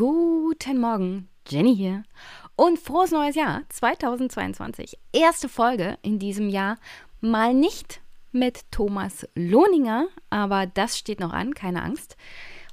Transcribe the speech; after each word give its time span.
Guten 0.00 0.80
Morgen, 0.80 1.28
Jenny 1.46 1.76
hier. 1.76 2.04
Und 2.56 2.78
frohes 2.78 3.10
neues 3.10 3.34
Jahr 3.34 3.64
2022. 3.68 4.96
Erste 5.12 5.46
Folge 5.46 5.98
in 6.00 6.18
diesem 6.18 6.48
Jahr. 6.48 6.78
Mal 7.20 7.52
nicht 7.52 8.00
mit 8.32 8.62
Thomas 8.70 9.28
Lohninger, 9.34 10.06
aber 10.30 10.64
das 10.64 10.96
steht 10.96 11.20
noch 11.20 11.34
an, 11.34 11.52
keine 11.52 11.82
Angst. 11.82 12.16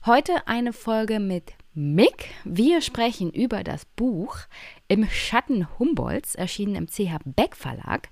Heute 0.05 0.47
eine 0.47 0.71
Folge 0.71 1.19
mit 1.19 1.51
Mick. 1.73 2.29
Wir 2.45 2.79
sprechen 2.79 3.29
über 3.29 3.65
das 3.65 3.83
Buch 3.83 4.37
Im 4.87 5.05
Schatten 5.09 5.67
Humboldts, 5.77 6.33
erschienen 6.33 6.75
im 6.75 6.87
CH 6.87 7.19
Beck 7.25 7.57
Verlag. 7.57 8.07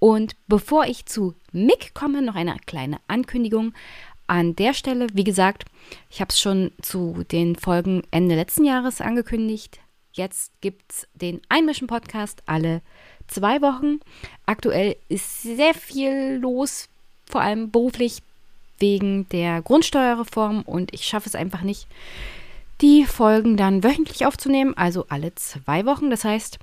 Und 0.00 0.34
bevor 0.48 0.86
ich 0.86 1.06
zu 1.06 1.34
Mick 1.52 1.94
komme, 1.94 2.22
noch 2.22 2.34
eine 2.34 2.56
kleine 2.66 2.98
Ankündigung 3.06 3.72
an 4.28 4.54
der 4.54 4.74
Stelle, 4.74 5.08
wie 5.12 5.24
gesagt, 5.24 5.64
ich 6.10 6.20
habe 6.20 6.28
es 6.28 6.40
schon 6.40 6.70
zu 6.80 7.24
den 7.32 7.56
Folgen 7.56 8.02
Ende 8.10 8.36
letzten 8.36 8.64
Jahres 8.64 9.00
angekündigt. 9.00 9.80
Jetzt 10.12 10.52
gibt 10.60 10.92
es 10.92 11.08
den 11.14 11.40
Einmischen-Podcast 11.48 12.42
alle 12.46 12.82
zwei 13.26 13.60
Wochen. 13.62 14.00
Aktuell 14.46 14.96
ist 15.08 15.42
sehr 15.42 15.74
viel 15.74 16.38
los, 16.40 16.88
vor 17.26 17.40
allem 17.40 17.70
beruflich 17.70 18.22
wegen 18.78 19.28
der 19.30 19.62
Grundsteuerreform 19.62 20.62
und 20.62 20.92
ich 20.94 21.04
schaffe 21.04 21.28
es 21.28 21.34
einfach 21.34 21.62
nicht, 21.62 21.86
die 22.80 23.04
Folgen 23.04 23.56
dann 23.56 23.82
wöchentlich 23.82 24.24
aufzunehmen, 24.24 24.74
also 24.76 25.06
alle 25.08 25.34
zwei 25.34 25.84
Wochen. 25.84 26.10
Das 26.10 26.24
heißt, 26.24 26.58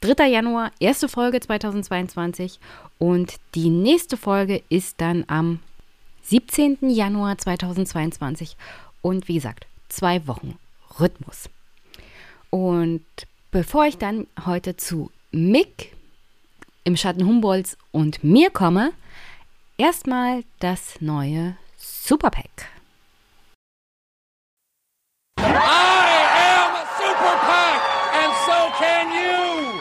3. 0.00 0.28
Januar, 0.28 0.70
erste 0.78 1.08
Folge 1.08 1.40
2022 1.40 2.60
und 2.98 3.36
die 3.54 3.70
nächste 3.70 4.16
Folge 4.16 4.62
ist 4.68 5.00
dann 5.00 5.24
am 5.26 5.60
17. 6.28 6.90
Januar 6.90 7.38
2022 7.38 8.58
und 9.00 9.28
wie 9.28 9.34
gesagt, 9.36 9.66
zwei 9.88 10.26
Wochen 10.26 10.58
Rhythmus. 11.00 11.48
Und 12.50 13.06
bevor 13.50 13.86
ich 13.86 13.96
dann 13.96 14.26
heute 14.44 14.76
zu 14.76 15.10
Mick 15.30 15.96
im 16.84 16.98
Schatten 16.98 17.24
Humboldts 17.24 17.78
und 17.92 18.22
mir 18.22 18.50
komme, 18.50 18.92
erstmal 19.78 20.44
das 20.58 21.00
neue 21.00 21.56
Superpack. 21.78 22.68
I 25.38 25.44
am 25.46 26.74
Superpack 26.98 27.80
and 28.12 28.34
so 28.44 28.58
can 28.78 29.08
you. 29.12 29.80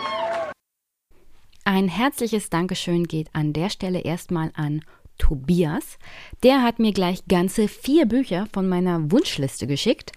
Ein 1.66 1.90
herzliches 1.90 2.50
Dankeschön 2.50 3.06
geht 3.06 3.28
an 3.34 3.52
der 3.52 3.70
Stelle 3.70 4.00
erstmal 4.00 4.52
an 4.56 4.82
Tobias. 5.18 5.98
Der 6.44 6.62
hat 6.64 6.80
mir 6.80 6.94
gleich 6.94 7.26
ganze 7.28 7.68
vier 7.68 8.06
Bücher 8.06 8.48
von 8.54 8.68
meiner 8.68 9.12
Wunschliste 9.12 9.68
geschickt. 9.68 10.12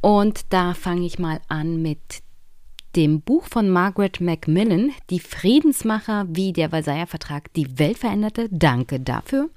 Und 0.00 0.52
da 0.52 0.74
fange 0.74 1.06
ich 1.06 1.18
mal 1.18 1.40
an 1.48 1.80
mit 1.80 2.22
dem 2.96 3.20
Buch 3.20 3.46
von 3.48 3.70
Margaret 3.70 4.20
Macmillan, 4.20 4.92
Die 5.10 5.20
Friedensmacher, 5.20 6.26
wie 6.28 6.52
der 6.52 6.70
Versailler 6.70 7.06
Vertrag 7.06 7.52
die 7.54 7.78
Welt 7.78 7.98
veränderte. 7.98 8.48
Danke 8.50 9.00
dafür. 9.00 9.50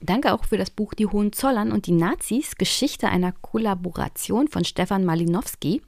Danke 0.00 0.32
auch 0.32 0.44
für 0.44 0.56
das 0.56 0.70
Buch 0.70 0.94
Die 0.94 1.06
Hohenzollern 1.06 1.72
und 1.72 1.86
die 1.86 1.92
Nazis, 1.92 2.54
Geschichte 2.56 3.08
einer 3.08 3.32
Kollaboration 3.32 4.46
von 4.46 4.64
Stefan 4.64 5.04
Malinowski, 5.04 5.82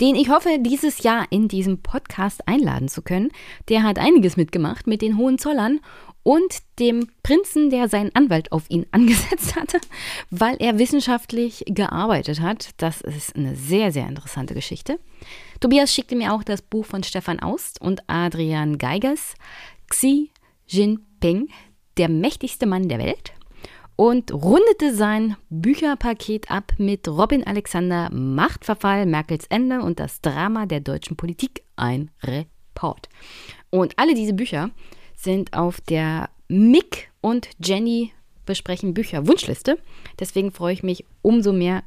den 0.00 0.16
ich 0.16 0.28
hoffe, 0.28 0.58
dieses 0.60 1.04
Jahr 1.04 1.26
in 1.30 1.46
diesem 1.46 1.78
Podcast 1.78 2.48
einladen 2.48 2.88
zu 2.88 3.00
können. 3.00 3.30
Der 3.68 3.84
hat 3.84 4.00
einiges 4.00 4.36
mitgemacht 4.36 4.88
mit 4.88 5.02
den 5.02 5.16
Hohenzollern 5.16 5.78
und 6.24 6.56
dem 6.80 7.08
Prinzen, 7.22 7.70
der 7.70 7.88
seinen 7.88 8.12
Anwalt 8.16 8.50
auf 8.50 8.64
ihn 8.68 8.86
angesetzt 8.90 9.54
hatte, 9.54 9.78
weil 10.30 10.56
er 10.58 10.80
wissenschaftlich 10.80 11.64
gearbeitet 11.68 12.40
hat. 12.40 12.70
Das 12.78 13.00
ist 13.00 13.36
eine 13.36 13.54
sehr, 13.54 13.92
sehr 13.92 14.08
interessante 14.08 14.54
Geschichte. 14.54 14.98
Tobias 15.60 15.94
schickte 15.94 16.16
mir 16.16 16.32
auch 16.32 16.42
das 16.42 16.62
Buch 16.62 16.86
von 16.86 17.04
Stefan 17.04 17.38
Aust 17.38 17.80
und 17.80 18.02
Adrian 18.08 18.78
Geigers, 18.78 19.34
Xi 19.88 20.30
Jinping, 20.66 21.48
der 21.96 22.08
mächtigste 22.08 22.66
Mann 22.66 22.88
der 22.88 22.98
Welt 22.98 23.34
und 23.96 24.32
rundete 24.32 24.94
sein 24.94 25.36
Bücherpaket 25.50 26.50
ab 26.50 26.72
mit 26.78 27.06
Robin 27.06 27.46
Alexander, 27.46 28.10
Machtverfall, 28.10 29.06
Merkels 29.06 29.46
Ende 29.48 29.80
und 29.80 30.00
das 30.00 30.20
Drama 30.20 30.66
der 30.66 30.80
deutschen 30.80 31.16
Politik, 31.16 31.62
ein 31.76 32.10
Report. 32.22 33.08
Und 33.70 33.98
alle 33.98 34.14
diese 34.14 34.32
Bücher 34.32 34.70
sind 35.24 35.52
auf 35.54 35.80
der 35.80 36.30
Mick 36.48 37.10
und 37.20 37.48
Jenny 37.62 38.12
besprechen 38.46 38.94
Bücher 38.94 39.26
Wunschliste. 39.26 39.78
Deswegen 40.20 40.52
freue 40.52 40.74
ich 40.74 40.82
mich 40.82 41.04
umso 41.22 41.52
mehr 41.52 41.82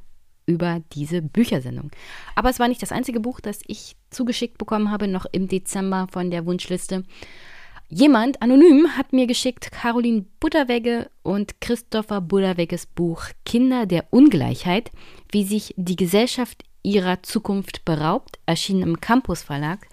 über 0.45 0.81
diese 0.93 1.21
Büchersendung. 1.21 1.91
Aber 2.35 2.49
es 2.49 2.59
war 2.59 2.67
nicht 2.67 2.81
das 2.81 2.91
einzige 2.91 3.19
Buch, 3.19 3.39
das 3.39 3.59
ich 3.67 3.95
zugeschickt 4.09 4.57
bekommen 4.57 4.89
habe, 4.91 5.07
noch 5.07 5.25
im 5.31 5.47
Dezember 5.47 6.07
von 6.11 6.31
der 6.31 6.45
Wunschliste. 6.45 7.03
Jemand 7.89 8.41
anonym 8.41 8.97
hat 8.97 9.13
mir 9.13 9.27
geschickt 9.27 9.71
Caroline 9.71 10.25
Butterwegge 10.39 11.09
und 11.23 11.61
Christopher 11.61 12.19
Butterwegges 12.19 12.85
Buch 12.85 13.23
Kinder 13.45 13.85
der 13.85 14.05
Ungleichheit, 14.11 14.91
wie 15.31 15.45
sich 15.45 15.73
die 15.77 15.95
Gesellschaft 15.95 16.63
ihrer 16.83 17.23
Zukunft 17.23 17.85
beraubt, 17.85 18.39
erschienen 18.45 18.83
im 18.83 19.01
Campus 19.01 19.43
Verlag. 19.43 19.87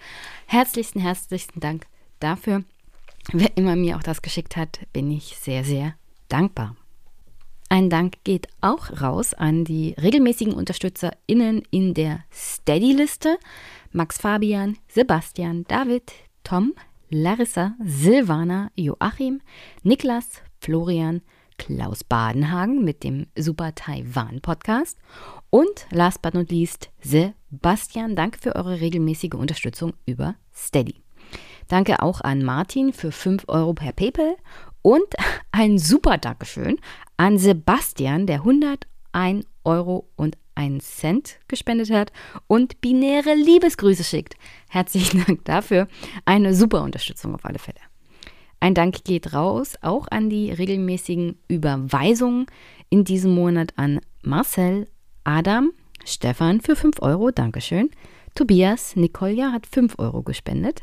Herzlichsten, 0.45 0.99
herzlichsten 0.99 1.59
Dank 1.59 1.85
dafür. 2.19 2.63
Wer 3.31 3.57
immer 3.57 3.75
mir 3.75 3.97
auch 3.97 4.03
das 4.03 4.21
geschickt 4.21 4.55
hat, 4.55 4.79
bin 4.93 5.11
ich 5.11 5.35
sehr, 5.37 5.63
sehr 5.63 5.95
dankbar. 6.29 6.75
Ein 7.69 7.89
Dank 7.89 8.23
geht 8.23 8.47
auch 8.61 9.01
raus 9.01 9.33
an 9.33 9.65
die 9.65 9.95
regelmäßigen 10.01 10.53
UnterstützerInnen 10.53 11.63
in 11.71 11.93
der 11.93 12.23
Steady-Liste. 12.31 13.37
Max 13.91 14.19
Fabian, 14.19 14.77
Sebastian, 14.87 15.63
David, 15.67 16.11
Tom, 16.43 16.73
Larissa, 17.09 17.75
Silvana, 17.83 18.69
Joachim, 18.75 19.41
Niklas, 19.83 20.41
Florian, 20.59 21.21
Klaus 21.57 22.03
Badenhagen 22.03 22.83
mit 22.83 23.03
dem 23.03 23.27
Super 23.37 23.73
Taiwan 23.73 24.41
Podcast 24.41 24.97
und 25.49 25.87
last 25.89 26.21
but 26.21 26.33
not 26.33 26.51
least 26.51 26.89
Sebastian. 27.01 28.15
Danke 28.15 28.39
für 28.39 28.55
eure 28.55 28.81
regelmäßige 28.81 29.33
Unterstützung 29.33 29.93
über 30.05 30.35
Steady. 30.53 31.04
Danke 31.67 32.01
auch 32.01 32.21
an 32.21 32.43
Martin 32.43 32.93
für 32.93 33.11
5 33.11 33.45
Euro 33.47 33.73
per 33.73 33.91
PayPal 33.91 34.35
und 34.81 35.05
ein 35.51 35.77
super 35.77 36.17
Dankeschön 36.17 36.79
an 37.17 37.37
Sebastian, 37.37 38.27
der 38.27 38.37
101 38.37 39.45
Euro 39.63 40.07
und 40.15 40.37
einen 40.55 40.79
Cent 40.79 41.39
gespendet 41.47 41.91
hat 41.91 42.11
und 42.47 42.79
binäre 42.81 43.33
Liebesgrüße 43.35 44.03
schickt. 44.03 44.35
Herzlichen 44.69 45.25
Dank 45.25 45.45
dafür. 45.45 45.87
Eine 46.23 46.55
super 46.55 46.81
Unterstützung 46.83 47.35
auf 47.35 47.45
alle 47.45 47.59
Fälle. 47.59 47.79
Ein 48.59 48.73
Dank 48.73 49.03
geht 49.03 49.33
raus 49.33 49.75
auch 49.81 50.07
an 50.09 50.29
die 50.29 50.51
regelmäßigen 50.51 51.37
Überweisungen 51.47 52.47
in 52.89 53.03
diesem 53.03 53.35
Monat 53.35 53.73
an 53.75 53.99
Marcel, 54.23 54.87
Adam, 55.23 55.71
Stefan 56.05 56.61
für 56.61 56.75
5 56.75 57.01
Euro, 57.01 57.31
Dankeschön. 57.31 57.91
Tobias, 58.33 58.95
Nikolja 58.95 59.51
hat 59.51 59.67
5 59.67 59.99
Euro 59.99 60.23
gespendet. 60.23 60.81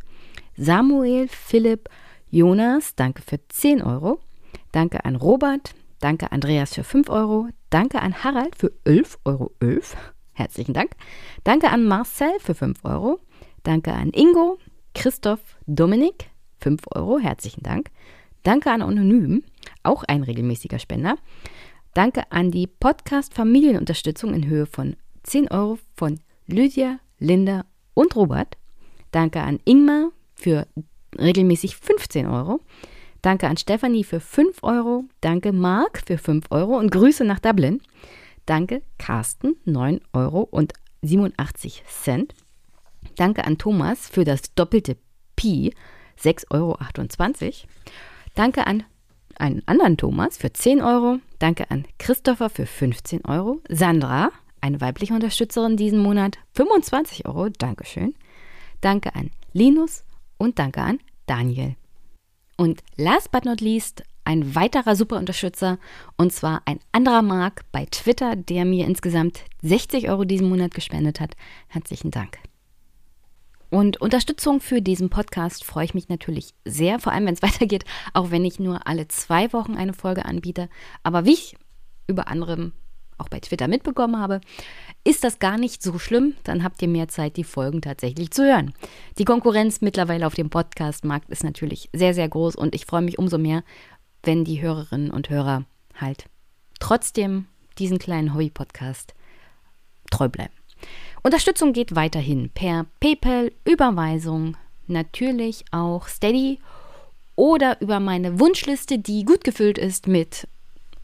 Samuel, 0.56 1.28
Philipp, 1.28 1.88
Jonas, 2.30 2.94
danke 2.94 3.22
für 3.22 3.38
10 3.48 3.82
Euro. 3.82 4.20
Danke 4.72 5.04
an 5.04 5.16
Robert, 5.16 5.74
danke 6.00 6.32
Andreas 6.32 6.74
für 6.74 6.84
5 6.84 7.08
Euro. 7.10 7.48
Danke 7.70 8.02
an 8.02 8.22
Harald 8.22 8.56
für 8.56 8.72
11,11 8.84 9.16
Euro. 9.24 9.52
11. 9.60 9.96
Herzlichen 10.32 10.74
Dank. 10.74 10.92
Danke 11.44 11.70
an 11.70 11.84
Marcel 11.84 12.32
für 12.40 12.54
5 12.54 12.84
Euro. 12.84 13.19
Danke 13.62 13.93
an 13.93 14.10
Ingo, 14.10 14.58
Christoph, 14.94 15.40
Dominik, 15.66 16.31
5 16.60 16.82
Euro. 16.94 17.19
Herzlichen 17.19 17.62
Dank. 17.62 17.90
Danke 18.43 18.70
an 18.70 18.82
Anonym, 18.82 19.44
auch 19.82 20.04
ein 20.04 20.22
regelmäßiger 20.22 20.78
Spender. 20.78 21.16
Danke 21.94 22.31
an 22.31 22.50
die 22.50 22.66
Podcast 22.66 23.34
Familienunterstützung 23.34 24.34
in 24.34 24.46
Höhe 24.46 24.66
von 24.66 24.96
10 25.22 25.49
Euro 25.49 25.78
von 25.94 26.20
Lydia, 26.46 26.99
Linda 27.19 27.64
und 27.94 28.16
Robert. 28.16 28.56
Danke 29.12 29.43
an 29.43 29.60
Ingmar 29.64 30.10
für 30.42 30.66
regelmäßig 31.18 31.76
15 31.76 32.26
Euro. 32.26 32.60
Danke 33.22 33.46
an 33.48 33.56
Stefanie 33.56 34.04
für 34.04 34.20
5 34.20 34.62
Euro. 34.62 35.04
Danke 35.20 35.52
Marc 35.52 36.02
für 36.06 36.18
5 36.18 36.46
Euro 36.50 36.76
und 36.78 36.90
Grüße 36.90 37.24
nach 37.24 37.38
Dublin. 37.38 37.80
Danke 38.46 38.82
Carsten, 38.98 39.54
9 39.64 40.00
Euro 40.12 40.40
und 40.40 40.72
87 41.02 41.84
Cent. 41.86 42.34
Danke 43.16 43.44
an 43.44 43.58
Thomas 43.58 44.08
für 44.08 44.24
das 44.24 44.54
doppelte 44.54 44.96
Pi, 45.36 45.72
6,28 46.20 46.50
Euro. 46.50 46.76
Danke 48.34 48.66
an 48.66 48.84
einen 49.38 49.62
anderen 49.66 49.96
Thomas 49.96 50.36
für 50.36 50.52
10 50.52 50.80
Euro. 50.80 51.18
Danke 51.38 51.70
an 51.70 51.84
Christopher 51.98 52.50
für 52.50 52.66
15 52.66 53.24
Euro. 53.24 53.60
Sandra, 53.68 54.30
eine 54.60 54.80
weibliche 54.80 55.14
Unterstützerin 55.14 55.76
diesen 55.76 56.00
Monat, 56.00 56.38
25 56.54 57.26
Euro. 57.26 57.48
Dankeschön. 57.48 58.14
Danke 58.80 59.14
an 59.14 59.30
Linus 59.52 60.04
und 60.42 60.58
danke 60.58 60.82
an 60.82 60.98
Daniel. 61.26 61.76
Und 62.56 62.82
last 62.96 63.30
but 63.30 63.44
not 63.44 63.60
least 63.60 64.02
ein 64.24 64.54
weiterer 64.54 64.96
super 64.96 65.16
Unterstützer 65.16 65.78
und 66.16 66.32
zwar 66.32 66.62
ein 66.64 66.80
anderer 66.92 67.22
Mark 67.22 67.62
bei 67.72 67.86
Twitter, 67.86 68.36
der 68.36 68.64
mir 68.64 68.86
insgesamt 68.86 69.40
60 69.62 70.08
Euro 70.10 70.24
diesen 70.24 70.48
Monat 70.48 70.74
gespendet 70.74 71.20
hat. 71.20 71.34
Herzlichen 71.68 72.10
Dank. 72.10 72.38
Und 73.70 74.00
Unterstützung 74.00 74.60
für 74.60 74.82
diesen 74.82 75.10
Podcast 75.10 75.64
freue 75.64 75.86
ich 75.86 75.94
mich 75.94 76.08
natürlich 76.08 76.54
sehr, 76.64 76.98
vor 76.98 77.12
allem 77.12 77.26
wenn 77.26 77.34
es 77.34 77.42
weitergeht, 77.42 77.84
auch 78.12 78.30
wenn 78.30 78.44
ich 78.44 78.58
nur 78.58 78.86
alle 78.86 79.08
zwei 79.08 79.52
Wochen 79.52 79.76
eine 79.76 79.94
Folge 79.94 80.24
anbiete. 80.24 80.68
Aber 81.02 81.24
wie 81.24 81.34
ich 81.34 81.56
über 82.06 82.28
anderem 82.28 82.72
auch 83.22 83.28
bei 83.28 83.40
Twitter 83.40 83.69
mitbekommen 83.69 84.19
habe, 84.19 84.40
ist 85.04 85.24
das 85.24 85.38
gar 85.38 85.58
nicht 85.58 85.82
so 85.82 85.98
schlimm. 85.98 86.34
Dann 86.44 86.62
habt 86.62 86.82
ihr 86.82 86.88
mehr 86.88 87.08
Zeit, 87.08 87.36
die 87.36 87.44
Folgen 87.44 87.80
tatsächlich 87.80 88.30
zu 88.30 88.44
hören. 88.44 88.72
Die 89.19 89.24
Konkurrenz 89.24 89.80
mittlerweile 89.80 90.26
auf 90.26 90.34
dem 90.34 90.50
Podcast-Markt 90.50 91.30
ist 91.30 91.44
natürlich 91.44 91.88
sehr, 91.92 92.14
sehr 92.14 92.28
groß 92.28 92.56
und 92.56 92.74
ich 92.74 92.86
freue 92.86 93.02
mich 93.02 93.19
umso 93.19 93.38
mehr, 93.38 93.64
wenn 94.22 94.44
die 94.44 94.62
Hörerinnen 94.62 95.10
und 95.10 95.30
Hörer 95.30 95.64
halt 95.94 96.26
trotzdem 96.78 97.46
diesen 97.78 97.98
kleinen 97.98 98.34
Hobby-Podcast 98.34 99.14
treu 100.10 100.28
bleiben. 100.28 100.52
Unterstützung 101.22 101.72
geht 101.72 101.94
weiterhin 101.94 102.50
per 102.50 102.86
PayPal, 103.00 103.52
Überweisung, 103.64 104.56
natürlich 104.86 105.64
auch 105.70 106.08
Steady 106.08 106.58
oder 107.36 107.80
über 107.80 108.00
meine 108.00 108.40
Wunschliste, 108.40 108.98
die 108.98 109.25
gut 109.25 109.44
gefüllt 109.44 109.78
ist 109.78 110.06
mit 110.06 110.46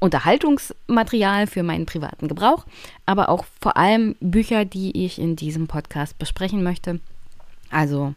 Unterhaltungsmaterial 0.01 1.47
für 1.47 1.63
meinen 1.63 1.87
privaten 1.87 2.29
Gebrauch, 2.29 2.67
aber 3.07 3.29
auch 3.29 3.45
vor 3.61 3.77
allem 3.77 4.17
Bücher, 4.21 4.65
die 4.65 5.05
ich 5.05 5.19
in 5.19 5.37
diesem 5.37 5.67
Podcast 5.67 6.19
besprechen 6.19 6.63
möchte. 6.63 7.01
Also 7.71 8.15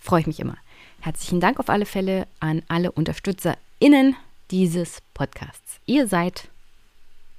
freue 0.00 0.20
ich 0.20 0.26
mich 0.26 0.40
immer. 0.40 0.56
Herzlichen 1.00 1.40
Dank 1.40 1.60
auf 1.60 1.68
alle 1.68 1.86
Fälle 1.86 2.26
an 2.40 2.62
alle 2.68 2.92
UnterstützerInnen 2.92 4.16
dieses 4.50 4.98
Podcasts. 5.14 5.80
Ihr 5.86 6.06
seid 6.06 6.48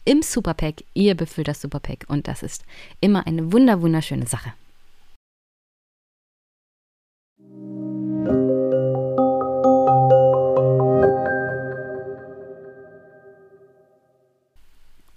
im 0.06 0.21
Superpack, 0.21 0.83
ihr 0.94 1.16
befüllt 1.16 1.48
das 1.48 1.62
Superpack 1.62 2.06
und 2.07 2.27
das 2.27 2.42
ist 2.42 2.63
immer 3.01 3.27
eine 3.27 3.51
wunder 3.51 3.81
wunderschöne 3.81 4.27
Sache. 4.27 4.54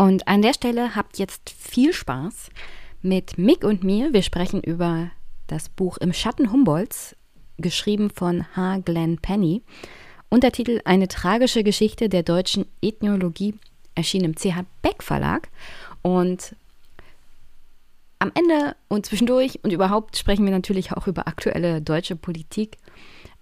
Und 0.02 0.26
an 0.26 0.43
der 0.43 0.52
Stelle 0.52 0.96
habt 0.96 1.20
jetzt 1.20 1.49
viel 1.49 1.93
Spaß 1.93 2.50
mit 3.02 3.38
Mick 3.38 3.62
und 3.62 3.84
mir. 3.84 4.12
Wir 4.12 4.25
sprechen 4.25 4.60
über 4.60 5.12
das 5.46 5.69
Buch 5.69 5.96
Im 5.99 6.12
Schatten 6.12 6.50
Humboldts, 6.50 7.14
geschrieben 7.58 8.10
von 8.10 8.44
H. 8.56 8.78
Glenn 8.78 9.19
Penny. 9.19 9.62
Untertitel 10.28 10.81
Eine 10.84 11.06
tragische 11.06 11.62
Geschichte 11.62 12.08
der 12.08 12.25
deutschen 12.25 12.66
Ethnologie 12.82 13.54
erschien 13.94 14.25
im 14.25 14.34
CH 14.34 14.64
Beck 14.82 15.04
Verlag. 15.04 15.50
Und 16.02 16.56
am 18.19 18.32
Ende 18.34 18.75
und 18.88 19.06
zwischendurch 19.06 19.60
und 19.62 19.72
überhaupt 19.72 20.16
sprechen 20.16 20.44
wir 20.44 20.50
natürlich 20.50 20.90
auch 20.90 21.06
über 21.06 21.28
aktuelle 21.28 21.81
deutsche 21.81 22.16
Politik. 22.16 22.76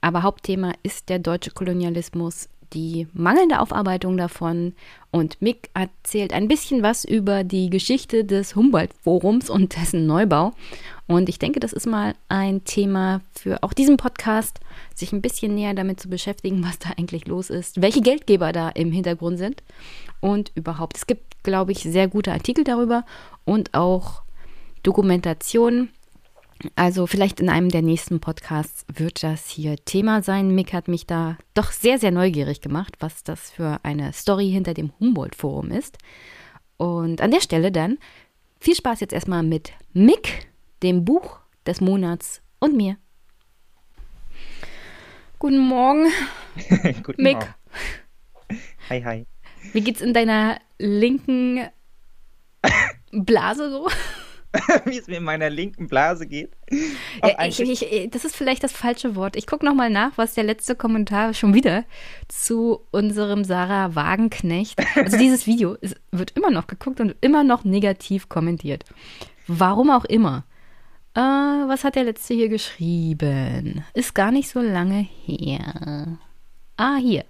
Aber 0.02 0.22
Hauptthema 0.22 0.74
ist 0.82 1.08
der 1.08 1.20
deutsche 1.20 1.52
Kolonialismus 1.52 2.50
die 2.72 3.06
mangelnde 3.12 3.60
Aufarbeitung 3.60 4.16
davon 4.16 4.74
und 5.10 5.40
Mick 5.42 5.70
erzählt 5.74 6.32
ein 6.32 6.48
bisschen 6.48 6.82
was 6.82 7.04
über 7.04 7.44
die 7.44 7.70
Geschichte 7.70 8.24
des 8.24 8.54
Humboldt-Forums 8.54 9.50
und 9.50 9.76
dessen 9.76 10.06
Neubau. 10.06 10.52
Und 11.06 11.28
ich 11.28 11.38
denke, 11.38 11.58
das 11.58 11.72
ist 11.72 11.86
mal 11.86 12.14
ein 12.28 12.64
Thema 12.64 13.20
für 13.32 13.62
auch 13.62 13.72
diesen 13.72 13.96
Podcast, 13.96 14.60
sich 14.94 15.12
ein 15.12 15.22
bisschen 15.22 15.54
näher 15.54 15.74
damit 15.74 15.98
zu 15.98 16.08
beschäftigen, 16.08 16.64
was 16.64 16.78
da 16.78 16.90
eigentlich 16.96 17.26
los 17.26 17.50
ist, 17.50 17.82
welche 17.82 18.00
Geldgeber 18.00 18.52
da 18.52 18.68
im 18.68 18.92
Hintergrund 18.92 19.38
sind 19.38 19.62
und 20.20 20.52
überhaupt. 20.54 20.96
Es 20.96 21.06
gibt, 21.06 21.42
glaube 21.42 21.72
ich, 21.72 21.80
sehr 21.80 22.06
gute 22.06 22.32
Artikel 22.32 22.62
darüber 22.62 23.04
und 23.44 23.74
auch 23.74 24.22
Dokumentationen 24.82 25.90
also 26.76 27.06
vielleicht 27.06 27.40
in 27.40 27.48
einem 27.48 27.68
der 27.68 27.82
nächsten 27.82 28.20
Podcasts 28.20 28.84
wird 28.92 29.22
das 29.22 29.48
hier 29.48 29.76
Thema 29.84 30.22
sein. 30.22 30.54
Mick 30.54 30.72
hat 30.72 30.88
mich 30.88 31.06
da 31.06 31.38
doch 31.54 31.72
sehr, 31.72 31.98
sehr 31.98 32.10
neugierig 32.10 32.60
gemacht, 32.60 32.96
was 33.00 33.24
das 33.24 33.50
für 33.50 33.80
eine 33.82 34.12
Story 34.12 34.50
hinter 34.50 34.74
dem 34.74 34.92
Humboldt-Forum 35.00 35.70
ist. 35.70 35.98
Und 36.76 37.20
an 37.20 37.30
der 37.30 37.40
Stelle 37.40 37.72
dann 37.72 37.98
viel 38.58 38.74
Spaß 38.74 39.00
jetzt 39.00 39.12
erstmal 39.12 39.42
mit 39.42 39.72
Mick, 39.92 40.48
dem 40.82 41.04
Buch 41.04 41.38
des 41.66 41.80
Monats 41.80 42.42
und 42.58 42.76
mir. 42.76 42.96
Guten 45.38 45.58
Morgen. 45.58 46.06
Guten 47.02 47.22
Mick. 47.22 47.36
Morgen. 47.36 47.54
Hi, 48.90 49.02
hi. 49.02 49.26
Wie 49.72 49.80
geht's 49.80 50.00
in 50.00 50.12
deiner 50.12 50.58
linken 50.78 51.68
Blase 53.12 53.70
so? 53.70 53.88
wie 54.84 54.98
es 54.98 55.06
mir 55.06 55.18
in 55.18 55.24
meiner 55.24 55.48
linken 55.48 55.86
Blase 55.86 56.26
geht. 56.26 56.50
Ja, 57.22 57.44
ich, 57.44 57.60
ich, 57.60 58.10
das 58.10 58.24
ist 58.24 58.34
vielleicht 58.34 58.64
das 58.64 58.72
falsche 58.72 59.14
Wort. 59.14 59.36
Ich 59.36 59.46
gucke 59.46 59.64
nochmal 59.64 59.90
nach, 59.90 60.12
was 60.16 60.34
der 60.34 60.44
letzte 60.44 60.74
Kommentar 60.74 61.34
schon 61.34 61.54
wieder 61.54 61.84
zu 62.28 62.80
unserem 62.90 63.44
Sarah 63.44 63.94
Wagenknecht. 63.94 64.80
Also 64.96 65.16
dieses 65.16 65.46
Video 65.46 65.74
ist, 65.74 65.96
wird 66.10 66.32
immer 66.32 66.50
noch 66.50 66.66
geguckt 66.66 67.00
und 67.00 67.14
immer 67.20 67.44
noch 67.44 67.64
negativ 67.64 68.28
kommentiert. 68.28 68.84
Warum 69.46 69.90
auch 69.90 70.04
immer. 70.04 70.44
Äh, 71.14 71.20
was 71.20 71.84
hat 71.84 71.96
der 71.96 72.04
letzte 72.04 72.34
hier 72.34 72.48
geschrieben? 72.48 73.84
Ist 73.94 74.14
gar 74.14 74.32
nicht 74.32 74.48
so 74.48 74.60
lange 74.60 75.06
her. 75.24 76.18
Ah, 76.76 76.96
hier. 76.96 77.24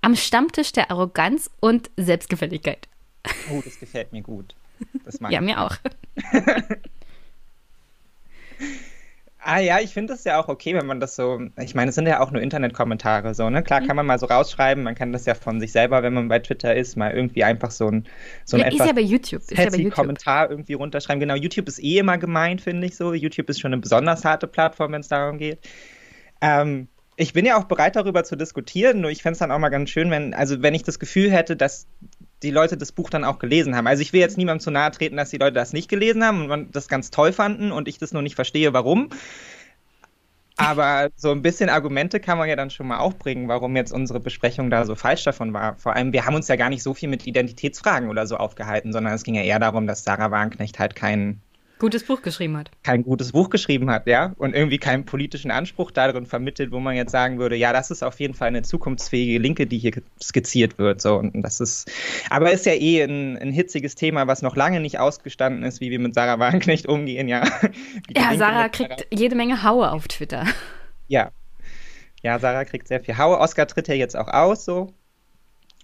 Am 0.00 0.16
Stammtisch 0.16 0.72
der 0.72 0.90
Arroganz 0.90 1.50
und 1.60 1.90
Selbstgefälligkeit. 1.96 2.88
Oh, 3.50 3.62
das 3.64 3.78
gefällt 3.78 4.12
mir 4.12 4.22
gut. 4.22 4.54
Das 5.04 5.20
mag 5.20 5.32
ja, 5.32 5.40
mir 5.40 5.60
auch. 5.60 5.76
Ah 9.44 9.58
ja, 9.58 9.80
ich 9.80 9.92
finde 9.92 10.12
das 10.12 10.22
ja 10.22 10.40
auch 10.40 10.46
okay, 10.46 10.72
wenn 10.74 10.86
man 10.86 11.00
das 11.00 11.16
so, 11.16 11.40
ich 11.58 11.74
meine, 11.74 11.88
es 11.88 11.96
sind 11.96 12.06
ja 12.06 12.20
auch 12.20 12.30
nur 12.30 12.40
Internetkommentare 12.40 13.34
so, 13.34 13.50
ne? 13.50 13.64
Klar 13.64 13.80
mhm. 13.80 13.86
kann 13.88 13.96
man 13.96 14.06
mal 14.06 14.18
so 14.18 14.26
rausschreiben, 14.26 14.84
man 14.84 14.94
kann 14.94 15.12
das 15.12 15.26
ja 15.26 15.34
von 15.34 15.58
sich 15.58 15.72
selber, 15.72 16.04
wenn 16.04 16.14
man 16.14 16.28
bei 16.28 16.38
Twitter 16.38 16.76
ist, 16.76 16.96
mal 16.96 17.10
irgendwie 17.10 17.42
einfach 17.42 17.72
so 17.72 17.88
ein 17.88 18.04
so 18.44 18.56
ein 18.56 18.60
ja, 18.60 18.66
etwas 18.66 18.80
ist 18.80 18.86
ja 18.86 18.92
bei 18.92 19.00
YouTube, 19.00 19.40
ist 19.40 19.50
ja 19.50 19.68
bei 19.68 19.76
YouTube. 19.78 19.94
Kommentar 19.94 20.48
irgendwie 20.48 20.74
runterschreiben. 20.74 21.18
Genau, 21.18 21.34
YouTube 21.34 21.66
ist 21.66 21.82
eh 21.82 21.98
immer 21.98 22.18
gemeint, 22.18 22.60
finde 22.60 22.86
ich 22.86 22.96
so. 22.96 23.14
YouTube 23.14 23.50
ist 23.50 23.60
schon 23.60 23.72
eine 23.72 23.80
besonders 23.80 24.24
harte 24.24 24.46
Plattform, 24.46 24.92
wenn 24.92 25.00
es 25.00 25.08
darum 25.08 25.38
geht. 25.38 25.58
Ähm, 26.40 26.86
ich 27.16 27.32
bin 27.32 27.44
ja 27.44 27.58
auch 27.58 27.64
bereit, 27.64 27.96
darüber 27.96 28.22
zu 28.22 28.36
diskutieren, 28.36 29.00
nur 29.00 29.10
ich 29.10 29.22
fände 29.22 29.32
es 29.32 29.38
dann 29.40 29.50
auch 29.50 29.58
mal 29.58 29.70
ganz 29.70 29.90
schön, 29.90 30.10
wenn, 30.12 30.34
also 30.34 30.62
wenn 30.62 30.74
ich 30.74 30.84
das 30.84 31.00
Gefühl 31.00 31.32
hätte, 31.32 31.56
dass 31.56 31.88
die 32.42 32.50
Leute 32.50 32.76
das 32.76 32.92
Buch 32.92 33.10
dann 33.10 33.24
auch 33.24 33.38
gelesen 33.38 33.76
haben. 33.76 33.86
Also 33.86 34.02
ich 34.02 34.12
will 34.12 34.20
jetzt 34.20 34.38
niemandem 34.38 34.60
zu 34.60 34.70
nahe 34.70 34.90
treten, 34.90 35.16
dass 35.16 35.30
die 35.30 35.38
Leute 35.38 35.54
das 35.54 35.72
nicht 35.72 35.88
gelesen 35.88 36.24
haben 36.24 36.50
und 36.50 36.74
das 36.74 36.88
ganz 36.88 37.10
toll 37.10 37.32
fanden 37.32 37.72
und 37.72 37.88
ich 37.88 37.98
das 37.98 38.12
nur 38.12 38.22
nicht 38.22 38.34
verstehe, 38.34 38.72
warum. 38.72 39.10
Aber 40.56 41.10
so 41.16 41.30
ein 41.30 41.42
bisschen 41.42 41.70
Argumente 41.70 42.20
kann 42.20 42.38
man 42.38 42.48
ja 42.48 42.56
dann 42.56 42.70
schon 42.70 42.86
mal 42.86 42.98
aufbringen, 42.98 43.48
warum 43.48 43.74
jetzt 43.74 43.92
unsere 43.92 44.20
Besprechung 44.20 44.70
da 44.70 44.84
so 44.84 44.94
falsch 44.94 45.24
davon 45.24 45.52
war. 45.52 45.76
Vor 45.76 45.96
allem, 45.96 46.12
wir 46.12 46.26
haben 46.26 46.34
uns 46.34 46.48
ja 46.48 46.56
gar 46.56 46.68
nicht 46.68 46.82
so 46.82 46.94
viel 46.94 47.08
mit 47.08 47.26
Identitätsfragen 47.26 48.10
oder 48.10 48.26
so 48.26 48.36
aufgehalten, 48.36 48.92
sondern 48.92 49.14
es 49.14 49.24
ging 49.24 49.34
ja 49.34 49.42
eher 49.42 49.58
darum, 49.58 49.86
dass 49.86 50.04
Sarah 50.04 50.30
Wagenknecht 50.30 50.78
halt 50.78 50.94
kein 50.94 51.40
gutes 51.82 52.04
Buch 52.04 52.22
geschrieben 52.22 52.56
hat. 52.56 52.70
Kein 52.84 53.02
gutes 53.02 53.32
Buch 53.32 53.50
geschrieben 53.50 53.90
hat, 53.90 54.06
ja. 54.06 54.34
Und 54.38 54.54
irgendwie 54.54 54.78
keinen 54.78 55.04
politischen 55.04 55.50
Anspruch 55.50 55.90
darin 55.90 56.26
vermittelt, 56.26 56.70
wo 56.70 56.78
man 56.78 56.94
jetzt 56.94 57.10
sagen 57.10 57.40
würde, 57.40 57.56
ja, 57.56 57.72
das 57.72 57.90
ist 57.90 58.04
auf 58.04 58.20
jeden 58.20 58.34
Fall 58.34 58.48
eine 58.48 58.62
zukunftsfähige 58.62 59.40
Linke, 59.40 59.66
die 59.66 59.78
hier 59.78 59.92
skizziert 60.22 60.78
wird. 60.78 61.00
So. 61.00 61.16
Und 61.16 61.42
das 61.42 61.58
ist, 61.58 61.90
aber 62.30 62.52
ist 62.52 62.66
ja 62.66 62.74
eh 62.74 63.02
ein, 63.02 63.36
ein 63.36 63.50
hitziges 63.50 63.96
Thema, 63.96 64.28
was 64.28 64.42
noch 64.42 64.54
lange 64.54 64.78
nicht 64.78 65.00
ausgestanden 65.00 65.64
ist, 65.64 65.80
wie 65.80 65.90
wir 65.90 65.98
mit 65.98 66.14
Sarah 66.14 66.38
Wagenknecht 66.38 66.86
umgehen, 66.86 67.26
ja. 67.26 67.42
Ja, 68.16 68.36
Sarah 68.36 68.68
kriegt 68.68 69.08
jede 69.12 69.34
Menge 69.34 69.64
Haue 69.64 69.90
auf 69.90 70.06
Twitter. 70.06 70.46
Ja. 71.08 71.32
Ja, 72.22 72.38
Sarah 72.38 72.64
kriegt 72.64 72.86
sehr 72.86 73.00
viel 73.00 73.18
Haue. 73.18 73.40
Oscar 73.40 73.66
tritt 73.66 73.88
ja 73.88 73.94
jetzt 73.94 74.16
auch 74.16 74.28
aus, 74.28 74.64
so. 74.64 74.94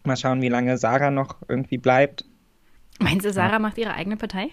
Mal 0.04 0.16
schauen, 0.16 0.42
wie 0.42 0.48
lange 0.48 0.78
Sarah 0.78 1.10
noch 1.10 1.38
irgendwie 1.48 1.78
bleibt. 1.78 2.24
Meinst 3.00 3.26
du, 3.26 3.32
Sarah 3.32 3.54
ja. 3.54 3.58
macht 3.58 3.78
ihre 3.78 3.94
eigene 3.94 4.16
Partei? 4.16 4.50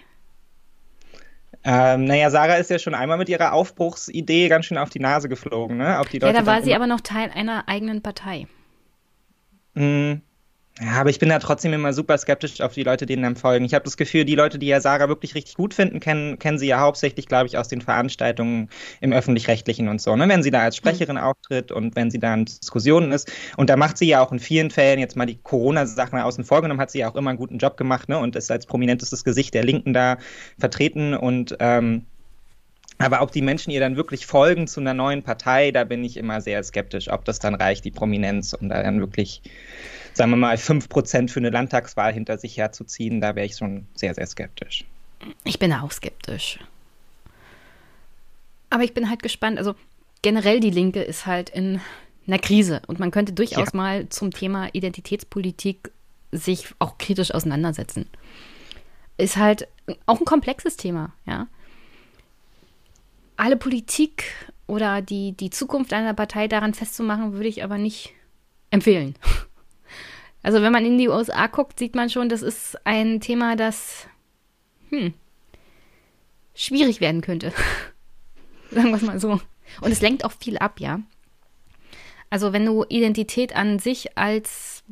Ähm, 1.68 2.04
naja, 2.04 2.30
Sarah 2.30 2.54
ist 2.54 2.70
ja 2.70 2.78
schon 2.78 2.94
einmal 2.94 3.18
mit 3.18 3.28
ihrer 3.28 3.52
Aufbruchsidee 3.52 4.48
ganz 4.48 4.66
schön 4.66 4.78
auf 4.78 4.88
die 4.88 5.00
Nase 5.00 5.28
geflogen, 5.28 5.78
ne? 5.78 5.98
Auf 5.98 6.08
die 6.08 6.20
Leute 6.20 6.32
ja, 6.32 6.40
da 6.40 6.46
war 6.46 6.62
sie 6.62 6.72
aber 6.76 6.86
noch 6.86 7.00
Teil 7.00 7.28
einer 7.34 7.66
eigenen 7.66 8.02
Partei. 8.02 8.46
Mhm. 9.74 10.22
Ja, 10.78 11.00
aber 11.00 11.08
ich 11.08 11.18
bin 11.18 11.30
da 11.30 11.38
trotzdem 11.38 11.72
immer 11.72 11.94
super 11.94 12.18
skeptisch 12.18 12.60
auf 12.60 12.74
die 12.74 12.82
Leute, 12.82 13.06
denen 13.06 13.22
dann 13.22 13.36
folgen. 13.36 13.64
Ich 13.64 13.72
habe 13.72 13.84
das 13.84 13.96
Gefühl, 13.96 14.26
die 14.26 14.34
Leute, 14.34 14.58
die 14.58 14.66
ja 14.66 14.78
Sarah 14.78 15.08
wirklich 15.08 15.34
richtig 15.34 15.54
gut 15.54 15.72
finden, 15.72 16.00
kennen, 16.00 16.38
kennen 16.38 16.58
sie 16.58 16.66
ja 16.66 16.80
hauptsächlich, 16.80 17.26
glaube 17.26 17.46
ich, 17.46 17.56
aus 17.56 17.68
den 17.68 17.80
Veranstaltungen 17.80 18.68
im 19.00 19.14
Öffentlich-Rechtlichen 19.14 19.88
und 19.88 20.02
so. 20.02 20.14
Ne? 20.16 20.28
Wenn 20.28 20.42
sie 20.42 20.50
da 20.50 20.60
als 20.60 20.76
Sprecherin 20.76 21.16
mhm. 21.16 21.22
auftritt 21.22 21.72
und 21.72 21.96
wenn 21.96 22.10
sie 22.10 22.18
da 22.18 22.34
in 22.34 22.44
Diskussionen 22.44 23.12
ist. 23.12 23.32
Und 23.56 23.70
da 23.70 23.76
macht 23.76 23.96
sie 23.96 24.06
ja 24.06 24.22
auch 24.22 24.32
in 24.32 24.38
vielen 24.38 24.70
Fällen, 24.70 24.98
jetzt 24.98 25.16
mal 25.16 25.24
die 25.24 25.38
Corona-Sachen 25.38 26.18
außen 26.18 26.44
vor 26.44 26.60
genommen, 26.60 26.80
hat 26.80 26.90
sie 26.90 26.98
ja 26.98 27.10
auch 27.10 27.16
immer 27.16 27.30
einen 27.30 27.38
guten 27.38 27.56
Job 27.56 27.78
gemacht 27.78 28.10
ne? 28.10 28.18
und 28.18 28.36
ist 28.36 28.50
als 28.50 28.66
prominentestes 28.66 29.24
Gesicht 29.24 29.54
der 29.54 29.64
Linken 29.64 29.94
da 29.94 30.18
vertreten 30.58 31.14
und 31.14 31.56
ähm, 31.58 32.04
Aber 32.98 33.20
ob 33.20 33.30
die 33.30 33.42
Menschen 33.42 33.70
ihr 33.70 33.80
dann 33.80 33.96
wirklich 33.96 34.26
folgen 34.26 34.66
zu 34.66 34.80
einer 34.80 34.94
neuen 34.94 35.22
Partei, 35.22 35.70
da 35.70 35.84
bin 35.84 36.02
ich 36.02 36.16
immer 36.16 36.40
sehr 36.40 36.62
skeptisch, 36.62 37.10
ob 37.10 37.24
das 37.24 37.38
dann 37.38 37.54
reicht, 37.54 37.84
die 37.84 37.90
Prominenz, 37.90 38.54
um 38.54 38.68
da 38.68 38.82
dann 38.82 39.00
wirklich, 39.00 39.42
sagen 40.14 40.30
wir 40.30 40.36
mal, 40.36 40.56
5% 40.56 41.28
für 41.28 41.40
eine 41.40 41.50
Landtagswahl 41.50 42.12
hinter 42.12 42.38
sich 42.38 42.56
herzuziehen, 42.56 43.20
da 43.20 43.34
wäre 43.34 43.46
ich 43.46 43.56
schon 43.56 43.86
sehr, 43.94 44.14
sehr 44.14 44.26
skeptisch. 44.26 44.84
Ich 45.44 45.58
bin 45.58 45.72
auch 45.72 45.92
skeptisch. 45.92 46.58
Aber 48.70 48.82
ich 48.82 48.94
bin 48.94 49.10
halt 49.10 49.22
gespannt. 49.22 49.58
Also 49.58 49.74
generell 50.22 50.60
die 50.60 50.70
Linke 50.70 51.02
ist 51.02 51.26
halt 51.26 51.50
in 51.50 51.80
einer 52.26 52.38
Krise 52.38 52.80
und 52.86 52.98
man 52.98 53.10
könnte 53.10 53.32
durchaus 53.32 53.72
ja. 53.72 53.76
mal 53.76 54.08
zum 54.08 54.30
Thema 54.30 54.68
Identitätspolitik 54.72 55.90
sich 56.32 56.66
auch 56.78 56.98
kritisch 56.98 57.32
auseinandersetzen. 57.32 58.06
Ist 59.18 59.36
halt 59.36 59.68
auch 60.06 60.18
ein 60.18 60.24
komplexes 60.24 60.76
Thema, 60.76 61.12
ja 61.26 61.46
alle 63.36 63.56
Politik 63.56 64.24
oder 64.66 65.02
die, 65.02 65.32
die 65.32 65.50
Zukunft 65.50 65.92
einer 65.92 66.14
Partei 66.14 66.48
daran 66.48 66.74
festzumachen, 66.74 67.32
würde 67.32 67.48
ich 67.48 67.62
aber 67.62 67.78
nicht 67.78 68.12
empfehlen. 68.70 69.14
Also 70.42 70.62
wenn 70.62 70.70
man 70.70 70.86
in 70.86 70.96
die 70.96 71.08
USA 71.08 71.48
guckt, 71.48 71.76
sieht 71.76 71.96
man 71.96 72.08
schon, 72.08 72.28
das 72.28 72.40
ist 72.40 72.78
ein 72.86 73.20
Thema, 73.20 73.56
das 73.56 74.06
hm, 74.90 75.12
schwierig 76.54 77.00
werden 77.00 77.20
könnte. 77.20 77.52
Sagen 78.70 78.90
wir 78.90 78.94
es 78.94 79.02
mal 79.02 79.18
so. 79.18 79.40
Und 79.80 79.90
es 79.90 80.00
lenkt 80.00 80.24
auch 80.24 80.30
viel 80.30 80.56
ab, 80.58 80.78
ja. 80.78 81.00
Also 82.30 82.52
wenn 82.52 82.64
du 82.64 82.84
Identität 82.88 83.56
an 83.56 83.80
sich 83.80 84.16
als 84.16 84.84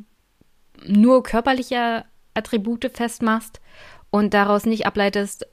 nur 0.85 1.23
körperliche 1.23 2.03
Attribute 2.33 2.91
festmachst 2.93 3.61
und 4.09 4.33
daraus 4.33 4.65
nicht 4.65 4.85
ableitest, 4.85 5.47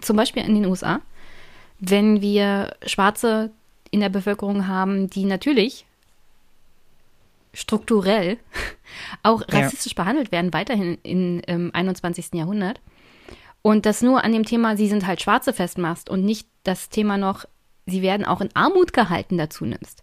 zum 0.00 0.16
Beispiel 0.16 0.44
in 0.44 0.54
den 0.54 0.66
USA, 0.66 1.00
wenn 1.80 2.20
wir 2.20 2.76
Schwarze 2.86 3.50
in 3.90 4.00
der 4.00 4.10
Bevölkerung 4.10 4.68
haben, 4.68 5.10
die 5.10 5.24
natürlich 5.24 5.86
strukturell 7.52 8.38
auch 9.22 9.42
rassistisch 9.48 9.94
ja. 9.96 10.02
behandelt 10.02 10.30
werden, 10.30 10.52
weiterhin 10.52 10.98
in, 11.02 11.40
im 11.40 11.74
21. 11.74 12.34
Jahrhundert. 12.34 12.80
Und 13.62 13.86
das 13.86 14.02
nur 14.02 14.24
an 14.24 14.32
dem 14.32 14.44
Thema, 14.44 14.76
sie 14.76 14.88
sind 14.88 15.06
halt 15.06 15.20
Schwarze 15.20 15.52
festmachst 15.52 16.08
und 16.08 16.24
nicht 16.24 16.46
das 16.62 16.88
Thema 16.88 17.18
noch, 17.18 17.44
sie 17.86 18.02
werden 18.02 18.24
auch 18.24 18.40
in 18.40 18.54
Armut 18.54 18.92
gehalten 18.92 19.36
dazu 19.36 19.64
nimmst. 19.64 20.02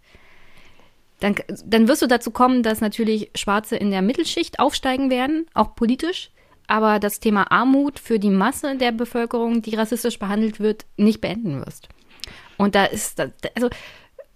Dann, 1.19 1.35
dann 1.65 1.87
wirst 1.87 2.03
du 2.03 2.07
dazu 2.07 2.29
kommen, 2.29 2.61
dass 2.61 2.81
natürlich 2.81 3.31
Schwarze 3.33 3.75
in 3.75 3.89
der 3.89 4.03
Mittelschicht 4.03 4.59
aufsteigen 4.59 5.09
werden, 5.09 5.47
auch 5.55 5.75
politisch, 5.75 6.29
aber 6.67 6.99
das 6.99 7.19
Thema 7.19 7.51
Armut 7.51 7.99
für 7.99 8.19
die 8.19 8.29
Masse 8.29 8.75
der 8.75 8.91
Bevölkerung, 8.91 9.61
die 9.61 9.75
rassistisch 9.75 10.19
behandelt 10.19 10.59
wird, 10.59 10.85
nicht 10.97 11.21
beenden 11.21 11.65
wirst. 11.65 11.89
Und 12.57 12.75
da 12.75 12.85
ist, 12.85 13.19
also 13.19 13.69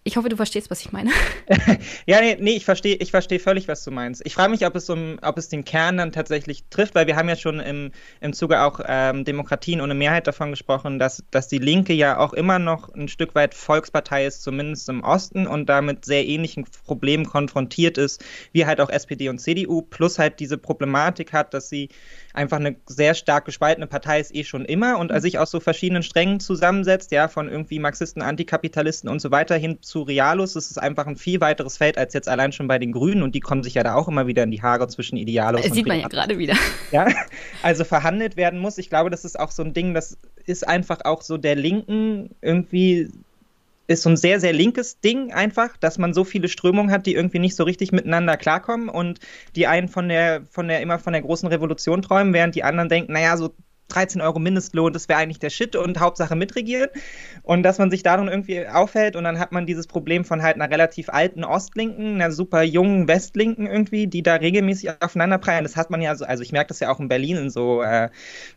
ich 0.04 0.18
hoffe, 0.18 0.30
du 0.30 0.36
verstehst, 0.36 0.72
was 0.72 0.82
ich 0.82 0.92
meine. 0.92 1.12
ja, 2.08 2.22
nee, 2.22 2.38
nee 2.40 2.56
ich 2.56 2.66
verstehe 2.66 2.96
ich 2.96 3.12
versteh 3.12 3.38
völlig, 3.38 3.68
was 3.68 3.84
du 3.84 3.92
meinst. 3.92 4.22
Ich 4.26 4.34
frage 4.34 4.50
mich, 4.50 4.66
ob 4.66 4.76
es, 4.76 4.90
um, 4.90 5.20
ob 5.22 5.38
es 5.38 5.50
den 5.50 5.64
Kern 5.64 5.98
dann 5.98 6.12
tatsächlich 6.12 6.64
trifft, 6.70 6.96
weil 6.96 7.06
wir 7.06 7.16
haben 7.16 7.30
ja 7.30 7.36
schon 7.36 7.60
im, 7.60 7.92
im 8.20 8.34
Zuge 8.34 8.62
auch 8.62 8.80
ähm, 8.86 9.26
Demokratien 9.26 9.80
ohne 9.80 9.94
Mehrheit 9.94 10.26
davon 10.26 10.50
gesprochen, 10.50 10.98
dass, 10.98 11.24
dass 11.30 11.48
die 11.48 11.60
Linke 11.60 11.94
ja 11.94 12.18
auch 12.18 12.34
immer 12.34 12.58
noch 12.58 12.94
ein 12.96 13.10
Stück 13.10 13.36
weit 13.36 13.54
Volkspartei 13.54 14.26
ist, 14.26 14.42
zumindest 14.42 14.90
im 14.90 15.04
Osten, 15.04 15.46
und 15.46 15.70
damit 15.70 16.06
sehr 16.06 16.26
ähnlichen 16.26 16.66
Problemen 16.86 17.26
konfrontiert 17.26 18.00
ist, 18.00 18.24
wie 18.54 18.66
halt 18.66 18.82
auch 18.82 18.90
SPD 18.90 19.30
und 19.30 19.38
CDU, 19.38 19.84
plus 19.84 20.18
halt 20.18 20.40
diese 20.40 20.58
Problematik 20.58 21.32
hat, 21.32 21.54
dass 21.54 21.70
sie 21.70 21.90
einfach 22.34 22.58
eine 22.58 22.76
sehr 22.86 23.14
stark 23.14 23.46
gespaltene 23.46 23.88
Partei 23.88 24.20
ist 24.20 24.34
eh 24.36 24.44
schon 24.44 24.66
immer 24.66 24.98
und 24.98 25.12
sich 25.22 25.38
aus 25.38 25.52
so 25.52 25.60
verschiedenen 25.60 26.04
Strängen 26.04 26.40
zusammensetzt, 26.40 27.12
ja, 27.12 27.28
von 27.28 27.50
irgendwie 27.50 27.80
Marxisten, 27.80 28.22
Antikapitalisten 28.22 29.10
und 29.10 29.20
so 29.20 29.32
weiter 29.32 29.56
hin 29.56 29.80
zu 29.82 30.04
Realos. 30.04 30.54
Das 30.54 30.72
ist 30.72 30.78
einfach 30.78 31.08
ein 31.08 31.18
viel 31.18 31.42
weiteres 31.42 31.78
Feld 31.78 31.98
als 31.98 32.14
jetzt 32.14 32.30
allein 32.30 32.52
schon 32.52 32.68
bei 32.68 32.80
den 32.80 32.92
Grünen 32.92 33.24
und 33.24 33.36
die 33.36 33.40
kommen 33.40 33.64
sich 33.64 33.74
ja 33.74 33.84
da 33.84 33.96
auch 33.96 34.08
immer 34.08 34.28
wieder 34.28 34.44
in 34.44 34.52
die 34.52 34.62
Haare 34.62 34.88
zwischen 34.88 35.18
Idealos. 35.18 35.62
Das 35.62 35.74
sieht 35.74 35.88
man 35.88 36.00
ja 36.00 36.08
gerade 36.08 36.38
wieder. 36.38 36.56
Ja, 36.92 37.08
also 37.62 37.86
verhandelt 37.86 38.36
werden 38.36 38.60
muss. 38.60 38.78
Ich 38.78 38.90
glaube, 38.90 39.10
das 39.10 39.24
ist 39.24 39.40
auch 39.40 39.52
so 39.52 39.64
ein 39.64 39.74
Ding, 39.74 39.94
das 39.94 40.18
ist 40.46 40.68
einfach 40.68 41.06
auch 41.06 41.22
so 41.22 41.38
der 41.38 41.56
Linken 41.56 42.32
irgendwie 42.42 43.10
ist 43.94 44.04
so 44.04 44.10
ein 44.10 44.18
sehr, 44.18 44.40
sehr 44.40 44.54
linkes 44.54 45.00
Ding 45.00 45.32
einfach, 45.34 45.78
dass 45.78 45.98
man 45.98 46.14
so 46.14 46.24
viele 46.24 46.48
Strömungen 46.48 46.92
hat, 46.92 47.06
die 47.06 47.16
irgendwie 47.16 47.40
nicht 47.40 47.56
so 47.56 47.64
richtig 47.64 47.92
miteinander 47.92 48.38
klarkommen 48.38 48.90
und 48.90 49.20
die 49.56 49.68
einen 49.68 49.88
von 49.88 50.10
der, 50.10 50.44
von 50.50 50.68
der, 50.68 50.82
immer 50.82 51.00
von 51.00 51.14
der 51.14 51.22
großen 51.22 51.48
Revolution 51.48 52.02
träumen, 52.02 52.34
während 52.34 52.56
die 52.56 52.64
anderen 52.64 52.90
denken, 52.90 53.14
naja, 53.14 53.38
so 53.38 53.54
13 53.92 54.22
Euro 54.22 54.40
Mindestlohn, 54.40 54.94
das 54.94 55.10
wäre 55.10 55.20
eigentlich 55.20 55.40
der 55.40 55.50
Shit 55.50 55.76
und 55.76 56.00
Hauptsache 56.00 56.36
mitregieren. 56.36 56.90
Und 57.44 57.64
dass 57.64 57.78
man 57.78 57.92
sich 57.92 58.04
darin 58.04 58.28
irgendwie 58.28 58.68
aufhält 58.68 59.16
und 59.16 59.24
dann 59.24 59.40
hat 59.40 59.52
man 59.52 59.66
dieses 59.66 59.88
Problem 59.88 60.26
von 60.26 60.42
halt 60.42 60.56
einer 60.56 60.70
relativ 60.70 61.10
alten 61.10 61.44
Ostlinken, 61.44 62.16
einer 62.16 62.32
super 62.32 62.64
jungen 62.64 63.08
Westlinken 63.08 63.68
irgendwie, 63.68 64.08
die 64.08 64.24
da 64.24 64.36
regelmäßig 64.36 65.02
aufeinanderprallen. 65.02 65.64
Das 65.64 65.76
hat 65.76 65.90
man 65.90 66.02
ja 66.02 66.16
so, 66.16 66.26
also 66.26 66.44
ich 66.44 66.52
merke 66.52 66.70
das 66.70 66.80
ja 66.80 66.92
auch 66.92 67.00
in 67.00 67.08
Berlin 67.08 67.38
in 67.38 67.50
so, 67.50 67.82
äh, 67.82 68.10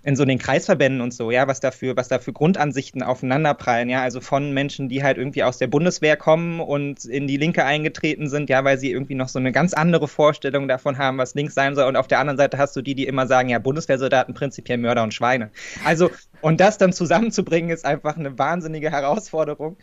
in 0.03 0.17
so 0.17 0.25
den 0.25 0.39
Kreisverbänden 0.39 1.01
und 1.01 1.13
so, 1.13 1.31
ja, 1.31 1.49
was 1.49 1.61
dafür, 1.61 1.97
was 1.97 2.09
da 2.09 2.19
für 2.19 2.33
Grundansichten 2.33 3.03
aufeinanderprallen, 3.03 3.89
ja, 3.89 4.03
also 4.03 4.21
von 4.21 4.53
Menschen, 4.53 4.89
die 4.89 5.03
halt 5.03 5.19
irgendwie 5.19 5.43
aus 5.43 5.59
der 5.59 5.67
Bundeswehr 5.67 6.17
kommen 6.17 6.61
und 6.61 7.05
in 7.05 7.27
die 7.27 7.37
Linke 7.37 7.65
eingetreten 7.65 8.29
sind, 8.29 8.51
ja, 8.51 8.65
weil 8.65 8.79
sie 8.79 8.93
irgendwie 8.93 9.15
noch 9.15 9.29
so 9.29 9.39
eine 9.39 9.53
ganz 9.53 9.75
andere 9.75 10.09
Vorstellung 10.09 10.69
davon 10.69 10.99
haben, 10.99 11.19
was 11.19 11.35
links 11.35 11.55
sein 11.55 11.75
soll. 11.75 11.87
Und 11.87 11.97
auf 11.97 12.07
der 12.07 12.21
anderen 12.21 12.37
Seite 12.37 12.59
hast 12.59 12.77
du 12.77 12.83
die, 12.83 12.95
die 12.95 13.07
immer 13.07 13.27
sagen, 13.27 13.49
ja, 13.49 13.59
Bundeswehrsoldaten 13.59 14.35
prinzipiell 14.35 14.79
Mörder 14.79 15.03
und 15.03 15.15
Schweizer. 15.15 15.24
Schweine. 15.25 15.51
Also, 15.85 16.11
und 16.43 16.61
das 16.61 16.77
dann 16.77 16.93
zusammenzubringen, 16.93 17.71
ist 17.71 17.85
einfach 17.85 18.17
eine 18.17 18.39
wahnsinnige 18.39 18.91
Herausforderung. 18.91 19.77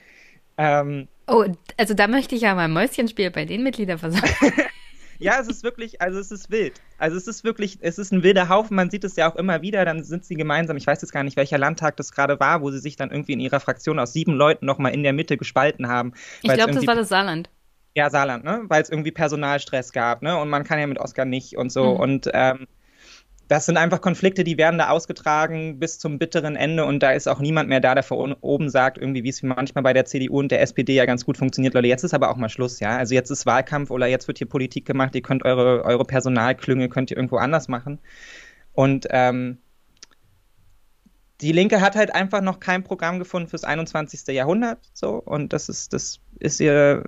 Ähm, 0.58 1.08
oh, 1.28 1.46
also 1.78 1.94
da 1.94 2.08
möchte 2.08 2.36
ich 2.36 2.42
ja 2.42 2.54
mal 2.54 2.66
ein 2.66 2.72
Mäuschenspiel 2.72 3.32
bei 3.32 3.46
den 3.46 3.64
Mitgliedern 3.64 3.98
versagen. 3.98 4.30
ja, 5.20 5.40
es 5.40 5.48
ist 5.48 5.64
wirklich, 5.64 6.00
also 6.02 6.20
es 6.20 6.30
ist 6.32 6.52
wild. 6.52 6.74
Also 7.00 7.18
es 7.18 7.26
ist 7.26 7.44
wirklich, 7.44 7.80
es 7.82 7.98
ist 7.98 8.12
ein 8.12 8.22
wilder 8.22 8.50
Haufen, 8.50 8.76
man 8.76 8.92
sieht 8.92 9.04
es 9.04 9.16
ja 9.16 9.32
auch 9.32 9.36
immer 9.36 9.64
wieder, 9.64 9.84
dann 9.84 10.04
sind 10.04 10.26
sie 10.26 10.36
gemeinsam, 10.36 10.78
ich 10.78 10.86
weiß 10.86 11.02
jetzt 11.02 11.12
gar 11.12 11.24
nicht, 11.24 11.38
welcher 11.38 11.58
Landtag 11.58 11.98
das 11.98 12.12
gerade 12.12 12.40
war, 12.40 12.62
wo 12.62 12.70
sie 12.70 12.80
sich 12.80 12.96
dann 12.96 13.10
irgendwie 13.10 13.34
in 13.34 13.40
ihrer 13.40 13.60
Fraktion 13.60 13.98
aus 13.98 14.14
sieben 14.14 14.34
Leuten 14.34 14.68
nochmal 14.68 14.94
in 14.94 15.02
der 15.02 15.14
Mitte 15.14 15.38
gespalten 15.38 15.88
haben. 15.88 16.14
Ich 16.44 16.54
glaube, 16.54 16.74
das 16.74 16.86
war 16.86 16.96
das 16.96 17.10
Saarland. 17.10 17.50
Ja, 17.96 18.10
Saarland, 18.10 18.44
ne? 18.44 18.62
Weil 18.68 18.84
es 18.84 18.90
irgendwie 18.90 19.12
Personalstress 19.12 19.92
gab, 19.92 20.22
ne? 20.22 20.38
Und 20.38 20.50
man 20.50 20.64
kann 20.64 20.80
ja 20.80 20.88
mit 20.88 21.00
Oscar 21.00 21.26
nicht 21.26 21.58
und 21.58 21.72
so. 21.72 21.96
Mhm. 21.96 22.00
Und 22.00 22.30
ähm, 22.34 22.68
das 23.52 23.66
sind 23.66 23.76
einfach 23.76 24.00
Konflikte, 24.00 24.46
die 24.46 24.58
werden 24.58 24.78
da 24.78 24.88
ausgetragen 24.88 25.78
bis 25.78 26.00
zum 26.00 26.20
bitteren 26.20 26.56
Ende 26.56 26.86
und 26.86 27.04
da 27.04 27.12
ist 27.12 27.28
auch 27.28 27.42
niemand 27.42 27.68
mehr 27.68 27.82
da, 27.82 27.94
der 27.96 28.04
von 28.04 28.32
oben 28.32 28.70
sagt, 28.70 28.98
irgendwie, 28.98 29.26
wie 29.26 29.30
es 29.30 29.44
manchmal 29.44 29.84
bei 29.84 29.92
der 29.92 30.06
CDU 30.06 30.40
und 30.40 30.54
der 30.54 30.62
SPD 30.62 30.94
ja 30.94 31.04
ganz 31.04 31.26
gut 31.26 31.36
funktioniert, 31.36 31.74
Leute, 31.74 31.90
jetzt 31.90 32.06
ist 32.06 32.14
aber 32.14 32.32
auch 32.32 32.38
mal 32.38 32.48
Schluss, 32.48 32.80
ja. 32.80 32.96
Also 32.96 33.14
jetzt 33.14 33.30
ist 33.30 33.46
Wahlkampf 33.46 33.92
oder 33.92 34.08
jetzt 34.08 34.30
wird 34.30 34.38
hier 34.38 34.48
Politik 34.48 34.86
gemacht, 34.86 35.14
ihr 35.16 35.22
könnt 35.22 35.44
eure, 35.44 35.84
eure 35.84 36.06
Personalklünge, 36.06 36.88
könnt 36.88 37.12
ihr 37.12 37.18
irgendwo 37.18 37.36
anders 37.36 37.68
machen. 37.68 38.00
Und 38.72 39.08
ähm, 39.10 39.58
die 41.42 41.52
Linke 41.52 41.82
hat 41.82 41.98
halt 41.98 42.16
einfach 42.16 42.40
noch 42.40 42.62
kein 42.62 42.86
Programm 42.86 43.20
gefunden 43.20 43.50
fürs 43.50 43.66
21. 43.66 44.34
Jahrhundert, 44.34 44.80
so, 44.94 45.16
und 45.16 45.52
das 45.52 45.68
ist, 45.68 45.92
das 45.92 46.22
ist 46.40 46.62
ihr 46.62 47.04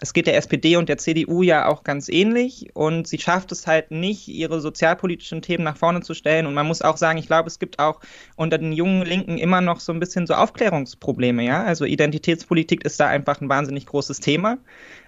es 0.00 0.12
geht 0.12 0.28
der 0.28 0.36
SPD 0.36 0.76
und 0.76 0.88
der 0.88 0.98
CDU 0.98 1.42
ja 1.42 1.66
auch 1.66 1.82
ganz 1.82 2.08
ähnlich 2.08 2.68
und 2.74 3.08
sie 3.08 3.18
schafft 3.18 3.50
es 3.50 3.66
halt 3.66 3.90
nicht, 3.90 4.28
ihre 4.28 4.60
sozialpolitischen 4.60 5.42
Themen 5.42 5.64
nach 5.64 5.76
vorne 5.76 6.02
zu 6.02 6.14
stellen. 6.14 6.46
Und 6.46 6.54
man 6.54 6.66
muss 6.66 6.82
auch 6.82 6.96
sagen, 6.96 7.18
ich 7.18 7.26
glaube, 7.26 7.48
es 7.48 7.58
gibt 7.58 7.80
auch 7.80 8.00
unter 8.36 8.58
den 8.58 8.72
jungen 8.72 9.04
Linken 9.04 9.38
immer 9.38 9.60
noch 9.60 9.80
so 9.80 9.92
ein 9.92 9.98
bisschen 9.98 10.26
so 10.28 10.34
Aufklärungsprobleme, 10.34 11.42
ja. 11.42 11.64
Also 11.64 11.84
Identitätspolitik 11.84 12.84
ist 12.84 13.00
da 13.00 13.08
einfach 13.08 13.40
ein 13.40 13.48
wahnsinnig 13.48 13.86
großes 13.86 14.20
Thema. 14.20 14.58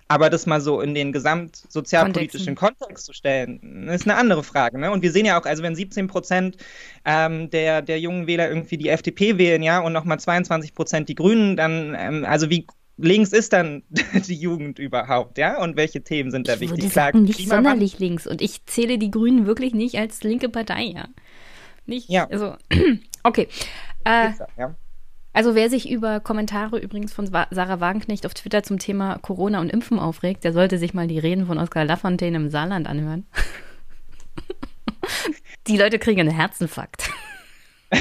Aber 0.08 0.28
das 0.28 0.44
mal 0.44 0.60
so 0.60 0.80
in 0.80 0.92
den 0.92 1.12
gesamtsozialpolitischen 1.12 2.56
Kontext 2.56 3.06
zu 3.06 3.12
stellen, 3.12 3.86
ist 3.88 4.08
eine 4.08 4.16
andere 4.16 4.42
Frage. 4.42 4.76
Ne? 4.76 4.90
Und 4.90 5.02
wir 5.02 5.12
sehen 5.12 5.24
ja 5.24 5.40
auch, 5.40 5.46
also 5.46 5.62
wenn 5.62 5.76
17 5.76 6.08
Prozent 6.08 6.56
ähm, 7.04 7.48
der, 7.50 7.80
der 7.80 8.00
jungen 8.00 8.26
Wähler 8.26 8.48
irgendwie 8.48 8.76
die 8.76 8.88
FDP 8.88 9.38
wählen, 9.38 9.62
ja, 9.62 9.78
und 9.78 9.92
nochmal 9.92 10.18
22 10.18 10.74
Prozent 10.74 11.08
die 11.08 11.14
Grünen, 11.14 11.56
dann, 11.56 11.94
ähm, 11.96 12.24
also 12.24 12.50
wie 12.50 12.66
links 13.02 13.32
ist 13.32 13.52
dann 13.52 13.82
die 13.90 14.34
Jugend 14.34 14.78
überhaupt, 14.78 15.38
ja? 15.38 15.60
Und 15.62 15.76
welche 15.76 16.02
Themen 16.02 16.30
sind 16.30 16.48
da 16.48 16.54
ich 16.54 16.60
wichtig? 16.60 16.78
Würde 16.78 16.92
Klar, 16.92 17.06
sagen, 17.06 17.22
nicht 17.22 17.48
sonderlich 17.48 17.98
links. 17.98 18.26
Und 18.26 18.40
ich 18.40 18.64
zähle 18.66 18.98
die 18.98 19.10
Grünen 19.10 19.46
wirklich 19.46 19.74
nicht 19.74 19.96
als 19.96 20.22
linke 20.22 20.48
Partei, 20.48 20.84
ja. 20.84 21.08
Nicht, 21.86 22.08
ja. 22.08 22.28
Also, 22.28 22.56
okay. 23.24 23.48
Äh, 24.04 24.30
ja. 24.58 24.74
Also 25.32 25.54
wer 25.54 25.70
sich 25.70 25.88
über 25.88 26.18
Kommentare 26.20 26.78
übrigens 26.78 27.12
von 27.12 27.26
Sarah 27.26 27.80
Wagenknecht 27.80 28.26
auf 28.26 28.34
Twitter 28.34 28.62
zum 28.62 28.78
Thema 28.78 29.18
Corona 29.18 29.60
und 29.60 29.70
Impfen 29.70 29.98
aufregt, 29.98 30.42
der 30.42 30.52
sollte 30.52 30.78
sich 30.78 30.92
mal 30.92 31.06
die 31.06 31.20
Reden 31.20 31.46
von 31.46 31.58
Oskar 31.58 31.84
Lafontaine 31.84 32.36
im 32.36 32.50
Saarland 32.50 32.88
anhören. 32.88 33.26
die 35.68 35.76
Leute 35.76 36.00
kriegen 36.00 36.20
einen 36.20 36.30
Herzinfarkt. 36.30 37.10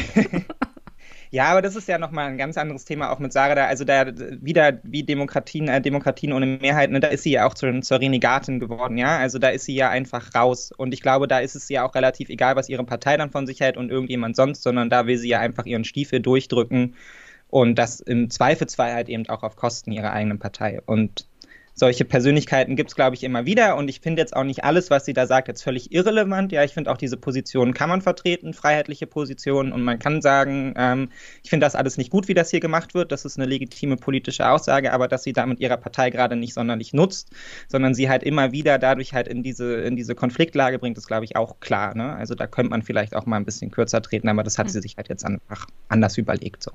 Ja, 1.32 1.46
aber 1.52 1.62
das 1.62 1.76
ist 1.76 1.88
ja 1.88 2.00
nochmal 2.00 2.28
ein 2.28 2.38
ganz 2.40 2.58
anderes 2.58 2.86
Thema 2.86 3.12
auch 3.12 3.20
mit 3.20 3.32
Sarah 3.34 3.54
da. 3.54 3.66
Also 3.68 3.86
da 3.86 4.08
wieder 4.42 4.80
wie 4.84 5.04
Demokratien, 5.04 5.68
äh, 5.68 5.80
Demokratien 5.80 6.34
ohne 6.34 6.48
Mehrheit, 6.48 6.90
ne, 6.90 7.00
da 7.00 7.08
ist 7.10 7.22
sie 7.22 7.32
ja 7.32 7.46
auch 7.46 7.54
zur, 7.54 7.82
zur 7.82 8.00
Renegatin 8.00 8.60
geworden, 8.60 8.98
ja. 8.98 9.18
Also 9.20 9.38
da 9.38 9.50
ist 9.50 9.66
sie 9.66 9.76
ja 9.76 9.90
einfach 9.92 10.34
raus. 10.34 10.72
Und 10.76 10.92
ich 10.92 11.02
glaube, 11.02 11.28
da 11.28 11.38
ist 11.40 11.56
es 11.56 11.70
ja 11.70 11.86
auch 11.88 11.94
relativ 11.94 12.30
egal, 12.30 12.56
was 12.56 12.68
ihre 12.68 12.84
Partei 12.84 13.16
dann 13.16 13.30
von 13.30 13.46
sich 13.46 13.60
hält 13.60 13.78
und 13.78 13.92
irgendjemand 13.92 14.36
sonst, 14.36 14.64
sondern 14.64 14.90
da 14.90 15.06
will 15.06 15.18
sie 15.18 15.30
ja 15.30 15.40
einfach 15.40 15.66
ihren 15.68 15.84
Stiefel 15.84 16.20
durchdrücken 16.20 16.96
und 17.50 17.76
das 17.76 18.00
im 18.00 18.30
Zweifelsfall 18.32 18.94
halt 18.94 19.10
eben 19.10 19.28
auch 19.30 19.44
auf 19.44 19.56
Kosten 19.56 19.92
ihrer 19.92 20.12
eigenen 20.14 20.40
Partei. 20.40 20.82
Und 20.86 21.28
solche 21.74 22.06
Persönlichkeiten 22.06 22.76
gibt 22.76 22.92
es, 22.92 22.96
glaube 22.96 23.16
ich, 23.16 23.24
immer 23.24 23.46
wieder. 23.46 23.76
Und 23.78 23.90
ich 23.90 24.02
finde 24.02 24.22
jetzt 24.22 24.36
auch 24.36 24.44
nicht 24.44 24.64
alles, 24.64 24.90
was 24.90 25.06
sie 25.06 25.14
da 25.14 25.26
sagt, 25.28 25.48
jetzt 25.48 25.64
völlig 25.64 25.92
irrelevant. 25.92 26.52
Ja, 26.52 26.64
ich 26.64 26.74
finde 26.74 26.92
auch 26.92 26.98
diese 26.98 27.18
Positionen 27.18 27.74
kann 27.74 27.90
man 27.90 28.02
vertreten, 28.02 28.54
freiheitliche 28.54 29.08
Positionen. 29.08 29.72
Und 29.72 29.84
man 29.84 30.00
kann 30.00 30.22
sagen, 30.22 30.74
ähm, 30.78 31.10
ich 31.44 31.50
finde 31.50 31.66
das 31.66 31.76
alles 31.76 31.98
nicht 31.98 32.12
gut, 32.12 32.28
wie 32.28 32.34
das 32.34 32.50
hier 32.50 32.60
gemacht 32.60 32.94
wird. 32.94 33.12
Das 33.12 33.26
ist 33.26 33.38
eine 33.38 33.48
legitime 33.48 33.98
politische 33.98 34.50
Aussage, 34.50 34.94
aber 34.94 35.08
dass 35.08 35.24
sie 35.24 35.34
damit 35.34 35.60
ihrer 35.60 35.78
Partei 35.78 36.10
gerade 36.10 36.36
nicht 36.36 36.54
sonderlich 36.54 36.94
nutzt, 36.94 37.30
sondern 37.68 37.94
sie 37.94 38.10
halt 38.10 38.24
immer 38.24 38.52
wieder 38.52 38.78
dadurch 38.78 39.14
halt 39.14 39.28
in 39.28 39.44
diese, 39.44 39.76
in 39.76 39.96
diese 39.96 40.16
Konfliktlage 40.16 40.80
bringt, 40.80 40.98
ist, 40.98 41.08
glaube 41.08 41.26
ich, 41.26 41.36
auch 41.36 41.60
klar. 41.60 41.96
Ne? 41.96 42.14
Also 42.16 42.36
da 42.36 42.48
könnte 42.48 42.72
man 42.72 42.82
vielleicht 42.82 43.16
auch 43.16 43.26
mal 43.26 43.38
ein 43.38 43.46
bisschen 43.46 43.72
kürzer 43.72 44.02
treten, 44.02 44.28
aber 44.30 44.44
das 44.44 44.58
hat 44.58 44.70
sie 44.70 44.82
sich 44.82 44.98
halt 44.98 45.10
jetzt 45.10 45.26
einfach 45.26 45.68
anders 45.88 46.18
überlegt. 46.18 46.64
So. 46.64 46.72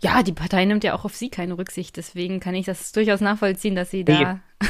Ja, 0.00 0.22
die 0.22 0.32
Partei 0.32 0.64
nimmt 0.64 0.84
ja 0.84 0.94
auch 0.94 1.04
auf 1.04 1.14
sie 1.14 1.28
keine 1.28 1.58
Rücksicht, 1.58 1.96
deswegen 1.96 2.40
kann 2.40 2.54
ich 2.54 2.66
das 2.66 2.92
durchaus 2.92 3.20
nachvollziehen, 3.20 3.74
dass 3.74 3.90
sie 3.90 4.04
da. 4.04 4.40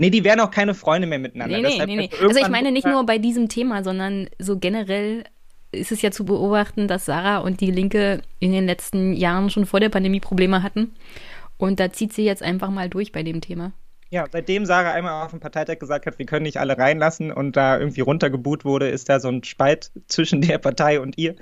Nee, 0.00 0.08
die 0.08 0.24
werden 0.24 0.40
auch 0.40 0.50
keine 0.50 0.72
Freunde 0.72 1.06
mehr 1.06 1.18
miteinander. 1.18 1.60
Nee, 1.60 1.76
nee, 1.76 1.84
nee, 1.84 1.96
nee. 1.96 2.10
Also 2.26 2.40
ich 2.40 2.48
meine 2.48 2.72
nicht 2.72 2.86
nur 2.86 3.04
bei 3.04 3.18
diesem 3.18 3.50
Thema, 3.50 3.84
sondern 3.84 4.30
so 4.38 4.58
generell 4.58 5.24
ist 5.72 5.92
es 5.92 6.00
ja 6.00 6.10
zu 6.10 6.24
beobachten, 6.24 6.88
dass 6.88 7.04
Sarah 7.04 7.38
und 7.38 7.60
die 7.60 7.70
Linke 7.70 8.22
in 8.38 8.52
den 8.52 8.64
letzten 8.64 9.12
Jahren 9.12 9.50
schon 9.50 9.66
vor 9.66 9.78
der 9.78 9.90
Pandemie 9.90 10.20
Probleme 10.20 10.62
hatten. 10.62 10.94
Und 11.58 11.80
da 11.80 11.92
zieht 11.92 12.14
sie 12.14 12.24
jetzt 12.24 12.42
einfach 12.42 12.70
mal 12.70 12.88
durch 12.88 13.12
bei 13.12 13.22
dem 13.22 13.42
Thema. 13.42 13.72
Ja, 14.08 14.24
seitdem 14.32 14.64
Sarah 14.64 14.92
einmal 14.92 15.22
auf 15.22 15.30
dem 15.30 15.40
Parteitag 15.40 15.78
gesagt 15.78 16.06
hat, 16.06 16.18
wir 16.18 16.26
können 16.26 16.44
nicht 16.44 16.56
alle 16.56 16.78
reinlassen 16.78 17.30
und 17.30 17.56
da 17.56 17.78
irgendwie 17.78 18.00
runtergebuht 18.00 18.64
wurde, 18.64 18.88
ist 18.88 19.10
da 19.10 19.20
so 19.20 19.28
ein 19.28 19.44
Spalt 19.44 19.92
zwischen 20.08 20.40
der 20.40 20.56
Partei 20.58 20.98
und 20.98 21.18
ihr 21.18 21.36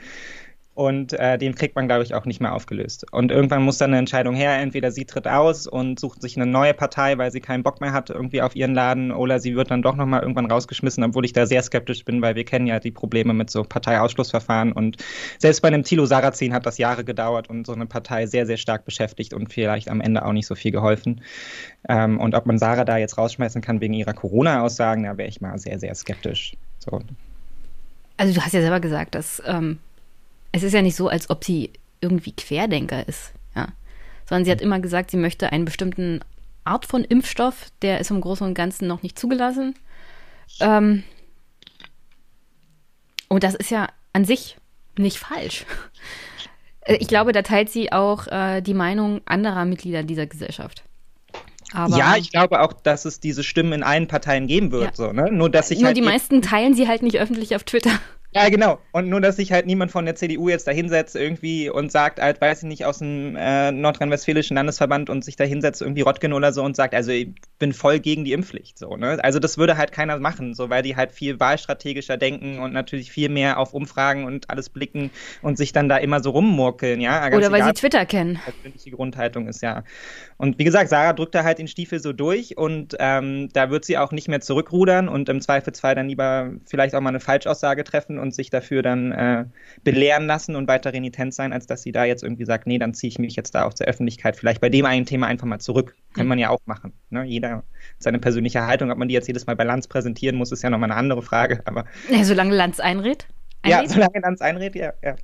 und 0.79 1.13
äh, 1.15 1.39
den 1.39 1.57
kriegt 1.57 1.75
man, 1.75 1.89
glaube 1.89 2.05
ich, 2.05 2.15
auch 2.15 2.25
nicht 2.25 2.41
mehr 2.41 2.55
aufgelöst. 2.55 3.05
Und 3.11 3.33
irgendwann 3.33 3.65
muss 3.65 3.79
dann 3.79 3.91
eine 3.91 3.99
Entscheidung 3.99 4.37
her, 4.37 4.57
entweder 4.61 4.93
sie 4.93 5.07
tritt 5.07 5.27
aus 5.27 5.67
und 5.67 5.99
sucht 5.99 6.23
sich 6.23 6.37
eine 6.37 6.47
neue 6.47 6.73
Partei, 6.73 7.19
weil 7.19 7.33
sie 7.33 7.41
keinen 7.41 7.65
Bock 7.65 7.81
mehr 7.81 7.93
hat 7.93 8.11
irgendwie 8.11 8.43
auf 8.43 8.55
ihren 8.55 8.75
Laden, 8.75 9.11
oder 9.11 9.41
sie 9.41 9.57
wird 9.57 9.73
dann 9.73 9.83
doch 9.83 9.97
nochmal 9.97 10.21
irgendwann 10.21 10.49
rausgeschmissen, 10.49 11.03
obwohl 11.03 11.25
ich 11.25 11.33
da 11.33 11.47
sehr 11.47 11.65
skeptisch 11.65 12.05
bin, 12.05 12.23
weil 12.23 12.37
wir 12.37 12.45
kennen 12.45 12.69
ja 12.69 12.79
die 12.79 12.93
Probleme 12.93 13.35
mit 13.35 13.51
so 13.51 13.65
Parteiausschlussverfahren 13.65 14.71
und 14.71 14.99
selbst 15.39 15.63
bei 15.63 15.67
einem 15.67 15.83
Thilo 15.83 16.07
Sarrazin 16.07 16.55
hat 16.55 16.65
das 16.65 16.79
Jahre 16.79 17.03
gedauert 17.03 17.51
und 17.51 17.67
so 17.67 17.73
eine 17.73 17.87
Partei 17.87 18.27
sehr, 18.27 18.47
sehr 18.47 18.57
stark 18.57 18.85
beschäftigt 18.85 19.35
und 19.35 19.53
vielleicht 19.53 19.91
am 19.91 20.01
Ende 20.01 20.25
auch 20.25 20.33
nicht 20.33 20.47
so 20.47 20.55
viel 20.55 20.71
geholfen. 20.71 21.23
Ähm, 21.89 22.21
und 22.21 22.37
ob 22.37 22.47
man 22.47 22.57
Sarah 22.57 22.85
da 22.85 22.99
jetzt 22.99 23.19
rausschmeißen 23.19 23.63
kann 23.63 23.81
wegen 23.81 23.95
ihrer 23.95 24.15
Corona-Aussagen, 24.15 25.03
da 25.03 25.19
wäre 25.19 25.29
ich 25.29 25.41
mal 25.41 25.59
sehr, 25.59 25.81
sehr 25.81 25.97
skeptisch. 25.97 26.55
So. 26.79 27.03
Also 28.17 28.33
du 28.33 28.41
hast 28.43 28.53
ja 28.53 28.61
selber 28.61 28.79
gesagt, 28.79 29.17
dass 29.17 29.43
ähm, 29.45 29.81
es 30.53 30.63
ist 30.63 30.73
ja 30.73 30.83
nicht 30.83 30.97
so, 30.97 31.09
als 31.09 31.31
ob 31.31 31.45
sie 31.45 31.73
irgendwie 32.01 32.33
Querdenker 32.33 33.07
ist, 33.07 33.33
ja. 33.55 33.69
Sondern 34.27 34.45
sie 34.45 34.51
hat 34.51 34.61
immer 34.61 34.81
gesagt, 34.81 35.11
sie 35.11 35.17
möchte 35.17 35.53
einen 35.53 35.65
bestimmten 35.65 36.21
Art 36.65 36.85
von 36.85 37.05
Impfstoff, 37.05 37.71
der 37.83 38.01
ist 38.01 38.11
im 38.11 38.21
Großen 38.21 38.47
und 38.47 38.55
Ganzen 38.55 38.87
noch 38.87 39.03
nicht 39.03 39.19
zugelassen. 39.19 39.75
Ähm, 40.61 41.03
und 43.29 43.43
das 43.43 43.55
ist 43.55 43.71
ja 43.71 43.89
an 44.13 44.25
sich 44.25 44.57
nicht 44.97 45.19
falsch. 45.19 45.65
Äh, 46.83 46.97
ich 46.97 47.09
glaube, 47.09 47.33
da 47.33 47.43
teilt 47.43 47.71
sie 47.71 47.93
auch 47.93 48.27
äh, 48.29 48.61
die 48.61 48.75
Meinung 48.75 49.21
anderer 49.27 49.65
Mitglieder 49.65 50.03
dieser 50.03 50.27
Gesellschaft. 50.27 50.85
Aber 51.73 51.99
ja, 51.99 52.17
ich 52.17 52.31
glaube 52.31 52.61
auch, 52.61 52.73
dass 52.73 53.05
es 53.05 53.21
diese 53.21 53.45
Stimmen 53.45 53.73
in 53.75 53.83
allen 53.83 54.09
Parteien 54.09 54.47
geben 54.47 54.73
wird. 54.73 54.85
Ja. 54.85 54.95
So, 54.95 55.13
ne? 55.13 55.31
Nur, 55.31 55.51
dass 55.51 55.71
ich 55.71 55.79
Nur 55.79 55.89
halt 55.89 55.97
die 55.97 56.03
meisten 56.03 56.41
teilen 56.41 56.75
sie 56.75 56.89
halt 56.89 57.03
nicht 57.03 57.19
öffentlich 57.19 57.55
auf 57.55 57.65
Twitter. 57.65 57.91
Ja, 58.35 58.47
genau. 58.51 58.79
Und 58.93 59.09
nur, 59.09 59.23
dass 59.23 59.37
sich 59.37 59.53
halt 59.53 59.65
niemand 59.65 59.91
von 59.91 60.05
der 60.05 60.15
CDU 60.15 60.51
jetzt 60.51 60.67
da 60.69 60.71
hinsetzt 60.71 61.17
irgendwie 61.17 61.71
und 61.71 61.91
sagt, 61.91 62.21
halt, 62.21 62.39
weiß 62.43 62.63
ich 62.63 62.69
nicht, 62.69 62.85
aus 62.85 62.99
dem 62.99 63.37
äh, 63.37 63.73
nordrhein-westfälischen 63.73 64.55
Landesverband 64.55 65.09
und 65.09 65.25
sich 65.25 65.37
da 65.37 65.45
hinsetzt, 65.45 65.81
irgendwie 65.81 66.03
Rottgen 66.03 66.35
oder 66.35 66.53
so 66.53 66.63
und 66.63 66.77
sagt, 66.77 66.95
also 66.95 67.11
ich 67.11 67.31
bin 67.59 67.73
voll 67.73 68.01
gegen 68.01 68.27
die 68.27 68.35
Impfpflicht. 68.35 68.79
So, 68.79 68.97
ne? 68.97 69.19
Also 69.23 69.39
das 69.39 69.57
würde 69.57 69.79
halt 69.79 69.93
keiner 69.93 70.19
machen, 70.19 70.53
so 70.53 70.69
weil 70.69 70.83
die 70.83 70.95
halt 70.95 71.13
viel 71.13 71.41
wahlstrategischer 71.41 72.19
denken 72.19 72.59
und 72.59 72.75
natürlich 72.75 73.11
viel 73.11 73.31
mehr 73.31 73.59
auf 73.59 73.73
Umfragen 73.73 74.25
und 74.25 74.51
alles 74.51 74.69
blicken 74.69 75.11
und 75.41 75.57
sich 75.57 75.73
dann 75.73 75.89
da 75.89 75.97
immer 75.97 76.23
so 76.23 76.31
rummurkeln, 76.31 77.01
ja. 77.01 77.31
Ganz 77.31 77.37
oder 77.37 77.51
weil 77.51 77.61
egal, 77.63 77.75
sie 77.75 77.81
Twitter 77.81 78.05
kennen. 78.05 78.39
Persönliche 78.45 78.91
Grundhaltung 78.91 79.49
ist 79.49 79.63
ja. 79.63 79.85
Und 80.37 80.59
wie 80.59 80.65
gesagt, 80.65 80.91
Sarah 80.91 81.15
drückt 81.15 81.35
da 81.35 81.45
halt 81.45 81.59
den 81.59 81.67
Stiefel 81.67 81.99
so 81.99 82.13
durch 82.13 82.59
und 82.59 82.95
ähm, 82.99 83.49
da 83.55 83.71
wird 83.71 83.87
sie 83.87 83.97
auch 83.97 84.13
nicht 84.13 84.29
mehr 84.29 84.43
zurückrudern 84.43 85.09
und 85.09 85.31
im 85.31 85.41
Zweifelsfall 85.41 85.95
dann 85.95 86.11
lieber 86.11 86.51
vielleicht 86.67 86.95
auch 86.95 87.01
mal 87.01 87.09
eine 87.09 87.21
Falschaussage 87.21 87.85
treffen 87.85 88.18
und 88.19 88.35
sich 88.35 88.51
dafür 88.51 88.83
dann 88.83 89.13
äh, 89.13 89.45
belehren 89.85 90.27
lassen 90.27 90.57
und 90.57 90.69
weiter 90.69 90.93
renitent 90.93 91.35
sein, 91.35 91.53
als 91.53 91.67
dass 91.67 91.83
sie 91.83 91.93
da 91.93 92.05
jetzt 92.05 92.23
irgendwie 92.23 92.45
sagt, 92.45 92.67
nee, 92.67 92.79
dann 92.79 92.95
ziehe 92.95 93.09
ich 93.09 93.19
mich 93.19 93.37
jetzt 93.37 93.55
da 93.55 93.65
auch 93.65 93.75
zur 93.75 93.87
Öffentlichkeit 93.87 94.37
vielleicht 94.37 94.61
bei 94.61 94.69
dem 94.69 94.87
einen 94.87 95.07
Thema 95.07 95.27
einfach 95.27 95.47
mal 95.47 95.59
zurück. 95.59 95.95
Kann 96.15 96.27
mhm. 96.27 96.31
man 96.31 96.39
ja 96.39 96.51
auch 96.51 96.61
machen. 96.67 96.93
Ne? 97.11 97.25
Jeder 97.25 97.65
seine 97.99 98.19
persönliche 98.19 98.67
Haltung, 98.67 98.91
ob 98.91 98.99
man 98.99 99.09
die 99.09 99.15
jetzt 99.15 99.29
jedes 99.29 99.47
Mal 99.47 99.57
bei 99.57 99.65
Lanz 99.65 99.89
präsentieren 99.89 100.37
muss, 100.37 100.53
ist 100.53 100.63
ja 100.63 100.71
nochmal 100.71 100.91
eine 100.91 100.99
andere 100.99 101.23
Frage. 101.23 101.61
Aber 101.65 101.85
ja, 102.11 102.25
solange 102.25 102.55
Lanz 102.55 102.81
einredet? 102.81 103.27
Ja, 103.65 103.87
solange 103.87 104.21
Lanz 104.21 104.41
einredet, 104.41 104.77
ja. 104.77 104.93
ja. 105.03 105.17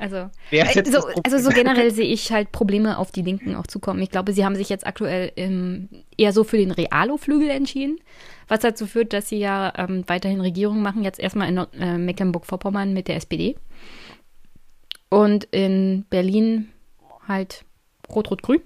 Also, 0.00 0.30
äh, 0.50 0.90
so, 0.90 1.06
also 1.24 1.38
so 1.38 1.50
generell 1.50 1.90
sehe 1.90 2.06
ich 2.06 2.32
halt 2.32 2.52
Probleme 2.52 2.96
auf 2.96 3.12
die 3.12 3.20
Linken 3.20 3.54
auch 3.54 3.66
zukommen. 3.66 4.00
Ich 4.00 4.08
glaube, 4.08 4.32
sie 4.32 4.46
haben 4.46 4.56
sich 4.56 4.70
jetzt 4.70 4.86
aktuell 4.86 5.30
ähm, 5.36 5.90
eher 6.16 6.32
so 6.32 6.42
für 6.42 6.56
den 6.56 6.70
Realo-Flügel 6.70 7.50
entschieden, 7.50 7.98
was 8.50 8.60
dazu 8.60 8.86
führt, 8.86 9.12
dass 9.12 9.28
sie 9.28 9.38
ja 9.38 9.72
ähm, 9.76 10.02
weiterhin 10.08 10.40
Regierung 10.40 10.82
machen, 10.82 11.04
jetzt 11.04 11.20
erstmal 11.20 11.48
in 11.48 11.58
äh, 11.80 11.96
Mecklenburg-Vorpommern 11.96 12.92
mit 12.92 13.06
der 13.06 13.14
SPD 13.14 13.56
und 15.08 15.44
in 15.44 16.04
Berlin 16.10 16.68
halt 17.28 17.64
Rot-Rot-Grün. 18.12 18.60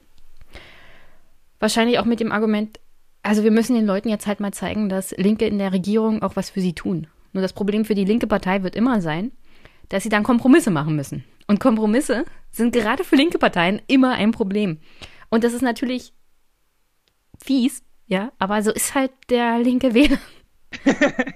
Wahrscheinlich 1.60 1.98
auch 1.98 2.06
mit 2.06 2.20
dem 2.20 2.32
Argument, 2.32 2.80
also 3.22 3.44
wir 3.44 3.50
müssen 3.50 3.74
den 3.74 3.84
Leuten 3.84 4.08
jetzt 4.08 4.26
halt 4.26 4.40
mal 4.40 4.54
zeigen, 4.54 4.88
dass 4.88 5.10
Linke 5.18 5.46
in 5.46 5.58
der 5.58 5.74
Regierung 5.74 6.22
auch 6.22 6.34
was 6.34 6.48
für 6.48 6.62
sie 6.62 6.72
tun. 6.72 7.06
Nur 7.34 7.42
das 7.42 7.52
Problem 7.52 7.84
für 7.84 7.94
die 7.94 8.06
linke 8.06 8.26
Partei 8.26 8.62
wird 8.62 8.76
immer 8.76 9.02
sein, 9.02 9.32
dass 9.90 10.02
sie 10.02 10.08
dann 10.08 10.22
Kompromisse 10.22 10.70
machen 10.70 10.96
müssen. 10.96 11.24
Und 11.46 11.60
Kompromisse 11.60 12.24
sind 12.50 12.72
gerade 12.72 13.04
für 13.04 13.16
linke 13.16 13.38
Parteien 13.38 13.82
immer 13.86 14.12
ein 14.12 14.30
Problem. 14.30 14.78
Und 15.28 15.44
das 15.44 15.52
ist 15.52 15.60
natürlich 15.60 16.14
fies, 17.42 17.82
ja, 18.14 18.32
aber 18.38 18.62
so 18.62 18.70
ist 18.70 18.94
halt 18.94 19.10
der 19.28 19.58
linke 19.58 19.92
Wähler. 19.92 20.18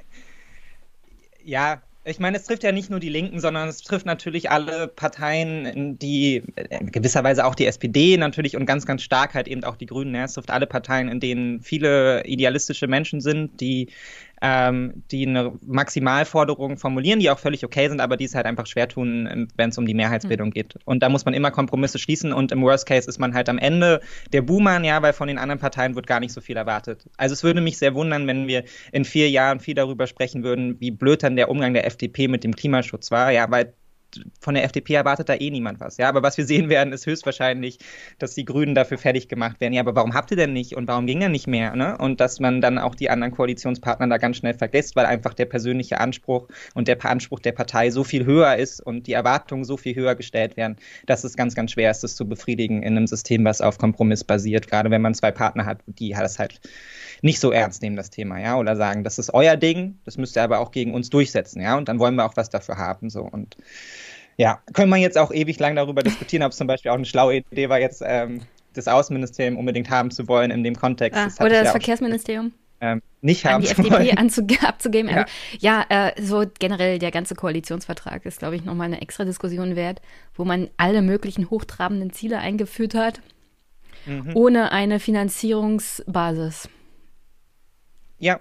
ja, 1.44 1.82
ich 2.04 2.20
meine, 2.20 2.36
es 2.36 2.44
trifft 2.44 2.62
ja 2.62 2.70
nicht 2.70 2.88
nur 2.88 3.00
die 3.00 3.08
Linken, 3.08 3.40
sondern 3.40 3.68
es 3.68 3.82
trifft 3.82 4.06
natürlich 4.06 4.48
alle 4.48 4.86
Parteien, 4.86 5.98
die 5.98 6.44
in 6.70 6.92
gewisser 6.92 7.24
Weise 7.24 7.44
auch 7.44 7.56
die 7.56 7.66
SPD 7.66 8.16
natürlich 8.16 8.56
und 8.56 8.64
ganz, 8.64 8.86
ganz 8.86 9.02
stark 9.02 9.34
halt 9.34 9.48
eben 9.48 9.64
auch 9.64 9.74
die 9.74 9.86
Grünen. 9.86 10.14
Ja, 10.14 10.24
es 10.24 10.34
trifft 10.34 10.50
alle 10.50 10.68
Parteien, 10.68 11.08
in 11.08 11.18
denen 11.18 11.60
viele 11.62 12.24
idealistische 12.24 12.86
Menschen 12.86 13.20
sind, 13.20 13.60
die 13.60 13.88
ähm, 14.42 15.02
die 15.10 15.26
eine 15.26 15.52
Maximalforderung 15.66 16.76
formulieren, 16.78 17.20
die 17.20 17.30
auch 17.30 17.38
völlig 17.38 17.64
okay 17.64 17.88
sind, 17.88 18.00
aber 18.00 18.16
die 18.16 18.24
es 18.24 18.34
halt 18.34 18.46
einfach 18.46 18.66
schwer 18.66 18.88
tun, 18.88 19.28
ähm, 19.30 19.48
wenn 19.56 19.70
es 19.70 19.78
um 19.78 19.86
die 19.86 19.94
Mehrheitsbildung 19.94 20.48
mhm. 20.48 20.52
geht. 20.52 20.74
Und 20.84 21.02
da 21.02 21.08
muss 21.08 21.24
man 21.24 21.34
immer 21.34 21.50
Kompromisse 21.50 21.98
schließen 21.98 22.32
und 22.32 22.52
im 22.52 22.62
Worst 22.62 22.86
Case 22.86 23.08
ist 23.08 23.18
man 23.18 23.34
halt 23.34 23.48
am 23.48 23.58
Ende 23.58 24.00
der 24.32 24.42
Buhmann, 24.42 24.84
ja, 24.84 25.02
weil 25.02 25.12
von 25.12 25.28
den 25.28 25.38
anderen 25.38 25.58
Parteien 25.58 25.94
wird 25.94 26.06
gar 26.06 26.20
nicht 26.20 26.32
so 26.32 26.40
viel 26.40 26.56
erwartet. 26.56 27.06
Also 27.16 27.32
es 27.32 27.42
würde 27.42 27.60
mich 27.60 27.78
sehr 27.78 27.94
wundern, 27.94 28.26
wenn 28.26 28.46
wir 28.46 28.64
in 28.92 29.04
vier 29.04 29.30
Jahren 29.30 29.60
viel 29.60 29.74
darüber 29.74 30.06
sprechen 30.06 30.42
würden, 30.42 30.80
wie 30.80 30.90
blöd 30.90 31.22
dann 31.22 31.36
der 31.36 31.50
Umgang 31.50 31.74
der 31.74 31.86
FDP 31.86 32.28
mit 32.28 32.44
dem 32.44 32.54
Klimaschutz 32.54 33.10
war, 33.10 33.30
ja, 33.32 33.50
weil 33.50 33.74
von 34.40 34.54
der 34.54 34.64
FDP 34.64 34.94
erwartet 34.94 35.28
da 35.28 35.34
eh 35.34 35.50
niemand 35.50 35.80
was. 35.80 35.98
Ja, 35.98 36.08
aber 36.08 36.22
was 36.22 36.38
wir 36.38 36.46
sehen 36.46 36.68
werden, 36.68 36.92
ist 36.92 37.06
höchstwahrscheinlich, 37.06 37.78
dass 38.18 38.34
die 38.34 38.44
Grünen 38.44 38.74
dafür 38.74 38.98
fertig 38.98 39.28
gemacht 39.28 39.60
werden. 39.60 39.74
Ja, 39.74 39.80
aber 39.80 39.94
warum 39.94 40.14
habt 40.14 40.30
ihr 40.30 40.36
denn 40.36 40.52
nicht 40.52 40.76
und 40.76 40.88
warum 40.88 41.06
ging 41.06 41.20
denn 41.20 41.32
nicht 41.32 41.46
mehr? 41.46 41.76
Ne? 41.76 41.96
Und 41.98 42.20
dass 42.20 42.40
man 42.40 42.60
dann 42.60 42.78
auch 42.78 42.94
die 42.94 43.10
anderen 43.10 43.32
Koalitionspartner 43.32 44.08
da 44.08 44.16
ganz 44.16 44.38
schnell 44.38 44.54
vergisst, 44.54 44.96
weil 44.96 45.06
einfach 45.06 45.34
der 45.34 45.44
persönliche 45.44 46.00
Anspruch 46.00 46.48
und 46.74 46.88
der 46.88 47.04
Anspruch 47.04 47.40
der 47.40 47.52
Partei 47.52 47.90
so 47.90 48.04
viel 48.04 48.24
höher 48.24 48.56
ist 48.56 48.80
und 48.80 49.06
die 49.06 49.12
Erwartungen 49.12 49.64
so 49.64 49.76
viel 49.76 49.94
höher 49.94 50.14
gestellt 50.14 50.56
werden, 50.56 50.76
dass 51.06 51.24
es 51.24 51.36
ganz, 51.36 51.54
ganz 51.54 51.72
schwer 51.72 51.90
ist, 51.90 52.02
das 52.02 52.16
zu 52.16 52.26
befriedigen 52.26 52.82
in 52.82 52.96
einem 52.96 53.06
System, 53.06 53.44
was 53.44 53.60
auf 53.60 53.78
Kompromiss 53.78 54.24
basiert. 54.24 54.68
Gerade 54.68 54.90
wenn 54.90 55.02
man 55.02 55.14
zwei 55.14 55.30
Partner 55.30 55.66
hat, 55.66 55.82
die 55.86 56.10
das 56.10 56.38
halt 56.38 56.60
nicht 57.22 57.40
so 57.40 57.50
ernst 57.50 57.82
nehmen, 57.82 57.96
das 57.96 58.10
Thema, 58.10 58.38
ja, 58.40 58.56
oder 58.56 58.76
sagen, 58.76 59.04
das 59.04 59.18
ist 59.18 59.34
euer 59.34 59.56
Ding, 59.56 59.98
das 60.04 60.16
müsst 60.16 60.36
ihr 60.36 60.42
aber 60.42 60.60
auch 60.60 60.70
gegen 60.70 60.94
uns 60.94 61.10
durchsetzen, 61.10 61.60
ja, 61.60 61.76
und 61.76 61.88
dann 61.88 61.98
wollen 61.98 62.14
wir 62.14 62.24
auch 62.24 62.36
was 62.36 62.50
dafür 62.50 62.78
haben, 62.78 63.10
so 63.10 63.22
und 63.22 63.56
ja, 64.38 64.62
können 64.72 64.88
wir 64.90 64.96
jetzt 64.96 65.18
auch 65.18 65.32
ewig 65.32 65.58
lang 65.58 65.76
darüber 65.76 66.02
diskutieren, 66.02 66.42
ob 66.44 66.52
es 66.52 66.58
zum 66.58 66.66
Beispiel 66.66 66.90
auch 66.90 66.96
eine 66.96 67.04
schlaue 67.04 67.36
Idee 67.36 67.68
war, 67.68 67.78
jetzt 67.78 68.02
ähm, 68.06 68.40
das 68.72 68.88
Außenministerium 68.88 69.58
unbedingt 69.58 69.90
haben 69.90 70.10
zu 70.10 70.28
wollen 70.28 70.50
in 70.50 70.64
dem 70.64 70.76
Kontext. 70.76 71.18
Ah, 71.18 71.24
das 71.24 71.40
oder 71.40 71.50
das 71.50 71.64
ja 71.64 71.70
Verkehrsministerium? 71.72 72.52
ähm, 72.80 73.02
nicht 73.20 73.44
an 73.44 73.54
haben 73.54 73.62
die 73.62 73.68
FDP 73.68 74.62
abzugeben. 74.66 75.10
Ja, 75.10 75.26
ja 75.58 75.84
äh, 75.88 76.22
so 76.22 76.44
generell 76.58 76.98
der 76.98 77.10
ganze 77.10 77.34
Koalitionsvertrag 77.34 78.24
ist, 78.26 78.38
glaube 78.38 78.56
ich, 78.56 78.64
nochmal 78.64 78.86
eine 78.86 79.00
extra 79.00 79.24
Diskussion 79.24 79.76
wert, 79.76 80.00
wo 80.34 80.44
man 80.44 80.70
alle 80.76 81.02
möglichen 81.02 81.50
hochtrabenden 81.50 82.12
Ziele 82.12 82.38
eingeführt 82.38 82.94
hat, 82.94 83.20
mhm. 84.06 84.30
ohne 84.34 84.72
eine 84.72 85.00
Finanzierungsbasis. 85.00 86.68
Ja. 88.18 88.40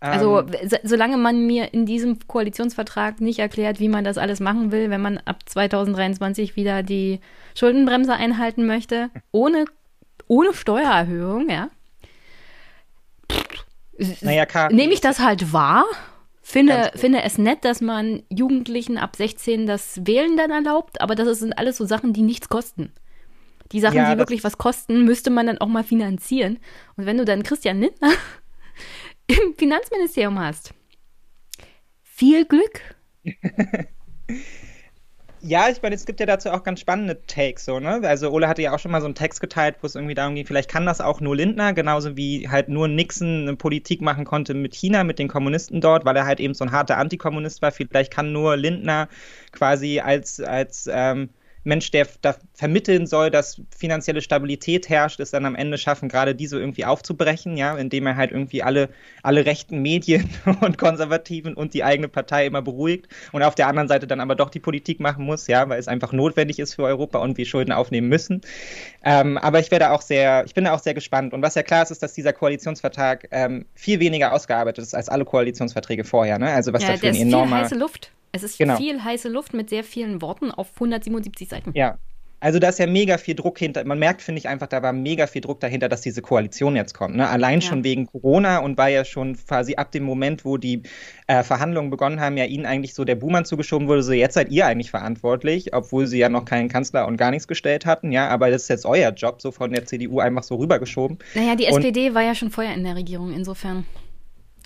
Also, 0.00 0.40
ähm, 0.40 0.68
so, 0.68 0.76
solange 0.82 1.18
man 1.18 1.46
mir 1.46 1.74
in 1.74 1.84
diesem 1.84 2.18
Koalitionsvertrag 2.26 3.20
nicht 3.20 3.38
erklärt, 3.38 3.80
wie 3.80 3.88
man 3.88 4.02
das 4.02 4.16
alles 4.16 4.40
machen 4.40 4.72
will, 4.72 4.88
wenn 4.88 5.02
man 5.02 5.18
ab 5.18 5.40
2023 5.44 6.56
wieder 6.56 6.82
die 6.82 7.20
Schuldenbremse 7.54 8.14
einhalten 8.14 8.66
möchte, 8.66 9.10
ohne, 9.30 9.66
ohne 10.26 10.54
Steuererhöhung, 10.54 11.50
ja, 11.50 11.68
naja, 14.22 14.46
nehme 14.70 14.92
ich 14.92 15.00
das 15.00 15.20
halt 15.20 15.52
wahr. 15.52 15.84
Finde, 16.42 16.90
finde 16.96 17.22
es 17.22 17.38
nett, 17.38 17.64
dass 17.64 17.80
man 17.80 18.22
Jugendlichen 18.28 18.98
ab 18.98 19.14
16 19.14 19.66
das 19.66 20.04
Wählen 20.04 20.36
dann 20.36 20.50
erlaubt, 20.50 21.00
aber 21.00 21.14
das 21.14 21.38
sind 21.38 21.52
alles 21.52 21.76
so 21.76 21.84
Sachen, 21.84 22.12
die 22.12 22.22
nichts 22.22 22.48
kosten. 22.48 22.92
Die 23.70 23.78
Sachen, 23.78 23.98
ja, 23.98 24.12
die 24.12 24.18
wirklich 24.18 24.42
was 24.42 24.58
kosten, 24.58 25.04
müsste 25.04 25.30
man 25.30 25.46
dann 25.46 25.58
auch 25.58 25.68
mal 25.68 25.84
finanzieren. 25.84 26.58
Und 26.96 27.06
wenn 27.06 27.18
du 27.18 27.24
dann 27.24 27.44
Christian 27.44 27.78
Lindner 27.80 28.10
im 29.30 29.54
Finanzministerium 29.56 30.38
hast, 30.38 30.74
viel 32.02 32.44
Glück. 32.44 32.80
Ja, 35.42 35.70
ich 35.70 35.80
meine, 35.80 35.94
es 35.94 36.04
gibt 36.04 36.20
ja 36.20 36.26
dazu 36.26 36.50
auch 36.50 36.62
ganz 36.64 36.80
spannende 36.80 37.22
Takes, 37.26 37.64
so, 37.64 37.80
ne? 37.80 38.02
Also 38.04 38.30
Ole 38.30 38.46
hatte 38.46 38.60
ja 38.60 38.74
auch 38.74 38.78
schon 38.78 38.90
mal 38.90 39.00
so 39.00 39.06
einen 39.06 39.14
Text 39.14 39.40
geteilt, 39.40 39.76
wo 39.80 39.86
es 39.86 39.94
irgendwie 39.94 40.14
darum 40.14 40.34
ging, 40.34 40.44
vielleicht 40.44 40.70
kann 40.70 40.84
das 40.84 41.00
auch 41.00 41.22
nur 41.22 41.34
Lindner, 41.34 41.72
genauso 41.72 42.14
wie 42.18 42.50
halt 42.50 42.68
nur 42.68 42.88
Nixon 42.88 43.48
eine 43.48 43.56
Politik 43.56 44.02
machen 44.02 44.26
konnte 44.26 44.52
mit 44.52 44.74
China, 44.74 45.02
mit 45.02 45.18
den 45.18 45.28
Kommunisten 45.28 45.80
dort, 45.80 46.04
weil 46.04 46.14
er 46.16 46.26
halt 46.26 46.40
eben 46.40 46.52
so 46.52 46.62
ein 46.64 46.72
harter 46.72 46.98
Antikommunist 46.98 47.62
war. 47.62 47.72
Vielleicht 47.72 48.12
kann 48.12 48.32
nur 48.32 48.58
Lindner 48.58 49.08
quasi 49.52 50.00
als, 50.00 50.40
als 50.40 50.86
ähm, 50.92 51.30
Mensch, 51.70 51.90
der 51.92 52.06
da 52.20 52.34
vermitteln 52.52 53.06
soll, 53.06 53.30
dass 53.30 53.62
finanzielle 53.74 54.20
Stabilität 54.20 54.88
herrscht, 54.88 55.20
es 55.20 55.30
dann 55.30 55.46
am 55.46 55.54
Ende 55.54 55.78
schaffen, 55.78 56.08
gerade 56.08 56.34
diese 56.34 56.58
irgendwie 56.58 56.84
aufzubrechen, 56.84 57.56
ja, 57.56 57.76
indem 57.78 58.06
er 58.08 58.16
halt 58.16 58.32
irgendwie 58.32 58.62
alle, 58.62 58.90
alle 59.22 59.46
rechten 59.46 59.80
Medien 59.80 60.28
und 60.60 60.78
Konservativen 60.78 61.54
und 61.54 61.72
die 61.72 61.84
eigene 61.84 62.08
Partei 62.08 62.44
immer 62.44 62.60
beruhigt 62.60 63.06
und 63.32 63.42
auf 63.44 63.54
der 63.54 63.68
anderen 63.68 63.88
Seite 63.88 64.08
dann 64.08 64.20
aber 64.20 64.34
doch 64.34 64.50
die 64.50 64.58
Politik 64.58 64.98
machen 64.98 65.24
muss, 65.24 65.46
ja, 65.46 65.68
weil 65.68 65.78
es 65.78 65.86
einfach 65.88 66.12
notwendig 66.12 66.58
ist 66.58 66.74
für 66.74 66.82
Europa 66.82 67.20
und 67.20 67.38
wir 67.38 67.46
Schulden 67.46 67.72
aufnehmen 67.72 68.08
müssen. 68.08 68.40
Ähm, 69.04 69.38
aber 69.38 69.60
ich 69.60 69.70
werde 69.70 69.92
auch 69.92 70.02
sehr, 70.02 70.44
ich 70.44 70.54
bin 70.54 70.64
da 70.64 70.74
auch 70.74 70.80
sehr 70.80 70.94
gespannt. 70.94 71.32
Und 71.32 71.40
was 71.40 71.54
ja 71.54 71.62
klar 71.62 71.84
ist, 71.84 71.92
ist, 71.92 72.02
dass 72.02 72.14
dieser 72.14 72.32
Koalitionsvertrag 72.32 73.28
ähm, 73.30 73.64
viel 73.74 74.00
weniger 74.00 74.32
ausgearbeitet 74.32 74.84
ist 74.84 74.94
als 74.94 75.08
alle 75.08 75.24
Koalitionsverträge 75.24 76.02
vorher, 76.02 76.38
ne? 76.38 76.50
Also 76.50 76.72
was 76.72 76.82
ja, 76.82 76.90
dafür 76.90 77.10
ein 77.10 77.14
enormer. 77.14 77.56
Viel 77.56 77.64
heiße 77.64 77.74
Luft. 77.76 78.12
Es 78.32 78.42
ist 78.42 78.58
genau. 78.58 78.76
viel 78.76 79.02
heiße 79.02 79.28
Luft 79.28 79.54
mit 79.54 79.70
sehr 79.70 79.84
vielen 79.84 80.22
Worten 80.22 80.50
auf 80.50 80.72
177 80.74 81.48
Seiten. 81.48 81.72
Ja. 81.74 81.98
Also 82.42 82.58
da 82.58 82.70
ist 82.70 82.78
ja 82.78 82.86
mega 82.86 83.18
viel 83.18 83.34
Druck 83.34 83.58
hinter. 83.58 83.84
Man 83.84 83.98
merkt, 83.98 84.22
finde 84.22 84.38
ich 84.38 84.48
einfach, 84.48 84.66
da 84.66 84.82
war 84.82 84.94
mega 84.94 85.26
viel 85.26 85.42
Druck 85.42 85.60
dahinter, 85.60 85.90
dass 85.90 86.00
diese 86.00 86.22
Koalition 86.22 86.74
jetzt 86.74 86.94
kommt. 86.94 87.14
Ne? 87.14 87.28
Allein 87.28 87.60
ja. 87.60 87.68
schon 87.68 87.84
wegen 87.84 88.06
Corona 88.06 88.58
und 88.58 88.78
war 88.78 88.88
ja 88.88 89.04
schon 89.04 89.36
quasi 89.36 89.74
ab 89.74 89.92
dem 89.92 90.04
Moment, 90.04 90.46
wo 90.46 90.56
die 90.56 90.82
äh, 91.26 91.42
Verhandlungen 91.42 91.90
begonnen 91.90 92.18
haben, 92.18 92.38
ja 92.38 92.46
ihnen 92.46 92.64
eigentlich 92.64 92.94
so 92.94 93.04
der 93.04 93.16
Buhmann 93.16 93.44
zugeschoben 93.44 93.88
wurde, 93.88 94.02
so 94.02 94.12
jetzt 94.12 94.34
seid 94.34 94.50
ihr 94.50 94.66
eigentlich 94.66 94.90
verantwortlich, 94.90 95.74
obwohl 95.74 96.06
sie 96.06 96.18
ja 96.18 96.30
noch 96.30 96.46
keinen 96.46 96.70
Kanzler 96.70 97.06
und 97.06 97.18
gar 97.18 97.30
nichts 97.30 97.46
gestellt 97.46 97.84
hatten. 97.84 98.10
Ja, 98.10 98.28
aber 98.28 98.50
das 98.50 98.62
ist 98.62 98.68
jetzt 98.68 98.86
euer 98.86 99.10
Job, 99.10 99.42
so 99.42 99.52
von 99.52 99.70
der 99.72 99.84
CDU 99.84 100.20
einfach 100.20 100.42
so 100.42 100.54
rübergeschoben. 100.54 101.18
Naja, 101.34 101.56
die 101.56 101.66
und, 101.66 101.84
SPD 101.84 102.14
war 102.14 102.22
ja 102.22 102.34
schon 102.34 102.50
vorher 102.50 102.74
in 102.74 102.84
der 102.84 102.96
Regierung, 102.96 103.34
insofern. 103.34 103.84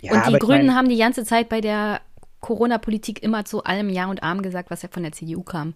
Ja, 0.00 0.12
und 0.12 0.28
die 0.28 0.38
Grünen 0.38 0.66
mein, 0.66 0.76
haben 0.76 0.88
die 0.88 0.98
ganze 0.98 1.24
Zeit 1.24 1.48
bei 1.48 1.60
der 1.60 2.00
Corona-Politik 2.44 3.22
immer 3.22 3.46
zu 3.46 3.64
allem 3.64 3.88
Ja 3.88 4.04
und 4.04 4.22
Arm 4.22 4.42
gesagt, 4.42 4.70
was 4.70 4.82
ja 4.82 4.90
von 4.92 5.02
der 5.02 5.12
CDU 5.12 5.42
kam. 5.42 5.72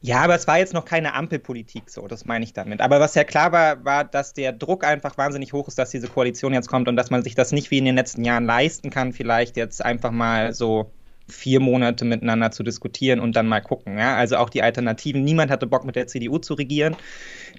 Ja, 0.00 0.22
aber 0.22 0.34
es 0.34 0.46
war 0.46 0.58
jetzt 0.58 0.72
noch 0.72 0.86
keine 0.86 1.12
Ampelpolitik 1.12 1.90
so, 1.90 2.06
das 2.08 2.24
meine 2.24 2.44
ich 2.46 2.54
damit. 2.54 2.80
Aber 2.80 2.98
was 2.98 3.14
ja 3.14 3.24
klar 3.24 3.52
war, 3.52 3.84
war, 3.84 4.04
dass 4.04 4.32
der 4.32 4.52
Druck 4.52 4.84
einfach 4.84 5.18
wahnsinnig 5.18 5.52
hoch 5.52 5.68
ist, 5.68 5.78
dass 5.78 5.90
diese 5.90 6.08
Koalition 6.08 6.54
jetzt 6.54 6.68
kommt 6.68 6.88
und 6.88 6.96
dass 6.96 7.10
man 7.10 7.22
sich 7.22 7.34
das 7.34 7.52
nicht 7.52 7.70
wie 7.70 7.76
in 7.76 7.84
den 7.84 7.94
letzten 7.94 8.24
Jahren 8.24 8.46
leisten 8.46 8.88
kann, 8.88 9.12
vielleicht 9.12 9.58
jetzt 9.58 9.84
einfach 9.84 10.12
mal 10.12 10.54
so 10.54 10.92
vier 11.28 11.60
Monate 11.60 12.06
miteinander 12.06 12.52
zu 12.52 12.62
diskutieren 12.62 13.20
und 13.20 13.36
dann 13.36 13.46
mal 13.46 13.60
gucken. 13.60 13.98
Ja? 13.98 14.16
Also 14.16 14.38
auch 14.38 14.48
die 14.48 14.62
Alternativen, 14.62 15.24
niemand 15.24 15.50
hatte 15.50 15.66
Bock 15.66 15.84
mit 15.84 15.96
der 15.96 16.06
CDU 16.06 16.38
zu 16.38 16.54
regieren. 16.54 16.96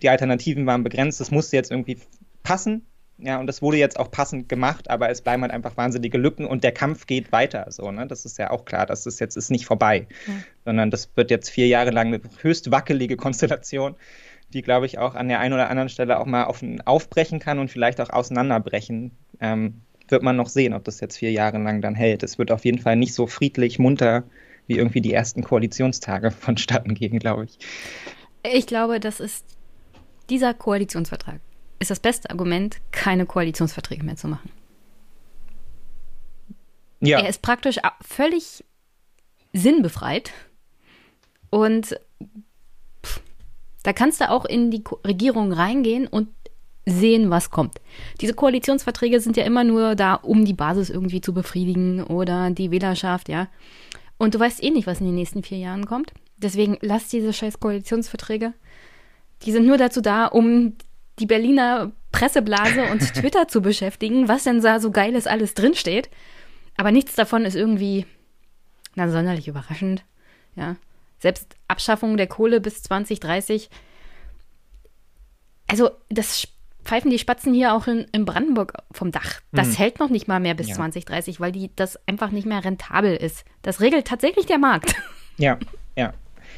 Die 0.02 0.10
Alternativen 0.10 0.66
waren 0.66 0.84
begrenzt, 0.84 1.20
das 1.20 1.30
musste 1.30 1.56
jetzt 1.56 1.70
irgendwie 1.70 2.00
passen. 2.42 2.88
Ja, 3.20 3.40
und 3.40 3.48
das 3.48 3.64
wurde 3.64 3.78
jetzt 3.78 4.00
auch 4.00 4.12
passend 4.12 4.48
gemacht, 4.48 4.92
aber 4.92 5.10
es 5.10 5.22
bleiben 5.22 5.42
halt 5.42 5.52
einfach 5.52 5.76
wahnsinnige 5.76 6.20
Lücken 6.20 6.46
und 6.46 6.64
der 6.64 6.72
Kampf 6.72 7.08
geht 7.08 7.32
weiter. 7.32 7.66
So, 7.70 7.92
ne? 7.92 8.06
Das 8.06 8.26
ist 8.26 8.38
ja 8.38 8.52
auch 8.52 8.64
klar, 8.64 8.86
das 8.86 9.08
ist 9.08 9.20
jetzt 9.20 9.36
ist 9.36 9.50
nicht 9.50 9.66
vorbei, 9.66 10.08
ja. 10.28 10.34
sondern 10.66 10.92
das 10.92 11.10
wird 11.16 11.32
jetzt 11.32 11.50
vier 11.50 11.68
Jahre 11.68 11.90
lang 11.90 12.08
eine 12.08 12.22
höchst 12.42 12.70
wackelige 12.70 13.18
Konstellation, 13.18 13.96
die, 14.54 14.62
glaube 14.62 14.86
ich, 14.86 15.00
auch 15.00 15.16
an 15.16 15.30
der 15.30 15.40
einen 15.40 15.54
oder 15.54 15.70
anderen 15.70 15.90
Stelle 15.90 16.20
auch 16.20 16.28
mal 16.28 16.44
auf, 16.44 16.64
aufbrechen 16.86 17.40
kann 17.40 17.58
und 17.58 17.72
vielleicht 17.72 18.00
auch 18.00 18.12
auseinanderbrechen. 18.12 19.12
Ähm, 19.40 19.82
wird 20.10 20.24
man 20.24 20.38
noch 20.38 20.48
sehen, 20.48 20.74
ob 20.74 20.84
das 20.86 21.02
jetzt 21.02 21.18
vier 21.18 21.32
Jahre 21.32 21.58
lang 21.58 21.82
dann 21.82 21.96
hält. 21.96 22.24
Es 22.24 22.38
wird 22.38 22.52
auf 22.52 22.64
jeden 22.66 22.80
Fall 22.80 22.96
nicht 22.96 23.14
so 23.14 23.28
friedlich, 23.28 23.80
munter 23.80 24.24
wie 24.68 24.78
irgendwie 24.78 25.02
die 25.02 25.14
ersten 25.14 25.44
Koalitionstage 25.44 26.32
vonstatten 26.40 26.94
gehen, 26.94 27.20
glaube 27.20 27.46
ich. 27.46 27.58
Ich 28.44 28.68
glaube, 28.68 29.00
das 29.00 29.20
ist 29.20 29.46
dieser 30.30 30.54
Koalitionsvertrag 30.54 31.40
ist 31.80 31.92
das 31.92 32.00
beste 32.00 32.30
Argument, 32.30 32.78
keine 32.92 33.26
Koalitionsverträge 33.26 34.04
mehr 34.04 34.16
zu 34.16 34.28
machen. 34.28 34.50
Ja. 37.00 37.20
Er 37.20 37.30
ist 37.30 37.42
praktisch 37.42 37.78
völlig 38.02 38.64
sinnbefreit. 39.54 40.32
Und 41.50 42.00
pff, 43.06 43.22
da 43.84 43.94
kannst 43.94 44.22
du 44.22 44.30
auch 44.30 44.46
in 44.46 44.72
die 44.72 44.84
Regierung 45.06 45.52
reingehen 45.54 46.08
und 46.08 46.30
sehen, 46.86 47.30
was 47.30 47.52
kommt. 47.52 47.80
Diese 48.22 48.34
Koalitionsverträge 48.34 49.20
sind 49.20 49.38
ja 49.38 49.44
immer 49.44 49.64
nur 49.64 49.96
da, 49.96 50.16
um 50.16 50.46
die 50.46 50.54
Basis 50.54 50.90
irgendwie 50.90 51.22
zu 51.22 51.34
befriedigen 51.34 52.04
oder 52.04 52.50
die 52.50 52.72
Wählerschaft, 52.72 53.30
ja. 53.30 53.48
Und 54.18 54.34
du 54.34 54.40
weißt 54.40 54.64
eh 54.64 54.72
nicht, 54.72 54.88
was 54.88 55.00
in 55.00 55.06
den 55.06 55.16
nächsten 55.16 55.44
vier 55.44 55.60
Jahren 55.60 55.86
kommt. 55.86 56.14
Deswegen 56.38 56.78
lass 56.82 57.10
diese 57.10 57.34
scheiß 57.34 57.60
Koalitionsverträge. 57.60 58.54
Die 59.44 59.52
sind 59.52 59.68
nur 59.68 59.78
dazu 59.78 60.02
da, 60.02 60.26
um 60.26 60.74
die 61.20 61.26
Berliner 61.26 61.92
Presseblase 62.12 62.86
und 62.92 63.00
Twitter 63.14 63.48
zu 63.48 63.62
beschäftigen, 63.62 64.28
was 64.28 64.44
denn 64.44 64.62
da 64.62 64.80
so 64.80 64.92
geiles 64.92 65.28
alles 65.28 65.54
drinsteht. 65.54 66.10
Aber 66.78 66.92
nichts 66.92 67.16
davon 67.16 67.46
ist 67.46 67.56
irgendwie, 67.56 68.06
na, 68.96 69.10
sonderlich 69.10 69.48
überraschend. 69.48 70.04
Ja. 70.56 70.76
Selbst 71.20 71.56
Abschaffung 71.68 72.18
der 72.18 72.28
Kohle 72.28 72.62
bis 72.62 72.84
2030. 72.84 73.70
Also, 75.68 75.90
das 76.10 76.48
pfeifen 76.84 77.12
die 77.12 77.20
Spatzen 77.20 77.54
hier 77.54 77.74
auch 77.74 77.88
in, 77.88 78.06
in 78.12 78.26
Brandenburg 78.26 78.74
vom 78.92 79.12
Dach. 79.12 79.42
Das 79.52 79.70
mhm. 79.70 79.74
hält 79.74 80.00
noch 80.00 80.10
nicht 80.10 80.28
mal 80.28 80.40
mehr 80.40 80.54
bis 80.54 80.70
ja. 80.70 80.76
2030, 80.76 81.40
weil 81.40 81.52
die, 81.52 81.70
das 81.76 82.00
einfach 82.08 82.32
nicht 82.32 82.48
mehr 82.48 82.64
rentabel 82.64 83.16
ist. 83.16 83.44
Das 83.62 83.82
regelt 83.82 84.08
tatsächlich 84.08 84.46
der 84.46 84.60
Markt. 84.60 84.96
Ja, 85.38 85.60
ja. 85.96 86.14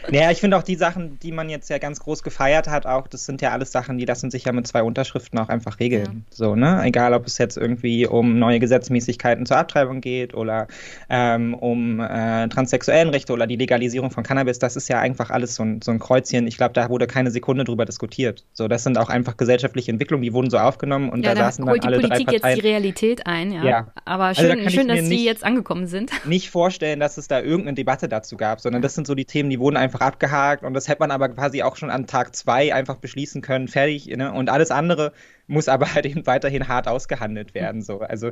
Naja, 0.10 0.32
ich 0.32 0.40
finde 0.40 0.58
auch 0.58 0.64
die 0.64 0.76
Sachen, 0.76 1.20
die 1.20 1.32
man 1.32 1.50
jetzt 1.50 1.70
ja 1.70 1.78
ganz 1.78 2.00
groß 2.00 2.24
gefeiert 2.24 2.68
hat, 2.68 2.86
auch, 2.86 3.08
das 3.08 3.26
sind 3.26 3.42
ja 3.42 3.52
alles 3.52 3.72
Sachen, 3.72 3.98
die 3.98 4.06
lassen 4.06 4.32
sich 4.32 4.46
ja 4.46 4.52
mit 4.52 4.68
zwei 4.68 4.84
Unterschriften 4.84 5.38
auch 5.40 5.50
einfach 5.50 5.80
regeln. 5.80 6.26
Ja. 6.30 6.36
So, 6.36 6.56
ne? 6.56 6.82
Egal, 6.84 7.14
ob 7.14 7.26
es 7.28 7.38
jetzt 7.38 7.58
irgendwie 7.58 8.08
um 8.08 8.40
neue 8.40 8.60
Gesetzmäßigkeiten 8.60 9.46
zur 9.46 9.58
Abtreibung 9.58 10.02
geht 10.02 10.34
oder 10.34 10.68
ähm, 11.10 11.54
um 11.54 12.00
äh, 12.00 12.48
transsexuellen 12.48 13.10
Rechte 13.10 13.34
oder 13.34 13.48
die 13.48 13.56
Legalisierung 13.56 14.12
von 14.12 14.24
Cannabis, 14.24 14.60
das 14.60 14.76
ist 14.76 14.88
ja 14.90 15.00
einfach 15.00 15.30
alles 15.30 15.56
so 15.56 15.64
ein, 15.64 15.82
so 15.82 15.92
ein 15.92 16.00
Kreuzchen. 16.00 16.48
Ich 16.48 16.58
glaube, 16.58 16.74
da 16.74 16.90
wurde 16.90 17.08
keine 17.08 17.32
Sekunde 17.32 17.64
drüber 17.64 17.86
diskutiert. 17.86 18.46
So, 18.54 18.68
das 18.68 18.84
sind 18.84 18.98
auch 18.98 19.10
einfach 19.10 19.38
gesellschaftliche 19.38 19.92
Entwicklungen, 19.92 20.24
die 20.24 20.34
wurden 20.34 20.50
so 20.50 20.58
aufgenommen 20.58 21.10
und 21.10 21.24
ja, 21.24 21.34
da, 21.34 21.40
da 21.40 21.46
saßen 21.46 21.66
dann 21.66 21.80
alle 21.80 21.98
die 21.98 22.08
Politik 22.08 22.28
drei 22.28 22.34
Parteien. 22.34 22.56
jetzt 22.56 22.64
die 22.64 22.68
Realität 22.68 23.28
ein, 23.28 23.52
ja. 23.52 23.64
ja. 23.64 23.88
Aber 24.06 24.26
also 24.26 24.42
schön, 24.42 24.60
also 24.60 24.70
schön 24.70 24.88
dass 24.88 25.06
sie 25.06 25.26
jetzt 25.26 25.44
angekommen 25.44 25.88
sind. 25.88 26.12
Nicht 26.26 26.50
vorstellen, 26.50 27.00
dass 27.00 27.18
es 27.18 27.28
da 27.28 27.42
irgendeine 27.42 27.76
Debatte 27.76 28.08
dazu 28.08 28.38
gab, 28.38 28.62
sondern 28.62 28.82
das 28.82 28.96
sind 28.96 29.08
so 29.08 29.16
die 29.16 29.26
Themen, 29.26 29.50
die 29.50 29.60
wurden 29.60 29.78
einfach 29.78 29.89
einfach 29.90 30.06
abgehakt 30.06 30.64
und 30.64 30.74
das 30.74 30.88
hätte 30.88 31.00
man 31.00 31.12
aber 31.12 31.30
quasi 31.30 31.64
auch 31.64 31.76
schon 31.76 31.90
an 31.90 32.06
Tag 32.06 32.36
zwei 32.36 32.74
einfach 32.74 32.98
beschließen 32.98 33.42
können, 33.42 33.68
fertig. 33.68 34.06
Ne? 34.08 34.32
Und 34.32 34.50
alles 34.50 34.72
andere 34.72 35.14
muss 35.48 35.68
aber 35.68 35.94
halt 35.94 36.06
eben 36.06 36.26
weiterhin 36.28 36.68
hart 36.68 36.88
ausgehandelt 36.88 37.54
werden. 37.54 37.82
So. 37.82 38.00
Also 38.00 38.32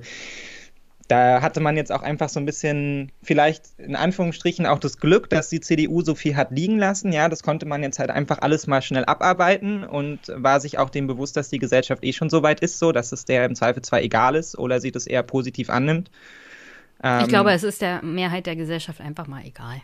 da 1.07 1.41
hatte 1.41 1.61
man 1.61 1.77
jetzt 1.77 1.91
auch 1.91 2.03
einfach 2.03 2.27
so 2.27 2.39
ein 2.39 2.45
bisschen, 2.45 3.11
vielleicht 3.23 3.63
in 3.77 3.95
Anführungsstrichen 3.95 4.65
auch 4.65 4.79
das 4.79 4.97
Glück, 4.99 5.29
dass 5.29 5.47
die 5.47 5.61
CDU 5.61 6.01
so 6.01 6.15
viel 6.15 6.35
hat 6.35 6.51
liegen 6.51 6.77
lassen. 6.77 7.13
Ja, 7.13 7.29
das 7.29 7.43
konnte 7.43 7.65
man 7.65 7.81
jetzt 7.81 7.97
halt 7.97 8.09
einfach 8.09 8.39
alles 8.41 8.67
mal 8.67 8.81
schnell 8.81 9.05
abarbeiten 9.05 9.85
und 9.85 10.19
war 10.35 10.59
sich 10.59 10.77
auch 10.77 10.89
dem 10.89 11.07
bewusst, 11.07 11.37
dass 11.37 11.49
die 11.49 11.59
Gesellschaft 11.59 12.03
eh 12.03 12.11
schon 12.11 12.29
so 12.29 12.43
weit 12.43 12.59
ist, 12.59 12.77
so 12.77 12.91
dass 12.91 13.13
es 13.13 13.23
der 13.23 13.45
im 13.45 13.55
Zweifel 13.55 13.81
zwar 13.83 14.01
egal 14.01 14.35
ist 14.35 14.57
oder 14.57 14.81
sie 14.81 14.91
das 14.91 15.07
eher 15.07 15.23
positiv 15.23 15.69
annimmt. 15.69 16.11
ich 16.99 17.05
ähm, 17.05 17.27
glaube, 17.29 17.51
es 17.51 17.63
ist 17.63 17.81
der 17.81 18.03
Mehrheit 18.03 18.45
der 18.45 18.57
Gesellschaft 18.57 18.99
einfach 18.99 19.27
mal 19.27 19.45
egal. 19.45 19.81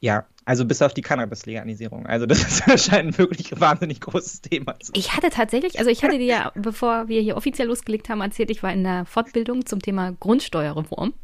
Ja, 0.00 0.26
also 0.44 0.64
bis 0.64 0.82
auf 0.82 0.92
die 0.92 1.02
Cannabis-Legalisierung. 1.02 2.06
Also 2.06 2.26
das 2.26 2.42
ist 2.46 2.68
anscheinend 2.68 3.18
wirklich 3.18 3.52
ein 3.52 3.60
wahnsinnig 3.60 4.00
großes 4.00 4.42
Thema. 4.42 4.74
Ich 4.92 5.16
hatte 5.16 5.30
tatsächlich, 5.30 5.78
also 5.78 5.90
ich 5.90 6.02
hatte 6.02 6.18
dir 6.18 6.26
ja, 6.26 6.52
bevor 6.54 7.08
wir 7.08 7.20
hier 7.20 7.36
offiziell 7.36 7.68
losgelegt 7.68 8.08
haben, 8.08 8.20
erzählt, 8.20 8.50
ich 8.50 8.62
war 8.62 8.72
in 8.72 8.84
der 8.84 9.06
Fortbildung 9.06 9.66
zum 9.66 9.80
Thema 9.80 10.12
Grundsteuerreform. 10.12 11.14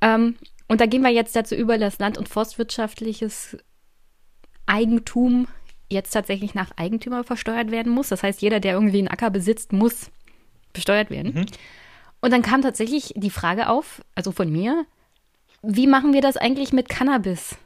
Ähm, 0.00 0.36
und 0.68 0.80
da 0.80 0.86
gehen 0.86 1.02
wir 1.02 1.10
jetzt 1.10 1.34
dazu 1.34 1.54
über, 1.54 1.78
dass 1.78 1.98
land- 1.98 2.18
und 2.18 2.28
forstwirtschaftliches 2.28 3.56
Eigentum 4.66 5.46
jetzt 5.88 6.10
tatsächlich 6.10 6.54
nach 6.54 6.70
Eigentümer 6.76 7.24
versteuert 7.24 7.70
werden 7.70 7.92
muss. 7.92 8.08
Das 8.08 8.22
heißt, 8.22 8.42
jeder, 8.42 8.60
der 8.60 8.74
irgendwie 8.74 8.98
einen 8.98 9.08
Acker 9.08 9.30
besitzt, 9.30 9.72
muss 9.72 10.10
besteuert 10.72 11.10
werden. 11.10 11.34
Mhm. 11.34 11.46
Und 12.20 12.32
dann 12.32 12.42
kam 12.42 12.62
tatsächlich 12.62 13.12
die 13.16 13.30
Frage 13.30 13.68
auf, 13.68 14.02
also 14.14 14.32
von 14.32 14.50
mir, 14.50 14.84
wie 15.62 15.86
machen 15.86 16.12
wir 16.12 16.20
das 16.20 16.36
eigentlich 16.36 16.72
mit 16.72 16.88
Cannabis? 16.88 17.56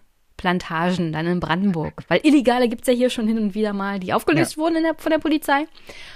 Plantagen 0.41 1.13
dann 1.13 1.27
in 1.27 1.39
Brandenburg. 1.39 2.03
Weil 2.09 2.21
Illegale 2.23 2.71
gibt 2.71 2.81
es 2.81 2.89
ja 2.89 2.95
hier 2.95 3.11
schon 3.11 3.29
hin 3.29 3.37
und 3.37 3.55
wieder 3.55 3.75
mal, 3.75 4.01
die 4.01 4.15
aufgelöst 4.15 4.57
ja. 4.57 4.63
wurden 4.63 4.83
der, 4.83 4.95
von 4.95 5.13
der 5.13 5.19
Polizei. 5.19 5.67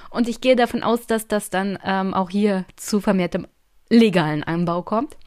Und 0.08 0.30
ich 0.30 0.40
gehe 0.40 0.56
davon 0.56 0.82
aus, 0.82 1.06
dass 1.06 1.28
das 1.28 1.50
dann 1.50 1.78
ähm, 1.84 2.14
auch 2.14 2.30
hier 2.30 2.64
zu 2.76 3.02
vermehrtem 3.02 3.46
legalen 3.90 4.42
Anbau 4.42 4.80
kommt. 4.80 5.18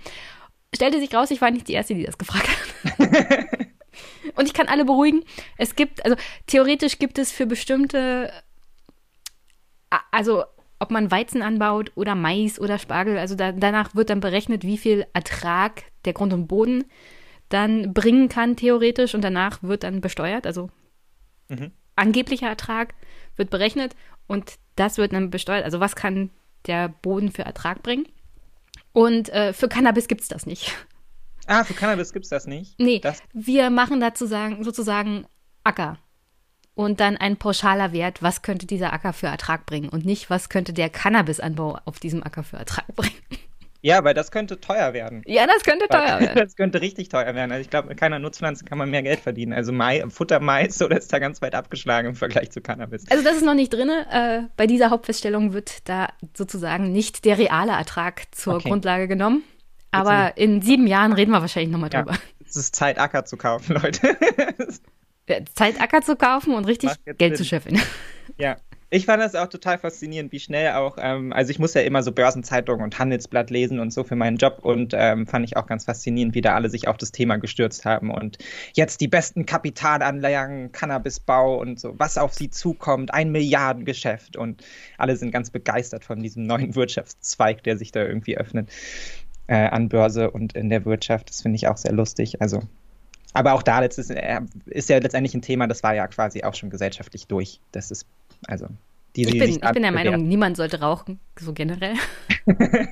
Stellte 0.73 0.99
sich 0.99 1.13
raus, 1.13 1.29
ich 1.29 1.41
war 1.41 1.51
nicht 1.51 1.67
die 1.67 1.73
Erste, 1.73 1.93
die 1.93 2.05
das 2.05 2.17
gefragt 2.17 2.49
hat. 2.49 2.97
und 4.36 4.47
ich 4.47 4.53
kann 4.55 4.67
alle 4.67 4.83
beruhigen. 4.83 5.23
Es 5.57 5.75
gibt, 5.75 6.03
also 6.03 6.17
theoretisch 6.47 6.97
gibt 6.97 7.19
es 7.19 7.31
für 7.31 7.45
bestimmte, 7.45 8.31
also 10.10 10.43
ob 10.79 10.89
man 10.89 11.12
Weizen 11.12 11.43
anbaut 11.43 11.91
oder 11.93 12.15
Mais 12.15 12.60
oder 12.60 12.79
Spargel, 12.79 13.19
also 13.19 13.36
da, 13.36 13.51
danach 13.51 13.93
wird 13.93 14.10
dann 14.10 14.21
berechnet, 14.21 14.63
wie 14.63 14.79
viel 14.79 15.05
Ertrag 15.13 15.83
der 16.05 16.13
Grund 16.13 16.33
und 16.33 16.47
Boden 16.47 16.86
dann 17.49 17.93
bringen 17.93 18.29
kann, 18.29 18.55
theoretisch, 18.55 19.15
und 19.15 19.21
danach 19.21 19.63
wird 19.63 19.83
dann 19.83 20.01
besteuert. 20.01 20.45
Also 20.45 20.69
mhm. 21.49 21.71
angeblicher 21.95 22.47
Ertrag 22.47 22.93
wird 23.36 23.49
berechnet 23.49 23.95
und 24.27 24.55
das 24.75 24.97
wird 24.97 25.13
dann 25.13 25.29
besteuert. 25.29 25.63
Also 25.63 25.79
was 25.79 25.95
kann 25.95 26.29
der 26.65 26.89
Boden 26.89 27.31
für 27.31 27.43
Ertrag 27.43 27.83
bringen? 27.83 28.07
Und 28.93 29.29
äh, 29.29 29.53
für 29.53 29.67
Cannabis 29.67 30.07
gibt 30.07 30.21
es 30.21 30.27
das 30.27 30.45
nicht. 30.45 30.73
Ah, 31.45 31.63
für 31.63 31.73
Cannabis 31.73 32.12
gibt 32.12 32.25
es 32.25 32.29
das 32.29 32.45
nicht? 32.45 32.77
Nee, 32.79 32.99
das 32.99 33.21
wir 33.33 33.69
machen 33.69 33.99
dazu 34.01 34.25
sagen, 34.25 34.63
sozusagen 34.63 35.25
Acker. 35.63 35.97
Und 36.73 36.99
dann 36.99 37.17
ein 37.17 37.38
pauschaler 37.38 37.91
Wert, 37.91 38.21
was 38.21 38.43
könnte 38.43 38.67
dieser 38.67 38.93
Acker 38.93 39.13
für 39.13 39.27
Ertrag 39.27 39.65
bringen 39.65 39.89
und 39.89 40.05
nicht, 40.05 40.29
was 40.29 40.49
könnte 40.49 40.73
der 40.73 40.89
Cannabisanbau 40.89 41.79
auf 41.86 41.99
diesem 41.99 42.21
Acker 42.21 42.43
für 42.43 42.57
Ertrag 42.57 42.88
bringen. 42.95 43.15
Ja, 43.81 44.03
weil 44.03 44.13
das 44.13 44.31
könnte 44.31 44.59
teuer 44.59 44.93
werden. 44.93 45.21
Ja, 45.25 45.45
das 45.45 45.63
könnte 45.63 45.87
teuer 45.87 46.19
werden. 46.19 46.35
Das 46.35 46.55
könnte 46.55 46.81
richtig 46.81 47.09
teuer 47.09 47.33
werden. 47.35 47.51
Also 47.51 47.61
ich 47.61 47.69
glaube, 47.69 47.89
mit 47.89 47.97
keiner 47.97 48.19
Nutzpflanze 48.19 48.65
kann 48.65 48.77
man 48.77 48.89
mehr 48.89 49.03
Geld 49.03 49.19
verdienen. 49.19 49.53
Also 49.53 49.71
Mai, 49.71 50.03
Futtermais 50.09 50.81
oder 50.81 50.97
ist 50.97 51.11
da 51.13 51.19
ganz 51.19 51.41
weit 51.41 51.55
abgeschlagen 51.55 52.09
im 52.09 52.15
Vergleich 52.15 52.51
zu 52.51 52.61
Cannabis. 52.61 53.05
Also 53.09 53.23
das 53.23 53.37
ist 53.37 53.45
noch 53.45 53.53
nicht 53.53 53.71
drin. 53.71 53.89
Äh, 53.89 54.43
bei 54.57 54.67
dieser 54.67 54.89
Hauptfeststellung 54.89 55.53
wird 55.53 55.87
da 55.87 56.09
sozusagen 56.35 56.91
nicht 56.91 57.25
der 57.25 57.37
reale 57.37 57.71
Ertrag 57.71 58.23
zur 58.31 58.55
okay. 58.55 58.69
Grundlage 58.69 59.07
genommen. 59.07 59.43
Aber 59.91 60.37
in 60.37 60.61
sieben 60.61 60.85
Jahren 60.85 61.13
reden 61.13 61.31
wir 61.31 61.41
wahrscheinlich 61.41 61.71
nochmal 61.71 61.89
drüber. 61.89 62.11
Ja, 62.11 62.19
es 62.45 62.55
ist 62.55 62.75
Zeit, 62.75 62.99
Acker 62.99 63.25
zu 63.25 63.37
kaufen, 63.37 63.75
Leute. 63.81 64.15
Zeit, 65.55 65.81
Acker 65.81 66.01
zu 66.01 66.15
kaufen 66.15 66.53
und 66.53 66.65
richtig 66.65 66.91
Geld 67.05 67.19
Sinn. 67.19 67.35
zu 67.35 67.45
scheffeln. 67.45 67.81
Ja, 68.37 68.57
ich 68.89 69.06
fand 69.06 69.21
das 69.21 69.36
auch 69.36 69.47
total 69.47 69.78
faszinierend, 69.78 70.32
wie 70.32 70.39
schnell 70.39 70.71
auch, 70.71 70.97
ähm, 71.00 71.34
also 71.34 71.52
ich 71.52 71.60
muss 71.60 71.73
ja 71.73 71.82
immer 71.82 72.04
so 72.04 72.13
Börsenzeitungen 72.13 72.84
und 72.84 72.97
Handelsblatt 72.97 73.50
lesen 73.50 73.80
und 73.80 73.91
so 73.91 74.06
für 74.06 74.15
meinen 74.15 74.38
Job 74.38 74.60
und 74.62 74.93
ähm, 74.95 75.28
fand 75.28 75.43
ich 75.43 75.58
auch 75.58 75.67
ganz 75.67 75.86
faszinierend, 75.86 76.36
wie 76.36 76.41
da 76.41 76.56
alle 76.56 76.69
sich 76.69 76.88
auf 76.88 76.95
das 76.95 77.12
Thema 77.12 77.36
gestürzt 77.38 77.84
haben 77.84 78.12
und 78.12 78.38
jetzt 78.73 79.02
die 79.02 79.10
besten 79.10 79.45
Kapitalanlagen, 79.45 80.71
Cannabisbau 80.71 81.60
und 81.60 81.80
so, 81.80 81.95
was 81.97 82.17
auf 82.17 82.34
sie 82.34 82.50
zukommt, 82.50 83.13
ein 83.13 83.32
Milliardengeschäft 83.32 84.38
und 84.38 84.63
alle 84.97 85.17
sind 85.17 85.32
ganz 85.32 85.50
begeistert 85.50 86.06
von 86.06 86.23
diesem 86.23 86.43
neuen 86.43 86.76
Wirtschaftszweig, 86.76 87.63
der 87.63 87.78
sich 87.78 87.91
da 87.91 88.06
irgendwie 88.06 88.38
öffnet 88.38 88.69
äh, 89.47 89.67
an 89.67 89.89
Börse 89.89 90.32
und 90.32 90.54
in 90.54 90.69
der 90.69 90.86
Wirtschaft. 90.86 91.30
Das 91.30 91.41
finde 91.41 91.58
ich 91.58 91.67
auch 91.67 91.78
sehr 91.78 91.91
lustig. 91.91 92.41
Also 92.41 92.62
aber 93.34 93.54
auch 93.54 93.63
da 93.63 93.82
ist, 93.82 94.10
äh, 94.10 94.39
ist 94.65 94.89
ja 94.89 94.97
letztendlich 94.97 95.36
ein 95.36 95.41
Thema, 95.41 95.67
das 95.67 95.84
war 95.84 95.93
ja 95.93 96.08
quasi 96.08 96.43
auch 96.43 96.56
schon 96.56 96.69
gesellschaftlich 96.69 97.28
durch. 97.28 97.60
Das 97.71 97.91
ist 97.91 98.08
also 98.45 98.67
die, 99.15 99.23
ich 99.23 99.39
bin, 99.39 99.50
ich 99.50 99.60
bin 99.60 99.82
der 99.82 99.91
Meinung, 99.91 100.28
niemand 100.28 100.58
sollte 100.58 100.80
rauchen, 100.80 101.19
so 101.39 101.54
generell. 101.54 101.95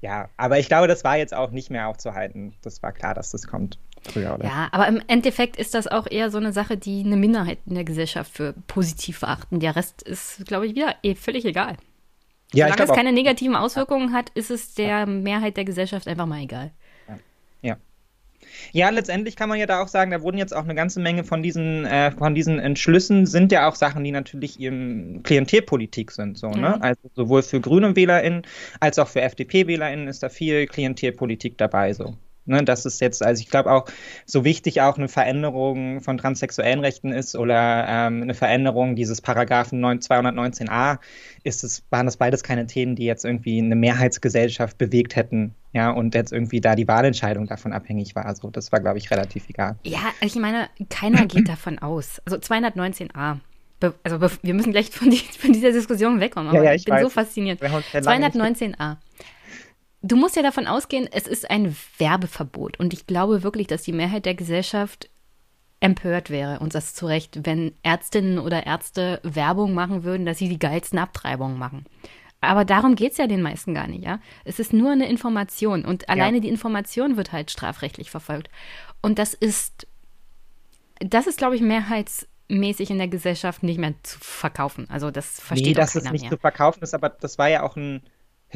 ja, 0.00 0.30
aber 0.36 0.58
ich 0.58 0.68
glaube, 0.68 0.88
das 0.88 1.04
war 1.04 1.18
jetzt 1.18 1.34
auch 1.34 1.50
nicht 1.50 1.70
mehr 1.70 1.88
aufzuhalten. 1.88 2.54
Das 2.62 2.82
war 2.82 2.92
klar, 2.92 3.14
dass 3.14 3.30
das 3.32 3.46
kommt. 3.46 3.78
Früher, 4.02 4.34
oder? 4.34 4.44
Ja, 4.44 4.68
aber 4.72 4.88
im 4.88 5.02
Endeffekt 5.08 5.56
ist 5.56 5.74
das 5.74 5.86
auch 5.86 6.06
eher 6.10 6.30
so 6.30 6.38
eine 6.38 6.52
Sache, 6.52 6.76
die 6.76 7.02
eine 7.04 7.16
Minderheit 7.16 7.58
in 7.66 7.74
der 7.74 7.84
Gesellschaft 7.84 8.32
für 8.32 8.54
positiv 8.66 9.18
verachten. 9.18 9.60
Der 9.60 9.76
Rest 9.76 10.02
ist, 10.02 10.46
glaube 10.46 10.66
ich, 10.66 10.74
wieder 10.74 10.94
eh 11.02 11.14
völlig 11.14 11.44
egal. 11.44 11.76
Ja, 12.52 12.68
Solange 12.68 12.90
es 12.90 12.96
keine 12.96 13.12
negativen 13.12 13.56
Auswirkungen 13.56 14.12
hat, 14.12 14.30
ist 14.30 14.50
es 14.50 14.74
der 14.74 15.06
Mehrheit 15.06 15.56
der 15.56 15.64
Gesellschaft 15.64 16.06
einfach 16.06 16.26
mal 16.26 16.40
egal. 16.40 16.70
Ja. 17.08 17.18
Ja, 17.62 17.76
letztendlich 18.90 19.36
kann 19.36 19.48
man 19.48 19.58
ja 19.58 19.66
da 19.66 19.82
auch 19.82 19.88
sagen, 19.88 20.10
da 20.10 20.22
wurden 20.22 20.38
jetzt 20.38 20.54
auch 20.54 20.64
eine 20.64 20.74
ganze 20.74 21.00
Menge 21.00 21.24
von 21.24 21.42
diesen, 21.42 21.84
äh, 21.84 22.10
von 22.10 22.34
diesen 22.34 22.58
Entschlüssen 22.58 23.26
sind 23.26 23.52
ja 23.52 23.68
auch 23.68 23.74
Sachen, 23.74 24.04
die 24.04 24.10
natürlich 24.10 24.60
im 24.60 25.22
Klientelpolitik 25.22 26.10
sind. 26.10 26.38
So, 26.38 26.48
ne? 26.48 26.56
mhm. 26.56 26.62
ne? 26.62 26.82
Also 26.82 27.10
sowohl 27.14 27.42
für 27.42 27.60
grüne 27.60 27.96
WählerInnen 27.96 28.42
als 28.80 28.98
auch 28.98 29.08
für 29.08 29.20
FDP-WählerInnen 29.22 30.08
ist 30.08 30.22
da 30.22 30.28
viel 30.28 30.66
Klientelpolitik 30.66 31.58
dabei. 31.58 31.92
So. 31.92 32.16
Ne, 32.46 32.62
das 32.62 32.86
ist 32.86 33.00
jetzt, 33.00 33.24
also 33.24 33.40
ich 33.40 33.48
glaube 33.48 33.72
auch, 33.72 33.86
so 34.24 34.44
wichtig 34.44 34.80
auch 34.80 34.96
eine 34.96 35.08
Veränderung 35.08 36.00
von 36.00 36.16
transsexuellen 36.16 36.78
Rechten 36.78 37.10
ist 37.10 37.34
oder 37.34 37.84
ähm, 37.88 38.22
eine 38.22 38.34
Veränderung 38.34 38.94
dieses 38.94 39.20
Paragraphen 39.20 39.84
219a, 39.84 40.98
ist 41.42 41.64
es, 41.64 41.82
waren 41.90 42.06
das 42.06 42.16
beides 42.16 42.44
keine 42.44 42.68
Themen, 42.68 42.94
die 42.94 43.04
jetzt 43.04 43.24
irgendwie 43.24 43.58
eine 43.58 43.74
Mehrheitsgesellschaft 43.74 44.78
bewegt 44.78 45.16
hätten, 45.16 45.56
ja, 45.72 45.90
und 45.90 46.14
jetzt 46.14 46.32
irgendwie 46.32 46.60
da 46.60 46.76
die 46.76 46.86
Wahlentscheidung 46.86 47.46
davon 47.46 47.72
abhängig 47.72 48.14
war. 48.14 48.26
Also 48.26 48.48
das 48.50 48.70
war, 48.70 48.78
glaube 48.78 48.98
ich, 48.98 49.10
relativ 49.10 49.48
egal. 49.48 49.76
Ja, 49.82 50.12
ich 50.20 50.36
meine, 50.36 50.68
keiner 50.88 51.26
geht 51.26 51.48
davon 51.48 51.80
aus. 51.80 52.22
Also 52.24 52.38
219a. 52.38 53.38
Be 53.78 53.92
also 54.04 54.20
wir 54.20 54.54
müssen 54.54 54.72
gleich 54.72 54.90
von, 54.90 55.10
die, 55.10 55.18
von, 55.18 55.52
dieser 55.52 55.72
Diskussion 55.72 56.18
wegkommen, 56.20 56.48
aber 56.48 56.58
ja, 56.58 56.64
ja, 56.64 56.72
ich, 56.74 56.82
ich 56.82 56.84
bin 56.86 56.94
weiß. 56.94 57.02
so 57.02 57.10
fasziniert. 57.10 57.60
219a. 57.60 58.96
Du 60.02 60.16
musst 60.16 60.36
ja 60.36 60.42
davon 60.42 60.66
ausgehen, 60.66 61.08
es 61.10 61.26
ist 61.26 61.50
ein 61.50 61.76
Werbeverbot. 61.98 62.78
Und 62.78 62.92
ich 62.92 63.06
glaube 63.06 63.42
wirklich, 63.42 63.66
dass 63.66 63.82
die 63.82 63.92
Mehrheit 63.92 64.26
der 64.26 64.34
Gesellschaft 64.34 65.08
empört 65.80 66.30
wäre, 66.30 66.58
und 66.60 66.74
das 66.74 66.94
zu 66.94 67.06
Recht, 67.06 67.40
wenn 67.44 67.74
Ärztinnen 67.82 68.38
oder 68.38 68.66
Ärzte 68.66 69.20
Werbung 69.22 69.74
machen 69.74 70.04
würden, 70.04 70.24
dass 70.24 70.38
sie 70.38 70.48
die 70.48 70.58
geilsten 70.58 70.98
Abtreibungen 70.98 71.58
machen. 71.58 71.84
Aber 72.40 72.64
darum 72.64 72.94
geht 72.94 73.12
es 73.12 73.18
ja 73.18 73.26
den 73.26 73.42
meisten 73.42 73.74
gar 73.74 73.86
nicht, 73.86 74.04
ja. 74.04 74.20
Es 74.44 74.58
ist 74.58 74.72
nur 74.72 74.92
eine 74.92 75.08
Information 75.08 75.84
und 75.84 76.08
alleine 76.08 76.38
ja. 76.38 76.42
die 76.42 76.48
Information 76.48 77.16
wird 77.16 77.32
halt 77.32 77.50
strafrechtlich 77.50 78.10
verfolgt. 78.10 78.50
Und 79.02 79.18
das 79.18 79.34
ist, 79.34 79.86
das 81.00 81.26
ist, 81.26 81.38
glaube 81.38 81.56
ich, 81.56 81.62
mehrheitsmäßig 81.62 82.90
in 82.90 82.98
der 82.98 83.08
Gesellschaft 83.08 83.62
nicht 83.62 83.78
mehr 83.78 83.94
zu 84.02 84.18
verkaufen. 84.20 84.86
Also 84.90 85.10
das 85.10 85.40
versteht 85.40 85.68
nee, 85.68 85.74
dass 85.74 85.94
es 85.94 86.10
nicht 86.10 86.22
mehr. 86.22 86.30
zu 86.30 86.38
verkaufen 86.38 86.82
ist, 86.82 86.94
aber 86.94 87.08
das 87.08 87.38
war 87.38 87.48
ja 87.48 87.62
auch 87.62 87.76
ein 87.76 88.02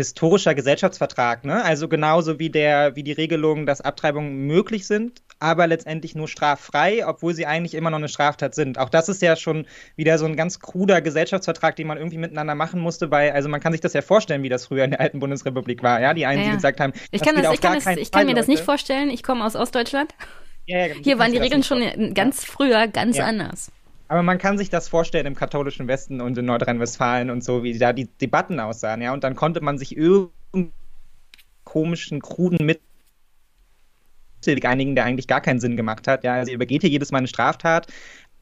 historischer 0.01 0.55
Gesellschaftsvertrag, 0.55 1.45
ne? 1.45 1.63
Also 1.63 1.87
genauso 1.87 2.39
wie 2.39 2.49
der, 2.49 2.97
wie 2.97 3.03
die 3.03 3.13
Regelung, 3.13 3.67
dass 3.67 3.83
Abtreibungen 3.83 4.47
möglich 4.47 4.87
sind, 4.87 5.23
aber 5.39 5.67
letztendlich 5.67 6.15
nur 6.15 6.27
straffrei, 6.27 7.07
obwohl 7.07 7.35
sie 7.35 7.45
eigentlich 7.45 7.75
immer 7.75 7.91
noch 7.91 7.99
eine 7.99 8.09
Straftat 8.09 8.55
sind. 8.55 8.79
Auch 8.79 8.89
das 8.89 9.11
ist 9.11 9.21
ja 9.21 9.37
schon 9.37 9.67
wieder 9.97 10.17
so 10.17 10.25
ein 10.25 10.37
ganz 10.37 10.59
kruder 10.59 11.03
Gesellschaftsvertrag, 11.03 11.77
den 11.77 11.87
man 11.87 11.99
irgendwie 11.99 12.17
miteinander 12.17 12.55
machen 12.55 12.81
musste, 12.81 13.11
weil, 13.11 13.33
also 13.33 13.51
man 13.51 13.61
kann 13.61 13.73
sich 13.73 13.83
das 13.83 13.93
ja 13.93 14.01
vorstellen, 14.01 14.43
wie 14.43 14.49
das 14.49 14.67
früher 14.67 14.85
in 14.85 14.93
der 14.93 15.01
alten 15.01 15.21
Bundesrepublik 15.21 15.83
war, 15.83 16.01
ja? 16.01 16.15
Die 16.15 16.25
einen, 16.25 16.41
ja, 16.41 16.47
ja. 16.47 16.51
die 16.53 16.57
gesagt 16.57 16.81
haben, 16.81 16.93
ich 17.11 17.21
kann, 17.21 17.35
das, 17.35 17.53
ich 17.53 17.61
kann, 17.61 17.75
das, 17.75 17.97
ich 17.97 18.11
kann 18.11 18.27
mir 18.27 18.35
das 18.35 18.49
nicht 18.49 18.63
vorstellen, 18.63 19.11
ich 19.11 19.23
komme 19.23 19.45
aus 19.45 19.55
Ostdeutschland. 19.55 20.15
Ja, 20.67 20.87
Hier 21.03 21.19
waren 21.19 21.33
die 21.33 21.39
Regeln 21.39 21.63
schon 21.63 22.15
ganz 22.15 22.45
früher 22.45 22.89
ganz 22.89 23.19
anders. 23.19 23.71
Aber 24.11 24.25
man 24.25 24.39
kann 24.39 24.59
sich 24.59 24.71
das 24.71 24.89
vorstellen 24.89 25.25
im 25.27 25.37
katholischen 25.37 25.87
Westen 25.87 26.21
und 26.21 26.37
in 26.37 26.45
Nordrhein-Westfalen 26.45 27.31
und 27.31 27.45
so, 27.45 27.63
wie 27.63 27.79
da 27.79 27.93
die 27.93 28.07
Debatten 28.07 28.59
aussahen, 28.59 29.01
ja. 29.03 29.13
Und 29.13 29.23
dann 29.23 29.37
konnte 29.37 29.61
man 29.61 29.79
sich 29.79 29.97
irgendeinen 29.97 30.73
komischen, 31.63 32.21
kruden 32.21 32.67
Mittel 32.67 32.83
einigen, 34.65 34.97
der 34.97 35.05
eigentlich 35.05 35.29
gar 35.29 35.41
keinen 35.41 35.61
Sinn 35.61 35.77
gemacht 35.77 36.09
hat. 36.09 36.25
Ja, 36.25 36.35
also 36.35 36.51
ihr 36.51 36.57
übergeht 36.57 36.81
hier 36.81 36.91
jedes 36.91 37.13
Mal 37.13 37.19
eine 37.19 37.29
Straftat, 37.29 37.87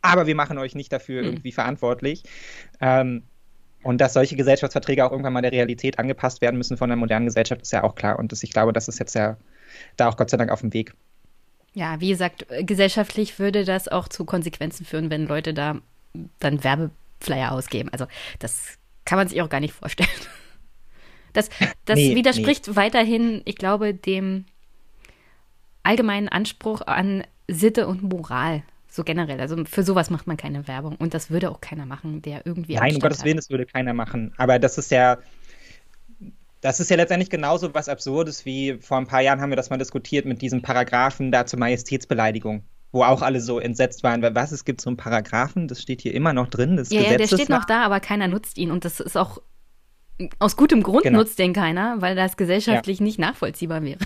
aber 0.00 0.26
wir 0.26 0.34
machen 0.34 0.56
euch 0.56 0.74
nicht 0.74 0.90
dafür 0.90 1.20
mhm. 1.20 1.28
irgendwie 1.28 1.52
verantwortlich. 1.52 2.22
Ähm, 2.80 3.24
und 3.82 4.00
dass 4.00 4.14
solche 4.14 4.36
Gesellschaftsverträge 4.36 5.04
auch 5.04 5.10
irgendwann 5.10 5.34
mal 5.34 5.42
der 5.42 5.52
Realität 5.52 5.98
angepasst 5.98 6.40
werden 6.40 6.56
müssen 6.56 6.78
von 6.78 6.88
der 6.88 6.96
modernen 6.96 7.26
Gesellschaft, 7.26 7.60
ist 7.60 7.72
ja 7.72 7.84
auch 7.84 7.94
klar. 7.94 8.18
Und 8.18 8.32
das, 8.32 8.42
ich 8.42 8.52
glaube, 8.52 8.72
das 8.72 8.88
ist 8.88 9.00
jetzt 9.00 9.14
ja 9.14 9.36
da 9.98 10.08
auch 10.08 10.16
Gott 10.16 10.30
sei 10.30 10.38
Dank 10.38 10.50
auf 10.50 10.62
dem 10.62 10.72
Weg. 10.72 10.94
Ja, 11.78 12.00
wie 12.00 12.08
gesagt, 12.08 12.44
gesellschaftlich 12.62 13.38
würde 13.38 13.64
das 13.64 13.86
auch 13.86 14.08
zu 14.08 14.24
Konsequenzen 14.24 14.84
führen, 14.84 15.10
wenn 15.10 15.28
Leute 15.28 15.54
da 15.54 15.76
dann 16.40 16.64
Werbeflyer 16.64 17.52
ausgeben. 17.52 17.88
Also 17.92 18.06
das 18.40 18.78
kann 19.04 19.16
man 19.16 19.28
sich 19.28 19.40
auch 19.42 19.48
gar 19.48 19.60
nicht 19.60 19.74
vorstellen. 19.74 20.10
Das, 21.34 21.50
das 21.84 21.98
nee, 21.98 22.16
widerspricht 22.16 22.66
nee. 22.66 22.74
weiterhin, 22.74 23.42
ich 23.44 23.56
glaube, 23.56 23.92
dem 23.92 24.46
allgemeinen 25.82 26.28
Anspruch 26.28 26.80
an 26.80 27.22
Sitte 27.46 27.86
und 27.86 28.02
Moral. 28.02 28.62
So 28.88 29.04
generell. 29.04 29.38
Also 29.38 29.62
für 29.66 29.82
sowas 29.82 30.08
macht 30.08 30.26
man 30.26 30.38
keine 30.38 30.66
Werbung. 30.66 30.96
Und 30.96 31.12
das 31.12 31.30
würde 31.30 31.50
auch 31.50 31.60
keiner 31.60 31.84
machen, 31.84 32.22
der 32.22 32.46
irgendwie. 32.46 32.76
Nein, 32.76 32.94
um 32.94 33.00
Gottes 33.00 33.24
Willen, 33.24 33.36
das 33.36 33.50
würde 33.50 33.66
keiner 33.66 33.92
machen. 33.92 34.32
Aber 34.38 34.58
das 34.58 34.78
ist 34.78 34.90
ja. 34.90 35.18
Das 36.60 36.80
ist 36.80 36.90
ja 36.90 36.96
letztendlich 36.96 37.30
genauso 37.30 37.72
was 37.74 37.88
Absurdes 37.88 38.44
wie 38.44 38.78
vor 38.80 38.98
ein 38.98 39.06
paar 39.06 39.20
Jahren 39.20 39.40
haben 39.40 39.50
wir 39.50 39.56
das 39.56 39.70
mal 39.70 39.76
diskutiert 39.76 40.26
mit 40.26 40.42
diesem 40.42 40.62
Paragraphen 40.62 41.30
da 41.30 41.46
zur 41.46 41.58
Majestätsbeleidigung 41.58 42.64
wo 42.92 43.02
auch 43.02 43.22
alle 43.22 43.40
so 43.40 43.58
entsetzt 43.58 44.02
waren, 44.02 44.22
weil 44.22 44.34
was, 44.34 44.52
es 44.52 44.64
gibt 44.64 44.80
so 44.80 44.88
einen 44.88 44.96
Paragraphen, 44.96 45.68
das 45.68 45.82
steht 45.82 46.00
hier 46.00 46.14
immer 46.14 46.32
noch 46.32 46.48
drin. 46.48 46.76
Das 46.76 46.90
ja, 46.90 47.02
ja, 47.02 47.16
der 47.16 47.26
steht 47.26 47.48
noch 47.48 47.64
da, 47.64 47.84
aber 47.84 48.00
keiner 48.00 48.28
nutzt 48.28 48.56
ihn 48.58 48.70
und 48.70 48.84
das 48.84 49.00
ist 49.00 49.16
auch 49.16 49.42
aus 50.38 50.56
gutem 50.56 50.82
Grund 50.82 51.04
genau. 51.04 51.18
nutzt 51.18 51.38
den 51.38 51.52
keiner, 51.52 52.00
weil 52.00 52.16
das 52.16 52.36
gesellschaftlich 52.36 52.98
ja. 52.98 53.04
nicht 53.04 53.18
nachvollziehbar 53.18 53.82
wäre. 53.82 53.98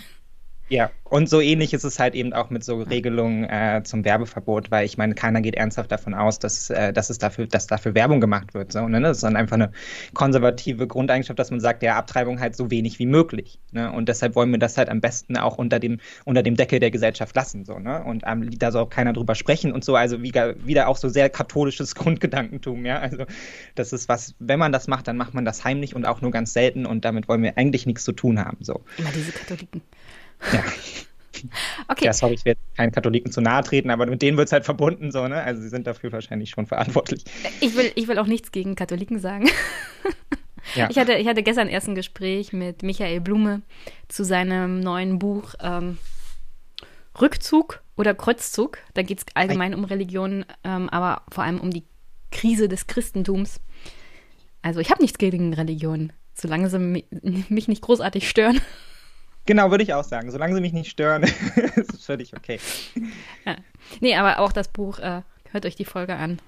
Ja, 0.72 0.90
und 1.04 1.28
so 1.28 1.42
ähnlich 1.42 1.74
ist 1.74 1.84
es 1.84 1.98
halt 1.98 2.14
eben 2.14 2.32
auch 2.32 2.48
mit 2.48 2.64
so 2.64 2.80
Regelungen 2.80 3.44
äh, 3.44 3.82
zum 3.84 4.02
Werbeverbot, 4.06 4.70
weil 4.70 4.86
ich 4.86 4.96
meine, 4.96 5.14
keiner 5.14 5.42
geht 5.42 5.54
ernsthaft 5.54 5.92
davon 5.92 6.14
aus, 6.14 6.38
dass, 6.38 6.70
äh, 6.70 6.94
dass 6.94 7.10
es 7.10 7.18
dafür, 7.18 7.46
dass 7.46 7.66
dafür 7.66 7.94
Werbung 7.94 8.22
gemacht 8.22 8.54
wird. 8.54 8.72
So, 8.72 8.88
ne? 8.88 8.98
Das 9.02 9.18
ist 9.18 9.22
dann 9.22 9.36
einfach 9.36 9.56
eine 9.56 9.72
konservative 10.14 10.86
Grundeigenschaft, 10.86 11.38
dass 11.38 11.50
man 11.50 11.60
sagt, 11.60 11.82
ja, 11.82 11.98
Abtreibung 11.98 12.40
halt 12.40 12.56
so 12.56 12.70
wenig 12.70 12.98
wie 12.98 13.04
möglich. 13.04 13.60
Ne? 13.72 13.92
Und 13.92 14.08
deshalb 14.08 14.34
wollen 14.34 14.50
wir 14.50 14.58
das 14.58 14.78
halt 14.78 14.88
am 14.88 15.02
besten 15.02 15.36
auch 15.36 15.58
unter 15.58 15.78
dem, 15.78 16.00
unter 16.24 16.42
dem 16.42 16.56
Deckel 16.56 16.80
der 16.80 16.90
Gesellschaft 16.90 17.36
lassen. 17.36 17.66
So, 17.66 17.78
ne? 17.78 18.02
Und 18.02 18.22
ähm, 18.26 18.48
da 18.58 18.72
soll 18.72 18.84
auch 18.84 18.88
keiner 18.88 19.12
drüber 19.12 19.34
sprechen 19.34 19.72
und 19.72 19.84
so. 19.84 19.94
Also 19.94 20.22
wieder, 20.22 20.54
wieder 20.66 20.88
auch 20.88 20.96
so 20.96 21.10
sehr 21.10 21.28
katholisches 21.28 21.94
Grundgedankentum, 21.96 22.86
ja. 22.86 22.98
Also 23.00 23.26
das 23.74 23.92
ist 23.92 24.08
was, 24.08 24.34
wenn 24.38 24.58
man 24.58 24.72
das 24.72 24.88
macht, 24.88 25.06
dann 25.06 25.18
macht 25.18 25.34
man 25.34 25.44
das 25.44 25.64
heimlich 25.64 25.94
und 25.94 26.06
auch 26.06 26.22
nur 26.22 26.30
ganz 26.30 26.54
selten 26.54 26.86
und 26.86 27.04
damit 27.04 27.28
wollen 27.28 27.42
wir 27.42 27.58
eigentlich 27.58 27.84
nichts 27.84 28.04
zu 28.04 28.12
tun 28.12 28.38
haben. 28.42 28.56
So. 28.60 28.80
Immer 28.96 29.10
diese 29.14 29.32
Katholiken. 29.32 29.82
Ja. 30.52 30.64
Okay. 31.88 32.04
Ja, 32.04 32.12
sorry, 32.12 32.34
ich 32.34 32.44
werde 32.44 32.60
keinen 32.76 32.92
Katholiken 32.92 33.32
zu 33.32 33.40
nahe 33.40 33.64
treten, 33.64 33.90
aber 33.90 34.06
mit 34.06 34.22
denen 34.22 34.36
wird 34.36 34.46
es 34.46 34.52
halt 34.52 34.64
verbunden, 34.64 35.10
so, 35.10 35.26
ne? 35.26 35.42
Also 35.42 35.60
sie 35.60 35.70
sind 35.70 35.88
dafür 35.88 36.12
wahrscheinlich 36.12 36.50
schon 36.50 36.66
verantwortlich. 36.66 37.24
Ich 37.60 37.76
will, 37.76 37.90
ich 37.96 38.06
will 38.06 38.18
auch 38.18 38.26
nichts 38.26 38.52
gegen 38.52 38.76
Katholiken 38.76 39.18
sagen. 39.18 39.50
Ja. 40.76 40.88
Ich, 40.88 40.96
hatte, 40.96 41.14
ich 41.14 41.26
hatte 41.26 41.42
gestern 41.42 41.66
erst 41.66 41.88
ein 41.88 41.96
Gespräch 41.96 42.52
mit 42.52 42.84
Michael 42.84 43.20
Blume 43.20 43.62
zu 44.06 44.24
seinem 44.24 44.78
neuen 44.78 45.18
Buch 45.18 45.54
ähm, 45.60 45.98
Rückzug 47.20 47.82
oder 47.96 48.14
Kreuzzug. 48.14 48.78
Da 48.94 49.02
geht 49.02 49.18
es 49.18 49.24
allgemein 49.34 49.74
um 49.74 49.84
Religion, 49.84 50.44
ähm, 50.64 50.88
aber 50.88 51.22
vor 51.30 51.44
allem 51.44 51.60
um 51.60 51.70
die 51.70 51.82
Krise 52.30 52.68
des 52.68 52.86
Christentums. 52.86 53.60
Also 54.62 54.80
ich 54.80 54.90
habe 54.90 55.02
nichts 55.02 55.18
gegen 55.18 55.52
Religion, 55.52 56.12
solange 56.32 56.70
sie 56.70 56.78
mich 56.78 57.68
nicht 57.68 57.82
großartig 57.82 58.28
stören. 58.28 58.60
Genau, 59.46 59.70
würde 59.70 59.82
ich 59.84 59.92
auch 59.94 60.04
sagen. 60.04 60.30
Solange 60.30 60.54
sie 60.54 60.60
mich 60.60 60.72
nicht 60.72 60.90
stören, 60.90 61.22
ist 61.76 61.94
es 61.94 62.04
völlig 62.04 62.36
okay. 62.36 62.60
Ja. 63.44 63.56
Nee, 64.00 64.14
aber 64.16 64.38
auch 64.38 64.52
das 64.52 64.68
Buch, 64.68 64.98
äh, 65.00 65.22
hört 65.50 65.66
euch 65.66 65.76
die 65.76 65.84
Folge 65.84 66.14
an. 66.14 66.40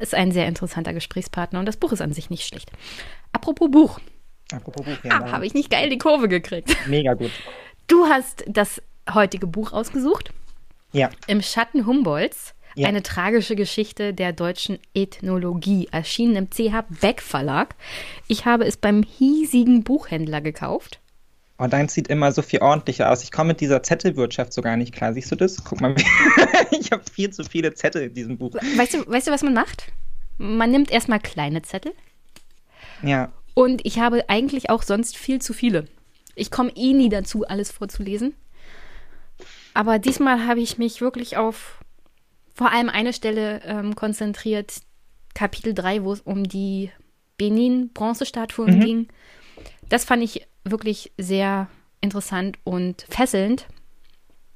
Ist 0.00 0.14
ein 0.14 0.32
sehr 0.32 0.46
interessanter 0.48 0.92
Gesprächspartner 0.92 1.60
und 1.60 1.66
das 1.66 1.76
Buch 1.76 1.92
ist 1.92 2.00
an 2.00 2.12
sich 2.12 2.30
nicht 2.30 2.46
schlecht. 2.46 2.72
Apropos 3.32 3.70
Buch. 3.70 4.00
Apropos 4.52 4.84
Buch, 4.84 5.04
ja. 5.04 5.22
Ah, 5.22 5.32
Habe 5.32 5.46
ich 5.46 5.54
nicht 5.54 5.70
geil 5.70 5.88
die 5.90 5.98
Kurve 5.98 6.28
gekriegt. 6.28 6.74
Mega 6.86 7.14
gut. 7.14 7.30
Du 7.86 8.06
hast 8.06 8.44
das 8.48 8.82
heutige 9.12 9.46
Buch 9.46 9.72
ausgesucht. 9.72 10.32
Ja. 10.92 11.10
Im 11.26 11.42
Schatten 11.42 11.86
Humboldts. 11.86 12.54
Ja. 12.76 12.86
Eine 12.88 13.02
tragische 13.02 13.56
Geschichte 13.56 14.14
der 14.14 14.32
deutschen 14.32 14.78
Ethnologie, 14.94 15.88
erschienen 15.90 16.36
im 16.36 16.50
CH 16.50 16.84
Beck 17.00 17.20
Verlag. 17.20 17.74
Ich 18.28 18.46
habe 18.46 18.64
es 18.64 18.76
beim 18.76 19.02
hiesigen 19.02 19.82
Buchhändler 19.82 20.40
gekauft. 20.40 20.99
Oh, 21.62 21.66
dein 21.66 21.88
sieht 21.88 22.08
immer 22.08 22.32
so 22.32 22.40
viel 22.40 22.60
ordentlicher 22.60 23.10
aus. 23.10 23.22
Ich 23.22 23.30
komme 23.30 23.48
mit 23.48 23.60
dieser 23.60 23.82
Zettelwirtschaft 23.82 24.50
so 24.50 24.62
gar 24.62 24.78
nicht 24.78 24.94
klar. 24.94 25.12
Siehst 25.12 25.30
du 25.30 25.36
das? 25.36 25.62
Guck 25.62 25.82
mal, 25.82 25.94
ich 26.70 26.90
habe 26.90 27.02
viel 27.12 27.28
zu 27.30 27.44
viele 27.44 27.74
Zettel 27.74 28.04
in 28.04 28.14
diesem 28.14 28.38
Buch. 28.38 28.54
Weißt 28.54 28.94
du, 28.94 29.06
weißt 29.06 29.26
du, 29.26 29.30
was 29.30 29.42
man 29.42 29.52
macht? 29.52 29.92
Man 30.38 30.70
nimmt 30.70 30.90
erstmal 30.90 31.20
kleine 31.20 31.60
Zettel. 31.60 31.92
Ja. 33.02 33.30
Und 33.52 33.84
ich 33.84 33.98
habe 33.98 34.30
eigentlich 34.30 34.70
auch 34.70 34.82
sonst 34.82 35.18
viel 35.18 35.42
zu 35.42 35.52
viele. 35.52 35.86
Ich 36.34 36.50
komme 36.50 36.72
eh 36.76 36.94
nie 36.94 37.10
dazu, 37.10 37.46
alles 37.46 37.70
vorzulesen. 37.70 38.34
Aber 39.74 39.98
diesmal 39.98 40.46
habe 40.46 40.60
ich 40.60 40.78
mich 40.78 41.02
wirklich 41.02 41.36
auf 41.36 41.84
vor 42.54 42.72
allem 42.72 42.88
eine 42.88 43.12
Stelle 43.12 43.60
ähm, 43.64 43.94
konzentriert, 43.94 44.80
Kapitel 45.34 45.74
3, 45.74 46.04
wo 46.04 46.14
es 46.14 46.22
um 46.22 46.44
die 46.44 46.90
Benin-Bronzestatuen 47.36 48.78
mhm. 48.78 48.80
ging. 48.80 49.08
Das 49.90 50.06
fand 50.06 50.22
ich 50.22 50.46
wirklich 50.70 51.12
sehr 51.18 51.68
interessant 52.00 52.58
und 52.64 53.06
fesselnd. 53.08 53.66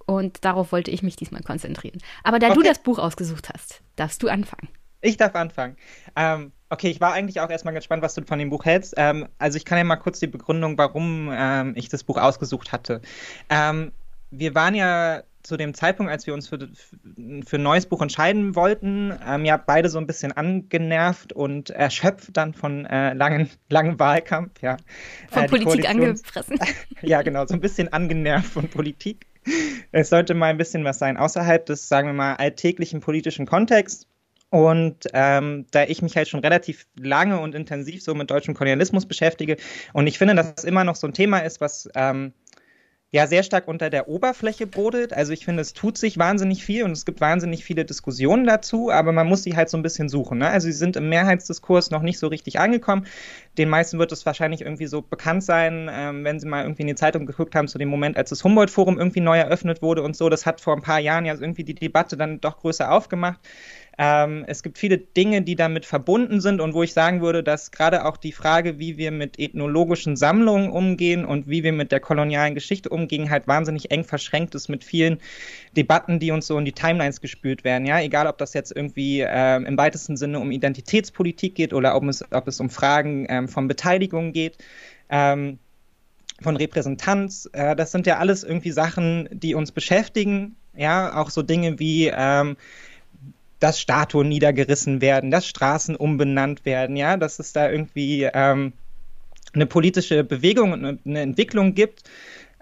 Und 0.07 0.45
darauf 0.45 0.73
wollte 0.73 0.91
ich 0.91 1.03
mich 1.03 1.17
diesmal 1.17 1.43
konzentrieren. 1.43 1.99
Aber 2.25 2.39
da 2.39 2.49
okay. 2.49 2.57
du 2.57 2.63
das 2.63 2.79
Buch 2.79 2.99
ausgesucht 2.99 3.49
hast, 3.53 3.81
darfst 3.97 4.23
du 4.23 4.29
anfangen. 4.29 4.69
Ich 5.01 5.17
darf 5.17 5.35
anfangen. 5.35 5.77
Ähm, 6.17 6.53
okay, 6.71 6.89
ich 6.89 7.01
war 7.01 7.13
eigentlich 7.13 7.41
auch 7.41 7.51
erstmal 7.51 7.75
gespannt, 7.75 8.03
was 8.03 8.15
du 8.15 8.23
von 8.23 8.39
dem 8.39 8.51
Buch 8.51 8.65
hältst. 8.65 8.95
Ähm, 8.97 9.29
also 9.39 9.57
ich 9.57 9.65
kann 9.65 9.79
ja 9.79 9.85
mal 9.85 9.97
kurz 9.97 10.19
die 10.19 10.27
Begründung, 10.27 10.79
warum 10.79 11.31
ähm, 11.33 11.73
ich 11.77 11.89
das 11.89 12.05
Buch 12.05 12.19
ausgesucht 12.19 12.73
hatte. 12.73 13.01
Ähm, 13.49 13.93
wir 14.31 14.55
waren 14.55 14.75
ja 14.75 15.23
zu 15.45 15.57
dem 15.57 15.75
Zeitpunkt, 15.75 16.11
als 16.11 16.27
wir 16.27 16.35
uns 16.35 16.49
für, 16.49 16.59
für 17.47 17.57
ein 17.57 17.63
neues 17.63 17.87
Buch 17.87 18.03
entscheiden 18.03 18.57
wollten, 18.57 19.13
ähm, 19.27 19.45
ja 19.45 19.57
beide 19.57 19.89
so 19.89 19.99
ein 19.99 20.07
bisschen 20.07 20.33
angenervt 20.33 21.33
und 21.33 21.71
erschöpft 21.71 22.37
dann 22.37 22.55
von 22.55 22.87
äh, 22.87 23.13
langen, 23.13 23.51
langen 23.69 23.99
Wahlkampf. 23.99 24.61
Ja. 24.63 24.79
Von 25.31 25.45
äh, 25.45 25.49
Politik 25.49 25.89
angefressen. 25.89 26.59
ja, 27.03 27.23
genau, 27.23 27.47
so 27.47 27.55
ein 27.55 27.61
bisschen 27.61 27.93
angenervt 27.93 28.47
von 28.47 28.69
Politik. 28.69 29.27
Es 29.93 30.09
sollte 30.09 30.35
mal 30.35 30.47
ein 30.47 30.57
bisschen 30.57 30.85
was 30.85 30.99
sein 30.99 31.19
außerhalb 31.19 31.67
des, 31.67 31.89
sagen 31.89 32.09
wir 32.09 32.15
mal, 32.15 32.35
alltäglichen 32.37 33.01
politischen 33.01 33.47
Kontexts. 33.47 34.07
Und 34.55 35.09
ähm, 35.13 35.67
da 35.73 35.83
ich 35.83 36.01
mich 36.01 36.17
halt 36.17 36.29
schon 36.29 36.39
relativ 36.39 36.87
lange 36.97 37.41
und 37.41 37.57
intensiv 37.57 38.05
so 38.05 38.15
mit 38.15 38.31
deutschem 38.31 38.55
Kolonialismus 38.55 39.05
beschäftige 39.05 39.57
und 39.93 40.07
ich 40.07 40.17
finde, 40.17 40.37
dass 40.37 40.55
es 40.59 40.63
immer 40.63 40.85
noch 40.85 40.95
so 40.95 41.09
ein 41.09 41.13
Thema 41.13 41.41
ist, 41.41 41.61
was 41.61 41.89
ähm, 41.97 42.33
ja 43.15 43.29
sehr 43.29 43.45
stark 43.45 43.69
unter 43.69 43.91
der 43.91 44.09
Oberfläche 44.09 44.67
brodelt. 44.67 45.13
Also 45.13 45.33
ich 45.33 45.45
finde, 45.45 45.61
es 45.61 45.73
tut 45.73 45.97
sich 45.97 46.19
wahnsinnig 46.19 46.65
viel 46.65 46.83
und 46.83 46.91
es 46.91 47.05
gibt 47.05 47.21
wahnsinnig 47.21 47.63
viele 47.63 47.85
Diskussionen 47.85 48.45
dazu, 48.45 48.91
aber 48.91 49.13
man 49.13 49.29
muss 49.29 49.45
sie 49.45 49.55
halt 49.55 49.71
so 49.71 49.77
ein 49.77 49.85
bisschen 49.85 50.09
suchen. 50.09 50.39
Ne? 50.39 50.49
Also 50.49 50.67
sie 50.67 50.73
sind 50.73 50.97
im 50.97 51.09
Mehrheitsdiskurs 51.11 51.93
noch 51.93 52.03
nicht 52.03 52.19
so 52.19 52.27
richtig 52.27 52.59
angekommen. 52.59 53.07
Den 53.57 53.69
meisten 53.69 54.01
wird 54.01 54.11
es 54.11 54.27
wahrscheinlich 54.27 54.63
irgendwie 54.63 54.89
so 54.89 55.01
bekannt 55.01 55.45
sein, 55.45 55.89
ähm, 55.93 56.25
wenn 56.25 56.41
sie 56.41 56.49
mal 56.49 56.65
irgendwie 56.65 56.83
in 56.83 56.89
die 56.89 56.97
Zeitung 56.97 57.25
geguckt 57.25 57.55
haben 57.55 57.69
zu 57.69 57.79
dem 57.79 57.89
Moment, 57.89 58.17
als 58.17 58.31
das 58.31 58.43
Humboldt-Forum 58.43 58.99
irgendwie 58.99 59.21
neu 59.21 59.39
eröffnet 59.39 59.81
wurde 59.81 60.03
und 60.03 60.17
so. 60.17 60.29
Das 60.29 60.45
hat 60.45 60.61
vor 60.61 60.75
ein 60.75 60.83
paar 60.83 60.99
Jahren 60.99 61.25
ja 61.25 61.35
irgendwie 61.35 61.63
die 61.63 61.77
Debatte 61.77 62.17
dann 62.17 62.41
doch 62.41 62.59
größer 62.59 62.91
aufgemacht. 62.91 63.39
Ähm, 63.97 64.45
es 64.49 64.63
gibt 64.63 64.79
viele 64.79 64.99
Dinge, 64.99 65.43
die 65.43 65.55
damit 65.55 65.87
verbunden 65.87 66.41
sind 66.41 66.61
und 66.61 66.75
wo 66.75 66.83
ich 66.83 66.93
sagen 66.93 67.21
würde, 67.21 67.43
dass 67.43 67.71
gerade 67.71 68.05
auch 68.05 68.17
die 68.17 68.33
Frage, 68.33 68.79
wie 68.79 68.97
wir 68.97 69.11
mit 69.11 69.39
ethnologischen 69.39 70.17
Sammlungen 70.17 70.71
umgehen 70.71 71.25
und 71.25 71.49
wie 71.49 71.63
wir 71.63 71.73
mit 71.73 71.93
der 71.93 72.01
kolonialen 72.01 72.55
Geschichte 72.55 72.89
umgehen, 72.89 73.31
halt 73.31 73.47
wahnsinnig 73.47 73.91
eng 73.91 74.05
verschränkt 74.05 74.55
ist 74.55 74.69
mit 74.69 74.83
vielen 74.83 75.19
Debatten, 75.77 76.19
die 76.19 76.33
uns 76.33 76.47
so 76.47 76.59
in 76.59 76.65
die 76.65 76.73
Timelines 76.73 77.21
gespült 77.21 77.63
werden. 77.63 77.87
Ja, 77.87 78.01
egal, 78.01 78.27
ob 78.27 78.39
das 78.39 78.53
jetzt 78.55 78.75
irgendwie 78.75 79.21
äh, 79.21 79.57
im 79.57 79.79
weitesten 79.79 80.17
Sinne 80.17 80.41
um 80.41 80.51
Identitätspolitik 80.51 81.55
geht 81.55 81.73
oder 81.73 81.95
ob 81.95 82.05
es, 82.05 82.25
ob 82.33 82.49
es 82.49 82.59
um 82.61 82.71
Fragen 82.71 83.27
ähm, 83.29 83.49
von 83.49 83.69
Beteiligung 83.69 84.33
geht. 84.33 84.59
Ähm, 85.09 85.59
von 86.41 86.57
Repräsentanz, 86.57 87.49
äh, 87.53 87.77
das 87.77 87.93
sind 87.93 88.07
ja 88.07 88.19
alles 88.19 88.43
irgendwie 88.43 88.73
Sachen, 88.73 89.29
die 89.31 89.55
uns 89.55 89.71
beschäftigen. 89.71 90.57
Ja, 90.77 91.17
auch 91.17 91.31
so 91.31 91.43
Dinge 91.43 91.79
wie 91.79 92.11
ähm, 92.13 92.57
dass 93.65 93.81
Statuen 93.81 94.29
niedergerissen 94.29 95.01
werden, 95.01 95.31
dass 95.31 95.47
Straßen 95.47 95.97
umbenannt 95.97 96.67
werden, 96.67 96.97
ja, 96.97 97.17
dass 97.17 97.39
es 97.39 97.55
da 97.55 97.71
irgendwie 97.71 98.29
ähm, 98.31 98.75
eine 99.55 99.65
politische 99.65 100.23
Bewegung 100.23 100.73
und 100.75 101.01
eine 101.07 101.21
Entwicklung 101.23 101.75
gibt. 101.75 102.03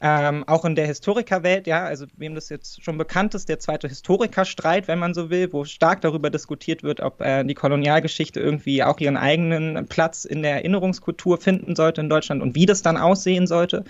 Ähm, 0.01 0.45
auch 0.47 0.65
in 0.65 0.77
der 0.77 0.87
Historikerwelt, 0.87 1.67
ja, 1.67 1.83
also 1.83 2.07
wem 2.17 2.37
das 2.37 2.51
jetzt 2.51 2.85
schon 2.85 2.99
bekannt 2.99 3.35
ist, 3.35 3.49
der 3.49 3.59
zweite 3.59 3.89
Historikerstreit, 3.89 4.87
wenn 4.87 5.01
man 5.01 5.13
so 5.13 5.29
will, 5.29 5.53
wo 5.53 5.65
stark 5.65 6.03
darüber 6.03 6.31
diskutiert 6.31 6.85
wird, 6.85 7.01
ob 7.01 7.21
äh, 7.21 7.43
die 7.43 7.55
Kolonialgeschichte 7.55 8.39
irgendwie 8.39 8.85
auch 8.85 9.01
ihren 9.01 9.17
eigenen 9.17 9.89
Platz 9.89 10.25
in 10.25 10.43
der 10.43 10.53
Erinnerungskultur 10.53 11.39
finden 11.39 11.75
sollte 11.75 12.01
in 12.01 12.09
Deutschland 12.09 12.43
und 12.43 12.55
wie 12.55 12.67
das 12.67 12.83
dann 12.83 12.97
aussehen 12.97 13.49
sollte. 13.49 13.83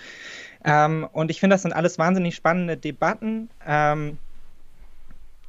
Ähm, 0.65 1.07
und 1.13 1.31
ich 1.31 1.41
finde, 1.41 1.55
das 1.55 1.63
sind 1.63 1.73
alles 1.75 1.99
wahnsinnig 1.99 2.35
spannende 2.35 2.79
Debatten. 2.79 3.51
Ähm, 3.67 4.17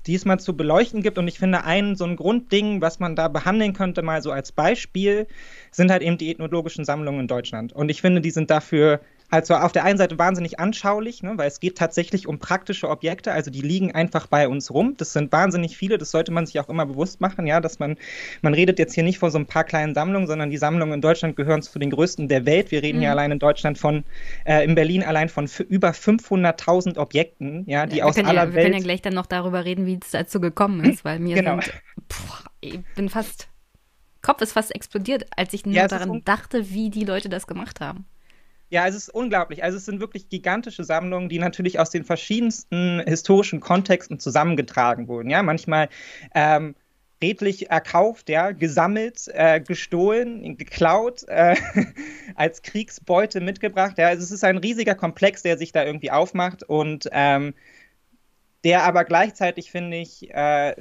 diesmal 0.08 0.39
zu 0.39 0.56
beleuchten 0.56 1.02
gibt. 1.02 1.18
Und 1.18 1.28
ich 1.28 1.39
finde, 1.39 1.63
ein 1.63 1.96
so 1.96 2.06
ein 2.06 2.16
Grundding, 2.16 2.82
was 2.82 3.00
man 3.00 3.16
da 3.16 3.28
behandeln 3.28 3.74
könnte, 3.74 4.02
mal 4.02 4.22
so 4.22 4.32
als 4.32 4.52
Beispiel, 4.52 5.28
sind 5.72 5.91
halt 5.91 6.01
eben 6.01 6.18
die 6.18 6.32
ethnologischen 6.32 6.86
Sammlungen 6.86 7.22
in 7.22 7.28
Deutschland. 7.28 7.74
Und 7.74 7.89
ich 7.89 8.01
finde, 8.01 8.22
die 8.22 8.32
sind 8.32 8.49
dafür 8.49 9.01
also 9.34 9.55
auf 9.55 9.71
der 9.71 9.84
einen 9.84 9.97
Seite 9.97 10.19
wahnsinnig 10.19 10.59
anschaulich, 10.59 11.23
ne, 11.23 11.34
weil 11.38 11.47
es 11.47 11.59
geht 11.59 11.75
tatsächlich 11.75 12.27
um 12.27 12.38
praktische 12.38 12.88
Objekte, 12.88 13.31
also 13.31 13.49
die 13.49 13.61
liegen 13.61 13.91
einfach 13.91 14.27
bei 14.27 14.47
uns 14.47 14.69
rum. 14.69 14.93
Das 14.95 15.11
sind 15.11 15.31
wahnsinnig 15.31 15.75
viele, 15.75 15.97
das 15.97 16.11
sollte 16.11 16.31
man 16.31 16.45
sich 16.45 16.59
auch 16.59 16.69
immer 16.69 16.86
bewusst 16.86 17.19
machen, 17.19 17.47
ja, 17.47 17.59
dass 17.59 17.79
man, 17.79 17.97
man 18.43 18.53
redet 18.53 18.77
jetzt 18.77 18.93
hier 18.93 19.03
nicht 19.03 19.17
von 19.17 19.31
so 19.31 19.39
ein 19.39 19.47
paar 19.47 19.63
kleinen 19.63 19.95
Sammlungen, 19.95 20.27
sondern 20.27 20.51
die 20.51 20.57
Sammlungen 20.57 20.93
in 20.93 21.01
Deutschland 21.01 21.36
gehören 21.36 21.63
zu 21.63 21.79
den 21.79 21.89
größten 21.89 22.27
der 22.27 22.45
Welt. 22.45 22.69
Wir 22.69 22.84
reden 22.84 22.97
mhm. 22.97 23.01
hier 23.01 23.09
allein 23.09 23.31
in 23.31 23.39
Deutschland 23.39 23.79
von, 23.79 24.03
äh, 24.45 24.63
in 24.63 24.75
Berlin 24.75 25.01
allein 25.01 25.29
von 25.29 25.49
über 25.67 25.89
500.000 25.89 26.99
Objekten, 26.99 27.63
ja, 27.65 27.88
die 27.88 27.97
ja, 27.97 28.05
aus 28.05 28.19
aller 28.19 28.34
ja, 28.34 28.41
Welt. 28.43 28.53
Wir 28.53 28.61
können 28.61 28.75
ja 28.75 28.81
gleich 28.81 29.01
dann 29.01 29.15
noch 29.15 29.25
darüber 29.25 29.65
reden, 29.65 29.88
wie 29.88 29.97
es 29.99 30.11
dazu 30.11 30.41
gekommen 30.41 30.86
ist, 30.86 31.03
weil 31.05 31.17
mir 31.17 31.34
genau. 31.34 31.59
sind, 31.59 31.73
pff, 32.07 32.45
ich 32.61 32.79
bin 32.95 33.09
fast, 33.09 33.47
Kopf 34.21 34.43
ist 34.43 34.53
fast 34.53 34.75
explodiert, 34.75 35.25
als 35.36 35.53
ich 35.53 35.65
nur 35.65 35.73
ja, 35.73 35.88
daran 35.88 36.21
dachte, 36.23 36.69
wie 36.69 36.91
die 36.91 37.03
Leute 37.03 37.29
das 37.29 37.47
gemacht 37.47 37.81
haben. 37.81 38.05
Ja, 38.74 38.88
es 38.88 38.95
ist 38.95 39.09
unglaublich. 39.09 39.63
Also 39.63 39.78
es 39.78 39.86
sind 39.86 39.99
wirklich 39.99 40.30
gigantische 40.30 40.84
Sammlungen, 40.84 41.30
die 41.30 41.38
natürlich 41.38 41.80
aus 41.80 41.91
den 41.91 42.03
verschiedensten 42.03 43.03
historischen 43.05 43.59
Kontexten 43.59 44.17
zusammengetragen 44.17 45.07
wurden. 45.07 45.30
Ja, 45.30 45.43
manchmal 45.43 45.89
ähm, 46.34 46.74
redlich 47.21 47.69
erkauft, 47.69 48.30
ja, 48.30 48.49
gesammelt, 48.49 49.28
äh, 49.28 49.61
gestohlen, 49.61 50.57
geklaut, 50.57 51.21
äh, 51.28 51.55
als 52.36 52.63
Kriegsbeute 52.63 53.41
mitgebracht. 53.41 53.99
Ja, 53.99 54.07
also 54.07 54.24
es 54.24 54.32
ist 54.32 54.43
ein 54.43 54.57
riesiger 54.57 54.95
Komplex, 54.95 55.43
der 55.43 55.59
sich 55.59 55.71
da 55.71 55.86
irgendwie 55.86 56.09
aufmacht 56.09 56.63
und 56.63 57.07
ähm, 57.11 57.53
der 58.63 58.86
aber 58.86 59.03
gleichzeitig, 59.03 59.69
finde 59.69 59.97
ich, 59.97 60.34
äh, 60.34 60.74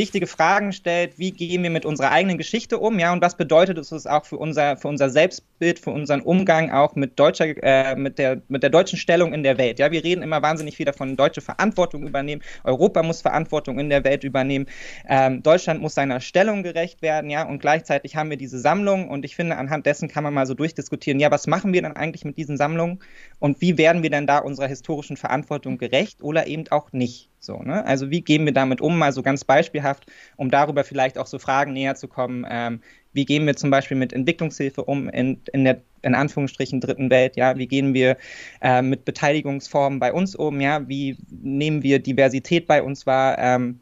wichtige 0.00 0.26
Fragen 0.26 0.72
stellt, 0.72 1.18
wie 1.18 1.30
gehen 1.30 1.62
wir 1.62 1.68
mit 1.68 1.84
unserer 1.84 2.10
eigenen 2.10 2.38
Geschichte 2.38 2.78
um, 2.78 2.98
ja, 2.98 3.12
und 3.12 3.20
was 3.20 3.36
bedeutet 3.36 3.76
es 3.76 4.06
auch 4.06 4.24
für 4.24 4.38
unser, 4.38 4.78
für 4.78 4.88
unser 4.88 5.10
Selbstbild, 5.10 5.78
für 5.78 5.90
unseren 5.90 6.22
Umgang 6.22 6.70
auch 6.70 6.94
mit 6.94 7.18
deutscher, 7.18 7.44
äh, 7.62 7.94
mit 7.96 8.18
der, 8.18 8.40
mit 8.48 8.62
der 8.62 8.70
deutschen 8.70 8.98
Stellung 8.98 9.34
in 9.34 9.42
der 9.42 9.58
Welt. 9.58 9.78
Ja, 9.78 9.92
wir 9.92 10.02
reden 10.02 10.22
immer 10.22 10.40
wahnsinnig 10.40 10.76
viel 10.76 10.86
davon, 10.86 11.16
deutsche 11.16 11.42
Verantwortung 11.42 12.06
übernehmen, 12.08 12.40
Europa 12.64 13.02
muss 13.02 13.20
Verantwortung 13.20 13.78
in 13.78 13.90
der 13.90 14.02
Welt 14.02 14.24
übernehmen, 14.24 14.66
ähm, 15.06 15.42
Deutschland 15.42 15.82
muss 15.82 15.94
seiner 15.94 16.20
Stellung 16.20 16.62
gerecht 16.62 17.02
werden, 17.02 17.28
ja, 17.28 17.46
und 17.46 17.60
gleichzeitig 17.60 18.16
haben 18.16 18.30
wir 18.30 18.38
diese 18.38 18.58
Sammlung 18.58 19.10
und 19.10 19.26
ich 19.26 19.36
finde, 19.36 19.58
anhand 19.58 19.84
dessen 19.84 20.08
kann 20.08 20.24
man 20.24 20.32
mal 20.32 20.46
so 20.46 20.54
durchdiskutieren, 20.54 21.20
ja, 21.20 21.30
was 21.30 21.46
machen 21.46 21.74
wir 21.74 21.82
dann 21.82 21.94
eigentlich 21.94 22.24
mit 22.24 22.38
diesen 22.38 22.56
Sammlungen 22.56 23.00
und 23.38 23.60
wie 23.60 23.76
werden 23.76 24.02
wir 24.02 24.08
denn 24.08 24.26
da 24.26 24.38
unserer 24.38 24.68
historischen 24.68 25.18
Verantwortung 25.18 25.76
gerecht 25.76 26.22
oder 26.22 26.46
eben 26.46 26.64
auch 26.70 26.90
nicht. 26.92 27.29
So, 27.40 27.62
ne? 27.62 27.84
Also 27.86 28.10
wie 28.10 28.20
gehen 28.20 28.44
wir 28.44 28.52
damit 28.52 28.82
um, 28.82 28.98
mal 28.98 29.12
so 29.12 29.22
ganz 29.22 29.44
beispielhaft, 29.44 30.06
um 30.36 30.50
darüber 30.50 30.84
vielleicht 30.84 31.16
auch 31.16 31.26
so 31.26 31.38
Fragen 31.38 31.72
näher 31.72 31.94
zu 31.94 32.06
kommen. 32.06 32.46
Ähm, 32.48 32.80
wie 33.14 33.24
gehen 33.24 33.46
wir 33.46 33.56
zum 33.56 33.70
Beispiel 33.70 33.96
mit 33.96 34.12
Entwicklungshilfe 34.12 34.84
um 34.84 35.08
in, 35.08 35.40
in 35.52 35.64
der 35.64 35.80
in 36.02 36.14
Anführungsstrichen 36.14 36.80
dritten 36.80 37.10
Welt, 37.10 37.36
ja, 37.36 37.56
wie 37.58 37.66
gehen 37.66 37.92
wir 37.94 38.16
äh, 38.60 38.82
mit 38.82 39.04
Beteiligungsformen 39.04 39.98
bei 39.98 40.12
uns 40.12 40.34
um, 40.34 40.60
ja, 40.60 40.88
wie 40.88 41.18
nehmen 41.28 41.82
wir 41.82 41.98
Diversität 41.98 42.66
bei 42.66 42.82
uns 42.82 43.06
wahr, 43.06 43.38
ähm, 43.38 43.80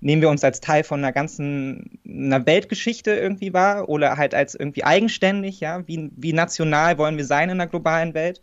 nehmen 0.00 0.22
wir 0.22 0.28
uns 0.28 0.44
als 0.44 0.60
Teil 0.60 0.84
von 0.84 1.00
einer 1.00 1.12
ganzen 1.12 1.98
einer 2.06 2.46
Weltgeschichte 2.46 3.12
irgendwie 3.12 3.52
wahr 3.52 3.88
oder 3.88 4.16
halt 4.16 4.34
als 4.34 4.54
irgendwie 4.54 4.84
eigenständig, 4.84 5.60
ja, 5.60 5.86
wie, 5.88 6.10
wie 6.16 6.32
national 6.32 6.98
wollen 6.98 7.16
wir 7.16 7.24
sein 7.24 7.50
in 7.50 7.58
der 7.58 7.66
globalen 7.66 8.14
Welt. 8.14 8.40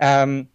Ähm, 0.00 0.48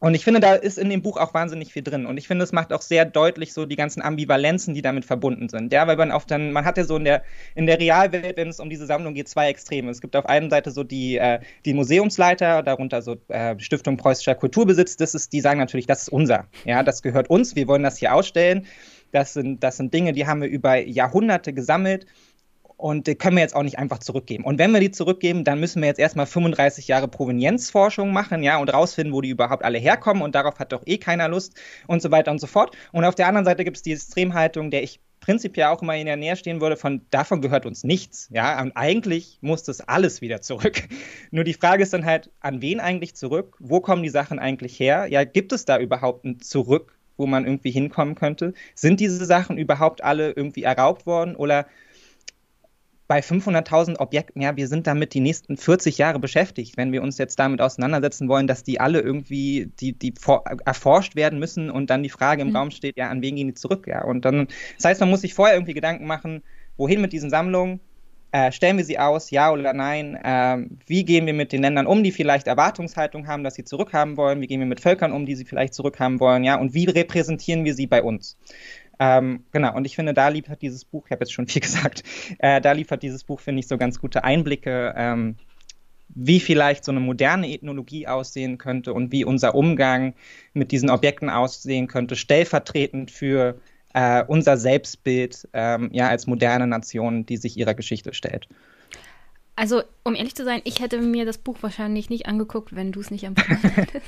und 0.00 0.14
ich 0.14 0.24
finde, 0.24 0.40
da 0.40 0.54
ist 0.54 0.78
in 0.78 0.88
dem 0.88 1.02
Buch 1.02 1.18
auch 1.18 1.34
wahnsinnig 1.34 1.74
viel 1.74 1.82
drin. 1.82 2.06
Und 2.06 2.16
ich 2.16 2.26
finde, 2.26 2.42
es 2.42 2.52
macht 2.52 2.72
auch 2.72 2.80
sehr 2.80 3.04
deutlich 3.04 3.52
so 3.52 3.66
die 3.66 3.76
ganzen 3.76 4.00
Ambivalenzen, 4.00 4.72
die 4.72 4.80
damit 4.80 5.04
verbunden 5.04 5.50
sind. 5.50 5.74
Ja, 5.74 5.86
weil 5.86 5.96
man 5.96 6.10
auf 6.10 6.24
dann, 6.24 6.52
man 6.52 6.64
hat 6.64 6.78
ja 6.78 6.84
so 6.84 6.96
in 6.96 7.04
der, 7.04 7.22
in 7.54 7.66
der 7.66 7.78
Realwelt, 7.78 8.38
wenn 8.38 8.48
es 8.48 8.60
um 8.60 8.70
diese 8.70 8.86
Sammlung 8.86 9.12
geht, 9.12 9.28
zwei 9.28 9.50
Extreme. 9.50 9.90
Es 9.90 10.00
gibt 10.00 10.16
auf 10.16 10.24
einer 10.24 10.48
Seite 10.48 10.70
so 10.70 10.84
die, 10.84 11.18
äh, 11.18 11.40
die 11.66 11.74
Museumsleiter, 11.74 12.62
darunter 12.62 13.02
so 13.02 13.18
äh, 13.28 13.58
Stiftung 13.58 13.98
Preußischer 13.98 14.34
Kulturbesitz. 14.34 14.96
Das 14.96 15.14
ist, 15.14 15.34
die 15.34 15.42
sagen 15.42 15.58
natürlich, 15.58 15.86
das 15.86 16.02
ist 16.02 16.08
unser. 16.08 16.46
Ja, 16.64 16.82
das 16.82 17.02
gehört 17.02 17.28
uns. 17.28 17.54
Wir 17.54 17.68
wollen 17.68 17.82
das 17.82 17.98
hier 17.98 18.14
ausstellen. 18.14 18.66
Das 19.12 19.34
sind, 19.34 19.62
das 19.62 19.76
sind 19.76 19.92
Dinge, 19.92 20.12
die 20.14 20.26
haben 20.26 20.40
wir 20.40 20.48
über 20.48 20.76
Jahrhunderte 20.76 21.52
gesammelt 21.52 22.06
und 22.80 23.06
die 23.06 23.14
können 23.14 23.36
wir 23.36 23.42
jetzt 23.42 23.54
auch 23.54 23.62
nicht 23.62 23.78
einfach 23.78 23.98
zurückgeben. 23.98 24.44
Und 24.44 24.58
wenn 24.58 24.72
wir 24.72 24.80
die 24.80 24.90
zurückgeben, 24.90 25.44
dann 25.44 25.60
müssen 25.60 25.82
wir 25.82 25.88
jetzt 25.88 26.00
erstmal 26.00 26.26
35 26.26 26.88
Jahre 26.88 27.08
Provenienzforschung 27.08 28.12
machen, 28.12 28.42
ja, 28.42 28.58
und 28.58 28.72
rausfinden, 28.72 29.12
wo 29.12 29.20
die 29.20 29.28
überhaupt 29.28 29.64
alle 29.64 29.78
herkommen 29.78 30.22
und 30.22 30.34
darauf 30.34 30.58
hat 30.58 30.72
doch 30.72 30.82
eh 30.86 30.98
keiner 30.98 31.28
Lust 31.28 31.60
und 31.86 32.00
so 32.00 32.10
weiter 32.10 32.30
und 32.30 32.40
so 32.40 32.46
fort. 32.46 32.76
Und 32.92 33.04
auf 33.04 33.14
der 33.14 33.28
anderen 33.28 33.44
Seite 33.44 33.64
gibt 33.64 33.76
es 33.76 33.82
die 33.82 33.92
Extremhaltung, 33.92 34.70
der 34.70 34.82
ich 34.82 35.00
prinzipiell 35.20 35.66
auch 35.66 35.82
immer 35.82 35.94
in 35.96 36.06
der 36.06 36.16
Nähe 36.16 36.36
stehen 36.36 36.60
würde, 36.60 36.76
von 36.76 37.02
davon 37.10 37.42
gehört 37.42 37.66
uns 37.66 37.84
nichts, 37.84 38.28
ja, 38.32 38.60
und 38.62 38.72
eigentlich 38.74 39.38
muss 39.42 39.62
das 39.62 39.80
alles 39.82 40.22
wieder 40.22 40.40
zurück. 40.40 40.88
Nur 41.30 41.44
die 41.44 41.54
Frage 41.54 41.82
ist 41.82 41.92
dann 41.92 42.06
halt, 42.06 42.30
an 42.40 42.62
wen 42.62 42.80
eigentlich 42.80 43.14
zurück? 43.14 43.56
Wo 43.60 43.80
kommen 43.80 44.02
die 44.02 44.08
Sachen 44.08 44.38
eigentlich 44.38 44.80
her? 44.80 45.06
Ja, 45.08 45.24
gibt 45.24 45.52
es 45.52 45.66
da 45.66 45.78
überhaupt 45.78 46.24
ein 46.24 46.40
Zurück, 46.40 46.96
wo 47.18 47.26
man 47.26 47.44
irgendwie 47.44 47.70
hinkommen 47.70 48.14
könnte? 48.14 48.54
Sind 48.74 49.00
diese 49.00 49.24
Sachen 49.26 49.58
überhaupt 49.58 50.02
alle 50.02 50.32
irgendwie 50.32 50.62
erraubt 50.62 51.04
worden 51.04 51.36
oder 51.36 51.66
bei 53.10 53.18
500.000 53.18 53.98
Objekten, 53.98 54.40
ja, 54.40 54.54
wir 54.54 54.68
sind 54.68 54.86
damit 54.86 55.14
die 55.14 55.18
nächsten 55.18 55.56
40 55.56 55.98
Jahre 55.98 56.20
beschäftigt, 56.20 56.76
wenn 56.76 56.92
wir 56.92 57.02
uns 57.02 57.18
jetzt 57.18 57.40
damit 57.40 57.60
auseinandersetzen 57.60 58.28
wollen, 58.28 58.46
dass 58.46 58.62
die 58.62 58.78
alle 58.78 59.00
irgendwie, 59.00 59.68
die, 59.80 59.94
die 59.94 60.14
erforscht 60.64 61.16
werden 61.16 61.40
müssen 61.40 61.70
und 61.70 61.90
dann 61.90 62.04
die 62.04 62.08
Frage 62.08 62.42
im 62.42 62.50
mhm. 62.50 62.56
Raum 62.56 62.70
steht, 62.70 62.96
ja, 62.96 63.08
an 63.08 63.20
wen 63.20 63.34
gehen 63.34 63.48
die 63.48 63.54
zurück, 63.54 63.88
ja. 63.88 64.04
Und 64.04 64.24
dann, 64.24 64.46
das 64.76 64.84
heißt, 64.84 65.00
man 65.00 65.10
muss 65.10 65.22
sich 65.22 65.34
vorher 65.34 65.56
irgendwie 65.56 65.74
Gedanken 65.74 66.06
machen, 66.06 66.44
wohin 66.76 67.00
mit 67.00 67.12
diesen 67.12 67.30
Sammlungen, 67.30 67.80
äh, 68.30 68.52
stellen 68.52 68.76
wir 68.76 68.84
sie 68.84 69.00
aus, 69.00 69.32
ja 69.32 69.50
oder 69.50 69.72
nein? 69.72 70.14
Äh, 70.14 70.58
wie 70.86 71.04
gehen 71.04 71.26
wir 71.26 71.34
mit 71.34 71.50
den 71.50 71.62
Ländern 71.62 71.88
um, 71.88 72.04
die 72.04 72.12
vielleicht 72.12 72.46
Erwartungshaltung 72.46 73.26
haben, 73.26 73.42
dass 73.42 73.54
sie 73.54 73.64
zurückhaben 73.64 74.16
wollen? 74.16 74.40
Wie 74.40 74.46
gehen 74.46 74.60
wir 74.60 74.68
mit 74.68 74.80
Völkern 74.80 75.10
um, 75.10 75.26
die 75.26 75.34
sie 75.34 75.44
vielleicht 75.44 75.74
zurückhaben 75.74 76.20
wollen? 76.20 76.44
Ja, 76.44 76.60
und 76.60 76.74
wie 76.74 76.84
repräsentieren 76.84 77.64
wir 77.64 77.74
sie 77.74 77.88
bei 77.88 78.04
uns? 78.04 78.36
Ähm, 79.02 79.44
genau, 79.50 79.74
und 79.74 79.86
ich 79.86 79.96
finde, 79.96 80.12
da 80.12 80.28
liefert 80.28 80.60
dieses 80.60 80.84
Buch, 80.84 81.06
ich 81.06 81.10
habe 81.10 81.24
jetzt 81.24 81.32
schon 81.32 81.48
viel 81.48 81.62
gesagt, 81.62 82.04
äh, 82.38 82.60
da 82.60 82.72
liefert 82.72 83.02
dieses 83.02 83.24
Buch, 83.24 83.40
finde 83.40 83.60
ich, 83.60 83.66
so 83.66 83.78
ganz 83.78 83.98
gute 83.98 84.22
Einblicke, 84.22 84.94
ähm, 84.94 85.36
wie 86.10 86.38
vielleicht 86.38 86.84
so 86.84 86.92
eine 86.92 87.00
moderne 87.00 87.50
Ethnologie 87.50 88.06
aussehen 88.06 88.58
könnte 88.58 88.92
und 88.92 89.10
wie 89.10 89.24
unser 89.24 89.54
Umgang 89.54 90.14
mit 90.52 90.70
diesen 90.70 90.90
Objekten 90.90 91.30
aussehen 91.30 91.86
könnte, 91.86 92.14
stellvertretend 92.14 93.10
für 93.10 93.58
äh, 93.94 94.22
unser 94.26 94.56
Selbstbild 94.56 95.48
ähm, 95.52 95.88
ja, 95.92 96.08
als 96.08 96.26
moderne 96.26 96.66
Nation, 96.66 97.24
die 97.24 97.38
sich 97.38 97.56
ihrer 97.56 97.74
Geschichte 97.74 98.12
stellt. 98.12 98.48
Also, 99.56 99.82
um 100.04 100.14
ehrlich 100.14 100.34
zu 100.34 100.44
sein, 100.44 100.60
ich 100.64 100.80
hätte 100.80 101.00
mir 101.00 101.24
das 101.24 101.38
Buch 101.38 101.58
wahrscheinlich 101.60 102.10
nicht 102.10 102.26
angeguckt, 102.26 102.74
wenn 102.74 102.92
du 102.92 103.00
es 103.00 103.10
nicht 103.10 103.24
empfohlen 103.24 103.60
hättest. 103.74 104.06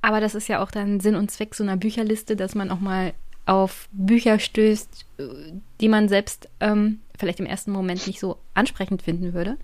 Aber 0.00 0.20
das 0.20 0.34
ist 0.34 0.48
ja 0.48 0.60
auch 0.62 0.70
dann 0.70 0.98
Sinn 1.00 1.14
und 1.14 1.30
Zweck 1.30 1.54
so 1.54 1.62
einer 1.62 1.76
Bücherliste, 1.76 2.34
dass 2.34 2.54
man 2.54 2.70
auch 2.70 2.80
mal 2.80 3.12
auf 3.46 3.88
Bücher 3.92 4.38
stößt, 4.38 5.06
die 5.80 5.88
man 5.88 6.08
selbst 6.08 6.48
ähm, 6.60 7.00
vielleicht 7.18 7.40
im 7.40 7.46
ersten 7.46 7.72
Moment 7.72 8.06
nicht 8.06 8.20
so 8.20 8.38
ansprechend 8.54 9.02
finden 9.02 9.32
würde. 9.32 9.56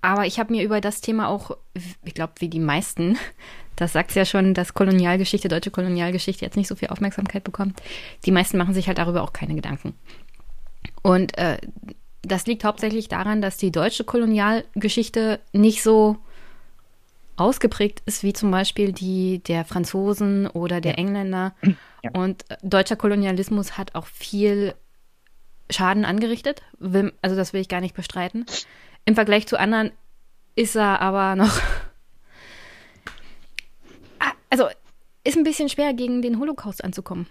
Aber 0.00 0.26
ich 0.26 0.38
habe 0.38 0.52
mir 0.52 0.62
über 0.62 0.80
das 0.80 1.00
Thema 1.00 1.28
auch, 1.28 1.56
ich 2.04 2.14
glaube, 2.14 2.34
wie 2.38 2.48
die 2.48 2.60
meisten, 2.60 3.18
das 3.76 3.92
sagt 3.92 4.10
es 4.10 4.16
ja 4.16 4.24
schon, 4.24 4.54
dass 4.54 4.74
Kolonialgeschichte, 4.74 5.48
deutsche 5.48 5.70
Kolonialgeschichte 5.70 6.44
jetzt 6.44 6.56
nicht 6.56 6.68
so 6.68 6.76
viel 6.76 6.88
Aufmerksamkeit 6.88 7.44
bekommt. 7.44 7.82
Die 8.24 8.30
meisten 8.30 8.58
machen 8.58 8.74
sich 8.74 8.86
halt 8.86 8.98
darüber 8.98 9.22
auch 9.22 9.32
keine 9.32 9.54
Gedanken. 9.54 9.94
Und 11.02 11.36
äh, 11.38 11.58
das 12.22 12.46
liegt 12.46 12.64
hauptsächlich 12.64 13.08
daran, 13.08 13.40
dass 13.40 13.56
die 13.56 13.70
deutsche 13.70 14.04
Kolonialgeschichte 14.04 15.40
nicht 15.52 15.82
so 15.82 16.16
ausgeprägt 17.36 18.02
ist, 18.06 18.22
wie 18.22 18.32
zum 18.32 18.50
Beispiel 18.50 18.92
die 18.92 19.42
der 19.42 19.64
Franzosen 19.64 20.46
oder 20.46 20.80
der 20.80 20.92
ja. 20.92 20.98
Engländer. 20.98 21.54
Ja. 22.04 22.10
Und 22.12 22.44
deutscher 22.62 22.94
Kolonialismus 22.94 23.76
hat 23.76 23.96
auch 23.96 24.06
viel 24.06 24.74
Schaden 25.70 26.04
angerichtet. 26.04 26.62
Also 27.20 27.34
das 27.34 27.52
will 27.52 27.60
ich 27.60 27.68
gar 27.68 27.80
nicht 27.80 27.96
bestreiten. 27.96 28.46
Im 29.06 29.16
Vergleich 29.16 29.48
zu 29.48 29.58
anderen 29.58 29.90
ist 30.54 30.76
er 30.76 31.00
aber 31.00 31.34
noch. 31.36 31.60
Ah, 34.20 34.32
also 34.48 34.68
ist 35.24 35.36
ein 35.36 35.42
bisschen 35.42 35.68
schwer, 35.68 35.92
gegen 35.94 36.22
den 36.22 36.38
Holocaust 36.38 36.84
anzukommen. 36.84 37.26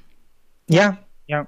Ja, 0.69 0.97
ja. 1.25 1.47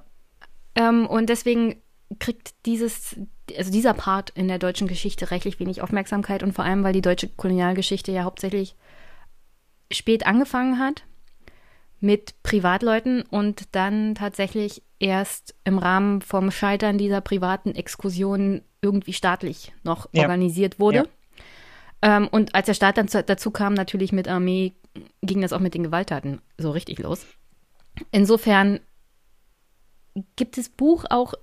Ähm, 0.76 1.06
und 1.06 1.28
deswegen 1.28 1.82
kriegt 2.20 2.66
dieses, 2.66 3.18
also 3.58 3.72
dieser 3.72 3.94
Part 3.94 4.32
in 4.32 4.48
der 4.48 4.60
deutschen 4.60 4.88
Geschichte 4.88 5.32
rechtlich 5.32 5.60
wenig 5.60 5.82
Aufmerksamkeit 5.82 6.44
und 6.44 6.54
vor 6.54 6.66
allem, 6.66 6.84
weil 6.84 6.94
die 6.94 7.02
deutsche 7.02 7.30
Kolonialgeschichte 7.30 8.12
ja 8.12 8.24
hauptsächlich 8.24 8.76
spät 9.92 10.26
angefangen 10.26 10.80
hat 10.80 11.04
mit 12.00 12.42
Privatleuten 12.44 13.24
und 13.24 13.76
dann 13.76 14.16
tatsächlich 14.16 14.84
erst 15.00 15.56
im 15.64 15.78
Rahmen 15.78 16.22
vom 16.22 16.52
Scheitern 16.52 16.98
dieser 16.98 17.22
privaten 17.22 17.74
Exkursionen 17.74 18.64
irgendwie 18.82 19.14
staatlich 19.14 19.74
noch 19.84 20.08
ja. 20.12 20.24
organisiert 20.24 20.80
wurde. 20.80 21.08
Ja. 22.04 22.18
Ähm, 22.18 22.28
und 22.28 22.54
als 22.54 22.68
der 22.68 22.74
Staat 22.74 22.98
dann 22.98 23.08
zu, 23.08 23.24
dazu 23.24 23.52
kam, 23.52 23.74
natürlich 23.74 24.12
mit 24.12 24.28
Armee, 24.28 24.74
ging 25.22 25.42
das 25.42 25.54
auch 25.54 25.60
mit 25.60 25.74
den 25.74 25.84
Gewalttaten 25.84 26.42
so 26.58 26.72
richtig 26.72 27.00
los. 27.00 27.26
Insofern 28.12 28.80
gibt 30.36 30.58
das 30.58 30.70
Buch 30.70 31.06
auch 31.10 31.34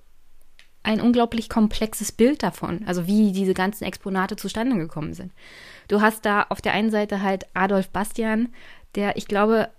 ein 0.84 1.00
unglaublich 1.00 1.48
komplexes 1.48 2.12
Bild 2.12 2.42
davon, 2.42 2.84
also 2.86 3.06
wie 3.06 3.32
diese 3.32 3.54
ganzen 3.54 3.84
Exponate 3.84 4.36
zustande 4.36 4.76
gekommen 4.76 5.14
sind. 5.14 5.32
Du 5.88 6.00
hast 6.00 6.24
da 6.24 6.46
auf 6.48 6.60
der 6.60 6.72
einen 6.72 6.90
Seite 6.90 7.22
halt 7.22 7.46
Adolf 7.54 7.88
Bastian, 7.88 8.50
der, 8.94 9.16
ich 9.16 9.26
glaube, 9.26 9.70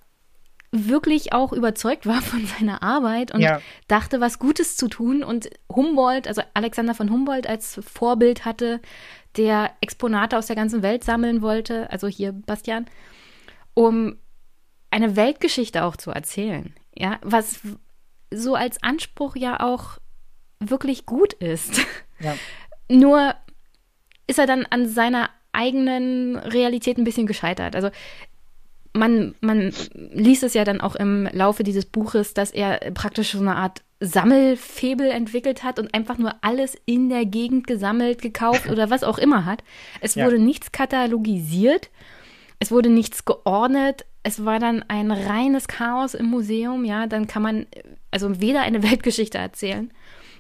wirklich 0.72 1.32
auch 1.32 1.54
überzeugt 1.54 2.06
war 2.06 2.22
von 2.22 2.46
seiner 2.46 2.84
Arbeit 2.84 3.34
und 3.34 3.42
ja. 3.42 3.62
dachte, 3.88 4.20
was 4.20 4.40
Gutes 4.40 4.76
zu 4.76 4.88
tun. 4.88 5.24
Und 5.24 5.50
Humboldt, 5.74 6.28
also 6.28 6.42
Alexander 6.54 6.94
von 6.94 7.10
Humboldt 7.10 7.48
als 7.48 7.80
Vorbild 7.86 8.46
hatte, 8.46 8.82
der 9.38 9.72
Exponate 9.82 10.38
aus 10.38 10.48
der 10.48 10.56
ganzen 10.56 10.82
Welt 10.82 11.04
sammeln 11.04 11.42
wollte, 11.42 11.90
also 11.92 12.08
hier 12.08 12.34
Bastian, 12.34 12.86
um 13.74 14.18
eine 14.92 15.16
Weltgeschichte 15.16 15.84
auch 15.84 15.98
zu 15.98 16.12
erzählen. 16.12 16.74
Ja, 16.96 17.20
was 17.22 17.60
so 18.34 18.56
als 18.56 18.82
Anspruch 18.82 19.36
ja 19.36 19.60
auch 19.60 19.98
wirklich 20.60 21.06
gut 21.06 21.34
ist. 21.34 21.82
Ja. 22.20 22.36
Nur 22.90 23.36
ist 24.28 24.40
er 24.40 24.48
dann 24.48 24.66
an 24.70 24.88
seiner 24.88 25.30
eigenen 25.52 26.38
Realität 26.38 26.98
ein 26.98 27.04
bisschen 27.04 27.28
gescheitert. 27.28 27.76
Also 27.76 27.90
man, 28.94 29.36
man 29.42 29.74
liest 29.94 30.44
es 30.44 30.54
ja 30.54 30.64
dann 30.64 30.82
auch 30.82 30.96
im 30.96 31.28
Laufe 31.32 31.64
dieses 31.64 31.86
Buches, 31.86 32.34
dass 32.34 32.52
er 32.52 32.92
praktisch 32.94 33.34
so 33.34 33.40
eine 33.40 33.56
Art 33.56 33.82
Sammelfebel 34.00 35.10
entwickelt 35.10 35.64
hat 35.64 35.80
und 35.80 35.94
einfach 35.94 36.18
nur 36.18 36.36
alles 36.42 36.78
in 36.86 37.10
der 37.10 37.26
Gegend 37.26 37.68
gesammelt, 37.68 38.22
gekauft 38.22 38.70
oder 38.70 38.90
was 38.90 39.04
auch 39.04 39.18
immer 39.18 39.46
hat. 39.46 39.64
Es 40.02 40.16
ja. 40.16 40.26
wurde 40.26 40.40
nichts 40.40 40.72
katalogisiert, 40.72 41.90
es 42.60 42.72
wurde 42.72 42.90
nichts 42.90 43.26
geordnet, 43.26 44.06
es 44.24 44.44
war 44.44 44.60
dann 44.60 44.84
ein 44.88 45.12
reines 45.12 45.68
Chaos 45.68 46.14
im 46.14 46.26
Museum, 46.26 46.84
ja, 46.84 47.08
dann 47.08 47.28
kann 47.28 47.42
man 47.42 47.68
also 48.12 48.42
weder 48.42 48.62
eine 48.62 48.84
Weltgeschichte 48.90 49.38
erzählen, 49.38 49.92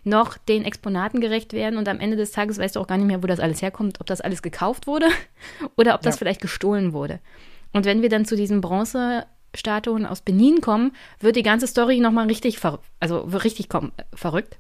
noch 0.05 0.37
den 0.37 0.63
Exponaten 0.63 1.19
gerecht 1.19 1.51
werden 1.53 1.77
und 1.77 1.89
am 1.89 1.99
Ende 1.99 2.15
des 2.15 2.31
Tages 2.31 2.57
weißt 2.57 2.75
du 2.75 2.79
auch 2.79 2.87
gar 2.87 2.97
nicht 2.97 3.07
mehr, 3.07 3.23
wo 3.23 3.27
das 3.27 3.39
alles 3.39 3.61
herkommt, 3.61 3.99
ob 3.99 4.07
das 4.07 4.21
alles 4.21 4.41
gekauft 4.41 4.87
wurde 4.87 5.07
oder 5.75 5.95
ob 5.95 6.01
das 6.01 6.15
ja. 6.15 6.19
vielleicht 6.19 6.41
gestohlen 6.41 6.93
wurde. 6.93 7.19
Und 7.73 7.85
wenn 7.85 8.01
wir 8.01 8.09
dann 8.09 8.25
zu 8.25 8.35
diesen 8.35 8.61
Bronzestatuen 8.61 10.05
aus 10.05 10.21
Benin 10.21 10.61
kommen, 10.61 10.93
wird 11.19 11.35
die 11.35 11.43
ganze 11.43 11.67
Story 11.67 11.99
nochmal 11.99 12.27
richtig, 12.27 12.59
also 12.99 13.19
richtig 13.19 13.67
verrückt. 14.13 14.59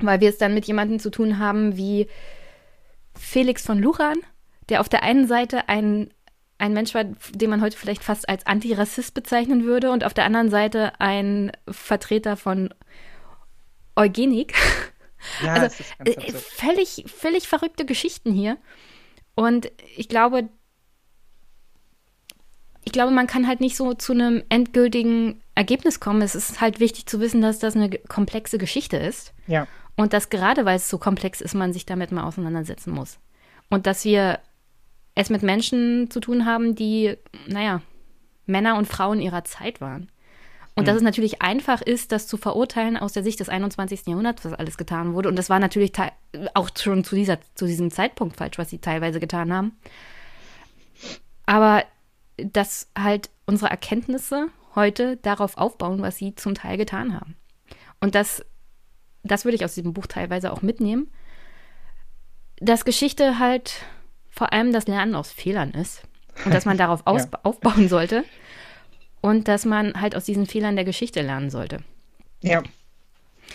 Weil 0.00 0.20
wir 0.20 0.30
es 0.30 0.38
dann 0.38 0.54
mit 0.54 0.64
jemandem 0.64 0.98
zu 0.98 1.10
tun 1.10 1.38
haben 1.38 1.76
wie 1.76 2.08
Felix 3.14 3.64
von 3.64 3.78
Lujan, 3.78 4.18
der 4.70 4.80
auf 4.80 4.88
der 4.88 5.02
einen 5.02 5.28
Seite 5.28 5.68
ein, 5.68 6.10
ein 6.58 6.72
Mensch 6.72 6.94
war, 6.94 7.04
den 7.04 7.50
man 7.50 7.60
heute 7.60 7.76
vielleicht 7.76 8.02
fast 8.02 8.28
als 8.28 8.46
Antirassist 8.46 9.14
bezeichnen 9.14 9.64
würde, 9.64 9.90
und 9.90 10.02
auf 10.02 10.14
der 10.14 10.24
anderen 10.24 10.50
Seite 10.50 10.98
ein 10.98 11.52
Vertreter 11.68 12.36
von 12.36 12.70
Eugenik. 13.96 14.54
Ja, 15.42 15.54
also 15.54 15.84
äh, 16.04 16.32
völlig, 16.32 17.04
völlig 17.06 17.46
verrückte 17.46 17.84
Geschichten 17.84 18.32
hier. 18.32 18.58
Und 19.34 19.70
ich 19.96 20.08
glaube, 20.08 20.48
ich 22.84 22.92
glaube, 22.92 23.12
man 23.12 23.26
kann 23.26 23.46
halt 23.46 23.60
nicht 23.60 23.76
so 23.76 23.94
zu 23.94 24.12
einem 24.12 24.42
endgültigen 24.48 25.40
Ergebnis 25.54 26.00
kommen. 26.00 26.22
Es 26.22 26.34
ist 26.34 26.60
halt 26.60 26.80
wichtig 26.80 27.06
zu 27.06 27.20
wissen, 27.20 27.40
dass 27.40 27.58
das 27.58 27.76
eine 27.76 27.90
komplexe 27.90 28.58
Geschichte 28.58 28.96
ist. 28.96 29.32
Ja. 29.46 29.66
Und 29.96 30.12
dass 30.12 30.30
gerade 30.30 30.64
weil 30.64 30.76
es 30.76 30.88
so 30.88 30.98
komplex 30.98 31.40
ist, 31.40 31.54
man 31.54 31.72
sich 31.72 31.86
damit 31.86 32.12
mal 32.12 32.24
auseinandersetzen 32.24 32.92
muss. 32.92 33.18
Und 33.70 33.86
dass 33.86 34.04
wir 34.04 34.40
es 35.14 35.30
mit 35.30 35.42
Menschen 35.42 36.10
zu 36.10 36.20
tun 36.20 36.46
haben, 36.46 36.74
die, 36.74 37.16
naja, 37.46 37.82
Männer 38.46 38.76
und 38.76 38.86
Frauen 38.86 39.20
ihrer 39.20 39.44
Zeit 39.44 39.80
waren. 39.80 40.10
Und 40.74 40.84
mhm. 40.84 40.86
dass 40.86 40.96
es 40.96 41.02
natürlich 41.02 41.42
einfach 41.42 41.82
ist, 41.82 42.12
das 42.12 42.26
zu 42.26 42.36
verurteilen 42.36 42.96
aus 42.96 43.12
der 43.12 43.22
Sicht 43.22 43.40
des 43.40 43.48
21. 43.48 44.06
Jahrhunderts, 44.06 44.44
was 44.44 44.54
alles 44.54 44.78
getan 44.78 45.12
wurde. 45.14 45.28
Und 45.28 45.36
das 45.36 45.50
war 45.50 45.58
natürlich 45.58 45.92
auch 46.54 46.70
schon 46.76 47.04
zu, 47.04 47.14
dieser, 47.14 47.38
zu 47.54 47.66
diesem 47.66 47.90
Zeitpunkt 47.90 48.36
falsch, 48.36 48.58
was 48.58 48.70
sie 48.70 48.78
teilweise 48.78 49.20
getan 49.20 49.52
haben. 49.52 49.76
Aber 51.44 51.84
dass 52.36 52.88
halt 52.98 53.30
unsere 53.46 53.70
Erkenntnisse 53.70 54.48
heute 54.74 55.18
darauf 55.18 55.58
aufbauen, 55.58 56.00
was 56.00 56.16
sie 56.16 56.34
zum 56.34 56.54
Teil 56.54 56.78
getan 56.78 57.14
haben. 57.14 57.36
Und 58.00 58.14
das, 58.14 58.44
das 59.22 59.44
würde 59.44 59.56
ich 59.56 59.64
aus 59.64 59.74
diesem 59.74 59.92
Buch 59.92 60.06
teilweise 60.06 60.52
auch 60.52 60.62
mitnehmen, 60.62 61.10
dass 62.56 62.84
Geschichte 62.84 63.38
halt 63.38 63.84
vor 64.30 64.52
allem 64.52 64.72
das 64.72 64.86
Lernen 64.86 65.14
aus 65.14 65.30
Fehlern 65.30 65.72
ist 65.72 66.02
und 66.44 66.54
dass 66.54 66.64
man 66.64 66.78
darauf 66.78 67.02
ja. 67.06 67.28
aufbauen 67.42 67.88
sollte 67.88 68.24
und 69.22 69.48
dass 69.48 69.64
man 69.64 69.98
halt 69.98 70.14
aus 70.14 70.24
diesen 70.24 70.44
Fehlern 70.44 70.76
der 70.76 70.84
Geschichte 70.84 71.22
lernen 71.22 71.48
sollte. 71.48 71.78
Ja. 72.42 72.62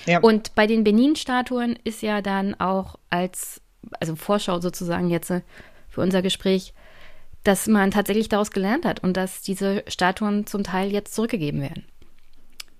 ja. 0.08 0.20
Und 0.20 0.56
bei 0.56 0.66
den 0.66 0.84
Benin-Statuen 0.84 1.78
ist 1.84 2.02
ja 2.02 2.22
dann 2.24 2.60
auch 2.60 2.96
als, 3.12 3.62
also 4.00 4.16
Vorschau 4.16 4.60
sozusagen 4.60 5.10
jetzt 5.10 5.32
für 5.90 6.02
unser 6.02 6.24
Gespräch, 6.24 6.74
dass 7.44 7.68
man 7.68 7.92
tatsächlich 7.92 8.30
daraus 8.30 8.52
gelernt 8.52 8.86
hat 8.86 9.04
und 9.04 9.16
dass 9.16 9.42
diese 9.42 9.84
Statuen 9.88 10.48
zum 10.48 10.64
Teil 10.64 10.92
jetzt 10.92 11.14
zurückgegeben 11.14 11.62
werden. 11.62 11.86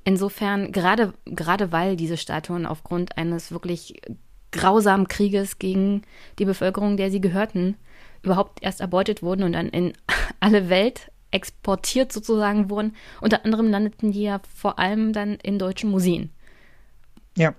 Insofern, 0.04 0.72
gerade, 0.72 1.14
gerade 1.26 1.74
weil 1.74 1.98
diese 1.98 2.16
Statuen 2.16 2.66
aufgrund 2.66 3.18
eines 3.18 3.52
wirklich 3.52 4.02
grausamen 4.52 5.10
Krieges 5.10 5.60
gegen 5.60 6.04
die 6.40 6.46
Bevölkerung, 6.46 6.96
der 6.96 7.12
sie 7.12 7.20
gehörten, 7.20 7.76
überhaupt 8.24 8.64
erst 8.64 8.80
erbeutet 8.80 9.22
wurden 9.22 9.44
und 9.44 9.52
dann 9.52 9.68
in 9.68 9.92
alle 10.40 10.70
Welt 10.70 11.12
exportiert 11.38 12.12
sozusagen 12.12 12.70
wurden. 12.70 12.96
Unter 13.22 13.46
anderem 13.46 13.70
landeten 13.70 14.12
die 14.12 14.24
ja 14.24 14.42
vor 14.54 14.80
allem 14.80 15.14
dann 15.14 15.36
in 15.36 15.58
deutschen 15.58 15.90
Museen. 15.90 16.32
Ja. 17.38 17.54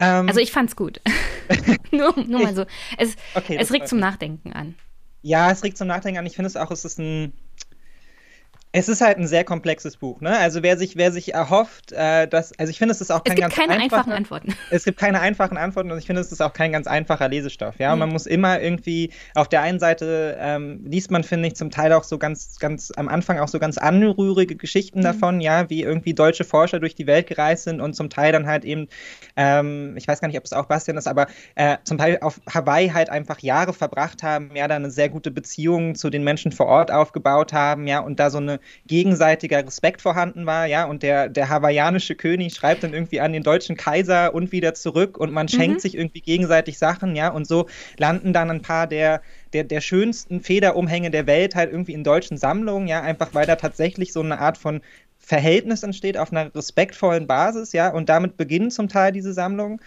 Ähm, 0.00 0.28
also 0.28 0.40
ich 0.40 0.50
fand's 0.50 0.74
gut. 0.74 1.00
nur, 1.92 2.14
nur 2.26 2.42
mal 2.42 2.54
so. 2.54 2.64
Es, 2.96 3.16
okay, 3.34 3.56
es 3.60 3.72
regt 3.72 3.88
zum 3.88 3.98
Nachdenken 3.98 4.52
an. 4.52 4.74
Ja, 5.22 5.50
es 5.50 5.62
regt 5.62 5.76
zum 5.76 5.88
Nachdenken 5.88 6.18
an. 6.18 6.26
Ich 6.26 6.36
finde 6.36 6.46
es 6.46 6.56
auch, 6.56 6.70
es 6.70 6.84
ist 6.84 6.98
ein 6.98 7.32
es 8.72 8.88
ist 8.88 9.00
halt 9.00 9.16
ein 9.18 9.26
sehr 9.26 9.44
komplexes 9.44 9.96
Buch, 9.96 10.20
ne? 10.20 10.36
Also 10.36 10.62
wer 10.62 10.76
sich, 10.76 10.96
wer 10.96 11.10
sich 11.10 11.32
erhofft, 11.32 11.92
äh, 11.92 12.28
dass, 12.28 12.52
also 12.58 12.70
ich 12.70 12.78
finde, 12.78 12.92
es 12.92 13.00
ist 13.00 13.10
auch 13.10 13.24
kein 13.24 13.32
es 13.32 13.36
gibt 13.36 13.40
ganz 13.40 13.54
keine 13.54 13.82
einfachen 13.82 14.12
Antworten. 14.12 14.54
Es 14.70 14.84
gibt 14.84 14.98
keine 14.98 15.20
einfachen 15.20 15.56
Antworten 15.56 15.90
und 15.90 15.98
ich 15.98 16.06
finde, 16.06 16.20
es 16.20 16.30
ist 16.30 16.42
auch 16.42 16.52
kein 16.52 16.72
ganz 16.72 16.86
einfacher 16.86 17.28
Lesestoff. 17.28 17.78
Ja, 17.78 17.94
mhm. 17.94 18.00
man 18.00 18.08
muss 18.10 18.26
immer 18.26 18.60
irgendwie 18.60 19.10
auf 19.34 19.48
der 19.48 19.62
einen 19.62 19.78
Seite 19.78 20.36
ähm, 20.38 20.84
liest 20.84 21.10
man, 21.10 21.24
finde 21.24 21.48
ich, 21.48 21.56
zum 21.56 21.70
Teil 21.70 21.92
auch 21.94 22.04
so 22.04 22.18
ganz, 22.18 22.58
ganz 22.58 22.92
am 22.94 23.08
Anfang 23.08 23.38
auch 23.38 23.48
so 23.48 23.58
ganz 23.58 23.78
anrührige 23.78 24.56
Geschichten 24.56 24.98
mhm. 24.98 25.04
davon, 25.04 25.40
ja, 25.40 25.70
wie 25.70 25.82
irgendwie 25.82 26.12
deutsche 26.12 26.44
Forscher 26.44 26.78
durch 26.78 26.94
die 26.94 27.06
Welt 27.06 27.26
gereist 27.26 27.64
sind 27.64 27.80
und 27.80 27.94
zum 27.94 28.10
Teil 28.10 28.32
dann 28.32 28.46
halt 28.46 28.64
eben, 28.64 28.88
ähm, 29.36 29.94
ich 29.96 30.06
weiß 30.06 30.20
gar 30.20 30.28
nicht, 30.28 30.38
ob 30.38 30.44
es 30.44 30.52
auch 30.52 30.66
Bastian 30.66 30.98
ist, 30.98 31.08
aber 31.08 31.26
äh, 31.54 31.78
zum 31.84 31.96
Teil 31.96 32.18
auf 32.20 32.40
Hawaii 32.52 32.90
halt 32.90 33.08
einfach 33.08 33.38
Jahre 33.40 33.72
verbracht 33.72 34.22
haben, 34.22 34.50
ja, 34.54 34.68
da 34.68 34.76
eine 34.76 34.90
sehr 34.90 35.08
gute 35.08 35.30
Beziehung 35.30 35.94
zu 35.94 36.10
den 36.10 36.22
Menschen 36.22 36.52
vor 36.52 36.66
Ort 36.66 36.90
aufgebaut 36.90 37.54
haben, 37.54 37.86
ja, 37.86 38.00
und 38.00 38.20
da 38.20 38.28
so 38.28 38.38
eine 38.38 38.57
gegenseitiger 38.86 39.64
Respekt 39.66 40.02
vorhanden 40.02 40.46
war, 40.46 40.66
ja, 40.66 40.84
und 40.84 41.02
der, 41.02 41.28
der 41.28 41.48
hawaiianische 41.48 42.14
König 42.14 42.54
schreibt 42.54 42.82
dann 42.82 42.94
irgendwie 42.94 43.20
an 43.20 43.32
den 43.32 43.42
deutschen 43.42 43.76
Kaiser 43.76 44.34
und 44.34 44.52
wieder 44.52 44.74
zurück 44.74 45.18
und 45.18 45.32
man 45.32 45.48
schenkt 45.48 45.76
mhm. 45.76 45.80
sich 45.80 45.96
irgendwie 45.96 46.20
gegenseitig 46.20 46.78
Sachen, 46.78 47.16
ja, 47.16 47.28
und 47.28 47.46
so 47.46 47.66
landen 47.96 48.32
dann 48.32 48.50
ein 48.50 48.62
paar 48.62 48.86
der, 48.86 49.22
der, 49.52 49.64
der 49.64 49.80
schönsten 49.80 50.40
Federumhänge 50.40 51.10
der 51.10 51.26
Welt 51.26 51.54
halt 51.54 51.70
irgendwie 51.70 51.92
in 51.92 52.04
deutschen 52.04 52.36
Sammlungen, 52.36 52.88
ja, 52.88 53.02
einfach 53.02 53.34
weil 53.34 53.46
da 53.46 53.56
tatsächlich 53.56 54.12
so 54.12 54.20
eine 54.20 54.38
Art 54.38 54.58
von 54.58 54.80
Verhältnis 55.18 55.82
entsteht 55.82 56.16
auf 56.16 56.32
einer 56.32 56.54
respektvollen 56.54 57.26
Basis, 57.26 57.72
ja, 57.72 57.90
und 57.90 58.08
damit 58.08 58.36
beginnen 58.36 58.70
zum 58.70 58.88
Teil 58.88 59.12
diese 59.12 59.32
Sammlungen. 59.32 59.80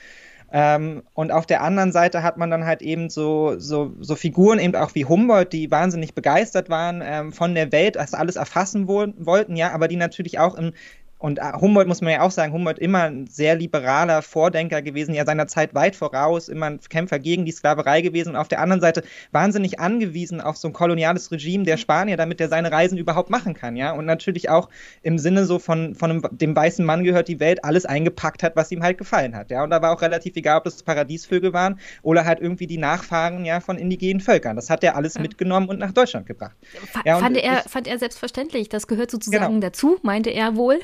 Ähm, 0.54 1.04
und 1.14 1.32
auf 1.32 1.46
der 1.46 1.64
anderen 1.64 1.92
Seite 1.94 2.24
hat 2.24 2.38
man 2.38 2.50
dann 2.50 2.66
halt 2.66 2.82
eben 2.82 3.10
so, 3.10 3.58
so, 3.58 3.94
so 4.00 4.16
Figuren 4.16 4.60
eben 4.60 4.76
auch 4.76 4.94
wie 4.96 5.06
Humboldt, 5.06 5.54
die 5.54 5.72
wahnsinnig 5.72 6.14
begeistert 6.14 6.70
waren 6.70 7.02
ähm, 7.04 7.32
von 7.32 7.56
der 7.56 7.72
Welt, 7.72 7.96
das 7.96 8.14
alles 8.14 8.36
erfassen 8.36 8.88
wollten, 8.88 9.56
ja, 9.56 9.72
aber 9.72 9.88
die 9.88 9.96
natürlich 9.96 10.40
auch 10.40 10.56
im, 10.56 10.74
und 11.22 11.38
äh, 11.38 11.54
Humboldt 11.54 11.88
muss 11.88 12.02
man 12.02 12.14
ja 12.14 12.22
auch 12.22 12.32
sagen, 12.32 12.52
Humboldt 12.52 12.80
immer 12.80 13.04
ein 13.04 13.28
sehr 13.28 13.56
liberaler 13.56 14.24
Vordenker 14.24 14.82
gewesen, 14.82 15.14
ja 15.14 15.24
seiner 15.24 15.46
Zeit 15.46 15.76
weit 15.76 15.96
voraus, 15.96 16.50
immer 16.50 16.66
ein 16.66 16.80
Kämpfer 16.90 17.20
gegen 17.20 17.46
die 17.46 17.52
Sklaverei 17.52 18.02
gewesen 18.02 18.30
und 18.30 18.36
auf 18.38 18.48
der 18.48 18.60
anderen 18.60 18.82
Seite 18.82 19.04
wahnsinnig 19.32 19.80
angewiesen 19.80 20.42
auf 20.42 20.58
so 20.58 20.68
ein 20.68 20.74
koloniales 20.74 21.32
Regime 21.32 21.64
der 21.64 21.78
Spanier, 21.78 22.18
damit 22.18 22.42
er 22.42 22.50
seine 22.50 22.72
Reisen 22.72 22.98
überhaupt 22.98 23.30
machen 23.30 23.54
kann, 23.54 23.76
ja. 23.76 23.92
Und 23.92 24.06
natürlich 24.06 24.50
auch 24.50 24.70
im 25.04 25.20
Sinne 25.20 25.46
so 25.46 25.60
von, 25.60 25.94
von 25.94 26.10
einem, 26.10 26.24
dem 26.32 26.56
weißen 26.56 26.84
Mann 26.84 27.04
gehört 27.04 27.28
die 27.28 27.40
Welt, 27.40 27.64
alles 27.64 27.86
eingepackt 27.86 28.42
hat, 28.42 28.56
was 28.56 28.72
ihm 28.72 28.82
halt 28.82 28.98
gefallen 28.98 29.36
hat, 29.36 29.52
ja. 29.52 29.64
Und 29.64 29.70
da 29.70 29.80
war 29.84 29.92
auch 29.92 30.02
relativ 30.02 30.36
egal, 30.36 30.58
ob 30.58 30.64
das 30.64 30.82
Paradiesvögel 30.82 31.54
waren 31.54 31.80
oder 32.02 32.26
halt 32.26 32.40
irgendwie 32.40 32.66
die 32.66 32.80
Nachfahren 32.80 33.46
ja 33.46 33.60
von 33.60 33.78
indigenen 33.78 34.22
Völkern. 34.22 34.56
Das 34.56 34.72
hat 34.72 34.84
er 34.84 34.96
alles 34.96 35.14
ja. 35.14 35.22
mitgenommen 35.22 35.70
und 35.70 35.78
nach 35.78 35.92
Deutschland 35.92 36.26
gebracht. 36.26 36.56
F 36.74 37.02
ja, 37.06 37.20
fand, 37.20 37.38
er, 37.38 37.60
ich, 37.60 37.72
fand 37.72 37.88
er 37.88 38.00
selbstverständlich. 38.00 38.70
Das 38.70 38.88
gehört 38.88 39.12
sozusagen 39.12 39.46
genau. 39.46 39.60
dazu, 39.60 40.00
meinte 40.02 40.32
er 40.32 40.56
wohl. 40.56 40.80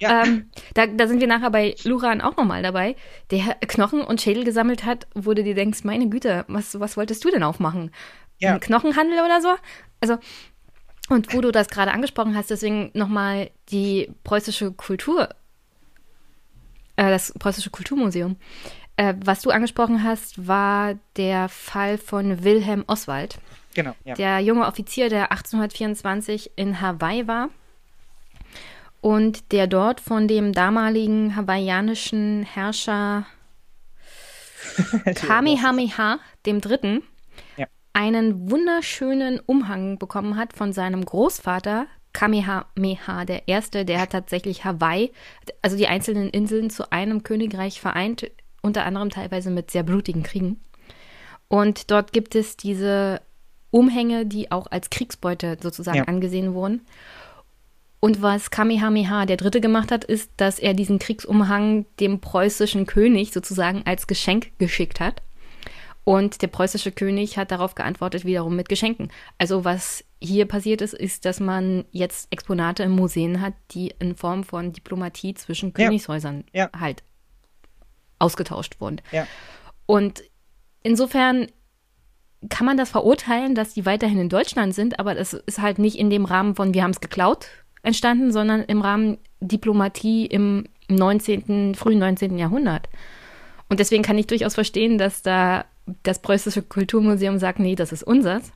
Ja. 0.00 0.24
Ähm, 0.24 0.50
da, 0.74 0.86
da 0.86 1.06
sind 1.06 1.20
wir 1.20 1.26
nachher 1.26 1.50
bei 1.50 1.74
Luran 1.84 2.20
auch 2.20 2.36
nochmal 2.36 2.62
dabei, 2.62 2.96
der 3.30 3.56
Knochen 3.66 4.02
und 4.02 4.20
Schädel 4.20 4.44
gesammelt 4.44 4.84
hat, 4.84 5.06
wo 5.14 5.34
du 5.34 5.42
dir 5.42 5.54
denkst, 5.54 5.84
meine 5.84 6.08
Güte, 6.08 6.44
was, 6.48 6.78
was 6.78 6.96
wolltest 6.96 7.24
du 7.24 7.30
denn 7.30 7.42
aufmachen? 7.42 7.90
Ja. 8.38 8.54
Ein 8.54 8.60
Knochenhandel 8.60 9.20
oder 9.20 9.40
so? 9.40 9.54
Also, 10.00 10.18
und 11.08 11.32
wo 11.34 11.40
du 11.40 11.50
das 11.50 11.68
gerade 11.68 11.92
angesprochen 11.92 12.36
hast, 12.36 12.50
deswegen 12.50 12.90
nochmal 12.94 13.50
die 13.70 14.10
preußische 14.24 14.72
Kultur 14.72 15.30
äh, 16.98 17.10
das 17.10 17.32
Preußische 17.38 17.70
Kulturmuseum. 17.70 18.36
Äh, 18.96 19.14
was 19.24 19.40
du 19.40 19.50
angesprochen 19.50 20.02
hast, 20.02 20.48
war 20.48 20.96
der 21.16 21.48
Fall 21.48 21.96
von 21.96 22.42
Wilhelm 22.44 22.84
Oswald. 22.88 23.38
Genau. 23.74 23.94
Ja. 24.04 24.14
Der 24.14 24.40
junge 24.40 24.66
Offizier, 24.66 25.08
der 25.08 25.30
1824 25.30 26.50
in 26.56 26.80
Hawaii 26.80 27.28
war 27.28 27.48
und 29.00 29.52
der 29.52 29.66
dort 29.66 30.00
von 30.00 30.28
dem 30.28 30.52
damaligen 30.52 31.36
hawaiianischen 31.36 32.42
Herrscher 32.42 33.26
Kamehameha, 35.14 36.18
dem 36.46 36.60
Dritten, 36.60 37.02
ja. 37.56 37.66
einen 37.92 38.50
wunderschönen 38.50 39.40
Umhang 39.40 39.98
bekommen 39.98 40.36
hat 40.36 40.52
von 40.52 40.72
seinem 40.72 41.04
Großvater 41.04 41.86
Kamehameha 42.12 43.24
der 43.24 43.46
Erste, 43.46 43.84
der 43.84 44.00
hat 44.00 44.10
tatsächlich 44.10 44.64
Hawaii, 44.64 45.12
also 45.62 45.76
die 45.76 45.86
einzelnen 45.86 46.30
Inseln 46.30 46.70
zu 46.70 46.90
einem 46.90 47.22
Königreich 47.22 47.80
vereint, 47.80 48.30
unter 48.62 48.84
anderem 48.84 49.10
teilweise 49.10 49.50
mit 49.50 49.70
sehr 49.70 49.82
blutigen 49.82 50.22
Kriegen. 50.22 50.60
Und 51.48 51.90
dort 51.90 52.12
gibt 52.12 52.34
es 52.34 52.56
diese 52.56 53.20
Umhänge, 53.70 54.26
die 54.26 54.50
auch 54.50 54.66
als 54.70 54.90
Kriegsbeute 54.90 55.58
sozusagen 55.60 55.98
ja. 55.98 56.04
angesehen 56.04 56.54
wurden. 56.54 56.82
Und 58.00 58.22
was 58.22 58.50
Kamehameha 58.50 59.26
der 59.26 59.36
Dritte 59.36 59.60
gemacht 59.60 59.90
hat, 59.90 60.04
ist, 60.04 60.30
dass 60.36 60.58
er 60.58 60.74
diesen 60.74 60.98
Kriegsumhang 60.98 61.86
dem 61.98 62.20
preußischen 62.20 62.86
König 62.86 63.32
sozusagen 63.32 63.82
als 63.86 64.06
Geschenk 64.06 64.52
geschickt 64.58 65.00
hat. 65.00 65.22
Und 66.04 66.40
der 66.40 66.46
preußische 66.46 66.92
König 66.92 67.36
hat 67.36 67.50
darauf 67.50 67.74
geantwortet, 67.74 68.24
wiederum 68.24 68.56
mit 68.56 68.68
Geschenken. 68.68 69.10
Also 69.36 69.64
was 69.64 70.04
hier 70.20 70.46
passiert 70.46 70.80
ist, 70.80 70.94
ist, 70.94 71.24
dass 71.24 71.38
man 71.38 71.84
jetzt 71.90 72.32
Exponate 72.32 72.82
in 72.84 72.92
Museen 72.92 73.40
hat, 73.40 73.52
die 73.72 73.92
in 73.98 74.16
Form 74.16 74.42
von 74.42 74.72
Diplomatie 74.72 75.34
zwischen 75.34 75.74
Königshäusern 75.74 76.44
ja. 76.52 76.70
Ja. 76.72 76.80
halt 76.80 77.02
ausgetauscht 78.18 78.80
wurden. 78.80 79.02
Ja. 79.12 79.26
Und 79.86 80.22
insofern 80.82 81.48
kann 82.48 82.66
man 82.66 82.76
das 82.76 82.90
verurteilen, 82.90 83.54
dass 83.54 83.74
die 83.74 83.84
weiterhin 83.84 84.18
in 84.18 84.28
Deutschland 84.28 84.74
sind, 84.74 84.98
aber 84.98 85.14
das 85.14 85.32
ist 85.32 85.60
halt 85.60 85.78
nicht 85.78 85.98
in 85.98 86.08
dem 86.08 86.24
Rahmen 86.24 86.54
von 86.54 86.72
wir 86.72 86.84
haben 86.84 86.92
es 86.92 87.00
geklaut 87.00 87.48
entstanden, 87.88 88.32
sondern 88.32 88.62
im 88.62 88.80
Rahmen 88.80 89.18
Diplomatie 89.40 90.26
im 90.26 90.64
19., 90.88 91.74
frühen 91.74 91.98
19. 91.98 92.38
Jahrhundert. 92.38 92.88
Und 93.68 93.80
deswegen 93.80 94.02
kann 94.02 94.18
ich 94.18 94.26
durchaus 94.26 94.54
verstehen, 94.54 94.98
dass 94.98 95.22
da 95.22 95.64
das 96.02 96.20
Preußische 96.20 96.62
Kulturmuseum 96.62 97.38
sagt, 97.38 97.58
nee, 97.58 97.74
das 97.74 97.92
ist 97.92 98.02
unseres. 98.02 98.52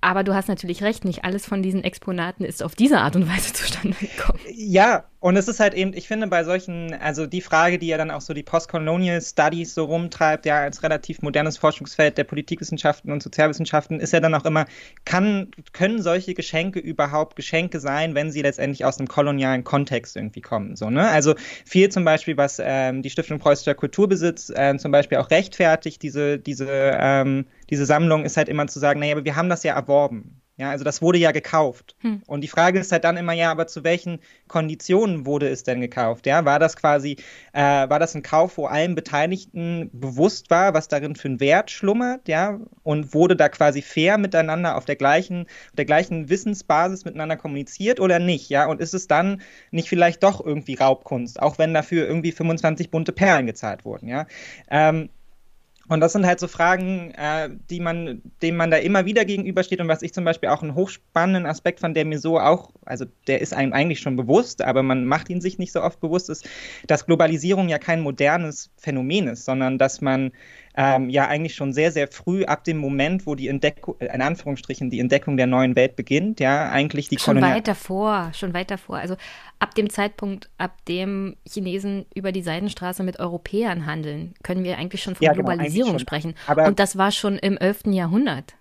Aber 0.00 0.22
du 0.22 0.32
hast 0.32 0.48
natürlich 0.48 0.82
recht, 0.82 1.04
nicht 1.04 1.24
alles 1.24 1.44
von 1.44 1.60
diesen 1.60 1.82
Exponaten 1.82 2.44
ist 2.44 2.62
auf 2.62 2.76
diese 2.76 2.98
Art 2.98 3.16
und 3.16 3.28
Weise 3.28 3.52
zustande 3.52 3.96
gekommen. 3.98 4.38
Ja, 4.54 5.04
und 5.20 5.36
es 5.36 5.48
ist 5.48 5.58
halt 5.58 5.74
eben, 5.74 5.92
ich 5.94 6.06
finde, 6.06 6.28
bei 6.28 6.44
solchen, 6.44 6.94
also 6.94 7.26
die 7.26 7.40
Frage, 7.40 7.78
die 7.78 7.88
ja 7.88 7.98
dann 7.98 8.12
auch 8.12 8.20
so 8.20 8.32
die 8.32 8.44
Postcolonial 8.44 9.20
Studies 9.20 9.74
so 9.74 9.86
rumtreibt, 9.86 10.46
ja, 10.46 10.60
als 10.60 10.84
relativ 10.84 11.22
modernes 11.22 11.58
Forschungsfeld 11.58 12.16
der 12.16 12.22
Politikwissenschaften 12.22 13.10
und 13.10 13.24
Sozialwissenschaften, 13.24 13.98
ist 13.98 14.12
ja 14.12 14.20
dann 14.20 14.36
auch 14.36 14.44
immer, 14.44 14.66
kann, 15.04 15.50
können 15.72 16.00
solche 16.00 16.34
Geschenke 16.34 16.78
überhaupt 16.78 17.34
Geschenke 17.34 17.80
sein, 17.80 18.14
wenn 18.14 18.30
sie 18.30 18.42
letztendlich 18.42 18.84
aus 18.84 18.98
einem 18.98 19.08
kolonialen 19.08 19.64
Kontext 19.64 20.14
irgendwie 20.14 20.42
kommen? 20.42 20.76
So, 20.76 20.90
ne? 20.90 21.08
Also 21.08 21.34
viel 21.64 21.88
zum 21.88 22.04
Beispiel, 22.04 22.36
was 22.36 22.62
ähm, 22.64 23.02
die 23.02 23.10
Stiftung 23.10 23.40
Preußischer 23.40 23.74
Kulturbesitz 23.74 24.50
äh, 24.50 24.76
zum 24.78 24.92
Beispiel 24.92 25.18
auch 25.18 25.30
rechtfertigt, 25.30 26.00
diese, 26.04 26.38
diese, 26.38 26.68
ähm, 26.70 27.46
diese 27.70 27.86
Sammlung, 27.86 28.24
ist 28.24 28.36
halt 28.36 28.48
immer 28.48 28.66
zu 28.66 28.78
sagen, 28.78 29.00
naja, 29.00 29.14
aber 29.14 29.24
wir 29.24 29.36
haben 29.36 29.48
das 29.48 29.62
ja 29.62 29.74
erworben. 29.74 30.40
Ja, 30.58 30.70
also 30.70 30.82
das 30.82 31.00
wurde 31.00 31.18
ja 31.18 31.30
gekauft. 31.30 31.94
Hm. 32.00 32.20
Und 32.26 32.40
die 32.40 32.48
Frage 32.48 32.80
ist 32.80 32.90
halt 32.90 33.04
dann 33.04 33.16
immer, 33.16 33.32
ja, 33.32 33.52
aber 33.52 33.68
zu 33.68 33.84
welchen 33.84 34.18
Konditionen 34.48 35.24
wurde 35.24 35.48
es 35.48 35.62
denn 35.62 35.80
gekauft? 35.80 36.26
Ja, 36.26 36.44
war 36.44 36.58
das 36.58 36.74
quasi, 36.74 37.16
äh, 37.52 37.88
war 37.88 38.00
das 38.00 38.16
ein 38.16 38.22
Kauf, 38.22 38.58
wo 38.58 38.66
allen 38.66 38.96
Beteiligten 38.96 39.88
bewusst 39.92 40.50
war, 40.50 40.74
was 40.74 40.88
darin 40.88 41.14
für 41.14 41.28
einen 41.28 41.38
Wert 41.38 41.70
schlummert, 41.70 42.26
ja, 42.26 42.58
und 42.82 43.14
wurde 43.14 43.36
da 43.36 43.48
quasi 43.48 43.82
fair 43.82 44.18
miteinander 44.18 44.76
auf 44.76 44.84
der 44.84 44.96
gleichen, 44.96 45.42
auf 45.42 45.76
der 45.76 45.84
gleichen 45.84 46.28
Wissensbasis 46.28 47.04
miteinander 47.04 47.36
kommuniziert 47.36 48.00
oder 48.00 48.18
nicht, 48.18 48.48
ja? 48.50 48.66
Und 48.66 48.80
ist 48.80 48.94
es 48.94 49.06
dann 49.06 49.40
nicht 49.70 49.88
vielleicht 49.88 50.24
doch 50.24 50.44
irgendwie 50.44 50.74
Raubkunst, 50.74 51.40
auch 51.40 51.58
wenn 51.58 51.72
dafür 51.72 52.04
irgendwie 52.08 52.32
25 52.32 52.90
bunte 52.90 53.12
Perlen 53.12 53.46
gezahlt 53.46 53.84
wurden, 53.84 54.08
ja? 54.08 54.26
Ähm, 54.68 55.08
und 55.88 56.00
das 56.00 56.12
sind 56.12 56.26
halt 56.26 56.38
so 56.38 56.48
Fragen, 56.48 57.12
äh, 57.12 57.48
die 57.70 57.80
man, 57.80 58.20
denen 58.42 58.56
man 58.56 58.70
da 58.70 58.76
immer 58.76 59.06
wieder 59.06 59.24
gegenübersteht. 59.24 59.80
Und 59.80 59.88
was 59.88 60.02
ich 60.02 60.12
zum 60.12 60.24
Beispiel 60.24 60.50
auch 60.50 60.62
einen 60.62 60.74
hochspannenden 60.74 61.46
Aspekt 61.46 61.80
fand, 61.80 61.96
der 61.96 62.04
mir 62.04 62.18
so 62.18 62.38
auch, 62.38 62.70
also 62.84 63.06
der 63.26 63.40
ist 63.40 63.54
einem 63.54 63.72
eigentlich 63.72 64.00
schon 64.00 64.16
bewusst, 64.16 64.60
aber 64.60 64.82
man 64.82 65.06
macht 65.06 65.30
ihn 65.30 65.40
sich 65.40 65.58
nicht 65.58 65.72
so 65.72 65.82
oft 65.82 66.00
bewusst, 66.00 66.28
ist, 66.28 66.48
dass 66.86 67.06
Globalisierung 67.06 67.68
ja 67.68 67.78
kein 67.78 68.00
modernes 68.00 68.70
Phänomen 68.76 69.28
ist, 69.28 69.46
sondern 69.46 69.78
dass 69.78 70.00
man 70.00 70.32
ähm, 70.78 71.10
ja 71.10 71.26
eigentlich 71.26 71.56
schon 71.56 71.72
sehr, 71.72 71.90
sehr 71.90 72.06
früh 72.06 72.44
ab 72.44 72.62
dem 72.62 72.78
Moment, 72.78 73.26
wo 73.26 73.34
die 73.34 73.48
Entdeckung, 73.48 73.96
äh, 73.98 74.14
in 74.14 74.22
Anführungsstrichen, 74.22 74.90
die 74.90 75.00
Entdeckung 75.00 75.36
der 75.36 75.48
neuen 75.48 75.74
Welt 75.74 75.96
beginnt, 75.96 76.38
ja, 76.38 76.70
eigentlich 76.70 77.08
die 77.08 77.18
Schon 77.18 77.34
Kolonial 77.34 77.56
weit 77.56 77.66
davor, 77.66 78.30
schon 78.32 78.54
weit 78.54 78.70
davor. 78.70 78.98
Also 78.98 79.16
ab 79.58 79.74
dem 79.74 79.90
Zeitpunkt, 79.90 80.50
ab 80.56 80.76
dem 80.86 81.34
Chinesen 81.44 82.06
über 82.14 82.30
die 82.30 82.42
Seidenstraße 82.42 83.02
mit 83.02 83.18
Europäern 83.18 83.86
handeln, 83.86 84.34
können 84.44 84.62
wir 84.62 84.78
eigentlich 84.78 85.02
schon 85.02 85.16
von 85.16 85.24
ja, 85.24 85.32
genau, 85.32 85.48
Globalisierung 85.48 85.92
schon. 85.94 85.98
sprechen. 85.98 86.34
Aber 86.46 86.66
Und 86.66 86.78
das 86.78 86.96
war 86.96 87.10
schon 87.10 87.38
im 87.38 87.58
11. 87.58 87.86
Jahrhundert. 87.86 88.54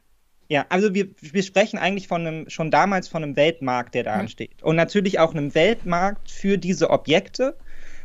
Ja, 0.50 0.66
also 0.70 0.96
wir, 0.96 1.10
wir 1.22 1.44
sprechen 1.44 1.78
eigentlich 1.78 2.08
von 2.08 2.26
einem, 2.26 2.50
schon 2.50 2.72
damals 2.72 3.08
von 3.08 3.22
einem 3.22 3.36
Weltmarkt, 3.36 3.94
der 3.94 4.04
da 4.04 4.16
hm. 4.16 4.22
ansteht. 4.22 4.64
Und 4.64 4.76
natürlich 4.76 5.20
auch 5.20 5.36
einem 5.36 5.54
Weltmarkt 5.54 6.32
für 6.32 6.58
diese 6.58 6.90
Objekte. 6.90 7.56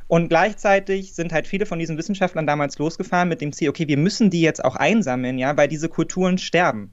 Und 0.08 0.28
gleichzeitig 0.28 1.14
sind 1.14 1.32
halt 1.32 1.46
viele 1.46 1.66
von 1.66 1.78
diesen 1.78 1.98
Wissenschaftlern 1.98 2.46
damals 2.46 2.78
losgefahren 2.78 3.28
mit 3.28 3.40
dem 3.40 3.52
Ziel, 3.52 3.68
okay, 3.68 3.88
wir 3.88 3.96
müssen 3.96 4.30
die 4.30 4.42
jetzt 4.42 4.64
auch 4.64 4.76
einsammeln, 4.76 5.38
ja, 5.38 5.56
weil 5.56 5.68
diese 5.68 5.88
Kulturen 5.88 6.38
sterben. 6.38 6.92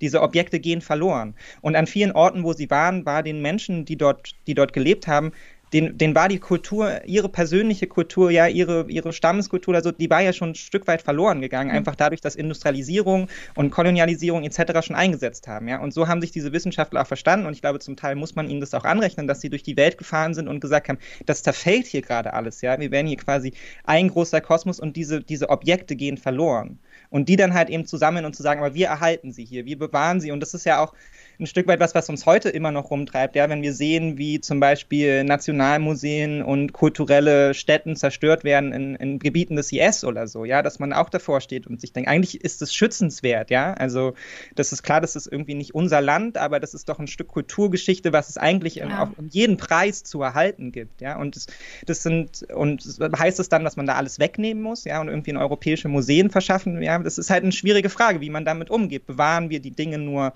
Diese 0.00 0.22
Objekte 0.22 0.60
gehen 0.60 0.80
verloren. 0.80 1.34
Und 1.60 1.76
an 1.76 1.86
vielen 1.86 2.12
Orten, 2.12 2.42
wo 2.42 2.52
sie 2.52 2.70
waren, 2.70 3.04
war 3.04 3.22
den 3.22 3.42
Menschen, 3.42 3.84
die 3.84 3.96
dort, 3.96 4.34
die 4.46 4.54
dort 4.54 4.72
gelebt 4.72 5.06
haben, 5.06 5.32
den, 5.72 5.96
den 5.96 6.14
war 6.14 6.28
die 6.28 6.38
Kultur, 6.38 7.04
ihre 7.04 7.28
persönliche 7.28 7.86
Kultur, 7.86 8.30
ja, 8.30 8.46
ihre, 8.46 8.86
ihre 8.88 9.12
Stammeskultur, 9.12 9.74
also 9.74 9.92
die 9.92 10.10
war 10.10 10.20
ja 10.20 10.32
schon 10.32 10.50
ein 10.50 10.54
Stück 10.54 10.86
weit 10.86 11.02
verloren 11.02 11.40
gegangen, 11.40 11.70
mhm. 11.70 11.76
einfach 11.76 11.94
dadurch, 11.94 12.20
dass 12.20 12.34
Industrialisierung 12.34 13.28
und 13.54 13.70
Kolonialisierung 13.70 14.42
etc. 14.44 14.84
schon 14.84 14.96
eingesetzt 14.96 15.46
haben, 15.48 15.68
ja. 15.68 15.80
Und 15.80 15.94
so 15.94 16.08
haben 16.08 16.20
sich 16.20 16.32
diese 16.32 16.52
Wissenschaftler 16.52 17.02
auch 17.02 17.06
verstanden 17.06 17.46
und 17.46 17.52
ich 17.52 17.60
glaube, 17.60 17.78
zum 17.78 17.96
Teil 17.96 18.16
muss 18.16 18.34
man 18.34 18.48
ihnen 18.48 18.60
das 18.60 18.74
auch 18.74 18.84
anrechnen, 18.84 19.26
dass 19.26 19.40
sie 19.40 19.50
durch 19.50 19.62
die 19.62 19.76
Welt 19.76 19.98
gefahren 19.98 20.34
sind 20.34 20.48
und 20.48 20.60
gesagt 20.60 20.88
haben, 20.88 20.98
das 21.26 21.42
zerfällt 21.42 21.86
hier 21.86 22.02
gerade 22.02 22.32
alles, 22.32 22.60
ja. 22.62 22.78
Wir 22.80 22.90
werden 22.90 23.06
hier 23.06 23.18
quasi 23.18 23.52
ein 23.84 24.08
großer 24.08 24.40
Kosmos 24.40 24.80
und 24.80 24.96
diese, 24.96 25.20
diese 25.20 25.50
Objekte 25.50 25.96
gehen 25.96 26.16
verloren. 26.16 26.78
Und 27.10 27.28
die 27.28 27.36
dann 27.36 27.54
halt 27.54 27.70
eben 27.70 27.86
zusammen 27.86 28.24
und 28.24 28.36
zu 28.36 28.42
sagen, 28.42 28.60
aber 28.60 28.74
wir 28.74 28.86
erhalten 28.86 29.32
sie 29.32 29.44
hier, 29.44 29.66
wir 29.66 29.78
bewahren 29.78 30.20
sie 30.20 30.30
und 30.30 30.40
das 30.40 30.54
ist 30.54 30.64
ja 30.64 30.80
auch 30.80 30.94
ein 31.40 31.46
Stück 31.46 31.66
weit 31.66 31.80
was, 31.80 31.94
was 31.94 32.08
uns 32.08 32.26
heute 32.26 32.50
immer 32.50 32.70
noch 32.70 32.90
rumtreibt. 32.90 33.34
Ja, 33.34 33.48
wenn 33.48 33.62
wir 33.62 33.72
sehen, 33.72 34.18
wie 34.18 34.40
zum 34.40 34.60
Beispiel 34.60 35.24
Nationalmuseen 35.24 36.42
und 36.42 36.72
kulturelle 36.72 37.54
Stätten 37.54 37.96
zerstört 37.96 38.44
werden 38.44 38.72
in, 38.72 38.94
in 38.96 39.18
Gebieten 39.18 39.56
des 39.56 39.72
IS 39.72 40.04
oder 40.04 40.28
so, 40.28 40.44
ja, 40.44 40.62
dass 40.62 40.78
man 40.78 40.92
auch 40.92 41.08
davor 41.08 41.40
steht 41.40 41.66
und 41.66 41.80
sich 41.80 41.92
denkt, 41.92 42.08
eigentlich 42.08 42.44
ist 42.44 42.62
es 42.62 42.74
schützenswert, 42.74 43.50
ja. 43.50 43.72
Also 43.74 44.14
das 44.54 44.72
ist 44.72 44.82
klar, 44.82 45.00
das 45.00 45.16
ist 45.16 45.26
irgendwie 45.26 45.54
nicht 45.54 45.74
unser 45.74 46.00
Land, 46.00 46.36
aber 46.36 46.60
das 46.60 46.74
ist 46.74 46.88
doch 46.88 46.98
ein 46.98 47.06
Stück 47.06 47.28
Kulturgeschichte, 47.28 48.12
was 48.12 48.28
es 48.28 48.36
eigentlich 48.36 48.76
ja. 48.76 49.10
um 49.16 49.28
jeden 49.28 49.56
Preis 49.56 50.04
zu 50.04 50.22
erhalten 50.22 50.72
gibt, 50.72 51.00
ja. 51.00 51.18
Und 51.18 51.36
das, 51.36 51.46
das 51.86 52.02
sind, 52.02 52.46
und 52.54 52.84
heißt 53.18 53.40
es 53.40 53.48
dann, 53.48 53.64
dass 53.64 53.76
man 53.76 53.86
da 53.86 53.94
alles 53.94 54.18
wegnehmen 54.18 54.62
muss, 54.62 54.84
ja, 54.84 55.00
und 55.00 55.08
irgendwie 55.08 55.30
in 55.30 55.36
europäische 55.38 55.88
Museen 55.88 56.30
verschaffen, 56.30 56.82
ja, 56.82 56.98
das 56.98 57.18
ist 57.18 57.30
halt 57.30 57.42
eine 57.42 57.52
schwierige 57.52 57.88
Frage, 57.88 58.20
wie 58.20 58.30
man 58.30 58.44
damit 58.44 58.70
umgeht. 58.70 59.06
Bewahren 59.06 59.48
wir 59.48 59.60
die 59.60 59.70
Dinge 59.70 59.98
nur 59.98 60.34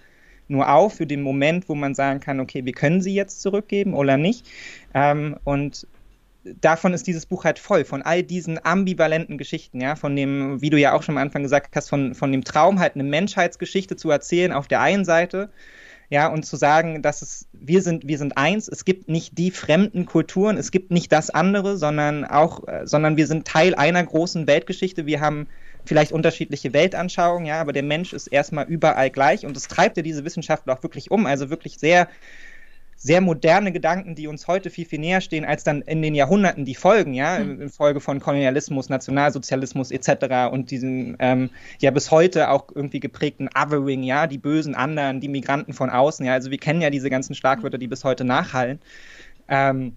nur 0.48 0.70
auf 0.70 0.94
für 0.94 1.06
den 1.06 1.22
Moment, 1.22 1.68
wo 1.68 1.74
man 1.74 1.94
sagen 1.94 2.20
kann, 2.20 2.40
okay, 2.40 2.64
wir 2.64 2.72
können 2.72 3.00
sie 3.00 3.14
jetzt 3.14 3.40
zurückgeben 3.42 3.94
oder 3.94 4.16
nicht. 4.16 4.46
Ähm, 4.92 5.36
und 5.44 5.86
davon 6.60 6.92
ist 6.92 7.06
dieses 7.06 7.26
Buch 7.26 7.44
halt 7.44 7.58
voll, 7.58 7.84
von 7.84 8.02
all 8.02 8.22
diesen 8.22 8.64
ambivalenten 8.64 9.38
Geschichten, 9.38 9.80
ja, 9.80 9.96
von 9.96 10.14
dem, 10.14 10.60
wie 10.60 10.70
du 10.70 10.78
ja 10.78 10.92
auch 10.92 11.02
schon 11.02 11.16
am 11.16 11.22
Anfang 11.22 11.42
gesagt 11.42 11.74
hast, 11.76 11.88
von, 11.88 12.14
von 12.14 12.30
dem 12.32 12.44
Traum, 12.44 12.80
halt 12.80 12.94
eine 12.94 13.04
Menschheitsgeschichte 13.04 13.96
zu 13.96 14.10
erzählen 14.10 14.52
auf 14.52 14.68
der 14.68 14.80
einen 14.80 15.04
Seite, 15.04 15.50
ja, 16.10 16.28
und 16.28 16.44
zu 16.44 16.56
sagen, 16.56 17.00
dass 17.00 17.22
es, 17.22 17.48
wir 17.52 17.80
sind, 17.80 18.06
wir 18.06 18.18
sind 18.18 18.36
eins, 18.36 18.68
es 18.68 18.84
gibt 18.84 19.08
nicht 19.08 19.38
die 19.38 19.50
fremden 19.50 20.04
Kulturen, 20.04 20.58
es 20.58 20.70
gibt 20.70 20.90
nicht 20.90 21.10
das 21.12 21.30
andere, 21.30 21.78
sondern 21.78 22.24
auch, 22.24 22.68
äh, 22.68 22.86
sondern 22.86 23.16
wir 23.16 23.26
sind 23.26 23.46
Teil 23.46 23.74
einer 23.74 24.04
großen 24.04 24.46
Weltgeschichte, 24.46 25.06
wir 25.06 25.20
haben 25.20 25.48
vielleicht 25.84 26.12
unterschiedliche 26.12 26.72
Weltanschauungen, 26.72 27.46
ja, 27.46 27.60
aber 27.60 27.72
der 27.72 27.82
Mensch 27.82 28.12
ist 28.12 28.28
erstmal 28.28 28.66
überall 28.66 29.10
gleich 29.10 29.44
und 29.46 29.56
das 29.56 29.68
treibt 29.68 29.96
ja 29.96 30.02
diese 30.02 30.24
Wissenschaft 30.24 30.68
auch 30.68 30.82
wirklich 30.82 31.10
um. 31.10 31.26
Also 31.26 31.50
wirklich 31.50 31.78
sehr, 31.78 32.08
sehr 32.96 33.20
moderne 33.20 33.72
Gedanken, 33.72 34.14
die 34.14 34.26
uns 34.28 34.46
heute 34.46 34.70
viel, 34.70 34.86
viel 34.86 34.98
näher 34.98 35.20
stehen, 35.20 35.44
als 35.44 35.64
dann 35.64 35.82
in 35.82 36.00
den 36.00 36.14
Jahrhunderten 36.14 36.64
die 36.64 36.74
folgen, 36.74 37.12
ja, 37.12 37.38
mhm. 37.38 37.62
in 37.62 37.68
Folge 37.68 38.00
von 38.00 38.20
Kolonialismus, 38.20 38.88
Nationalsozialismus 38.88 39.90
etc. 39.90 40.52
und 40.52 40.70
diesen 40.70 41.16
ähm, 41.18 41.50
ja 41.80 41.90
bis 41.90 42.10
heute 42.10 42.50
auch 42.50 42.68
irgendwie 42.74 43.00
geprägten 43.00 43.48
Othering, 43.54 44.02
ja, 44.02 44.26
die 44.26 44.38
bösen 44.38 44.74
anderen, 44.74 45.20
die 45.20 45.28
Migranten 45.28 45.74
von 45.74 45.90
außen, 45.90 46.24
ja, 46.24 46.32
also 46.32 46.50
wir 46.50 46.58
kennen 46.58 46.80
ja 46.80 46.90
diese 46.90 47.10
ganzen 47.10 47.34
Schlagwörter, 47.34 47.78
die 47.78 47.88
bis 47.88 48.04
heute 48.04 48.24
nachhallen. 48.24 48.80
Ähm, 49.48 49.96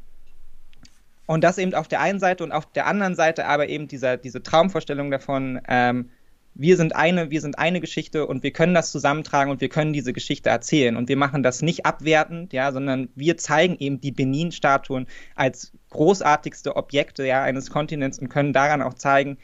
Und 1.27 1.43
das 1.43 1.59
eben 1.59 1.75
auf 1.75 1.87
der 1.87 2.01
einen 2.01 2.19
Seite 2.19 2.43
und 2.43 2.51
auf 2.51 2.65
der 2.71 2.87
anderen 2.87 3.15
Seite 3.15 3.45
aber 3.45 3.69
eben 3.69 3.87
dieser, 3.87 4.17
diese 4.17 4.41
Traumvorstellung 4.41 5.11
davon, 5.11 5.61
ähm, 5.67 6.09
wir 6.55 6.75
sind 6.75 6.95
eine, 6.95 7.29
wir 7.29 7.41
sind 7.41 7.59
eine 7.59 7.81
Geschichte 7.81 8.25
und 8.25 8.41
wir 8.41 8.51
können 8.51 8.73
das 8.73 8.91
zusammentragen 8.91 9.51
und 9.51 9.61
wir 9.61 9.69
können 9.69 9.93
diese 9.93 10.13
Geschichte 10.13 10.49
erzählen. 10.49 10.95
Und 10.95 11.07
wir 11.07 11.17
machen 11.17 11.43
das 11.43 11.61
nicht 11.61 11.85
abwertend, 11.85 12.51
ja, 12.51 12.71
sondern 12.71 13.09
wir 13.13 13.37
zeigen 13.37 13.75
eben 13.77 14.01
die 14.01 14.11
Benin-Statuen 14.11 15.05
als 15.35 15.73
großartigste 15.91 16.75
Objekte 16.75 17.27
ja, 17.27 17.43
eines 17.43 17.69
Kontinents 17.69 18.17
und 18.17 18.29
können 18.29 18.53
daran 18.53 18.81
auch 18.81 18.95
zeigen, 18.95 19.37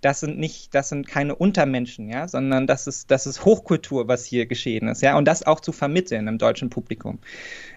das 0.00 0.20
sind 0.20 0.38
nicht, 0.38 0.74
das 0.74 0.88
sind 0.88 1.06
keine 1.06 1.34
Untermenschen, 1.34 2.08
ja, 2.08 2.26
sondern 2.28 2.66
das 2.66 2.86
ist, 2.86 3.10
das 3.10 3.26
ist 3.26 3.44
Hochkultur, 3.44 4.08
was 4.08 4.24
hier 4.24 4.46
geschehen 4.46 4.88
ist, 4.88 5.02
ja, 5.02 5.16
und 5.16 5.26
das 5.26 5.46
auch 5.46 5.60
zu 5.60 5.72
vermitteln 5.72 6.26
im 6.28 6.38
deutschen 6.38 6.70
Publikum. 6.70 7.18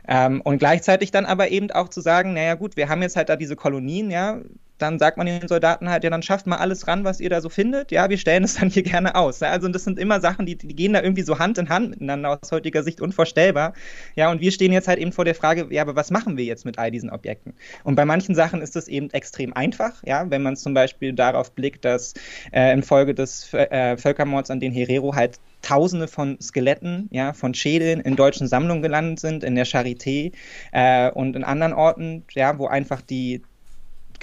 Ähm, 0.08 0.42
und 0.42 0.58
gleichzeitig 0.58 1.12
dann 1.12 1.26
aber 1.26 1.50
eben 1.50 1.72
auch 1.72 1.90
zu 1.90 2.02
sagen, 2.02 2.34
naja 2.34 2.56
gut, 2.56 2.78
wir 2.78 2.90
haben 2.90 3.02
jetzt 3.02 3.16
halt 3.16 3.30
da 3.30 3.36
diese 3.36 3.56
Kolonien, 3.56 4.12
ja, 4.12 4.42
dann 4.84 5.00
sagt 5.00 5.18
man 5.18 5.26
den 5.26 5.48
Soldaten 5.48 5.90
halt, 5.90 6.04
ja, 6.04 6.10
dann 6.10 6.22
schafft 6.22 6.46
mal 6.46 6.58
alles 6.58 6.88
ran, 6.88 7.06
was 7.06 7.20
ihr 7.20 7.30
da 7.30 7.42
so 7.42 7.50
findet. 7.50 7.92
Ja, 7.92 8.10
wir 8.10 8.18
stellen 8.18 8.44
es 8.44 8.56
dann 8.56 8.70
hier 8.70 8.84
gerne 8.84 9.16
aus. 9.16 9.40
Ja, 9.40 9.50
also 9.50 9.68
das 9.70 9.86
sind 9.86 9.98
immer 9.98 10.20
Sachen, 10.20 10.46
die, 10.46 10.58
die 10.58 10.76
gehen 10.76 10.94
da 10.94 11.02
irgendwie 11.02 11.24
so 11.24 11.40
Hand 11.40 11.58
in 11.58 11.70
Hand 11.70 11.92
miteinander 11.92 12.30
aus 12.32 12.52
heutiger 12.52 12.84
Sicht 12.84 13.02
unvorstellbar. 13.02 13.74
Ja, 14.16 14.30
und 14.30 14.42
wir 14.42 14.52
stehen 14.52 14.74
jetzt 14.74 14.88
halt 14.88 15.00
eben 15.00 15.14
vor 15.14 15.26
der 15.26 15.36
Frage, 15.36 15.68
ja, 15.70 15.82
aber 15.82 15.96
was 15.96 16.12
machen 16.12 16.38
wir 16.38 16.44
jetzt 16.44 16.66
mit 16.66 16.78
all 16.78 16.92
diesen 16.92 17.10
Objekten? 17.10 17.54
Und 17.84 17.96
bei 17.96 18.04
manchen 18.04 18.36
Sachen 18.36 18.62
ist 18.62 18.76
das 18.76 18.88
eben 18.90 19.10
extrem 19.12 19.54
einfach, 19.54 20.04
ja, 20.06 20.30
wenn 20.30 20.44
man 20.44 20.58
zum 20.58 20.74
Beispiel 20.74 21.14
darauf 21.14 21.54
blickt, 21.54 21.86
dass 21.86 22.14
äh, 22.52 22.74
infolge 22.74 23.16
des 23.16 23.54
äh, 23.54 23.96
Völkermords 23.96 24.52
an 24.52 24.60
den 24.60 24.74
Herero 24.74 25.16
halt 25.16 25.40
Tausende 25.62 26.10
von 26.10 26.42
Skeletten, 26.42 27.08
ja, 27.12 27.32
von 27.32 27.54
Schädeln 27.54 28.02
in 28.02 28.18
deutschen 28.18 28.50
Sammlungen 28.50 28.82
gelandet 28.82 29.22
sind, 29.22 29.46
in 29.46 29.56
der 29.56 29.66
Charité 29.66 30.34
äh, 30.74 31.10
und 31.10 31.38
in 31.38 31.46
anderen 31.46 31.72
Orten, 31.72 32.26
ja, 32.34 32.60
wo 32.60 32.68
einfach 32.68 33.00
die, 33.02 33.44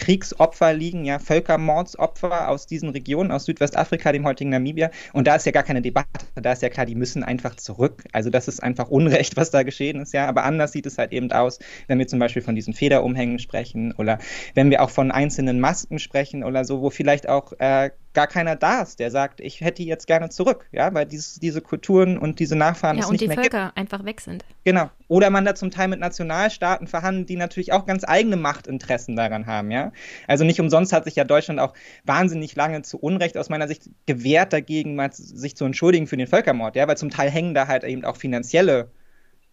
Kriegsopfer 0.00 0.72
liegen, 0.72 1.04
ja, 1.04 1.18
Völkermordsopfer 1.18 2.48
aus 2.48 2.66
diesen 2.66 2.88
Regionen, 2.88 3.30
aus 3.30 3.44
Südwestafrika, 3.44 4.12
dem 4.12 4.26
heutigen 4.26 4.50
Namibia. 4.50 4.90
Und 5.12 5.26
da 5.26 5.36
ist 5.36 5.44
ja 5.44 5.52
gar 5.52 5.62
keine 5.62 5.82
Debatte. 5.82 6.08
Da 6.34 6.52
ist 6.52 6.62
ja 6.62 6.70
klar, 6.70 6.86
die 6.86 6.94
müssen 6.94 7.22
einfach 7.22 7.54
zurück. 7.56 8.04
Also 8.12 8.30
das 8.30 8.48
ist 8.48 8.62
einfach 8.62 8.88
Unrecht, 8.88 9.36
was 9.36 9.50
da 9.50 9.62
geschehen 9.62 10.00
ist, 10.00 10.14
ja. 10.14 10.26
Aber 10.26 10.44
anders 10.44 10.72
sieht 10.72 10.86
es 10.86 10.98
halt 10.98 11.12
eben 11.12 11.30
aus, 11.30 11.58
wenn 11.86 11.98
wir 11.98 12.08
zum 12.08 12.18
Beispiel 12.18 12.42
von 12.42 12.54
diesen 12.54 12.72
Federumhängen 12.72 13.38
sprechen 13.38 13.92
oder 13.92 14.18
wenn 14.54 14.70
wir 14.70 14.82
auch 14.82 14.90
von 14.90 15.10
einzelnen 15.10 15.60
Masken 15.60 15.98
sprechen 15.98 16.44
oder 16.44 16.64
so, 16.64 16.80
wo 16.80 16.90
vielleicht 16.90 17.28
auch 17.28 17.52
äh, 17.58 17.90
gar 18.12 18.26
keiner 18.26 18.56
da 18.56 18.82
ist, 18.82 18.98
der 18.98 19.10
sagt, 19.10 19.40
ich 19.40 19.60
hätte 19.60 19.82
jetzt 19.82 20.06
gerne 20.06 20.30
zurück, 20.30 20.66
ja, 20.72 20.92
weil 20.94 21.06
dieses, 21.06 21.38
diese 21.38 21.60
Kulturen 21.60 22.18
und 22.18 22.40
diese 22.40 22.56
Nachfahren 22.56 22.98
ja, 22.98 23.04
es 23.04 23.10
nicht 23.10 23.20
mehr 23.20 23.28
gibt. 23.28 23.38
und 23.38 23.44
die 23.44 23.50
Völker 23.50 23.76
einfach 23.76 24.04
weg 24.04 24.20
sind. 24.20 24.44
Genau. 24.64 24.90
Oder 25.08 25.30
man 25.30 25.44
da 25.44 25.54
zum 25.54 25.70
Teil 25.70 25.88
mit 25.88 26.00
Nationalstaaten 26.00 26.86
verhandelt, 26.86 27.28
die 27.28 27.36
natürlich 27.36 27.72
auch 27.72 27.86
ganz 27.86 28.04
eigene 28.04 28.36
Machtinteressen 28.36 29.16
daran 29.16 29.46
haben, 29.46 29.70
ja. 29.70 29.92
Also 30.26 30.44
nicht 30.44 30.60
umsonst 30.60 30.92
hat 30.92 31.04
sich 31.04 31.16
ja 31.16 31.24
Deutschland 31.24 31.60
auch 31.60 31.74
wahnsinnig 32.04 32.56
lange 32.56 32.82
zu 32.82 32.98
Unrecht 32.98 33.36
aus 33.36 33.48
meiner 33.48 33.68
Sicht 33.68 33.90
gewehrt 34.06 34.52
dagegen, 34.52 34.96
mal 34.96 35.12
sich 35.12 35.56
zu 35.56 35.64
entschuldigen 35.64 36.06
für 36.06 36.16
den 36.16 36.26
Völkermord, 36.26 36.76
ja, 36.76 36.88
weil 36.88 36.96
zum 36.96 37.10
Teil 37.10 37.30
hängen 37.30 37.54
da 37.54 37.68
halt 37.68 37.84
eben 37.84 38.04
auch 38.04 38.16
finanzielle 38.16 38.90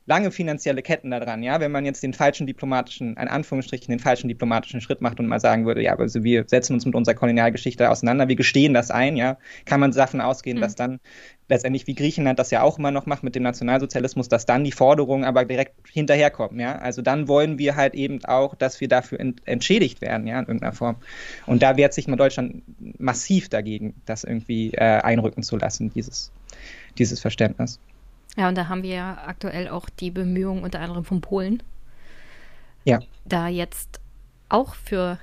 lange 0.07 0.31
finanzielle 0.31 0.81
Ketten 0.81 1.11
daran, 1.11 1.43
ja, 1.43 1.59
wenn 1.59 1.71
man 1.71 1.85
jetzt 1.85 2.01
den 2.01 2.13
falschen 2.13 2.47
diplomatischen, 2.47 3.17
in 3.17 3.27
Anführungsstrichen, 3.27 3.91
den 3.91 3.99
falschen 3.99 4.29
diplomatischen 4.29 4.79
Schritt 4.79 5.01
macht 5.01 5.19
und 5.19 5.27
mal 5.27 5.41
sagen 5.41 5.65
würde, 5.65 5.83
ja, 5.83 5.97
also 5.97 6.23
wir 6.23 6.45
setzen 6.47 6.73
uns 6.73 6.85
mit 6.85 6.95
unserer 6.95 7.13
Kolonialgeschichte 7.13 7.89
auseinander, 7.89 8.29
wir 8.29 8.37
gestehen 8.37 8.73
das 8.73 8.89
ein, 8.89 9.17
ja, 9.17 9.37
kann 9.65 9.81
man 9.81 9.91
davon 9.91 10.21
ausgehen, 10.21 10.57
mhm. 10.57 10.61
dass 10.61 10.75
dann 10.75 10.99
letztendlich 11.49 11.87
wie 11.87 11.93
Griechenland 11.95 12.39
das 12.39 12.51
ja 12.51 12.61
auch 12.61 12.79
immer 12.79 12.91
noch 12.91 13.05
macht 13.05 13.23
mit 13.23 13.35
dem 13.35 13.43
Nationalsozialismus, 13.43 14.29
dass 14.29 14.45
dann 14.45 14.63
die 14.63 14.71
Forderungen 14.71 15.25
aber 15.25 15.43
direkt 15.43 15.75
hinterherkommen, 15.91 16.57
ja. 16.59 16.77
Also 16.77 17.01
dann 17.01 17.27
wollen 17.27 17.59
wir 17.59 17.75
halt 17.75 17.93
eben 17.93 18.23
auch, 18.23 18.55
dass 18.55 18.79
wir 18.79 18.87
dafür 18.87 19.19
ent 19.19 19.41
entschädigt 19.45 19.99
werden, 19.99 20.25
ja, 20.25 20.39
in 20.39 20.45
irgendeiner 20.45 20.73
Form. 20.73 20.95
Und 21.45 21.61
da 21.61 21.75
wehrt 21.75 21.93
sich 21.93 22.07
mal 22.07 22.15
Deutschland 22.15 22.63
massiv 22.97 23.49
dagegen, 23.49 23.93
das 24.05 24.23
irgendwie 24.23 24.71
äh, 24.73 25.01
einrücken 25.01 25.43
zu 25.43 25.57
lassen, 25.57 25.91
dieses, 25.93 26.31
dieses 26.97 27.19
Verständnis. 27.19 27.81
Ja, 28.37 28.47
und 28.47 28.55
da 28.55 28.69
haben 28.69 28.83
wir 28.83 28.95
ja 28.95 29.23
aktuell 29.25 29.67
auch 29.67 29.89
die 29.89 30.11
Bemühungen 30.11 30.63
unter 30.63 30.79
anderem 30.79 31.03
von 31.03 31.21
Polen. 31.21 31.63
Ja. 32.85 32.99
Da 33.25 33.47
jetzt 33.47 33.99
auch 34.47 34.75
für 34.75 35.19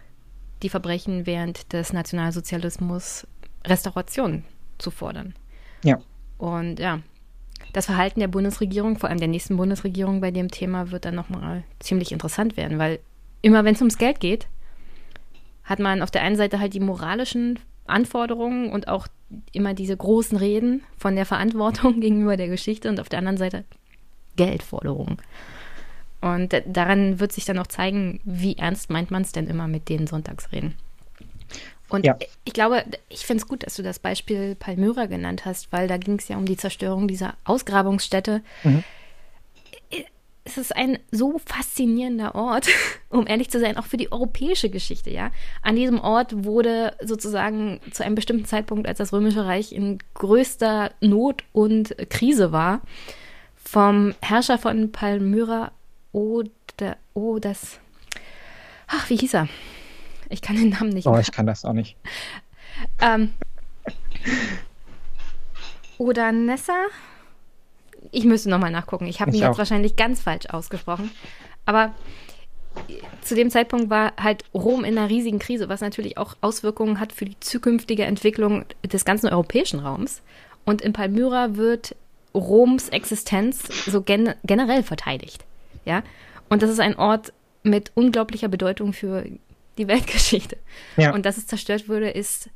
die 0.62 0.68
Verbrechen 0.68 1.24
während 1.24 1.72
des 1.72 1.92
Nationalsozialismus 1.92 3.26
Restauration 3.64 4.44
zu 4.78 4.90
fordern. 4.90 5.34
Ja. 5.84 6.00
Und 6.38 6.80
ja, 6.80 7.00
das 7.72 7.86
Verhalten 7.86 8.20
der 8.20 8.28
Bundesregierung, 8.28 8.98
vor 8.98 9.08
allem 9.08 9.18
der 9.18 9.28
nächsten 9.28 9.56
Bundesregierung 9.56 10.20
bei 10.20 10.30
dem 10.30 10.50
Thema, 10.50 10.90
wird 10.90 11.04
dann 11.04 11.14
nochmal 11.14 11.62
ziemlich 11.78 12.12
interessant 12.12 12.56
werden, 12.56 12.78
weil 12.78 12.98
immer 13.42 13.64
wenn 13.64 13.74
es 13.74 13.80
ums 13.80 13.98
Geld 13.98 14.20
geht, 14.20 14.48
hat 15.62 15.78
man 15.78 16.02
auf 16.02 16.10
der 16.10 16.22
einen 16.22 16.36
Seite 16.36 16.58
halt 16.58 16.74
die 16.74 16.80
moralischen 16.80 17.58
Anforderungen 17.86 18.70
und 18.70 18.88
auch 18.88 19.06
immer 19.52 19.74
diese 19.74 19.96
großen 19.96 20.38
Reden 20.38 20.82
von 20.96 21.16
der 21.16 21.26
Verantwortung 21.26 22.00
gegenüber 22.00 22.36
der 22.36 22.48
Geschichte 22.48 22.88
und 22.88 23.00
auf 23.00 23.08
der 23.08 23.18
anderen 23.18 23.36
Seite 23.36 23.64
Geldforderungen. 24.36 25.18
Und 26.20 26.54
daran 26.66 27.20
wird 27.20 27.32
sich 27.32 27.44
dann 27.44 27.58
auch 27.58 27.66
zeigen, 27.66 28.20
wie 28.24 28.56
ernst 28.56 28.88
meint 28.88 29.10
man 29.10 29.22
es 29.22 29.32
denn 29.32 29.46
immer 29.46 29.68
mit 29.68 29.88
den 29.90 30.06
Sonntagsreden. 30.06 30.74
Und 31.90 32.06
ja. 32.06 32.16
ich 32.44 32.54
glaube, 32.54 32.82
ich 33.10 33.26
finde 33.26 33.42
es 33.42 33.48
gut, 33.48 33.62
dass 33.62 33.76
du 33.76 33.82
das 33.82 33.98
Beispiel 33.98 34.54
Palmyra 34.54 35.04
genannt 35.04 35.44
hast, 35.44 35.70
weil 35.70 35.86
da 35.86 35.98
ging 35.98 36.18
es 36.18 36.28
ja 36.28 36.38
um 36.38 36.46
die 36.46 36.56
Zerstörung 36.56 37.08
dieser 37.08 37.34
Ausgrabungsstätte. 37.44 38.42
Mhm 38.62 38.84
es 40.44 40.58
ist 40.58 40.76
ein 40.76 40.98
so 41.10 41.38
faszinierender 41.38 42.34
Ort, 42.34 42.68
um 43.08 43.26
ehrlich 43.26 43.50
zu 43.50 43.58
sein, 43.58 43.76
auch 43.76 43.86
für 43.86 43.96
die 43.96 44.12
europäische 44.12 44.68
Geschichte, 44.68 45.10
ja. 45.10 45.30
An 45.62 45.76
diesem 45.76 45.98
Ort 46.00 46.44
wurde 46.44 46.94
sozusagen 47.02 47.80
zu 47.90 48.04
einem 48.04 48.14
bestimmten 48.14 48.44
Zeitpunkt, 48.44 48.86
als 48.86 48.98
das 48.98 49.12
Römische 49.12 49.46
Reich 49.46 49.72
in 49.72 49.98
größter 50.14 50.92
Not 51.00 51.44
und 51.52 51.96
Krise 52.10 52.52
war, 52.52 52.82
vom 53.56 54.14
Herrscher 54.20 54.58
von 54.58 54.92
Palmyra, 54.92 55.72
oder, 56.12 56.96
oh, 57.14 57.38
das, 57.38 57.80
ach, 58.86 59.10
wie 59.10 59.16
hieß 59.16 59.34
er? 59.34 59.48
Ich 60.28 60.42
kann 60.42 60.56
den 60.56 60.68
Namen 60.70 60.90
nicht. 60.90 61.06
Oh, 61.06 61.18
ich 61.18 61.32
kann 61.32 61.46
das 61.46 61.64
auch 61.64 61.72
nicht. 61.72 61.96
ähm, 63.00 63.32
oder 65.98 66.32
Nessa? 66.32 66.86
Ich 68.14 68.24
müsste 68.24 68.48
nochmal 68.48 68.70
nachgucken. 68.70 69.06
Ich 69.06 69.20
habe 69.20 69.32
ihn 69.32 69.42
jetzt 69.42 69.58
wahrscheinlich 69.58 69.96
ganz 69.96 70.22
falsch 70.22 70.46
ausgesprochen. 70.46 71.10
Aber 71.66 71.92
zu 73.22 73.34
dem 73.34 73.50
Zeitpunkt 73.50 73.90
war 73.90 74.12
halt 74.20 74.44
Rom 74.54 74.84
in 74.84 74.98
einer 74.98 75.08
riesigen 75.08 75.38
Krise, 75.38 75.68
was 75.68 75.80
natürlich 75.80 76.18
auch 76.18 76.36
Auswirkungen 76.40 77.00
hat 77.00 77.12
für 77.12 77.24
die 77.24 77.38
zukünftige 77.40 78.04
Entwicklung 78.04 78.64
des 78.84 79.04
ganzen 79.04 79.28
europäischen 79.28 79.80
Raums. 79.80 80.22
Und 80.64 80.82
in 80.82 80.92
Palmyra 80.92 81.56
wird 81.56 81.96
Roms 82.34 82.88
Existenz 82.88 83.68
so 83.86 84.02
gen 84.02 84.34
generell 84.44 84.82
verteidigt. 84.82 85.44
Ja? 85.84 86.02
Und 86.48 86.62
das 86.62 86.70
ist 86.70 86.80
ein 86.80 86.96
Ort 86.96 87.32
mit 87.62 87.92
unglaublicher 87.94 88.48
Bedeutung 88.48 88.92
für 88.92 89.24
die 89.78 89.88
Weltgeschichte. 89.88 90.56
Ja. 90.96 91.14
Und 91.14 91.26
dass 91.26 91.36
es 91.36 91.46
zerstört 91.46 91.88
wurde, 91.88 92.10
ist 92.10 92.50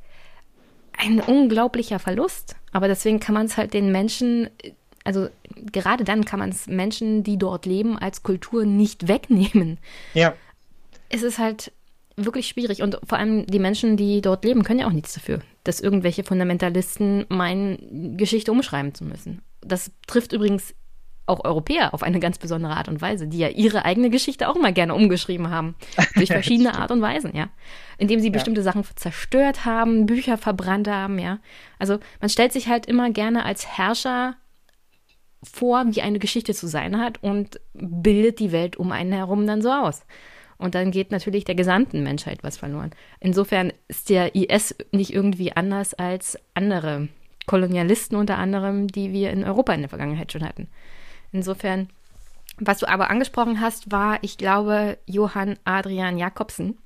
ein 0.97 1.21
unglaublicher 1.21 1.99
Verlust. 1.99 2.55
Aber 2.71 2.87
deswegen 2.87 3.19
kann 3.19 3.33
man 3.33 3.45
es 3.45 3.57
halt 3.57 3.73
den 3.73 3.91
Menschen 3.91 4.49
also 5.09 5.27
gerade 5.73 6.03
dann 6.03 6.23
kann 6.23 6.37
man 6.37 6.51
es 6.51 6.67
Menschen, 6.67 7.23
die 7.23 7.39
dort 7.39 7.65
leben, 7.65 7.97
als 7.97 8.21
Kultur 8.21 8.63
nicht 8.63 9.07
wegnehmen. 9.07 9.79
Ja. 10.13 10.35
Es 11.09 11.23
ist 11.23 11.39
halt 11.39 11.71
wirklich 12.15 12.45
schwierig 12.45 12.83
und 12.83 12.99
vor 13.03 13.17
allem 13.17 13.47
die 13.47 13.57
Menschen, 13.57 13.97
die 13.97 14.21
dort 14.21 14.45
leben, 14.45 14.61
können 14.61 14.81
ja 14.81 14.85
auch 14.85 14.91
nichts 14.91 15.15
dafür, 15.15 15.39
dass 15.63 15.79
irgendwelche 15.79 16.23
Fundamentalisten 16.23 17.25
meinen, 17.27 18.17
Geschichte 18.17 18.51
umschreiben 18.51 18.93
zu 18.93 19.03
müssen. 19.03 19.41
Das 19.61 19.89
trifft 20.05 20.31
übrigens 20.31 20.75
auch 21.25 21.43
Europäer 21.43 21.95
auf 21.95 22.03
eine 22.03 22.19
ganz 22.19 22.37
besondere 22.37 22.77
Art 22.77 22.87
und 22.87 23.01
Weise, 23.01 23.25
die 23.27 23.39
ja 23.39 23.47
ihre 23.47 23.85
eigene 23.85 24.11
Geschichte 24.11 24.47
auch 24.47 24.59
mal 24.59 24.73
gerne 24.73 24.93
umgeschrieben 24.93 25.49
haben. 25.49 25.73
Durch 26.13 26.29
verschiedene 26.29 26.75
Art 26.75 26.91
und 26.91 27.01
Weisen, 27.01 27.35
ja. 27.35 27.49
Indem 27.97 28.19
sie 28.19 28.29
bestimmte 28.29 28.61
ja. 28.61 28.65
Sachen 28.65 28.83
zerstört 28.95 29.65
haben, 29.65 30.05
Bücher 30.05 30.37
verbrannt 30.37 30.87
haben, 30.87 31.17
ja. 31.17 31.39
Also 31.79 31.97
man 32.21 32.29
stellt 32.29 32.53
sich 32.53 32.67
halt 32.67 32.85
immer 32.85 33.09
gerne 33.09 33.43
als 33.43 33.65
Herrscher 33.65 34.35
vor, 35.43 35.85
wie 35.87 36.01
eine 36.01 36.19
Geschichte 36.19 36.53
zu 36.53 36.67
sein 36.67 36.99
hat 36.99 37.23
und 37.23 37.59
bildet 37.73 38.39
die 38.39 38.51
Welt 38.51 38.77
um 38.77 38.91
einen 38.91 39.13
herum 39.13 39.47
dann 39.47 39.61
so 39.61 39.71
aus. 39.71 40.03
Und 40.57 40.75
dann 40.75 40.91
geht 40.91 41.11
natürlich 41.11 41.45
der 41.45 41.55
gesamten 41.55 42.03
Menschheit 42.03 42.43
was 42.43 42.57
verloren. 42.57 42.91
Insofern 43.21 43.71
ist 43.87 44.09
der 44.09 44.35
IS 44.35 44.75
nicht 44.91 45.13
irgendwie 45.13 45.53
anders 45.53 45.93
als 45.93 46.37
andere 46.53 47.07
Kolonialisten 47.45 48.17
unter 48.17 48.37
anderem, 48.37 48.87
die 48.87 49.13
wir 49.13 49.31
in 49.31 49.45
Europa 49.45 49.73
in 49.73 49.79
der 49.81 49.89
Vergangenheit 49.89 50.31
schon 50.31 50.43
hatten. 50.43 50.67
Insofern, 51.31 51.89
was 52.57 52.79
du 52.79 52.89
aber 52.89 53.09
angesprochen 53.09 53.61
hast, 53.61 53.91
war, 53.91 54.19
ich 54.21 54.37
glaube, 54.37 54.97
Johann 55.05 55.57
Adrian 55.63 56.17
Jakobsen. 56.17 56.77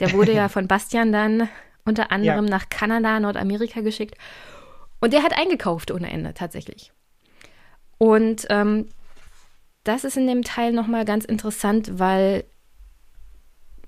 Der 0.00 0.12
wurde 0.12 0.32
ja 0.32 0.48
von 0.48 0.66
Bastian 0.66 1.12
dann 1.12 1.50
unter 1.84 2.10
anderem 2.10 2.46
ja. 2.46 2.50
nach 2.50 2.70
Kanada, 2.70 3.20
Nordamerika 3.20 3.82
geschickt. 3.82 4.16
Und 5.00 5.12
der 5.12 5.22
hat 5.22 5.36
eingekauft 5.36 5.90
ohne 5.90 6.10
Ende 6.10 6.32
tatsächlich. 6.32 6.92
Und 8.02 8.48
ähm, 8.50 8.88
das 9.84 10.02
ist 10.02 10.16
in 10.16 10.26
dem 10.26 10.42
Teil 10.42 10.72
nochmal 10.72 11.04
ganz 11.04 11.24
interessant, 11.24 12.00
weil 12.00 12.42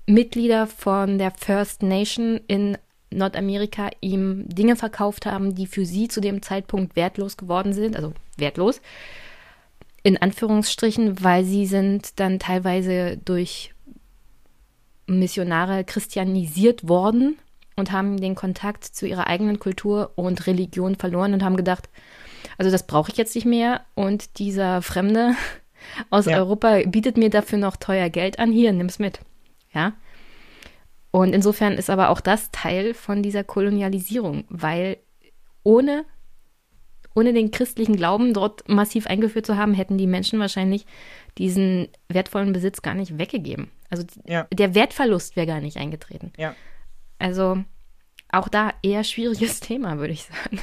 Mitglieder 0.05 0.67
von 0.67 1.17
der 1.17 1.31
First 1.31 1.83
Nation 1.83 2.39
in 2.47 2.77
Nordamerika 3.11 3.89
ihm 3.99 4.47
Dinge 4.47 4.77
verkauft 4.77 5.25
haben, 5.25 5.53
die 5.53 5.67
für 5.67 5.85
sie 5.85 6.07
zu 6.07 6.21
dem 6.21 6.41
Zeitpunkt 6.41 6.95
wertlos 6.95 7.35
geworden 7.35 7.73
sind, 7.73 7.97
also 7.97 8.13
wertlos, 8.37 8.79
in 10.01 10.15
Anführungsstrichen, 10.15 11.21
weil 11.21 11.43
sie 11.43 11.65
sind 11.65 12.17
dann 12.17 12.39
teilweise 12.39 13.17
durch 13.17 13.73
Missionare 15.07 15.83
christianisiert 15.83 16.87
worden 16.87 17.37
und 17.75 17.91
haben 17.91 18.15
den 18.21 18.35
Kontakt 18.35 18.85
zu 18.85 19.07
ihrer 19.07 19.27
eigenen 19.27 19.59
Kultur 19.59 20.13
und 20.15 20.47
Religion 20.47 20.95
verloren 20.95 21.33
und 21.33 21.43
haben 21.43 21.57
gedacht, 21.57 21.89
also 22.57 22.71
das 22.71 22.87
brauche 22.87 23.11
ich 23.11 23.17
jetzt 23.17 23.35
nicht 23.35 23.45
mehr 23.45 23.81
und 23.95 24.39
dieser 24.39 24.81
Fremde 24.81 25.35
aus 26.09 26.25
ja. 26.25 26.37
Europa 26.37 26.81
bietet 26.85 27.17
mir 27.17 27.29
dafür 27.29 27.57
noch 27.57 27.75
teuer 27.77 28.09
Geld 28.09 28.39
an, 28.39 28.51
hier, 28.51 28.73
nimm's 28.73 28.99
mit. 28.99 29.19
Ja. 29.73 29.93
Und 31.11 31.33
insofern 31.33 31.73
ist 31.73 31.89
aber 31.89 32.09
auch 32.09 32.19
das 32.19 32.51
Teil 32.51 32.93
von 32.93 33.23
dieser 33.23 33.43
Kolonialisierung, 33.43 34.43
weil 34.49 34.97
ohne, 35.63 36.05
ohne 37.13 37.31
den 37.31 37.51
christlichen 37.51 37.95
Glauben 37.95 38.33
dort 38.33 38.67
massiv 38.67 39.07
eingeführt 39.07 39.45
zu 39.45 39.55
haben, 39.55 39.73
hätten 39.73 39.97
die 39.97 40.07
Menschen 40.07 40.39
wahrscheinlich 40.39 40.85
diesen 41.37 41.87
wertvollen 42.09 42.51
Besitz 42.51 42.81
gar 42.81 42.95
nicht 42.95 43.17
weggegeben. 43.17 43.71
Also 43.89 44.03
ja. 44.25 44.45
der 44.51 44.75
Wertverlust 44.75 45.35
wäre 45.37 45.47
gar 45.47 45.61
nicht 45.61 45.77
eingetreten. 45.77 46.33
Ja. 46.37 46.53
Also 47.17 47.63
auch 48.29 48.49
da 48.49 48.73
eher 48.83 49.03
schwieriges 49.03 49.59
Thema, 49.61 49.97
würde 49.97 50.13
ich 50.13 50.23
sagen. 50.23 50.59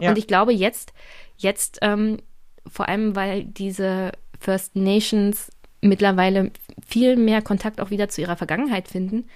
Ja. 0.00 0.10
Und 0.10 0.18
ich 0.18 0.26
glaube 0.26 0.52
jetzt, 0.52 0.92
jetzt 1.36 1.78
ähm, 1.82 2.18
vor 2.66 2.88
allem, 2.88 3.16
weil 3.16 3.44
diese 3.44 4.12
First 4.38 4.76
Nations 4.76 5.50
mittlerweile 5.80 6.50
viel 6.86 7.16
mehr 7.16 7.42
Kontakt 7.42 7.80
auch 7.80 7.90
wieder 7.90 8.08
zu 8.08 8.20
ihrer 8.20 8.36
Vergangenheit 8.36 8.88
finden, 8.88 9.28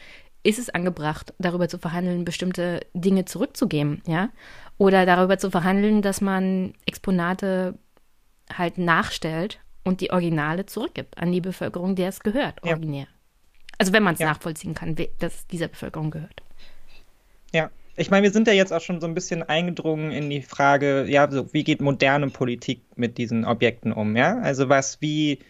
ist 0.43 0.59
es 0.59 0.71
angebracht, 0.71 1.35
darüber 1.39 1.69
zu 1.69 1.79
verhandeln, 1.79 2.25
bestimmte 2.25 2.81
Dinge 2.95 3.25
zurückzugeben, 3.25 4.03
ja? 4.07 4.31
Oder 4.79 5.05
darüber 5.05 5.39
zu 5.39 5.51
verhandeln, 5.51 6.03
dass 6.03 6.21
man 6.21 6.75
Exponate 6.87 7.79
halt 8.53 8.79
nachstellt 8.79 9.61
und 9.85 10.01
die 10.01 10.11
Originale 10.11 10.67
zurückgibt 10.67 11.19
an 11.19 11.33
die 11.33 11.41
Bevölkerung, 11.41 11.97
der 11.97 12.09
es 12.09 12.21
gehört, 12.21 12.63
originär. 12.63 13.03
Ja. 13.03 13.09
Also 13.79 13.93
wenn 13.93 14.03
man 14.03 14.15
es 14.15 14.21
ja. 14.21 14.29
nachvollziehen 14.29 14.75
kann, 14.75 14.97
dass 15.19 15.35
es 15.35 15.47
dieser 15.49 15.69
Bevölkerung 15.69 16.11
gehört. 16.11 16.43
Ja, 17.53 17.71
ich 17.99 18.11
meine, 18.11 18.23
wir 18.23 18.31
sind 18.31 18.47
ja 18.47 18.55
jetzt 18.55 18.73
auch 18.73 18.81
schon 18.81 19.01
so 19.01 19.07
ein 19.07 19.15
bisschen 19.15 19.43
eingedrungen 19.43 20.13
in 20.13 20.31
die 20.31 20.43
Frage, 20.43 21.07
ja, 21.09 21.31
so, 21.31 21.53
wie 21.53 21.65
geht 21.65 21.81
moderne 21.81 22.29
Politik 22.31 22.83
mit 22.97 23.19
diesen 23.19 23.45
Objekten 23.45 23.93
um, 23.93 24.17
ja? 24.17 24.39
Also 24.39 24.69
was, 24.69 25.01
wie, 25.01 25.41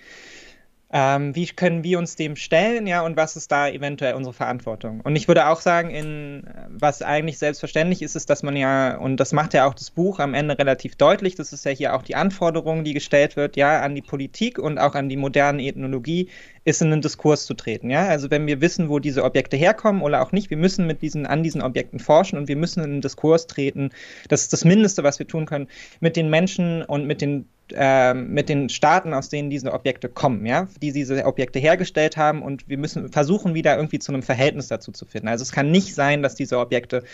ähm, 0.90 1.36
wie 1.36 1.46
können 1.46 1.84
wir 1.84 1.98
uns 1.98 2.16
dem 2.16 2.34
stellen, 2.34 2.86
ja, 2.86 3.02
und 3.02 3.16
was 3.16 3.36
ist 3.36 3.52
da 3.52 3.68
eventuell 3.68 4.14
unsere 4.14 4.32
Verantwortung? 4.32 5.00
Und 5.02 5.16
ich 5.16 5.28
würde 5.28 5.48
auch 5.48 5.60
sagen, 5.60 5.90
in, 5.90 6.44
was 6.68 7.02
eigentlich 7.02 7.38
selbstverständlich 7.38 8.00
ist, 8.00 8.16
ist, 8.16 8.30
dass 8.30 8.42
man 8.42 8.56
ja, 8.56 8.96
und 8.96 9.18
das 9.18 9.32
macht 9.32 9.52
ja 9.52 9.66
auch 9.66 9.74
das 9.74 9.90
Buch 9.90 10.18
am 10.18 10.32
Ende 10.32 10.58
relativ 10.58 10.96
deutlich, 10.96 11.34
das 11.34 11.52
ist 11.52 11.66
ja 11.66 11.72
hier 11.72 11.94
auch 11.94 12.02
die 12.02 12.14
Anforderung, 12.14 12.84
die 12.84 12.94
gestellt 12.94 13.36
wird, 13.36 13.56
ja, 13.56 13.82
an 13.82 13.94
die 13.94 14.02
Politik 14.02 14.58
und 14.58 14.78
auch 14.78 14.94
an 14.94 15.10
die 15.10 15.18
moderne 15.18 15.62
Ethnologie, 15.62 16.30
ist 16.64 16.80
in 16.80 16.92
einen 16.92 17.02
Diskurs 17.02 17.44
zu 17.44 17.52
treten, 17.52 17.90
ja. 17.90 18.06
Also 18.06 18.30
wenn 18.30 18.46
wir 18.46 18.62
wissen, 18.62 18.88
wo 18.88 18.98
diese 18.98 19.24
Objekte 19.24 19.58
herkommen 19.58 20.00
oder 20.00 20.22
auch 20.22 20.32
nicht, 20.32 20.48
wir 20.48 20.56
müssen 20.56 20.86
mit 20.86 21.02
diesen, 21.02 21.26
an 21.26 21.42
diesen 21.42 21.60
Objekten 21.60 21.98
forschen 21.98 22.38
und 22.38 22.48
wir 22.48 22.56
müssen 22.56 22.82
in 22.82 22.92
einen 22.92 23.00
Diskurs 23.02 23.46
treten. 23.46 23.90
Das 24.28 24.42
ist 24.42 24.52
das 24.54 24.64
Mindeste, 24.64 25.02
was 25.02 25.18
wir 25.18 25.26
tun 25.26 25.44
können, 25.44 25.68
mit 26.00 26.16
den 26.16 26.30
Menschen 26.30 26.82
und 26.82 27.06
mit 27.06 27.20
den 27.20 27.46
äh, 27.76 28.14
mit 28.14 28.48
den 28.48 28.68
Staaten, 28.68 29.14
aus 29.14 29.28
denen 29.28 29.50
diese 29.50 29.72
Objekte 29.72 30.08
kommen, 30.08 30.46
ja, 30.46 30.68
die 30.82 30.92
diese 30.92 31.24
Objekte 31.24 31.58
hergestellt 31.58 32.16
haben 32.16 32.42
und 32.42 32.68
wir 32.68 32.78
müssen 32.78 33.10
versuchen, 33.10 33.54
wieder 33.54 33.76
irgendwie 33.76 33.98
zu 33.98 34.12
einem 34.12 34.22
Verhältnis 34.22 34.68
dazu 34.68 34.92
zu 34.92 35.04
finden. 35.04 35.28
Also 35.28 35.42
es 35.42 35.52
kann 35.52 35.70
nicht 35.70 35.94
sein, 35.94 36.22
dass 36.22 36.34
diese 36.34 36.58
Objekte 36.58 37.04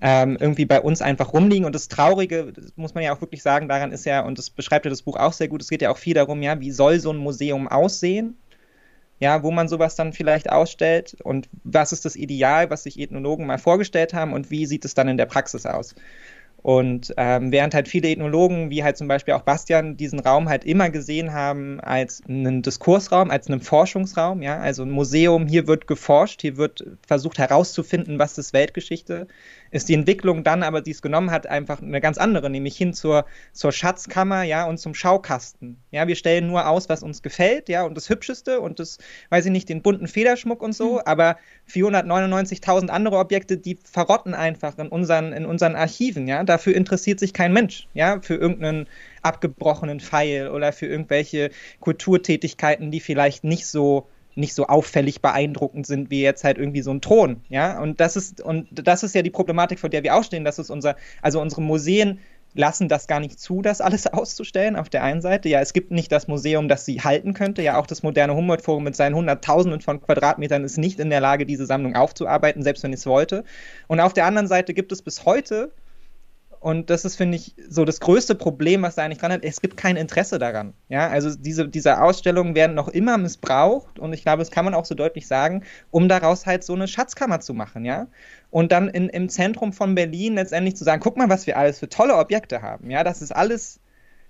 ähm, 0.00 0.36
irgendwie 0.40 0.66
bei 0.66 0.80
uns 0.80 1.02
einfach 1.02 1.32
rumliegen 1.32 1.64
und 1.64 1.74
das 1.74 1.88
Traurige, 1.88 2.52
das 2.52 2.76
muss 2.76 2.94
man 2.94 3.04
ja 3.04 3.14
auch 3.14 3.20
wirklich 3.20 3.42
sagen, 3.42 3.68
daran 3.68 3.92
ist 3.92 4.04
ja, 4.04 4.24
und 4.24 4.38
das 4.38 4.50
beschreibt 4.50 4.84
ja 4.84 4.90
das 4.90 5.02
Buch 5.02 5.16
auch 5.16 5.32
sehr 5.32 5.48
gut, 5.48 5.62
es 5.62 5.68
geht 5.68 5.82
ja 5.82 5.90
auch 5.90 5.98
viel 5.98 6.14
darum, 6.14 6.42
ja, 6.42 6.60
wie 6.60 6.70
soll 6.70 7.00
so 7.00 7.12
ein 7.12 7.16
Museum 7.16 7.68
aussehen? 7.68 8.36
ja, 9.20 9.42
wo 9.42 9.50
man 9.50 9.68
sowas 9.68 9.96
dann 9.96 10.12
vielleicht 10.12 10.50
ausstellt 10.50 11.16
und 11.22 11.48
was 11.64 11.92
ist 11.92 12.04
das 12.04 12.14
Ideal, 12.14 12.70
was 12.70 12.84
sich 12.84 12.98
Ethnologen 12.98 13.46
mal 13.46 13.58
vorgestellt 13.58 14.14
haben 14.14 14.32
und 14.32 14.50
wie 14.50 14.66
sieht 14.66 14.84
es 14.84 14.94
dann 14.94 15.08
in 15.08 15.16
der 15.16 15.26
Praxis 15.26 15.66
aus. 15.66 15.94
Und 16.60 17.14
ähm, 17.16 17.52
während 17.52 17.72
halt 17.72 17.86
viele 17.86 18.08
Ethnologen, 18.08 18.68
wie 18.70 18.82
halt 18.82 18.96
zum 18.96 19.06
Beispiel 19.06 19.34
auch 19.34 19.42
Bastian, 19.42 19.96
diesen 19.96 20.18
Raum 20.18 20.48
halt 20.48 20.64
immer 20.64 20.90
gesehen 20.90 21.32
haben 21.32 21.80
als 21.80 22.20
einen 22.28 22.62
Diskursraum, 22.62 23.30
als 23.30 23.46
einen 23.46 23.60
Forschungsraum, 23.60 24.42
ja, 24.42 24.58
also 24.58 24.82
ein 24.82 24.90
Museum, 24.90 25.46
hier 25.46 25.68
wird 25.68 25.86
geforscht, 25.86 26.40
hier 26.40 26.56
wird 26.56 26.84
versucht 27.06 27.38
herauszufinden, 27.38 28.18
was 28.18 28.38
ist 28.38 28.52
Weltgeschichte, 28.52 29.28
ist 29.70 29.88
die 29.88 29.94
Entwicklung 29.94 30.44
dann 30.44 30.62
aber, 30.62 30.80
die 30.80 30.90
es 30.90 31.02
genommen 31.02 31.30
hat, 31.30 31.46
einfach 31.46 31.82
eine 31.82 32.00
ganz 32.00 32.18
andere, 32.18 32.50
nämlich 32.50 32.76
hin 32.76 32.94
zur, 32.94 33.24
zur 33.52 33.72
Schatzkammer, 33.72 34.42
ja, 34.42 34.66
und 34.66 34.78
zum 34.78 34.94
Schaukasten. 34.94 35.76
Ja, 35.90 36.06
wir 36.06 36.16
stellen 36.16 36.46
nur 36.46 36.66
aus, 36.68 36.88
was 36.88 37.02
uns 37.02 37.22
gefällt, 37.22 37.68
ja, 37.68 37.84
und 37.84 37.96
das 37.96 38.08
Hübscheste 38.08 38.60
und 38.60 38.78
das, 38.78 38.98
weiß 39.30 39.46
ich 39.46 39.52
nicht, 39.52 39.68
den 39.68 39.82
bunten 39.82 40.08
Federschmuck 40.08 40.62
und 40.62 40.72
so, 40.72 40.94
mhm. 40.94 41.02
aber 41.04 41.36
499.000 41.70 42.88
andere 42.88 43.18
Objekte, 43.18 43.58
die 43.58 43.78
verrotten 43.84 44.34
einfach 44.34 44.78
in 44.78 44.88
unseren, 44.88 45.32
in 45.32 45.46
unseren 45.46 45.76
Archiven, 45.76 46.26
ja, 46.28 46.44
dafür 46.44 46.74
interessiert 46.74 47.20
sich 47.20 47.32
kein 47.32 47.52
Mensch, 47.52 47.88
ja, 47.94 48.20
für 48.20 48.34
irgendeinen 48.34 48.88
abgebrochenen 49.22 50.00
Pfeil 50.00 50.48
oder 50.48 50.72
für 50.72 50.86
irgendwelche 50.86 51.50
Kulturtätigkeiten, 51.80 52.90
die 52.90 53.00
vielleicht 53.00 53.44
nicht 53.44 53.66
so 53.66 54.08
nicht 54.38 54.54
so 54.54 54.66
auffällig 54.66 55.20
beeindruckend 55.20 55.86
sind 55.86 56.10
wie 56.10 56.22
jetzt 56.22 56.44
halt 56.44 56.58
irgendwie 56.58 56.82
so 56.82 56.90
ein 56.92 57.00
Thron, 57.00 57.42
ja. 57.48 57.80
Und 57.80 58.00
das 58.00 58.16
ist, 58.16 58.40
und 58.40 58.68
das 58.72 59.02
ist 59.02 59.14
ja 59.14 59.22
die 59.22 59.30
Problematik, 59.30 59.78
vor 59.78 59.90
der 59.90 60.02
wir 60.02 60.14
auch 60.16 60.24
stehen, 60.24 60.44
dass 60.44 60.58
es 60.58 60.70
unser, 60.70 60.96
also 61.22 61.40
unsere 61.40 61.60
Museen 61.62 62.20
lassen 62.54 62.88
das 62.88 63.06
gar 63.06 63.20
nicht 63.20 63.38
zu, 63.38 63.62
das 63.62 63.80
alles 63.80 64.06
auszustellen. 64.12 64.76
Auf 64.76 64.88
der 64.88 65.02
einen 65.02 65.20
Seite, 65.20 65.48
ja, 65.48 65.60
es 65.60 65.72
gibt 65.72 65.90
nicht 65.90 66.10
das 66.12 66.28
Museum, 66.28 66.68
das 66.68 66.84
sie 66.84 67.00
halten 67.00 67.34
könnte. 67.34 67.62
Ja, 67.62 67.78
auch 67.78 67.86
das 67.86 68.02
moderne 68.02 68.34
Humboldt-Forum 68.34 68.84
mit 68.84 68.96
seinen 68.96 69.14
Hunderttausenden 69.14 69.80
von 69.80 70.00
Quadratmetern 70.00 70.64
ist 70.64 70.78
nicht 70.78 71.00
in 71.00 71.10
der 71.10 71.20
Lage, 71.20 71.44
diese 71.44 71.66
Sammlung 71.66 71.96
aufzuarbeiten, 71.96 72.62
selbst 72.62 72.82
wenn 72.82 72.92
es 72.92 73.06
wollte. 73.06 73.44
Und 73.86 74.00
auf 74.00 74.12
der 74.12 74.26
anderen 74.26 74.48
Seite 74.48 74.74
gibt 74.74 74.92
es 74.92 75.02
bis 75.02 75.24
heute 75.24 75.72
und 76.60 76.90
das 76.90 77.04
ist, 77.04 77.16
finde 77.16 77.36
ich, 77.36 77.54
so 77.68 77.84
das 77.84 78.00
größte 78.00 78.34
Problem, 78.34 78.82
was 78.82 78.96
da 78.96 79.04
eigentlich 79.04 79.18
dran 79.18 79.32
hat. 79.32 79.44
Es 79.44 79.60
gibt 79.60 79.76
kein 79.76 79.96
Interesse 79.96 80.38
daran. 80.38 80.74
Ja, 80.88 81.08
also 81.08 81.34
diese, 81.36 81.68
diese 81.68 82.02
Ausstellungen 82.02 82.54
werden 82.54 82.74
noch 82.74 82.88
immer 82.88 83.16
missbraucht 83.16 83.98
und 83.98 84.12
ich 84.12 84.22
glaube, 84.22 84.38
das 84.38 84.50
kann 84.50 84.64
man 84.64 84.74
auch 84.74 84.84
so 84.84 84.94
deutlich 84.94 85.26
sagen, 85.28 85.62
um 85.90 86.08
daraus 86.08 86.46
halt 86.46 86.64
so 86.64 86.74
eine 86.74 86.88
Schatzkammer 86.88 87.40
zu 87.40 87.54
machen, 87.54 87.84
ja. 87.84 88.08
Und 88.50 88.72
dann 88.72 88.88
in, 88.88 89.08
im 89.08 89.28
Zentrum 89.28 89.72
von 89.72 89.94
Berlin 89.94 90.34
letztendlich 90.34 90.76
zu 90.76 90.84
sagen, 90.84 91.00
guck 91.02 91.16
mal, 91.16 91.28
was 91.28 91.46
wir 91.46 91.56
alles 91.56 91.78
für 91.78 91.88
tolle 91.88 92.16
Objekte 92.16 92.62
haben. 92.62 92.90
Ja, 92.90 93.04
das 93.04 93.22
ist 93.22 93.30
alles, 93.30 93.78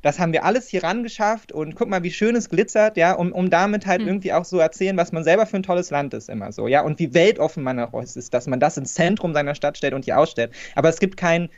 das 0.03 0.19
haben 0.19 0.33
wir 0.33 0.45
alles 0.45 0.69
hier 0.69 0.85
rangeschafft 0.85 1.51
und 1.51 1.75
guck 1.77 1.89
mal, 1.89 2.03
wie 2.03 2.11
schön 2.11 2.37
es 2.37 2.51
glitzert, 2.51 2.97
ja, 2.97 3.13
um, 3.13 3.33
um 3.33 3.49
damit 3.49 3.87
halt 3.87 4.03
mhm. 4.03 4.09
irgendwie 4.09 4.33
auch 4.33 4.45
so 4.45 4.59
erzählen, 4.59 4.97
was 4.97 5.13
man 5.13 5.25
selber 5.25 5.47
für 5.47 5.57
ein 5.57 5.63
tolles 5.63 5.91
Land 5.91 6.13
ist, 6.15 6.29
immer 6.29 6.53
so, 6.53 6.69
ja, 6.69 6.83
und 6.83 6.99
wie 6.99 7.15
weltoffen 7.15 7.63
man 7.63 7.81
auch 7.81 8.03
ist, 8.03 8.35
dass 8.35 8.47
man 8.47 8.61
das 8.61 8.77
ins 8.77 8.95
Zentrum 8.95 9.33
seiner 9.33 9.55
Stadt 9.55 9.79
stellt 9.79 9.95
und 9.95 10.05
hier 10.05 10.19
ausstellt. 10.19 10.53
Aber 10.75 10.89
es 10.89 11.01
gibt 11.01 11.17
kein, 11.17 11.49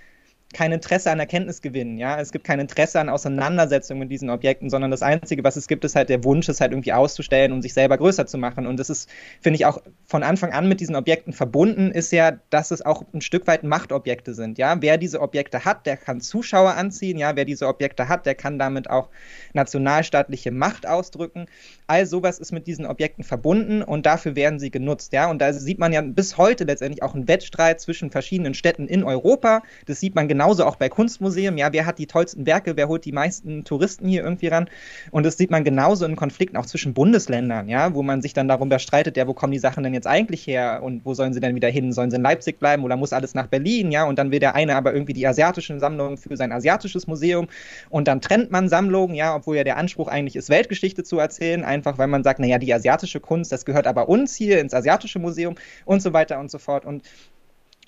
kein 0.52 0.72
Interesse 0.72 1.10
an 1.12 1.20
Erkenntnisgewinn, 1.20 1.96
ja. 1.96 2.20
Es 2.20 2.32
gibt 2.32 2.44
kein 2.44 2.58
Interesse 2.58 2.98
an 2.98 3.08
Auseinandersetzung 3.08 4.00
mit 4.00 4.10
diesen 4.10 4.30
Objekten, 4.30 4.68
sondern 4.68 4.90
das 4.90 5.00
Einzige, 5.00 5.44
was 5.44 5.54
es 5.54 5.68
gibt, 5.68 5.84
ist 5.84 5.94
halt 5.94 6.08
der 6.08 6.24
Wunsch, 6.24 6.48
es 6.48 6.60
halt 6.60 6.72
irgendwie 6.72 6.92
auszustellen 6.92 7.52
und 7.52 7.62
sich 7.62 7.72
selber 7.72 7.96
größer 7.96 8.26
zu 8.26 8.36
machen. 8.36 8.66
Und 8.66 8.78
das 8.78 8.90
ist, 8.90 9.08
finde 9.40 9.56
ich, 9.56 9.66
auch 9.66 9.80
von 10.06 10.24
Anfang 10.24 10.52
an 10.52 10.68
mit 10.68 10.80
diesen 10.80 10.96
Objekten 10.96 11.32
verbunden, 11.32 11.92
ist 11.92 12.10
ja, 12.10 12.32
dass 12.50 12.72
es 12.72 12.84
auch 12.84 13.04
ein 13.14 13.20
Stück 13.20 13.46
weit 13.46 13.62
Machtobjekte 13.62 14.34
sind, 14.34 14.58
ja. 14.58 14.76
Wer 14.80 14.98
diese 14.98 15.20
Objekte 15.20 15.64
hat, 15.64 15.86
der 15.86 15.96
kann 15.96 16.20
Zuschauer 16.20 16.74
anziehen, 16.74 17.16
ja. 17.16 17.36
Wer 17.36 17.44
diese 17.44 17.68
Objekte 17.68 18.08
hat, 18.08 18.26
der 18.26 18.34
kann 18.34 18.58
damit 18.58 18.90
auch 18.90 19.08
nationalstaatliche 19.52 20.50
Macht 20.50 20.86
ausdrücken. 20.86 21.46
All 21.86 22.06
sowas 22.06 22.40
ist 22.40 22.50
mit 22.50 22.66
diesen 22.66 22.86
Objekten 22.86 23.22
verbunden 23.22 23.82
und 23.82 24.04
dafür 24.04 24.34
werden 24.34 24.58
sie 24.58 24.72
genutzt, 24.72 25.12
ja. 25.12 25.30
Und 25.30 25.40
da 25.40 25.52
sieht 25.52 25.78
man 25.78 25.92
ja 25.92 26.00
bis 26.00 26.36
heute 26.36 26.64
letztendlich 26.64 27.04
auch 27.04 27.14
einen 27.14 27.28
Wettstreit 27.28 27.80
zwischen 27.80 28.10
verschiedenen 28.10 28.54
Städten 28.54 28.88
in 28.88 29.04
Europa. 29.04 29.62
Das 29.86 30.00
sieht 30.00 30.16
man 30.16 30.26
genau 30.26 30.39
genauso 30.40 30.64
auch 30.64 30.76
bei 30.76 30.88
Kunstmuseen. 30.88 31.58
Ja, 31.58 31.70
wer 31.74 31.84
hat 31.84 31.98
die 31.98 32.06
tollsten 32.06 32.46
Werke, 32.46 32.74
wer 32.74 32.88
holt 32.88 33.04
die 33.04 33.12
meisten 33.12 33.62
Touristen 33.64 34.08
hier 34.08 34.22
irgendwie 34.24 34.46
ran? 34.46 34.70
Und 35.10 35.26
das 35.26 35.36
sieht 35.36 35.50
man 35.50 35.64
genauso 35.64 36.06
in 36.06 36.16
Konflikten 36.16 36.56
auch 36.56 36.64
zwischen 36.64 36.94
Bundesländern, 36.94 37.68
ja, 37.68 37.92
wo 37.92 38.02
man 38.02 38.22
sich 38.22 38.32
dann 38.32 38.48
darüber 38.48 38.78
streitet, 38.78 39.18
ja, 39.18 39.26
wo 39.26 39.34
kommen 39.34 39.52
die 39.52 39.58
Sachen 39.58 39.82
denn 39.82 39.92
jetzt 39.92 40.06
eigentlich 40.06 40.46
her 40.46 40.80
und 40.82 41.04
wo 41.04 41.12
sollen 41.12 41.34
sie 41.34 41.40
denn 41.40 41.54
wieder 41.56 41.68
hin? 41.68 41.92
Sollen 41.92 42.10
sie 42.10 42.16
in 42.16 42.22
Leipzig 42.22 42.58
bleiben 42.58 42.84
oder 42.84 42.96
muss 42.96 43.12
alles 43.12 43.34
nach 43.34 43.48
Berlin? 43.48 43.92
Ja, 43.92 44.04
und 44.04 44.18
dann 44.18 44.30
will 44.30 44.38
der 44.38 44.54
eine 44.54 44.76
aber 44.76 44.94
irgendwie 44.94 45.12
die 45.12 45.26
asiatischen 45.26 45.78
Sammlungen 45.78 46.16
für 46.16 46.38
sein 46.38 46.52
asiatisches 46.52 47.06
Museum 47.06 47.46
und 47.90 48.08
dann 48.08 48.22
trennt 48.22 48.50
man 48.50 48.70
Sammlungen, 48.70 49.14
ja, 49.14 49.36
obwohl 49.36 49.58
ja 49.58 49.64
der 49.64 49.76
Anspruch 49.76 50.08
eigentlich 50.08 50.36
ist, 50.36 50.48
Weltgeschichte 50.48 51.04
zu 51.04 51.18
erzählen, 51.18 51.64
einfach 51.64 51.98
weil 51.98 52.08
man 52.08 52.24
sagt, 52.24 52.40
naja, 52.40 52.56
die 52.56 52.72
asiatische 52.72 53.20
Kunst, 53.20 53.52
das 53.52 53.66
gehört 53.66 53.86
aber 53.86 54.08
uns 54.08 54.34
hier 54.34 54.58
ins 54.58 54.72
asiatische 54.72 55.18
Museum 55.18 55.56
und 55.84 56.00
so 56.00 56.14
weiter 56.14 56.40
und 56.40 56.50
so 56.50 56.58
fort. 56.58 56.86
Und 56.86 57.02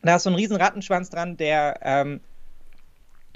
da 0.03 0.16
ist 0.16 0.24
so 0.24 0.30
ein 0.30 0.36
riesen 0.36 0.57
Rattenschwanz 0.57 1.11
dran, 1.11 1.36
der 1.36 1.78
ähm, 1.82 2.20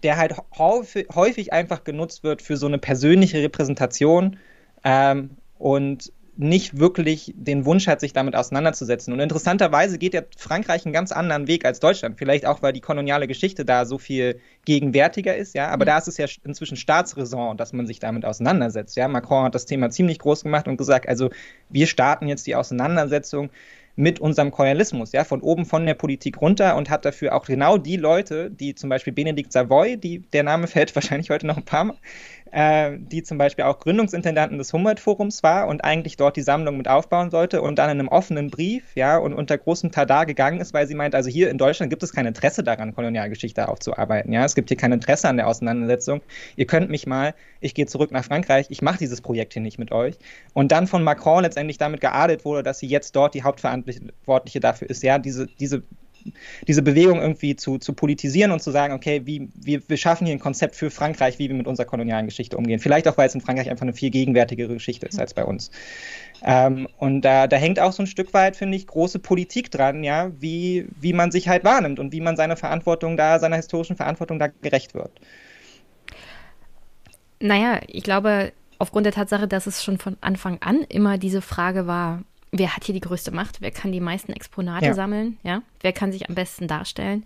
der 0.02 0.16
halt 0.16 0.34
häufig, 0.58 1.52
einfach 1.52 1.84
genutzt 1.84 2.22
wird 2.22 2.42
für 2.42 2.56
so 2.56 2.66
eine 2.66 2.78
persönliche 2.78 3.42
Repräsentation 3.42 4.38
ähm, 4.84 5.30
und 5.58 6.12
nicht 6.38 6.78
wirklich 6.78 7.32
den 7.34 7.64
Wunsch 7.64 7.86
hat, 7.86 8.00
sich 8.00 8.12
damit 8.12 8.36
auseinanderzusetzen. 8.36 9.12
Und 9.12 9.20
interessanterweise 9.20 9.96
geht 9.96 10.12
ja 10.12 10.20
Frankreich 10.36 10.84
einen 10.84 10.92
ganz 10.92 11.10
anderen 11.10 11.48
Weg 11.48 11.64
als 11.64 11.80
Deutschland. 11.80 12.18
Vielleicht 12.18 12.44
auch, 12.44 12.60
weil 12.62 12.74
die 12.74 12.82
koloniale 12.82 13.26
Geschichte 13.26 13.64
da 13.64 13.86
so 13.86 13.96
viel 13.96 14.38
gegenwärtiger 14.66 15.34
ist, 15.34 15.54
ja. 15.54 15.68
Aber 15.68 15.84
mhm. 15.84 15.88
da 15.88 15.98
ist 15.98 16.08
es 16.08 16.18
ja 16.18 16.26
inzwischen 16.44 16.76
Staatsräson, 16.76 17.56
dass 17.56 17.72
man 17.72 17.86
sich 17.86 18.00
damit 18.00 18.26
auseinandersetzt. 18.26 18.96
Ja, 18.96 19.08
Macron 19.08 19.44
hat 19.44 19.54
das 19.54 19.64
Thema 19.64 19.88
ziemlich 19.88 20.18
groß 20.18 20.42
gemacht 20.42 20.68
und 20.68 20.76
gesagt, 20.76 21.08
also 21.08 21.30
wir 21.70 21.86
starten 21.86 22.28
jetzt 22.28 22.46
die 22.46 22.54
Auseinandersetzung 22.54 23.48
mit 23.96 24.20
unserem 24.20 24.50
Kolonialismus, 24.50 25.12
ja, 25.12 25.24
von 25.24 25.40
oben 25.40 25.64
von 25.64 25.86
der 25.86 25.94
Politik 25.94 26.40
runter 26.40 26.76
und 26.76 26.90
hat 26.90 27.06
dafür 27.06 27.34
auch 27.34 27.46
genau 27.46 27.78
die 27.78 27.96
Leute, 27.96 28.50
die 28.50 28.74
zum 28.74 28.90
Beispiel 28.90 29.14
Benedikt 29.14 29.52
Savoy, 29.52 29.96
die, 29.96 30.20
der 30.20 30.42
Name 30.42 30.66
fällt 30.66 30.94
wahrscheinlich 30.94 31.30
heute 31.30 31.46
noch 31.46 31.56
ein 31.56 31.64
paar 31.64 31.84
Mal, 31.84 31.96
äh, 32.52 32.96
die 32.98 33.22
zum 33.22 33.38
Beispiel 33.38 33.64
auch 33.64 33.78
Gründungsintendanten 33.78 34.58
des 34.58 34.72
Humboldt-Forums 34.72 35.42
war 35.42 35.66
und 35.66 35.84
eigentlich 35.84 36.16
dort 36.16 36.36
die 36.36 36.42
Sammlung 36.42 36.76
mit 36.76 36.88
aufbauen 36.88 37.30
sollte 37.30 37.62
und 37.62 37.78
dann 37.78 37.90
in 37.90 37.98
einem 37.98 38.08
offenen 38.08 38.50
Brief, 38.50 38.84
ja, 38.94 39.18
und 39.18 39.34
unter 39.34 39.58
großem 39.58 39.90
Tada 39.90 40.24
gegangen 40.24 40.60
ist, 40.60 40.72
weil 40.72 40.86
sie 40.86 40.94
meint, 40.94 41.14
also 41.14 41.28
hier 41.28 41.50
in 41.50 41.58
Deutschland 41.58 41.90
gibt 41.90 42.02
es 42.02 42.12
kein 42.12 42.26
Interesse 42.26 42.62
daran, 42.62 42.94
Kolonialgeschichte 42.94 43.68
aufzuarbeiten, 43.68 44.32
ja, 44.32 44.44
es 44.44 44.54
gibt 44.54 44.68
hier 44.68 44.76
kein 44.76 44.92
Interesse 44.92 45.28
an 45.28 45.36
der 45.36 45.48
Auseinandersetzung. 45.48 46.20
Ihr 46.56 46.66
könnt 46.66 46.90
mich 46.90 47.06
mal, 47.06 47.34
ich 47.60 47.74
gehe 47.74 47.86
zurück 47.86 48.10
nach 48.10 48.24
Frankreich, 48.24 48.66
ich 48.70 48.82
mache 48.82 48.98
dieses 48.98 49.20
Projekt 49.20 49.52
hier 49.52 49.62
nicht 49.62 49.78
mit 49.78 49.92
euch. 49.92 50.16
Und 50.52 50.72
dann 50.72 50.86
von 50.86 51.02
Macron 51.02 51.42
letztendlich 51.42 51.78
damit 51.78 52.00
geadelt 52.00 52.44
wurde, 52.44 52.62
dass 52.62 52.78
sie 52.78 52.86
jetzt 52.86 53.16
dort 53.16 53.34
die 53.34 53.42
Hauptverantwortliche 53.42 54.60
dafür 54.60 54.90
ist, 54.90 55.02
ja, 55.02 55.18
diese, 55.18 55.46
diese 55.46 55.82
diese 56.66 56.82
Bewegung 56.82 57.20
irgendwie 57.20 57.56
zu, 57.56 57.78
zu 57.78 57.92
politisieren 57.92 58.50
und 58.50 58.62
zu 58.62 58.70
sagen, 58.70 58.94
okay, 58.94 59.22
wie, 59.24 59.48
wir, 59.54 59.80
wir 59.88 59.96
schaffen 59.96 60.26
hier 60.26 60.34
ein 60.34 60.40
Konzept 60.40 60.76
für 60.76 60.90
Frankreich, 60.90 61.38
wie 61.38 61.48
wir 61.48 61.56
mit 61.56 61.66
unserer 61.66 61.86
kolonialen 61.86 62.26
Geschichte 62.26 62.56
umgehen. 62.56 62.78
Vielleicht 62.78 63.08
auch, 63.08 63.16
weil 63.18 63.28
es 63.28 63.34
in 63.34 63.40
Frankreich 63.40 63.70
einfach 63.70 63.82
eine 63.82 63.92
viel 63.92 64.10
gegenwärtigere 64.10 64.74
Geschichte 64.74 65.06
ist 65.06 65.18
als 65.18 65.34
bei 65.34 65.44
uns. 65.44 65.70
Ähm, 66.42 66.88
und 66.98 67.22
da, 67.22 67.46
da 67.46 67.56
hängt 67.56 67.80
auch 67.80 67.92
so 67.92 68.02
ein 68.02 68.06
Stück 68.06 68.34
weit, 68.34 68.56
finde 68.56 68.76
ich, 68.76 68.86
große 68.86 69.18
Politik 69.18 69.70
dran, 69.70 70.04
ja, 70.04 70.30
wie, 70.38 70.86
wie 71.00 71.12
man 71.12 71.30
sich 71.30 71.48
halt 71.48 71.64
wahrnimmt 71.64 71.98
und 71.98 72.12
wie 72.12 72.20
man 72.20 72.36
seiner 72.36 72.56
Verantwortung 72.56 73.16
da, 73.16 73.38
seiner 73.38 73.56
historischen 73.56 73.96
Verantwortung 73.96 74.38
da 74.38 74.48
gerecht 74.48 74.94
wird. 74.94 75.10
Naja, 77.40 77.80
ich 77.86 78.02
glaube, 78.02 78.52
aufgrund 78.78 79.06
der 79.06 79.12
Tatsache, 79.12 79.48
dass 79.48 79.66
es 79.66 79.82
schon 79.82 79.98
von 79.98 80.16
Anfang 80.20 80.58
an 80.60 80.82
immer 80.88 81.18
diese 81.18 81.42
Frage 81.42 81.86
war, 81.86 82.22
wer 82.52 82.74
hat 82.74 82.84
hier 82.84 82.94
die 82.94 83.00
größte 83.00 83.30
Macht, 83.32 83.60
wer 83.60 83.70
kann 83.70 83.92
die 83.92 84.00
meisten 84.00 84.32
Exponate 84.32 84.86
ja. 84.86 84.94
sammeln, 84.94 85.38
ja, 85.42 85.62
wer 85.80 85.92
kann 85.92 86.12
sich 86.12 86.28
am 86.28 86.34
besten 86.34 86.68
darstellen, 86.68 87.24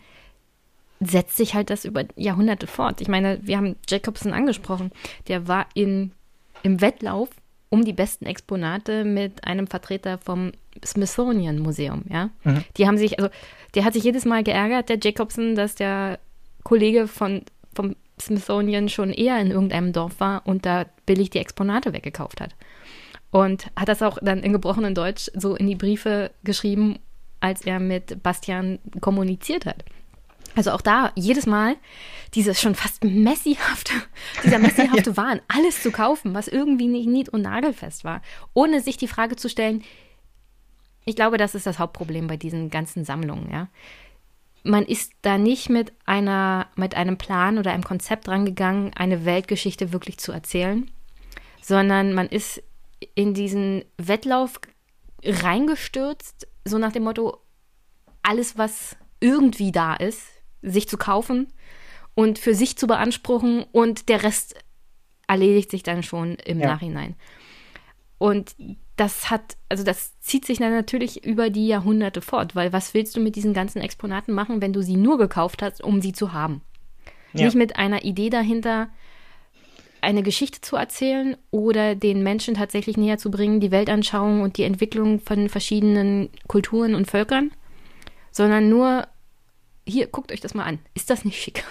setzt 1.01 1.37
sich 1.37 1.55
halt 1.55 1.71
das 1.71 1.85
über 1.85 2.05
Jahrhunderte 2.17 2.67
fort. 2.67 3.01
Ich 3.01 3.09
meine, 3.09 3.39
wir 3.43 3.57
haben 3.57 3.77
Jacobson 3.89 4.33
angesprochen, 4.33 4.93
der 5.29 5.49
war 5.49 5.67
in, 5.75 6.13
im 6.63 6.81
Wettlauf 6.81 7.29
um 7.71 7.85
die 7.85 7.93
besten 7.93 8.27
Exponate 8.27 9.05
mit 9.05 9.45
einem 9.45 9.69
Vertreter 9.69 10.19
vom 10.19 10.53
Smithsonian 10.85 11.61
Museum, 11.61 12.03
ja. 12.09 12.31
Mhm. 12.43 12.65
Die 12.77 12.87
haben 12.87 12.99
sich, 12.99 13.19
also 13.19 13.31
der 13.75 13.85
hat 13.85 13.95
sich 13.95 14.03
jedes 14.03 14.25
Mal 14.25 14.43
geärgert, 14.43 14.89
der 14.89 14.99
Jacobson, 15.01 15.55
dass 15.55 15.77
der 15.77 16.19
Kollege 16.65 17.07
von, 17.07 17.43
vom 17.73 17.95
Smithsonian 18.21 18.89
schon 18.89 19.13
eher 19.13 19.41
in 19.41 19.51
irgendeinem 19.51 19.93
Dorf 19.93 20.19
war 20.19 20.47
und 20.47 20.67
da 20.67 20.87
billig 21.07 21.31
die 21.31 21.39
Exponate 21.39 21.93
weggekauft 21.93 22.41
hat. 22.41 22.55
Und 23.31 23.71
hat 23.77 23.89
das 23.89 24.03
auch 24.03 24.19
dann 24.21 24.43
in 24.43 24.53
gebrochenem 24.53 24.95
Deutsch 24.95 25.31
so 25.35 25.55
in 25.55 25.67
die 25.69 25.77
Briefe 25.77 26.33
geschrieben, 26.43 26.99
als 27.39 27.63
er 27.63 27.81
mit 27.81 28.23
Bastian 28.23 28.79
kommuniziert 29.01 29.67
hat. 29.67 29.85
Also 30.57 30.73
auch 30.73 30.81
da 30.81 31.13
jedes 31.15 31.47
Mal 31.47 31.77
dieses 32.35 32.61
schon 32.61 32.75
fast 32.75 33.05
messihafte, 33.05 33.93
dieser 34.45 34.59
messihafte 34.59 35.11
ja. 35.11 35.17
Wahn, 35.17 35.41
alles 35.49 35.83
zu 35.83 35.91
kaufen, 35.91 36.35
was 36.35 36.49
irgendwie 36.49 36.89
nicht 36.89 37.09
nied- 37.09 37.29
und 37.29 37.43
nagelfest 37.43 38.05
war, 38.05 38.21
ohne 38.53 38.81
sich 38.81 38.97
die 38.97 39.09
Frage 39.09 39.37
zu 39.37 39.49
stellen, 39.49 39.83
ich 41.05 41.17
glaube, 41.17 41.39
das 41.39 41.55
ist 41.55 41.67
das 41.67 41.79
Hauptproblem 41.79 42.27
bei 42.27 42.37
diesen 42.37 42.71
ganzen 42.71 43.05
Sammlungen, 43.05 43.51
ja. 43.51 43.69
Man 44.63 44.85
ist 44.85 45.13
da 45.23 45.39
nicht 45.39 45.71
mit 45.71 45.91
einer, 46.05 46.67
mit 46.77 46.95
einem 46.95 47.17
Plan 47.17 47.57
oder 47.57 47.73
einem 47.73 47.83
Konzept 47.83 48.29
rangegangen, 48.29 48.93
eine 48.95 49.25
Weltgeschichte 49.25 49.95
wirklich 49.95 50.19
zu 50.19 50.33
erzählen, 50.33 50.91
sondern 51.63 52.13
man 52.13 52.29
ist 52.29 52.63
in 53.15 53.35
diesen 53.35 53.85
Wettlauf 53.97 54.61
reingestürzt, 55.25 56.49
so 56.65 56.79
nach 56.79 56.93
dem 56.93 57.05
Motto, 57.05 57.39
alles, 58.23 58.59
was 58.59 58.97
irgendwie 59.21 59.73
da 59.73 59.95
ist, 59.95 60.23
sich 60.63 60.89
zu 60.89 60.97
kaufen 60.97 61.49
und 62.15 62.39
für 62.39 62.55
sich 62.55 62.77
zu 62.77 62.87
beanspruchen 62.87 63.65
und 63.73 64.09
der 64.09 64.23
Rest 64.23 64.55
erledigt 65.27 65.71
sich 65.71 65.83
dann 65.83 66.03
schon 66.03 66.35
im 66.37 66.61
ja. 66.61 66.67
Nachhinein. 66.67 67.15
Und 68.19 68.55
das 68.97 69.31
hat, 69.31 69.57
also 69.71 69.83
das 69.83 70.19
zieht 70.21 70.45
sich 70.45 70.59
dann 70.59 70.73
natürlich 70.73 71.25
über 71.25 71.49
die 71.49 71.67
Jahrhunderte 71.67 72.21
fort, 72.21 72.55
weil 72.55 72.73
was 72.73 72.93
willst 72.93 73.17
du 73.17 73.21
mit 73.21 73.37
diesen 73.37 73.55
ganzen 73.55 73.81
Exponaten 73.81 74.35
machen, 74.35 74.61
wenn 74.61 74.75
du 74.75 74.83
sie 74.83 74.97
nur 74.97 75.17
gekauft 75.17 75.63
hast, 75.63 75.83
um 75.83 76.03
sie 76.03 76.13
zu 76.13 76.35
haben? 76.35 76.61
Ja. 77.33 77.47
Nicht 77.47 77.55
mit 77.55 77.77
einer 77.77 78.05
Idee 78.05 78.29
dahinter, 78.29 78.91
eine 80.03 80.23
Geschichte 80.23 80.61
zu 80.61 80.77
erzählen 80.77 81.37
oder 81.51 81.95
den 81.95 82.23
Menschen 82.23 82.55
tatsächlich 82.55 82.97
näher 82.97 83.19
zu 83.19 83.31
bringen, 83.31 83.61
die 83.61 83.71
Weltanschauung 83.71 84.43
und 84.43 84.57
die 84.57 84.65
Entwicklung 84.65 85.21
von 85.21 85.49
verschiedenen 85.49 86.31
Kulturen 86.47 86.95
und 86.95 87.11
Völkern, 87.11 87.51
sondern 88.31 88.69
nur, 88.69 89.07
hier, 89.87 90.07
guckt 90.07 90.33
euch 90.33 90.41
das 90.41 90.55
mal 90.55 90.65
an. 90.65 90.79
Ist 90.95 91.11
das 91.11 91.25
nicht 91.25 91.41
schick? 91.41 91.65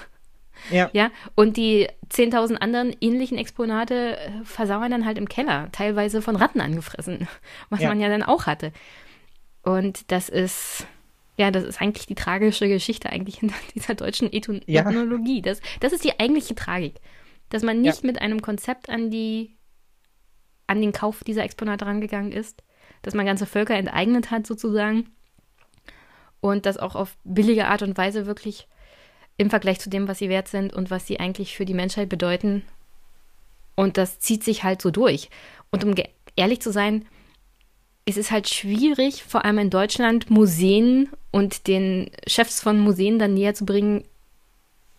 Ja. 0.72 0.90
ja. 0.94 1.12
Und 1.36 1.58
die 1.58 1.88
10.000 2.12 2.56
anderen 2.56 2.96
ähnlichen 3.02 3.38
Exponate 3.38 4.18
äh, 4.18 4.32
versauern 4.44 4.92
dann 4.92 5.06
halt 5.06 5.18
im 5.18 5.30
Keller, 5.30 5.70
teilweise 5.72 6.22
von 6.22 6.36
Ratten 6.36 6.62
angefressen, 6.62 7.28
was 7.70 7.82
ja. 7.82 7.90
man 7.90 8.00
ja 8.00 8.10
dann 8.10 8.24
auch 8.24 8.46
hatte. 8.46 8.72
Und 9.64 10.12
das 10.12 10.30
ist, 10.30 10.86
ja, 11.38 11.52
das 11.52 11.64
ist 11.64 11.82
eigentlich 11.82 12.08
die 12.08 12.16
tragische 12.16 12.68
Geschichte 12.68 13.10
eigentlich 13.10 13.40
hinter 13.40 13.56
dieser 13.76 13.96
deutschen 13.96 14.32
Ethnologie. 14.32 15.38
Ja. 15.38 15.42
Das, 15.42 15.62
das 15.80 15.94
ist 15.94 16.04
die 16.04 16.20
eigentliche 16.20 16.56
Tragik 16.56 16.96
dass 17.50 17.64
man 17.64 17.82
nicht 17.82 18.04
ja. 18.04 18.08
mit 18.08 18.22
einem 18.22 18.42
Konzept 18.42 18.90
an 18.90 19.10
die 19.10 19.56
an 20.68 20.82
den 20.82 20.92
Kauf 20.92 21.24
dieser 21.24 21.44
Exponate 21.44 21.88
rangegangen 21.88 22.32
ist, 22.32 22.64
dass 23.02 23.16
man 23.16 23.26
ganze 23.26 23.48
Völker 23.48 23.76
enteignet 23.76 24.30
hat 24.30 24.46
sozusagen 24.46 25.10
und 26.42 26.66
das 26.66 26.78
auch 26.78 26.96
auf 26.96 27.18
billige 27.24 27.68
Art 27.68 27.82
und 27.82 27.98
Weise 27.98 28.26
wirklich 28.26 28.68
im 29.38 29.50
Vergleich 29.50 29.80
zu 29.80 29.90
dem, 29.90 30.08
was 30.08 30.20
sie 30.20 30.30
wert 30.30 30.48
sind 30.48 30.74
und 30.74 30.92
was 30.92 31.08
sie 31.08 31.20
eigentlich 31.20 31.56
für 31.56 31.66
die 31.66 31.74
Menschheit 31.74 32.10
bedeuten. 32.10 32.64
Und 33.76 33.98
das 33.98 34.20
zieht 34.20 34.44
sich 34.44 34.64
halt 34.64 34.82
so 34.82 34.92
durch. 34.92 35.30
Und 35.72 35.84
um 35.84 35.96
ehrlich 36.36 36.62
zu 36.62 36.72
sein, 36.72 37.06
es 38.06 38.18
ist 38.18 38.32
halt 38.32 38.50
schwierig, 38.50 39.24
vor 39.24 39.46
allem 39.46 39.60
in 39.60 39.70
Deutschland, 39.70 40.30
Museen 40.30 41.10
und 41.32 41.68
den 41.68 42.12
Chefs 42.28 42.60
von 42.62 42.80
Museen 42.80 43.20
dann 43.20 43.34
näher 43.34 43.54
zu 43.54 43.66
bringen, 43.66 44.04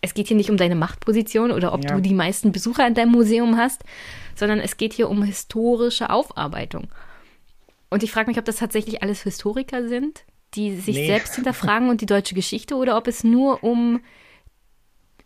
es 0.01 0.15
geht 0.15 0.29
hier 0.29 0.37
nicht 0.37 0.51
um 0.51 0.57
deine 0.57 0.77
Machtposition 0.77 1.51
oder 1.51 1.73
ob 1.73 1.85
ja. 1.85 1.95
du 1.95 2.01
die 2.01 2.15
meisten 2.15 2.53
Besucher 2.53 2.87
in 2.87 2.95
deinem 2.95 3.13
Museum 3.13 3.57
hast, 3.57 3.85
sondern 4.35 4.59
es 4.61 4.77
geht 4.77 4.93
hier 4.93 5.11
um 5.11 5.23
historische 5.23 6.11
Aufarbeitung. 6.11 6.89
Und 7.91 8.03
ich 8.03 8.13
frage 8.13 8.29
mich, 8.29 8.39
ob 8.39 8.45
das 8.45 8.57
tatsächlich 8.57 9.03
alles 9.03 9.23
Historiker 9.23 9.89
sind, 9.89 10.25
die 10.55 10.77
sich 10.77 10.97
nee. 10.97 11.07
selbst 11.07 11.35
hinterfragen 11.35 11.91
und 11.91 12.01
die 12.01 12.07
deutsche 12.07 12.35
Geschichte 12.35 12.77
oder 12.77 12.97
ob 12.97 13.09
es 13.09 13.25
nur 13.25 13.63
um, 13.63 14.01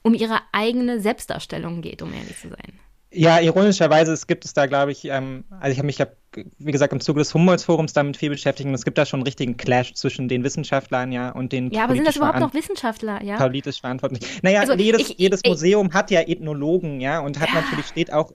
um 0.02 0.14
ihre 0.14 0.40
eigene 0.52 1.00
Selbstdarstellung 1.00 1.80
geht, 1.80 2.02
um 2.02 2.12
ehrlich 2.12 2.38
zu 2.38 2.48
sein. 2.48 2.80
Ja, 3.14 3.38
ironischerweise 3.40 4.12
es 4.12 4.26
gibt 4.26 4.44
es 4.44 4.52
da, 4.52 4.66
glaube 4.66 4.92
ich, 4.92 5.04
ähm, 5.04 5.44
also 5.60 5.72
ich 5.72 5.78
habe 5.78 5.86
mich, 5.86 6.00
hab, 6.00 6.16
wie 6.58 6.72
gesagt, 6.72 6.92
im 6.92 7.00
Zuge 7.00 7.20
des 7.20 7.32
Humboldt-Forums 7.32 7.92
damit 7.92 8.16
viel 8.16 8.30
beschäftigt 8.30 8.68
und 8.68 8.74
es 8.74 8.84
gibt 8.84 8.98
da 8.98 9.06
schon 9.06 9.20
einen 9.20 9.26
richtigen 9.26 9.56
Clash 9.56 9.94
zwischen 9.94 10.28
den 10.28 10.42
Wissenschaftlern, 10.42 11.12
ja, 11.12 11.30
und 11.30 11.52
den 11.52 11.70
Ja, 11.70 11.84
aber 11.84 11.94
sind 11.94 12.06
das 12.06 12.16
überhaupt 12.16 12.40
noch 12.40 12.54
Wissenschaftler, 12.54 13.22
ja? 13.22 13.36
Politisch 13.36 13.80
verantwortlich. 13.80 14.42
Naja, 14.42 14.60
also, 14.60 14.74
jedes, 14.74 15.02
ich, 15.02 15.18
jedes 15.18 15.40
ich, 15.44 15.48
Museum 15.48 15.92
hat 15.92 16.10
ja 16.10 16.20
Ethnologen, 16.22 17.00
ja, 17.00 17.20
und 17.20 17.38
hat 17.40 17.50
ja. 17.50 17.60
natürlich, 17.60 17.86
steht 17.86 18.12
auch 18.12 18.32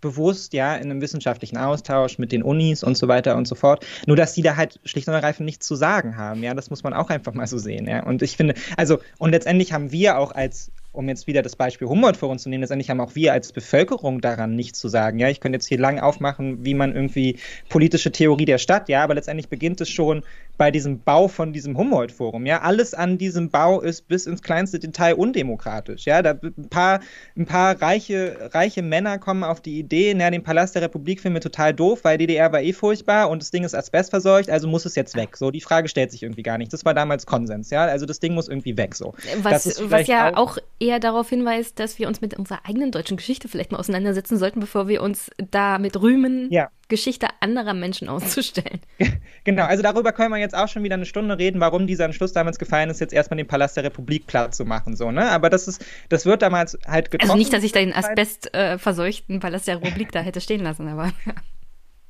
bewusst 0.00 0.52
ja 0.52 0.76
in 0.76 0.90
einem 0.90 1.00
wissenschaftlichen 1.00 1.56
Austausch 1.56 2.18
mit 2.18 2.32
den 2.32 2.42
Unis 2.42 2.82
und 2.82 2.96
so 2.96 3.08
weiter 3.08 3.36
und 3.36 3.46
so 3.46 3.54
fort. 3.54 3.84
Nur 4.06 4.16
dass 4.16 4.32
die 4.32 4.42
da 4.42 4.56
halt 4.56 4.80
schlicht 4.84 5.08
und 5.08 5.14
ergreifend 5.14 5.44
nichts 5.44 5.66
zu 5.66 5.74
sagen 5.74 6.16
haben. 6.16 6.42
Ja, 6.42 6.54
das 6.54 6.70
muss 6.70 6.82
man 6.82 6.94
auch 6.94 7.10
einfach 7.10 7.34
mal 7.34 7.46
so 7.46 7.58
sehen. 7.58 7.86
Ja, 7.86 8.04
und 8.04 8.22
ich 8.22 8.36
finde, 8.36 8.54
also 8.76 8.98
und 9.18 9.30
letztendlich 9.30 9.72
haben 9.72 9.92
wir 9.92 10.18
auch 10.18 10.32
als 10.32 10.70
um 10.92 11.08
jetzt 11.08 11.26
wieder 11.26 11.42
das 11.42 11.54
Beispiel 11.54 11.88
Humboldt 11.88 12.16
vor 12.16 12.28
uns 12.28 12.42
zu 12.42 12.48
nehmen, 12.48 12.62
letztendlich 12.62 12.90
haben 12.90 13.00
auch 13.00 13.14
wir 13.14 13.32
als 13.32 13.52
Bevölkerung 13.52 14.20
daran 14.20 14.56
nichts 14.56 14.80
zu 14.80 14.88
sagen. 14.88 15.18
Ja, 15.18 15.28
ich 15.28 15.40
könnte 15.40 15.56
jetzt 15.56 15.68
hier 15.68 15.78
lang 15.78 16.00
aufmachen, 16.00 16.64
wie 16.64 16.74
man 16.74 16.94
irgendwie 16.94 17.38
politische 17.68 18.10
Theorie 18.10 18.44
der 18.44 18.58
Stadt, 18.58 18.88
ja, 18.88 19.04
aber 19.04 19.14
letztendlich 19.14 19.48
beginnt 19.48 19.80
es 19.80 19.88
schon 19.88 20.22
bei 20.58 20.70
diesem 20.70 21.00
Bau 21.00 21.28
von 21.28 21.52
diesem 21.52 21.78
Humboldt-Forum. 21.78 22.44
Ja, 22.44 22.60
alles 22.60 22.92
an 22.92 23.18
diesem 23.18 23.50
Bau 23.50 23.80
ist 23.80 24.08
bis 24.08 24.26
ins 24.26 24.42
kleinste 24.42 24.78
Detail 24.78 25.14
undemokratisch. 25.14 26.04
Ja, 26.04 26.22
da 26.22 26.32
ein 26.32 26.68
paar, 26.68 27.00
ein 27.36 27.46
paar 27.46 27.80
reiche, 27.80 28.50
reiche 28.52 28.82
Männer 28.82 29.18
kommen 29.18 29.44
auf 29.44 29.60
die 29.60 29.78
Idee, 29.78 30.12
na, 30.14 30.30
den 30.30 30.42
Palast 30.42 30.74
der 30.74 30.82
Republik 30.82 31.20
finden 31.20 31.36
wir 31.36 31.40
total 31.40 31.72
doof, 31.72 32.00
weil 32.02 32.18
DDR 32.18 32.52
war 32.52 32.60
eh 32.60 32.72
furchtbar 32.72 33.30
und 33.30 33.40
das 33.40 33.50
Ding 33.50 33.64
ist 33.64 33.74
asbestverseucht, 33.74 34.50
also 34.50 34.68
muss 34.68 34.84
es 34.84 34.96
jetzt 34.96 35.16
weg. 35.16 35.36
So, 35.36 35.50
die 35.50 35.60
Frage 35.60 35.88
stellt 35.88 36.10
sich 36.10 36.24
irgendwie 36.24 36.42
gar 36.42 36.58
nicht. 36.58 36.72
Das 36.72 36.84
war 36.84 36.94
damals 36.94 37.26
Konsens, 37.26 37.70
ja, 37.70 37.84
also 37.84 38.04
das 38.04 38.20
Ding 38.20 38.34
muss 38.34 38.48
irgendwie 38.48 38.76
weg. 38.76 38.96
So. 38.96 39.14
Was, 39.42 39.80
was 39.90 40.06
ja 40.08 40.36
auch, 40.36 40.58
auch 40.58 40.58
eher 40.80 40.98
darauf 40.98 41.28
hinweist, 41.28 41.78
dass 41.78 41.98
wir 41.98 42.08
uns 42.08 42.20
mit 42.20 42.38
unserer 42.38 42.60
eigenen 42.66 42.90
deutschen 42.90 43.18
Geschichte 43.18 43.48
vielleicht 43.48 43.70
mal 43.70 43.78
auseinandersetzen 43.78 44.38
sollten, 44.38 44.60
bevor 44.60 44.88
wir 44.88 45.02
uns 45.02 45.30
damit 45.50 46.00
rühmen, 46.00 46.48
ja. 46.50 46.70
Geschichte 46.88 47.28
anderer 47.40 47.74
Menschen 47.74 48.08
auszustellen. 48.08 48.80
Genau, 49.44 49.64
also 49.64 49.82
darüber 49.82 50.12
können 50.12 50.30
wir 50.30 50.38
jetzt 50.38 50.54
auch 50.54 50.68
schon 50.68 50.82
wieder 50.82 50.96
eine 50.96 51.06
Stunde 51.06 51.38
reden, 51.38 51.60
warum 51.60 51.86
dieser 51.86 52.04
Entschluss 52.04 52.34
damals 52.34 52.58
gefallen 52.58 52.90
ist, 52.90 53.00
jetzt 53.00 53.14
erstmal 53.14 53.38
den 53.38 53.46
Palast 53.46 53.74
der 53.74 53.84
Republik 53.84 54.26
platt 54.26 54.54
zu 54.54 54.66
machen, 54.66 54.96
so, 54.96 55.10
ne? 55.10 55.30
Aber 55.30 55.48
das 55.48 55.66
ist, 55.66 55.82
das 56.10 56.26
wird 56.26 56.42
damals 56.42 56.78
halt 56.86 57.10
getroffen. 57.10 57.30
Also 57.30 57.38
nicht, 57.38 57.52
dass 57.52 57.64
ich 57.64 57.72
da 57.72 57.80
den 57.80 57.94
Asbest 57.94 58.52
äh, 58.52 58.76
Palast 58.76 59.66
der 59.66 59.76
Republik 59.76 60.12
da 60.12 60.20
hätte 60.20 60.42
stehen 60.42 60.62
lassen, 60.62 60.88
aber. 60.88 61.12
Ja. 61.26 61.34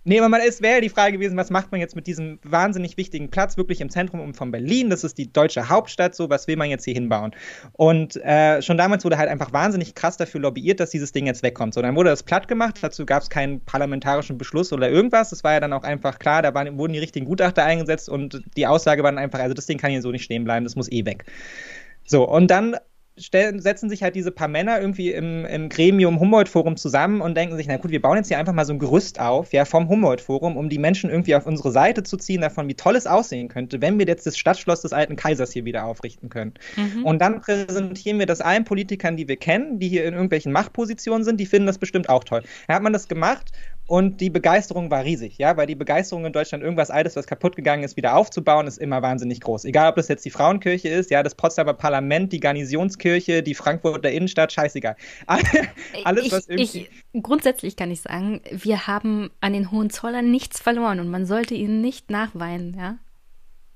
Nee, 0.04 0.18
aber 0.18 0.38
es 0.46 0.62
wäre 0.62 0.76
ja 0.76 0.80
die 0.80 0.88
Frage 0.88 1.12
gewesen, 1.12 1.36
was 1.36 1.50
macht 1.50 1.72
man 1.72 1.80
jetzt 1.80 1.94
mit 1.94 2.06
diesem 2.06 2.38
wahnsinnig 2.42 2.96
wichtigen 2.96 3.30
Platz, 3.30 3.58
wirklich 3.58 3.82
im 3.82 3.90
Zentrum 3.90 4.32
von 4.32 4.50
Berlin? 4.50 4.88
Das 4.88 5.04
ist 5.04 5.18
die 5.18 5.30
deutsche 5.30 5.68
Hauptstadt, 5.68 6.14
so 6.14 6.30
was 6.30 6.46
will 6.46 6.56
man 6.56 6.70
jetzt 6.70 6.84
hier 6.84 6.94
hinbauen? 6.94 7.32
Und 7.72 8.16
äh, 8.24 8.62
schon 8.62 8.78
damals 8.78 9.04
wurde 9.04 9.18
halt 9.18 9.28
einfach 9.28 9.52
wahnsinnig 9.52 9.94
krass 9.94 10.16
dafür 10.16 10.40
lobbyiert, 10.40 10.80
dass 10.80 10.88
dieses 10.88 11.12
Ding 11.12 11.26
jetzt 11.26 11.42
wegkommt. 11.42 11.74
So, 11.74 11.82
dann 11.82 11.96
wurde 11.96 12.08
das 12.08 12.22
platt 12.22 12.48
gemacht, 12.48 12.78
dazu 12.80 13.04
gab 13.04 13.22
es 13.22 13.28
keinen 13.28 13.60
parlamentarischen 13.60 14.38
Beschluss 14.38 14.72
oder 14.72 14.88
irgendwas. 14.88 15.30
Das 15.30 15.44
war 15.44 15.52
ja 15.52 15.60
dann 15.60 15.74
auch 15.74 15.84
einfach 15.84 16.18
klar, 16.18 16.40
da 16.40 16.54
waren, 16.54 16.78
wurden 16.78 16.94
die 16.94 16.98
richtigen 16.98 17.26
Gutachter 17.26 17.64
eingesetzt 17.64 18.08
und 18.08 18.42
die 18.56 18.66
Aussage 18.66 19.02
war 19.02 19.12
dann 19.12 19.18
einfach, 19.18 19.40
also 19.40 19.52
das 19.52 19.66
Ding 19.66 19.76
kann 19.76 19.90
hier 19.90 20.00
so 20.00 20.10
nicht 20.10 20.24
stehen 20.24 20.44
bleiben, 20.44 20.64
das 20.64 20.76
muss 20.76 20.90
eh 20.90 21.04
weg. 21.04 21.26
So, 22.06 22.26
und 22.26 22.50
dann 22.50 22.76
stellen, 23.20 23.60
setzen 23.60 23.88
sich 23.88 24.02
halt 24.02 24.14
diese 24.14 24.30
paar 24.30 24.48
Männer 24.48 24.80
irgendwie 24.80 25.12
im, 25.12 25.44
im 25.44 25.68
Gremium 25.68 26.20
Humboldt-Forum 26.20 26.76
zusammen 26.76 27.20
und 27.20 27.36
denken 27.36 27.56
sich, 27.56 27.66
na 27.66 27.76
gut, 27.76 27.90
wir 27.90 28.02
bauen 28.02 28.16
jetzt 28.16 28.28
hier 28.28 28.38
einfach 28.38 28.52
mal 28.52 28.64
so 28.64 28.72
ein 28.72 28.78
Gerüst 28.78 29.20
auf, 29.20 29.52
ja, 29.52 29.64
vom 29.64 29.88
Humboldt-Forum, 29.88 30.56
um 30.56 30.68
die 30.68 30.78
Menschen 30.78 31.10
irgendwie 31.10 31.34
auf 31.34 31.46
unsere 31.46 31.70
Seite 31.72 32.02
zu 32.02 32.16
ziehen, 32.16 32.40
davon, 32.40 32.68
wie 32.68 32.74
toll 32.74 32.96
es 32.96 33.06
aussehen 33.06 33.48
könnte, 33.48 33.80
wenn 33.80 33.98
wir 33.98 34.06
jetzt 34.06 34.26
das 34.26 34.36
Stadtschloss 34.36 34.82
des 34.82 34.92
alten 34.92 35.16
Kaisers 35.16 35.52
hier 35.52 35.64
wieder 35.64 35.84
aufrichten 35.84 36.28
können. 36.28 36.54
Mhm. 36.76 37.04
Und 37.04 37.20
dann 37.20 37.40
präsentieren 37.40 38.18
wir 38.18 38.26
das 38.26 38.40
allen 38.40 38.64
Politikern, 38.64 39.16
die 39.16 39.28
wir 39.28 39.36
kennen, 39.36 39.78
die 39.78 39.88
hier 39.88 40.04
in 40.04 40.14
irgendwelchen 40.14 40.52
Machtpositionen 40.52 41.24
sind, 41.24 41.38
die 41.38 41.46
finden 41.46 41.66
das 41.66 41.78
bestimmt 41.78 42.08
auch 42.08 42.24
toll. 42.24 42.42
Da 42.68 42.74
hat 42.74 42.82
man 42.82 42.92
das 42.92 43.08
gemacht 43.08 43.52
und 43.90 44.20
die 44.20 44.30
Begeisterung 44.30 44.88
war 44.92 45.02
riesig, 45.02 45.36
ja, 45.38 45.56
weil 45.56 45.66
die 45.66 45.74
Begeisterung 45.74 46.24
in 46.24 46.32
Deutschland, 46.32 46.62
irgendwas 46.62 46.92
Altes, 46.92 47.16
was 47.16 47.26
kaputt 47.26 47.56
gegangen 47.56 47.82
ist, 47.82 47.96
wieder 47.96 48.14
aufzubauen, 48.14 48.68
ist 48.68 48.78
immer 48.78 49.02
wahnsinnig 49.02 49.40
groß. 49.40 49.64
Egal, 49.64 49.90
ob 49.90 49.96
das 49.96 50.06
jetzt 50.06 50.24
die 50.24 50.30
Frauenkirche 50.30 50.88
ist, 50.88 51.10
ja, 51.10 51.24
das 51.24 51.34
Potsdamer 51.34 51.74
Parlament, 51.74 52.32
die 52.32 52.38
Garnisonskirche, 52.38 53.42
die 53.42 53.56
Frankfurter 53.56 54.08
Innenstadt, 54.08 54.52
scheißegal. 54.52 54.94
Alles, 56.04 56.30
was 56.30 56.46
irgendwie. 56.46 56.88
Ich, 57.12 57.20
grundsätzlich 57.20 57.74
kann 57.74 57.90
ich 57.90 58.02
sagen, 58.02 58.40
wir 58.52 58.86
haben 58.86 59.30
an 59.40 59.54
den 59.54 59.72
Hohenzollern 59.72 60.30
nichts 60.30 60.60
verloren 60.60 61.00
und 61.00 61.08
man 61.08 61.26
sollte 61.26 61.54
ihnen 61.54 61.80
nicht 61.80 62.12
nachweinen, 62.12 62.76
ja. 62.78 62.96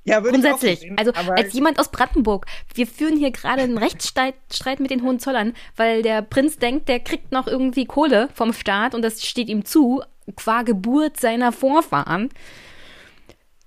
Ja, 0.05 0.21
Grundsätzlich. 0.21 0.81
Sehen, 0.81 0.99
also 0.99 1.13
als 1.13 1.55
jemand 1.55 1.79
aus 1.79 1.91
Brandenburg, 1.91 2.47
wir 2.75 2.87
führen 2.87 3.17
hier 3.17 3.31
gerade 3.31 3.63
einen 3.63 3.79
Rechtsstreit 3.79 4.81
mit 4.81 4.91
den 4.91 5.03
Hohenzollern, 5.03 5.55
weil 5.77 6.03
der 6.03 6.21
Prinz 6.23 6.59
denkt, 6.59 6.89
der 6.89 7.01
kriegt 7.01 7.33
noch 7.33 7.47
irgendwie 7.47 7.87
Kohle 7.87 8.29
vom 8.35 8.53
Staat 8.53 8.95
und 8.95 9.03
das 9.03 9.25
steht 9.25 9.49
ihm 9.49 9.65
zu, 9.65 10.03
qua 10.37 10.63
Geburt 10.63 11.19
seiner 11.19 11.53
Vorfahren. 11.53 12.29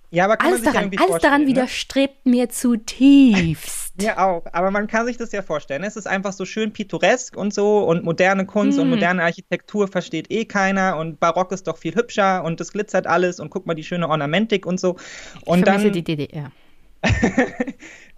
Ja, 0.09 0.23
aber 0.23 0.39
alles 0.39 0.61
daran, 0.61 0.89
alles 0.97 1.21
daran 1.21 1.41
ne? 1.41 1.47
widerstrebt 1.47 2.25
mir 2.25 2.49
zutiefst. 2.49 3.85
Ja, 3.99 4.19
auch. 4.19 4.45
Aber 4.51 4.69
man 4.69 4.85
kann 4.85 5.07
sich 5.07 5.17
das 5.17 5.31
ja 5.31 5.41
vorstellen. 5.41 5.83
Es 5.83 5.95
ist 5.95 6.05
einfach 6.05 6.31
so 6.31 6.45
schön 6.45 6.71
pittoresk 6.71 7.35
und 7.35 7.51
so 7.51 7.79
und 7.79 8.03
moderne 8.03 8.45
Kunst 8.45 8.77
mm. 8.77 8.81
und 8.81 8.85
hm. 8.85 8.93
moderne 8.93 9.23
Architektur 9.23 9.87
versteht 9.87 10.29
eh 10.29 10.45
keiner 10.45 10.97
und 10.97 11.19
Barock 11.19 11.51
ist 11.51 11.65
doch 11.65 11.79
viel 11.79 11.95
hübscher 11.95 12.43
und 12.43 12.61
es 12.61 12.73
glitzert 12.73 13.07
alles 13.07 13.39
und 13.39 13.49
guck 13.49 13.65
mal 13.65 13.73
die 13.73 13.83
schöne 13.83 14.07
Ornamentik 14.07 14.67
und 14.67 14.79
so. 14.79 14.97
Und 15.45 15.59
ich 15.59 15.65
dann 15.65 15.91
die 15.91 16.03
DDR. 16.03 16.51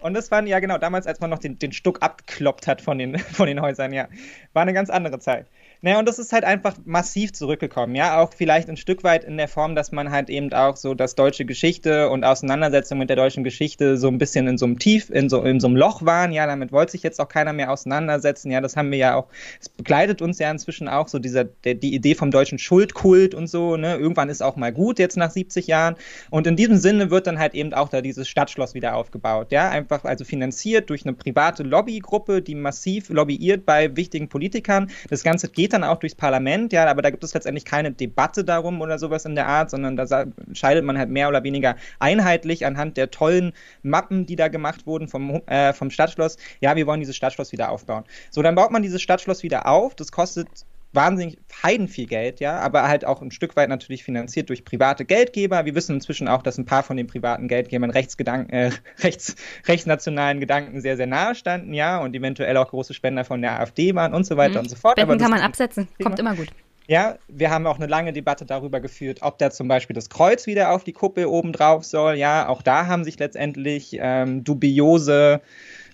und 0.00 0.14
das 0.14 0.30
waren 0.30 0.46
ja 0.46 0.58
genau 0.60 0.78
damals, 0.78 1.06
als 1.06 1.20
man 1.20 1.30
noch 1.30 1.38
den, 1.38 1.58
den 1.58 1.72
Stuck 1.72 2.02
abgekloppt 2.02 2.66
hat 2.66 2.80
von 2.80 2.98
den, 2.98 3.18
von 3.32 3.46
den 3.46 3.60
Häusern, 3.60 3.94
ja. 3.94 4.08
War 4.52 4.62
eine 4.62 4.74
ganz 4.74 4.90
andere 4.90 5.18
Zeit. 5.18 5.46
Naja, 5.82 5.98
und 5.98 6.06
das 6.06 6.18
ist 6.18 6.34
halt 6.34 6.44
einfach 6.44 6.76
massiv 6.84 7.32
zurückgekommen, 7.32 7.94
ja, 7.94 8.18
auch 8.18 8.34
vielleicht 8.34 8.68
ein 8.68 8.76
Stück 8.76 9.02
weit 9.02 9.24
in 9.24 9.38
der 9.38 9.48
Form, 9.48 9.74
dass 9.74 9.92
man 9.92 10.10
halt 10.10 10.28
eben 10.28 10.52
auch 10.52 10.76
so 10.76 10.92
das 10.92 11.14
deutsche 11.14 11.46
Geschichte 11.46 12.10
und 12.10 12.22
Auseinandersetzung 12.22 12.98
mit 12.98 13.08
der 13.08 13.16
deutschen 13.16 13.44
Geschichte 13.44 13.96
so 13.96 14.08
ein 14.08 14.18
bisschen 14.18 14.46
in 14.46 14.58
so 14.58 14.66
einem 14.66 14.78
Tief, 14.78 15.08
in 15.08 15.30
so, 15.30 15.42
in 15.42 15.58
so 15.58 15.68
einem 15.68 15.76
Loch 15.76 16.04
waren, 16.04 16.32
ja, 16.32 16.46
damit 16.46 16.70
wollte 16.70 16.92
sich 16.92 17.02
jetzt 17.02 17.18
auch 17.18 17.28
keiner 17.28 17.54
mehr 17.54 17.70
auseinandersetzen, 17.70 18.50
ja, 18.50 18.60
das 18.60 18.76
haben 18.76 18.90
wir 18.90 18.98
ja 18.98 19.14
auch, 19.14 19.28
es 19.58 19.70
begleitet 19.70 20.20
uns 20.20 20.38
ja 20.38 20.50
inzwischen 20.50 20.86
auch 20.86 21.08
so 21.08 21.18
dieser, 21.18 21.44
der, 21.44 21.76
die 21.76 21.94
Idee 21.94 22.14
vom 22.14 22.30
deutschen 22.30 22.58
Schuldkult 22.58 23.34
und 23.34 23.46
so, 23.46 23.78
ne, 23.78 23.96
irgendwann 23.96 24.28
ist 24.28 24.42
auch 24.42 24.56
mal 24.56 24.72
gut 24.74 24.98
jetzt 24.98 25.16
nach 25.16 25.30
70 25.30 25.66
Jahren. 25.66 25.96
Und 26.28 26.46
in 26.46 26.56
diesem 26.56 26.76
Sinne 26.76 27.10
wird 27.10 27.26
dann 27.26 27.38
halt 27.38 27.54
eben 27.54 27.72
auch 27.72 27.88
da 27.88 28.02
dieses 28.02 28.28
Stadtschloss 28.28 28.74
wieder 28.74 28.96
aufgebaut, 28.96 29.50
ja, 29.50 29.70
einfach 29.70 30.04
also 30.04 30.26
finanziert 30.26 30.90
durch 30.90 31.06
eine 31.06 31.14
private 31.14 31.62
Lobbygruppe, 31.62 32.42
die 32.42 32.54
massiv 32.54 33.08
lobbyiert 33.08 33.64
bei 33.64 33.96
wichtigen 33.96 34.28
Politikern, 34.28 34.90
das 35.08 35.22
Ganze 35.22 35.48
geht 35.48 35.69
geht 35.70 35.74
dann 35.80 35.84
auch 35.84 35.98
durchs 35.98 36.16
Parlament, 36.16 36.72
ja, 36.72 36.86
aber 36.86 37.00
da 37.00 37.10
gibt 37.10 37.22
es 37.22 37.32
letztendlich 37.32 37.64
keine 37.64 37.92
Debatte 37.92 38.42
darum 38.44 38.80
oder 38.80 38.98
sowas 38.98 39.24
in 39.24 39.36
der 39.36 39.46
Art, 39.46 39.70
sondern 39.70 39.96
da 39.96 40.22
entscheidet 40.46 40.84
man 40.84 40.98
halt 40.98 41.10
mehr 41.10 41.28
oder 41.28 41.44
weniger 41.44 41.76
einheitlich 42.00 42.66
anhand 42.66 42.96
der 42.96 43.12
tollen 43.12 43.52
Mappen, 43.82 44.26
die 44.26 44.34
da 44.34 44.48
gemacht 44.48 44.86
wurden 44.86 45.06
vom, 45.06 45.42
äh, 45.46 45.72
vom 45.72 45.90
Stadtschloss. 45.90 46.38
Ja, 46.60 46.74
wir 46.74 46.86
wollen 46.88 47.00
dieses 47.00 47.14
Stadtschloss 47.14 47.52
wieder 47.52 47.70
aufbauen. 47.70 48.02
So, 48.30 48.42
dann 48.42 48.56
baut 48.56 48.72
man 48.72 48.82
dieses 48.82 49.00
Stadtschloss 49.00 49.44
wieder 49.44 49.68
auf. 49.68 49.94
Das 49.94 50.10
kostet 50.10 50.48
wahnsinnig 50.92 51.38
heiden 51.62 51.88
viel 51.88 52.06
Geld, 52.06 52.40
ja, 52.40 52.58
aber 52.58 52.88
halt 52.88 53.04
auch 53.04 53.22
ein 53.22 53.30
Stück 53.30 53.56
weit 53.56 53.68
natürlich 53.68 54.02
finanziert 54.02 54.48
durch 54.48 54.64
private 54.64 55.04
Geldgeber. 55.04 55.64
Wir 55.64 55.74
wissen 55.74 55.94
inzwischen 55.94 56.28
auch, 56.28 56.42
dass 56.42 56.58
ein 56.58 56.64
paar 56.64 56.82
von 56.82 56.96
den 56.96 57.06
privaten 57.06 57.48
Geldgebern 57.48 57.90
Rechtsgedanken, 57.90 58.52
äh, 58.52 58.70
rechts, 59.02 59.36
rechtsnationalen 59.66 60.40
Gedanken 60.40 60.80
sehr, 60.80 60.96
sehr 60.96 61.06
nahe 61.06 61.34
standen, 61.34 61.74
ja, 61.74 61.98
und 61.98 62.14
eventuell 62.14 62.56
auch 62.56 62.68
große 62.68 62.94
Spender 62.94 63.24
von 63.24 63.40
der 63.40 63.60
AfD 63.60 63.94
waren 63.94 64.14
und 64.14 64.24
so 64.24 64.36
weiter 64.36 64.54
mhm. 64.54 64.60
und 64.60 64.68
so 64.70 64.76
fort. 64.76 64.98
Spenden 64.98 65.18
kann 65.18 65.30
man 65.30 65.40
absetzen, 65.40 65.88
kommt 66.02 66.18
immer 66.18 66.34
gut. 66.34 66.48
Ja, 66.86 67.18
wir 67.28 67.50
haben 67.50 67.68
auch 67.68 67.76
eine 67.76 67.86
lange 67.86 68.12
Debatte 68.12 68.44
darüber 68.44 68.80
geführt, 68.80 69.18
ob 69.22 69.38
da 69.38 69.52
zum 69.52 69.68
Beispiel 69.68 69.94
das 69.94 70.10
Kreuz 70.10 70.48
wieder 70.48 70.72
auf 70.72 70.82
die 70.82 70.92
Kuppel 70.92 71.26
oben 71.26 71.52
drauf 71.52 71.84
soll. 71.84 72.16
Ja, 72.16 72.48
auch 72.48 72.62
da 72.62 72.88
haben 72.88 73.04
sich 73.04 73.16
letztendlich 73.16 73.96
ähm, 74.00 74.42
dubiose 74.42 75.40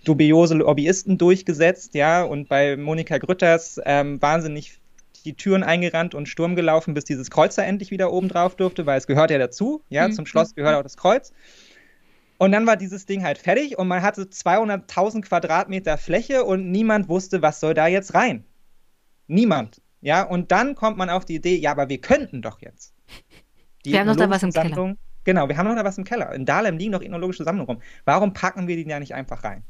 dubiose 0.07 0.55
Lobbyisten 0.55 1.19
durchgesetzt, 1.19 1.95
ja, 1.95 2.23
und 2.23 2.49
bei 2.49 2.77
Monika 2.77 3.19
Grütters 3.19 3.81
ähm, 3.85 4.23
wahnsinnig 4.23 4.79
die 5.27 5.35
Türen 5.35 5.63
eingerannt 5.63 6.15
und 6.15 6.29
Sturm 6.29 6.57
gelaufen, 6.57 6.95
bis 6.95 7.05
dieses 7.05 7.31
Kreuz 7.31 7.57
da 7.57 7.63
endlich 7.63 7.91
wieder 7.91 8.13
oben 8.13 8.29
drauf 8.29 8.57
durfte, 8.57 8.87
weil 8.87 8.99
es 8.99 9.07
gehört 9.07 9.31
ja 9.31 9.39
dazu. 9.39 9.83
Ja, 9.89 10.09
mhm. 10.09 10.13
zum 10.13 10.27
Schloss 10.27 10.55
gehört 10.55 10.77
auch 10.77 10.83
das 10.83 10.97
Kreuz. 10.97 11.33
Und 12.39 12.53
dann 12.53 12.67
war 12.67 12.77
dieses 12.77 13.07
Ding 13.07 13.25
halt 13.25 13.39
fertig 13.39 13.79
und 13.79 13.89
man 13.89 14.03
hatte 14.03 14.23
200.000 14.23 15.23
Quadratmeter 15.23 15.97
Fläche 15.97 16.45
und 16.45 16.71
niemand 16.71 17.09
wusste, 17.09 17.43
was 17.43 17.61
soll 17.61 17.75
da 17.75 17.87
jetzt 17.87 18.15
rein. 18.15 18.45
Niemand. 19.27 19.81
Ja, 20.03 20.23
und 20.23 20.53
dann 20.53 20.75
kommt 20.75 20.99
man 20.99 21.11
auf 21.11 21.25
die 21.25 21.37
Idee, 21.37 21.57
ja, 21.57 21.71
aber 21.71 21.89
wir 21.89 22.01
könnten 22.01 22.43
doch 22.43 22.61
jetzt. 22.61 22.95
Die 23.85 23.93
wir 23.93 24.01
haben 24.01 24.09
doch 24.09 24.17
da 24.17 24.31
was 24.31 24.43
im 24.43 24.51
Sammlung, 24.51 24.75
Keller. 24.75 24.97
Genau, 25.25 25.49
wir 25.49 25.57
haben 25.57 25.67
noch 25.67 25.75
da 25.75 25.85
was 25.85 25.99
im 25.99 26.05
Keller. 26.05 26.33
In 26.33 26.45
Dahlem 26.45 26.77
liegen 26.77 26.93
noch 26.93 27.03
ethnologische 27.03 27.43
Sammlungen 27.43 27.77
rum. 27.77 27.83
Warum 28.05 28.33
packen 28.33 28.69
wir 28.69 28.77
die 28.77 28.85
da 28.85 29.01
nicht 29.01 29.15
einfach 29.15 29.43
rein? 29.43 29.65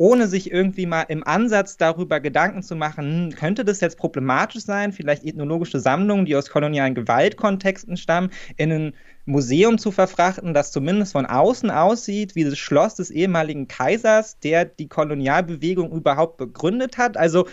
Ohne 0.00 0.28
sich 0.28 0.50
irgendwie 0.50 0.86
mal 0.86 1.02
im 1.02 1.26
Ansatz 1.26 1.76
darüber 1.76 2.20
Gedanken 2.20 2.62
zu 2.62 2.74
machen, 2.74 3.32
hm, 3.32 3.34
könnte 3.34 3.66
das 3.66 3.82
jetzt 3.82 3.98
problematisch 3.98 4.62
sein, 4.64 4.94
vielleicht 4.94 5.24
ethnologische 5.24 5.78
Sammlungen, 5.78 6.24
die 6.24 6.34
aus 6.36 6.48
kolonialen 6.48 6.94
Gewaltkontexten 6.94 7.98
stammen, 7.98 8.30
in 8.56 8.72
ein 8.72 8.94
Museum 9.26 9.76
zu 9.76 9.90
verfrachten, 9.92 10.54
das 10.54 10.72
zumindest 10.72 11.12
von 11.12 11.26
außen 11.26 11.70
aussieht 11.70 12.34
wie 12.34 12.44
das 12.44 12.56
Schloss 12.56 12.94
des 12.94 13.10
ehemaligen 13.10 13.68
Kaisers, 13.68 14.38
der 14.38 14.64
die 14.64 14.88
Kolonialbewegung 14.88 15.92
überhaupt 15.92 16.38
begründet 16.38 16.96
hat. 16.96 17.18
Also 17.18 17.46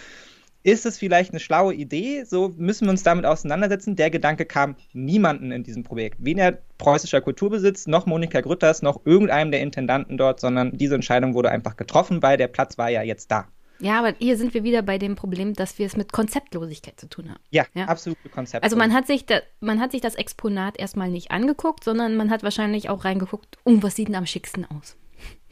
ist 0.68 0.86
es 0.86 0.97
vielleicht 0.97 1.32
eine 1.32 1.39
schlaue 1.39 1.74
Idee? 1.74 2.26
So 2.26 2.53
müssen 2.57 2.88
wir 2.88 2.91
uns 2.91 3.01
damit 3.01 3.26
auseinandersetzen. 3.26 3.95
Der 3.95 4.09
Gedanke 4.09 4.45
kam 4.45 4.76
niemanden 4.91 5.53
in 5.53 5.63
diesem 5.63 5.84
Projekt. 5.84 6.18
Weder 6.20 6.57
preußischer 6.78 7.22
Kulturbesitz, 7.22 7.88
noch 7.88 8.05
Monika 8.05 8.41
Grütters, 8.41 8.82
noch 8.82 9.05
irgendeinem 9.05 9.51
der 9.51 9.61
Intendanten 9.61 10.18
dort, 10.18 10.41
sondern 10.41 10.78
diese 10.78 10.95
Entscheidung 10.95 11.36
wurde 11.36 11.51
einfach 11.51 11.78
getroffen, 11.78 12.22
weil 12.22 12.36
der 12.36 12.49
Platz 12.49 12.78
war 12.78 12.89
ja 12.89 13.01
jetzt 13.01 13.32
da. 13.32 13.47
Ja, 13.80 13.99
aber 13.99 14.15
hier 14.20 14.36
sind 14.36 14.53
wir 14.53 14.65
wieder 14.65 14.82
bei 14.82 14.97
dem 14.97 15.15
Problem, 15.15 15.53
dass 15.53 15.80
wir 15.80 15.86
es 15.86 15.95
mit 15.95 16.11
Konzeptlosigkeit 16.11 16.99
zu 16.99 17.07
tun 17.07 17.30
haben. 17.30 17.39
Ja, 17.49 17.63
ja? 17.74 17.86
absolut 17.86 18.18
Konzept. 18.34 18.65
Also 18.65 18.76
man 18.76 18.93
hat, 18.93 19.07
sich 19.07 19.26
da, 19.26 19.39
man 19.61 19.80
hat 19.80 19.93
sich 19.93 20.01
das 20.01 20.15
Exponat 20.15 20.78
erstmal 20.78 21.09
nicht 21.09 21.32
angeguckt, 21.32 21.86
sondern 21.86 22.18
man 22.18 22.30
hat 22.30 22.43
wahrscheinlich 22.43 22.89
auch 22.89 23.06
reingeguckt, 23.06 23.57
um 23.64 23.84
was 23.84 23.95
sieht 23.95 24.10
denn 24.10 24.15
am 24.15 24.26
schicksten 24.26 24.65
aus. 24.65 24.98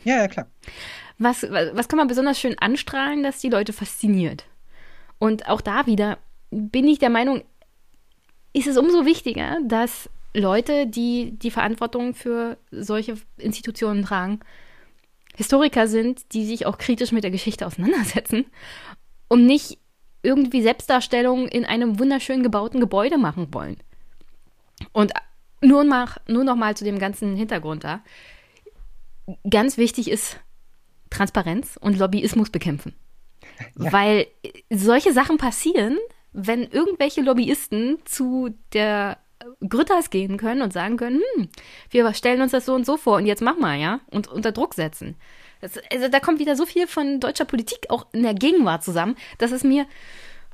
Ja, 0.03 0.17
ja, 0.17 0.27
klar. 0.27 0.47
Was, 1.19 1.43
was 1.43 1.87
kann 1.87 1.97
man 1.97 2.09
besonders 2.09 2.37
schön 2.37 2.59
anstrahlen, 2.59 3.23
dass 3.23 3.39
die 3.39 3.49
Leute 3.49 3.71
fasziniert? 3.71 4.45
Und 5.19 5.47
auch 5.47 5.61
da 5.61 5.85
wieder 5.85 6.17
bin 6.51 6.87
ich 6.87 6.99
der 6.99 7.09
Meinung, 7.09 7.43
ist 8.53 8.67
es 8.67 8.77
umso 8.77 9.05
wichtiger, 9.05 9.57
dass 9.65 10.09
Leute, 10.33 10.87
die 10.87 11.37
die 11.37 11.51
Verantwortung 11.51 12.13
für 12.13 12.57
solche 12.71 13.15
Institutionen 13.37 14.03
tragen, 14.03 14.39
Historiker 15.35 15.87
sind, 15.87 16.33
die 16.33 16.45
sich 16.45 16.65
auch 16.65 16.77
kritisch 16.77 17.11
mit 17.11 17.23
der 17.23 17.31
Geschichte 17.31 17.65
auseinandersetzen 17.65 18.45
und 19.27 19.45
nicht 19.45 19.77
irgendwie 20.23 20.61
Selbstdarstellungen 20.61 21.47
in 21.47 21.65
einem 21.65 21.99
wunderschön 21.99 22.41
gebauten 22.41 22.79
Gebäude 22.79 23.17
machen 23.17 23.53
wollen. 23.53 23.77
Und 24.91 25.13
nur, 25.61 25.83
noch, 25.83 26.17
nur 26.27 26.43
noch 26.43 26.55
mal 26.55 26.75
zu 26.75 26.83
dem 26.83 26.99
ganzen 26.99 27.35
Hintergrund 27.35 27.83
da. 27.83 28.01
Ganz 29.49 29.77
wichtig 29.77 30.09
ist 30.09 30.39
Transparenz 31.09 31.77
und 31.79 31.97
Lobbyismus 31.97 32.49
bekämpfen. 32.49 32.93
Ja. 33.77 33.91
Weil 33.91 34.27
solche 34.69 35.13
Sachen 35.13 35.37
passieren, 35.37 35.97
wenn 36.33 36.63
irgendwelche 36.63 37.21
Lobbyisten 37.21 37.97
zu 38.05 38.53
der 38.73 39.17
Grütters 39.67 40.09
gehen 40.09 40.37
können 40.37 40.61
und 40.61 40.73
sagen 40.73 40.97
können, 40.97 41.21
hm, 41.35 41.49
wir 41.89 42.13
stellen 42.13 42.41
uns 42.41 42.51
das 42.51 42.65
so 42.65 42.73
und 42.73 42.85
so 42.85 42.97
vor 42.97 43.17
und 43.17 43.25
jetzt 43.25 43.41
mach 43.41 43.57
mal, 43.57 43.79
ja, 43.79 43.99
und 44.11 44.27
unter 44.27 44.51
Druck 44.51 44.73
setzen. 44.73 45.15
Das, 45.61 45.79
also 45.91 46.07
da 46.09 46.19
kommt 46.19 46.39
wieder 46.39 46.55
so 46.55 46.65
viel 46.65 46.87
von 46.87 47.19
deutscher 47.19 47.45
Politik 47.45 47.89
auch 47.89 48.07
in 48.11 48.23
der 48.23 48.33
Gegenwart 48.33 48.83
zusammen, 48.83 49.15
dass 49.37 49.51
es 49.51 49.63
mir 49.63 49.85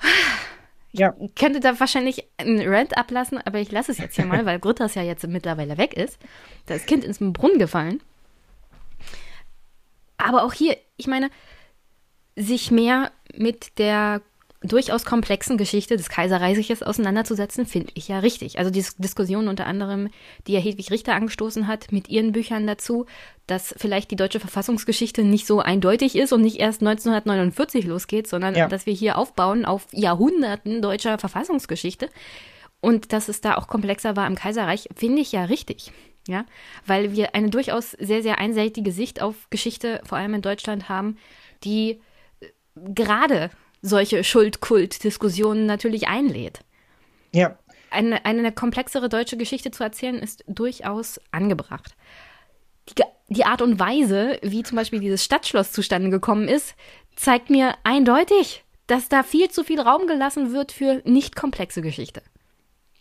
ja. 0.92 1.14
Ich 1.20 1.36
könnte 1.36 1.60
da 1.60 1.80
wahrscheinlich 1.80 2.28
einen 2.38 2.68
Rant 2.68 2.98
ablassen, 2.98 3.40
aber 3.40 3.60
ich 3.60 3.72
lasse 3.72 3.92
es 3.92 3.98
jetzt 3.98 4.16
hier 4.16 4.26
mal, 4.26 4.46
weil 4.46 4.60
Grütters 4.60 4.96
ja 4.96 5.04
jetzt 5.04 5.26
mittlerweile 5.28 5.78
weg 5.78 5.94
ist. 5.94 6.20
Da 6.66 6.76
ist 6.76 6.88
Kind 6.88 7.04
ins 7.04 7.20
Brunnen 7.20 7.60
gefallen. 7.60 8.02
Aber 10.18 10.44
auch 10.44 10.54
hier, 10.54 10.78
ich 10.98 11.08
meine, 11.08 11.30
sich 12.36 12.72
mehr 12.72 13.12
mit 13.36 13.78
der 13.78 14.22
durchaus 14.64 15.06
komplexen 15.06 15.58
Geschichte 15.58 15.98
des 15.98 16.10
Kaiserreiches 16.10 16.84
auseinanderzusetzen, 16.84 17.66
finde 17.66 17.92
ich 17.96 18.08
ja 18.08 18.20
richtig. 18.20 18.60
Also 18.60 18.70
die 18.70 18.86
Diskussion 19.00 19.48
unter 19.48 19.66
anderem, 19.66 20.10
die 20.46 20.54
ja 20.54 20.60
Hedwig 20.60 20.92
Richter 20.92 21.16
angestoßen 21.16 21.68
hat 21.68 21.92
mit 21.92 22.10
ihren 22.10 22.32
Büchern 22.32 22.68
dazu, 22.68 23.08
dass 23.48 23.74
vielleicht 23.78 24.12
die 24.12 24.16
deutsche 24.16 24.40
Verfassungsgeschichte 24.40 25.24
nicht 25.24 25.48
so 25.48 25.62
eindeutig 25.62 26.16
ist 26.16 26.32
und 26.32 26.42
nicht 26.42 26.60
erst 26.60 26.82
1949 26.82 27.86
losgeht, 27.86 28.28
sondern 28.28 28.54
ja. 28.54 28.68
dass 28.68 28.86
wir 28.86 28.94
hier 28.94 29.18
aufbauen 29.18 29.66
auf 29.66 29.88
Jahrhunderten 29.94 30.82
deutscher 30.84 31.18
Verfassungsgeschichte 31.18 32.10
und 32.82 33.14
dass 33.14 33.30
es 33.30 33.42
da 33.42 33.58
auch 33.58 33.68
komplexer 33.68 34.16
war 34.16 34.28
im 34.28 34.36
Kaiserreich, 34.36 34.90
finde 34.96 35.22
ich 35.22 35.32
ja 35.32 35.46
richtig. 35.46 35.92
Ja, 36.28 36.46
weil 36.86 37.14
wir 37.14 37.34
eine 37.34 37.50
durchaus 37.50 37.92
sehr, 37.92 38.22
sehr 38.22 38.38
einseitige 38.38 38.92
Sicht 38.92 39.24
auf 39.24 39.50
Geschichte, 39.50 40.02
vor 40.06 40.20
allem 40.20 40.36
in 40.36 40.44
Deutschland 40.44 40.88
haben, 40.88 41.18
die 41.64 42.00
gerade 42.76 43.50
solche 43.82 44.24
Schuldkult-Diskussionen 44.24 45.66
natürlich 45.66 46.08
einlädt. 46.08 46.62
Ja. 47.34 47.58
Eine, 47.90 48.26
eine 48.26 48.52
komplexere 48.52 49.10
deutsche 49.10 49.38
Geschichte 49.38 49.72
zu 49.72 49.84
erzählen, 49.84 50.16
ist 50.16 50.44
durchaus 50.48 51.20
angebracht. 51.32 51.96
Die, 52.90 53.04
die 53.30 53.46
Art 53.46 53.62
und 53.62 53.80
Weise, 53.80 54.40
wie 54.42 54.64
zum 54.64 54.78
Beispiel 54.78 55.00
dieses 55.00 55.24
Stadtschloss 55.24 55.72
zustande 55.72 56.10
gekommen 56.10 56.48
ist, 56.48 56.76
zeigt 57.16 57.50
mir 57.50 57.76
eindeutig, 57.84 58.64
dass 58.88 59.10
da 59.10 59.24
viel 59.24 59.50
zu 59.50 59.64
viel 59.64 59.80
Raum 59.80 60.08
gelassen 60.08 60.54
wird 60.54 60.72
für 60.72 61.02
nicht 61.06 61.36
komplexe 61.36 61.82
Geschichte. 61.82 62.22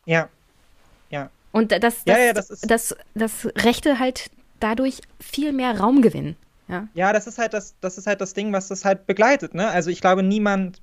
Ja. 0.06 0.28
Ja. 1.10 1.30
Und 1.52 1.72
das, 1.72 1.80
das, 1.80 2.04
ja, 2.06 2.18
ja, 2.18 2.32
das, 2.32 2.60
das, 2.62 2.96
das 3.14 3.46
Rechte 3.56 3.98
halt 3.98 4.30
dadurch 4.60 5.00
viel 5.18 5.52
mehr 5.52 5.78
Raum 5.78 6.02
gewinnen. 6.02 6.36
Ja. 6.70 6.88
ja, 6.94 7.12
das 7.12 7.26
ist 7.26 7.38
halt 7.38 7.54
das, 7.54 7.74
das 7.80 7.98
ist 7.98 8.06
halt 8.06 8.20
das 8.20 8.34
Ding, 8.34 8.52
was 8.52 8.68
das 8.68 8.84
halt 8.84 9.06
begleitet. 9.06 9.54
Ne? 9.54 9.68
Also 9.68 9.90
ich 9.90 10.00
glaube, 10.00 10.22
niemand, 10.22 10.80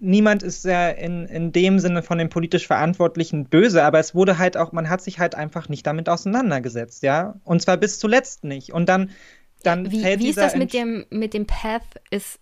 niemand 0.00 0.42
ist 0.42 0.64
ja 0.64 0.88
in, 0.88 1.26
in 1.26 1.52
dem 1.52 1.78
Sinne 1.78 2.02
von 2.02 2.18
den 2.18 2.28
politisch 2.28 2.66
Verantwortlichen 2.66 3.46
böse, 3.46 3.82
aber 3.82 3.98
es 3.98 4.14
wurde 4.14 4.38
halt 4.38 4.56
auch, 4.56 4.72
man 4.72 4.88
hat 4.88 5.02
sich 5.02 5.18
halt 5.18 5.34
einfach 5.34 5.68
nicht 5.68 5.86
damit 5.86 6.08
auseinandergesetzt, 6.08 7.02
ja. 7.02 7.34
Und 7.44 7.62
zwar 7.62 7.76
bis 7.76 7.98
zuletzt 7.98 8.44
nicht. 8.44 8.72
Und 8.72 8.88
dann, 8.88 9.10
dann 9.62 9.90
wie, 9.90 10.00
fällt 10.00 10.20
Wie 10.20 10.30
ist 10.30 10.38
das 10.38 10.56
mit 10.56 10.72
dem, 10.72 11.06
mit 11.10 11.34
dem 11.34 11.46
Path? 11.46 11.82
Ist, 12.10 12.38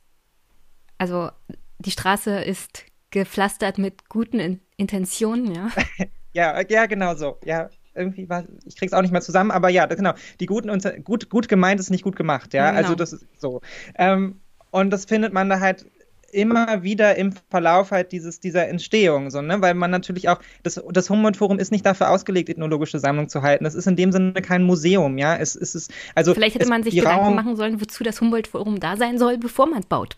also 0.98 1.30
die 1.78 1.90
Straße 1.90 2.40
ist 2.42 2.84
gepflastert 3.10 3.78
mit 3.78 4.08
guten 4.08 4.38
in 4.38 4.60
Intentionen, 4.76 5.54
ja. 5.54 5.70
ja, 6.32 6.60
ja, 6.68 6.86
genau 6.86 7.14
so. 7.14 7.38
Ja, 7.44 7.70
irgendwie 7.94 8.28
war, 8.28 8.44
ich 8.64 8.76
krieg's 8.76 8.92
auch 8.92 9.02
nicht 9.02 9.12
mehr 9.12 9.20
zusammen, 9.20 9.50
aber 9.50 9.68
ja, 9.68 9.86
genau, 9.86 10.12
die 10.40 10.46
guten 10.46 10.70
und 10.70 11.04
gut, 11.04 11.28
gut 11.28 11.48
gemeint 11.48 11.80
ist 11.80 11.90
nicht 11.90 12.04
gut 12.04 12.16
gemacht, 12.16 12.54
ja, 12.54 12.64
ja 12.64 12.70
genau. 12.70 12.82
also 12.82 12.94
das 12.94 13.12
ist 13.12 13.26
so. 13.38 13.60
Ähm, 13.96 14.40
und 14.70 14.90
das 14.90 15.04
findet 15.04 15.32
man 15.32 15.50
da 15.50 15.60
halt 15.60 15.86
immer 16.32 16.82
wieder 16.82 17.16
im 17.16 17.32
Verlauf 17.50 17.90
halt 17.90 18.10
dieses, 18.10 18.40
dieser 18.40 18.66
Entstehung, 18.68 19.30
so, 19.30 19.42
ne? 19.42 19.60
weil 19.60 19.74
man 19.74 19.90
natürlich 19.90 20.28
auch, 20.28 20.40
das, 20.62 20.82
das 20.90 21.10
Humboldt-Forum 21.10 21.58
ist 21.58 21.70
nicht 21.70 21.84
dafür 21.84 22.10
ausgelegt, 22.10 22.48
ethnologische 22.48 22.98
Sammlung 22.98 23.28
zu 23.28 23.42
halten. 23.42 23.64
Das 23.64 23.74
ist 23.74 23.86
in 23.86 23.96
dem 23.96 24.12
Sinne 24.12 24.32
kein 24.40 24.62
Museum, 24.62 25.18
ja. 25.18 25.36
Es, 25.36 25.54
es 25.54 25.74
ist, 25.74 25.92
also, 26.14 26.32
Vielleicht 26.34 26.54
hätte 26.54 26.68
man 26.68 26.82
sich 26.82 26.94
Gedanken 26.94 27.26
Raum, 27.26 27.34
machen 27.34 27.56
sollen, 27.56 27.80
wozu 27.80 28.02
das 28.02 28.20
Humboldt-Forum 28.20 28.80
da 28.80 28.96
sein 28.96 29.18
soll, 29.18 29.38
bevor 29.38 29.68
man 29.68 29.80
es 29.80 29.86
baut. 29.86 30.16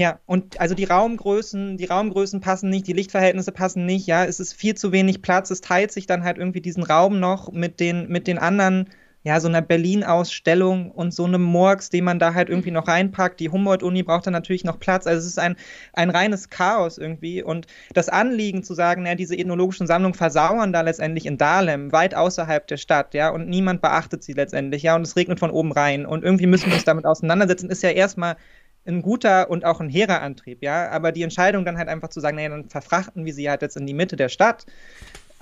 Ja, 0.00 0.18
und 0.24 0.58
also 0.58 0.74
die 0.74 0.84
Raumgrößen, 0.84 1.76
die 1.76 1.84
Raumgrößen 1.84 2.40
passen 2.40 2.70
nicht, 2.70 2.86
die 2.86 2.94
Lichtverhältnisse 2.94 3.52
passen 3.52 3.84
nicht, 3.84 4.06
ja, 4.06 4.24
es 4.24 4.40
ist 4.40 4.54
viel 4.54 4.74
zu 4.74 4.92
wenig 4.92 5.20
Platz, 5.20 5.50
es 5.50 5.60
teilt 5.60 5.92
sich 5.92 6.06
dann 6.06 6.24
halt 6.24 6.38
irgendwie 6.38 6.62
diesen 6.62 6.82
Raum 6.82 7.20
noch 7.20 7.52
mit 7.52 7.80
den, 7.80 8.08
mit 8.08 8.26
den 8.26 8.38
anderen, 8.38 8.88
ja, 9.24 9.38
so 9.40 9.48
einer 9.48 9.60
Berlin-Ausstellung 9.60 10.90
und 10.90 11.12
so 11.12 11.26
einem 11.26 11.42
Murks, 11.42 11.90
den 11.90 12.04
man 12.04 12.18
da 12.18 12.32
halt 12.32 12.48
irgendwie 12.48 12.70
noch 12.70 12.88
reinpackt. 12.88 13.40
Die 13.40 13.50
Humboldt-Uni 13.50 14.02
braucht 14.02 14.26
dann 14.26 14.32
natürlich 14.32 14.64
noch 14.64 14.80
Platz. 14.80 15.06
Also 15.06 15.18
es 15.18 15.26
ist 15.26 15.38
ein, 15.38 15.56
ein 15.92 16.08
reines 16.08 16.48
Chaos 16.48 16.96
irgendwie. 16.96 17.42
Und 17.42 17.66
das 17.92 18.08
Anliegen 18.08 18.62
zu 18.62 18.72
sagen, 18.72 19.04
ja, 19.04 19.14
diese 19.14 19.36
ethnologischen 19.36 19.86
Sammlungen 19.86 20.14
versauern 20.14 20.72
da 20.72 20.80
letztendlich 20.80 21.26
in 21.26 21.36
Dahlem, 21.36 21.92
weit 21.92 22.14
außerhalb 22.14 22.66
der 22.66 22.78
Stadt, 22.78 23.12
ja, 23.12 23.28
und 23.28 23.50
niemand 23.50 23.82
beachtet 23.82 24.22
sie 24.24 24.32
letztendlich, 24.32 24.82
ja, 24.82 24.96
und 24.96 25.02
es 25.02 25.16
regnet 25.16 25.38
von 25.40 25.50
oben 25.50 25.72
rein. 25.72 26.06
Und 26.06 26.24
irgendwie 26.24 26.46
müssen 26.46 26.68
wir 26.68 26.74
uns 26.76 26.84
damit 26.84 27.04
auseinandersetzen, 27.04 27.68
ist 27.68 27.82
ja 27.82 27.90
erstmal 27.90 28.36
ein 28.86 29.02
guter 29.02 29.50
und 29.50 29.64
auch 29.64 29.80
ein 29.80 29.88
hehrer 29.88 30.22
Antrieb, 30.22 30.62
ja. 30.62 30.90
Aber 30.90 31.12
die 31.12 31.22
Entscheidung 31.22 31.64
dann 31.64 31.78
halt 31.78 31.88
einfach 31.88 32.08
zu 32.08 32.20
sagen, 32.20 32.36
naja, 32.36 32.48
dann 32.48 32.68
verfrachten 32.68 33.24
wir 33.24 33.34
sie 33.34 33.48
halt 33.48 33.62
jetzt 33.62 33.76
in 33.76 33.86
die 33.86 33.94
Mitte 33.94 34.16
der 34.16 34.28
Stadt. 34.28 34.66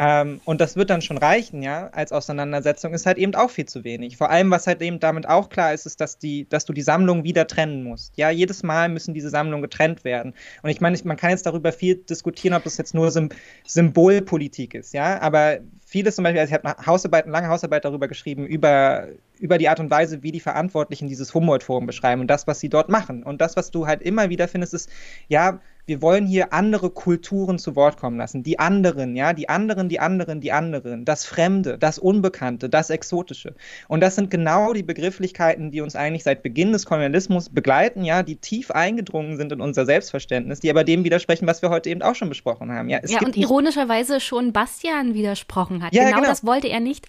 Ähm, 0.01 0.41
und 0.45 0.61
das 0.61 0.77
wird 0.77 0.91
dann 0.91 1.03
schon 1.03 1.19
reichen, 1.19 1.61
ja, 1.61 1.89
als 1.89 2.13
Auseinandersetzung, 2.13 2.95
ist 2.95 3.05
halt 3.05 3.19
eben 3.19 3.35
auch 3.35 3.51
viel 3.51 3.67
zu 3.67 3.83
wenig. 3.83 4.17
Vor 4.17 4.31
allem, 4.31 4.49
was 4.53 4.69
halt 4.69 4.81
eben 4.81 5.01
damit 5.01 5.29
auch 5.29 5.49
klar 5.49 5.75
ist, 5.75 5.87
ist, 5.87 6.01
dass, 6.01 6.19
die, 6.19 6.49
dass 6.49 6.65
du 6.65 6.73
die 6.73 6.83
Sammlung 6.83 7.25
wieder 7.25 7.49
trennen 7.49 7.83
musst. 7.83 8.17
Ja, 8.17 8.31
jedes 8.31 8.63
Mal 8.63 8.89
müssen 8.89 9.13
diese 9.13 9.29
Sammlungen 9.29 9.63
getrennt 9.63 10.05
werden. 10.05 10.35
Und 10.63 10.71
ich 10.71 10.81
meine, 10.81 10.97
man 11.03 11.17
kann 11.17 11.31
jetzt 11.31 11.47
darüber 11.47 11.73
viel 11.73 11.97
diskutieren, 11.97 12.55
ob 12.55 12.63
das 12.63 12.77
jetzt 12.77 12.95
nur 12.95 13.11
Sym 13.11 13.31
Symbolpolitik 13.67 14.75
ist, 14.75 14.95
ja, 14.95 15.21
aber 15.21 15.59
vieles 15.85 16.15
zum 16.15 16.23
Beispiel, 16.23 16.41
also 16.41 16.55
ich 16.55 16.63
habe 16.63 16.87
Hausarbeit, 16.87 17.25
eine 17.25 17.33
lange 17.33 17.49
Hausarbeit 17.49 17.85
darüber 17.85 18.07
geschrieben, 18.07 18.47
über, 18.47 19.09
über 19.41 19.59
die 19.59 19.69
Art 19.69 19.81
und 19.81 19.91
Weise, 19.91 20.23
wie 20.23 20.33
die 20.33 20.41
Verantwortlichen 20.41 21.09
dieses 21.09 21.35
Humboldt-Forum 21.35 21.87
beschreiben 21.87 22.21
und 22.21 22.29
das, 22.29 22.47
was 22.47 22.61
sie 22.61 22.69
dort 22.69 22.89
machen. 22.89 23.23
Und 23.23 23.41
das, 23.41 23.57
was 23.57 23.71
du 23.71 23.87
halt 23.87 24.03
immer 24.03 24.29
wieder 24.31 24.49
findest, 24.49 24.75
ist, 24.75 24.91
ja, 25.29 25.61
wir 25.89 26.03
wollen 26.03 26.27
hier 26.27 26.53
andere 26.53 26.91
Kulturen 26.91 27.59
zu 27.59 27.75
Wort 27.75 27.97
kommen 27.97 28.19
lassen. 28.19 28.43
Die 28.43 28.59
anderen, 28.59 29.17
ja, 29.17 29.33
die 29.33 29.49
anderen, 29.49 29.89
die 29.89 29.99
anderen, 29.99 30.43
die 30.43 30.53
anderen. 30.53 31.07
Das 31.07 31.25
Fremde, 31.25 31.79
das 31.79 31.99
Unbekannte, 31.99 32.69
das 32.69 32.91
Exotische. 32.91 33.55
Und 33.89 34.03
das 34.03 34.15
sind 34.15 34.31
genau 34.31 34.75
die 34.75 34.83
Begrifflichkeiten, 34.83 35.71
die 35.71 35.81
uns 35.81 35.97
eigentlich 35.97 36.25
seit 36.25 36.43
Beginn 36.43 36.73
des 36.73 36.85
Kolonialismus 36.85 37.49
begleiten, 37.49 38.05
ja, 38.05 38.23
die 38.23 38.37
tief 38.37 38.71
eingedrungen 38.71 39.39
sind 39.39 39.51
in 39.51 39.63
unser 39.63 39.87
Selbstverständnis, 39.87 40.61
die 40.61 40.69
aber 40.69 40.85
dem 40.85 41.05
widersprechen, 41.05 41.47
was 41.47 41.63
wir 41.63 41.71
heute 41.71 41.89
eben 41.89 42.03
auch 42.03 42.15
schon 42.15 42.29
besprochen 42.29 42.71
haben. 42.71 42.91
Ja, 42.91 43.01
ja 43.07 43.21
und 43.23 43.39
ironischerweise 43.39 44.21
schon 44.21 44.53
Bastian 44.53 45.15
widersprochen 45.15 45.83
hat. 45.83 45.95
Ja, 45.95 46.05
genau, 46.05 46.17
genau, 46.17 46.29
das 46.29 46.45
wollte 46.45 46.69
er 46.69 46.81
nicht. 46.81 47.09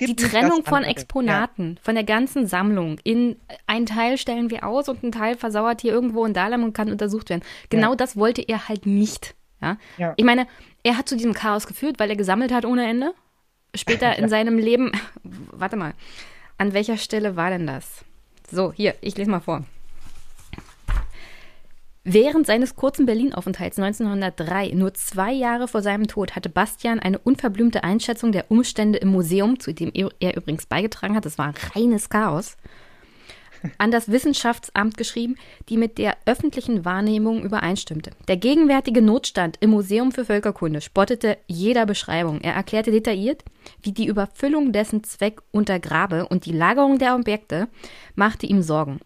die 0.00 0.16
Trennung 0.16 0.64
von 0.64 0.84
Exponaten, 0.84 1.67
ja. 1.67 1.67
Von 1.82 1.94
der 1.94 2.04
ganzen 2.04 2.46
Sammlung. 2.46 2.98
In 3.04 3.36
einen 3.66 3.86
Teil 3.86 4.18
stellen 4.18 4.50
wir 4.50 4.64
aus 4.64 4.88
und 4.88 5.02
ein 5.02 5.12
Teil 5.12 5.36
versauert 5.36 5.80
hier 5.80 5.92
irgendwo 5.92 6.24
in 6.24 6.34
Dahlem 6.34 6.64
und 6.64 6.72
kann 6.72 6.90
untersucht 6.90 7.30
werden. 7.30 7.42
Genau 7.70 7.90
ja. 7.90 7.96
das 7.96 8.16
wollte 8.16 8.42
er 8.42 8.68
halt 8.68 8.86
nicht. 8.86 9.34
Ja? 9.60 9.76
ja? 9.96 10.14
Ich 10.16 10.24
meine, 10.24 10.46
er 10.82 10.96
hat 10.96 11.08
zu 11.08 11.16
diesem 11.16 11.34
Chaos 11.34 11.66
geführt, 11.66 11.98
weil 11.98 12.10
er 12.10 12.16
gesammelt 12.16 12.52
hat 12.52 12.64
ohne 12.64 12.88
Ende. 12.88 13.12
Später 13.74 14.16
in 14.16 14.28
seinem 14.30 14.58
Leben. 14.58 14.92
Warte 15.52 15.76
mal. 15.76 15.94
An 16.56 16.72
welcher 16.72 16.96
Stelle 16.96 17.36
war 17.36 17.50
denn 17.50 17.66
das? 17.66 18.04
So, 18.50 18.72
hier, 18.72 18.94
ich 19.00 19.16
lese 19.16 19.30
mal 19.30 19.40
vor. 19.40 19.64
Während 22.10 22.46
seines 22.46 22.74
kurzen 22.74 23.04
Berlin-Aufenthalts 23.04 23.78
1903, 23.78 24.70
nur 24.70 24.94
zwei 24.94 25.30
Jahre 25.30 25.68
vor 25.68 25.82
seinem 25.82 26.06
Tod, 26.06 26.34
hatte 26.34 26.48
Bastian 26.48 27.00
eine 27.00 27.18
unverblümte 27.18 27.84
Einschätzung 27.84 28.32
der 28.32 28.50
Umstände 28.50 28.98
im 28.98 29.08
Museum, 29.08 29.60
zu 29.60 29.74
dem 29.74 29.92
er 29.92 30.34
übrigens 30.34 30.64
beigetragen 30.64 31.14
hat, 31.14 31.26
das 31.26 31.36
war 31.36 31.52
reines 31.74 32.08
Chaos, 32.08 32.56
an 33.76 33.90
das 33.90 34.10
Wissenschaftsamt 34.10 34.96
geschrieben, 34.96 35.36
die 35.68 35.76
mit 35.76 35.98
der 35.98 36.16
öffentlichen 36.24 36.86
Wahrnehmung 36.86 37.42
übereinstimmte. 37.42 38.12
Der 38.26 38.38
gegenwärtige 38.38 39.02
Notstand 39.02 39.58
im 39.60 39.68
Museum 39.68 40.10
für 40.10 40.24
Völkerkunde 40.24 40.80
spottete 40.80 41.36
jeder 41.46 41.84
Beschreibung. 41.84 42.40
Er 42.40 42.54
erklärte 42.54 42.90
detailliert, 42.90 43.44
wie 43.82 43.92
die 43.92 44.06
Überfüllung 44.06 44.72
dessen 44.72 45.04
Zweck 45.04 45.42
untergrabe 45.50 46.26
und 46.26 46.46
die 46.46 46.52
Lagerung 46.52 46.98
der 46.98 47.16
Objekte 47.16 47.68
machte 48.14 48.46
ihm 48.46 48.62
Sorgen. 48.62 48.98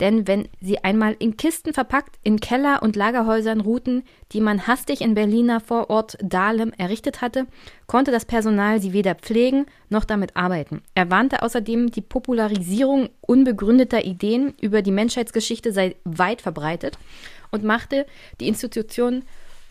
Denn 0.00 0.28
wenn 0.28 0.48
sie 0.60 0.78
einmal 0.84 1.16
in 1.18 1.36
Kisten 1.36 1.74
verpackt 1.74 2.18
in 2.22 2.38
Keller 2.38 2.82
und 2.82 2.94
Lagerhäusern 2.94 3.60
ruhten, 3.60 4.04
die 4.32 4.40
man 4.40 4.66
hastig 4.66 5.00
in 5.00 5.14
Berliner 5.14 5.60
Vorort 5.60 6.16
Dahlem 6.22 6.72
errichtet 6.78 7.20
hatte, 7.20 7.46
konnte 7.86 8.12
das 8.12 8.24
Personal 8.24 8.80
sie 8.80 8.92
weder 8.92 9.16
pflegen 9.16 9.66
noch 9.88 10.04
damit 10.04 10.36
arbeiten. 10.36 10.82
Er 10.94 11.10
warnte 11.10 11.42
außerdem, 11.42 11.90
die 11.90 12.00
Popularisierung 12.00 13.08
unbegründeter 13.20 14.04
Ideen 14.04 14.54
über 14.60 14.82
die 14.82 14.92
Menschheitsgeschichte 14.92 15.72
sei 15.72 15.96
weit 16.04 16.42
verbreitet 16.42 16.96
und 17.50 17.64
machte 17.64 18.06
die 18.40 18.46
Institution 18.48 19.24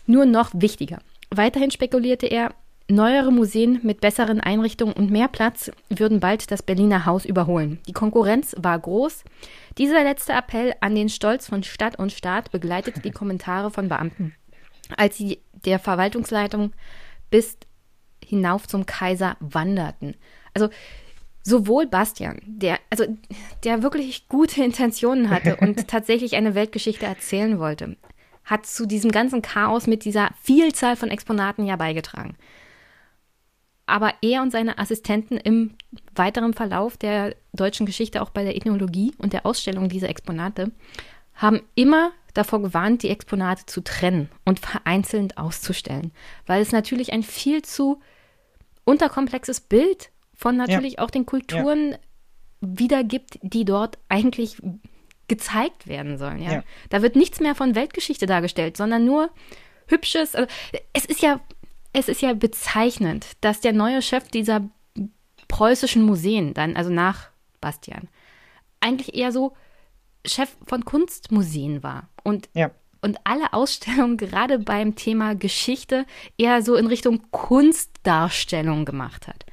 nur 0.06 0.26
noch 0.26 0.50
wichtiger. 0.52 0.98
Weiterhin 1.30 1.70
spekulierte 1.70 2.26
er, 2.26 2.54
Neuere 2.90 3.30
Museen 3.30 3.80
mit 3.82 4.00
besseren 4.00 4.40
Einrichtungen 4.40 4.94
und 4.94 5.10
mehr 5.10 5.28
Platz 5.28 5.70
würden 5.90 6.20
bald 6.20 6.50
das 6.50 6.62
Berliner 6.62 7.04
Haus 7.04 7.26
überholen. 7.26 7.78
Die 7.86 7.92
Konkurrenz 7.92 8.56
war 8.58 8.78
groß. 8.78 9.24
Dieser 9.76 10.02
letzte 10.04 10.32
Appell 10.32 10.74
an 10.80 10.94
den 10.94 11.10
Stolz 11.10 11.46
von 11.46 11.62
Stadt 11.62 11.98
und 11.98 12.12
Staat 12.12 12.50
begleitete 12.50 13.00
die 13.00 13.10
Kommentare 13.10 13.70
von 13.70 13.90
Beamten. 13.90 14.34
Als 14.96 15.18
sie 15.18 15.38
der 15.52 15.78
Verwaltungsleitung 15.78 16.72
bis 17.28 17.58
hinauf 18.24 18.66
zum 18.66 18.86
Kaiser 18.86 19.36
wanderten. 19.40 20.14
Also 20.54 20.70
sowohl 21.42 21.86
Bastian, 21.86 22.40
der, 22.46 22.78
also, 22.88 23.04
der 23.64 23.82
wirklich 23.82 24.28
gute 24.28 24.62
Intentionen 24.62 25.28
hatte 25.28 25.56
und 25.56 25.88
tatsächlich 25.88 26.36
eine 26.36 26.54
Weltgeschichte 26.54 27.04
erzählen 27.04 27.58
wollte, 27.58 27.98
hat 28.44 28.64
zu 28.64 28.86
diesem 28.86 29.10
ganzen 29.12 29.42
Chaos 29.42 29.86
mit 29.86 30.06
dieser 30.06 30.30
Vielzahl 30.40 30.96
von 30.96 31.10
Exponaten 31.10 31.66
ja 31.66 31.76
beigetragen. 31.76 32.34
Aber 33.88 34.12
er 34.22 34.42
und 34.42 34.50
seine 34.50 34.78
Assistenten 34.78 35.38
im 35.38 35.74
weiteren 36.14 36.52
Verlauf 36.52 36.96
der 36.96 37.34
deutschen 37.52 37.86
Geschichte, 37.86 38.22
auch 38.22 38.30
bei 38.30 38.44
der 38.44 38.56
Ethnologie 38.56 39.12
und 39.18 39.32
der 39.32 39.46
Ausstellung 39.46 39.88
dieser 39.88 40.08
Exponate, 40.08 40.70
haben 41.34 41.62
immer 41.74 42.12
davor 42.34 42.60
gewarnt, 42.60 43.02
die 43.02 43.08
Exponate 43.08 43.66
zu 43.66 43.80
trennen 43.80 44.28
und 44.44 44.60
vereinzelt 44.60 45.38
auszustellen, 45.38 46.12
weil 46.46 46.60
es 46.60 46.72
natürlich 46.72 47.12
ein 47.12 47.22
viel 47.22 47.62
zu 47.62 48.00
unterkomplexes 48.84 49.60
Bild 49.60 50.10
von 50.34 50.56
natürlich 50.56 50.94
ja. 50.94 50.98
auch 51.00 51.10
den 51.10 51.26
Kulturen 51.26 51.92
ja. 51.92 51.98
wiedergibt, 52.60 53.38
die 53.42 53.64
dort 53.64 53.98
eigentlich 54.08 54.56
gezeigt 55.28 55.86
werden 55.86 56.18
sollen. 56.18 56.42
Ja? 56.42 56.62
Da 56.90 57.02
wird 57.02 57.16
nichts 57.16 57.40
mehr 57.40 57.54
von 57.54 57.74
Weltgeschichte 57.74 58.26
dargestellt, 58.26 58.76
sondern 58.76 59.04
nur 59.04 59.30
hübsches. 59.86 60.34
Also 60.34 60.48
es 60.92 61.04
ist 61.04 61.22
ja, 61.22 61.40
es 61.98 62.08
ist 62.08 62.22
ja 62.22 62.32
bezeichnend, 62.32 63.26
dass 63.40 63.60
der 63.60 63.72
neue 63.72 64.02
Chef 64.02 64.28
dieser 64.28 64.68
preußischen 65.48 66.02
Museen 66.02 66.54
dann, 66.54 66.76
also 66.76 66.90
nach 66.90 67.28
Bastian, 67.60 68.08
eigentlich 68.80 69.14
eher 69.14 69.32
so 69.32 69.54
Chef 70.24 70.56
von 70.66 70.84
Kunstmuseen 70.84 71.82
war 71.82 72.08
und 72.22 72.48
ja 72.54 72.70
und 73.00 73.18
alle 73.24 73.52
Ausstellungen 73.52 74.16
gerade 74.16 74.58
beim 74.58 74.96
Thema 74.96 75.34
Geschichte 75.34 76.04
eher 76.36 76.62
so 76.62 76.74
in 76.74 76.86
Richtung 76.86 77.30
Kunstdarstellung 77.30 78.84
gemacht 78.84 79.28
hat. 79.28 79.46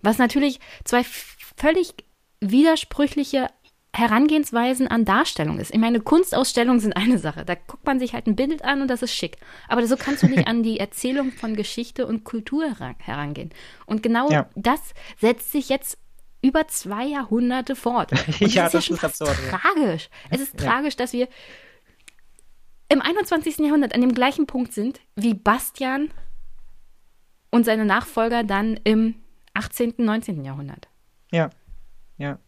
Was 0.00 0.18
natürlich 0.18 0.58
zwei 0.84 1.04
völlig 1.04 1.94
widersprüchliche 2.40 3.48
Herangehensweisen 3.94 4.88
an 4.88 5.04
Darstellung 5.04 5.58
ist. 5.58 5.72
Ich 5.72 5.78
meine, 5.78 6.00
Kunstausstellungen 6.00 6.80
sind 6.80 6.96
eine 6.96 7.18
Sache. 7.18 7.44
Da 7.44 7.54
guckt 7.54 7.84
man 7.84 7.98
sich 7.98 8.14
halt 8.14 8.26
ein 8.26 8.36
Bild 8.36 8.64
an 8.64 8.80
und 8.80 8.88
das 8.88 9.02
ist 9.02 9.14
schick. 9.14 9.36
Aber 9.68 9.86
so 9.86 9.96
kannst 9.96 10.22
du 10.22 10.28
nicht 10.28 10.48
an 10.48 10.62
die 10.62 10.80
Erzählung 10.80 11.30
von 11.30 11.54
Geschichte 11.54 12.06
und 12.06 12.24
Kultur 12.24 12.74
herangehen. 12.98 13.50
Und 13.84 14.02
genau 14.02 14.30
ja. 14.30 14.48
das 14.54 14.80
setzt 15.20 15.52
sich 15.52 15.68
jetzt 15.68 15.98
über 16.40 16.66
zwei 16.68 17.04
Jahrhunderte 17.04 17.76
fort. 17.76 18.12
Und 18.40 18.52
ja, 18.52 18.64
das 18.64 18.74
ist 18.74 18.74
ja 18.74 18.82
schon 18.82 18.96
ist 18.96 19.04
absurd, 19.04 19.36
tragisch. 19.48 20.08
Es 20.28 20.40
ist 20.40 20.60
ja. 20.60 20.66
tragisch, 20.68 20.96
dass 20.96 21.12
wir 21.12 21.28
im 22.88 23.00
21. 23.00 23.58
Jahrhundert 23.58 23.94
an 23.94 24.00
dem 24.00 24.12
gleichen 24.12 24.46
Punkt 24.46 24.72
sind 24.72 25.00
wie 25.14 25.34
Bastian 25.34 26.10
und 27.50 27.64
seine 27.64 27.84
Nachfolger 27.84 28.42
dann 28.42 28.78
im 28.82 29.14
18., 29.54 29.94
19. 29.98 30.44
Jahrhundert. 30.44 30.88
Ja, 31.30 31.50
ja. 32.18 32.38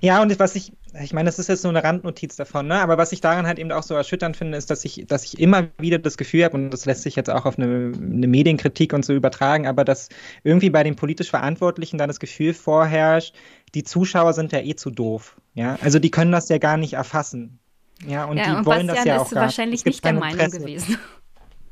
Ja, 0.00 0.22
und 0.22 0.38
was 0.38 0.54
ich, 0.54 0.72
ich 1.00 1.12
meine, 1.12 1.26
das 1.26 1.38
ist 1.38 1.48
jetzt 1.48 1.64
nur 1.64 1.72
eine 1.72 1.82
Randnotiz 1.82 2.36
davon, 2.36 2.66
ne? 2.66 2.80
aber 2.80 2.98
was 2.98 3.12
ich 3.12 3.20
daran 3.20 3.46
halt 3.46 3.58
eben 3.58 3.72
auch 3.72 3.82
so 3.82 3.94
erschütternd 3.94 4.36
finde, 4.36 4.58
ist, 4.58 4.70
dass 4.70 4.84
ich, 4.84 5.04
dass 5.06 5.24
ich 5.24 5.38
immer 5.38 5.68
wieder 5.78 5.98
das 5.98 6.16
Gefühl 6.16 6.44
habe, 6.44 6.56
und 6.56 6.70
das 6.70 6.84
lässt 6.84 7.02
sich 7.02 7.16
jetzt 7.16 7.30
auch 7.30 7.46
auf 7.46 7.58
eine, 7.58 7.92
eine 7.96 8.26
Medienkritik 8.26 8.92
und 8.92 9.04
so 9.04 9.14
übertragen, 9.14 9.66
aber 9.66 9.84
dass 9.84 10.08
irgendwie 10.44 10.70
bei 10.70 10.82
den 10.82 10.96
politisch 10.96 11.30
Verantwortlichen 11.30 11.98
dann 11.98 12.08
das 12.08 12.20
Gefühl 12.20 12.54
vorherrscht, 12.54 13.34
die 13.74 13.84
Zuschauer 13.84 14.34
sind 14.34 14.52
ja 14.52 14.60
eh 14.60 14.74
zu 14.74 14.90
doof. 14.90 15.36
Ja, 15.54 15.78
also 15.82 15.98
die 15.98 16.10
können 16.10 16.32
das 16.32 16.48
ja 16.48 16.58
gar 16.58 16.76
nicht 16.76 16.94
erfassen. 16.94 17.58
Ja, 18.06 18.24
und 18.24 18.36
ja, 18.36 18.44
die 18.44 18.50
und 18.56 18.66
wollen 18.66 18.86
Bastian 18.86 18.96
das 18.96 19.04
ja 19.04 19.20
auch 19.20 19.26
ist 19.26 19.34
gar 19.34 19.42
wahrscheinlich 19.44 19.84
nicht 19.84 20.04
der 20.04 20.12
Meinung 20.14 20.38
Presse. 20.38 20.58
gewesen. 20.58 20.98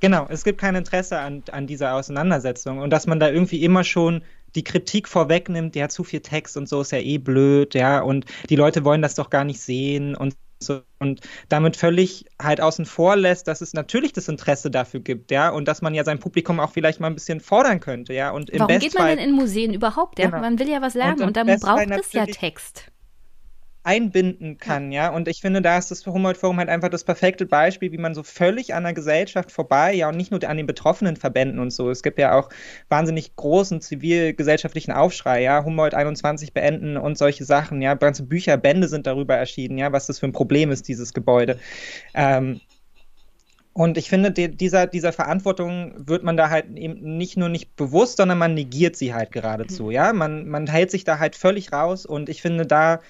Genau, 0.00 0.26
es 0.30 0.44
gibt 0.44 0.58
kein 0.58 0.74
Interesse 0.76 1.18
an, 1.18 1.42
an 1.52 1.66
dieser 1.66 1.94
Auseinandersetzung 1.94 2.78
und 2.78 2.90
dass 2.90 3.06
man 3.06 3.20
da 3.20 3.28
irgendwie 3.28 3.62
immer 3.62 3.84
schon 3.84 4.22
die 4.54 4.64
Kritik 4.64 5.08
vorwegnimmt, 5.08 5.76
ja, 5.76 5.88
zu 5.88 6.04
viel 6.04 6.20
Text 6.20 6.56
und 6.56 6.68
so 6.68 6.80
ist 6.80 6.92
ja 6.92 6.98
eh 6.98 7.18
blöd, 7.18 7.74
ja, 7.74 8.00
und 8.00 8.24
die 8.48 8.56
Leute 8.56 8.84
wollen 8.84 9.02
das 9.02 9.14
doch 9.14 9.30
gar 9.30 9.44
nicht 9.44 9.60
sehen 9.60 10.14
und 10.14 10.36
so 10.62 10.82
und 10.98 11.22
damit 11.48 11.76
völlig 11.76 12.26
halt 12.40 12.60
außen 12.60 12.84
vor 12.84 13.16
lässt, 13.16 13.48
dass 13.48 13.62
es 13.62 13.72
natürlich 13.72 14.12
das 14.12 14.28
Interesse 14.28 14.70
dafür 14.70 15.00
gibt, 15.00 15.30
ja, 15.30 15.50
und 15.50 15.66
dass 15.66 15.82
man 15.82 15.94
ja 15.94 16.04
sein 16.04 16.18
Publikum 16.18 16.60
auch 16.60 16.72
vielleicht 16.72 17.00
mal 17.00 17.06
ein 17.06 17.14
bisschen 17.14 17.40
fordern 17.40 17.80
könnte, 17.80 18.12
ja, 18.12 18.30
und 18.30 18.50
im 18.50 18.60
Warum 18.60 18.78
geht 18.78 18.94
man 18.94 19.08
denn 19.08 19.18
in 19.18 19.32
Museen 19.32 19.72
überhaupt, 19.72 20.18
ja? 20.18 20.26
Genau. 20.26 20.40
Man 20.40 20.58
will 20.58 20.68
ja 20.68 20.82
was 20.82 20.94
lernen 20.94 21.20
und, 21.20 21.28
und 21.28 21.36
dann 21.36 21.46
braucht 21.60 21.90
es 21.90 22.12
ja 22.12 22.26
Text 22.26 22.90
einbinden 23.82 24.58
kann, 24.58 24.92
ja. 24.92 25.04
ja. 25.04 25.10
Und 25.10 25.26
ich 25.28 25.40
finde, 25.40 25.62
da 25.62 25.78
ist 25.78 25.90
das 25.90 26.06
Humboldt-Forum 26.06 26.58
halt 26.58 26.68
einfach 26.68 26.90
das 26.90 27.04
perfekte 27.04 27.46
Beispiel, 27.46 27.92
wie 27.92 27.98
man 27.98 28.14
so 28.14 28.22
völlig 28.22 28.74
an 28.74 28.82
der 28.82 28.92
Gesellschaft 28.92 29.50
vorbei, 29.50 29.94
ja, 29.94 30.08
und 30.08 30.16
nicht 30.16 30.30
nur 30.30 30.42
an 30.44 30.56
den 30.56 30.66
betroffenen 30.66 31.16
Verbänden 31.16 31.58
und 31.58 31.72
so. 31.72 31.90
Es 31.90 32.02
gibt 32.02 32.18
ja 32.18 32.38
auch 32.38 32.50
wahnsinnig 32.88 33.34
großen 33.36 33.80
zivilgesellschaftlichen 33.80 34.92
Aufschrei, 34.92 35.42
ja, 35.42 35.64
Humboldt 35.64 35.94
21 35.94 36.52
beenden 36.52 36.96
und 36.96 37.16
solche 37.16 37.44
Sachen, 37.44 37.80
ja. 37.80 37.94
Ganze 37.94 38.24
Bücher, 38.24 38.56
Bände 38.56 38.88
sind 38.88 39.06
darüber 39.06 39.36
erschienen, 39.36 39.78
ja, 39.78 39.92
was 39.92 40.06
das 40.06 40.18
für 40.18 40.26
ein 40.26 40.32
Problem 40.32 40.70
ist, 40.70 40.86
dieses 40.86 41.14
Gebäude. 41.14 41.58
Ähm, 42.14 42.60
und 43.72 43.96
ich 43.96 44.10
finde, 44.10 44.30
die, 44.30 44.54
dieser, 44.54 44.86
dieser 44.86 45.12
Verantwortung 45.12 45.94
wird 45.96 46.22
man 46.22 46.36
da 46.36 46.50
halt 46.50 46.66
eben 46.76 47.16
nicht 47.16 47.36
nur 47.38 47.48
nicht 47.48 47.76
bewusst, 47.76 48.18
sondern 48.18 48.36
man 48.36 48.52
negiert 48.52 48.96
sie 48.96 49.14
halt 49.14 49.32
geradezu, 49.32 49.84
mhm. 49.84 49.90
ja. 49.92 50.12
Man, 50.12 50.48
man 50.48 50.66
hält 50.66 50.90
sich 50.90 51.04
da 51.04 51.18
halt 51.18 51.34
völlig 51.34 51.72
raus 51.72 52.04
und 52.04 52.28
ich 52.28 52.42
finde, 52.42 52.66
da 52.66 53.00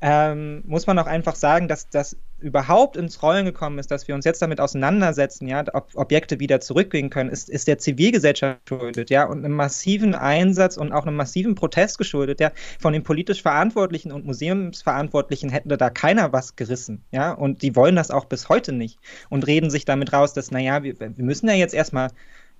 ähm, 0.00 0.62
muss 0.66 0.86
man 0.86 0.98
auch 0.98 1.06
einfach 1.06 1.34
sagen, 1.34 1.68
dass 1.68 1.88
das 1.88 2.16
überhaupt 2.38 2.96
ins 2.96 3.22
Rollen 3.22 3.44
gekommen 3.44 3.78
ist, 3.78 3.90
dass 3.90 4.08
wir 4.08 4.14
uns 4.14 4.24
jetzt 4.24 4.40
damit 4.40 4.60
auseinandersetzen, 4.60 5.46
ja, 5.46 5.62
ob 5.74 5.90
Objekte 5.94 6.40
wieder 6.40 6.60
zurückgehen 6.60 7.10
können, 7.10 7.30
ist, 7.30 7.50
ist 7.50 7.68
der 7.68 7.78
Zivilgesellschaft 7.78 8.64
geschuldet, 8.64 9.10
ja, 9.10 9.24
und 9.24 9.44
einem 9.44 9.54
massiven 9.54 10.14
Einsatz 10.14 10.76
und 10.76 10.92
auch 10.92 11.06
einem 11.06 11.16
massiven 11.16 11.54
Protest 11.54 11.98
geschuldet, 11.98 12.40
ja, 12.40 12.50
von 12.78 12.92
den 12.92 13.02
politisch 13.02 13.42
Verantwortlichen 13.42 14.10
und 14.10 14.24
Museumsverantwortlichen 14.24 15.50
hätte 15.50 15.76
da 15.76 15.90
keiner 15.90 16.32
was 16.32 16.56
gerissen, 16.56 17.04
ja, 17.10 17.32
und 17.32 17.62
die 17.62 17.76
wollen 17.76 17.96
das 17.96 18.10
auch 18.10 18.24
bis 18.24 18.48
heute 18.48 18.72
nicht 18.72 18.98
und 19.28 19.46
reden 19.46 19.70
sich 19.70 19.84
damit 19.84 20.12
raus, 20.12 20.32
dass, 20.32 20.50
naja, 20.50 20.82
wir, 20.82 20.98
wir 20.98 21.12
müssen 21.16 21.48
ja 21.48 21.54
jetzt 21.54 21.74
erstmal 21.74 22.08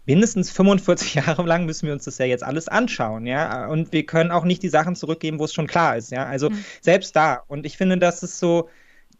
mindestens 0.06 0.50
45 0.50 1.14
Jahre 1.26 1.42
lang 1.42 1.66
müssen 1.66 1.86
wir 1.86 1.92
uns 1.92 2.04
das 2.04 2.18
ja 2.18 2.26
jetzt 2.26 2.44
alles 2.44 2.68
anschauen, 2.68 3.26
ja. 3.26 3.66
Und 3.68 3.92
wir 3.92 4.04
können 4.06 4.30
auch 4.30 4.44
nicht 4.44 4.62
die 4.62 4.68
Sachen 4.68 4.96
zurückgeben, 4.96 5.38
wo 5.38 5.44
es 5.44 5.52
schon 5.52 5.66
klar 5.66 5.96
ist, 5.96 6.10
ja. 6.10 6.26
Also 6.26 6.50
mhm. 6.50 6.64
selbst 6.80 7.14
da. 7.16 7.42
Und 7.48 7.66
ich 7.66 7.76
finde, 7.76 7.98
das 7.98 8.22
ist 8.22 8.38
so 8.38 8.68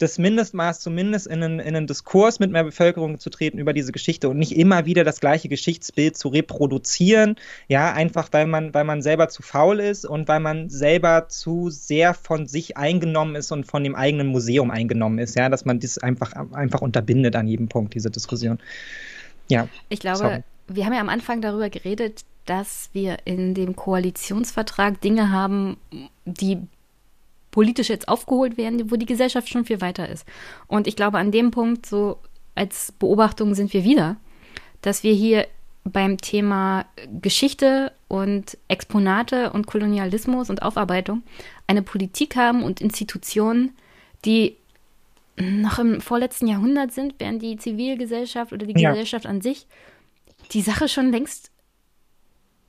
das 0.01 0.17
Mindestmaß, 0.17 0.81
zumindest 0.81 1.27
in 1.27 1.43
einen, 1.43 1.61
in 1.61 1.77
einen 1.77 1.87
Diskurs 1.87 2.41
mit 2.41 2.51
mehr 2.51 2.65
Bevölkerung 2.65 3.19
zu 3.19 3.29
treten 3.29 3.59
über 3.59 3.75
diese 3.75 3.93
Geschichte 3.93 4.31
und 4.31 4.39
nicht 4.39 4.57
immer 4.57 4.87
wieder 4.87 5.05
das 5.05 5.21
gleiche 5.21 5.51
Geschichtsbild 5.51 6.17
zu 6.17 6.29
reproduzieren, 6.29 7.37
ja, 7.69 7.93
einfach 7.93 8.29
weil 8.33 8.47
man, 8.47 8.73
weil 8.73 8.85
man 8.85 9.03
selber 9.03 9.29
zu 9.29 9.43
faul 9.43 9.79
ist 9.79 10.07
und 10.07 10.27
weil 10.27 10.41
man 10.41 10.71
selber 10.71 11.29
zu 11.29 11.69
sehr 11.69 12.15
von 12.15 12.47
sich 12.47 12.79
eingenommen 12.79 13.37
ist 13.37 13.53
und 13.53 13.67
von 13.67 13.85
dem 13.85 13.95
eigenen 13.95 14.29
Museum 14.29 14.71
eingenommen 14.71 15.19
ist, 15.19 15.37
ja, 15.37 15.51
dass 15.51 15.67
man 15.67 15.81
das 15.81 15.99
einfach, 15.99 16.33
einfach 16.53 16.81
unterbindet 16.81 17.37
an 17.37 17.47
jedem 17.47 17.69
Punkt, 17.69 17.95
diese 17.95 18.11
Diskussion. 18.11 18.59
Ja. 19.49 19.69
Ich 19.91 20.01
glaube, 20.01 20.19
sorry 20.19 20.43
wir 20.75 20.87
haben 20.87 20.93
ja 20.93 21.01
am 21.01 21.09
Anfang 21.09 21.41
darüber 21.41 21.69
geredet, 21.69 22.25
dass 22.47 22.91
wir 22.93 23.19
in 23.25 23.55
dem 23.55 23.77
Koalitionsvertrag 23.77 25.01
Dinge 25.01 25.31
haben, 25.31 25.77
die 26.25 26.59
politisch 27.51 27.89
jetzt 27.89 28.09
aufgeholt 28.09 28.57
werden, 28.57 28.91
wo 28.91 28.97
die 28.97 29.07
Gesellschaft 29.07 29.49
schon 29.49 29.65
viel 29.65 29.81
weiter 29.81 30.09
ist. 30.09 30.25
Und 30.69 30.87
ich 30.87 30.97
glaube, 30.97 31.19
an 31.19 31.33
dem 31.33 31.51
Punkt, 31.51 31.87
so 31.87 32.19
als 32.55 32.93
Beobachtung 32.93 33.55
sind 33.55 33.73
wir 33.73 33.85
wieder, 33.85 34.17
dass 34.83 35.03
wir 35.03 35.13
hier 35.13 35.47
beim 35.85 36.19
Thema 36.19 36.87
Geschichte 37.21 37.93
und 38.09 38.57
Exponate 38.69 39.53
und 39.53 39.67
Kolonialismus 39.67 40.51
und 40.51 40.63
Aufarbeitung 40.63 41.23
eine 41.67 41.83
Politik 41.83 42.37
haben 42.37 42.63
und 42.63 42.81
Institutionen, 42.81 43.73
die 44.25 44.57
noch 45.37 45.79
im 45.79 46.01
vorletzten 46.01 46.47
Jahrhundert 46.47 46.93
sind, 46.93 47.15
während 47.19 47.43
die 47.43 47.57
Zivilgesellschaft 47.57 48.53
oder 48.53 48.67
die 48.67 48.81
ja. 48.81 48.91
Gesellschaft 48.91 49.27
an 49.27 49.41
sich 49.41 49.67
die 50.53 50.63
Sache 50.63 50.89
schon 50.89 51.11
längst 51.11 51.51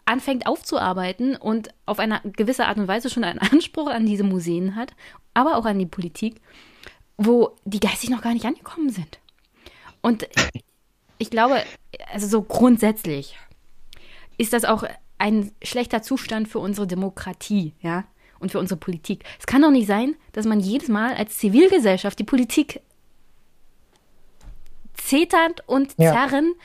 anfängt 0.05 0.45
aufzuarbeiten 0.47 1.35
und 1.35 1.69
auf 1.85 1.99
eine 1.99 2.21
gewisse 2.23 2.65
Art 2.65 2.77
und 2.77 2.87
Weise 2.87 3.09
schon 3.09 3.23
einen 3.23 3.39
Anspruch 3.51 3.87
an 3.87 4.05
diese 4.05 4.23
Museen 4.23 4.75
hat, 4.75 4.93
aber 5.33 5.57
auch 5.57 5.65
an 5.65 5.79
die 5.79 5.85
Politik, 5.85 6.41
wo 7.17 7.55
die 7.65 7.79
geistig 7.79 8.09
noch 8.09 8.21
gar 8.21 8.33
nicht 8.33 8.45
angekommen 8.45 8.89
sind. 8.89 9.19
Und 10.01 10.27
ich 11.17 11.29
glaube, 11.29 11.63
also 12.11 12.27
so 12.27 12.41
grundsätzlich 12.41 13.37
ist 14.37 14.53
das 14.53 14.65
auch 14.65 14.83
ein 15.19 15.51
schlechter 15.61 16.01
Zustand 16.01 16.47
für 16.47 16.57
unsere 16.57 16.87
Demokratie, 16.87 17.73
ja, 17.81 18.05
und 18.39 18.51
für 18.51 18.59
unsere 18.59 18.79
Politik. 18.79 19.23
Es 19.39 19.45
kann 19.45 19.61
doch 19.61 19.69
nicht 19.69 19.85
sein, 19.85 20.15
dass 20.31 20.47
man 20.47 20.59
jedes 20.59 20.89
Mal 20.89 21.13
als 21.13 21.37
Zivilgesellschaft 21.37 22.17
die 22.17 22.23
Politik 22.23 22.81
zeternd 24.95 25.61
und 25.67 25.91
zerren 25.95 26.45
ja. 26.45 26.63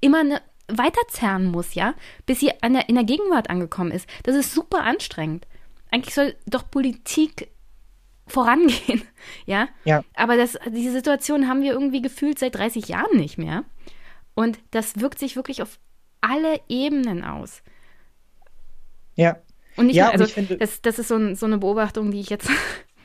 immer 0.00 0.20
eine 0.20 0.40
weiterzerren 0.68 1.46
muss, 1.50 1.74
ja, 1.74 1.94
bis 2.26 2.40
sie 2.40 2.52
der, 2.62 2.88
in 2.88 2.94
der 2.94 3.04
Gegenwart 3.04 3.50
angekommen 3.50 3.90
ist. 3.90 4.08
Das 4.24 4.34
ist 4.34 4.52
super 4.52 4.82
anstrengend. 4.82 5.46
Eigentlich 5.90 6.14
soll 6.14 6.34
doch 6.46 6.70
Politik 6.70 7.48
vorangehen, 8.26 9.02
ja? 9.46 9.68
Ja. 9.84 10.02
Aber 10.14 10.36
das, 10.36 10.58
diese 10.68 10.92
Situation 10.92 11.48
haben 11.48 11.62
wir 11.62 11.72
irgendwie 11.72 12.02
gefühlt 12.02 12.38
seit 12.38 12.56
30 12.56 12.88
Jahren 12.88 13.16
nicht 13.16 13.38
mehr. 13.38 13.64
Und 14.34 14.58
das 14.70 15.00
wirkt 15.00 15.18
sich 15.18 15.36
wirklich 15.36 15.62
auf 15.62 15.78
alle 16.20 16.60
Ebenen 16.68 17.24
aus. 17.24 17.62
Ja. 19.14 19.38
Und 19.76 19.86
nicht 19.86 19.96
ja, 19.96 20.04
nur, 20.06 20.12
also 20.12 20.24
ich 20.24 20.34
finde, 20.34 20.56
das, 20.56 20.82
das 20.82 20.98
ist 20.98 21.08
so, 21.08 21.16
ein, 21.16 21.36
so 21.36 21.46
eine 21.46 21.58
Beobachtung, 21.58 22.10
die 22.10 22.20
ich 22.20 22.30
jetzt 22.30 22.50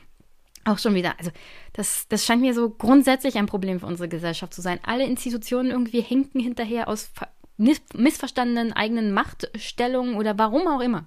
auch 0.64 0.78
schon 0.78 0.94
wieder, 0.94 1.18
also 1.18 1.30
das, 1.72 2.08
das 2.08 2.24
scheint 2.24 2.42
mir 2.42 2.54
so 2.54 2.70
grundsätzlich 2.70 3.36
ein 3.36 3.46
Problem 3.46 3.80
für 3.80 3.86
unsere 3.86 4.08
Gesellschaft 4.08 4.52
zu 4.52 4.60
sein. 4.60 4.80
Alle 4.82 5.04
Institutionen 5.04 5.70
irgendwie 5.70 6.00
hinken 6.00 6.40
hinterher 6.40 6.88
aus 6.88 7.10
missverstandenen 7.94 8.72
eigenen 8.72 9.12
Machtstellungen 9.12 10.16
oder 10.16 10.36
warum 10.38 10.66
auch 10.68 10.80
immer. 10.80 11.06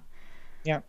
Ja. 0.64 0.82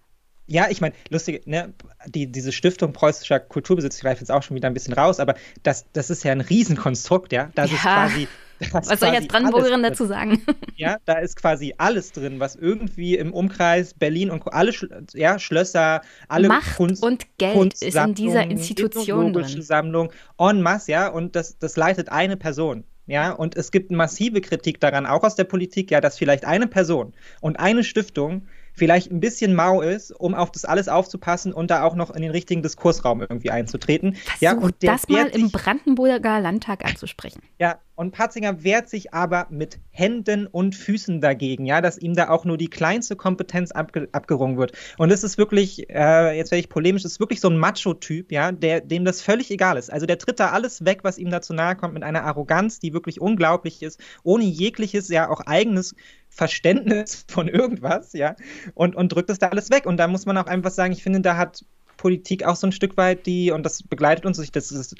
Ja, 0.49 0.67
ich 0.69 0.79
meine, 0.79 0.95
lustig, 1.09 1.45
ne, 1.45 1.73
die, 2.05 2.31
diese 2.31 2.53
Stiftung 2.53 2.93
preußischer 2.93 3.39
Kulturbesitz, 3.41 3.97
ich 3.97 4.01
greife 4.01 4.21
jetzt 4.21 4.31
auch 4.31 4.43
schon 4.43 4.55
wieder 4.55 4.69
ein 4.69 4.73
bisschen 4.73 4.93
raus, 4.93 5.19
aber 5.19 5.35
das, 5.63 5.85
das 5.91 6.09
ist 6.09 6.23
ja 6.23 6.31
ein 6.31 6.39
Riesenkonstrukt, 6.39 7.33
ja. 7.33 7.51
Das 7.53 7.69
Ja. 7.69 7.75
ist 7.75 7.81
quasi. 7.83 8.27
das 8.59 8.89
Was 8.89 8.99
soll 9.01 9.09
ich 9.09 9.15
als 9.15 9.27
Brandenburgerin 9.27 9.83
dazu 9.83 10.05
sagen? 10.05 10.41
Ja, 10.77 10.97
da 11.05 11.15
ist 11.15 11.35
quasi 11.35 11.73
alles 11.79 12.11
drin, 12.11 12.39
was 12.39 12.55
irgendwie 12.55 13.15
im 13.15 13.33
Umkreis 13.33 13.95
Berlin 13.95 14.29
und 14.29 14.47
alle 14.53 14.71
ja, 15.13 15.39
Schlösser, 15.39 16.01
alle 16.29 16.47
Macht 16.47 16.77
Kunst, 16.77 17.03
und 17.03 17.25
Geld 17.39 17.73
ist 17.81 17.95
in 17.95 18.13
dieser 18.13 18.43
Institution 18.43 19.33
drin. 19.33 19.61
Sammlung 19.61 20.11
en 20.37 20.61
masse, 20.61 20.91
ja, 20.91 21.09
und 21.09 21.35
das, 21.35 21.57
das 21.57 21.75
leitet 21.75 22.09
eine 22.09 22.37
Person. 22.37 22.85
Ja, 23.07 23.31
und 23.31 23.55
es 23.55 23.71
gibt 23.71 23.89
massive 23.89 24.41
Kritik 24.41 24.79
daran, 24.79 25.05
auch 25.05 25.23
aus 25.23 25.35
der 25.35 25.45
Politik, 25.45 25.91
ja, 25.91 26.01
dass 26.01 26.17
vielleicht 26.17 26.45
eine 26.45 26.67
Person 26.67 27.13
und 27.41 27.59
eine 27.59 27.83
Stiftung 27.83 28.47
vielleicht 28.73 29.11
ein 29.11 29.19
bisschen 29.19 29.55
mau 29.55 29.81
ist, 29.81 30.11
um 30.11 30.35
auf 30.35 30.51
das 30.51 30.65
alles 30.65 30.87
aufzupassen 30.87 31.51
und 31.51 31.71
da 31.71 31.83
auch 31.83 31.95
noch 31.95 32.11
in 32.11 32.21
den 32.21 32.31
richtigen 32.31 32.61
Diskursraum 32.61 33.21
irgendwie 33.21 33.49
einzutreten. 33.49 34.17
ja, 34.39 34.51
Versuch 34.51 34.65
und 34.65 34.81
der 34.83 34.91
das 34.91 35.09
mal 35.09 35.27
im 35.27 35.49
Brandenburger 35.49 36.39
Landtag 36.39 36.85
anzusprechen. 36.85 37.41
ja, 37.59 37.79
und 37.97 38.11
Patzinger 38.11 38.63
wehrt 38.63 38.89
sich 38.89 39.13
aber 39.13 39.47
mit 39.49 39.79
Händen 39.89 40.45
und 40.45 40.75
Füßen 40.75 41.19
dagegen, 41.19 41.65
ja, 41.65 41.81
dass 41.81 41.97
ihm 41.97 42.13
da 42.13 42.29
auch 42.29 42.45
nur 42.45 42.55
die 42.55 42.69
kleinste 42.69 43.15
Kompetenz 43.15 43.71
abge 43.71 44.07
abgerungen 44.11 44.55
wird. 44.57 44.73
Und 44.99 45.11
es 45.11 45.23
ist 45.23 45.39
wirklich, 45.39 45.89
äh, 45.89 46.37
jetzt 46.37 46.51
werde 46.51 46.59
ich 46.59 46.69
polemisch, 46.69 47.05
ist 47.05 47.19
wirklich 47.19 47.41
so 47.41 47.49
ein 47.49 47.57
Macho-Typ, 47.57 48.31
ja, 48.31 48.51
der, 48.51 48.81
dem 48.81 49.03
das 49.03 49.23
völlig 49.23 49.49
egal 49.49 49.77
ist. 49.77 49.91
Also 49.91 50.05
der 50.05 50.19
tritt 50.19 50.39
da 50.39 50.51
alles 50.51 50.85
weg, 50.85 50.99
was 51.01 51.17
ihm 51.17 51.31
dazu 51.31 51.53
nahe 51.53 51.75
kommt, 51.75 51.95
mit 51.95 52.03
einer 52.03 52.23
Arroganz, 52.23 52.79
die 52.79 52.93
wirklich 52.93 53.19
unglaublich 53.19 53.81
ist, 53.81 53.99
ohne 54.21 54.43
jegliches, 54.43 55.09
ja, 55.09 55.27
auch 55.27 55.41
eigenes 55.41 55.95
Verständnis 56.29 57.25
von 57.27 57.47
irgendwas, 57.47 58.13
ja, 58.13 58.35
und, 58.75 58.95
und 58.95 59.11
drückt 59.11 59.31
es 59.31 59.39
da 59.39 59.47
alles 59.47 59.71
weg. 59.71 59.87
Und 59.87 59.97
da 59.97 60.07
muss 60.07 60.27
man 60.27 60.37
auch 60.37 60.45
einfach 60.45 60.71
sagen, 60.71 60.93
ich 60.93 61.01
finde, 61.01 61.21
da 61.21 61.35
hat 61.35 61.65
Politik 61.97 62.45
auch 62.45 62.57
so 62.57 62.67
ein 62.67 62.71
Stück 62.71 62.95
weit 62.95 63.25
die, 63.25 63.49
und 63.49 63.63
das 63.63 63.81
begleitet 63.81 64.27
uns, 64.27 64.37
das 64.51 64.71
ist 64.71 64.95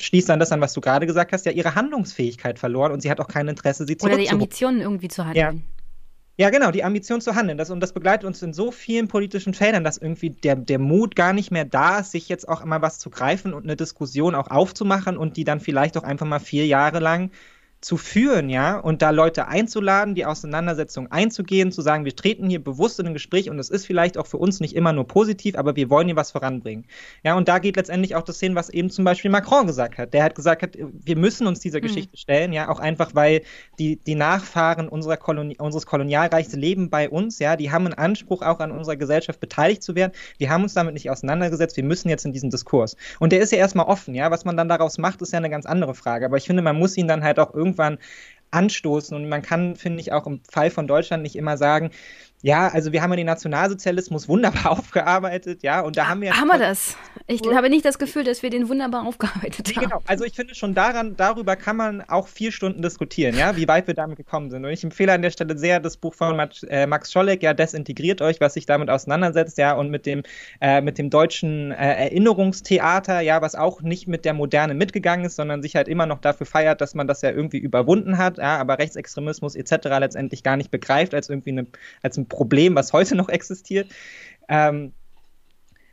schließt 0.00 0.30
an 0.30 0.38
das 0.38 0.52
an, 0.52 0.60
was 0.60 0.72
du 0.72 0.80
gerade 0.80 1.06
gesagt 1.06 1.32
hast, 1.32 1.46
ja 1.46 1.52
ihre 1.52 1.74
Handlungsfähigkeit 1.74 2.58
verloren 2.58 2.92
und 2.92 3.00
sie 3.00 3.10
hat 3.10 3.20
auch 3.20 3.28
kein 3.28 3.48
Interesse, 3.48 3.86
sie 3.86 3.96
Oder 4.00 4.16
die. 4.16 4.30
Ambitionen 4.30 4.80
irgendwie 4.80 5.08
zu 5.08 5.24
handeln. 5.24 5.64
Ja, 6.40 6.50
genau, 6.50 6.70
die 6.70 6.84
Ambition 6.84 7.20
zu 7.20 7.34
handeln. 7.34 7.58
Das, 7.58 7.68
und 7.68 7.80
das 7.80 7.92
begleitet 7.92 8.24
uns 8.24 8.40
in 8.42 8.52
so 8.52 8.70
vielen 8.70 9.08
politischen 9.08 9.54
Feldern, 9.54 9.82
dass 9.82 9.98
irgendwie 9.98 10.30
der, 10.30 10.54
der 10.54 10.78
Mut 10.78 11.16
gar 11.16 11.32
nicht 11.32 11.50
mehr 11.50 11.64
da 11.64 11.98
ist, 11.98 12.12
sich 12.12 12.28
jetzt 12.28 12.48
auch 12.48 12.64
mal 12.64 12.80
was 12.80 13.00
zu 13.00 13.10
greifen 13.10 13.52
und 13.52 13.64
eine 13.64 13.74
Diskussion 13.74 14.36
auch 14.36 14.48
aufzumachen 14.48 15.16
und 15.16 15.36
die 15.36 15.42
dann 15.42 15.58
vielleicht 15.58 15.96
auch 15.96 16.04
einfach 16.04 16.26
mal 16.26 16.38
vier 16.38 16.64
Jahre 16.64 17.00
lang 17.00 17.32
zu 17.80 17.96
führen, 17.96 18.50
ja, 18.50 18.78
und 18.78 19.02
da 19.02 19.10
Leute 19.10 19.46
einzuladen, 19.48 20.14
die 20.14 20.26
Auseinandersetzung 20.26 21.10
einzugehen, 21.12 21.70
zu 21.72 21.80
sagen, 21.82 22.04
wir 22.04 22.14
treten 22.16 22.48
hier 22.48 22.62
bewusst 22.62 22.98
in 22.98 23.06
ein 23.06 23.12
Gespräch 23.14 23.50
und 23.50 23.58
es 23.58 23.70
ist 23.70 23.86
vielleicht 23.86 24.18
auch 24.18 24.26
für 24.26 24.38
uns 24.38 24.60
nicht 24.60 24.74
immer 24.74 24.92
nur 24.92 25.06
positiv, 25.06 25.56
aber 25.56 25.76
wir 25.76 25.88
wollen 25.90 26.06
hier 26.06 26.16
was 26.16 26.32
voranbringen. 26.32 26.86
Ja, 27.22 27.34
und 27.36 27.48
da 27.48 27.58
geht 27.58 27.76
letztendlich 27.76 28.16
auch 28.16 28.22
das 28.22 28.40
hin, 28.40 28.54
was 28.54 28.68
eben 28.68 28.90
zum 28.90 29.04
Beispiel 29.04 29.30
Macron 29.30 29.66
gesagt 29.66 29.96
hat. 29.98 30.12
Der 30.12 30.24
hat 30.24 30.34
gesagt, 30.34 30.62
hat, 30.62 30.76
wir 30.76 31.16
müssen 31.16 31.46
uns 31.46 31.60
dieser 31.60 31.78
Mhm. 31.78 31.82
Geschichte 31.82 32.16
stellen, 32.16 32.52
ja, 32.52 32.68
auch 32.68 32.80
einfach, 32.80 33.14
weil 33.14 33.42
die, 33.78 33.96
die 33.96 34.14
Nachfahren 34.14 34.88
unserer 34.88 35.16
Koloni 35.16 35.56
unseres 35.58 35.86
Kolonialreichs 35.86 36.54
leben 36.54 36.90
bei 36.90 37.08
uns, 37.08 37.38
ja, 37.38 37.56
die 37.56 37.70
haben 37.70 37.86
einen 37.86 37.94
Anspruch, 37.94 38.42
auch 38.42 38.60
an 38.60 38.72
unserer 38.72 38.96
Gesellschaft 38.96 39.40
beteiligt 39.40 39.82
zu 39.82 39.94
werden. 39.94 40.12
Wir 40.38 40.50
haben 40.50 40.62
uns 40.64 40.74
damit 40.74 40.94
nicht 40.94 41.10
auseinandergesetzt, 41.10 41.76
wir 41.76 41.84
müssen 41.84 42.08
jetzt 42.08 42.24
in 42.24 42.32
diesen 42.32 42.50
Diskurs. 42.50 42.96
Und 43.20 43.32
der 43.32 43.40
ist 43.40 43.52
ja 43.52 43.58
erstmal 43.58 43.86
offen, 43.86 44.14
ja, 44.14 44.30
was 44.30 44.44
man 44.44 44.56
dann 44.56 44.68
daraus 44.68 44.98
macht, 44.98 45.22
ist 45.22 45.32
ja 45.32 45.38
eine 45.38 45.50
ganz 45.50 45.66
andere 45.66 45.94
Frage. 45.94 46.26
Aber 46.26 46.36
ich 46.36 46.46
finde, 46.46 46.62
man 46.62 46.76
muss 46.76 46.96
ihn 46.96 47.08
dann 47.08 47.22
halt 47.22 47.38
auch 47.38 47.54
irgendwann 47.68 47.98
anstoßen. 48.50 49.16
Und 49.16 49.28
man 49.28 49.42
kann, 49.42 49.76
finde 49.76 50.00
ich, 50.00 50.12
auch 50.12 50.26
im 50.26 50.40
Fall 50.50 50.70
von 50.70 50.86
Deutschland 50.86 51.22
nicht 51.22 51.36
immer 51.36 51.56
sagen, 51.56 51.90
ja, 52.42 52.68
also 52.68 52.92
wir 52.92 53.02
haben 53.02 53.10
ja 53.10 53.16
den 53.16 53.26
Nationalsozialismus 53.26 54.28
wunderbar 54.28 54.70
aufgearbeitet, 54.78 55.62
ja, 55.62 55.80
und 55.80 55.96
da 55.96 56.08
haben 56.08 56.20
wir 56.20 56.36
Haben 56.36 56.48
wir 56.48 56.58
das? 56.58 56.96
Ich 57.26 57.42
habe 57.42 57.68
nicht 57.68 57.84
das 57.84 57.98
Gefühl, 57.98 58.24
dass 58.24 58.42
wir 58.42 58.48
den 58.48 58.68
wunderbar 58.68 59.06
aufgearbeitet 59.06 59.68
Nee, 59.68 59.74
haben. 59.74 59.84
genau. 59.84 60.02
Also 60.06 60.24
ich 60.24 60.34
finde 60.34 60.54
schon 60.54 60.74
daran, 60.74 61.16
darüber 61.16 61.56
kann 61.56 61.76
man 61.76 62.00
auch 62.02 62.26
vier 62.28 62.52
Stunden 62.52 62.80
diskutieren, 62.80 63.36
ja, 63.36 63.56
wie 63.56 63.68
weit 63.68 63.86
wir 63.86 63.94
damit 63.94 64.16
gekommen 64.16 64.50
sind. 64.50 64.64
Und 64.64 64.70
ich 64.70 64.82
empfehle 64.84 65.12
an 65.12 65.20
der 65.20 65.30
Stelle 65.30 65.58
sehr 65.58 65.80
das 65.80 65.96
Buch 65.96 66.14
von 66.14 66.36
Max, 66.36 66.62
äh, 66.62 66.86
Max 66.86 67.12
Scholleck, 67.12 67.42
ja, 67.42 67.52
Desintegriert 67.52 68.22
euch, 68.22 68.40
was 68.40 68.54
sich 68.54 68.66
damit 68.66 68.88
auseinandersetzt, 68.88 69.58
ja, 69.58 69.74
und 69.74 69.90
mit 69.90 70.06
dem, 70.06 70.22
äh, 70.60 70.80
mit 70.80 70.96
dem 70.96 71.10
deutschen 71.10 71.72
äh, 71.72 72.04
Erinnerungstheater, 72.04 73.20
ja, 73.20 73.42
was 73.42 73.54
auch 73.56 73.82
nicht 73.82 74.08
mit 74.08 74.24
der 74.24 74.32
Moderne 74.34 74.74
mitgegangen 74.74 75.26
ist, 75.26 75.36
sondern 75.36 75.62
sich 75.62 75.76
halt 75.76 75.88
immer 75.88 76.06
noch 76.06 76.20
dafür 76.20 76.46
feiert, 76.46 76.80
dass 76.80 76.94
man 76.94 77.06
das 77.08 77.20
ja 77.22 77.30
irgendwie 77.30 77.58
überwunden 77.58 78.16
hat, 78.16 78.38
ja, 78.38 78.56
aber 78.58 78.78
Rechtsextremismus 78.78 79.54
etc. 79.54 79.88
letztendlich 79.98 80.42
gar 80.42 80.56
nicht 80.56 80.70
begreift 80.70 81.14
als 81.14 81.28
irgendwie 81.28 81.50
eine, 81.50 81.66
als 82.02 82.16
ein 82.16 82.27
Problem, 82.28 82.74
was 82.74 82.92
heute 82.92 83.14
noch 83.14 83.28
existiert. 83.28 83.90
Ähm, 84.48 84.92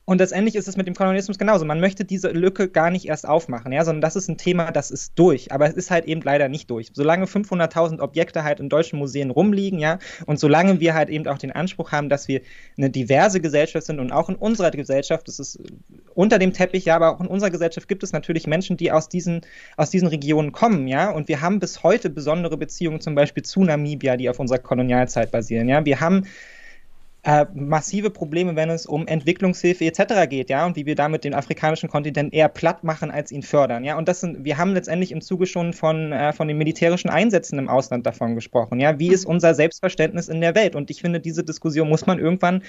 und 0.05 0.19
letztendlich 0.19 0.55
ist 0.55 0.67
es 0.67 0.77
mit 0.77 0.85
dem 0.85 0.93
Kolonialismus 0.93 1.39
genauso. 1.39 1.65
Man 1.65 1.79
möchte 1.79 2.05
diese 2.05 2.29
Lücke 2.29 2.69
gar 2.69 2.91
nicht 2.91 3.07
erst 3.07 3.27
aufmachen, 3.27 3.71
ja, 3.71 3.83
sondern 3.83 4.01
das 4.01 4.15
ist 4.15 4.29
ein 4.29 4.37
Thema, 4.37 4.71
das 4.71 4.91
ist 4.91 5.13
durch. 5.15 5.51
Aber 5.51 5.67
es 5.67 5.73
ist 5.73 5.89
halt 5.89 6.05
eben 6.05 6.21
leider 6.21 6.47
nicht 6.47 6.69
durch. 6.69 6.91
Solange 6.93 7.25
500.000 7.25 7.99
Objekte 7.99 8.43
halt 8.43 8.59
in 8.59 8.69
deutschen 8.69 8.99
Museen 8.99 9.31
rumliegen, 9.31 9.79
ja, 9.79 9.97
und 10.27 10.39
solange 10.39 10.79
wir 10.79 10.93
halt 10.93 11.09
eben 11.09 11.27
auch 11.27 11.39
den 11.39 11.51
Anspruch 11.51 11.91
haben, 11.91 12.09
dass 12.09 12.27
wir 12.27 12.41
eine 12.77 12.91
diverse 12.91 13.41
Gesellschaft 13.41 13.87
sind 13.87 13.99
und 13.99 14.11
auch 14.11 14.29
in 14.29 14.35
unserer 14.35 14.69
Gesellschaft, 14.69 15.27
das 15.27 15.39
ist 15.39 15.59
unter 16.13 16.37
dem 16.37 16.53
Teppich, 16.53 16.85
ja, 16.85 16.95
aber 16.97 17.15
auch 17.15 17.19
in 17.19 17.27
unserer 17.27 17.49
Gesellschaft 17.49 17.87
gibt 17.87 18.03
es 18.03 18.13
natürlich 18.13 18.45
Menschen, 18.45 18.77
die 18.77 18.91
aus 18.91 19.09
diesen, 19.09 19.41
aus 19.75 19.89
diesen 19.89 20.07
Regionen 20.07 20.51
kommen, 20.51 20.87
ja, 20.87 21.09
und 21.09 21.27
wir 21.29 21.41
haben 21.41 21.59
bis 21.59 21.81
heute 21.81 22.11
besondere 22.11 22.57
Beziehungen 22.57 23.01
zum 23.01 23.15
Beispiel 23.15 23.41
zu 23.41 23.63
Namibia, 23.63 24.17
die 24.17 24.29
auf 24.29 24.39
unserer 24.39 24.59
Kolonialzeit 24.59 25.31
basieren, 25.31 25.67
ja. 25.67 25.83
Wir 25.83 25.99
haben 25.99 26.27
äh, 27.25 27.47
massive 27.55 28.11
Probleme, 28.11 28.55
wenn 28.55 28.69
es 28.69 28.85
um 28.85 29.07
Entwicklungshilfe 29.07 29.83
etc. 29.85 30.29
geht, 30.29 30.51
ja, 30.51 30.65
und 30.65 30.75
wie 30.75 30.85
wir 30.85 30.93
damit 30.93 31.23
den 31.23 31.33
afrikanischen 31.33 31.89
Kontinent 31.89 32.33
eher 32.33 32.49
platt 32.49 32.83
machen, 32.83 33.09
als 33.09 33.31
ihn 33.31 33.41
fördern, 33.41 33.83
ja. 33.83 33.97
Und 33.97 34.07
das 34.07 34.21
sind, 34.21 34.45
wir 34.45 34.59
haben 34.59 34.73
letztendlich 34.73 35.11
im 35.11 35.21
Zuge 35.21 35.47
schon 35.47 35.73
von, 35.73 36.11
äh, 36.11 36.33
von 36.33 36.47
den 36.47 36.57
militärischen 36.59 37.09
Einsätzen 37.09 37.57
im 37.57 37.67
Ausland 37.67 38.05
davon 38.05 38.35
gesprochen, 38.35 38.79
ja. 38.79 38.99
Wie 38.99 39.09
ist 39.09 39.25
unser 39.25 39.55
Selbstverständnis 39.55 40.29
in 40.29 40.39
der 40.39 40.53
Welt? 40.53 40.75
Und 40.75 40.91
ich 40.91 41.01
finde, 41.01 41.19
diese 41.19 41.43
Diskussion 41.43 41.89
muss 41.89 42.05
man 42.05 42.19
irgendwann 42.19 42.61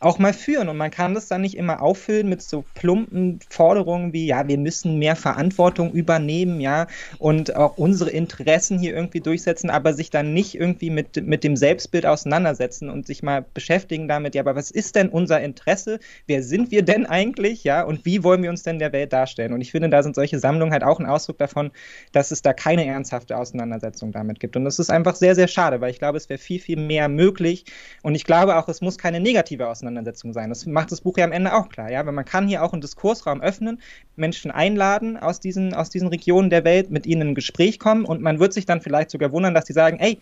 auch 0.00 0.18
mal 0.18 0.34
führen. 0.34 0.68
Und 0.68 0.76
man 0.76 0.90
kann 0.90 1.14
das 1.14 1.28
dann 1.28 1.40
nicht 1.40 1.56
immer 1.56 1.80
auffüllen 1.80 2.28
mit 2.28 2.42
so 2.42 2.64
plumpen 2.74 3.40
Forderungen 3.48 4.12
wie, 4.12 4.26
ja, 4.26 4.46
wir 4.46 4.58
müssen 4.58 4.98
mehr 4.98 5.16
Verantwortung 5.16 5.92
übernehmen, 5.92 6.60
ja, 6.60 6.86
und 7.18 7.56
auch 7.56 7.78
unsere 7.78 8.10
Interessen 8.10 8.78
hier 8.78 8.94
irgendwie 8.94 9.20
durchsetzen, 9.20 9.70
aber 9.70 9.94
sich 9.94 10.10
dann 10.10 10.34
nicht 10.34 10.54
irgendwie 10.54 10.90
mit, 10.90 11.24
mit 11.24 11.44
dem 11.44 11.56
Selbstbild 11.56 12.04
auseinandersetzen 12.04 12.90
und 12.90 13.06
sich 13.06 13.22
mal 13.22 13.44
beschäftigen 13.54 14.01
damit, 14.08 14.34
ja, 14.34 14.42
aber 14.42 14.56
was 14.56 14.70
ist 14.70 14.96
denn 14.96 15.08
unser 15.08 15.40
Interesse? 15.40 15.98
Wer 16.26 16.42
sind 16.42 16.70
wir 16.70 16.82
denn 16.82 17.06
eigentlich, 17.06 17.64
ja, 17.64 17.82
und 17.82 18.04
wie 18.04 18.22
wollen 18.24 18.42
wir 18.42 18.50
uns 18.50 18.62
denn 18.62 18.78
der 18.78 18.92
Welt 18.92 19.12
darstellen? 19.12 19.52
Und 19.52 19.60
ich 19.60 19.70
finde, 19.70 19.88
da 19.88 20.02
sind 20.02 20.14
solche 20.14 20.38
Sammlungen 20.38 20.72
halt 20.72 20.84
auch 20.84 21.00
ein 21.00 21.06
Ausdruck 21.06 21.38
davon, 21.38 21.70
dass 22.12 22.30
es 22.30 22.42
da 22.42 22.52
keine 22.52 22.86
ernsthafte 22.86 23.36
Auseinandersetzung 23.36 24.12
damit 24.12 24.40
gibt. 24.40 24.56
Und 24.56 24.64
das 24.64 24.78
ist 24.78 24.90
einfach 24.90 25.14
sehr, 25.14 25.34
sehr 25.34 25.48
schade, 25.48 25.80
weil 25.80 25.90
ich 25.90 25.98
glaube, 25.98 26.18
es 26.18 26.28
wäre 26.28 26.38
viel, 26.38 26.60
viel 26.60 26.78
mehr 26.78 27.08
möglich. 27.08 27.64
Und 28.02 28.14
ich 28.14 28.24
glaube 28.24 28.56
auch, 28.56 28.68
es 28.68 28.80
muss 28.80 28.98
keine 28.98 29.20
negative 29.20 29.68
Auseinandersetzung 29.68 30.32
sein. 30.32 30.48
Das 30.48 30.66
macht 30.66 30.92
das 30.92 31.00
Buch 31.00 31.16
ja 31.18 31.24
am 31.24 31.32
Ende 31.32 31.54
auch 31.54 31.68
klar, 31.68 31.90
ja, 31.90 32.04
weil 32.04 32.12
man 32.12 32.24
kann 32.24 32.48
hier 32.48 32.62
auch 32.62 32.72
einen 32.72 32.80
Diskursraum 32.80 33.40
öffnen, 33.40 33.80
Menschen 34.16 34.50
einladen 34.50 35.16
aus 35.16 35.40
diesen, 35.40 35.74
aus 35.74 35.90
diesen 35.90 36.08
Regionen 36.08 36.50
der 36.50 36.64
Welt, 36.64 36.90
mit 36.90 37.06
ihnen 37.06 37.22
in 37.22 37.28
ein 37.28 37.34
Gespräch 37.34 37.78
kommen 37.78 38.04
und 38.04 38.20
man 38.20 38.38
wird 38.38 38.52
sich 38.52 38.66
dann 38.66 38.80
vielleicht 38.80 39.10
sogar 39.10 39.32
wundern, 39.32 39.54
dass 39.54 39.64
die 39.64 39.72
sagen, 39.72 39.98
ey, 39.98 40.18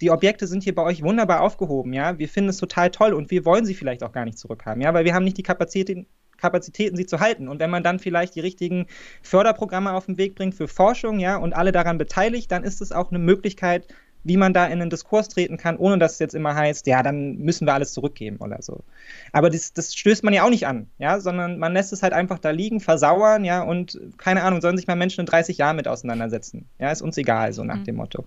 die 0.00 0.10
Objekte 0.10 0.46
sind 0.46 0.62
hier 0.62 0.74
bei 0.74 0.82
euch 0.82 1.02
wunderbar 1.02 1.40
aufgehoben, 1.40 1.92
ja, 1.92 2.18
wir 2.18 2.28
finden 2.28 2.50
es 2.50 2.56
total 2.58 2.90
toll 2.90 3.12
und 3.12 3.30
wir 3.30 3.44
wollen 3.44 3.64
sie 3.64 3.74
vielleicht 3.74 4.02
auch 4.02 4.12
gar 4.12 4.24
nicht 4.24 4.38
zurückhaben, 4.38 4.80
ja, 4.82 4.94
weil 4.94 5.04
wir 5.04 5.14
haben 5.14 5.24
nicht 5.24 5.38
die 5.38 5.42
Kapazitäten, 5.42 6.06
Kapazitäten, 6.36 6.96
sie 6.96 7.04
zu 7.06 7.18
halten. 7.18 7.48
Und 7.48 7.58
wenn 7.58 7.68
man 7.70 7.82
dann 7.82 7.98
vielleicht 7.98 8.36
die 8.36 8.40
richtigen 8.40 8.86
Förderprogramme 9.22 9.92
auf 9.92 10.06
den 10.06 10.18
Weg 10.18 10.36
bringt 10.36 10.54
für 10.54 10.68
Forschung, 10.68 11.18
ja, 11.18 11.36
und 11.36 11.52
alle 11.52 11.72
daran 11.72 11.98
beteiligt, 11.98 12.52
dann 12.52 12.62
ist 12.62 12.80
es 12.80 12.92
auch 12.92 13.10
eine 13.10 13.18
Möglichkeit, 13.18 13.88
wie 14.24 14.36
man 14.36 14.52
da 14.52 14.66
in 14.66 14.80
einen 14.80 14.90
Diskurs 14.90 15.28
treten 15.28 15.56
kann, 15.56 15.76
ohne 15.76 15.98
dass 15.98 16.14
es 16.14 16.18
jetzt 16.18 16.34
immer 16.34 16.54
heißt, 16.54 16.86
ja, 16.86 17.02
dann 17.02 17.36
müssen 17.38 17.66
wir 17.66 17.74
alles 17.74 17.92
zurückgeben 17.92 18.36
oder 18.38 18.60
so. 18.62 18.84
Aber 19.32 19.48
das, 19.48 19.72
das 19.72 19.94
stößt 19.94 20.22
man 20.22 20.34
ja 20.34 20.44
auch 20.44 20.50
nicht 20.50 20.66
an, 20.66 20.88
ja, 20.98 21.18
sondern 21.20 21.58
man 21.58 21.72
lässt 21.72 21.92
es 21.92 22.02
halt 22.02 22.12
einfach 22.12 22.38
da 22.38 22.50
liegen, 22.50 22.80
versauern, 22.80 23.44
ja, 23.44 23.62
und 23.62 23.98
keine 24.18 24.42
Ahnung, 24.42 24.60
sollen 24.60 24.76
sich 24.76 24.86
mal 24.86 24.96
Menschen 24.96 25.20
in 25.20 25.26
30 25.26 25.58
Jahren 25.58 25.76
mit 25.76 25.88
auseinandersetzen. 25.88 26.68
Ja, 26.78 26.90
ist 26.90 27.02
uns 27.02 27.16
egal, 27.16 27.52
so 27.52 27.64
nach 27.64 27.76
Mhm. 27.76 27.84
dem 27.84 27.96
Motto. 27.96 28.24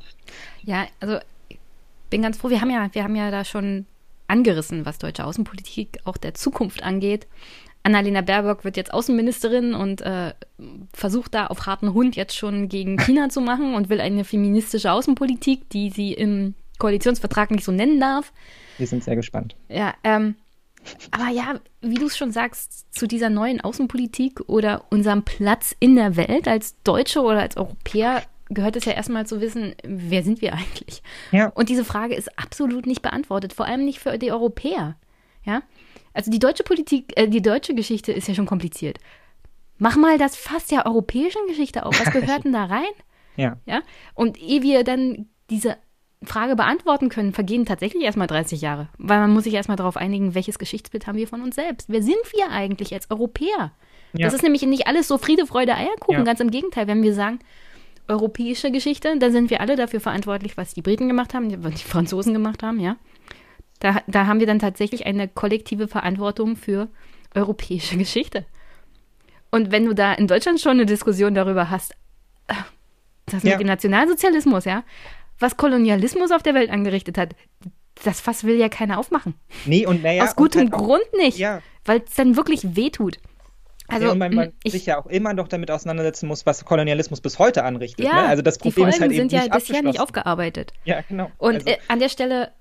Ja, 0.64 0.85
also 1.02 1.19
bin 2.11 2.21
ganz 2.21 2.38
froh. 2.38 2.51
Wir 2.51 2.61
haben 2.61 2.69
ja, 2.69 2.89
wir 2.93 3.03
haben 3.03 3.15
ja 3.15 3.31
da 3.31 3.43
schon 3.43 3.88
angerissen, 4.27 4.85
was 4.85 4.99
deutsche 4.99 5.25
Außenpolitik 5.25 5.99
auch 6.05 6.17
der 6.17 6.35
Zukunft 6.35 6.83
angeht. 6.83 7.25
Annalena 7.83 8.21
Baerbock 8.21 8.63
wird 8.63 8.77
jetzt 8.77 8.93
Außenministerin 8.93 9.73
und 9.73 10.01
äh, 10.01 10.33
versucht 10.93 11.33
da 11.33 11.47
auf 11.47 11.65
harten 11.65 11.93
Hund 11.93 12.15
jetzt 12.15 12.35
schon 12.35 12.69
gegen 12.69 12.97
China 13.05 13.29
zu 13.29 13.41
machen 13.41 13.73
und 13.73 13.89
will 13.89 13.99
eine 13.99 14.23
feministische 14.23 14.91
Außenpolitik, 14.91 15.67
die 15.69 15.89
sie 15.89 16.13
im 16.13 16.53
Koalitionsvertrag 16.77 17.49
nicht 17.49 17.63
so 17.63 17.71
nennen 17.71 17.99
darf. 17.99 18.31
Wir 18.77 18.88
sind 18.88 19.03
sehr 19.03 19.15
gespannt. 19.15 19.55
Ja, 19.67 19.95
ähm, 20.03 20.35
Aber 21.11 21.29
ja, 21.29 21.59
wie 21.81 21.95
du 21.95 22.05
es 22.05 22.17
schon 22.17 22.31
sagst, 22.31 22.93
zu 22.93 23.07
dieser 23.07 23.29
neuen 23.29 23.61
Außenpolitik 23.61 24.41
oder 24.47 24.85
unserem 24.89 25.23
Platz 25.23 25.75
in 25.79 25.95
der 25.95 26.15
Welt 26.15 26.47
als 26.47 26.75
Deutsche 26.83 27.21
oder 27.21 27.39
als 27.39 27.57
Europäer 27.57 28.23
gehört 28.53 28.76
es 28.76 28.86
ja 28.86 28.94
erstmal 28.94 29.26
zu 29.26 29.41
wissen, 29.41 29.76
wer 29.84 30.23
sind 30.23 30.41
wir 30.41 30.53
eigentlich? 30.53 31.02
Ja. 31.32 31.48
Und 31.48 31.69
diese 31.69 31.86
Frage 31.86 32.15
ist 32.15 32.38
absolut 32.38 32.86
nicht 32.86 33.02
beantwortet, 33.02 33.53
vor 33.53 33.65
allem 33.65 33.86
nicht 33.86 33.99
für 33.99 34.18
die 34.18 34.32
Europäer. 34.32 34.95
Ja? 35.44 35.64
Also 36.14 36.30
die 36.30 36.40
deutsche 36.40 36.64
Politik, 36.64 37.14
äh, 37.15 37.28
die 37.28 37.41
deutsche 37.41 37.73
Geschichte 37.73 38.11
ist 38.11 38.28
ja 38.28 38.36
schon 38.36 38.45
kompliziert. 38.45 38.99
Mach 39.78 39.95
mal 39.95 40.18
das 40.18 40.36
fast 40.36 40.72
ja 40.72 40.86
europäischen 40.86 41.48
Geschichte 41.48 41.86
auf. 41.86 41.99
Was 41.99 42.14
gehört 42.14 42.45
denn 42.45 42.53
da 42.53 42.65
rein? 42.65 42.84
Ja. 43.38 43.56
ja. 43.65 43.82
Und 44.14 44.41
ehe 44.41 44.61
wir 44.61 44.84
dann 44.84 45.30
diese 45.49 45.78
Frage 46.22 46.57
beantworten 46.57 47.07
können, 47.07 47.32
vergehen 47.32 47.65
tatsächlich 47.65 48.03
erstmal 48.03 48.28
30 48.28 48.60
Jahre. 48.60 48.90
Weil 48.98 49.22
man 49.22 49.32
muss 49.32 49.45
sich 49.45 49.53
erstmal 49.53 49.78
darauf 49.78 49.95
einigen, 49.95 50.36
welches 50.36 50.60
Geschichtsbild 50.60 51.07
haben 51.07 51.18
wir 51.18 51.30
von 51.30 51.41
uns 51.41 51.56
selbst. 51.56 51.88
Wer 51.90 52.03
sind 52.03 52.19
wir 52.34 52.52
eigentlich 52.52 52.94
als 52.94 53.10
Europäer? 53.10 53.72
Ja. 54.14 54.28
Das 54.28 54.34
ist 54.34 54.44
nämlich 54.44 54.61
nicht 54.64 54.86
alles 54.86 55.07
so 55.07 55.18
Friede, 55.18 55.48
Freude, 55.48 55.73
Eierkuchen. 55.76 56.19
Ja. 56.19 56.23
Ganz 56.23 56.41
im 56.41 56.52
Gegenteil, 56.52 56.88
wenn 56.88 57.02
wir 57.02 57.14
sagen, 57.14 57.40
europäische 58.07 58.72
Geschichte, 58.72 59.18
dann 59.18 59.32
sind 59.32 59.49
wir 59.49 59.61
alle 59.61 59.76
dafür 59.76 59.99
verantwortlich, 59.99 60.57
was 60.57 60.73
die 60.73 60.82
Briten 60.82 61.07
gemacht 61.07 61.34
haben, 61.34 61.64
was 61.64 61.76
die 61.76 61.88
Franzosen 61.88 62.34
gemacht 62.34 62.64
haben, 62.64 62.80
ja. 62.80 62.98
Da, 63.80 64.02
da 64.07 64.28
haben 64.28 64.40
wir 64.40 64.48
dann 64.48 64.60
tatsächlich 64.60 65.06
eine 65.06 65.28
kollektive 65.28 65.88
Verantwortung 65.88 66.56
für 66.56 66.88
europäische 67.34 67.98
Geschichte. 67.98 68.45
Und 69.49 69.72
wenn 69.72 69.86
du 69.86 69.94
da 69.94 70.14
in 70.14 70.28
Deutschland 70.28 70.60
schon 70.61 70.73
eine 70.73 70.86
Diskussion 70.86 71.34
darüber 71.34 71.69
hast, 71.69 71.95
das 73.26 73.44
mit 73.44 73.53
ja. 73.53 73.57
dem 73.57 73.68
Nationalsozialismus, 73.68 74.65
ja, 74.65 74.84
was 75.40 75.57
Kolonialismus 75.57 76.32
auf 76.32 76.44
der 76.44 76.53
Welt 76.53 76.69
angerichtet 76.69 77.18
hat, 77.18 77.36
das 78.03 78.22
Fass 78.22 78.44
will 78.44 78.57
ja 78.57 78.69
keiner 78.69 78.98
aufmachen. 78.98 79.36
Nee, 79.65 79.86
und 79.86 80.03
naja. 80.03 80.23
Aus 80.23 80.36
gutem 80.36 80.61
halt 80.61 80.72
Grund 80.72 81.14
nicht. 81.18 81.38
Ja. 81.38 81.61
Weil 81.86 82.03
es 82.07 82.15
dann 82.15 82.36
wirklich 82.36 82.76
wehtut. 82.76 83.19
Also, 83.91 84.05
ja, 84.07 84.11
und 84.13 84.19
man, 84.19 84.34
man 84.34 84.53
ich, 84.63 84.72
sich 84.72 84.85
ja 84.85 84.97
auch 84.97 85.07
immer 85.07 85.34
noch 85.34 85.47
damit 85.47 85.69
auseinandersetzen 85.69 86.27
muss, 86.27 86.45
was 86.45 86.63
Kolonialismus 86.65 87.22
bis 87.22 87.39
heute 87.39 87.63
anrichtet. 87.63 88.05
Ja, 88.05 88.23
ne? 88.23 88.27
Also 88.27 88.41
das 88.41 88.57
Problem 88.57 88.88
ist 88.88 89.01
halt 89.01 89.11
eben 89.11 89.30
sind 89.30 89.31
ja 89.31 89.41
nicht 89.41 89.53
bisher 89.53 89.81
nicht 89.81 89.99
aufgearbeitet. 89.99 90.73
Ja, 90.85 91.01
genau. 91.01 91.30
Und 91.38 91.55
also. 91.55 91.68
äh, 91.68 91.77
an 91.88 91.99
der 91.99 92.09
Stelle 92.09 92.51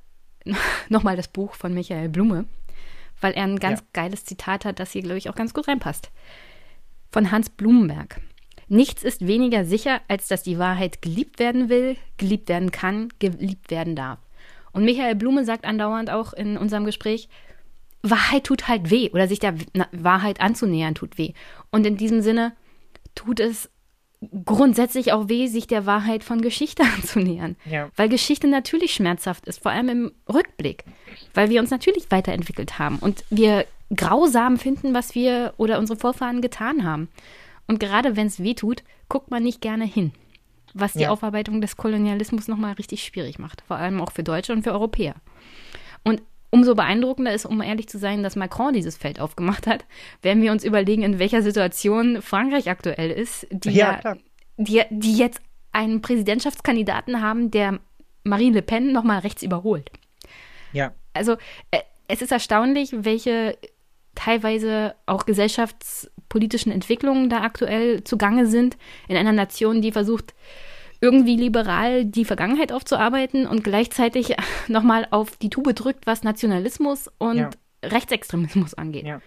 nochmal 0.89 1.17
das 1.17 1.29
Buch 1.29 1.55
von 1.55 1.73
Michael 1.75 2.09
Blume, 2.09 2.47
weil 3.21 3.33
er 3.33 3.45
ein 3.45 3.59
ganz 3.59 3.81
ja. 3.81 3.87
geiles 3.93 4.25
Zitat 4.25 4.65
hat, 4.65 4.81
das 4.81 4.93
hier, 4.93 5.03
glaube 5.03 5.19
ich, 5.19 5.29
auch 5.31 5.35
ganz 5.35 5.55
gut 5.55 5.69
reinpasst. 5.69 6.11
Von 7.13 7.31
Hans 7.31 7.51
Blumenberg. 7.51 8.21
Nichts 8.69 9.03
ist 9.03 9.27
weniger 9.27 9.65
sicher, 9.65 10.01
als 10.07 10.29
dass 10.29 10.45
die 10.45 10.59
Wahrheit 10.59 11.03
geliebt 11.03 11.41
werden 11.41 11.69
will, 11.69 11.97
geliebt 12.19 12.49
werden 12.49 12.71
kann, 12.71 13.09
geliebt 13.19 13.71
werden 13.71 13.97
darf. 13.97 14.21
Und 14.73 14.85
Michael 14.85 15.17
Blume 15.17 15.45
sagt 15.45 15.65
andauernd 15.65 16.11
auch 16.11 16.33
in 16.33 16.57
unserem 16.57 16.85
Gespräch, 16.85 17.29
Wahrheit 18.03 18.45
tut 18.45 18.69
halt 18.69 18.91
weh 18.91 19.11
oder 19.11 19.29
sich 19.29 19.39
der 19.39 19.55
Wahrheit 19.93 20.41
anzunähern 20.41 20.95
tut 20.95 21.19
weh. 21.19 21.33
Und 21.71 21.87
in 21.87 21.97
diesem 21.97 22.23
Sinne 22.23 22.53
tut 23.15 23.41
es 23.41 23.71
grundsätzlich 24.45 25.13
auch 25.13 25.29
weh, 25.29 25.47
sich 25.47 25.67
der 25.67 25.87
Wahrheit 25.87 26.25
von 26.25 26.43
Geschichte 26.43 26.83
anzunähern. 26.97 27.57
Ja. 27.65 27.91
Weil 27.97 28.09
Geschichte 28.09 28.49
natürlich 28.49 28.93
schmerzhaft 28.93 29.47
ist, 29.47 29.63
vor 29.63 29.73
allem 29.73 29.89
im 29.89 30.13
Rückblick. 30.33 30.85
Weil 31.35 31.51
wir 31.51 31.61
uns 31.61 31.71
natürlich 31.71 32.11
weiterentwickelt 32.11 32.79
haben 32.79 32.99
und 32.99 33.25
wir 33.31 33.67
grausam 33.95 34.57
finden, 34.57 34.95
was 34.95 35.15
wir 35.15 35.55
oder 35.57 35.79
unsere 35.79 35.99
Vorfahren 35.99 36.43
getan 36.43 36.85
haben. 36.85 37.09
Und 37.67 37.81
gerade 37.81 38.17
wenn 38.17 38.27
es 38.27 38.43
weh 38.43 38.55
tut, 38.55 38.83
guckt 39.09 39.31
man 39.31 39.43
nicht 39.43 39.61
gerne 39.61 39.85
hin. 39.85 40.13
Was 40.73 40.93
die 40.93 41.03
ja. 41.03 41.11
Aufarbeitung 41.11 41.61
des 41.61 41.77
Kolonialismus 41.77 42.47
nochmal 42.47 42.75
richtig 42.75 43.03
schwierig 43.03 43.41
macht. 43.41 43.63
Vor 43.67 43.77
allem 43.77 44.01
auch 44.01 44.13
für 44.13 44.23
Deutsche 44.23 44.53
und 44.53 44.63
für 44.63 44.73
Europäer. 44.73 45.17
Und 46.05 46.23
umso 46.51 46.75
beeindruckender 46.75 47.33
ist, 47.33 47.47
um 47.47 47.61
ehrlich 47.63 47.89
zu 47.89 47.99
sein, 47.99 48.23
dass 48.23 48.37
Macron 48.37 48.73
dieses 48.73 48.97
Feld 48.97 49.21
aufgemacht 49.21 49.67
hat, 49.67 49.85
werden 50.23 50.43
wir 50.43 50.53
uns 50.53 50.65
überlegen, 50.65 51.03
in 51.03 51.19
welcher 51.19 51.43
Situation 51.43 52.23
Frankreich 52.23 52.69
aktuell 52.69 53.11
ist, 53.11 53.47
die, 53.51 53.71
ja, 53.71 54.01
ja 54.03 54.17
die, 54.57 54.83
die 54.91 55.17
jetzt 55.17 55.41
einen 55.73 56.03
Präsidentschaftskandidaten 56.03 57.23
haben, 57.23 57.51
der 57.51 57.79
Marine 58.25 58.57
Le 58.57 58.63
Pen 58.63 58.93
nochmal 58.93 59.21
rechts 59.21 59.43
überholt. 59.43 59.91
Ja. 60.73 60.93
Also 61.15 61.37
äh, 61.71 61.81
es 62.09 62.23
ist 62.23 62.33
erstaunlich, 62.33 62.91
welche 62.93 63.57
teilweise 64.15 64.95
auch 65.07 65.25
gesellschaftspolitischen 65.27 66.73
Entwicklungen 66.73 67.31
da 67.31 67.43
aktuell 67.43 68.05
zugange 68.05 68.47
sind 68.47 68.77
in 69.09 69.17
einer 69.17 69.33
Nation, 69.33 69.81
die 69.81 69.93
versucht, 69.93 70.35
irgendwie 71.01 71.37
liberal 71.37 72.05
die 72.05 72.25
Vergangenheit 72.25 72.73
aufzuarbeiten 72.73 73.47
und 73.47 73.65
gleichzeitig 73.65 74.37
nochmal 74.69 75.07
auf 75.11 75.37
die 75.37 75.51
Tube 75.51 75.75
drückt, 75.75 76.07
was 76.07 76.23
Nationalismus 76.23 77.11
und 77.19 77.39
ja. 77.39 77.51
Rechtsextremismus 77.83 78.75
angeht. 78.75 79.07
Ja. 79.07 79.21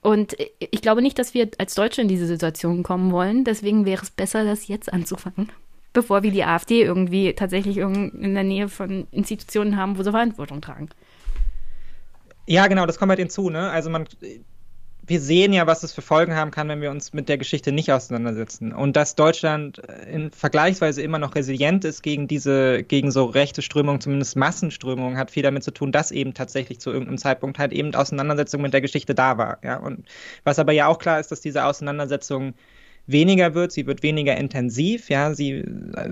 Und 0.00 0.36
ich 0.58 0.82
glaube 0.82 1.00
nicht, 1.00 1.18
dass 1.18 1.32
wir 1.32 1.48
als 1.58 1.74
Deutsche 1.74 2.02
in 2.02 2.08
diese 2.08 2.26
Situation 2.26 2.82
kommen 2.82 3.12
wollen. 3.12 3.44
Deswegen 3.44 3.86
wäre 3.86 4.02
es 4.02 4.10
besser, 4.10 4.44
das 4.44 4.66
jetzt 4.66 4.92
anzufangen, 4.92 5.50
bevor 5.92 6.24
wir 6.24 6.32
die 6.32 6.44
AfD 6.44 6.82
irgendwie 6.82 7.32
tatsächlich 7.34 7.76
in 7.76 8.34
der 8.34 8.42
Nähe 8.42 8.68
von 8.68 9.06
Institutionen 9.12 9.76
haben, 9.76 9.96
wo 9.96 10.02
sie 10.02 10.10
Verantwortung 10.10 10.60
tragen. 10.60 10.88
Ja, 12.46 12.66
genau, 12.66 12.86
das 12.86 12.98
kommt 12.98 13.10
halt 13.10 13.20
hinzu, 13.20 13.50
ne? 13.50 13.70
Also 13.70 13.88
man, 13.88 14.08
wir 15.12 15.20
sehen 15.20 15.52
ja, 15.52 15.66
was 15.66 15.82
es 15.82 15.92
für 15.92 16.00
Folgen 16.00 16.34
haben 16.34 16.50
kann, 16.50 16.68
wenn 16.68 16.80
wir 16.80 16.90
uns 16.90 17.12
mit 17.12 17.28
der 17.28 17.36
Geschichte 17.36 17.70
nicht 17.70 17.92
auseinandersetzen. 17.92 18.72
Und 18.72 18.96
dass 18.96 19.14
Deutschland 19.14 19.76
in 20.10 20.30
vergleichsweise 20.30 21.02
immer 21.02 21.18
noch 21.18 21.34
resilient 21.34 21.84
ist 21.84 22.02
gegen 22.02 22.28
diese, 22.28 22.82
gegen 22.82 23.10
so 23.10 23.26
rechte 23.26 23.60
Strömungen, 23.60 24.00
zumindest 24.00 24.36
Massenströmungen, 24.36 25.18
hat 25.18 25.30
viel 25.30 25.42
damit 25.42 25.64
zu 25.64 25.70
tun, 25.70 25.92
dass 25.92 26.12
eben 26.12 26.32
tatsächlich 26.32 26.80
zu 26.80 26.90
irgendeinem 26.90 27.18
Zeitpunkt 27.18 27.58
halt 27.58 27.74
eben 27.74 27.94
Auseinandersetzung 27.94 28.62
mit 28.62 28.72
der 28.72 28.80
Geschichte 28.80 29.14
da 29.14 29.36
war. 29.36 29.58
Ja? 29.62 29.76
Und 29.80 30.08
was 30.44 30.58
aber 30.58 30.72
ja 30.72 30.86
auch 30.86 30.98
klar 30.98 31.20
ist, 31.20 31.30
dass 31.30 31.42
diese 31.42 31.66
Auseinandersetzung 31.66 32.54
weniger 33.06 33.54
wird, 33.54 33.72
sie 33.72 33.86
wird 33.86 34.02
weniger 34.02 34.36
intensiv, 34.36 35.08
ja, 35.08 35.34
sie, 35.34 35.64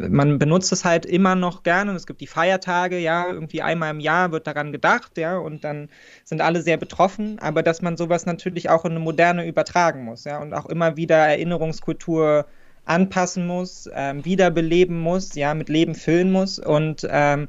man 0.08 0.38
benutzt 0.38 0.72
es 0.72 0.84
halt 0.84 1.06
immer 1.06 1.34
noch 1.34 1.62
gerne 1.62 1.92
es 1.92 2.06
gibt 2.06 2.20
die 2.20 2.26
Feiertage, 2.26 2.98
ja, 2.98 3.28
irgendwie 3.28 3.62
einmal 3.62 3.90
im 3.90 4.00
Jahr 4.00 4.32
wird 4.32 4.46
daran 4.46 4.72
gedacht, 4.72 5.16
ja, 5.16 5.38
und 5.38 5.64
dann 5.64 5.88
sind 6.24 6.40
alle 6.40 6.62
sehr 6.62 6.76
betroffen, 6.76 7.38
aber 7.38 7.62
dass 7.62 7.82
man 7.82 7.96
sowas 7.96 8.26
natürlich 8.26 8.68
auch 8.70 8.84
in 8.84 8.92
eine 8.92 9.00
Moderne 9.00 9.46
übertragen 9.46 10.04
muss, 10.04 10.24
ja, 10.24 10.40
und 10.40 10.52
auch 10.52 10.66
immer 10.66 10.96
wieder 10.96 11.16
Erinnerungskultur 11.16 12.46
anpassen 12.86 13.46
muss, 13.46 13.88
ähm, 13.94 14.24
wiederbeleben 14.24 15.00
muss, 15.00 15.34
ja, 15.34 15.54
mit 15.54 15.68
Leben 15.68 15.94
füllen 15.94 16.32
muss 16.32 16.58
und 16.58 17.06
ähm, 17.08 17.46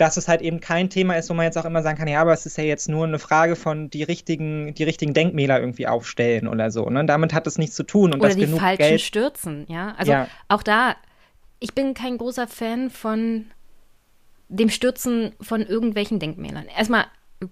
dass 0.00 0.16
es 0.16 0.28
halt 0.28 0.40
eben 0.40 0.60
kein 0.60 0.88
Thema 0.88 1.14
ist, 1.14 1.28
wo 1.28 1.34
man 1.34 1.44
jetzt 1.44 1.58
auch 1.58 1.66
immer 1.66 1.82
sagen 1.82 1.98
kann, 1.98 2.08
ja, 2.08 2.22
aber 2.22 2.32
es 2.32 2.46
ist 2.46 2.56
ja 2.56 2.64
jetzt 2.64 2.88
nur 2.88 3.04
eine 3.04 3.18
Frage 3.18 3.54
von 3.54 3.90
die 3.90 4.02
richtigen, 4.02 4.74
die 4.74 4.84
richtigen 4.84 5.12
Denkmäler 5.12 5.60
irgendwie 5.60 5.86
aufstellen 5.86 6.48
oder 6.48 6.70
so. 6.70 6.88
Ne? 6.88 7.04
Damit 7.04 7.34
hat 7.34 7.46
es 7.46 7.58
nichts 7.58 7.76
zu 7.76 7.82
tun. 7.82 8.14
Und 8.14 8.20
oder 8.20 8.34
die 8.34 8.46
falschen 8.46 8.78
Geld 8.78 9.00
Stürzen, 9.02 9.66
ja. 9.68 9.94
Also 9.98 10.12
ja. 10.12 10.28
auch 10.48 10.62
da, 10.62 10.96
ich 11.58 11.74
bin 11.74 11.92
kein 11.92 12.16
großer 12.16 12.48
Fan 12.48 12.88
von 12.88 13.46
dem 14.48 14.70
Stürzen 14.70 15.32
von 15.38 15.60
irgendwelchen 15.60 16.18
Denkmälern. 16.18 16.66
Erstmal, 16.74 17.04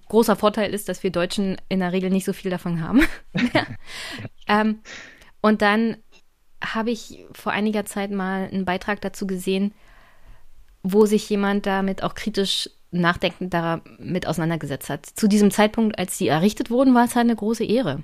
großer 0.09 0.35
Vorteil 0.35 0.73
ist, 0.73 0.89
dass 0.89 1.03
wir 1.03 1.11
Deutschen 1.11 1.59
in 1.69 1.81
der 1.81 1.93
Regel 1.93 2.09
nicht 2.09 2.25
so 2.25 2.33
viel 2.33 2.51
davon 2.51 2.81
haben. 2.81 3.03
ähm, 4.49 4.79
und 5.43 5.61
dann 5.61 5.99
habe 6.65 6.91
ich 6.91 7.27
vor 7.33 7.53
einiger 7.53 7.85
Zeit 7.85 8.11
mal 8.11 8.49
einen 8.51 8.65
Beitrag 8.65 9.03
dazu 9.03 9.27
gesehen, 9.27 9.75
wo 10.83 11.07
sich 11.07 11.29
jemand 11.29 11.67
damit 11.67 12.03
auch 12.03 12.15
kritisch 12.15 12.71
nachdenkend 12.91 13.53
damit 13.53 14.27
auseinandergesetzt 14.27 14.89
hat. 14.89 15.07
Zu 15.07 15.29
diesem 15.29 15.51
Zeitpunkt, 15.51 15.99
als 15.99 16.17
sie 16.17 16.29
errichtet 16.29 16.71
wurden, 16.71 16.95
war 16.95 17.05
es 17.05 17.15
halt 17.15 17.27
eine 17.27 17.37
große 17.37 17.65
Ehre. 17.65 18.03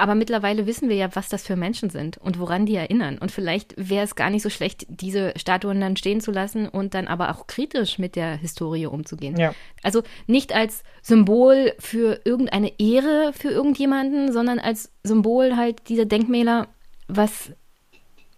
Aber 0.00 0.14
mittlerweile 0.14 0.66
wissen 0.66 0.88
wir 0.88 0.94
ja, 0.94 1.14
was 1.16 1.28
das 1.28 1.44
für 1.44 1.56
Menschen 1.56 1.90
sind 1.90 2.18
und 2.18 2.38
woran 2.38 2.66
die 2.66 2.76
erinnern. 2.76 3.18
Und 3.18 3.32
vielleicht 3.32 3.74
wäre 3.76 4.04
es 4.04 4.14
gar 4.14 4.30
nicht 4.30 4.42
so 4.42 4.48
schlecht, 4.48 4.86
diese 4.88 5.34
Statuen 5.36 5.80
dann 5.80 5.96
stehen 5.96 6.20
zu 6.20 6.30
lassen 6.30 6.68
und 6.68 6.94
dann 6.94 7.08
aber 7.08 7.30
auch 7.30 7.48
kritisch 7.48 7.98
mit 7.98 8.14
der 8.14 8.36
Historie 8.36 8.86
umzugehen. 8.86 9.36
Ja. 9.36 9.54
Also 9.82 10.04
nicht 10.28 10.54
als 10.54 10.84
Symbol 11.02 11.74
für 11.80 12.20
irgendeine 12.24 12.78
Ehre 12.78 13.32
für 13.34 13.50
irgendjemanden, 13.50 14.32
sondern 14.32 14.60
als 14.60 14.92
Symbol 15.02 15.56
halt 15.56 15.88
dieser 15.88 16.04
Denkmäler, 16.04 16.68
was 17.08 17.52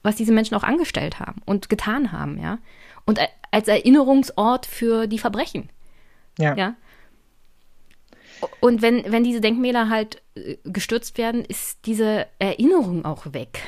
was 0.02 0.16
diese 0.16 0.32
Menschen 0.32 0.55
auch 0.55 0.62
angestellt 0.62 1.20
haben 1.20 1.43
und 1.44 1.68
getan 1.68 2.12
haben, 2.12 2.40
ja. 2.40 2.59
Und 3.06 3.18
als 3.51 3.68
Erinnerungsort 3.68 4.66
für 4.66 5.06
die 5.06 5.18
Verbrechen. 5.18 5.68
Ja. 6.39 6.55
ja? 6.55 6.74
Und 8.60 8.82
wenn, 8.82 9.10
wenn 9.10 9.24
diese 9.24 9.40
Denkmäler 9.40 9.89
halt 9.89 10.22
äh, 10.35 10.56
gestürzt 10.64 11.18
werden, 11.18 11.44
ist 11.44 11.86
diese 11.86 12.27
Erinnerung 12.39 13.05
auch 13.05 13.32
weg. 13.32 13.60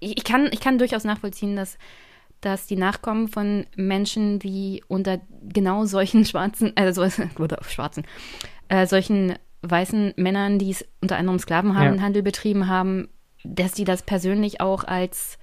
Ich, 0.00 0.16
ich, 0.18 0.24
kann, 0.24 0.48
ich 0.52 0.60
kann 0.60 0.78
durchaus 0.78 1.04
nachvollziehen, 1.04 1.56
dass, 1.56 1.78
dass 2.40 2.66
die 2.66 2.76
Nachkommen 2.76 3.28
von 3.28 3.66
Menschen, 3.76 4.38
die 4.38 4.82
unter 4.88 5.20
genau 5.42 5.84
solchen 5.84 6.24
schwarzen, 6.24 6.72
also 6.76 7.02
oder 7.38 7.58
schwarzen, 7.64 8.04
äh, 8.68 8.86
solchen 8.86 9.34
weißen 9.62 10.14
Männern, 10.16 10.58
die 10.58 10.70
es 10.70 10.84
unter 11.00 11.16
anderem 11.16 11.38
Sklavenhandel 11.38 12.20
ja. 12.20 12.24
betrieben 12.24 12.68
haben, 12.68 13.08
dass 13.44 13.72
die 13.72 13.84
das 13.84 14.02
persönlich 14.02 14.60
auch 14.60 14.84
als 14.84 15.38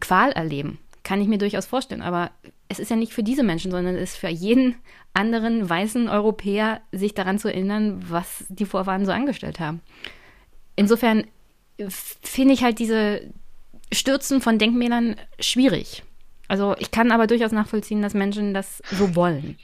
Qual 0.00 0.32
erleben. 0.32 0.78
kann 1.04 1.20
ich 1.20 1.28
mir 1.28 1.38
durchaus 1.38 1.66
vorstellen. 1.66 2.02
Aber 2.02 2.32
es 2.68 2.80
ist 2.80 2.90
ja 2.90 2.96
nicht 2.96 3.12
für 3.12 3.22
diese 3.22 3.44
Menschen, 3.44 3.70
sondern 3.70 3.94
es 3.94 4.10
ist 4.10 4.16
für 4.16 4.28
jeden 4.28 4.74
anderen 5.14 5.70
weißen 5.70 6.08
Europäer, 6.08 6.80
sich 6.90 7.14
daran 7.14 7.38
zu 7.38 7.46
erinnern, 7.46 8.04
was 8.08 8.44
die 8.48 8.66
Vorfahren 8.66 9.06
so 9.06 9.12
angestellt 9.12 9.60
haben. 9.60 9.80
Insofern 10.74 11.24
finde 11.88 12.54
ich 12.54 12.64
halt 12.64 12.80
diese 12.80 13.22
Stürzen 13.92 14.40
von 14.40 14.58
Denkmälern 14.58 15.14
schwierig. 15.38 16.02
Also 16.48 16.74
ich 16.78 16.90
kann 16.90 17.12
aber 17.12 17.26
durchaus 17.26 17.52
nachvollziehen, 17.52 18.02
dass 18.02 18.14
Menschen 18.14 18.52
das 18.52 18.82
so 18.90 19.14
wollen. 19.14 19.58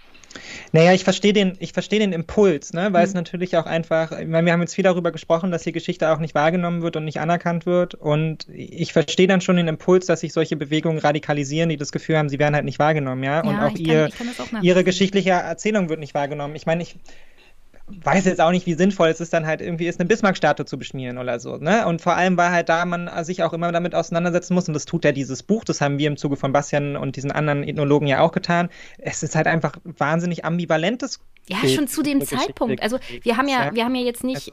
Naja, 0.72 0.92
ich 0.92 1.04
verstehe 1.04 1.32
den, 1.32 1.56
ich 1.58 1.72
verstehe 1.72 1.98
den 1.98 2.12
Impuls, 2.12 2.72
ne? 2.72 2.92
weil 2.92 3.02
mhm. 3.02 3.08
es 3.08 3.14
natürlich 3.14 3.56
auch 3.56 3.66
einfach, 3.66 4.12
ich 4.12 4.26
meine, 4.26 4.46
wir 4.46 4.52
haben 4.52 4.60
jetzt 4.60 4.74
viel 4.74 4.84
darüber 4.84 5.12
gesprochen, 5.12 5.50
dass 5.50 5.62
die 5.62 5.72
Geschichte 5.72 6.10
auch 6.10 6.18
nicht 6.18 6.34
wahrgenommen 6.34 6.82
wird 6.82 6.96
und 6.96 7.04
nicht 7.04 7.20
anerkannt 7.20 7.66
wird. 7.66 7.94
Und 7.94 8.46
ich 8.52 8.92
verstehe 8.92 9.26
dann 9.26 9.40
schon 9.40 9.56
den 9.56 9.68
Impuls, 9.68 10.06
dass 10.06 10.20
sich 10.20 10.32
solche 10.32 10.56
Bewegungen 10.56 10.98
radikalisieren, 10.98 11.68
die 11.68 11.76
das 11.76 11.92
Gefühl 11.92 12.18
haben, 12.18 12.28
sie 12.28 12.38
werden 12.38 12.54
halt 12.54 12.64
nicht 12.64 12.78
wahrgenommen, 12.78 13.22
ja. 13.22 13.40
Und 13.40 13.54
ja, 13.54 13.66
auch, 13.66 13.74
ihr, 13.74 14.08
kann, 14.16 14.28
auch 14.28 14.62
ihre 14.62 14.84
geschichtliche 14.84 15.30
Erzählung 15.30 15.88
wird 15.88 16.00
nicht 16.00 16.14
wahrgenommen. 16.14 16.54
Ich 16.56 16.66
meine, 16.66 16.82
ich 16.82 16.96
weiß 18.02 18.24
jetzt 18.24 18.40
auch 18.40 18.50
nicht, 18.50 18.66
wie 18.66 18.74
sinnvoll 18.74 19.08
es 19.08 19.20
ist, 19.20 19.32
dann 19.32 19.46
halt 19.46 19.60
irgendwie 19.60 19.86
ist 19.86 20.00
eine 20.00 20.08
Bismarck-Statue 20.08 20.66
zu 20.66 20.78
beschmieren 20.78 21.18
oder 21.18 21.40
so. 21.40 21.56
Ne? 21.56 21.86
Und 21.86 22.00
vor 22.00 22.14
allem, 22.16 22.36
weil 22.36 22.50
halt 22.50 22.68
da 22.68 22.84
man 22.84 23.10
sich 23.24 23.42
auch 23.42 23.52
immer 23.52 23.72
damit 23.72 23.94
auseinandersetzen 23.94 24.54
muss, 24.54 24.68
und 24.68 24.74
das 24.74 24.84
tut 24.84 25.04
ja 25.04 25.12
dieses 25.12 25.42
Buch, 25.42 25.64
das 25.64 25.80
haben 25.80 25.98
wir 25.98 26.08
im 26.08 26.16
Zuge 26.16 26.36
von 26.36 26.52
Bastian 26.52 26.96
und 26.96 27.16
diesen 27.16 27.32
anderen 27.32 27.62
Ethnologen 27.62 28.06
ja 28.06 28.20
auch 28.20 28.32
getan. 28.32 28.68
Es 28.98 29.22
ist 29.22 29.34
halt 29.34 29.46
einfach 29.46 29.76
wahnsinnig 29.84 30.44
ambivalentes. 30.44 31.20
Ja, 31.48 31.58
Bild 31.60 31.74
schon 31.74 31.88
zu 31.88 32.02
dem 32.02 32.24
Zeitpunkt. 32.24 32.82
Also 32.82 32.98
wir 33.22 33.36
haben 33.36 33.48
ja, 33.48 33.74
wir 33.74 33.84
haben 33.84 33.94
ja 33.94 34.02
jetzt 34.02 34.24
nicht. 34.24 34.52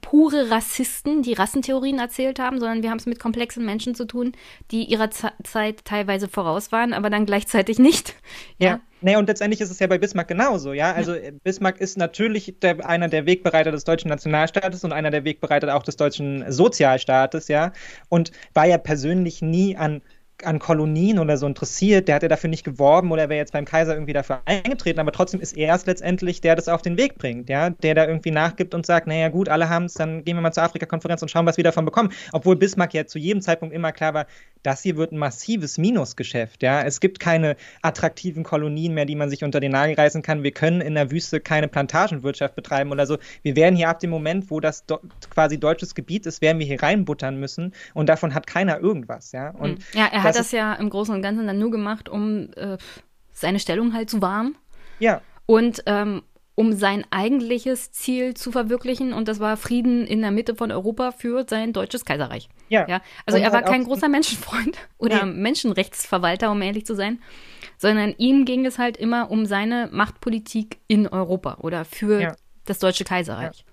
pure 0.00 0.50
Rassisten, 0.50 1.22
die 1.22 1.32
Rassentheorien 1.32 1.98
erzählt 1.98 2.38
haben, 2.38 2.58
sondern 2.58 2.82
wir 2.82 2.90
haben 2.90 2.98
es 2.98 3.06
mit 3.06 3.18
komplexen 3.18 3.64
Menschen 3.64 3.94
zu 3.94 4.06
tun, 4.06 4.32
die 4.70 4.84
ihrer 4.84 5.10
Z 5.10 5.32
Zeit 5.44 5.84
teilweise 5.84 6.28
voraus 6.28 6.72
waren, 6.72 6.92
aber 6.92 7.10
dann 7.10 7.26
gleichzeitig 7.26 7.78
nicht. 7.78 8.14
Ja. 8.58 8.68
ja. 8.68 8.80
Nee, 9.02 9.16
und 9.16 9.28
letztendlich 9.28 9.60
ist 9.60 9.70
es 9.70 9.78
ja 9.78 9.86
bei 9.86 9.98
Bismarck 9.98 10.28
genauso, 10.28 10.72
ja. 10.72 10.92
Also 10.92 11.14
ja. 11.14 11.30
Bismarck 11.42 11.80
ist 11.80 11.96
natürlich 11.96 12.56
der, 12.60 12.86
einer 12.86 13.08
der 13.08 13.24
Wegbereiter 13.24 13.72
des 13.72 13.84
deutschen 13.84 14.08
Nationalstaates 14.08 14.84
und 14.84 14.92
einer 14.92 15.10
der 15.10 15.24
Wegbereiter 15.24 15.74
auch 15.74 15.82
des 15.82 15.96
deutschen 15.96 16.50
Sozialstaates, 16.50 17.48
ja. 17.48 17.72
Und 18.08 18.32
war 18.52 18.66
ja 18.66 18.78
persönlich 18.78 19.42
nie 19.42 19.76
an 19.76 20.02
an 20.46 20.58
Kolonien 20.58 21.18
oder 21.18 21.36
so 21.36 21.46
interessiert, 21.46 22.08
der 22.08 22.16
hat 22.16 22.22
ja 22.22 22.28
dafür 22.28 22.50
nicht 22.50 22.64
geworben 22.64 23.10
oder 23.12 23.28
wäre 23.28 23.38
jetzt 23.38 23.52
beim 23.52 23.64
Kaiser 23.64 23.94
irgendwie 23.94 24.12
dafür 24.12 24.40
eingetreten, 24.44 25.00
aber 25.00 25.12
trotzdem 25.12 25.40
ist 25.40 25.56
er 25.56 25.74
es 25.74 25.86
letztendlich, 25.86 26.40
der 26.40 26.56
das 26.56 26.68
auf 26.68 26.82
den 26.82 26.96
Weg 26.96 27.18
bringt, 27.18 27.48
ja, 27.48 27.70
der 27.70 27.94
da 27.94 28.06
irgendwie 28.06 28.30
nachgibt 28.30 28.74
und 28.74 28.86
sagt, 28.86 29.06
naja 29.06 29.28
gut, 29.28 29.48
alle 29.48 29.68
haben 29.68 29.84
es, 29.84 29.94
dann 29.94 30.24
gehen 30.24 30.36
wir 30.36 30.40
mal 30.40 30.52
zur 30.52 30.62
Afrika-Konferenz 30.62 31.22
und 31.22 31.30
schauen, 31.30 31.46
was 31.46 31.56
wir 31.56 31.64
davon 31.64 31.84
bekommen. 31.84 32.12
Obwohl 32.32 32.56
Bismarck 32.56 32.94
ja 32.94 33.06
zu 33.06 33.18
jedem 33.18 33.42
Zeitpunkt 33.42 33.74
immer 33.74 33.92
klar 33.92 34.14
war, 34.14 34.26
das 34.62 34.82
hier 34.82 34.96
wird 34.96 35.12
ein 35.12 35.18
massives 35.18 35.78
Minusgeschäft, 35.78 36.62
ja. 36.62 36.82
Es 36.82 37.00
gibt 37.00 37.20
keine 37.20 37.56
attraktiven 37.82 38.42
Kolonien 38.42 38.94
mehr, 38.94 39.06
die 39.06 39.16
man 39.16 39.30
sich 39.30 39.42
unter 39.44 39.60
den 39.60 39.72
Nagel 39.72 39.94
reißen 39.94 40.22
kann. 40.22 40.42
Wir 40.42 40.52
können 40.52 40.80
in 40.80 40.94
der 40.94 41.10
Wüste 41.10 41.40
keine 41.40 41.68
Plantagenwirtschaft 41.68 42.54
betreiben 42.54 42.92
oder 42.92 43.06
so. 43.06 43.18
Wir 43.42 43.56
werden 43.56 43.76
hier 43.76 43.88
ab 43.88 44.00
dem 44.00 44.10
Moment, 44.10 44.50
wo 44.50 44.60
das 44.60 44.84
quasi 45.32 45.58
deutsches 45.58 45.94
Gebiet 45.94 46.26
ist, 46.26 46.42
werden 46.42 46.58
wir 46.58 46.66
hier 46.66 46.82
reinbuttern 46.82 47.38
müssen 47.38 47.72
und 47.94 48.08
davon 48.08 48.34
hat 48.34 48.46
keiner 48.46 48.80
irgendwas, 48.80 49.32
ja. 49.32 49.50
Und 49.50 49.78
hm. 49.78 49.84
ja, 49.94 50.08
er 50.12 50.22
hat 50.22 50.29
das, 50.30 50.46
das 50.46 50.52
ja 50.52 50.74
im 50.74 50.90
Großen 50.90 51.14
und 51.14 51.22
Ganzen 51.22 51.46
dann 51.46 51.58
nur 51.58 51.70
gemacht, 51.70 52.08
um 52.08 52.50
äh, 52.56 52.78
seine 53.32 53.60
Stellung 53.60 53.94
halt 53.94 54.10
zu 54.10 54.22
wahren. 54.22 54.56
Ja. 54.98 55.20
Und 55.46 55.82
ähm, 55.86 56.22
um 56.60 56.74
sein 56.74 57.06
eigentliches 57.10 57.90
Ziel 57.90 58.34
zu 58.34 58.52
verwirklichen 58.52 59.14
und 59.14 59.28
das 59.28 59.40
war 59.40 59.56
Frieden 59.56 60.06
in 60.06 60.20
der 60.20 60.30
Mitte 60.30 60.54
von 60.54 60.70
Europa 60.70 61.10
für 61.10 61.46
sein 61.48 61.72
deutsches 61.72 62.04
Kaiserreich. 62.04 62.50
Ja. 62.68 62.86
ja? 62.86 63.00
Also 63.24 63.38
und 63.38 63.44
er 63.44 63.52
war 63.52 63.62
kein 63.62 63.84
großer 63.84 64.10
Menschenfreund 64.10 64.76
oder 64.98 65.24
nee. 65.24 65.32
Menschenrechtsverwalter, 65.40 66.50
um 66.50 66.60
ehrlich 66.60 66.84
zu 66.84 66.94
sein, 66.94 67.22
sondern 67.78 68.14
ihm 68.18 68.44
ging 68.44 68.66
es 68.66 68.78
halt 68.78 68.98
immer 68.98 69.30
um 69.30 69.46
seine 69.46 69.88
Machtpolitik 69.90 70.80
in 70.86 71.08
Europa 71.08 71.58
oder 71.62 71.86
für 71.86 72.20
ja. 72.20 72.36
das 72.66 72.78
deutsche 72.78 73.04
Kaiserreich. 73.04 73.64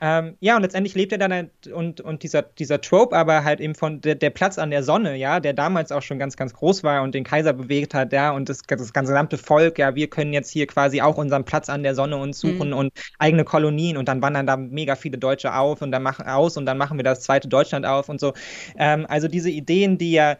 Ja. 0.00 0.18
Ähm, 0.18 0.36
ja, 0.40 0.56
und 0.56 0.62
letztendlich 0.62 0.94
lebt 0.94 1.12
er 1.12 1.18
dann 1.18 1.32
halt 1.32 1.50
und, 1.68 2.00
und 2.00 2.22
dieser, 2.22 2.42
dieser 2.42 2.80
Trope 2.80 3.16
aber 3.16 3.44
halt 3.44 3.60
eben 3.60 3.74
von 3.74 4.00
der, 4.00 4.14
der, 4.14 4.30
Platz 4.30 4.58
an 4.58 4.70
der 4.70 4.82
Sonne, 4.82 5.16
ja, 5.16 5.40
der 5.40 5.52
damals 5.52 5.92
auch 5.92 6.02
schon 6.02 6.18
ganz, 6.18 6.36
ganz 6.36 6.52
groß 6.52 6.84
war 6.84 7.02
und 7.02 7.14
den 7.14 7.24
Kaiser 7.24 7.52
bewegt 7.52 7.94
hat, 7.94 8.12
ja, 8.12 8.30
und 8.30 8.48
das, 8.48 8.62
das 8.62 8.92
gesamte 8.92 9.38
Volk, 9.38 9.78
ja, 9.78 9.94
wir 9.94 10.08
können 10.08 10.32
jetzt 10.32 10.50
hier 10.50 10.66
quasi 10.66 11.00
auch 11.00 11.16
unseren 11.16 11.44
Platz 11.44 11.68
an 11.68 11.82
der 11.82 11.94
Sonne 11.94 12.16
uns 12.16 12.38
suchen 12.38 12.68
mhm. 12.68 12.76
und 12.76 12.92
eigene 13.18 13.44
Kolonien 13.44 13.96
und 13.96 14.08
dann 14.08 14.22
wandern 14.22 14.46
da 14.46 14.56
mega 14.56 14.96
viele 14.96 15.18
Deutsche 15.18 15.54
auf 15.54 15.82
und 15.82 15.92
dann 15.92 16.02
machen 16.02 16.26
aus 16.26 16.56
und 16.56 16.66
dann 16.66 16.78
machen 16.78 16.98
wir 16.98 17.04
das 17.04 17.20
zweite 17.20 17.48
Deutschland 17.48 17.86
auf 17.86 18.08
und 18.08 18.20
so. 18.20 18.34
Ähm, 18.78 19.06
also 19.08 19.28
diese 19.28 19.50
Ideen, 19.50 19.98
die 19.98 20.12
ja 20.12 20.36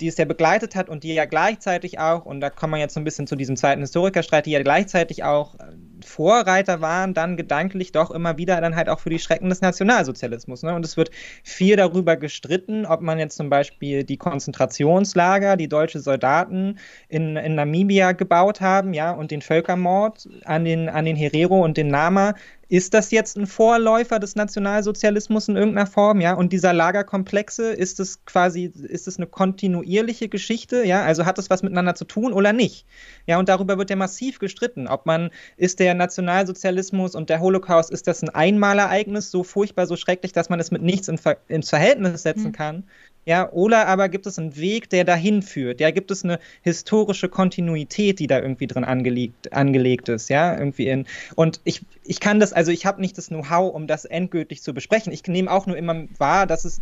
die 0.00 0.08
es 0.08 0.16
ja 0.16 0.24
begleitet 0.24 0.74
hat 0.74 0.88
und 0.88 1.04
die 1.04 1.14
ja 1.14 1.26
gleichzeitig 1.26 1.98
auch, 2.00 2.24
und 2.24 2.40
da 2.40 2.50
kommen 2.50 2.72
wir 2.72 2.80
jetzt 2.80 2.94
so 2.94 3.00
ein 3.00 3.04
bisschen 3.04 3.26
zu 3.26 3.36
diesem 3.36 3.56
zweiten 3.56 3.82
Historikerstreit, 3.82 4.46
die 4.46 4.50
ja 4.50 4.62
gleichzeitig 4.62 5.22
auch 5.22 5.54
Vorreiter 6.02 6.80
waren, 6.80 7.14
dann 7.14 7.36
gedanklich 7.36 7.92
doch 7.92 8.10
immer 8.10 8.38
wieder 8.38 8.60
dann 8.60 8.76
halt 8.76 8.88
auch 8.88 9.00
für 9.00 9.10
die 9.10 9.18
Schrecken 9.18 9.48
des 9.48 9.60
Nationalsozialismus. 9.60 10.62
Ne? 10.62 10.74
Und 10.74 10.84
es 10.84 10.96
wird 10.96 11.10
viel 11.42 11.76
darüber 11.76 12.16
gestritten, 12.16 12.86
ob 12.86 13.00
man 13.00 13.18
jetzt 13.18 13.36
zum 13.36 13.50
Beispiel 13.50 14.04
die 14.04 14.16
Konzentrationslager, 14.16 15.56
die 15.56 15.68
deutsche 15.68 16.00
Soldaten 16.00 16.78
in, 17.08 17.36
in 17.36 17.54
Namibia 17.54 18.12
gebaut 18.12 18.60
haben, 18.60 18.94
ja, 18.94 19.10
und 19.12 19.30
den 19.30 19.42
Völkermord 19.42 20.28
an 20.44 20.64
den, 20.64 20.88
an 20.88 21.04
den 21.04 21.16
Herero 21.16 21.62
und 21.62 21.76
den 21.76 21.88
Nama 21.88 22.34
ist 22.72 22.94
das 22.94 23.10
jetzt 23.10 23.36
ein 23.36 23.46
Vorläufer 23.46 24.18
des 24.18 24.34
Nationalsozialismus 24.34 25.46
in 25.46 25.56
irgendeiner 25.56 25.86
Form, 25.86 26.22
ja? 26.22 26.32
Und 26.32 26.54
dieser 26.54 26.72
Lagerkomplexe, 26.72 27.70
ist 27.70 28.00
es 28.00 28.24
quasi, 28.24 28.64
ist 28.64 29.06
es 29.06 29.18
eine 29.18 29.26
kontinuierliche 29.26 30.30
Geschichte, 30.30 30.82
ja? 30.82 31.02
Also 31.02 31.26
hat 31.26 31.38
es 31.38 31.50
was 31.50 31.62
miteinander 31.62 31.94
zu 31.94 32.06
tun 32.06 32.32
oder 32.32 32.54
nicht? 32.54 32.86
Ja, 33.26 33.38
und 33.38 33.50
darüber 33.50 33.76
wird 33.76 33.90
ja 33.90 33.96
massiv 33.96 34.38
gestritten, 34.38 34.88
ob 34.88 35.04
man, 35.04 35.28
ist 35.58 35.80
der 35.80 35.92
Nationalsozialismus 35.92 37.14
und 37.14 37.28
der 37.28 37.40
Holocaust, 37.40 37.90
ist 37.90 38.06
das 38.06 38.22
ein 38.22 38.30
Einmalereignis, 38.30 39.30
so 39.30 39.44
furchtbar, 39.44 39.86
so 39.86 39.96
schrecklich, 39.96 40.32
dass 40.32 40.48
man 40.48 40.58
es 40.58 40.70
mit 40.70 40.80
nichts 40.80 41.08
in 41.08 41.20
ins 41.48 41.68
Verhältnis 41.68 42.22
setzen 42.22 42.48
mhm. 42.48 42.52
kann? 42.52 42.84
Ja, 43.24 43.50
oder 43.52 43.86
aber 43.86 44.08
gibt 44.08 44.26
es 44.26 44.38
einen 44.38 44.56
Weg, 44.56 44.90
der 44.90 45.04
dahin 45.04 45.42
führt? 45.42 45.80
Ja, 45.80 45.92
gibt 45.92 46.10
es 46.10 46.24
eine 46.24 46.40
historische 46.62 47.28
Kontinuität, 47.28 48.18
die 48.18 48.26
da 48.26 48.40
irgendwie 48.40 48.66
drin 48.66 48.82
angelegt, 48.82 49.52
angelegt 49.52 50.08
ist? 50.08 50.28
Ja, 50.28 50.58
irgendwie 50.58 50.88
in. 50.88 51.06
Und 51.36 51.60
ich, 51.62 51.82
ich 52.02 52.18
kann 52.18 52.40
das, 52.40 52.52
also 52.52 52.72
ich 52.72 52.84
habe 52.84 53.00
nicht 53.00 53.16
das 53.16 53.28
Know-how, 53.28 53.72
um 53.72 53.86
das 53.86 54.04
endgültig 54.04 54.62
zu 54.62 54.74
besprechen. 54.74 55.12
Ich 55.12 55.24
nehme 55.28 55.50
auch 55.50 55.66
nur 55.66 55.76
immer 55.76 56.04
wahr, 56.18 56.48
dass 56.48 56.64
es 56.64 56.80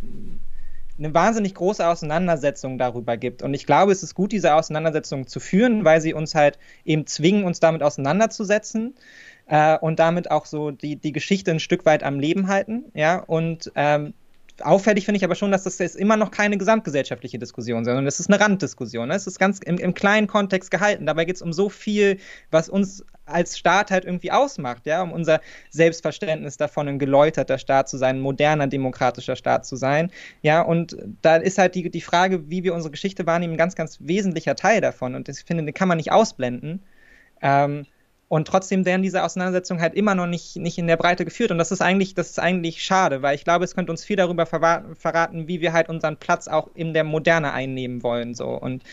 eine 0.97 1.13
wahnsinnig 1.13 1.53
große 1.55 1.87
Auseinandersetzung 1.87 2.77
darüber 2.77 3.17
gibt. 3.17 3.43
Und 3.43 3.53
ich 3.53 3.65
glaube, 3.65 3.91
es 3.91 4.01
ist 4.01 4.15
gut, 4.15 4.31
diese 4.31 4.55
Auseinandersetzung 4.55 5.27
zu 5.27 5.39
führen, 5.39 5.85
weil 5.85 6.01
sie 6.01 6.13
uns 6.13 6.33
halt 6.33 6.57
eben 6.85 7.05
zwingen, 7.05 7.43
uns 7.43 7.59
damit 7.59 7.83
auseinanderzusetzen 7.83 8.95
äh, 9.47 9.77
und 9.77 9.99
damit 9.99 10.31
auch 10.31 10.45
so 10.45 10.71
die, 10.71 10.95
die 10.95 11.11
Geschichte 11.11 11.51
ein 11.51 11.59
Stück 11.59 11.85
weit 11.85 12.03
am 12.03 12.19
Leben 12.19 12.47
halten. 12.47 12.85
Ja, 12.93 13.19
und 13.19 13.71
ähm, 13.75 14.13
auffällig 14.61 15.05
finde 15.05 15.17
ich 15.17 15.23
aber 15.23 15.35
schon, 15.35 15.51
dass 15.51 15.63
das 15.63 15.79
ist 15.79 15.95
immer 15.95 16.17
noch 16.17 16.31
keine 16.31 16.57
gesamtgesellschaftliche 16.57 17.39
Diskussion, 17.39 17.85
sondern 17.85 18.07
es 18.07 18.19
ist 18.19 18.29
eine 18.29 18.39
Randdiskussion. 18.39 19.07
Ne? 19.07 19.15
Es 19.15 19.27
ist 19.27 19.39
ganz 19.39 19.59
im, 19.59 19.77
im 19.77 19.93
kleinen 19.93 20.27
Kontext 20.27 20.71
gehalten. 20.71 21.05
Dabei 21.05 21.25
geht 21.25 21.35
es 21.35 21.41
um 21.41 21.53
so 21.53 21.69
viel, 21.69 22.17
was 22.49 22.69
uns 22.69 23.05
als 23.25 23.57
Staat 23.57 23.91
halt 23.91 24.05
irgendwie 24.05 24.31
ausmacht, 24.31 24.85
ja, 24.85 25.01
um 25.01 25.11
unser 25.11 25.41
Selbstverständnis 25.69 26.57
davon, 26.57 26.87
ein 26.87 26.99
geläuterter 26.99 27.57
Staat 27.57 27.89
zu 27.89 27.97
sein, 27.97 28.17
ein 28.17 28.21
moderner 28.21 28.67
demokratischer 28.67 29.35
Staat 29.35 29.65
zu 29.65 29.75
sein, 29.75 30.11
ja, 30.41 30.61
und 30.61 30.97
da 31.21 31.37
ist 31.37 31.57
halt 31.57 31.75
die, 31.75 31.89
die 31.89 32.01
Frage, 32.01 32.49
wie 32.49 32.63
wir 32.63 32.73
unsere 32.73 32.91
Geschichte 32.91 33.25
wahrnehmen, 33.25 33.53
ein 33.53 33.57
ganz, 33.57 33.75
ganz 33.75 33.99
wesentlicher 34.01 34.55
Teil 34.55 34.81
davon 34.81 35.15
und 35.15 35.29
ich 35.29 35.43
finde, 35.45 35.63
den 35.63 35.73
kann 35.73 35.87
man 35.87 35.97
nicht 35.97 36.11
ausblenden. 36.11 36.81
Ähm, 37.41 37.85
und 38.31 38.47
trotzdem 38.47 38.85
werden 38.85 39.01
diese 39.01 39.25
Auseinandersetzungen 39.25 39.81
halt 39.81 39.93
immer 39.93 40.15
noch 40.15 40.25
nicht, 40.25 40.55
nicht 40.55 40.77
in 40.77 40.87
der 40.87 40.95
Breite 40.95 41.25
geführt. 41.25 41.51
Und 41.51 41.57
das 41.57 41.69
ist 41.69 41.81
eigentlich, 41.81 42.13
das 42.13 42.29
ist 42.29 42.39
eigentlich 42.39 42.81
schade, 42.81 43.21
weil 43.21 43.35
ich 43.35 43.43
glaube, 43.43 43.65
es 43.65 43.75
könnte 43.75 43.91
uns 43.91 44.05
viel 44.05 44.15
darüber 44.15 44.45
verraten, 44.45 45.49
wie 45.49 45.59
wir 45.59 45.73
halt 45.73 45.89
unseren 45.89 46.15
Platz 46.15 46.47
auch 46.47 46.69
in 46.73 46.93
der 46.93 47.03
Moderne 47.03 47.51
einnehmen 47.51 48.03
wollen. 48.03 48.33
So. 48.33 48.47
Und 48.47 48.83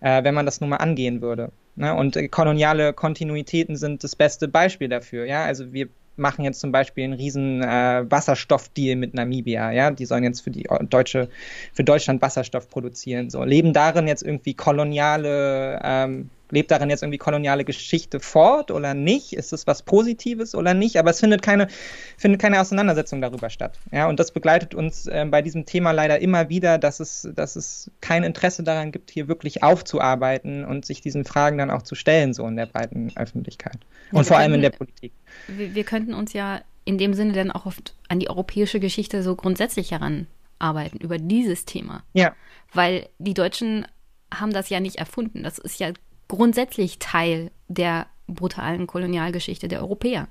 äh, 0.00 0.24
wenn 0.24 0.32
man 0.32 0.46
das 0.46 0.62
nun 0.62 0.70
mal 0.70 0.78
angehen 0.78 1.20
würde. 1.20 1.52
Ne? 1.76 1.94
Und 1.94 2.16
äh, 2.16 2.28
koloniale 2.28 2.94
Kontinuitäten 2.94 3.76
sind 3.76 4.04
das 4.04 4.16
beste 4.16 4.48
Beispiel 4.48 4.88
dafür. 4.88 5.26
Ja, 5.26 5.44
also 5.44 5.70
wir 5.70 5.90
machen 6.16 6.46
jetzt 6.46 6.60
zum 6.60 6.72
Beispiel 6.72 7.04
einen 7.04 7.12
riesen 7.12 7.62
äh, 7.62 8.10
Wasserstoffdeal 8.10 8.96
mit 8.96 9.12
Namibia, 9.12 9.70
ja, 9.70 9.90
die 9.90 10.06
sollen 10.06 10.24
jetzt 10.24 10.40
für 10.40 10.50
die 10.50 10.66
deutsche, 10.88 11.28
für 11.74 11.84
Deutschland 11.84 12.22
Wasserstoff 12.22 12.70
produzieren, 12.70 13.28
so 13.28 13.44
leben 13.44 13.72
darin 13.72 14.08
jetzt 14.08 14.22
irgendwie 14.22 14.54
koloniale 14.54 15.78
ähm, 15.84 16.30
lebt 16.50 16.70
darin 16.70 16.90
jetzt 16.90 17.02
irgendwie 17.02 17.18
koloniale 17.18 17.64
Geschichte 17.64 18.20
fort 18.20 18.70
oder 18.70 18.94
nicht? 18.94 19.32
Ist 19.32 19.52
es 19.52 19.66
was 19.66 19.82
Positives 19.82 20.54
oder 20.54 20.74
nicht? 20.74 20.98
Aber 20.98 21.10
es 21.10 21.20
findet 21.20 21.42
keine, 21.42 21.68
findet 22.16 22.40
keine 22.40 22.60
Auseinandersetzung 22.60 23.20
darüber 23.20 23.50
statt. 23.50 23.78
Ja, 23.92 24.08
und 24.08 24.18
das 24.18 24.32
begleitet 24.32 24.74
uns 24.74 25.06
äh, 25.06 25.26
bei 25.30 25.42
diesem 25.42 25.66
Thema 25.66 25.92
leider 25.92 26.18
immer 26.20 26.48
wieder, 26.48 26.78
dass 26.78 27.00
es, 27.00 27.28
dass 27.34 27.56
es 27.56 27.90
kein 28.00 28.24
Interesse 28.24 28.62
daran 28.62 28.92
gibt, 28.92 29.10
hier 29.10 29.28
wirklich 29.28 29.62
aufzuarbeiten 29.62 30.64
und 30.64 30.84
sich 30.84 31.00
diesen 31.00 31.24
Fragen 31.24 31.58
dann 31.58 31.70
auch 31.70 31.82
zu 31.82 31.94
stellen, 31.94 32.32
so 32.34 32.46
in 32.46 32.56
der 32.56 32.66
breiten 32.66 33.12
Öffentlichkeit. 33.16 33.78
Und 34.12 34.18
ja, 34.18 34.24
vor 34.24 34.38
allem 34.38 34.54
in 34.54 34.62
der 34.62 34.70
Politik. 34.70 35.12
Wir, 35.46 35.74
wir 35.74 35.84
könnten 35.84 36.14
uns 36.14 36.32
ja 36.32 36.60
in 36.84 36.96
dem 36.96 37.12
Sinne 37.12 37.34
dann 37.34 37.50
auch 37.50 37.66
oft 37.66 37.94
an 38.08 38.18
die 38.18 38.30
europäische 38.30 38.80
Geschichte 38.80 39.22
so 39.22 39.36
grundsätzlich 39.36 39.90
heranarbeiten 39.90 40.98
über 41.00 41.18
dieses 41.18 41.66
Thema. 41.66 42.02
Ja. 42.14 42.34
Weil 42.72 43.08
die 43.18 43.34
Deutschen 43.34 43.86
haben 44.32 44.52
das 44.52 44.70
ja 44.70 44.80
nicht 44.80 44.96
erfunden. 44.96 45.42
Das 45.42 45.58
ist 45.58 45.78
ja 45.80 45.92
grundsätzlich 46.28 46.98
Teil 46.98 47.50
der 47.68 48.06
brutalen 48.26 48.86
Kolonialgeschichte 48.86 49.68
der 49.68 49.80
Europäer. 49.80 50.28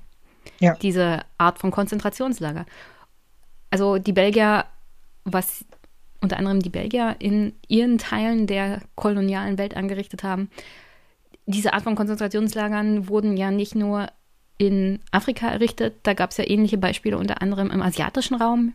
Ja. 0.60 0.74
Diese 0.76 1.20
Art 1.36 1.58
von 1.58 1.70
Konzentrationslager. 1.70 2.64
Also 3.70 3.98
die 3.98 4.12
Belgier, 4.12 4.64
was 5.24 5.64
unter 6.20 6.38
anderem 6.38 6.60
die 6.60 6.70
Belgier 6.70 7.16
in 7.18 7.52
ihren 7.68 7.98
Teilen 7.98 8.46
der 8.46 8.80
kolonialen 8.94 9.58
Welt 9.58 9.76
angerichtet 9.76 10.22
haben, 10.22 10.50
diese 11.46 11.72
Art 11.72 11.82
von 11.82 11.96
Konzentrationslagern 11.96 13.08
wurden 13.08 13.36
ja 13.36 13.50
nicht 13.50 13.74
nur 13.74 14.08
in 14.58 15.00
Afrika 15.12 15.48
errichtet, 15.48 15.94
da 16.02 16.14
gab 16.14 16.30
es 16.30 16.36
ja 16.36 16.48
ähnliche 16.48 16.78
Beispiele 16.78 17.16
unter 17.16 17.40
anderem 17.40 17.70
im 17.70 17.80
asiatischen 17.80 18.34
Raum. 18.34 18.74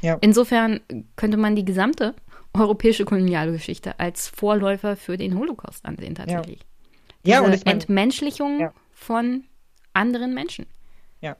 Ja. 0.00 0.16
Insofern 0.20 0.80
könnte 1.16 1.36
man 1.36 1.56
die 1.56 1.64
gesamte 1.64 2.14
europäische 2.58 3.04
Kolonialgeschichte 3.04 3.98
als 3.98 4.28
Vorläufer 4.28 4.96
für 4.96 5.16
den 5.16 5.38
Holocaust 5.38 5.84
ansehen 5.84 6.14
tatsächlich. 6.14 6.60
Ja, 7.24 7.36
ja 7.36 7.40
und 7.40 7.54
ich 7.54 7.64
mein, 7.64 7.74
Entmenschlichung 7.74 8.60
ja. 8.60 8.72
von 8.92 9.44
anderen 9.92 10.34
Menschen. 10.34 10.66
Ja. 11.20 11.36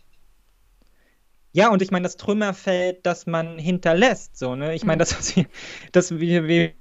Ja, 1.52 1.70
und 1.70 1.82
ich 1.82 1.90
meine, 1.90 2.04
das 2.04 2.16
Trümmerfeld, 2.16 3.06
das 3.06 3.26
man 3.26 3.58
hinterlässt, 3.58 4.38
so, 4.38 4.54
ne? 4.54 4.74
Ich 4.74 4.84
meine, 4.84 4.96
mhm. 4.96 5.00
das, 5.00 5.18
was 5.18 5.36
wir, 5.36 5.46
das, 5.92 6.10
wie, 6.18 6.46
wie, 6.46 6.74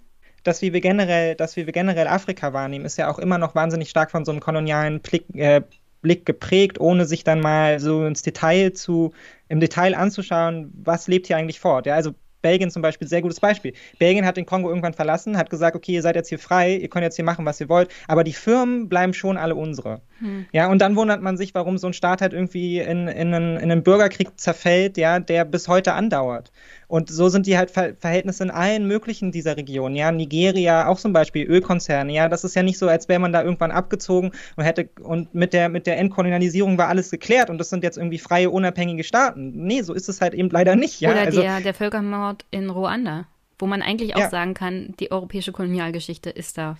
das, 0.44 0.62
wie 0.62 0.74
wir 0.74 0.82
generell, 0.82 1.36
das, 1.36 1.56
wie 1.56 1.66
wir 1.66 1.74
generell 1.74 2.08
Afrika 2.08 2.54
wahrnehmen, 2.54 2.86
ist 2.86 2.98
ja 2.98 3.10
auch 3.10 3.20
immer 3.20 3.38
noch 3.38 3.56
wahnsinnig 3.56 3.90
stark 3.90 4.12
von 4.12 4.26
so 4.26 4.32
einem 4.32 4.42
kolonialen 4.42 5.02
Blick, 5.02 5.26
äh, 5.36 5.62
Blick 6.02 6.26
geprägt, 6.26 6.80
ohne 6.80 7.06
sich 7.06 7.24
dann 7.24 7.42
mal 7.42 7.80
so 7.80 8.06
ins 8.06 8.22
Detail 8.22 8.74
zu, 8.74 9.14
im 9.50 9.60
Detail 9.60 9.96
anzuschauen, 9.96 10.72
was 10.84 11.08
lebt 11.08 11.28
hier 11.28 11.38
eigentlich 11.38 11.60
fort. 11.60 11.86
Ja, 11.86 11.96
also 11.96 12.14
Belgien 12.48 12.72
zum 12.72 12.82
Beispiel, 12.82 13.10
sehr 13.10 13.22
gutes 13.22 13.42
Beispiel. 13.42 13.74
Belgien 14.00 14.26
hat 14.26 14.38
den 14.38 14.46
Kongo 14.46 14.70
irgendwann 14.70 14.94
verlassen, 14.94 15.38
hat 15.38 15.50
gesagt, 15.50 15.76
okay, 15.76 15.92
ihr 15.92 16.02
seid 16.02 16.16
jetzt 16.16 16.30
hier 16.30 16.40
frei, 16.40 16.78
ihr 16.78 16.88
könnt 16.88 17.04
jetzt 17.04 17.18
hier 17.18 17.26
machen, 17.26 17.46
was 17.46 17.60
ihr 17.60 17.68
wollt, 17.68 17.90
aber 18.08 18.24
die 18.24 18.32
Firmen 18.32 18.88
bleiben 18.88 19.14
schon 19.14 19.36
alle 19.36 19.56
unsere. 19.56 20.00
Hm. 20.20 20.46
Ja, 20.54 20.70
und 20.70 20.80
dann 20.80 20.96
wundert 20.96 21.22
man 21.22 21.36
sich, 21.36 21.54
warum 21.54 21.78
so 21.78 21.88
ein 21.88 21.94
Staat 21.94 22.22
halt 22.22 22.32
irgendwie 22.32 22.80
in, 22.80 23.10
in, 23.10 23.34
einen, 23.34 23.58
in 23.58 23.70
einen 23.70 23.84
Bürgerkrieg 23.84 24.40
zerfällt, 24.40 24.98
ja, 24.98 25.20
der 25.20 25.44
bis 25.44 25.68
heute 25.68 25.94
andauert. 25.94 26.54
Und 26.88 27.10
so 27.10 27.28
sind 27.28 27.48
die 27.48 27.58
halt 27.58 27.70
Ver 27.70 27.96
Verhältnisse 28.00 28.44
in 28.44 28.50
allen 28.50 28.88
möglichen 28.88 29.34
dieser 29.34 29.58
Regionen. 29.58 29.96
Ja, 29.96 30.12
Nigeria 30.12 30.88
auch 30.88 30.98
zum 30.98 31.12
Beispiel, 31.12 31.46
Ölkonzerne. 31.46 32.14
Ja, 32.14 32.30
das 32.30 32.46
ist 32.46 32.56
ja 32.56 32.64
nicht 32.64 32.78
so, 32.78 32.88
als 32.88 33.10
wäre 33.10 33.20
man 33.20 33.34
da 33.34 33.44
irgendwann 33.44 33.72
abgezogen 33.72 34.32
und 34.56 34.64
hätte 34.64 34.90
und 35.02 35.36
mit 35.36 35.52
der, 35.52 35.68
mit 35.68 35.86
der 35.86 35.98
Entkolonialisierung 35.98 36.78
war 36.78 36.88
alles 36.88 37.12
geklärt 37.12 37.50
und 37.50 37.58
das 37.58 37.70
sind 37.70 37.84
jetzt 37.84 37.98
irgendwie 37.98 38.20
freie, 38.20 38.50
unabhängige 38.50 39.04
Staaten. 39.04 39.52
Nee, 39.54 39.82
so 39.82 39.94
ist 39.94 40.08
es 40.08 40.22
halt 40.22 40.34
eben 40.34 40.50
leider 40.50 40.78
nicht. 40.78 41.02
Ja? 41.02 41.12
Oder 41.12 41.22
also, 41.22 41.42
der, 41.42 41.60
der 41.60 41.74
Völkermord 41.74 42.46
in 42.52 42.70
Ruanda, 42.70 43.26
wo 43.60 43.68
man 43.68 43.82
eigentlich 43.82 44.16
auch 44.16 44.22
ja. 44.22 44.30
sagen 44.30 44.54
kann, 44.54 44.94
die 45.02 45.12
europäische 45.12 45.52
Kolonialgeschichte 45.52 46.30
ist 46.30 46.58
da 46.58 46.78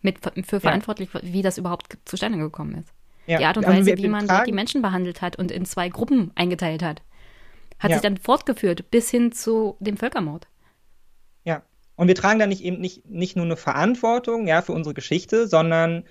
mit 0.00 0.18
für 0.46 0.60
verantwortlich, 0.60 1.08
ja. 1.12 1.20
wie 1.24 1.42
das 1.42 1.58
überhaupt 1.58 1.98
zustande 2.04 2.38
gekommen 2.38 2.76
ist. 2.76 2.92
Ja. 3.26 3.38
Die 3.38 3.44
Art 3.46 3.56
und 3.56 3.66
Weise, 3.66 3.96
wie 3.96 4.06
man 4.06 4.28
dort 4.28 4.46
die 4.46 4.52
Menschen 4.52 4.80
behandelt 4.80 5.22
hat 5.22 5.36
und 5.36 5.50
in 5.50 5.64
zwei 5.64 5.88
Gruppen 5.88 6.30
eingeteilt 6.36 6.84
hat 6.84 7.02
hat 7.84 7.90
ja. 7.90 7.96
sich 7.98 8.02
dann 8.02 8.16
fortgeführt 8.16 8.90
bis 8.90 9.10
hin 9.10 9.30
zu 9.30 9.76
dem 9.78 9.96
Völkermord. 9.96 10.48
Ja. 11.44 11.62
Und 11.96 12.08
wir 12.08 12.14
tragen 12.14 12.40
da 12.40 12.46
nicht 12.46 12.64
eben 12.64 12.80
nicht, 12.80 13.08
nicht 13.08 13.36
nur 13.36 13.44
eine 13.44 13.56
Verantwortung 13.56 14.48
ja, 14.48 14.62
für 14.62 14.72
unsere 14.72 14.94
Geschichte, 14.94 15.46
sondern 15.46 16.04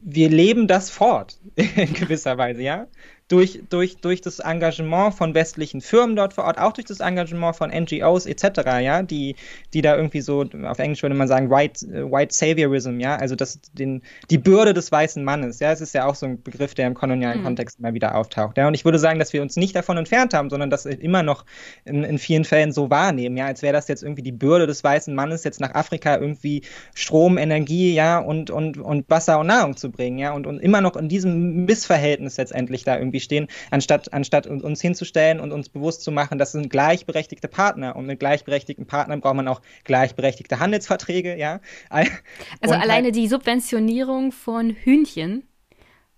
wir 0.00 0.30
leben 0.30 0.68
das 0.68 0.88
fort 0.88 1.38
in 1.56 1.92
gewisser 1.92 2.38
Weise, 2.38 2.62
ja 2.62 2.86
durch, 3.28 3.60
durch, 3.68 3.98
durch 3.98 4.22
das 4.22 4.38
Engagement 4.38 5.14
von 5.14 5.34
westlichen 5.34 5.82
Firmen 5.82 6.16
dort 6.16 6.32
vor 6.32 6.44
Ort, 6.44 6.58
auch 6.58 6.72
durch 6.72 6.86
das 6.86 7.00
Engagement 7.00 7.56
von 7.56 7.70
NGOs 7.70 8.26
etc., 8.26 8.42
ja, 8.80 9.02
die, 9.02 9.36
die 9.74 9.82
da 9.82 9.96
irgendwie 9.96 10.22
so, 10.22 10.46
auf 10.64 10.78
Englisch 10.78 11.02
würde 11.02 11.14
man 11.14 11.28
sagen, 11.28 11.50
White, 11.50 11.86
White 12.10 12.34
Saviorism, 12.34 13.00
ja, 13.00 13.16
also 13.16 13.36
das, 13.36 13.60
den, 13.72 14.02
die 14.30 14.38
Bürde 14.38 14.72
des 14.72 14.90
weißen 14.90 15.22
Mannes, 15.22 15.60
ja, 15.60 15.72
es 15.72 15.82
ist 15.82 15.94
ja 15.94 16.06
auch 16.06 16.14
so 16.14 16.24
ein 16.24 16.42
Begriff, 16.42 16.74
der 16.74 16.86
im 16.86 16.94
kolonialen 16.94 17.40
mhm. 17.40 17.44
Kontext 17.44 17.78
immer 17.78 17.92
wieder 17.92 18.14
auftaucht, 18.14 18.56
ja, 18.56 18.66
und 18.66 18.74
ich 18.74 18.86
würde 18.86 18.98
sagen, 18.98 19.18
dass 19.18 19.34
wir 19.34 19.42
uns 19.42 19.56
nicht 19.56 19.76
davon 19.76 19.98
entfernt 19.98 20.32
haben, 20.32 20.48
sondern 20.48 20.70
das 20.70 20.86
immer 20.86 21.22
noch 21.22 21.44
in, 21.84 22.04
in 22.04 22.18
vielen 22.18 22.44
Fällen 22.44 22.72
so 22.72 22.88
wahrnehmen, 22.88 23.36
ja, 23.36 23.44
als 23.44 23.60
wäre 23.60 23.74
das 23.74 23.88
jetzt 23.88 24.02
irgendwie 24.02 24.22
die 24.22 24.32
Bürde 24.32 24.66
des 24.66 24.82
weißen 24.82 25.14
Mannes, 25.14 25.44
jetzt 25.44 25.60
nach 25.60 25.74
Afrika 25.74 26.16
irgendwie 26.16 26.62
Strom, 26.94 27.36
Energie, 27.36 27.92
ja, 27.92 28.18
und, 28.18 28.50
und, 28.50 28.78
und 28.78 29.10
Wasser 29.10 29.38
und 29.38 29.48
Nahrung 29.48 29.76
zu 29.76 29.90
bringen, 29.90 30.16
ja, 30.16 30.32
und, 30.32 30.46
und 30.46 30.60
immer 30.60 30.80
noch 30.80 30.96
in 30.96 31.10
diesem 31.10 31.66
Missverhältnis 31.66 32.38
letztendlich 32.38 32.84
da 32.84 32.98
irgendwie 32.98 33.17
irgendwie 33.18 33.20
stehen, 33.20 33.48
anstatt, 33.70 34.12
anstatt 34.12 34.46
uns 34.46 34.80
hinzustellen 34.80 35.40
und 35.40 35.52
uns 35.52 35.68
bewusst 35.68 36.02
zu 36.02 36.12
machen, 36.12 36.38
das 36.38 36.52
sind 36.52 36.70
gleichberechtigte 36.70 37.48
Partner. 37.48 37.96
Und 37.96 38.06
mit 38.06 38.20
gleichberechtigten 38.20 38.86
Partnern 38.86 39.20
braucht 39.20 39.36
man 39.36 39.48
auch 39.48 39.60
gleichberechtigte 39.84 40.58
Handelsverträge, 40.58 41.36
ja. 41.36 41.60
Also 41.90 42.74
und 42.74 42.82
alleine 42.82 43.06
halt, 43.06 43.16
die 43.16 43.28
Subventionierung 43.28 44.32
von 44.32 44.70
Hühnchen 44.70 45.44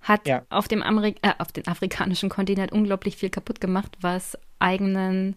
hat 0.01 0.27
ja. 0.27 0.43
auf, 0.49 0.69
dem 0.69 0.83
Amerik 0.83 1.19
äh, 1.23 1.33
auf 1.39 1.53
dem 1.53 1.67
afrikanischen 1.67 2.29
Kontinent 2.29 2.73
unglaublich 2.73 3.17
viel 3.17 3.31
kaputt 3.31 3.61
gemacht, 3.61 3.97
was 4.01 4.39
eigenen, 4.59 5.37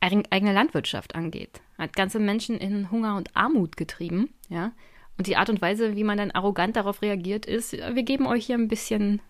eigene 0.00 0.52
Landwirtschaft 0.52 1.14
angeht. 1.14 1.60
Hat 1.78 1.94
ganze 1.94 2.18
Menschen 2.18 2.58
in 2.58 2.90
Hunger 2.90 3.16
und 3.16 3.34
Armut 3.34 3.76
getrieben, 3.76 4.30
ja. 4.48 4.72
Und 5.16 5.26
die 5.26 5.36
Art 5.36 5.50
und 5.50 5.60
Weise, 5.60 5.96
wie 5.96 6.04
man 6.04 6.16
dann 6.16 6.30
arrogant 6.30 6.76
darauf 6.76 7.02
reagiert, 7.02 7.44
ist, 7.44 7.72
wir 7.72 8.02
geben 8.04 8.26
euch 8.26 8.46
hier 8.46 8.56
ein 8.56 8.68
bisschen 8.68 9.20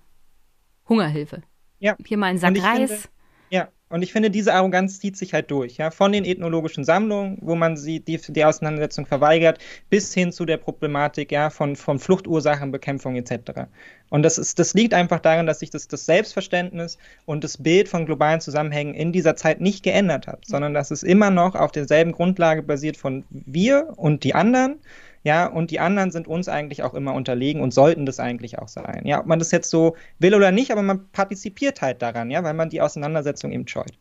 Hungerhilfe. 0.90 1.42
Ja. 1.78 1.96
Hier 2.04 2.18
mal 2.18 2.26
ein 2.26 2.38
Sack 2.38 2.62
Reis. 2.62 2.90
Finde, 2.90 3.08
ja, 3.48 3.68
und 3.88 4.02
ich 4.02 4.12
finde, 4.12 4.30
diese 4.30 4.54
Arroganz 4.54 5.00
zieht 5.00 5.16
sich 5.16 5.34
halt 5.34 5.50
durch, 5.50 5.78
ja, 5.78 5.90
von 5.90 6.12
den 6.12 6.24
ethnologischen 6.24 6.84
Sammlungen, 6.84 7.38
wo 7.40 7.56
man 7.56 7.76
sie 7.76 7.98
die, 7.98 8.18
die 8.18 8.44
Auseinandersetzung 8.44 9.06
verweigert, 9.06 9.58
bis 9.88 10.14
hin 10.14 10.30
zu 10.30 10.44
der 10.44 10.58
Problematik, 10.58 11.32
ja, 11.32 11.50
von, 11.50 11.74
von 11.74 11.98
Fluchtursachenbekämpfung 11.98 13.16
etc. 13.16 13.62
Und 14.08 14.22
das 14.22 14.38
ist, 14.38 14.60
das 14.60 14.74
liegt 14.74 14.94
einfach 14.94 15.18
daran, 15.18 15.46
dass 15.46 15.58
sich 15.58 15.70
das, 15.70 15.88
das 15.88 16.06
Selbstverständnis 16.06 16.98
und 17.24 17.42
das 17.42 17.58
Bild 17.58 17.88
von 17.88 18.06
globalen 18.06 18.40
Zusammenhängen 18.40 18.94
in 18.94 19.10
dieser 19.12 19.34
Zeit 19.34 19.60
nicht 19.60 19.82
geändert 19.82 20.28
hat, 20.28 20.44
sondern 20.46 20.74
dass 20.74 20.92
es 20.92 21.02
immer 21.02 21.30
noch 21.30 21.56
auf 21.56 21.72
derselben 21.72 22.12
Grundlage 22.12 22.62
basiert 22.62 22.96
von 22.96 23.24
wir 23.30 23.94
und 23.96 24.22
die 24.22 24.34
anderen 24.34 24.78
ja, 25.22 25.46
und 25.46 25.70
die 25.70 25.80
anderen 25.80 26.10
sind 26.10 26.26
uns 26.26 26.48
eigentlich 26.48 26.82
auch 26.82 26.94
immer 26.94 27.12
unterlegen 27.12 27.60
und 27.60 27.74
sollten 27.74 28.06
das 28.06 28.20
eigentlich 28.20 28.58
auch 28.58 28.68
sein. 28.68 29.02
Ja, 29.04 29.20
ob 29.20 29.26
man 29.26 29.38
das 29.38 29.50
jetzt 29.50 29.68
so 29.68 29.96
will 30.18 30.34
oder 30.34 30.50
nicht, 30.50 30.70
aber 30.70 30.82
man 30.82 31.08
partizipiert 31.10 31.82
halt 31.82 32.00
daran, 32.00 32.30
ja, 32.30 32.42
weil 32.42 32.54
man 32.54 32.70
die 32.70 32.80
Auseinandersetzung 32.80 33.52
eben 33.52 33.68
scheut. 33.68 33.98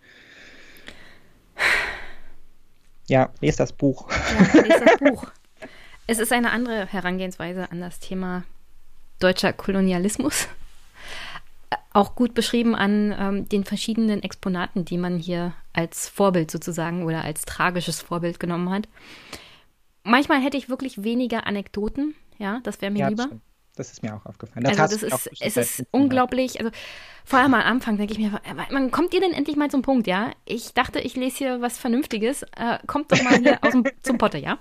Ja, 3.08 3.30
lest 3.42 3.60
das 3.60 3.74
Buch. 3.74 4.10
Ja, 4.54 4.62
lest 4.62 4.82
das 4.86 4.98
Buch. 5.00 5.28
Es 6.08 6.20
ist 6.20 6.32
eine 6.32 6.52
andere 6.52 6.86
Herangehensweise 6.86 7.70
an 7.70 7.82
das 7.82 8.00
Thema 8.00 8.44
deutscher 9.20 9.52
Kolonialismus. 9.52 10.48
Auch 11.92 12.16
gut 12.16 12.34
beschrieben 12.34 12.76
an 12.76 13.14
ähm, 13.20 13.50
den 13.50 13.66
verschiedenen 13.66 14.24
Exponaten, 14.24 14.86
die 14.86 14.98
man 14.98 15.18
hier 15.18 15.54
als 15.74 16.08
Vorbild 16.08 16.50
sozusagen 16.50 17.04
oder 17.04 17.26
als 17.26 17.44
tragisches 17.44 18.02
Vorbild 18.02 18.40
genommen 18.40 18.70
hat 18.70 18.88
manchmal 20.10 20.42
hätte 20.42 20.58
ich 20.58 20.70
wirklich 20.70 21.04
weniger 21.04 21.48
Anekdoten, 21.48 22.16
ja, 22.38 22.60
das 22.64 22.82
wäre 22.82 22.92
mir 22.92 23.00
ja, 23.00 23.08
lieber. 23.10 23.30
Das 23.76 23.94
ist 23.94 24.04
mir 24.04 24.14
auch 24.14 24.26
aufgefallen. 24.26 24.66
Das 24.66 24.78
also 24.78 25.08
das 25.08 25.28
ist, 25.28 25.42
es 25.42 25.58
ist 25.58 25.88
unglaublich, 25.92 26.60
also 26.60 26.70
vor 27.24 27.40
allem 27.40 27.54
am 27.54 27.62
Anfang 27.62 27.98
denke 27.98 28.12
ich 28.12 28.20
mir, 28.20 28.42
man 28.72 28.92
kommt 28.92 29.14
ihr 29.14 29.22
denn 29.22 29.32
endlich 29.32 29.56
mal 29.56 29.72
zum 29.72 29.84
Punkt, 29.84 30.06
ja? 30.06 30.32
Ich 30.44 30.74
dachte, 30.74 31.00
ich 31.00 31.16
lese 31.16 31.38
hier 31.38 31.62
was 31.62 31.78
Vernünftiges, 31.78 32.44
äh, 32.58 32.80
kommt 32.88 33.12
doch 33.12 33.22
mal 33.24 33.38
hier 33.38 33.60
aus 33.62 33.72
dem, 33.72 33.86
zum 34.02 34.18
Potte, 34.18 34.38
ja? 34.38 34.60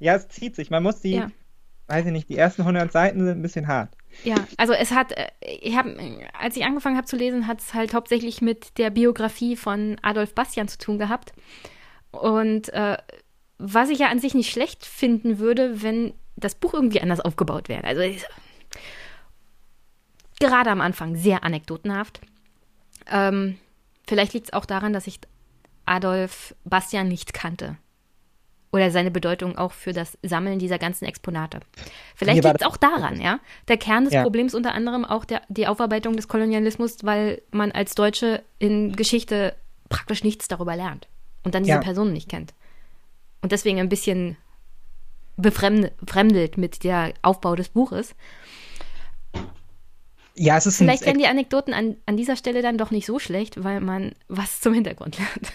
Ja, 0.00 0.16
es 0.16 0.28
zieht 0.28 0.56
sich. 0.56 0.70
Man 0.70 0.82
muss 0.82 1.00
die, 1.00 1.12
ja. 1.12 1.30
weiß 1.86 2.04
ich 2.04 2.12
nicht, 2.12 2.28
die 2.28 2.36
ersten 2.36 2.62
100 2.62 2.92
Seiten 2.92 3.20
sind 3.20 3.38
ein 3.38 3.42
bisschen 3.42 3.66
hart. 3.66 3.96
Ja, 4.24 4.36
also 4.58 4.72
es 4.74 4.90
hat, 4.90 5.12
äh, 5.12 5.28
ich 5.40 5.76
habe, 5.76 5.96
als 6.38 6.56
ich 6.56 6.64
angefangen 6.64 6.96
habe 6.96 7.06
zu 7.06 7.16
lesen, 7.16 7.46
hat 7.46 7.60
es 7.60 7.74
halt 7.74 7.94
hauptsächlich 7.94 8.42
mit 8.42 8.76
der 8.76 8.90
Biografie 8.90 9.56
von 9.56 9.96
Adolf 10.02 10.34
Bastian 10.34 10.68
zu 10.68 10.78
tun 10.78 10.98
gehabt. 10.98 11.32
Und 12.10 12.68
äh, 12.74 12.98
was 13.66 13.88
ich 13.88 13.98
ja 13.98 14.08
an 14.08 14.18
sich 14.18 14.34
nicht 14.34 14.50
schlecht 14.50 14.84
finden 14.84 15.38
würde, 15.38 15.82
wenn 15.82 16.12
das 16.36 16.54
Buch 16.54 16.74
irgendwie 16.74 17.00
anders 17.00 17.20
aufgebaut 17.20 17.68
wäre. 17.68 17.84
Also 17.84 18.02
gerade 20.38 20.70
am 20.70 20.82
Anfang 20.82 21.16
sehr 21.16 21.44
anekdotenhaft. 21.44 22.20
Ähm, 23.10 23.58
vielleicht 24.06 24.34
liegt 24.34 24.48
es 24.48 24.52
auch 24.52 24.66
daran, 24.66 24.92
dass 24.92 25.06
ich 25.06 25.18
Adolf 25.86 26.54
Bastian 26.64 27.08
nicht 27.08 27.32
kannte. 27.32 27.76
Oder 28.70 28.90
seine 28.90 29.12
Bedeutung 29.12 29.56
auch 29.56 29.72
für 29.72 29.92
das 29.92 30.18
Sammeln 30.22 30.58
dieser 30.58 30.78
ganzen 30.78 31.04
Exponate. 31.04 31.60
Vielleicht 32.16 32.42
liegt 32.42 32.60
es 32.60 32.66
auch 32.66 32.76
daran, 32.76 33.20
ja. 33.20 33.38
Der 33.68 33.76
Kern 33.78 34.04
des 34.04 34.12
ja. 34.12 34.22
Problems 34.24 34.52
unter 34.54 34.74
anderem 34.74 35.04
auch 35.04 35.24
der, 35.24 35.42
die 35.48 35.68
Aufarbeitung 35.68 36.16
des 36.16 36.28
Kolonialismus, 36.28 36.98
weil 37.04 37.40
man 37.52 37.70
als 37.70 37.94
Deutsche 37.94 38.42
in 38.58 38.94
Geschichte 38.96 39.54
praktisch 39.88 40.24
nichts 40.24 40.48
darüber 40.48 40.74
lernt 40.74 41.08
und 41.44 41.54
dann 41.54 41.62
diese 41.62 41.76
ja. 41.76 41.80
Personen 41.80 42.12
nicht 42.12 42.28
kennt 42.28 42.52
und 43.44 43.52
deswegen 43.52 43.78
ein 43.78 43.90
bisschen 43.90 44.38
befremdelt 45.36 46.56
mit 46.56 46.82
der 46.82 47.12
Aufbau 47.20 47.54
des 47.54 47.68
Buches. 47.68 48.14
Ja, 50.34 50.56
es 50.56 50.64
ist 50.64 50.78
Vielleicht 50.78 51.04
wären 51.04 51.18
die 51.18 51.26
Anekdoten 51.26 51.74
an, 51.74 51.98
an 52.06 52.16
dieser 52.16 52.36
Stelle 52.36 52.62
dann 52.62 52.78
doch 52.78 52.90
nicht 52.90 53.04
so 53.04 53.18
schlecht, 53.18 53.62
weil 53.62 53.82
man 53.82 54.14
was 54.28 54.62
zum 54.62 54.72
Hintergrund 54.72 55.18
lernt. 55.18 55.52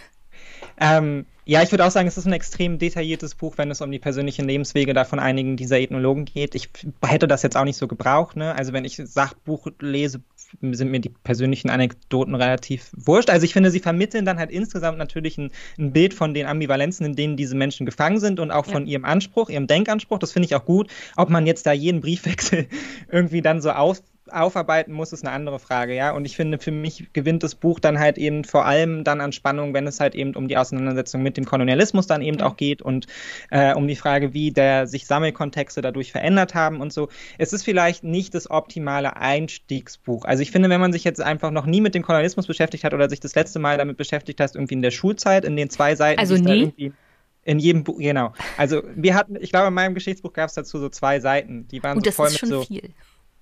Ähm, 0.80 1.26
ja, 1.46 1.64
ich 1.64 1.72
würde 1.72 1.84
auch 1.84 1.90
sagen, 1.90 2.08
es 2.08 2.16
ist 2.16 2.28
ein 2.28 2.34
extrem 2.34 2.78
detailliertes 2.78 3.34
Buch, 3.34 3.58
wenn 3.58 3.72
es 3.72 3.82
um 3.82 3.92
die 3.92 3.98
persönlichen 3.98 4.46
Lebenswege 4.46 4.94
da 4.94 5.04
von 5.04 5.18
einigen 5.18 5.58
dieser 5.58 5.80
Ethnologen 5.80 6.26
geht. 6.26 6.54
Ich 6.54 6.70
hätte 7.04 7.28
das 7.28 7.42
jetzt 7.42 7.58
auch 7.58 7.64
nicht 7.64 7.78
so 7.78 7.88
gebraucht. 7.88 8.36
Ne? 8.36 8.54
Also 8.54 8.72
wenn 8.72 8.86
ich 8.86 8.98
Sachbuch 8.98 9.66
lese, 9.80 10.22
sind 10.62 10.92
mir 10.92 11.00
die 11.00 11.10
persönlichen 11.10 11.72
Anekdoten 11.72 12.36
relativ 12.36 12.92
wurscht. 12.96 13.32
Also 13.32 13.46
ich 13.46 13.54
finde, 13.54 13.72
sie 13.72 13.80
vermitteln 13.80 14.26
dann 14.26 14.38
halt 14.38 14.52
insgesamt 14.52 15.00
natürlich 15.00 15.40
ein, 15.40 15.50
ein 15.80 15.92
Bild 15.92 16.14
von 16.14 16.36
den 16.36 16.46
Ambivalenzen, 16.46 17.04
in 17.04 17.16
denen 17.16 17.36
diese 17.36 17.56
Menschen 17.56 17.88
gefangen 17.88 18.20
sind 18.20 18.40
und 18.40 18.52
auch 18.52 18.68
von 18.68 18.86
ja. 18.86 18.94
ihrem 18.94 19.06
Anspruch, 19.06 19.50
ihrem 19.50 19.66
Denkanspruch. 19.66 20.20
Das 20.20 20.32
finde 20.32 20.46
ich 20.46 20.54
auch 20.54 20.66
gut. 20.66 20.92
Ob 21.18 21.32
man 21.32 21.48
jetzt 21.48 21.66
da 21.66 21.72
jeden 21.72 22.02
Briefwechsel 22.02 22.68
irgendwie 23.12 23.42
dann 23.42 23.60
so 23.60 23.72
aus 23.72 24.04
aufarbeiten 24.34 24.94
muss, 24.94 25.14
ist 25.14 25.26
eine 25.26 25.34
andere 25.34 25.60
Frage, 25.60 25.96
ja. 25.96 26.12
Und 26.12 26.26
ich 26.26 26.36
finde, 26.36 26.60
für 26.60 26.72
mich 26.72 27.10
gewinnt 27.14 27.44
das 27.44 27.56
Buch 27.56 27.80
dann 27.80 28.00
halt 28.00 28.18
eben 28.18 28.44
vor 28.44 28.66
allem 28.66 29.04
dann 29.04 29.22
an 29.22 29.32
Spannung, 29.32 29.74
wenn 29.74 29.88
es 29.88 30.00
halt 30.00 30.16
eben 30.16 30.36
um 30.36 30.48
die 30.48 30.58
Auseinandersetzung 30.58 31.22
mit 31.22 31.38
dem 31.38 31.46
Kolonialismus 31.46 32.08
dann 32.08 32.22
eben 32.22 32.42
auch 32.42 32.58
geht 32.58 32.82
und 32.82 33.08
äh, 33.52 33.74
um 33.74 33.88
die 33.88 33.96
Frage, 33.96 34.34
wie 34.34 34.52
der 34.52 34.88
sich 34.88 35.06
Sammelkontexte 35.06 35.82
dadurch 35.82 36.12
verändert 36.12 36.56
haben 36.56 36.82
und 36.82 36.94
so. 36.94 37.10
Es 37.38 37.54
ist 37.54 37.64
vielleicht 37.64 38.04
nicht 38.04 38.34
das 38.36 38.50
optimale 38.50 39.18
Einstiegsbuch. 39.18 40.26
Also 40.26 40.44
ich 40.44 40.52
finde, 40.52 40.70
wenn 40.70 40.82
man 40.82 40.94
sich 40.94 41.04
jetzt 41.04 41.22
einfach 41.22 41.52
noch 41.52 41.66
nie 41.66 41.82
mit 41.82 41.96
dem 41.96 42.04
Kolonialismus 42.04 42.48
beschäftigt 42.48 42.84
hat 42.84 42.94
oder 42.94 43.10
sich 43.10 43.20
das 43.20 43.36
letzte 43.36 43.60
Mal 43.60 43.78
damit 43.78 43.98
beschäftigt 43.98 44.40
hat, 44.40 44.56
irgendwie 44.56 44.76
in 44.76 44.82
der 44.82 44.92
Schulzeit, 44.92 45.46
in 45.46 45.56
den 45.56 45.70
zwei 45.70 45.96
Seiten. 45.96 46.20
Also 46.20 46.36
nie? 46.36 46.94
In 47.46 47.58
jedem 47.58 47.84
Buch, 47.84 47.98
genau. 47.98 48.34
Also 48.58 48.84
wir 48.96 49.16
hatten, 49.16 49.36
ich 49.40 49.50
glaube, 49.50 49.70
in 49.70 49.74
meinem 49.74 49.96
Geschichtsbuch 49.96 50.34
gab 50.34 50.50
es 50.50 50.56
dazu 50.56 50.78
so 50.78 50.90
zwei 50.90 51.20
Seiten. 51.20 51.68
Die 51.70 51.82
waren 51.82 51.98
und 51.98 52.06
so 52.06 52.12
voll 52.12 52.30
mit 52.30 52.46
so. 52.46 52.64
Viel 52.64 52.94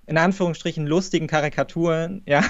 in 0.08 0.18
Anführungsstrichen 0.18 0.86
lustigen 0.86 1.26
Karikaturen, 1.26 2.22
ja. 2.26 2.42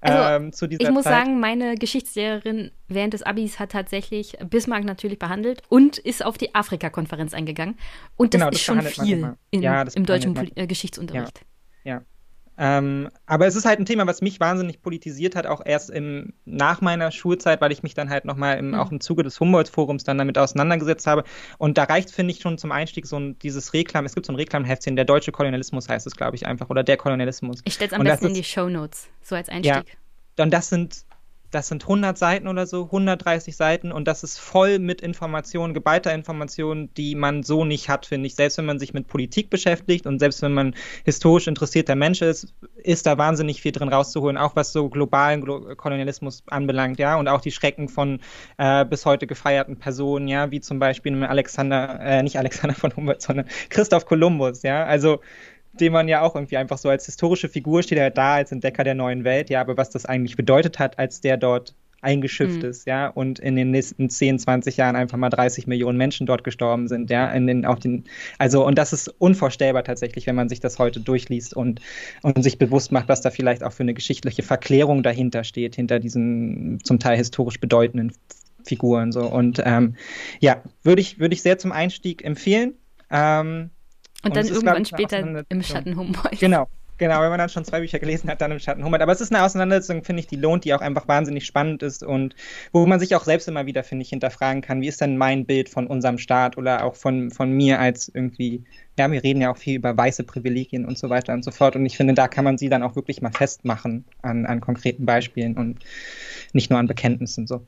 Also, 0.00 0.18
ähm, 0.18 0.78
ich 0.78 0.90
muss 0.90 1.04
Zeit. 1.04 1.24
sagen, 1.24 1.40
meine 1.40 1.76
Geschichtslehrerin 1.76 2.72
während 2.88 3.14
des 3.14 3.22
Abis 3.22 3.58
hat 3.58 3.72
tatsächlich 3.72 4.36
Bismarck 4.50 4.84
natürlich 4.84 5.18
behandelt 5.18 5.62
und 5.70 5.96
ist 5.96 6.22
auf 6.22 6.36
die 6.36 6.54
Afrika-Konferenz 6.54 7.32
eingegangen. 7.32 7.78
Und 8.16 8.34
das 8.34 8.40
genau, 8.40 8.50
ist 8.50 8.58
das 8.58 8.64
schon 8.64 8.82
viel 8.82 9.34
in, 9.50 9.62
ja, 9.62 9.82
im 9.94 10.04
deutschen 10.04 10.36
äh, 10.56 10.66
Geschichtsunterricht. 10.66 11.38
Ja. 11.38 11.46
Ähm, 12.56 13.08
aber 13.26 13.46
es 13.46 13.56
ist 13.56 13.64
halt 13.64 13.80
ein 13.80 13.86
Thema, 13.86 14.06
was 14.06 14.22
mich 14.22 14.38
wahnsinnig 14.38 14.80
politisiert 14.80 15.34
hat, 15.34 15.46
auch 15.46 15.60
erst 15.64 15.90
im, 15.90 16.34
nach 16.44 16.80
meiner 16.80 17.10
Schulzeit, 17.10 17.60
weil 17.60 17.72
ich 17.72 17.82
mich 17.82 17.94
dann 17.94 18.10
halt 18.10 18.24
nochmal 18.24 18.58
im, 18.58 18.68
mhm. 18.68 18.74
auch 18.74 18.92
im 18.92 19.00
Zuge 19.00 19.24
des 19.24 19.40
Humboldt-Forums 19.40 20.04
dann 20.04 20.18
damit 20.18 20.38
auseinandergesetzt 20.38 21.06
habe. 21.06 21.24
Und 21.58 21.78
da 21.78 21.84
reicht, 21.84 22.12
finde 22.12 22.32
ich, 22.32 22.40
schon 22.40 22.56
zum 22.56 22.70
Einstieg 22.70 23.06
so 23.06 23.18
ein, 23.18 23.38
dieses 23.40 23.72
Reklam, 23.74 24.04
es 24.04 24.14
gibt 24.14 24.26
so 24.26 24.32
ein 24.32 24.36
Reklamheftchen, 24.36 24.94
der 24.94 25.04
deutsche 25.04 25.32
Kolonialismus 25.32 25.88
heißt 25.88 26.06
es, 26.06 26.14
glaube 26.14 26.36
ich, 26.36 26.46
einfach, 26.46 26.70
oder 26.70 26.84
der 26.84 26.96
Kolonialismus. 26.96 27.60
Ich 27.64 27.74
stelle 27.74 27.88
es 27.88 27.92
am 27.94 28.04
besten 28.04 28.26
in 28.26 28.34
die 28.34 28.44
Show 28.44 28.68
Notes, 28.68 29.08
so 29.20 29.34
als 29.34 29.48
Einstieg. 29.48 29.96
Ja, 30.38 30.44
und 30.44 30.52
das 30.52 30.68
sind 30.68 31.04
das 31.54 31.68
sind 31.68 31.84
100 31.84 32.18
Seiten 32.18 32.48
oder 32.48 32.66
so, 32.66 32.84
130 32.84 33.56
Seiten 33.56 33.92
und 33.92 34.08
das 34.08 34.24
ist 34.24 34.38
voll 34.38 34.78
mit 34.78 35.00
Informationen, 35.00 35.72
geballter 35.72 36.12
Informationen, 36.12 36.92
die 36.94 37.14
man 37.14 37.42
so 37.44 37.64
nicht 37.64 37.88
hat, 37.88 38.06
finde 38.06 38.26
ich. 38.26 38.34
Selbst 38.34 38.58
wenn 38.58 38.64
man 38.64 38.78
sich 38.78 38.92
mit 38.92 39.06
Politik 39.06 39.50
beschäftigt 39.50 40.06
und 40.06 40.18
selbst 40.18 40.42
wenn 40.42 40.52
man 40.52 40.74
historisch 41.04 41.46
interessierter 41.46 41.94
Mensch 41.94 42.22
ist, 42.22 42.52
ist 42.76 43.06
da 43.06 43.18
wahnsinnig 43.18 43.62
viel 43.62 43.72
drin 43.72 43.88
rauszuholen, 43.88 44.36
auch 44.36 44.56
was 44.56 44.72
so 44.72 44.88
globalen 44.88 45.42
Glo 45.42 45.74
Kolonialismus 45.76 46.42
anbelangt, 46.48 46.98
ja, 46.98 47.16
und 47.16 47.28
auch 47.28 47.40
die 47.40 47.52
Schrecken 47.52 47.88
von 47.88 48.20
äh, 48.58 48.84
bis 48.84 49.06
heute 49.06 49.26
gefeierten 49.26 49.78
Personen, 49.78 50.26
ja, 50.26 50.50
wie 50.50 50.60
zum 50.60 50.78
Beispiel 50.78 51.24
Alexander, 51.24 52.00
äh, 52.00 52.22
nicht 52.22 52.38
Alexander 52.38 52.74
von 52.74 52.94
Humboldt, 52.96 53.22
sondern 53.22 53.46
Christoph 53.68 54.06
Kolumbus, 54.06 54.62
ja, 54.62 54.84
also 54.84 55.20
den 55.80 55.92
man 55.92 56.08
ja 56.08 56.22
auch 56.22 56.34
irgendwie 56.34 56.56
einfach 56.56 56.78
so 56.78 56.88
als 56.88 57.06
historische 57.06 57.48
Figur 57.48 57.82
steht 57.82 57.98
er 57.98 58.10
da 58.10 58.34
als 58.34 58.52
Entdecker 58.52 58.84
der 58.84 58.94
neuen 58.94 59.24
Welt, 59.24 59.50
ja, 59.50 59.60
aber 59.60 59.76
was 59.76 59.90
das 59.90 60.06
eigentlich 60.06 60.36
bedeutet 60.36 60.78
hat, 60.78 60.98
als 60.98 61.20
der 61.20 61.36
dort 61.36 61.74
eingeschifft 62.04 62.62
mhm. 62.62 62.68
ist, 62.68 62.86
ja, 62.86 63.08
und 63.08 63.38
in 63.38 63.56
den 63.56 63.70
nächsten 63.70 64.10
10, 64.10 64.38
20 64.38 64.76
Jahren 64.76 64.94
einfach 64.94 65.16
mal 65.16 65.30
30 65.30 65.66
Millionen 65.66 65.96
Menschen 65.96 66.26
dort 66.26 66.44
gestorben 66.44 66.86
sind, 66.86 67.10
ja, 67.10 67.30
in 67.32 67.46
den, 67.46 67.64
auf 67.64 67.80
den, 67.80 68.04
also, 68.38 68.64
und 68.64 68.76
das 68.76 68.92
ist 68.92 69.08
unvorstellbar 69.08 69.84
tatsächlich, 69.84 70.26
wenn 70.26 70.34
man 70.34 70.50
sich 70.50 70.60
das 70.60 70.78
heute 70.78 71.00
durchliest 71.00 71.54
und, 71.54 71.80
und 72.22 72.42
sich 72.42 72.58
bewusst 72.58 72.92
macht, 72.92 73.08
was 73.08 73.22
da 73.22 73.30
vielleicht 73.30 73.64
auch 73.64 73.72
für 73.72 73.82
eine 73.82 73.94
geschichtliche 73.94 74.42
Verklärung 74.42 75.02
dahinter 75.02 75.44
steht, 75.44 75.76
hinter 75.76 75.98
diesen 75.98 76.78
zum 76.84 76.98
Teil 76.98 77.16
historisch 77.16 77.58
bedeutenden 77.58 78.12
Figuren, 78.64 79.10
so, 79.10 79.22
und, 79.22 79.62
ähm, 79.64 79.96
ja, 80.40 80.62
würde 80.82 81.00
ich, 81.00 81.18
würde 81.18 81.34
ich 81.34 81.42
sehr 81.42 81.58
zum 81.58 81.72
Einstieg 81.72 82.22
empfehlen, 82.22 82.74
ähm, 83.10 83.70
und, 84.24 84.30
und 84.30 84.36
dann 84.36 84.46
irgendwann 84.46 84.84
später 84.84 85.44
im 85.48 85.62
Schatten 85.62 85.96
Humboldt. 85.96 86.40
Genau, 86.40 86.68
Genau, 86.96 87.20
wenn 87.22 87.30
man 87.30 87.38
dann 87.38 87.48
schon 87.48 87.64
zwei 87.64 87.80
Bücher 87.80 87.98
gelesen 87.98 88.30
hat, 88.30 88.40
dann 88.40 88.52
im 88.52 88.60
Schatten 88.60 88.84
Humboldt. 88.84 89.02
Aber 89.02 89.10
es 89.10 89.20
ist 89.20 89.34
eine 89.34 89.42
Auseinandersetzung, 89.42 90.04
finde 90.04 90.20
ich, 90.20 90.28
die 90.28 90.36
lohnt, 90.36 90.64
die 90.64 90.74
auch 90.74 90.80
einfach 90.80 91.08
wahnsinnig 91.08 91.44
spannend 91.44 91.82
ist 91.82 92.04
und 92.04 92.36
wo 92.72 92.86
man 92.86 93.00
sich 93.00 93.16
auch 93.16 93.24
selbst 93.24 93.48
immer 93.48 93.66
wieder, 93.66 93.82
finde 93.82 94.02
ich, 94.02 94.10
hinterfragen 94.10 94.62
kann, 94.62 94.80
wie 94.80 94.86
ist 94.86 95.00
denn 95.00 95.16
mein 95.16 95.44
Bild 95.44 95.68
von 95.68 95.88
unserem 95.88 96.18
Staat 96.18 96.56
oder 96.56 96.84
auch 96.84 96.94
von, 96.94 97.32
von 97.32 97.50
mir 97.50 97.80
als 97.80 98.08
irgendwie, 98.14 98.62
ja, 98.96 99.10
wir 99.10 99.24
reden 99.24 99.40
ja 99.40 99.50
auch 99.50 99.56
viel 99.56 99.74
über 99.74 99.96
weiße 99.96 100.22
Privilegien 100.22 100.84
und 100.84 100.96
so 100.96 101.10
weiter 101.10 101.32
und 101.32 101.44
so 101.44 101.50
fort. 101.50 101.74
Und 101.74 101.84
ich 101.84 101.96
finde, 101.96 102.14
da 102.14 102.28
kann 102.28 102.44
man 102.44 102.58
sie 102.58 102.68
dann 102.68 102.84
auch 102.84 102.94
wirklich 102.94 103.20
mal 103.20 103.32
festmachen 103.32 104.04
an, 104.22 104.46
an 104.46 104.60
konkreten 104.60 105.04
Beispielen 105.04 105.56
und 105.56 105.80
nicht 106.52 106.70
nur 106.70 106.78
an 106.78 106.86
Bekenntnissen 106.86 107.48
so. 107.48 107.66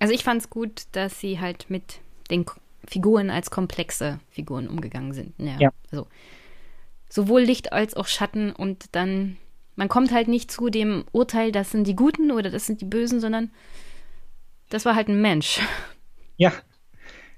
Also 0.00 0.12
ich 0.12 0.22
fand 0.22 0.42
es 0.42 0.50
gut, 0.50 0.82
dass 0.92 1.18
sie 1.18 1.40
halt 1.40 1.70
mit 1.70 2.00
den 2.30 2.44
Figuren 2.86 3.30
als 3.30 3.50
komplexe 3.50 4.20
Figuren 4.30 4.68
umgegangen 4.68 5.12
sind. 5.12 5.34
Ja. 5.38 5.56
ja. 5.58 5.70
Also 5.90 6.06
sowohl 7.08 7.42
Licht 7.42 7.72
als 7.72 7.94
auch 7.94 8.06
Schatten 8.06 8.52
und 8.52 8.86
dann, 8.92 9.36
man 9.74 9.88
kommt 9.88 10.12
halt 10.12 10.28
nicht 10.28 10.50
zu 10.50 10.68
dem 10.70 11.04
Urteil, 11.12 11.52
das 11.52 11.70
sind 11.70 11.86
die 11.86 11.96
Guten 11.96 12.30
oder 12.30 12.50
das 12.50 12.66
sind 12.66 12.80
die 12.80 12.86
Bösen, 12.86 13.20
sondern 13.20 13.50
das 14.68 14.84
war 14.84 14.94
halt 14.94 15.08
ein 15.08 15.20
Mensch. 15.20 15.60
Ja, 16.38 16.52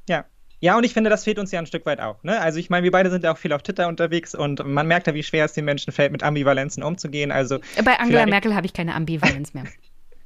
ja. 0.09 0.25
Ja, 0.59 0.77
und 0.77 0.83
ich 0.83 0.93
finde, 0.93 1.09
das 1.09 1.23
fehlt 1.23 1.39
uns 1.39 1.53
ja 1.53 1.61
ein 1.61 1.67
Stück 1.67 1.87
weit 1.87 2.01
auch. 2.01 2.25
Ne? 2.25 2.41
Also 2.41 2.59
ich 2.59 2.69
meine, 2.69 2.83
wir 2.83 2.91
beide 2.91 3.11
sind 3.11 3.23
ja 3.23 3.33
auch 3.33 3.39
viel 3.39 3.53
auf 3.53 3.63
Twitter 3.63 3.87
unterwegs 3.87 4.35
und 4.35 4.67
man 4.67 4.89
merkt 4.89 5.07
ja, 5.07 5.15
wie 5.15 5.23
schwer 5.23 5.45
es 5.45 5.53
den 5.53 5.65
Menschen 5.65 5.93
fällt, 5.93 6.11
mit 6.11 6.25
Ambivalenzen 6.25 6.83
umzugehen. 6.83 7.31
Also 7.31 7.61
Bei 7.85 8.01
Angela 8.01 8.27
Merkel 8.27 8.57
habe 8.57 8.67
ich 8.67 8.73
keine 8.73 8.97
Ambivalenz 8.97 9.55
mehr. 9.55 9.67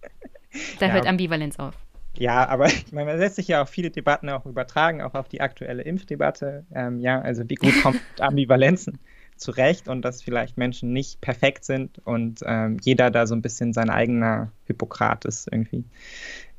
da 0.80 0.86
ja. 0.86 0.92
hört 0.92 1.06
Ambivalenz 1.06 1.58
auf. 1.58 1.74
Ja, 2.14 2.48
aber 2.48 2.66
ich 2.66 2.92
meine, 2.92 3.10
man 3.10 3.18
lässt 3.18 3.36
sich 3.36 3.48
ja 3.48 3.62
auch 3.62 3.68
viele 3.68 3.90
Debatten 3.90 4.28
auch 4.28 4.46
übertragen, 4.46 5.02
auch 5.02 5.14
auf 5.14 5.28
die 5.28 5.40
aktuelle 5.40 5.82
Impfdebatte. 5.82 6.64
Ähm, 6.74 7.00
ja, 7.00 7.20
also 7.20 7.48
wie 7.48 7.56
gut 7.56 7.74
kommt 7.82 8.00
Ambivalenzen 8.20 8.98
zurecht 9.36 9.88
und 9.88 10.02
dass 10.02 10.22
vielleicht 10.22 10.56
Menschen 10.56 10.92
nicht 10.92 11.20
perfekt 11.20 11.64
sind 11.64 11.98
und 12.04 12.40
ähm, 12.46 12.78
jeder 12.82 13.10
da 13.10 13.26
so 13.26 13.34
ein 13.34 13.42
bisschen 13.42 13.72
sein 13.72 13.90
eigener 13.90 14.52
Hippokrat 14.66 15.24
ist 15.24 15.48
irgendwie. 15.50 15.84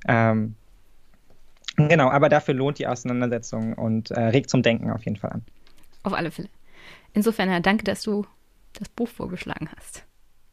Ähm, 0.07 0.55
genau, 1.77 2.09
aber 2.09 2.29
dafür 2.29 2.53
lohnt 2.53 2.79
die 2.79 2.87
Auseinandersetzung 2.87 3.73
und 3.73 4.11
äh, 4.11 4.19
regt 4.19 4.49
zum 4.49 4.63
Denken 4.63 4.91
auf 4.91 5.05
jeden 5.05 5.17
Fall 5.17 5.31
an. 5.31 5.45
Auf 6.03 6.13
alle 6.13 6.31
Fälle. 6.31 6.49
Insofern, 7.13 7.49
ja, 7.49 7.59
danke, 7.59 7.83
dass 7.85 8.01
du 8.01 8.25
das 8.73 8.89
Buch 8.89 9.07
vorgeschlagen 9.07 9.69
hast. 9.77 10.03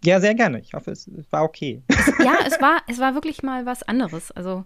Ja, 0.05 0.21
sehr 0.21 0.35
gerne. 0.35 0.61
Ich 0.61 0.73
hoffe, 0.73 0.93
es 0.93 1.11
war 1.31 1.43
okay. 1.43 1.83
ja, 2.21 2.39
es 2.47 2.53
war, 2.61 2.83
es 2.87 2.99
war 2.99 3.15
wirklich 3.15 3.43
mal 3.43 3.67
was 3.67 3.83
anderes. 3.83 4.31
Also 4.31 4.65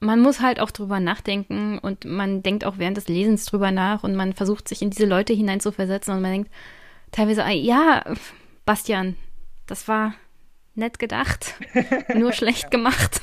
man 0.00 0.20
muss 0.20 0.40
halt 0.40 0.60
auch 0.60 0.70
drüber 0.70 1.00
nachdenken 1.00 1.78
und 1.78 2.04
man 2.04 2.42
denkt 2.42 2.64
auch 2.64 2.78
während 2.78 2.96
des 2.96 3.08
Lesens 3.08 3.44
drüber 3.46 3.70
nach 3.70 4.04
und 4.04 4.14
man 4.14 4.32
versucht 4.32 4.68
sich 4.68 4.82
in 4.82 4.90
diese 4.90 5.06
Leute 5.06 5.32
hineinzuversetzen 5.32 6.14
und 6.14 6.22
man 6.22 6.32
denkt 6.32 6.50
teilweise, 7.10 7.44
ah, 7.44 7.50
ja, 7.50 8.04
Bastian, 8.64 9.16
das 9.66 9.88
war 9.88 10.14
nett 10.74 10.98
gedacht, 10.98 11.54
nur 12.14 12.32
schlecht 12.32 12.70
gemacht. 12.70 13.22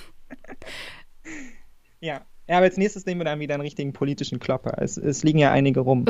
Ja. 2.00 2.22
Ja, 2.48 2.58
aber 2.58 2.66
als 2.66 2.78
nächstes 2.78 3.06
nehmen 3.06 3.22
wir 3.22 3.26
dann 3.26 3.40
wieder 3.40 3.56
einen 3.56 3.64
richtigen 3.64 3.92
politischen 3.92 4.40
Klopper. 4.40 4.76
Es, 4.80 4.98
es 4.98 5.24
liegen 5.24 5.40
ja 5.40 5.52
einige 5.52 5.80
rum. 5.80 6.06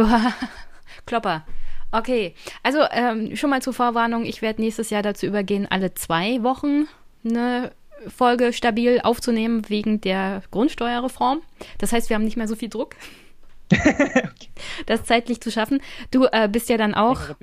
Klopper. 1.06 1.46
Okay, 1.92 2.36
also 2.62 2.80
ähm, 2.92 3.38
schon 3.38 3.50
mal 3.50 3.62
zur 3.62 3.74
Vorwarnung, 3.74 4.26
ich 4.26 4.42
werde 4.42 4.62
nächstes 4.62 4.90
Jahr 4.90 5.02
dazu 5.02 5.26
übergehen, 5.26 5.66
alle 5.70 5.94
zwei 5.94 6.44
Wochen 6.44 6.88
eine 7.24 7.72
Folge 8.10 8.54
stabil 8.54 9.00
aufzunehmen 9.02 9.70
wegen 9.70 10.02
der 10.02 10.44
Grundsteuerreform. 10.52 11.42
Das 11.78 11.92
heißt, 11.92 12.10
wir 12.10 12.16
haben 12.16 12.24
nicht 12.24 12.38
mehr 12.38 12.48
so 12.48 12.56
viel 12.56 12.70
Druck, 12.70 12.96
okay. 13.72 14.50
das 14.86 15.06
zeitlich 15.06 15.42
zu 15.42 15.52
schaffen. 15.52 15.82
Du 16.12 16.26
äh, 16.32 16.48
bist 16.52 16.70
ja 16.70 16.78
dann 16.78 16.94
auch 16.94 17.36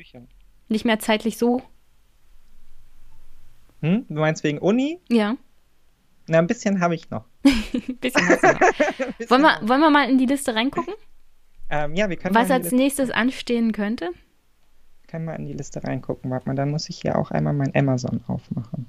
nicht 0.68 0.84
mehr 0.84 0.98
zeitlich 0.98 1.39
so. 1.39 1.62
Hm? 3.80 4.06
Du 4.09 4.20
meinst 4.20 4.44
wegen 4.44 4.59
Uni? 4.59 5.01
Ja. 5.09 5.36
Na, 6.28 6.39
ein 6.39 6.47
bisschen 6.47 6.80
habe 6.80 6.94
ich 6.94 7.10
noch. 7.10 7.24
bisschen 8.01 8.28
hast 8.28 8.43
du 8.43 8.48
noch. 8.48 8.60
wollen, 9.30 9.43
wir, 9.43 9.68
wollen 9.68 9.80
wir 9.80 9.90
mal 9.90 10.09
in 10.09 10.18
die 10.18 10.26
Liste 10.26 10.55
reingucken? 10.55 10.94
Ähm, 11.68 11.94
ja, 11.94 12.09
wir 12.09 12.16
können. 12.16 12.34
Was 12.34 12.51
als 12.51 12.70
nächstes 12.70 13.10
anstehen 13.10 13.72
könnte? 13.72 14.10
Können 15.09 15.24
wir 15.24 15.34
in 15.34 15.47
die 15.47 15.52
Liste 15.52 15.82
reingucken. 15.82 16.30
Warte 16.30 16.48
mal, 16.48 16.55
dann 16.55 16.70
muss 16.70 16.89
ich 16.89 17.01
hier 17.01 17.18
auch 17.18 17.32
einmal 17.32 17.55
mein 17.55 17.74
Amazon 17.74 18.22
aufmachen. 18.28 18.86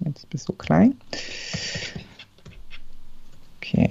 Jetzt 0.00 0.28
bist 0.30 0.48
du 0.48 0.52
klein. 0.52 0.96
Okay. 3.56 3.90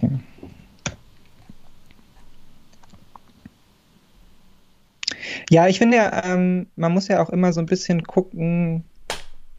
Ja, 5.50 5.68
ich 5.68 5.78
finde 5.78 5.98
ja, 5.98 6.26
ähm, 6.26 6.68
man 6.76 6.92
muss 6.94 7.08
ja 7.08 7.22
auch 7.22 7.30
immer 7.30 7.54
so 7.54 7.60
ein 7.60 7.66
bisschen 7.66 8.04
gucken, 8.04 8.84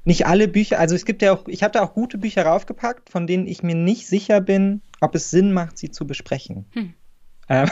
nicht 0.05 0.27
alle 0.27 0.49
Bücher, 0.49 0.79
also 0.79 0.95
es 0.95 1.05
gibt 1.05 1.23
ja 1.23 1.33
auch, 1.33 1.49
ich 1.49 1.63
habe 1.63 1.73
da 1.73 1.83
auch 1.83 1.95
gute 1.95 2.19
Bücher 2.19 2.45
raufgepackt, 2.45 3.11
von 3.11 3.27
denen 3.27 3.47
ich 3.47 3.63
mir 3.63 3.75
nicht 3.75 4.07
sicher 4.07 4.41
bin, 4.41 4.83
ob 5.01 5.15
es 5.15 5.31
Sinn 5.31 5.53
macht, 5.53 5.79
sie 5.79 5.91
zu 5.91 6.07
besprechen. 6.07 6.67
Hm. 6.73 6.95
Ähm, 7.49 7.71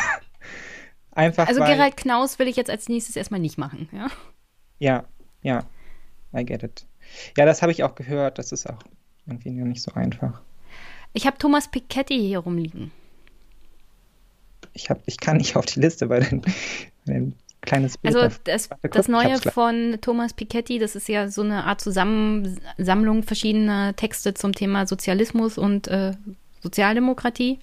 einfach. 1.12 1.46
Also 1.46 1.60
weil, 1.60 1.74
Gerald 1.74 1.96
Knaus 1.96 2.38
will 2.38 2.48
ich 2.48 2.56
jetzt 2.56 2.70
als 2.70 2.88
nächstes 2.88 3.16
erstmal 3.16 3.40
nicht 3.40 3.58
machen, 3.58 3.88
ja? 3.92 4.08
Ja, 4.78 5.04
ja. 5.42 5.64
I 6.34 6.44
get 6.44 6.62
it. 6.62 6.86
Ja, 7.36 7.44
das 7.44 7.62
habe 7.62 7.72
ich 7.72 7.82
auch 7.82 7.94
gehört. 7.94 8.38
Das 8.38 8.52
ist 8.52 8.68
auch 8.68 8.82
irgendwie 9.26 9.50
nicht 9.50 9.82
so 9.82 9.92
einfach. 9.92 10.40
Ich 11.12 11.26
habe 11.26 11.38
Thomas 11.38 11.68
Piketty 11.68 12.18
hier 12.18 12.38
rumliegen. 12.38 12.90
Ich, 14.72 14.88
hab, 14.88 15.00
ich 15.06 15.18
kann 15.18 15.36
nicht 15.36 15.56
auf 15.56 15.66
die 15.66 15.80
Liste 15.80 16.06
bei 16.06 16.20
den, 16.20 16.40
bei 16.40 17.12
den 17.12 17.34
kleines 17.60 17.98
Bild. 17.98 18.16
Also 18.16 18.36
das, 18.44 18.68
das 18.90 19.08
Neue 19.08 19.38
von 19.38 19.98
Thomas 20.00 20.32
Piketty, 20.34 20.78
das 20.78 20.96
ist 20.96 21.08
ja 21.08 21.28
so 21.28 21.42
eine 21.42 21.64
Art 21.64 21.80
Zusammensammlung 21.80 23.22
verschiedener 23.22 23.94
Texte 23.96 24.34
zum 24.34 24.52
Thema 24.52 24.86
Sozialismus 24.86 25.58
und 25.58 25.88
äh, 25.88 26.12
Sozialdemokratie. 26.62 27.58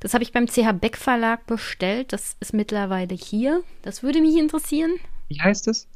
Das 0.00 0.14
habe 0.14 0.24
ich 0.24 0.32
beim 0.32 0.46
CH 0.46 0.72
Beck 0.80 0.96
Verlag 0.96 1.46
bestellt. 1.46 2.12
Das 2.12 2.36
ist 2.40 2.54
mittlerweile 2.54 3.14
hier. 3.14 3.62
Das 3.82 4.02
würde 4.02 4.20
mich 4.20 4.36
interessieren. 4.36 4.92
Wie 5.28 5.40
heißt 5.40 5.68
es? 5.68 5.86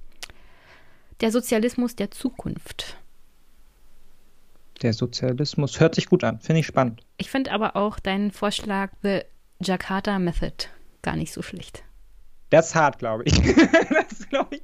Der 1.20 1.30
Sozialismus 1.30 1.96
der 1.96 2.10
Zukunft. 2.10 2.98
Der 4.82 4.92
Sozialismus 4.92 5.78
hört 5.80 5.94
sich 5.94 6.06
gut 6.06 6.24
an, 6.24 6.40
finde 6.40 6.60
ich 6.60 6.66
spannend. 6.66 7.02
Ich 7.16 7.30
finde 7.30 7.52
aber 7.52 7.76
auch 7.76 7.98
deinen 8.00 8.32
Vorschlag 8.32 8.90
The 9.02 9.20
Jakarta 9.60 10.18
Method 10.18 10.66
gar 11.02 11.16
nicht 11.16 11.32
so 11.32 11.42
schlecht. 11.42 11.84
Das 12.50 12.68
ist 12.68 12.74
hart, 12.74 12.98
glaube 12.98 13.24
ich. 13.24 13.32
das 14.08 14.28
glaube 14.28 14.56
ich. 14.56 14.62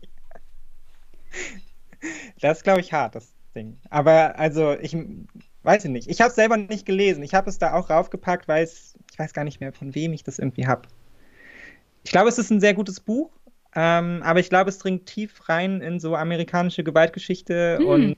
Das 2.41 2.59
ist, 2.59 2.65
glaube 2.65 2.81
ich, 2.81 2.93
hart, 2.93 3.15
das 3.15 3.33
Ding. 3.55 3.79
Aber 3.91 4.39
also, 4.39 4.73
ich 4.81 4.97
weiß 5.63 5.85
ich 5.85 5.91
nicht. 5.91 6.09
Ich 6.09 6.21
habe 6.21 6.31
es 6.31 6.37
selber 6.37 6.57
nicht 6.57 6.87
gelesen. 6.87 7.23
Ich 7.23 7.35
habe 7.35 7.51
es 7.51 7.59
da 7.59 7.75
auch 7.75 7.91
raufgepackt, 7.91 8.49
weil 8.49 8.65
es, 8.65 8.95
ich 9.13 9.19
weiß 9.19 9.33
gar 9.33 9.45
nicht 9.45 9.61
mehr, 9.61 9.73
von 9.73 9.95
wem 9.95 10.13
ich 10.13 10.25
das 10.25 10.39
irgendwie 10.39 10.67
habe. 10.67 10.89
Ich 12.03 12.11
glaube, 12.11 12.29
es 12.29 12.39
ist 12.39 12.51
ein 12.51 12.61
sehr 12.61 12.75
gutes 12.75 13.01
Buch, 13.01 13.31
ähm, 13.75 14.23
aber 14.25 14.41
ich 14.41 14.49
glaube, 14.49 14.71
es 14.71 14.79
dringt 14.79 15.07
tief 15.07 15.49
rein 15.49 15.81
in 15.81 16.01
so 16.01 16.17
amerikanische 16.17 16.83
Gewaltgeschichte 16.83 17.79
hm. 17.79 17.87
und 17.87 18.17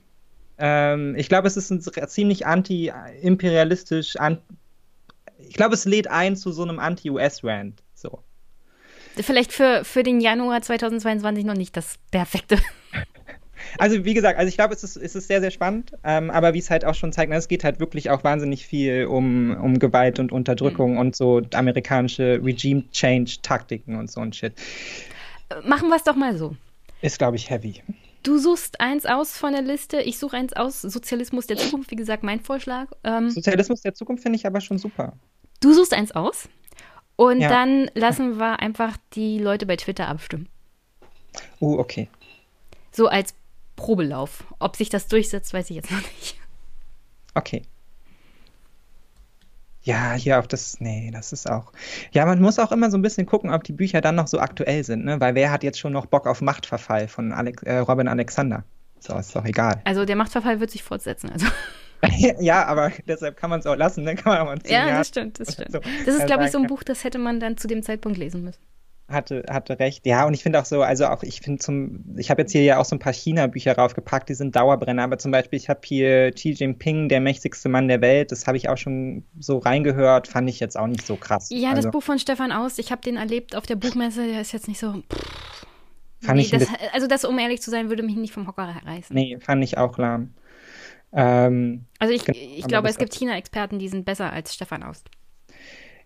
ähm, 0.57 1.15
ich 1.15 1.29
glaube, 1.29 1.47
es 1.47 1.57
ist 1.57 1.71
ein 1.71 1.81
ziemlich 1.81 2.45
anti-imperialistisch, 2.45 4.17
an 4.17 4.39
ich 5.47 5.55
glaube, 5.55 5.73
es 5.73 5.85
lädt 5.85 6.09
ein 6.09 6.35
zu 6.35 6.51
so 6.51 6.63
einem 6.63 6.79
Anti-US-Rand. 6.79 7.83
So. 7.93 8.19
Vielleicht 9.15 9.51
für, 9.51 9.83
für 9.83 10.03
den 10.03 10.19
Januar 10.19 10.61
2022 10.61 11.45
noch 11.45 11.55
nicht 11.55 11.75
das 11.77 11.95
perfekte. 12.11 12.57
Also 13.77 14.03
wie 14.03 14.13
gesagt, 14.13 14.37
also 14.37 14.49
ich 14.49 14.55
glaube, 14.55 14.73
es 14.73 14.83
ist, 14.83 14.97
es 14.97 15.15
ist 15.15 15.27
sehr, 15.29 15.39
sehr 15.39 15.49
spannend, 15.49 15.93
ähm, 16.03 16.29
aber 16.29 16.53
wie 16.53 16.59
es 16.59 16.69
halt 16.69 16.83
auch 16.83 16.95
schon 16.95 17.13
zeigt, 17.13 17.29
na, 17.31 17.37
es 17.37 17.47
geht 17.47 17.63
halt 17.63 17.79
wirklich 17.79 18.09
auch 18.09 18.23
wahnsinnig 18.23 18.65
viel 18.65 19.05
um, 19.05 19.55
um 19.55 19.79
Gewalt 19.79 20.19
und 20.19 20.33
Unterdrückung 20.33 20.93
mhm. 20.93 20.97
und 20.99 21.15
so 21.15 21.41
amerikanische 21.53 22.41
Regime-Change-Taktiken 22.43 23.95
und 23.95 24.11
so 24.11 24.19
ein 24.19 24.33
Shit. 24.33 24.53
Machen 25.65 25.89
wir 25.89 25.95
es 25.95 26.03
doch 26.03 26.15
mal 26.15 26.37
so. 26.37 26.55
Ist, 27.01 27.17
glaube 27.17 27.37
ich, 27.37 27.49
heavy. 27.49 27.81
Du 28.23 28.37
suchst 28.37 28.79
eins 28.79 29.05
aus 29.05 29.37
von 29.37 29.51
der 29.51 29.61
Liste, 29.61 30.01
ich 30.01 30.17
suche 30.17 30.37
eins 30.37 30.53
aus. 30.53 30.81
Sozialismus 30.81 31.47
der 31.47 31.57
Zukunft, 31.57 31.91
wie 31.91 31.97
gesagt, 31.97 32.23
mein 32.23 32.39
Vorschlag. 32.39 32.87
Ähm, 33.03 33.29
Sozialismus 33.29 33.81
der 33.81 33.93
Zukunft 33.93 34.23
finde 34.23 34.37
ich 34.37 34.45
aber 34.45 34.61
schon 34.61 34.77
super. 34.77 35.13
Du 35.59 35.73
suchst 35.73 35.93
eins 35.93 36.13
aus? 36.13 36.47
Und 37.15 37.41
ja. 37.41 37.49
dann 37.49 37.91
lassen 37.93 38.37
wir 38.37 38.59
einfach 38.59 38.97
die 39.13 39.39
Leute 39.39 39.65
bei 39.65 39.75
Twitter 39.75 40.07
abstimmen. 40.07 40.47
Uh, 41.59 41.77
okay. 41.77 42.09
So 42.91 43.07
als 43.07 43.33
Probelauf. 43.75 44.45
Ob 44.59 44.75
sich 44.75 44.89
das 44.89 45.07
durchsetzt, 45.07 45.53
weiß 45.53 45.69
ich 45.69 45.75
jetzt 45.75 45.91
noch 45.91 46.01
nicht. 46.01 46.37
Okay. 47.35 47.63
Ja, 49.83 50.13
hier 50.13 50.39
auf 50.39 50.47
das, 50.47 50.79
nee, 50.79 51.11
das 51.11 51.33
ist 51.33 51.49
auch. 51.49 51.73
Ja, 52.11 52.25
man 52.25 52.41
muss 52.41 52.57
auch 52.57 52.71
immer 52.71 52.89
so 52.89 52.97
ein 52.97 53.01
bisschen 53.01 53.25
gucken, 53.25 53.51
ob 53.51 53.65
die 53.65 53.73
Bücher 53.73 53.99
dann 53.99 54.15
noch 54.15 54.27
so 54.27 54.39
aktuell 54.39 54.83
sind, 54.83 55.03
ne? 55.03 55.19
Weil 55.19 55.35
wer 55.35 55.51
hat 55.51 55.63
jetzt 55.63 55.77
schon 55.77 55.91
noch 55.91 56.05
Bock 56.05 56.25
auf 56.25 56.41
Machtverfall 56.41 57.09
von 57.09 57.33
Alex, 57.33 57.63
äh, 57.63 57.79
Robin 57.79 58.07
Alexander? 58.07 58.63
So, 58.99 59.17
ist 59.17 59.35
doch 59.35 59.43
egal. 59.43 59.81
Also 59.83 60.05
der 60.05 60.15
Machtverfall 60.15 60.61
wird 60.61 60.71
sich 60.71 60.83
fortsetzen, 60.83 61.29
also. 61.31 61.47
ja, 62.39 62.65
aber 62.65 62.91
deshalb 63.07 63.35
kann 63.35 63.49
man 63.49 63.59
es 63.59 63.65
auch 63.65 63.75
lassen, 63.75 64.05
dann 64.05 64.15
ne? 64.15 64.21
kann 64.21 64.33
man 64.33 64.41
auch 64.41 64.45
mal 64.45 64.59
Ja, 64.65 64.87
Jahren 64.87 64.97
das 64.97 65.07
stimmt, 65.09 65.39
das 65.39 65.53
stimmt. 65.53 65.71
So 65.71 65.79
das 66.05 66.15
ist, 66.15 66.25
glaube 66.27 66.45
ich, 66.45 66.51
so 66.51 66.59
ein 66.59 66.67
Buch, 66.67 66.83
das 66.83 67.03
hätte 67.03 67.17
man 67.17 67.41
dann 67.41 67.57
zu 67.57 67.67
dem 67.67 67.83
Zeitpunkt 67.83 68.17
lesen 68.17 68.43
müssen. 68.43 68.61
Hatte, 69.09 69.43
hatte 69.49 69.79
recht. 69.79 70.05
Ja, 70.05 70.25
und 70.25 70.33
ich 70.33 70.43
finde 70.43 70.59
auch 70.59 70.65
so, 70.65 70.81
also 70.81 71.05
auch, 71.07 71.23
ich 71.23 71.41
finde 71.41 71.59
zum, 71.59 72.15
ich 72.17 72.31
habe 72.31 72.41
jetzt 72.41 72.53
hier 72.53 72.63
ja 72.63 72.79
auch 72.79 72.85
so 72.85 72.95
ein 72.95 72.99
paar 72.99 73.11
China-Bücher 73.11 73.75
raufgepackt, 73.75 74.29
die 74.29 74.33
sind 74.33 74.55
Dauerbrenner, 74.55 75.03
aber 75.03 75.17
zum 75.17 75.31
Beispiel, 75.31 75.57
ich 75.57 75.67
habe 75.67 75.81
hier 75.83 76.31
Xi 76.31 76.51
Jinping, 76.51 77.09
der 77.09 77.19
mächtigste 77.19 77.67
Mann 77.67 77.89
der 77.89 77.99
Welt, 77.99 78.31
das 78.31 78.47
habe 78.47 78.55
ich 78.55 78.69
auch 78.69 78.77
schon 78.77 79.25
so 79.37 79.57
reingehört, 79.57 80.29
fand 80.29 80.49
ich 80.49 80.61
jetzt 80.61 80.77
auch 80.77 80.87
nicht 80.87 81.05
so 81.05 81.17
krass. 81.17 81.49
Ja, 81.51 81.71
also, 81.71 81.81
das 81.81 81.91
Buch 81.91 82.01
von 82.01 82.17
Stefan 82.17 82.53
Aus, 82.53 82.77
ich 82.77 82.91
habe 82.91 83.01
den 83.01 83.17
erlebt 83.17 83.57
auf 83.57 83.65
der 83.65 83.75
Buchmesse, 83.75 84.25
der 84.25 84.39
ist 84.39 84.53
jetzt 84.53 84.69
nicht 84.69 84.79
so. 84.79 84.93
Pff, 84.93 85.65
fand 86.21 86.37
nee, 86.37 86.43
ich 86.43 86.51
das, 86.51 86.67
also 86.93 87.05
das, 87.07 87.25
um 87.25 87.37
ehrlich 87.37 87.61
zu 87.61 87.71
sein, 87.71 87.89
würde 87.89 88.03
mich 88.03 88.15
nicht 88.15 88.33
vom 88.33 88.47
Hocker 88.47 88.73
reißen. 88.85 89.13
Nee, 89.13 89.37
fand 89.39 89.63
ich 89.65 89.77
auch 89.77 89.97
lahm. 89.97 90.33
Ähm, 91.11 91.85
also 91.99 92.13
ich, 92.13 92.27
ich 92.29 92.65
glaube, 92.67 92.87
es 92.87 92.97
gibt 92.97 93.13
China-Experten, 93.13 93.79
die 93.79 93.89
sind 93.89 94.05
besser 94.05 94.31
als 94.31 94.53
Stefan 94.55 94.81
Aust. 94.81 95.09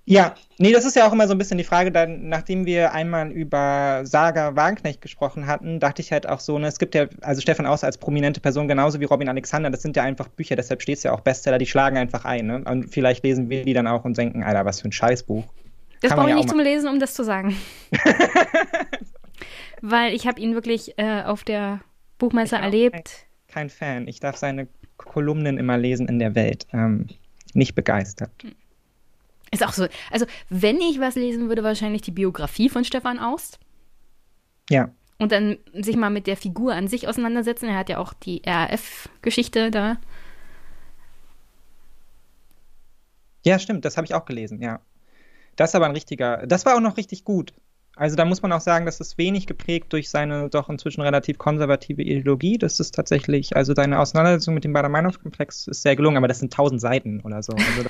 Ja, 0.09 0.35
nee, 0.57 0.71
das 0.71 0.85
ist 0.85 0.95
ja 0.95 1.05
auch 1.05 1.11
immer 1.11 1.27
so 1.27 1.33
ein 1.33 1.37
bisschen 1.37 1.57
die 1.57 1.65
Frage, 1.65 1.91
dann, 1.91 2.29
nachdem 2.29 2.65
wir 2.65 2.93
einmal 2.93 3.29
über 3.29 4.05
Saga 4.05 4.55
Wagenknecht 4.55 5.01
gesprochen 5.01 5.47
hatten, 5.47 5.81
dachte 5.81 6.01
ich 6.01 6.13
halt 6.13 6.29
auch 6.29 6.39
so, 6.39 6.57
ne, 6.57 6.67
es 6.67 6.79
gibt 6.79 6.95
ja, 6.95 7.07
also 7.19 7.41
Stefan 7.41 7.65
Aust 7.65 7.83
als 7.83 7.97
prominente 7.97 8.39
Person, 8.39 8.69
genauso 8.69 9.01
wie 9.01 9.03
Robin 9.03 9.27
Alexander, 9.27 9.69
das 9.69 9.81
sind 9.81 9.97
ja 9.97 10.03
einfach 10.03 10.29
Bücher, 10.29 10.55
deshalb 10.55 10.81
steht 10.81 10.99
es 10.99 11.03
ja 11.03 11.11
auch 11.11 11.19
Bestseller, 11.19 11.57
die 11.57 11.65
schlagen 11.65 11.97
einfach 11.97 12.23
ein, 12.23 12.47
ne? 12.47 12.63
Und 12.63 12.89
vielleicht 12.89 13.25
lesen 13.25 13.49
wir 13.49 13.65
die 13.65 13.73
dann 13.73 13.85
auch 13.85 14.05
und 14.05 14.17
denken, 14.17 14.43
Alter, 14.43 14.63
was 14.63 14.79
für 14.79 14.87
ein 14.87 14.93
Scheißbuch. 14.93 15.43
Das 16.01 16.13
brauche 16.13 16.27
ich 16.27 16.29
ja 16.29 16.35
nicht 16.35 16.49
zum 16.49 16.59
Lesen, 16.59 16.87
um 16.87 17.01
das 17.01 17.13
zu 17.13 17.25
sagen. 17.25 17.57
Weil 19.81 20.13
ich 20.13 20.25
habe 20.25 20.39
ihn 20.39 20.53
wirklich 20.53 20.97
äh, 20.97 21.23
auf 21.23 21.43
der 21.43 21.81
Buchmesse 22.17 22.55
erlebt. 22.55 22.93
Kein, 23.49 23.67
kein 23.67 23.69
Fan. 23.69 24.07
Ich 24.07 24.21
darf 24.21 24.37
seine 24.37 24.69
Kolumnen 24.95 25.57
immer 25.57 25.77
lesen 25.77 26.07
in 26.07 26.19
der 26.19 26.33
Welt. 26.33 26.65
Ähm, 26.71 27.07
nicht 27.53 27.75
begeistert. 27.75 28.31
Ist 29.51 29.63
auch 29.65 29.73
so. 29.73 29.87
Also, 30.11 30.25
wenn 30.49 30.81
ich 30.81 30.99
was 30.99 31.15
lesen 31.15 31.49
würde, 31.49 31.63
wahrscheinlich 31.63 32.01
die 32.01 32.11
Biografie 32.11 32.69
von 32.69 32.83
Stefan 32.83 33.19
Aust. 33.19 33.59
Ja. 34.69 34.89
Und 35.19 35.31
dann 35.31 35.57
sich 35.73 35.95
mal 35.95 36.09
mit 36.09 36.27
der 36.27 36.37
Figur 36.37 36.73
an 36.73 36.87
sich 36.87 37.07
auseinandersetzen. 37.07 37.69
Er 37.69 37.77
hat 37.77 37.89
ja 37.89 37.97
auch 37.97 38.13
die 38.13 38.41
RAF-Geschichte 38.45 39.71
da. 39.71 39.97
Ja, 43.45 43.59
stimmt, 43.59 43.85
das 43.85 43.97
habe 43.97 44.05
ich 44.05 44.13
auch 44.13 44.25
gelesen, 44.25 44.61
ja. 44.61 44.81
Das 45.55 45.71
ist 45.71 45.75
aber 45.75 45.85
ein 45.85 45.93
richtiger, 45.93 46.45
das 46.45 46.65
war 46.65 46.75
auch 46.75 46.81
noch 46.81 46.97
richtig 46.97 47.23
gut. 47.23 47.53
Also 47.95 48.15
da 48.15 48.25
muss 48.25 48.43
man 48.43 48.51
auch 48.51 48.61
sagen, 48.61 48.85
das 48.85 48.99
ist 48.99 49.17
wenig 49.17 49.47
geprägt 49.47 49.91
durch 49.91 50.09
seine 50.09 50.49
doch 50.49 50.69
inzwischen 50.69 51.01
relativ 51.01 51.39
konservative 51.39 52.03
Ideologie. 52.03 52.59
Das 52.59 52.79
ist 52.79 52.93
tatsächlich, 52.93 53.55
also 53.55 53.73
deine 53.73 53.99
Auseinandersetzung 53.99 54.53
mit 54.53 54.63
dem 54.63 54.73
Bader-Meinhof-Komplex 54.73 55.67
ist 55.67 55.81
sehr 55.81 55.95
gelungen, 55.95 56.17
aber 56.17 56.27
das 56.27 56.39
sind 56.39 56.53
tausend 56.53 56.79
Seiten 56.79 57.21
oder 57.21 57.41
so. 57.41 57.53
Also 57.53 57.89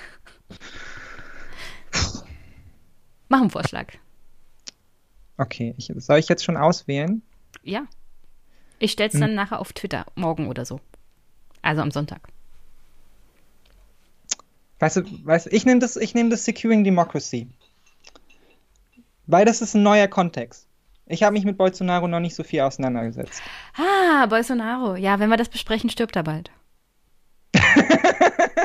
Mach 3.29 3.41
einen 3.41 3.49
Vorschlag. 3.49 3.93
Okay, 5.37 5.75
ich, 5.77 5.91
soll 5.97 6.19
ich 6.19 6.29
jetzt 6.29 6.43
schon 6.43 6.57
auswählen? 6.57 7.21
Ja. 7.63 7.85
Ich 8.79 8.91
stell's 8.91 9.13
hm. 9.13 9.21
dann 9.21 9.35
nachher 9.35 9.59
auf 9.59 9.73
Twitter, 9.73 10.05
morgen 10.15 10.47
oder 10.47 10.65
so. 10.65 10.79
Also 11.61 11.81
am 11.81 11.91
Sonntag. 11.91 12.21
Weißt 14.79 14.97
du, 14.97 15.25
weißt 15.25 15.47
du 15.47 15.49
ich 15.49 15.65
nehme 15.65 15.79
das, 15.79 15.95
nehm 16.13 16.29
das 16.29 16.45
Securing 16.45 16.83
Democracy. 16.83 17.47
Weil 19.25 19.45
das 19.45 19.61
ist 19.61 19.73
ein 19.73 19.83
neuer 19.83 20.07
Kontext. 20.07 20.67
Ich 21.07 21.23
habe 21.23 21.33
mich 21.33 21.45
mit 21.45 21.57
Bolsonaro 21.57 22.07
noch 22.07 22.19
nicht 22.19 22.35
so 22.35 22.43
viel 22.43 22.61
auseinandergesetzt. 22.61 23.41
Ah, 23.75 24.25
Bolsonaro. 24.27 24.95
Ja, 24.95 25.19
wenn 25.19 25.29
wir 25.29 25.37
das 25.37 25.49
besprechen, 25.49 25.89
stirbt 25.89 26.15
er 26.15 26.23
bald. 26.23 26.51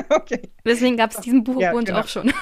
okay. 0.09 0.49
Deswegen 0.65 0.97
gab 0.97 1.11
es 1.11 1.21
diesen 1.21 1.43
Buchbund 1.43 1.61
ja, 1.61 1.95
genau. 1.95 1.99
auch 1.99 2.07
schon. 2.07 2.33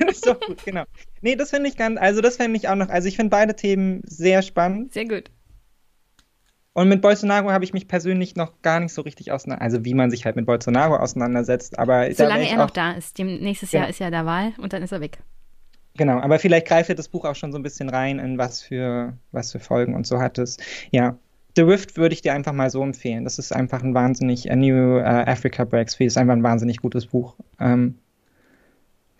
ist 0.08 0.26
doch 0.26 0.40
gut, 0.40 0.64
genau. 0.64 0.84
Nee, 1.20 1.36
das 1.36 1.50
finde 1.50 1.68
ich 1.68 1.76
ganz, 1.76 1.98
also 2.00 2.20
das 2.20 2.36
fände 2.36 2.56
ich 2.56 2.68
auch 2.68 2.74
noch, 2.74 2.88
also 2.88 3.08
ich 3.08 3.16
finde 3.16 3.30
beide 3.30 3.54
Themen 3.54 4.02
sehr 4.04 4.42
spannend. 4.42 4.92
Sehr 4.92 5.06
gut. 5.06 5.30
Und 6.72 6.88
mit 6.88 7.02
Bolsonaro 7.02 7.52
habe 7.52 7.64
ich 7.64 7.72
mich 7.72 7.86
persönlich 7.86 8.34
noch 8.34 8.60
gar 8.60 8.80
nicht 8.80 8.92
so 8.92 9.02
richtig 9.02 9.30
auseinander, 9.30 9.62
also 9.62 9.84
wie 9.84 9.94
man 9.94 10.10
sich 10.10 10.24
halt 10.24 10.34
mit 10.34 10.44
Bolsonaro 10.44 10.96
auseinandersetzt, 10.96 11.78
aber 11.78 12.12
solange 12.12 12.48
er 12.48 12.56
noch 12.56 12.70
da 12.70 12.92
ist, 12.92 13.16
dem 13.18 13.38
nächstes 13.38 13.70
ja. 13.70 13.80
Jahr 13.80 13.88
ist 13.88 14.00
ja 14.00 14.10
der 14.10 14.26
Wahl 14.26 14.52
und 14.58 14.72
dann 14.72 14.82
ist 14.82 14.90
er 14.90 15.00
weg. 15.00 15.18
Genau, 15.96 16.18
aber 16.18 16.40
vielleicht 16.40 16.66
greift 16.66 16.88
ja 16.88 16.96
das 16.96 17.08
Buch 17.08 17.24
auch 17.24 17.36
schon 17.36 17.52
so 17.52 17.58
ein 17.58 17.62
bisschen 17.62 17.88
rein 17.88 18.18
in 18.18 18.36
was 18.36 18.60
für, 18.60 19.16
was 19.30 19.52
für 19.52 19.60
Folgen 19.60 19.94
und 19.94 20.04
so 20.08 20.18
hat 20.18 20.38
es. 20.38 20.56
Ja, 20.90 21.16
The 21.56 21.62
Rift 21.62 21.96
würde 21.96 22.14
ich 22.14 22.22
dir 22.22 22.34
einfach 22.34 22.52
mal 22.52 22.68
so 22.70 22.82
empfehlen. 22.82 23.22
Das 23.22 23.38
ist 23.38 23.54
einfach 23.54 23.82
ein 23.82 23.94
wahnsinnig, 23.94 24.50
A 24.50 24.56
New 24.56 24.98
uh, 24.98 25.02
Africa 25.02 25.64
Breaks 25.64 25.94
Free 25.94 26.06
ist 26.06 26.18
einfach 26.18 26.32
ein 26.32 26.42
wahnsinnig 26.42 26.78
gutes 26.78 27.06
Buch. 27.06 27.36
Ähm, 27.60 27.98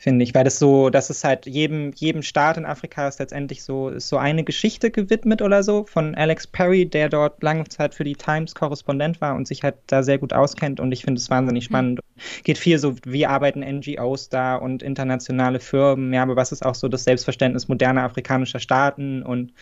finde 0.04 0.22
ich, 0.22 0.34
weil 0.34 0.44
das 0.44 0.58
so, 0.58 0.90
das 0.90 1.08
ist 1.08 1.24
halt 1.24 1.46
jedem, 1.46 1.90
jedem 1.94 2.22
Staat 2.22 2.58
in 2.58 2.66
Afrika 2.66 3.08
ist 3.08 3.20
letztendlich 3.20 3.64
so, 3.64 3.88
ist 3.88 4.06
so 4.06 4.18
eine 4.18 4.44
Geschichte 4.44 4.90
gewidmet 4.90 5.40
oder 5.40 5.62
so 5.62 5.86
von 5.86 6.14
Alex 6.14 6.46
Perry, 6.46 6.84
der 6.84 7.08
dort 7.08 7.42
lange 7.42 7.64
Zeit 7.64 7.94
für 7.94 8.04
die 8.04 8.14
Times 8.14 8.54
Korrespondent 8.54 9.22
war 9.22 9.34
und 9.34 9.48
sich 9.48 9.62
halt 9.62 9.76
da 9.86 10.02
sehr 10.02 10.18
gut 10.18 10.34
auskennt 10.34 10.78
und 10.78 10.92
ich 10.92 11.04
finde 11.04 11.18
es 11.18 11.30
wahnsinnig 11.30 11.64
mhm. 11.64 11.72
spannend. 11.72 12.00
Mhm. 12.00 12.44
Geht 12.44 12.58
viel 12.58 12.78
so, 12.78 12.96
wie 13.06 13.24
arbeiten 13.24 13.60
NGOs 13.60 14.28
da 14.28 14.56
und 14.56 14.82
internationale 14.82 15.58
Firmen, 15.58 16.12
ja, 16.12 16.22
aber 16.22 16.36
was 16.36 16.52
ist 16.52 16.66
auch 16.66 16.74
so 16.74 16.88
das 16.88 17.04
Selbstverständnis 17.04 17.68
moderner 17.68 18.02
afrikanischer 18.02 18.60
Staaten 18.60 19.22
und 19.22 19.54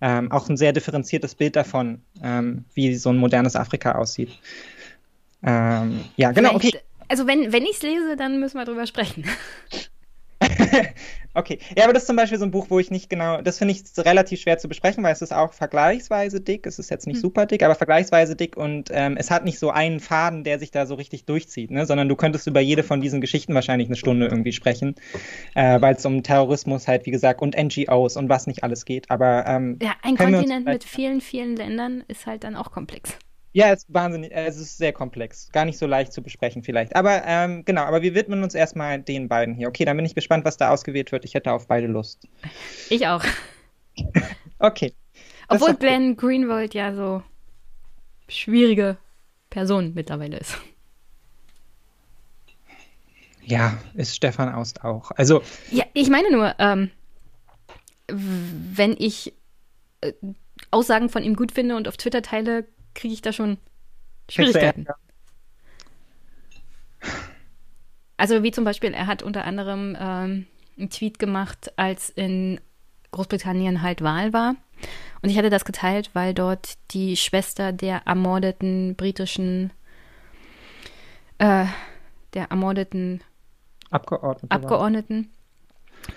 ähm, 0.00 0.32
auch 0.32 0.48
ein 0.48 0.56
sehr 0.56 0.72
differenziertes 0.72 1.34
Bild 1.34 1.54
davon, 1.54 2.00
ähm, 2.22 2.64
wie 2.72 2.94
so 2.94 3.10
ein 3.10 3.18
modernes 3.18 3.56
Afrika 3.56 3.92
aussieht. 3.92 4.30
Ähm, 5.42 6.06
ja, 6.16 6.32
genau, 6.32 6.58
Vielleicht, 6.58 6.76
okay. 6.76 6.84
Also 7.12 7.26
wenn, 7.26 7.52
wenn 7.52 7.64
ich 7.64 7.72
es 7.72 7.82
lese, 7.82 8.16
dann 8.16 8.40
müssen 8.40 8.56
wir 8.56 8.64
drüber 8.64 8.86
sprechen. 8.86 9.24
okay. 11.34 11.58
Ja, 11.76 11.84
aber 11.84 11.92
das 11.92 12.04
ist 12.04 12.06
zum 12.06 12.16
Beispiel 12.16 12.38
so 12.38 12.46
ein 12.46 12.50
Buch, 12.50 12.70
wo 12.70 12.78
ich 12.78 12.90
nicht 12.90 13.10
genau, 13.10 13.42
das 13.42 13.58
finde 13.58 13.74
ich 13.74 13.82
relativ 13.98 14.40
schwer 14.40 14.56
zu 14.56 14.66
besprechen, 14.66 15.04
weil 15.04 15.12
es 15.12 15.20
ist 15.20 15.34
auch 15.34 15.52
vergleichsweise 15.52 16.40
dick. 16.40 16.66
Es 16.66 16.78
ist 16.78 16.90
jetzt 16.90 17.06
nicht 17.06 17.16
hm. 17.16 17.20
super 17.20 17.44
dick, 17.44 17.64
aber 17.64 17.74
vergleichsweise 17.74 18.34
dick 18.34 18.56
und 18.56 18.88
ähm, 18.92 19.18
es 19.18 19.30
hat 19.30 19.44
nicht 19.44 19.58
so 19.58 19.68
einen 19.68 20.00
Faden, 20.00 20.42
der 20.42 20.58
sich 20.58 20.70
da 20.70 20.86
so 20.86 20.94
richtig 20.94 21.26
durchzieht, 21.26 21.70
ne? 21.70 21.84
sondern 21.84 22.08
du 22.08 22.16
könntest 22.16 22.46
über 22.46 22.60
jede 22.60 22.82
von 22.82 23.02
diesen 23.02 23.20
Geschichten 23.20 23.52
wahrscheinlich 23.52 23.88
eine 23.88 23.96
Stunde 23.96 24.28
irgendwie 24.28 24.52
sprechen, 24.52 24.94
äh, 25.54 25.82
weil 25.82 25.96
es 25.96 26.06
um 26.06 26.22
Terrorismus 26.22 26.88
halt, 26.88 27.04
wie 27.04 27.10
gesagt, 27.10 27.42
und 27.42 27.54
NGOs 27.62 28.16
und 28.16 28.30
was 28.30 28.46
nicht 28.46 28.64
alles 28.64 28.86
geht. 28.86 29.10
Aber 29.10 29.44
ähm, 29.46 29.78
ja, 29.82 29.92
ein 30.00 30.16
Kontinent 30.16 30.64
mit 30.64 30.82
vielen, 30.82 31.20
vielen 31.20 31.56
Ländern 31.56 32.04
ist 32.08 32.24
halt 32.24 32.42
dann 32.42 32.56
auch 32.56 32.72
komplex. 32.72 33.18
Ja, 33.54 33.70
es 33.70 33.84
ist 33.84 33.92
wahnsinnig, 33.92 34.32
es 34.32 34.56
ist 34.56 34.78
sehr 34.78 34.94
komplex. 34.94 35.50
Gar 35.52 35.66
nicht 35.66 35.78
so 35.78 35.86
leicht 35.86 36.12
zu 36.12 36.22
besprechen 36.22 36.62
vielleicht. 36.62 36.96
Aber 36.96 37.22
ähm, 37.26 37.64
genau, 37.66 37.82
aber 37.82 38.00
wir 38.00 38.14
widmen 38.14 38.42
uns 38.42 38.54
erstmal 38.54 39.00
den 39.00 39.28
beiden 39.28 39.54
hier. 39.54 39.68
Okay, 39.68 39.84
dann 39.84 39.96
bin 39.96 40.06
ich 40.06 40.14
gespannt, 40.14 40.46
was 40.46 40.56
da 40.56 40.70
ausgewählt 40.70 41.12
wird. 41.12 41.26
Ich 41.26 41.34
hätte 41.34 41.52
auf 41.52 41.66
beide 41.68 41.86
Lust. 41.86 42.26
Ich 42.88 43.06
auch. 43.06 43.24
okay. 44.58 44.92
Obwohl 45.48 45.74
Glenn 45.74 46.16
Greenwald 46.16 46.74
ja 46.74 46.94
so 46.94 47.22
schwierige 48.28 48.96
Person 49.50 49.92
mittlerweile 49.94 50.38
ist. 50.38 50.58
Ja, 53.44 53.78
ist 53.94 54.16
Stefan 54.16 54.52
Aust 54.54 54.84
auch. 54.84 55.10
Also. 55.12 55.42
Ja, 55.70 55.84
ich 55.94 56.08
meine 56.08 56.30
nur, 56.30 56.54
ähm, 56.58 56.90
wenn 58.08 58.96
ich 58.98 59.34
äh, 60.00 60.12
Aussagen 60.70 61.08
von 61.08 61.22
ihm 61.22 61.34
gut 61.34 61.52
finde 61.52 61.76
und 61.76 61.88
auf 61.88 61.96
Twitter 61.96 62.22
teile, 62.22 62.66
kriege 62.94 63.14
ich 63.14 63.22
da 63.22 63.32
schon 63.32 63.58
Schwierigkeiten. 64.28 64.86
Also 68.16 68.42
wie 68.42 68.52
zum 68.52 68.64
Beispiel, 68.64 68.92
er 68.94 69.06
hat 69.06 69.22
unter 69.22 69.44
anderem 69.44 69.96
ähm, 69.98 70.46
einen 70.78 70.90
Tweet 70.90 71.18
gemacht, 71.18 71.72
als 71.76 72.08
in 72.10 72.60
Großbritannien 73.10 73.82
halt 73.82 74.02
Wahl 74.02 74.32
war. 74.32 74.54
Und 75.22 75.30
ich 75.30 75.38
hatte 75.38 75.50
das 75.50 75.64
geteilt, 75.64 76.10
weil 76.14 76.34
dort 76.34 76.74
die 76.92 77.16
Schwester 77.16 77.72
der 77.72 78.02
ermordeten 78.06 78.94
britischen, 78.96 79.72
äh, 81.38 81.66
der 82.34 82.50
ermordeten 82.50 83.22
Abgeordnete 83.90 84.54
Abgeordneten 84.54 85.30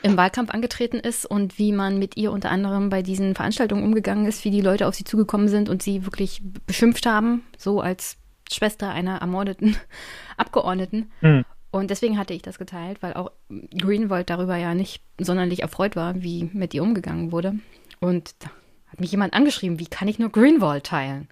im 0.02 0.18
Wahlkampf 0.18 0.52
angetreten 0.52 0.98
ist 0.98 1.26
und 1.26 1.58
wie 1.58 1.72
man 1.72 2.00
mit 2.00 2.18
ihr 2.18 2.32
unter 2.32 2.50
anderem 2.50 2.90
bei 2.90 3.02
diesen 3.02 3.36
Veranstaltungen 3.36 3.84
umgegangen 3.84 4.26
ist, 4.26 4.46
wie 4.46 4.52
die 4.52 4.62
Leute 4.62 4.88
auf 4.88 4.96
sie 4.96 5.04
zugekommen 5.04 5.48
sind 5.48 5.70
und 5.70 5.84
sie 5.84 6.06
wirklich 6.06 6.42
beschimpft 6.66 7.06
haben, 7.06 7.44
so 7.58 7.82
als 7.82 8.18
Schwester 8.52 8.90
einer 8.90 9.18
ermordeten 9.18 9.78
Abgeordneten. 10.38 11.12
Mhm. 11.22 11.46
Und 11.72 11.90
deswegen 11.90 12.18
hatte 12.18 12.34
ich 12.34 12.42
das 12.42 12.58
geteilt, 12.58 13.02
weil 13.02 13.14
auch 13.14 13.32
Greenwald 13.78 14.30
darüber 14.30 14.56
ja 14.56 14.74
nicht 14.74 15.04
sonderlich 15.20 15.62
erfreut 15.62 15.96
war, 15.96 16.22
wie 16.22 16.50
mit 16.54 16.74
ihr 16.74 16.84
umgegangen 16.84 17.32
wurde. 17.32 17.56
Und 18.00 18.36
da 18.40 18.50
hat 18.88 19.02
mich 19.02 19.12
jemand 19.12 19.34
angeschrieben, 19.34 19.80
wie 19.80 19.88
kann 19.88 20.08
ich 20.08 20.18
nur 20.18 20.30
Greenwald 20.30 20.86
teilen? 20.86 21.28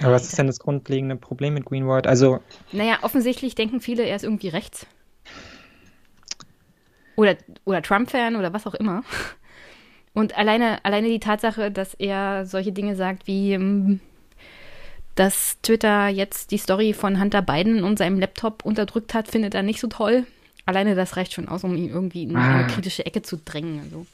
Aber 0.00 0.12
was 0.12 0.24
ist 0.24 0.38
denn 0.38 0.46
das 0.46 0.58
grundlegende 0.58 1.16
Problem 1.16 1.54
mit 1.54 1.64
Greenwald? 1.64 2.06
Also. 2.06 2.40
Naja, 2.72 2.98
offensichtlich 3.02 3.54
denken 3.54 3.80
viele, 3.80 4.02
er 4.02 4.16
ist 4.16 4.24
irgendwie 4.24 4.48
rechts. 4.48 4.86
Oder, 7.20 7.36
oder 7.66 7.82
Trump-Fan 7.82 8.34
oder 8.36 8.54
was 8.54 8.66
auch 8.66 8.72
immer. 8.72 9.04
Und 10.14 10.38
alleine, 10.38 10.82
alleine 10.86 11.08
die 11.08 11.20
Tatsache, 11.20 11.70
dass 11.70 11.92
er 11.92 12.46
solche 12.46 12.72
Dinge 12.72 12.96
sagt 12.96 13.26
wie, 13.26 13.52
ähm, 13.52 14.00
dass 15.16 15.60
Twitter 15.60 16.08
jetzt 16.08 16.50
die 16.50 16.56
Story 16.56 16.94
von 16.94 17.20
Hunter 17.20 17.42
Biden 17.42 17.84
und 17.84 17.98
seinem 17.98 18.18
Laptop 18.18 18.64
unterdrückt 18.64 19.12
hat, 19.12 19.28
findet 19.28 19.54
er 19.54 19.62
nicht 19.62 19.80
so 19.80 19.86
toll. 19.88 20.24
Alleine 20.64 20.94
das 20.94 21.18
reicht 21.18 21.34
schon 21.34 21.46
aus, 21.46 21.62
um 21.62 21.76
ihn 21.76 21.90
irgendwie 21.90 22.22
in 22.22 22.34
ah. 22.36 22.60
eine 22.60 22.66
kritische 22.68 23.04
Ecke 23.04 23.20
zu 23.20 23.36
drängen. 23.36 23.80
Also. 23.80 24.06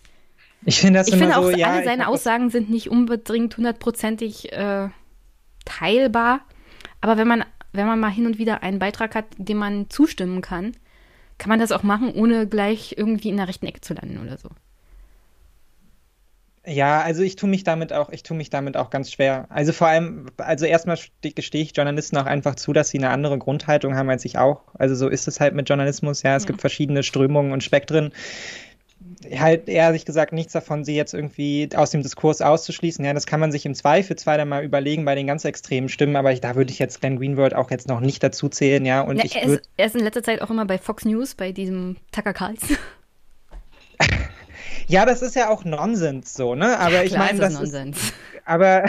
Ich, 0.64 0.80
find 0.80 0.96
das 0.96 1.06
ich 1.06 1.14
finde 1.14 1.36
auch, 1.36 1.44
so, 1.44 1.50
ja, 1.50 1.68
alle 1.68 1.84
seine 1.84 2.08
Aussagen 2.08 2.50
sind 2.50 2.70
nicht 2.70 2.90
unbedingt 2.90 3.56
hundertprozentig 3.56 4.52
äh, 4.52 4.88
teilbar. 5.64 6.40
Aber 7.00 7.16
wenn 7.18 7.28
man, 7.28 7.44
wenn 7.72 7.86
man 7.86 8.00
mal 8.00 8.10
hin 8.10 8.26
und 8.26 8.38
wieder 8.38 8.64
einen 8.64 8.80
Beitrag 8.80 9.14
hat, 9.14 9.26
dem 9.38 9.58
man 9.58 9.88
zustimmen 9.90 10.40
kann, 10.40 10.72
kann 11.38 11.50
man 11.50 11.58
das 11.58 11.72
auch 11.72 11.82
machen, 11.82 12.12
ohne 12.14 12.46
gleich 12.46 12.94
irgendwie 12.96 13.28
in 13.28 13.36
der 13.36 13.48
rechten 13.48 13.66
Ecke 13.66 13.80
zu 13.80 13.94
landen 13.94 14.18
oder 14.18 14.38
so. 14.38 14.48
Ja, 16.68 17.00
also 17.00 17.22
ich 17.22 17.36
tue 17.36 17.48
mich 17.48 17.62
damit 17.62 17.92
auch, 17.92 18.10
ich 18.10 18.24
tue 18.24 18.36
mich 18.36 18.50
damit 18.50 18.76
auch 18.76 18.90
ganz 18.90 19.12
schwer. 19.12 19.46
Also 19.50 19.72
vor 19.72 19.86
allem, 19.86 20.26
also 20.38 20.66
erstmal 20.66 20.98
gestehe 21.22 21.62
ich 21.62 21.76
Journalisten 21.76 22.16
auch 22.16 22.26
einfach 22.26 22.56
zu, 22.56 22.72
dass 22.72 22.88
sie 22.88 22.98
eine 22.98 23.10
andere 23.10 23.38
Grundhaltung 23.38 23.94
haben 23.94 24.10
als 24.10 24.24
ich 24.24 24.36
auch. 24.36 24.62
Also 24.74 24.96
so 24.96 25.08
ist 25.08 25.28
es 25.28 25.38
halt 25.38 25.54
mit 25.54 25.68
Journalismus, 25.68 26.24
ja. 26.24 26.34
Es 26.34 26.42
ja. 26.42 26.48
gibt 26.48 26.60
verschiedene 26.60 27.04
Strömungen 27.04 27.52
und 27.52 27.62
Spektren 27.62 28.12
halt 29.38 29.68
ehrlich 29.68 30.04
gesagt 30.04 30.32
nichts 30.32 30.52
davon, 30.52 30.84
sie 30.84 30.94
jetzt 30.94 31.14
irgendwie 31.14 31.68
aus 31.74 31.90
dem 31.90 32.02
Diskurs 32.02 32.42
auszuschließen. 32.42 33.04
Ja, 33.04 33.12
das 33.12 33.26
kann 33.26 33.40
man 33.40 33.52
sich 33.52 33.66
im 33.66 33.74
Zweifelsfall 33.74 34.38
dann 34.38 34.48
mal 34.48 34.64
überlegen 34.64 35.04
bei 35.04 35.14
den 35.14 35.26
ganz 35.26 35.44
extremen 35.44 35.88
Stimmen, 35.88 36.16
aber 36.16 36.32
ich, 36.32 36.40
da 36.40 36.54
würde 36.54 36.70
ich 36.70 36.78
jetzt 36.78 37.00
Glenn 37.00 37.18
Greenwald 37.18 37.54
auch 37.54 37.70
jetzt 37.70 37.88
noch 37.88 38.00
nicht 38.00 38.22
dazu 38.22 38.48
zählen, 38.48 38.84
ja. 38.84 39.00
Und 39.00 39.18
ja, 39.18 39.24
ich 39.24 39.36
er, 39.36 39.42
ist, 39.44 39.62
er 39.76 39.86
ist 39.86 39.96
in 39.96 40.02
letzter 40.02 40.22
Zeit 40.22 40.42
auch 40.42 40.50
immer 40.50 40.66
bei 40.66 40.78
Fox 40.78 41.04
News, 41.04 41.34
bei 41.34 41.52
diesem 41.52 41.96
Tucker 42.12 42.32
Carlson. 42.32 42.76
ja, 44.86 45.06
das 45.06 45.22
ist 45.22 45.34
ja 45.34 45.50
auch 45.50 45.64
Nonsens 45.64 46.34
so, 46.34 46.54
ne? 46.54 46.78
Aber 46.78 46.96
ja, 46.96 47.02
ich 47.02 47.16
meine, 47.16 47.38
das 47.38 47.54
Nonsens. 47.54 47.96
ist. 47.98 48.14
Aber 48.44 48.84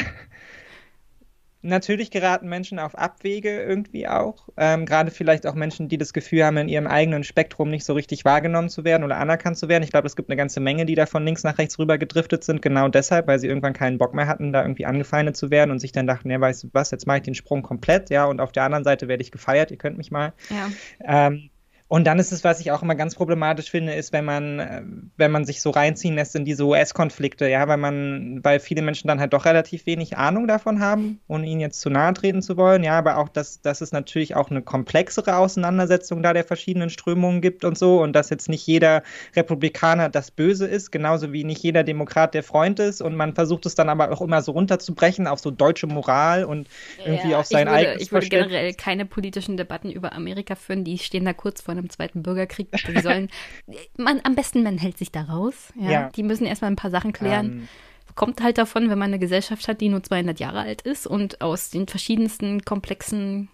Natürlich 1.68 2.12
geraten 2.12 2.48
Menschen 2.48 2.80
auf 2.80 2.98
Abwege 2.98 3.62
irgendwie 3.62 4.08
auch. 4.08 4.48
Ähm, 4.56 4.86
Gerade 4.86 5.12
vielleicht 5.12 5.46
auch 5.46 5.54
Menschen, 5.54 5.90
die 5.90 5.98
das 5.98 6.14
Gefühl 6.14 6.46
haben, 6.46 6.56
in 6.56 6.70
ihrem 6.70 6.88
eigenen 6.88 7.26
Spektrum 7.26 7.70
nicht 7.70 7.84
so 7.84 7.92
richtig 7.92 8.24
wahrgenommen 8.24 8.70
zu 8.70 8.86
werden 8.86 9.04
oder 9.04 9.18
anerkannt 9.18 9.58
zu 9.58 9.68
werden. 9.68 9.84
Ich 9.84 9.92
glaube, 9.92 10.08
es 10.08 10.16
gibt 10.16 10.30
eine 10.30 10.38
ganze 10.38 10.62
Menge, 10.62 10.86
die 10.86 10.96
da 10.96 11.06
von 11.06 11.26
links 11.26 11.44
nach 11.44 11.58
rechts 11.58 11.78
rüber 11.78 11.98
gedriftet 11.98 12.46
sind, 12.46 12.62
genau 12.62 12.88
deshalb, 12.88 13.28
weil 13.28 13.40
sie 13.40 13.48
irgendwann 13.48 13.74
keinen 13.74 13.98
Bock 13.98 14.14
mehr 14.14 14.28
hatten, 14.28 14.54
da 14.54 14.62
irgendwie 14.62 14.86
angefeindet 14.86 15.36
zu 15.36 15.52
werden 15.52 15.72
und 15.72 15.80
sich 15.80 15.92
dann 15.92 16.08
dachten, 16.08 16.32
ja, 16.32 16.40
weißt 16.40 16.64
du 16.64 16.70
was, 16.72 16.92
jetzt 16.92 17.06
mache 17.06 17.18
ich 17.18 17.24
den 17.24 17.36
Sprung 17.36 17.64
komplett, 17.64 18.10
ja, 18.10 18.24
und 18.26 18.40
auf 18.40 18.54
der 18.54 18.64
anderen 18.64 18.86
Seite 18.86 19.10
werde 19.10 19.22
ich 19.22 19.32
gefeiert, 19.32 19.70
ihr 19.70 19.78
könnt 19.78 19.98
mich 19.98 20.10
mal. 20.10 20.32
Ja. 20.50 21.28
Ähm, 21.28 21.50
und 21.90 22.06
dann 22.06 22.20
ist 22.20 22.34
es, 22.34 22.44
was 22.44 22.60
ich 22.60 22.72
auch 22.72 22.84
immer 22.84 22.96
ganz 22.96 23.16
problematisch 23.16 23.72
finde, 23.72 23.94
ist, 23.94 24.12
wenn 24.12 24.26
man, 24.26 24.60
äh, 24.60 24.82
wenn 25.16 25.32
man 25.32 25.46
sich 25.46 25.62
so 25.62 25.70
reinziehen 25.70 26.16
lässt 26.16 26.36
in 26.36 26.44
diese 26.44 26.66
US-Konflikte, 26.66 27.48
ja, 27.48 27.66
weil 27.70 27.78
man, 27.78 28.44
weil 28.44 28.60
viele 28.60 28.82
Menschen 28.82 29.08
dann 29.08 29.22
halt 29.22 29.32
doch 29.32 29.46
relativ 29.46 29.86
wenig 29.86 30.18
Ahnung 30.18 30.48
davon 30.48 30.82
haben, 30.82 31.22
ohne 31.28 31.48
ihnen 31.48 31.62
jetzt 31.62 31.80
zu 31.80 31.90
nahe 31.90 32.14
treten 32.14 32.42
zu 32.42 32.58
wollen, 32.58 32.84
ja, 32.84 32.98
aber 32.98 33.18
auch, 33.18 33.30
dass, 33.30 33.62
dass 33.62 33.80
es 33.80 33.94
natürlich 33.94 34.36
auch 34.36 34.52
eine 34.52 34.62
komplexere 34.62 35.38
Auseinandersetzung 35.38 36.22
da 36.22 36.34
der 36.34 36.44
verschiedenen 36.44 36.90
Strömungen 36.90 37.40
gibt 37.40 37.64
und 37.64 37.78
so 37.78 38.02
und 38.02 38.14
dass 38.14 38.30
jetzt 38.30 38.50
nicht 38.50 38.68
jeder 38.68 39.02
Republikaner 39.38 40.10
das 40.10 40.30
Böse 40.30 40.68
ist, 40.68 40.92
genauso 40.92 41.32
wie 41.32 41.46
nicht 41.46 41.64
jeder 41.64 41.86
Demokrat 41.86 42.34
der 42.34 42.44
Freund 42.44 42.80
ist 42.80 43.02
und 43.02 43.16
man 43.16 43.34
versucht 43.34 43.66
es 43.66 43.76
dann 43.76 43.88
aber 43.88 44.12
auch 44.12 44.22
immer 44.22 44.42
so 44.42 44.52
runterzubrechen 44.52 45.26
auf 45.26 45.40
so 45.40 45.52
deutsche 45.52 45.88
Moral 45.88 46.44
und 46.44 46.68
irgendwie 47.06 47.30
ja, 47.30 47.40
auf 47.40 47.46
sein 47.46 47.68
ich 47.68 47.72
würde, 47.72 47.78
eigenes 47.78 48.02
Ich 48.02 48.12
würde 48.12 48.28
generell 48.28 48.74
keine 48.74 49.06
politischen 49.06 49.56
Debatten 49.56 49.90
über 49.90 50.12
Amerika 50.12 50.56
führen, 50.56 50.84
die 50.84 50.98
stehen 50.98 51.24
da 51.24 51.32
kurz 51.32 51.62
vor 51.62 51.77
einem 51.78 51.90
Zweiten 51.90 52.24
Bürgerkrieg. 52.24 52.70
Die 52.72 53.02
sollen, 53.02 53.30
man, 53.98 54.22
am 54.24 54.36
besten 54.36 54.64
man 54.64 54.78
hält 54.78 54.98
sich 54.98 55.12
da 55.12 55.24
raus. 55.24 55.74
Ja? 55.76 55.92
ja. 55.92 56.10
Die 56.10 56.24
müssen 56.24 56.46
erstmal 56.46 56.72
ein 56.72 56.76
paar 56.76 56.92
Sachen 56.92 57.14
klären. 57.14 57.46
Ähm. 57.46 57.68
Kommt 58.16 58.42
halt 58.42 58.58
davon, 58.58 58.90
wenn 58.90 58.98
man 58.98 59.10
eine 59.10 59.20
Gesellschaft 59.20 59.68
hat, 59.68 59.80
die 59.80 59.90
nur 59.90 60.02
200 60.02 60.40
Jahre 60.40 60.62
alt 60.62 60.82
ist 60.82 61.06
und 61.06 61.42
aus 61.42 61.70
den 61.70 61.88
verschiedensten 61.88 62.64
komplexen 62.64 63.50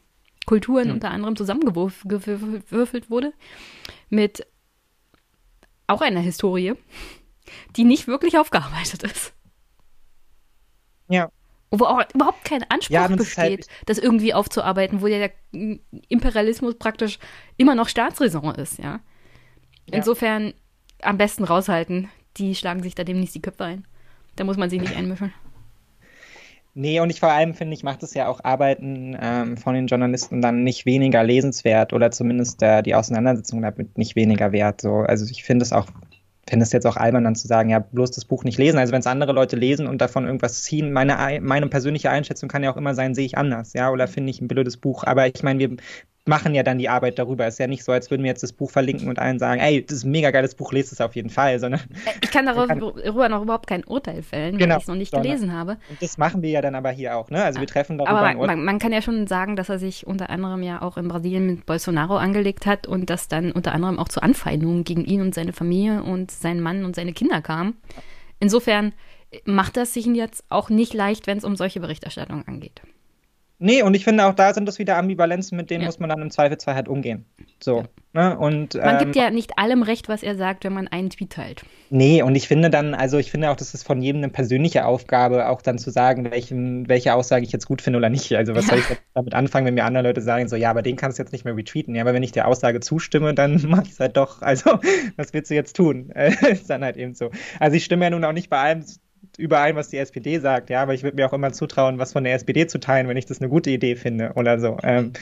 Kulturen 0.46 0.86
hm. 0.86 0.94
unter 0.94 1.12
anderem 1.12 1.36
zusammengewürfelt 1.36 3.10
wurde. 3.10 3.34
Mit 4.10 4.48
auch 5.88 6.02
einer 6.02 6.22
Historie, 6.22 6.74
die 7.76 7.84
nicht 7.84 8.08
wirklich 8.08 8.38
aufgearbeitet 8.38 9.04
ist. 9.04 9.34
Ja 11.10 11.30
wo 11.80 11.86
auch 11.86 12.02
überhaupt 12.14 12.46
kein 12.46 12.64
Anspruch 12.70 12.94
ja, 12.94 13.08
besteht, 13.08 13.38
halt 13.38 13.68
das 13.86 13.98
irgendwie 13.98 14.34
aufzuarbeiten, 14.34 15.02
wo 15.02 15.08
ja 15.08 15.18
der 15.18 15.32
Imperialismus 16.08 16.76
praktisch 16.76 17.20
immer 17.58 17.76
noch 17.76 17.90
Staatsräson 17.90 18.56
ist, 18.56 18.80
ja. 18.80 19.00
Insofern 19.86 20.48
ja. 20.48 20.54
am 21.02 21.18
besten 21.18 21.44
raushalten. 21.44 22.10
Die 22.38 22.56
schlagen 22.56 22.82
sich 22.82 22.96
da 22.96 23.04
demnächst 23.04 23.36
die 23.36 23.42
Köpfe 23.42 23.66
ein. 23.66 23.86
Da 24.36 24.44
muss 24.44 24.58
man 24.58 24.70
sich 24.70 24.82
nicht 24.82 24.96
einmischen. 24.96 25.34
Nee, 26.76 27.00
und 27.00 27.12
ich 27.12 27.20
vor 27.20 27.30
allem 27.30 27.54
finde 27.54 27.76
ich, 27.76 27.84
macht 27.84 28.02
es 28.02 28.16
ja 28.16 28.28
auch 28.28 28.44
Arbeiten 28.44 29.16
ähm, 29.22 29.58
von 29.58 29.76
den 29.76 29.86
Journalisten 29.86 30.42
dann 30.42 30.64
nicht 30.64 30.88
weniger 30.88 31.24
lesenswert 31.24 31.94
oder 31.94 32.10
zumindest 32.10 32.64
äh, 32.64 32.82
die 32.82 32.96
Auseinandersetzung 32.96 33.62
damit 33.62 33.96
nicht 33.98 34.16
weniger 34.16 34.52
wert. 34.52 34.82
So. 34.82 34.96
Also 34.96 35.26
ich 35.30 35.44
finde 35.44 35.64
es 35.64 35.72
auch, 35.72 35.86
finde 36.48 36.64
es 36.64 36.72
jetzt 36.72 36.86
auch 36.86 36.98
albern, 36.98 37.24
dann 37.24 37.36
zu 37.36 37.48
sagen, 37.48 37.70
ja, 37.70 37.80
bloß 37.80 38.12
das 38.12 38.26
Buch 38.26 38.44
nicht 38.44 38.58
lesen. 38.58 38.78
Also 38.78 38.92
wenn 38.92 39.00
es 39.00 39.08
andere 39.08 39.32
Leute 39.34 39.56
lesen 39.56 39.88
und 39.88 40.00
davon 40.02 40.26
irgendwas 40.26 40.64
ziehen, 40.64 40.92
meine, 40.92 41.40
meine 41.42 41.68
persönliche 41.68 42.10
Einschätzung 42.10 42.50
kann 42.50 42.64
ja 42.64 42.72
auch 42.72 42.78
immer 42.78 42.96
sein, 42.96 43.16
sehe 43.16 43.26
ich 43.26 43.38
anders, 43.38 43.74
ja, 43.74 43.92
oder 43.92 44.08
finde 44.08 44.32
ich 44.32 44.42
ein 44.42 44.48
blödes 44.48 44.78
Buch. 44.78 45.04
Aber 45.06 45.28
ich 45.28 45.42
meine, 45.44 45.60
wir 45.60 45.78
machen 46.26 46.56
ja 46.56 46.64
dann 46.64 46.78
die 46.78 46.88
Arbeit 46.88 47.20
darüber. 47.20 47.46
Es 47.46 47.56
ist 47.56 47.60
ja 47.60 47.68
nicht 47.68 47.84
so, 47.84 47.92
als 47.92 48.10
würden 48.10 48.24
wir 48.24 48.30
jetzt 48.30 48.44
das 48.44 48.54
Buch 48.54 48.72
verlinken 48.72 49.10
und 49.10 49.20
allen 49.20 49.40
sagen, 49.40 49.60
ey, 49.60 49.86
das 49.86 49.98
ist 49.98 50.04
ein 50.06 50.12
mega 50.12 50.32
geiles 50.32 50.56
Buch, 50.56 50.72
lest 50.72 50.94
es 50.94 51.02
auf 51.02 51.16
jeden 51.16 51.30
Fall, 51.30 51.60
sondern 51.60 51.82
ich 52.22 52.32
kann 52.32 52.46
darüber 52.46 53.30
noch 53.30 53.42
überhaupt 53.42 53.68
kein 53.68 53.84
Urteil 53.84 54.24
fällen, 54.24 54.58
genau, 54.58 54.76
weil 54.76 54.78
ich 54.78 54.84
es 54.84 54.88
noch 54.88 54.96
nicht 54.96 55.12
sondern, 55.12 55.28
gelesen 55.30 55.54
habe. 55.54 55.78
Und 55.90 56.02
das 56.02 56.18
machen 56.18 56.42
wir 56.42 56.50
ja 56.50 56.62
dann 56.62 56.76
aber 56.76 56.92
hier 56.92 57.18
auch, 57.18 57.30
ne? 57.30 57.44
Also 57.44 57.60
wir 57.60 57.68
treffen 57.68 57.98
darüber 57.98 58.18
aber 58.18 58.28
ein 58.28 58.38
Urteil. 58.38 58.56
Man, 58.56 58.66
man, 58.66 58.80
kann 58.80 58.94
ja 58.94 59.02
schon 59.02 59.28
sagen, 59.28 59.58
dass 59.58 59.68
er 59.68 59.80
sich 59.80 60.08
unter 60.08 60.30
anderem 60.30 60.64
ja 60.64 60.82
auch 60.82 60.98
in 60.98 61.10
Brasilien 61.10 61.46
mit 61.46 61.66
Bolsonaro 61.66 62.16
angelegt 62.16 62.66
hat 62.66 62.88
und 62.88 63.10
dass 63.10 63.28
dann 63.28 63.52
unter 63.52 63.74
anderem 63.74 64.00
auch 64.00 64.08
zu 64.08 64.22
Anfeindungen 64.22 64.86
gegen 64.86 65.04
ihn 65.04 65.22
und 65.22 65.36
seine 65.36 65.52
Familie 65.52 66.04
und 66.04 66.32
seinen 66.32 66.62
Mann 66.62 66.86
und 66.86 66.96
seine 66.96 67.12
Kinder 67.12 67.42
kam. 67.42 67.76
Insofern 68.40 68.94
macht 69.46 69.76
das 69.78 69.94
sich 69.94 70.06
jetzt 70.06 70.44
auch 70.50 70.70
nicht 70.70 70.94
leicht, 70.94 71.28
wenn 71.28 71.38
es 71.38 71.44
um 71.44 71.56
solche 71.56 71.80
Berichterstattung 71.80 72.48
angeht. 72.48 72.82
Nee, 73.60 73.82
und 73.82 73.94
ich 73.94 74.04
finde 74.04 74.26
auch 74.26 74.34
da 74.34 74.54
sind 74.54 74.68
das 74.68 74.80
wieder 74.80 74.98
Ambivalenzen, 74.98 75.56
mit 75.56 75.70
denen 75.70 75.82
ja. 75.82 75.88
muss 75.88 76.00
man 76.00 76.10
dann 76.10 76.22
im 76.22 76.32
Zweifelsfall 76.32 76.76
halt 76.76 76.88
umgehen. 76.88 77.26
So. 77.62 77.78
Ja. 77.78 77.88
Ne? 78.16 78.38
Und, 78.38 78.76
man 78.76 78.96
ähm, 78.96 79.00
gibt 79.00 79.16
ja 79.16 79.32
nicht 79.32 79.58
allem 79.58 79.82
recht, 79.82 80.08
was 80.08 80.22
er 80.22 80.36
sagt, 80.36 80.66
wenn 80.66 80.74
man 80.74 80.88
einen 80.88 81.10
Tweet 81.10 81.32
teilt. 81.32 81.64
Nee, 81.90 82.22
und 82.22 82.36
ich 82.36 82.48
finde 82.48 82.70
dann, 82.70 82.94
also 82.94 83.18
ich 83.18 83.32
finde 83.32 83.50
auch, 83.50 83.56
das 83.56 83.74
ist 83.74 83.84
von 83.84 84.02
jedem 84.02 84.22
eine 84.22 84.32
persönliche 84.32 84.86
Aufgabe, 84.86 85.50
auch 85.50 85.62
dann 85.64 85.80
zu 85.80 85.90
sagen, 85.90 86.30
welchen, 86.30 86.88
welche 86.88 87.16
Aussage 87.16 87.44
ich 87.44 87.52
jetzt 87.52 87.66
gut 87.66 87.82
finde 87.82 87.98
oder 87.98 88.10
nicht. 88.10 88.36
Also 88.36 88.54
was 88.54 88.66
ja. 88.66 88.72
soll 88.72 88.80
ich 88.80 88.98
damit 89.16 89.34
anfangen, 89.34 89.66
wenn 89.66 89.74
mir 89.74 89.86
andere 89.86 90.04
Leute 90.04 90.22
sagen, 90.22 90.48
so, 90.48 90.56
ja, 90.56 90.70
aber 90.70 90.84
den 90.84 90.96
kannst 90.96 91.18
du 91.18 91.24
jetzt 91.24 91.32
nicht 91.32 91.46
mehr 91.46 91.56
retweeten. 91.56 91.96
Ja, 91.96 92.04
aber 92.04 92.14
wenn 92.14 92.24
ich 92.24 92.32
der 92.32 92.48
Aussage 92.48 92.82
zustimme, 92.82 93.34
dann 93.34 93.62
mache 93.68 93.84
ich 93.86 93.92
es 93.92 94.00
halt 94.00 94.18
doch. 94.18 94.42
Also, 94.42 94.80
was 95.16 95.34
willst 95.34 95.50
du 95.50 95.56
jetzt 95.56 95.76
tun? 95.76 96.12
ist 96.52 96.70
dann 96.70 96.84
halt 96.84 96.98
eben 96.98 97.16
so. 97.16 97.32
Also 97.60 97.78
ich 97.78 97.86
stimme 97.86 98.06
ja 98.06 98.12
nun 98.12 98.26
auch 98.26 98.34
nicht 98.34 98.50
bei 98.50 98.60
allem 98.60 98.84
überein, 99.38 99.76
was 99.76 99.90
die 99.90 99.98
SPD 99.98 100.40
sagt, 100.40 100.70
ja, 100.70 100.82
aber 100.82 100.94
ich 100.94 101.04
würde 101.04 101.16
mir 101.16 101.28
auch 101.28 101.34
immer 101.34 101.52
zutrauen, 101.52 101.98
was 101.98 102.14
von 102.14 102.24
der 102.24 102.34
SPD 102.34 102.68
zu 102.68 102.80
teilen, 102.80 103.08
wenn 103.08 103.18
ich 103.18 103.26
das 103.26 103.40
eine 103.40 103.50
gute 103.50 103.70
Idee 103.70 103.96
finde 103.96 104.34
oder 104.36 104.60
so. 104.60 104.78
Ähm, 104.84 105.14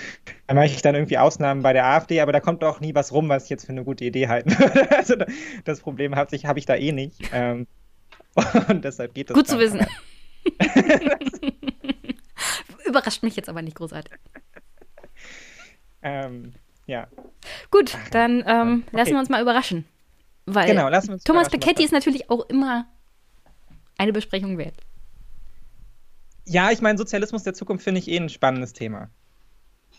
dann 0.47 0.55
mache 0.55 0.67
ich 0.67 0.81
dann 0.81 0.95
irgendwie 0.95 1.17
Ausnahmen 1.17 1.61
bei 1.61 1.73
der 1.73 1.85
AfD, 1.85 2.19
aber 2.21 2.31
da 2.31 2.39
kommt 2.39 2.63
auch 2.63 2.79
nie 2.79 2.95
was 2.95 3.11
rum, 3.11 3.29
was 3.29 3.45
ich 3.45 3.49
jetzt 3.49 3.65
für 3.65 3.71
eine 3.71 3.83
gute 3.83 4.05
Idee 4.05 4.27
halten 4.27 4.51
würde. 4.59 4.91
also 4.91 5.15
das 5.65 5.81
Problem 5.81 6.15
habe 6.15 6.35
ich, 6.35 6.45
hab 6.45 6.57
ich 6.57 6.65
da 6.65 6.75
eh 6.75 6.91
nicht. 6.91 7.21
Ähm, 7.33 7.67
und 8.69 8.83
deshalb 8.83 9.13
geht 9.13 9.29
das. 9.29 9.35
Gut 9.35 9.47
zu 9.47 9.59
wissen. 9.59 9.85
Überrascht 12.85 13.23
mich 13.23 13.35
jetzt 13.35 13.49
aber 13.49 13.61
nicht 13.61 13.75
großartig. 13.75 14.13
Ähm, 16.01 16.53
ja. 16.87 17.07
Gut, 17.69 17.97
dann 18.11 18.43
ähm, 18.47 18.83
okay. 18.87 18.97
lassen 18.97 19.11
wir 19.11 19.19
uns 19.19 19.29
mal 19.29 19.41
überraschen. 19.41 19.85
Weil 20.45 20.67
genau, 20.67 20.89
lassen 20.89 21.09
wir 21.09 21.13
uns 21.13 21.23
Thomas 21.23 21.49
Piketty 21.49 21.83
ist 21.83 21.93
natürlich 21.93 22.29
auch 22.29 22.49
immer 22.49 22.87
eine 24.01 24.13
Besprechung 24.13 24.57
wert. 24.57 24.75
Ja, 26.45 26.71
ich 26.71 26.81
meine, 26.81 26.97
Sozialismus 26.97 27.43
der 27.43 27.53
Zukunft 27.53 27.83
finde 27.83 27.99
ich 27.99 28.09
eh 28.09 28.17
ein 28.17 28.29
spannendes 28.29 28.73
Thema. 28.73 29.11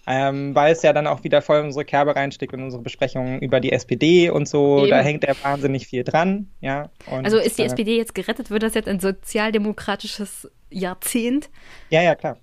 Ähm, 0.04 0.52
weil 0.56 0.72
es 0.72 0.82
ja 0.82 0.92
dann 0.92 1.06
auch 1.06 1.22
wieder 1.22 1.40
voll 1.42 1.60
in 1.60 1.66
unsere 1.66 1.84
Kerbe 1.84 2.16
reinsteckt 2.16 2.52
in 2.52 2.64
unsere 2.64 2.82
Besprechungen 2.82 3.38
über 3.40 3.60
die 3.60 3.70
SPD 3.70 4.30
und 4.30 4.48
so. 4.48 4.80
Eben. 4.80 4.90
Da 4.90 5.00
hängt 5.00 5.22
ja 5.22 5.34
wahnsinnig 5.44 5.86
viel 5.86 6.02
dran. 6.02 6.50
Ja, 6.60 6.90
und, 7.08 7.24
also 7.24 7.38
ist 7.38 7.58
die 7.58 7.62
äh, 7.62 7.66
SPD 7.66 7.96
jetzt 7.96 8.12
gerettet? 8.16 8.50
Wird 8.50 8.64
das 8.64 8.74
jetzt 8.74 8.88
ein 8.88 8.98
sozialdemokratisches 8.98 10.50
Jahrzehnt? 10.70 11.50
Ja, 11.90 12.02
ja, 12.02 12.16
klar. 12.16 12.36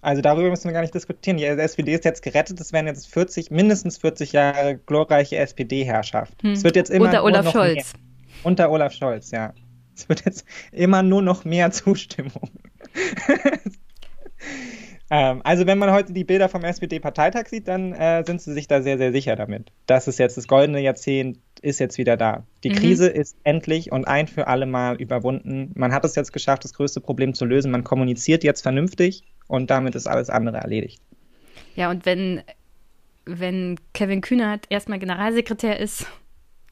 Also 0.00 0.22
darüber 0.22 0.50
müssen 0.50 0.64
wir 0.64 0.72
gar 0.72 0.80
nicht 0.80 0.94
diskutieren. 0.94 1.36
Die 1.36 1.44
SPD 1.44 1.94
ist 1.94 2.04
jetzt 2.04 2.22
gerettet. 2.22 2.60
Es 2.60 2.72
werden 2.72 2.88
jetzt 2.88 3.06
40, 3.06 3.52
mindestens 3.52 3.98
40 3.98 4.32
Jahre 4.32 4.76
glorreiche 4.76 5.36
SPD-Herrschaft. 5.36 6.42
Hm. 6.42 6.52
Es 6.52 6.64
wird 6.64 6.74
jetzt 6.74 6.90
immer 6.90 7.04
Unter 7.04 7.22
Olaf 7.22 7.52
Scholz. 7.52 7.92
Mehr. 7.92 8.02
Unter 8.42 8.70
Olaf 8.72 8.92
Scholz, 8.92 9.30
ja. 9.30 9.54
Es 9.96 10.08
wird 10.08 10.24
jetzt 10.24 10.44
immer 10.72 11.02
nur 11.02 11.22
noch 11.22 11.44
mehr 11.44 11.70
Zustimmung. 11.72 12.50
ähm, 15.10 15.40
also 15.42 15.66
wenn 15.66 15.78
man 15.78 15.90
heute 15.90 16.12
die 16.12 16.24
Bilder 16.24 16.48
vom 16.48 16.64
SPD-Parteitag 16.64 17.46
sieht, 17.46 17.66
dann 17.68 17.92
äh, 17.92 18.22
sind 18.24 18.42
sie 18.42 18.52
sich 18.52 18.68
da 18.68 18.82
sehr, 18.82 18.98
sehr 18.98 19.12
sicher 19.12 19.36
damit. 19.36 19.72
Das 19.86 20.06
ist 20.06 20.18
jetzt 20.18 20.36
das 20.36 20.48
goldene 20.48 20.80
Jahrzehnt, 20.80 21.38
ist 21.62 21.80
jetzt 21.80 21.96
wieder 21.96 22.16
da. 22.16 22.44
Die 22.62 22.70
mhm. 22.70 22.74
Krise 22.74 23.08
ist 23.08 23.36
endlich 23.44 23.90
und 23.90 24.06
ein 24.06 24.28
für 24.28 24.46
alle 24.46 24.66
Mal 24.66 24.96
überwunden. 25.00 25.72
Man 25.74 25.92
hat 25.92 26.04
es 26.04 26.14
jetzt 26.14 26.32
geschafft, 26.32 26.64
das 26.64 26.74
größte 26.74 27.00
Problem 27.00 27.34
zu 27.34 27.46
lösen. 27.46 27.70
Man 27.70 27.84
kommuniziert 27.84 28.44
jetzt 28.44 28.60
vernünftig 28.60 29.24
und 29.48 29.70
damit 29.70 29.94
ist 29.94 30.06
alles 30.06 30.28
andere 30.28 30.58
erledigt. 30.58 31.00
Ja, 31.74 31.90
und 31.90 32.04
wenn, 32.04 32.42
wenn 33.24 33.78
Kevin 33.94 34.20
Kühnert 34.20 34.66
erstmal 34.68 34.98
Generalsekretär 34.98 35.80
ist, 35.80 36.06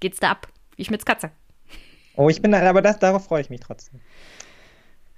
geht's 0.01 0.21
da 0.21 0.31
ab, 0.31 0.49
wie 0.77 0.85
Schmitz 0.85 1.05
Katze. 1.05 1.31
Oh, 2.17 2.29
ich 2.29 2.41
bin, 2.41 2.55
aber 2.55 2.83
das, 2.83 2.99
darauf 2.99 3.25
freue 3.25 3.41
ich 3.41 3.51
mich 3.51 3.61
trotzdem. 3.61 4.01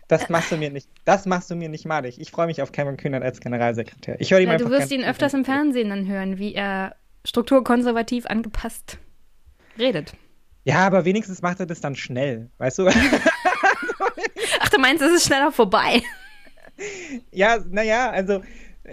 Das 0.08 0.28
machst 0.28 0.52
du 0.52 0.56
mir 0.56 0.70
nicht, 0.70 0.88
das 1.04 1.26
machst 1.26 1.50
du 1.50 1.56
mir 1.56 1.68
nicht 1.68 1.84
malig. 1.84 2.20
Ich 2.20 2.30
freue 2.30 2.46
mich 2.46 2.62
auf 2.62 2.70
Kevin 2.70 2.96
Kühnert 2.96 3.24
als 3.24 3.40
Generalsekretär. 3.40 4.20
Ich 4.20 4.30
höre 4.30 4.40
ihm 4.40 4.48
ja, 4.48 4.56
Du 4.56 4.70
wirst 4.70 4.92
ihn 4.92 5.04
öfters 5.04 5.34
im 5.34 5.44
Fernsehen 5.44 5.90
dann 5.90 6.06
hören, 6.06 6.38
wie 6.38 6.54
er 6.54 6.94
strukturkonservativ 7.24 8.26
angepasst 8.26 8.98
redet. 9.78 10.14
Ja, 10.64 10.86
aber 10.86 11.04
wenigstens 11.04 11.42
macht 11.42 11.60
er 11.60 11.66
das 11.66 11.80
dann 11.80 11.96
schnell, 11.96 12.50
weißt 12.58 12.78
du? 12.78 12.86
Ach, 14.60 14.68
du 14.68 14.78
meinst, 14.78 15.02
es 15.02 15.12
ist 15.12 15.26
schneller 15.26 15.50
vorbei? 15.50 16.02
Ja, 17.32 17.58
naja, 17.68 18.10
also 18.10 18.42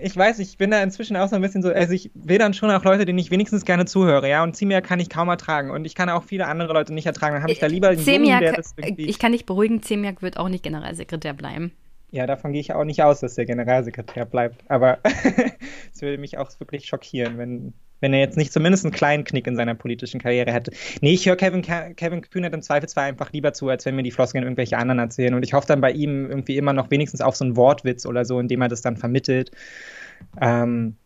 ich 0.02 0.16
weiß, 0.16 0.40
ich 0.40 0.58
bin 0.58 0.72
da 0.72 0.82
inzwischen 0.82 1.16
auch 1.18 1.28
so 1.28 1.36
ein 1.36 1.42
bisschen 1.42 1.62
so, 1.62 1.70
also 1.70 1.94
ich 1.94 2.12
will 2.14 2.38
dann 2.38 2.54
schon 2.54 2.72
auch 2.72 2.84
Leute, 2.84 3.06
denen 3.06 3.20
ich 3.20 3.32
wenigstens 3.32 3.66
gerne 3.66 3.86
zuhöre, 3.86 4.30
ja, 4.30 4.44
und 4.44 4.56
Ziemiak 4.56 4.84
kann 4.84 5.00
ich 5.00 5.10
kaum 5.10 5.30
ertragen 5.30 5.72
und 5.72 5.86
ich 5.86 5.96
kann 5.96 6.10
auch 6.10 6.24
viele 6.24 6.48
andere 6.48 6.74
Leute 6.74 6.94
nicht 6.94 7.06
ertragen, 7.06 7.36
dann 7.36 7.44
habe 7.44 7.52
ich 7.52 7.60
da 7.60 7.68
lieber 7.68 7.90
einen 7.90 8.00
Ziemiak, 8.00 8.42
Jungen, 8.42 8.42
der 8.42 8.54
das 8.54 8.74
irgendwie... 8.78 9.06
Ich 9.06 9.20
kann 9.20 9.32
dich 9.32 9.46
beruhigen, 9.46 9.82
Ziemiak 9.82 10.22
wird 10.22 10.38
auch 10.38 10.50
nicht 10.50 10.64
Generalsekretär 10.64 11.34
bleiben. 11.34 11.72
Ja, 12.12 12.28
davon 12.28 12.52
gehe 12.54 12.62
ich 12.62 12.74
auch 12.74 12.84
nicht 12.84 13.02
aus, 13.02 13.22
dass 13.22 13.36
der 13.36 13.46
Generalsekretär 13.46 14.26
bleibt, 14.26 14.64
aber 14.70 15.00
es 15.94 16.02
würde 16.02 16.18
mich 16.18 16.38
auch 16.38 16.50
wirklich 16.60 16.86
schockieren, 16.86 17.38
wenn, 17.38 17.74
wenn 18.04 18.14
er 18.14 18.20
jetzt 18.20 18.36
nicht 18.36 18.52
zumindest 18.52 18.84
einen 18.84 18.94
kleinen 18.94 19.24
Knick 19.24 19.48
in 19.48 19.56
seiner 19.56 19.76
politischen 19.76 20.20
Karriere 20.20 20.52
hätte. 20.52 20.74
Nee, 21.00 21.14
ich 21.14 21.26
höre 21.26 21.38
Kevin, 21.38 21.62
Kevin 21.62 22.22
Kühnert 22.22 22.54
im 22.54 22.62
Zweifelsfall 22.62 23.06
einfach 23.06 23.32
lieber 23.32 23.54
zu, 23.54 23.70
als 23.70 23.86
wenn 23.86 23.96
mir 23.96 24.04
die 24.04 24.12
Floskeln 24.12 24.44
irgendwelche 24.44 24.78
anderen 24.78 25.00
erzählen. 25.00 25.34
Und 25.34 25.44
ich 25.44 25.54
hoffe 25.54 25.68
dann 25.68 25.80
bei 25.80 25.92
ihm 25.92 26.30
irgendwie 26.30 26.58
immer 26.58 26.74
noch 26.74 26.92
wenigstens 26.92 27.22
auf 27.22 27.38
so 27.38 27.46
einen 27.46 27.56
Wortwitz 27.56 28.06
oder 28.06 28.26
so, 28.26 28.42
indem 28.42 28.62
er 28.62 28.68
das 28.68 28.82
dann 28.82 28.98
vermittelt. 28.98 29.52
Ähm, 30.42 30.98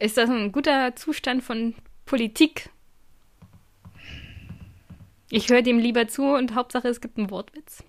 Ist 0.00 0.16
das 0.16 0.30
ein 0.30 0.50
guter 0.50 0.96
Zustand 0.96 1.44
von 1.44 1.74
Politik? 2.06 2.70
Ich 5.30 5.50
höre 5.50 5.60
dem 5.60 5.78
lieber 5.78 6.08
zu 6.08 6.22
und 6.22 6.54
Hauptsache 6.54 6.88
es 6.88 7.02
gibt 7.02 7.18
einen 7.18 7.30
Wortwitz. 7.30 7.84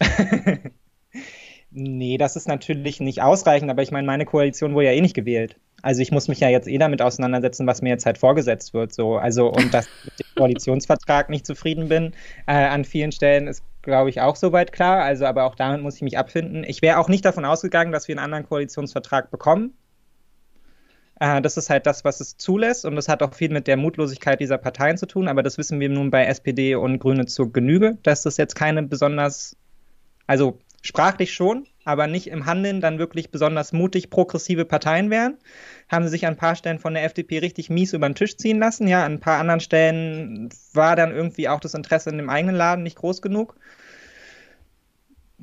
nee, 1.70 2.16
das 2.16 2.36
ist 2.36 2.48
natürlich 2.48 3.00
nicht 3.00 3.20
ausreichend, 3.20 3.70
aber 3.70 3.82
ich 3.82 3.90
meine, 3.90 4.06
meine 4.06 4.24
Koalition 4.24 4.74
wurde 4.74 4.86
ja 4.86 4.92
eh 4.92 5.02
nicht 5.02 5.14
gewählt. 5.14 5.58
Also 5.82 6.02
ich 6.02 6.10
muss 6.10 6.28
mich 6.28 6.40
ja 6.40 6.48
jetzt 6.48 6.66
eh 6.66 6.78
damit 6.78 7.02
auseinandersetzen, 7.02 7.66
was 7.66 7.82
mir 7.82 7.90
jetzt 7.90 8.04
halt 8.04 8.18
vorgesetzt 8.18 8.74
wird. 8.74 8.92
So. 8.92 9.16
Also 9.16 9.48
und 9.48 9.72
dass 9.72 9.86
ich 9.86 10.04
mit 10.04 10.18
dem 10.18 10.26
Koalitionsvertrag 10.36 11.30
nicht 11.30 11.46
zufrieden 11.46 11.88
bin 11.88 12.14
äh, 12.46 12.52
an 12.52 12.84
vielen 12.84 13.12
Stellen 13.12 13.46
ist, 13.46 13.62
glaube 13.82 14.10
ich, 14.10 14.20
auch 14.20 14.36
soweit 14.36 14.72
klar. 14.72 15.02
Also 15.04 15.26
aber 15.26 15.44
auch 15.44 15.54
damit 15.54 15.82
muss 15.82 15.96
ich 15.96 16.02
mich 16.02 16.18
abfinden. 16.18 16.64
Ich 16.64 16.82
wäre 16.82 16.98
auch 16.98 17.08
nicht 17.08 17.24
davon 17.24 17.44
ausgegangen, 17.44 17.92
dass 17.92 18.08
wir 18.08 18.14
einen 18.14 18.24
anderen 18.24 18.46
Koalitionsvertrag 18.46 19.30
bekommen. 19.30 19.74
Äh, 21.20 21.42
das 21.42 21.56
ist 21.56 21.70
halt 21.70 21.86
das, 21.86 22.04
was 22.04 22.20
es 22.20 22.36
zulässt 22.36 22.84
und 22.84 22.96
das 22.96 23.08
hat 23.08 23.22
auch 23.22 23.34
viel 23.34 23.50
mit 23.50 23.66
der 23.66 23.76
Mutlosigkeit 23.76 24.40
dieser 24.40 24.58
Parteien 24.58 24.96
zu 24.96 25.06
tun. 25.06 25.28
Aber 25.28 25.42
das 25.42 25.58
wissen 25.58 25.80
wir 25.80 25.88
nun 25.88 26.10
bei 26.10 26.24
SPD 26.26 26.74
und 26.74 26.98
Grüne 26.98 27.26
zur 27.26 27.52
Genüge, 27.52 27.98
dass 28.02 28.22
das 28.22 28.36
jetzt 28.36 28.54
keine 28.54 28.82
besonders, 28.82 29.56
also 30.26 30.58
sprachlich 30.82 31.32
schon, 31.32 31.66
aber 31.88 32.06
nicht 32.06 32.26
im 32.26 32.44
Handeln 32.44 32.82
dann 32.82 32.98
wirklich 32.98 33.30
besonders 33.30 33.72
mutig 33.72 34.10
progressive 34.10 34.66
Parteien 34.66 35.08
wären. 35.08 35.38
Haben 35.88 36.04
sie 36.04 36.10
sich 36.10 36.26
an 36.26 36.34
ein 36.34 36.36
paar 36.36 36.54
Stellen 36.54 36.78
von 36.78 36.92
der 36.92 37.04
FDP 37.04 37.38
richtig 37.38 37.70
mies 37.70 37.94
über 37.94 38.06
den 38.06 38.14
Tisch 38.14 38.36
ziehen 38.36 38.58
lassen. 38.58 38.86
Ja, 38.86 39.06
an 39.06 39.14
ein 39.14 39.20
paar 39.20 39.40
anderen 39.40 39.60
Stellen 39.60 40.50
war 40.74 40.96
dann 40.96 41.12
irgendwie 41.12 41.48
auch 41.48 41.60
das 41.60 41.72
Interesse 41.72 42.10
in 42.10 42.18
dem 42.18 42.28
eigenen 42.28 42.56
Laden 42.56 42.82
nicht 42.82 42.96
groß 42.98 43.22
genug 43.22 43.56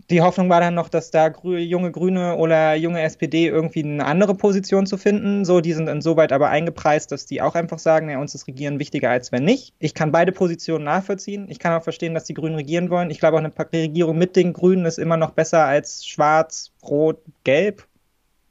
die 0.10 0.22
Hoffnung 0.22 0.50
war 0.50 0.60
dann 0.60 0.76
noch, 0.76 0.90
dass 0.90 1.10
da 1.10 1.30
grü 1.30 1.58
junge 1.58 1.92
Grüne 1.92 2.36
oder 2.36 2.76
junge 2.76 3.02
SPD 3.02 3.48
irgendwie 3.48 3.84
eine 3.84 4.06
andere 4.06 4.36
Position 4.36 4.86
zu 4.86 4.98
finden. 4.98 5.46
So, 5.46 5.62
die 5.62 5.72
sind 5.72 5.88
insoweit 5.88 6.34
aber 6.34 6.50
eingepreist, 6.50 7.12
dass 7.12 7.26
die 7.26 7.42
auch 7.42 7.56
einfach 7.56 7.80
sagen, 7.80 8.10
ja, 8.10 8.20
uns 8.20 8.36
ist 8.36 8.48
Regieren 8.48 8.78
wichtiger 8.78 9.10
als 9.10 9.32
wenn 9.32 9.46
nicht. 9.46 9.74
Ich 9.80 9.94
kann 9.94 10.12
beide 10.12 10.34
Positionen 10.34 10.84
nachvollziehen. 10.84 11.48
Ich 11.50 11.60
kann 11.60 11.74
auch 11.74 11.84
verstehen, 11.84 12.14
dass 12.14 12.26
die 12.26 12.34
Grünen 12.34 12.56
regieren 12.56 12.90
wollen. 12.90 13.10
Ich 13.10 13.20
glaube 13.20 13.38
auch 13.38 13.42
eine 13.42 13.54
Regierung 13.74 14.18
mit 14.18 14.36
den 14.36 14.54
Grünen 14.54 14.86
ist 14.86 15.00
immer 15.00 15.18
noch 15.18 15.32
besser 15.32 15.64
als 15.66 16.06
schwarz, 16.06 16.72
rot, 16.84 17.20
gelb. 17.46 17.88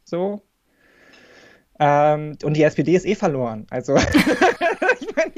So. 0.05 0.43
Ähm, 1.79 2.39
und 2.43 2.57
die 2.57 2.62
SPD 2.62 2.95
ist 2.95 3.05
eh 3.05 3.15
verloren. 3.15 3.66
Also. 3.69 3.97
ich 5.01 5.15
mein, 5.15 5.33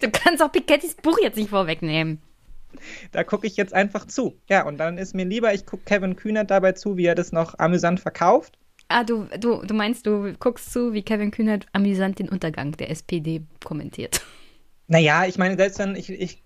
du 0.00 0.10
kannst 0.10 0.42
auch 0.42 0.50
Pikettys 0.50 0.94
Buch 0.94 1.18
jetzt 1.22 1.36
nicht 1.36 1.50
vorwegnehmen. 1.50 2.22
Da 3.12 3.24
gucke 3.24 3.46
ich 3.46 3.56
jetzt 3.56 3.74
einfach 3.74 4.06
zu. 4.06 4.38
Ja, 4.48 4.66
und 4.66 4.78
dann 4.78 4.98
ist 4.98 5.14
mir 5.14 5.24
lieber, 5.24 5.52
ich 5.54 5.66
gucke 5.66 5.84
Kevin 5.84 6.16
Kühnert 6.16 6.50
dabei 6.50 6.72
zu, 6.72 6.96
wie 6.96 7.06
er 7.06 7.14
das 7.14 7.32
noch 7.32 7.58
amüsant 7.58 8.00
verkauft. 8.00 8.58
Ah, 8.88 9.04
du, 9.04 9.26
du, 9.38 9.62
du 9.64 9.74
meinst, 9.74 10.06
du 10.06 10.34
guckst 10.38 10.72
zu, 10.72 10.92
wie 10.92 11.02
Kevin 11.02 11.30
Kühnert 11.30 11.66
amüsant 11.72 12.18
den 12.18 12.28
Untergang 12.28 12.72
der 12.72 12.90
SPD 12.90 13.42
kommentiert. 13.64 14.20
Naja, 14.86 15.24
ich 15.24 15.38
meine, 15.38 15.56
selbst 15.56 15.78
wenn 15.78 15.96
ich, 15.96 16.10
ich, 16.10 16.42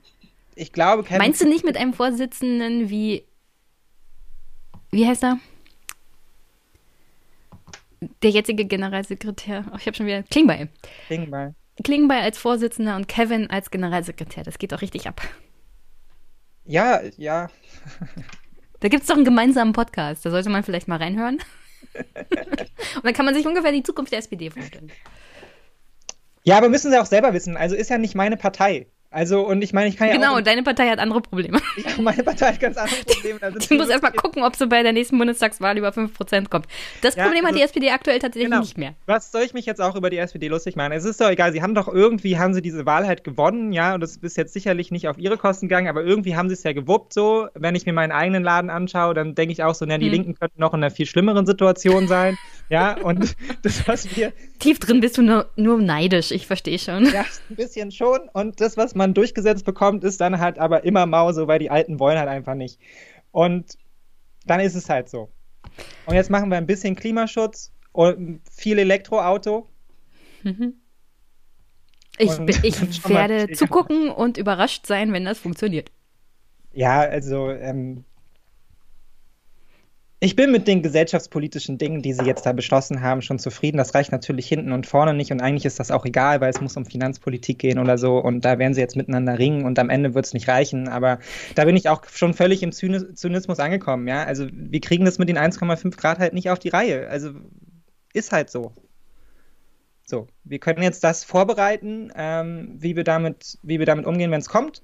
ich 0.55 0.73
glaube, 0.73 1.03
Kevin 1.03 1.19
Meinst 1.19 1.41
du 1.41 1.49
nicht 1.49 1.65
mit 1.65 1.77
einem 1.77 1.93
Vorsitzenden 1.93 2.89
wie, 2.89 3.25
wie 4.93 5.09
heißt 5.09 5.25
er? 5.25 5.41
Der 8.23 8.31
jetzige 8.31 8.65
Generalsekretär, 8.65 9.65
oh, 9.73 9.77
ich 9.77 9.87
habe 9.87 9.97
schon 9.97 10.07
wieder, 10.07 10.23
Klingbeil. 10.23 10.69
Klingbeil. 11.09 11.57
Klingbeil 11.83 12.23
als 12.23 12.39
Vorsitzender 12.39 12.97
und 12.97 13.09
Kevin 13.09 13.51
als 13.51 13.71
Generalsekretär. 13.71 14.45
Das 14.45 14.59
geht 14.59 14.73
auch 14.73 14.83
richtig 14.83 15.09
ab. 15.09 15.21
Ja, 16.69 17.01
ja. 17.17 17.49
da 18.81 18.89
gibt 18.89 19.03
es 19.03 19.09
doch 19.09 19.17
einen 19.17 19.25
gemeinsamen 19.25 19.73
Podcast. 19.73 20.25
Da 20.25 20.31
sollte 20.31 20.51
man 20.51 20.63
vielleicht 20.63 20.87
mal 20.87 20.99
reinhören. 20.99 21.39
und 21.95 23.05
dann 23.05 23.15
kann 23.15 23.25
man 23.25 23.35
sich 23.35 23.47
ungefähr 23.47 23.73
die 23.73 23.83
Zukunft 23.83 24.13
der 24.13 24.19
SPD 24.19 24.51
vorstellen. 24.51 24.93
Ja, 26.45 26.59
aber 26.59 26.69
müssen 26.69 26.91
sie 26.91 27.01
auch 27.01 27.07
selber 27.07 27.33
wissen. 27.33 27.57
Also 27.57 27.75
ist 27.75 27.89
ja 27.89 27.97
nicht 27.97 28.15
meine 28.15 28.37
Partei. 28.37 28.87
Also, 29.11 29.41
und 29.47 29.63
ich 29.63 29.73
meine, 29.73 29.89
ich 29.89 29.97
kann 29.97 30.09
ja. 30.09 30.15
Genau, 30.15 30.37
auch, 30.37 30.41
deine 30.43 30.63
Partei 30.63 30.89
hat 30.91 30.99
andere 30.99 31.23
Probleme. 31.23 31.61
Ja, 31.79 32.03
meine 32.03 32.23
Partei 32.23 32.53
hat 32.53 32.61
ganz 32.61 32.77
andere 32.77 32.97
Probleme. 33.07 33.39
Die, 33.59 33.69
die 33.69 33.77
muss 33.77 33.89
erstmal 33.89 34.13
gucken, 34.13 34.43
ob 34.43 34.57
sie 34.57 34.67
bei 34.67 34.83
der 34.83 34.93
nächsten 34.93 35.17
Bundestagswahl 35.17 35.79
über 35.79 35.91
5% 35.91 36.49
kommt. 36.49 36.67
Das 37.03 37.15
ja, 37.15 37.25
Problem 37.25 37.45
also, 37.45 37.55
hat 37.55 37.61
die 37.61 37.65
SPD 37.65 37.91
aktuell 37.91 38.19
tatsächlich 38.19 38.51
genau. 38.51 38.61
nicht 38.61 38.77
mehr. 38.77 38.95
Was 39.07 39.33
soll 39.33 39.43
ich 39.43 39.55
mich 39.55 39.65
jetzt 39.65 39.81
auch 39.81 39.95
über 39.95 40.11
die 40.11 40.19
SPD 40.19 40.49
lustig 40.49 40.77
machen? 40.77 40.93
Es 40.93 41.05
ist 41.05 41.21
doch 41.21 41.31
egal, 41.31 41.53
sie 41.53 41.63
haben 41.63 41.75
doch 41.75 41.89
irgendwie, 41.89 42.39
haben 42.39 42.53
sie 42.53 42.61
diese 42.61 42.85
Wahl 42.85 43.07
halt 43.07 43.25
gewonnen, 43.25 43.73
ja, 43.73 43.95
und 43.95 44.01
das 44.01 44.17
ist 44.17 44.37
jetzt 44.37 44.53
sicherlich 44.53 44.91
nicht 44.91 45.09
auf 45.09 45.19
ihre 45.19 45.39
Kosten 45.39 45.69
gegangen, 45.69 45.89
aber 45.89 46.03
irgendwie 46.03 46.37
haben 46.37 46.49
sie 46.49 46.55
es 46.55 46.65
ja 46.65 46.73
gewuppt 46.73 47.15
so. 47.15 47.49
Wenn 47.55 47.75
ich 47.75 47.87
mir 47.87 47.93
meinen 47.93 48.13
eigenen 48.13 48.43
Laden 48.43 48.71
anschaue, 48.71 49.15
dann 49.15 49.35
denke 49.35 49.53
ich 49.53 49.63
auch 49.63 49.75
so, 49.75 49.87
na, 49.87 49.99
die 49.99 50.07
hm. 50.07 50.13
Linken 50.13 50.35
könnten 50.35 50.61
noch 50.61 50.75
in 50.75 50.83
einer 50.83 50.91
viel 50.91 51.07
schlimmeren 51.07 51.47
Situation 51.47 52.09
sein, 52.09 52.37
ja, 52.69 52.97
und 53.03 53.37
das, 53.63 53.87
was 53.87 54.17
wir. 54.17 54.33
Tief 54.59 54.81
drin 54.81 55.01
bist 55.01 55.17
du 55.17 55.23
nur, 55.23 55.49
nur 55.57 55.81
neidisch, 55.81 56.33
ich 56.33 56.47
verstehe 56.47 56.79
schon. 56.79 57.07
Ja, 57.07 57.25
ein 57.49 57.57
bisschen 57.57 57.93
schon. 57.93 58.29
Und 58.33 58.61
das, 58.61 58.77
was 58.77 58.95
man 58.99 59.15
durchgesetzt 59.15 59.65
bekommt, 59.65 60.05
ist 60.05 60.21
dann 60.21 60.39
halt 60.39 60.59
aber 60.59 60.85
immer 60.85 61.07
mau 61.07 61.33
so, 61.33 61.49
weil 61.49 61.59
die 61.59 61.71
Alten 61.71 61.99
wollen 61.99 62.19
halt 62.19 62.29
einfach 62.29 62.55
nicht. 62.55 62.79
Und 63.31 63.79
dann 64.47 64.61
ist 64.61 64.75
es 64.75 64.89
halt 64.91 65.09
so. 65.09 65.31
Und 66.07 66.15
jetzt 66.15 66.31
machen 66.31 66.51
wir 66.51 66.59
ein 66.59 66.67
bisschen 66.67 66.97
Klimaschutz 66.97 67.73
und 67.93 68.41
viel 68.51 68.79
Elektroauto. 68.79 69.69
Mhm. 70.43 70.75
Ich, 72.19 72.65
ich 72.65 73.09
werde 73.09 73.53
zugucken 73.53 74.11
und 74.11 74.39
überrascht 74.39 74.87
sein, 74.87 75.13
wenn 75.13 75.25
das 75.25 75.39
funktioniert. 75.39 75.93
Ja, 76.73 77.01
also 77.01 77.51
ähm, 77.51 78.05
ich 80.21 80.35
bin 80.35 80.51
mit 80.51 80.67
den 80.67 80.83
gesellschaftspolitischen 80.83 81.79
Dingen, 81.79 82.03
die 82.03 82.13
sie 82.13 82.25
jetzt 82.25 82.45
da 82.45 82.53
beschlossen 82.53 83.03
haben, 83.03 83.23
schon 83.23 83.39
zufrieden. 83.39 83.77
Das 83.77 83.95
reicht 83.95 84.11
natürlich 84.11 84.49
hinten 84.49 84.73
und 84.73 84.87
vorne 84.87 85.15
nicht 85.15 85.31
und 85.31 85.41
eigentlich 85.41 85.65
ist 85.65 85.79
das 85.79 85.93
auch 85.93 86.05
egal, 86.05 86.41
weil 86.41 86.51
es 86.51 86.61
muss 86.61 86.77
um 86.77 86.85
Finanzpolitik 86.85 87.61
gehen 87.61 87.79
oder 87.79 87.99
so 87.99 88.19
und 88.19 88.45
da 88.45 88.59
werden 88.59 88.75
sie 88.75 88.81
jetzt 88.81 88.97
miteinander 88.97 89.39
ringen 89.39 89.65
und 89.65 89.79
am 89.79 89.91
Ende 89.91 90.15
wird 90.15 90.27
es 90.27 90.35
nicht 90.35 90.49
reichen. 90.49 90.89
Aber 90.89 91.21
da 91.55 91.65
bin 91.65 91.77
ich 91.77 91.89
auch 91.89 92.03
schon 92.09 92.35
völlig 92.35 92.65
im 92.65 92.73
Zynismus 92.73 93.61
angekommen. 93.61 94.09
Ja, 94.09 94.25
also 94.25 94.49
wir 94.51 94.81
kriegen 94.81 95.05
das 95.05 95.19
mit 95.19 95.29
den 95.29 95.39
1,5 95.39 95.97
Grad 95.97 96.19
halt 96.19 96.33
nicht 96.33 96.51
auf 96.51 96.59
die 96.59 96.71
Reihe. 96.71 97.09
Also 97.09 97.31
ist 98.13 98.33
halt 98.33 98.51
so. 98.51 98.73
So, 100.05 100.27
wir 100.43 100.59
können 100.59 100.83
jetzt 100.83 101.05
das 101.05 101.23
vorbereiten, 101.23 102.11
ähm, 102.17 102.77
wie 102.79 102.97
wir 102.97 103.05
damit, 103.05 103.59
wie 103.63 103.79
wir 103.79 103.87
damit 103.87 104.07
umgehen, 104.07 104.31
wenn 104.31 104.41
es 104.41 104.49
kommt. 104.49 104.83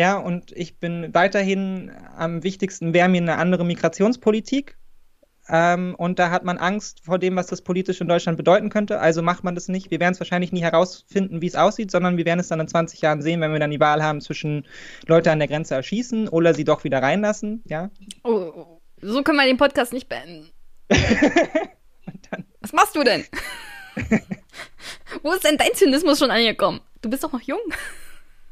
Ja, 0.00 0.16
und 0.16 0.52
ich 0.52 0.78
bin 0.78 1.12
weiterhin 1.12 1.92
am 2.16 2.42
wichtigsten 2.42 2.94
wäre 2.94 3.10
mir 3.10 3.20
eine 3.20 3.36
andere 3.36 3.66
Migrationspolitik. 3.66 4.78
Ähm, 5.46 5.94
und 5.94 6.18
da 6.18 6.30
hat 6.30 6.42
man 6.42 6.56
Angst 6.56 7.04
vor 7.04 7.18
dem, 7.18 7.36
was 7.36 7.48
das 7.48 7.60
politisch 7.60 8.00
in 8.00 8.08
Deutschland 8.08 8.38
bedeuten 8.38 8.70
könnte. 8.70 8.98
Also 8.98 9.20
macht 9.20 9.44
man 9.44 9.54
das 9.54 9.68
nicht. 9.68 9.90
Wir 9.90 10.00
werden 10.00 10.14
es 10.14 10.18
wahrscheinlich 10.18 10.52
nie 10.52 10.62
herausfinden, 10.62 11.42
wie 11.42 11.48
es 11.48 11.54
aussieht, 11.54 11.90
sondern 11.90 12.16
wir 12.16 12.24
werden 12.24 12.40
es 12.40 12.48
dann 12.48 12.60
in 12.60 12.66
20 12.66 13.02
Jahren 13.02 13.20
sehen, 13.20 13.42
wenn 13.42 13.52
wir 13.52 13.60
dann 13.60 13.72
die 13.72 13.78
Wahl 13.78 14.02
haben 14.02 14.22
zwischen 14.22 14.66
Leute 15.06 15.30
an 15.30 15.38
der 15.38 15.48
Grenze 15.48 15.74
erschießen 15.74 16.28
oder 16.28 16.54
sie 16.54 16.64
doch 16.64 16.82
wieder 16.82 17.02
reinlassen. 17.02 17.62
Ja. 17.66 17.90
Oh, 18.24 18.80
so 19.02 19.22
können 19.22 19.36
wir 19.36 19.44
den 19.44 19.58
Podcast 19.58 19.92
nicht 19.92 20.08
beenden. 20.08 20.48
was 22.60 22.72
machst 22.72 22.96
du 22.96 23.04
denn? 23.04 23.26
Wo 25.22 25.32
ist 25.32 25.44
denn 25.44 25.58
dein 25.58 25.74
Zynismus 25.74 26.20
schon 26.20 26.30
angekommen? 26.30 26.80
Du 27.02 27.10
bist 27.10 27.22
doch 27.22 27.32
noch 27.34 27.42
jung. 27.42 27.60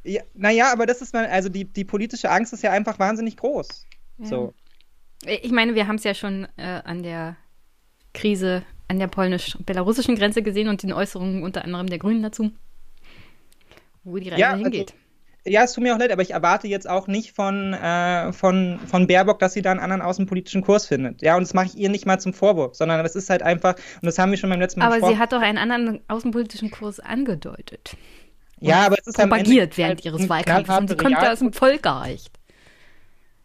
Ja, 0.09 0.22
naja, 0.35 0.72
aber 0.72 0.86
das 0.86 1.02
ist 1.02 1.12
mal, 1.12 1.26
also 1.26 1.48
die, 1.48 1.64
die 1.64 1.85
politische 1.85 2.30
Angst 2.30 2.52
ist 2.52 2.62
ja 2.62 2.70
einfach 2.70 2.98
wahnsinnig 2.98 3.36
groß. 3.36 3.86
Ja. 4.18 4.26
So. 4.26 4.55
Ich 5.24 5.51
meine, 5.51 5.74
wir 5.74 5.86
haben 5.86 5.97
es 5.97 6.05
ja 6.05 6.14
schon 6.14 6.47
äh, 6.56 6.80
an 6.85 7.02
der 7.02 7.36
Krise 8.14 8.62
an 8.89 8.98
der 8.98 9.06
polnisch-belarussischen 9.06 10.16
Grenze 10.16 10.43
gesehen 10.43 10.68
und 10.68 10.82
den 10.82 10.93
Äußerungen 10.93 11.43
unter 11.43 11.64
anderem 11.64 11.89
der 11.89 11.98
Grünen 11.98 12.22
dazu, 12.22 12.51
wo 14.02 14.16
die 14.16 14.30
Reise 14.30 14.40
ja, 14.40 14.51
also 14.52 14.62
hingeht. 14.62 14.93
Also, 14.93 15.02
ja, 15.47 15.62
es 15.62 15.72
tut 15.72 15.85
mir 15.85 15.94
auch 15.94 15.98
leid, 15.98 16.10
aber 16.10 16.22
ich 16.22 16.32
erwarte 16.32 16.68
jetzt 16.68 16.89
auch 16.89 17.06
nicht 17.06 17.32
von, 17.32 17.74
äh, 17.74 18.32
von, 18.32 18.78
von 18.86 19.06
Baerbock, 19.06 19.39
dass 19.39 19.52
sie 19.52 19.62
da 19.62 19.70
einen 19.70 19.80
anderen 19.80 20.02
außenpolitischen 20.02 20.62
Kurs 20.62 20.86
findet. 20.86 21.22
Ja, 21.22 21.36
und 21.36 21.43
das 21.43 21.55
mache 21.55 21.66
ich 21.66 21.76
ihr 21.76 21.90
nicht 21.90 22.06
mal 22.06 22.18
zum 22.18 22.32
Vorwurf, 22.32 22.74
sondern 22.74 23.02
das 23.02 23.14
ist 23.14 23.30
halt 23.30 23.43
einfach, 23.43 23.74
und 23.74 24.06
das 24.06 24.18
haben 24.18 24.30
wir 24.30 24.39
schon 24.39 24.51
beim 24.51 24.60
letzten 24.60 24.80
Mal 24.80 24.86
Aber 24.86 25.06
sie 25.06 25.18
hat 25.18 25.32
doch 25.32 25.40
einen 25.40 25.59
anderen 25.59 26.01
außenpolitischen 26.09 26.70
Kurs 26.70 26.98
angedeutet 26.98 27.97
ja, 28.60 28.86
aber 28.86 28.97
es 28.98 29.06
ist 29.06 29.18
propagiert 29.18 29.76
während 29.76 30.05
ihres 30.05 30.28
Wahlkampfs 30.28 30.70
und 30.70 30.89
sie 30.89 30.97
kommt 30.97 31.16
da 31.16 31.32
aus 31.32 31.39
dem 31.39 31.52
Volk 31.52 31.82
gereicht. 31.82 32.30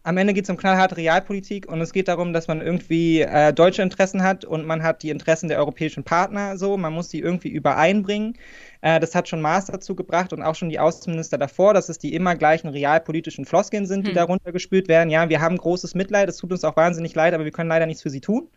Am 0.06 0.18
Ende 0.18 0.34
geht 0.34 0.44
es 0.44 0.50
um 0.50 0.58
knallharte 0.58 0.98
Realpolitik 0.98 1.66
und 1.66 1.80
es 1.80 1.94
geht 1.94 2.08
darum, 2.08 2.34
dass 2.34 2.46
man 2.46 2.60
irgendwie 2.60 3.22
äh, 3.22 3.54
deutsche 3.54 3.80
Interessen 3.80 4.22
hat 4.22 4.44
und 4.44 4.66
man 4.66 4.82
hat 4.82 5.02
die 5.02 5.08
Interessen 5.08 5.48
der 5.48 5.56
europäischen 5.56 6.04
Partner 6.04 6.58
so, 6.58 6.76
man 6.76 6.92
muss 6.92 7.08
die 7.08 7.20
irgendwie 7.20 7.48
übereinbringen. 7.48 8.36
Äh, 8.82 9.00
das 9.00 9.14
hat 9.14 9.30
schon 9.30 9.40
Maas 9.40 9.64
dazu 9.64 9.94
gebracht 9.94 10.34
und 10.34 10.42
auch 10.42 10.56
schon 10.56 10.68
die 10.68 10.78
Außenminister 10.78 11.38
davor, 11.38 11.72
dass 11.72 11.88
es 11.88 11.96
die 11.96 12.14
immer 12.14 12.36
gleichen 12.36 12.68
realpolitischen 12.68 13.46
Floskeln 13.46 13.86
sind, 13.86 14.04
die 14.04 14.10
hm. 14.10 14.16
darunter 14.16 14.52
gespült 14.52 14.88
werden. 14.88 15.08
Ja, 15.08 15.30
wir 15.30 15.40
haben 15.40 15.56
großes 15.56 15.94
Mitleid, 15.94 16.28
es 16.28 16.36
tut 16.36 16.52
uns 16.52 16.64
auch 16.64 16.76
wahnsinnig 16.76 17.14
leid, 17.14 17.32
aber 17.32 17.46
wir 17.46 17.52
können 17.52 17.70
leider 17.70 17.86
nichts 17.86 18.02
für 18.02 18.10
sie 18.10 18.20
tun. 18.20 18.48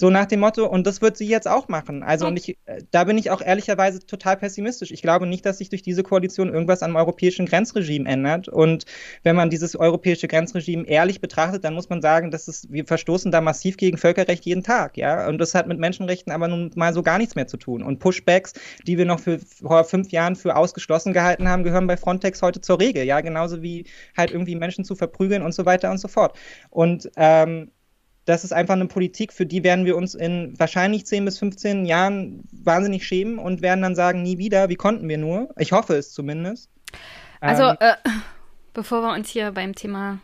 So 0.00 0.10
nach 0.10 0.26
dem 0.26 0.38
Motto, 0.38 0.64
und 0.64 0.86
das 0.86 1.02
wird 1.02 1.16
sie 1.16 1.26
jetzt 1.26 1.48
auch 1.48 1.66
machen. 1.66 2.04
Also, 2.04 2.28
und 2.28 2.36
ich, 2.38 2.56
äh, 2.66 2.84
da 2.92 3.02
bin 3.02 3.18
ich 3.18 3.32
auch 3.32 3.40
ehrlicherweise 3.40 3.98
total 3.98 4.36
pessimistisch. 4.36 4.92
Ich 4.92 5.02
glaube 5.02 5.26
nicht, 5.26 5.44
dass 5.44 5.58
sich 5.58 5.70
durch 5.70 5.82
diese 5.82 6.04
Koalition 6.04 6.54
irgendwas 6.54 6.84
am 6.84 6.94
europäischen 6.94 7.46
Grenzregime 7.46 8.08
ändert. 8.08 8.48
Und 8.48 8.84
wenn 9.24 9.34
man 9.34 9.50
dieses 9.50 9.74
europäische 9.74 10.28
Grenzregime 10.28 10.86
ehrlich 10.86 11.20
betrachtet, 11.20 11.64
dann 11.64 11.74
muss 11.74 11.88
man 11.88 12.00
sagen, 12.00 12.30
dass 12.30 12.46
es, 12.46 12.70
wir 12.70 12.84
verstoßen 12.84 13.32
da 13.32 13.40
massiv 13.40 13.76
gegen 13.76 13.98
Völkerrecht 13.98 14.44
jeden 14.44 14.62
Tag, 14.62 14.96
ja. 14.96 15.26
Und 15.26 15.38
das 15.38 15.56
hat 15.56 15.66
mit 15.66 15.80
Menschenrechten 15.80 16.32
aber 16.32 16.46
nun 16.46 16.70
mal 16.76 16.94
so 16.94 17.02
gar 17.02 17.18
nichts 17.18 17.34
mehr 17.34 17.48
zu 17.48 17.56
tun. 17.56 17.82
Und 17.82 17.98
Pushbacks, 17.98 18.52
die 18.86 18.98
wir 18.98 19.04
noch 19.04 19.18
für 19.18 19.40
vor 19.40 19.82
fünf 19.82 20.12
Jahren 20.12 20.36
für 20.36 20.54
ausgeschlossen 20.54 21.12
gehalten 21.12 21.48
haben, 21.48 21.64
gehören 21.64 21.88
bei 21.88 21.96
Frontex 21.96 22.40
heute 22.40 22.60
zur 22.60 22.78
Regel, 22.78 23.02
ja. 23.02 23.20
Genauso 23.20 23.62
wie 23.62 23.84
halt 24.16 24.30
irgendwie 24.30 24.54
Menschen 24.54 24.84
zu 24.84 24.94
verprügeln 24.94 25.42
und 25.42 25.56
so 25.56 25.66
weiter 25.66 25.90
und 25.90 25.98
so 25.98 26.06
fort. 26.06 26.38
Und 26.70 27.10
ähm, 27.16 27.72
das 28.28 28.44
ist 28.44 28.52
einfach 28.52 28.74
eine 28.74 28.86
Politik, 28.86 29.32
für 29.32 29.46
die 29.46 29.64
werden 29.64 29.86
wir 29.86 29.96
uns 29.96 30.14
in 30.14 30.52
wahrscheinlich 30.58 31.06
10 31.06 31.24
bis 31.24 31.38
15 31.38 31.86
Jahren 31.86 32.44
wahnsinnig 32.52 33.06
schämen 33.06 33.38
und 33.38 33.62
werden 33.62 33.80
dann 33.80 33.94
sagen, 33.94 34.22
nie 34.22 34.36
wieder, 34.36 34.68
wie 34.68 34.76
konnten 34.76 35.08
wir 35.08 35.16
nur? 35.16 35.48
Ich 35.56 35.72
hoffe 35.72 35.94
es 35.94 36.12
zumindest. 36.12 36.70
Also, 37.40 37.64
ähm, 37.64 37.76
äh, 37.80 37.94
bevor 38.74 39.00
wir 39.00 39.14
uns 39.14 39.30
hier 39.30 39.52
beim 39.52 39.74
Thema 39.74 40.18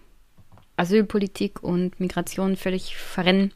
Asylpolitik 0.76 1.62
und 1.62 1.98
Migration 1.98 2.56
völlig 2.56 2.94
verrennen, 2.94 3.54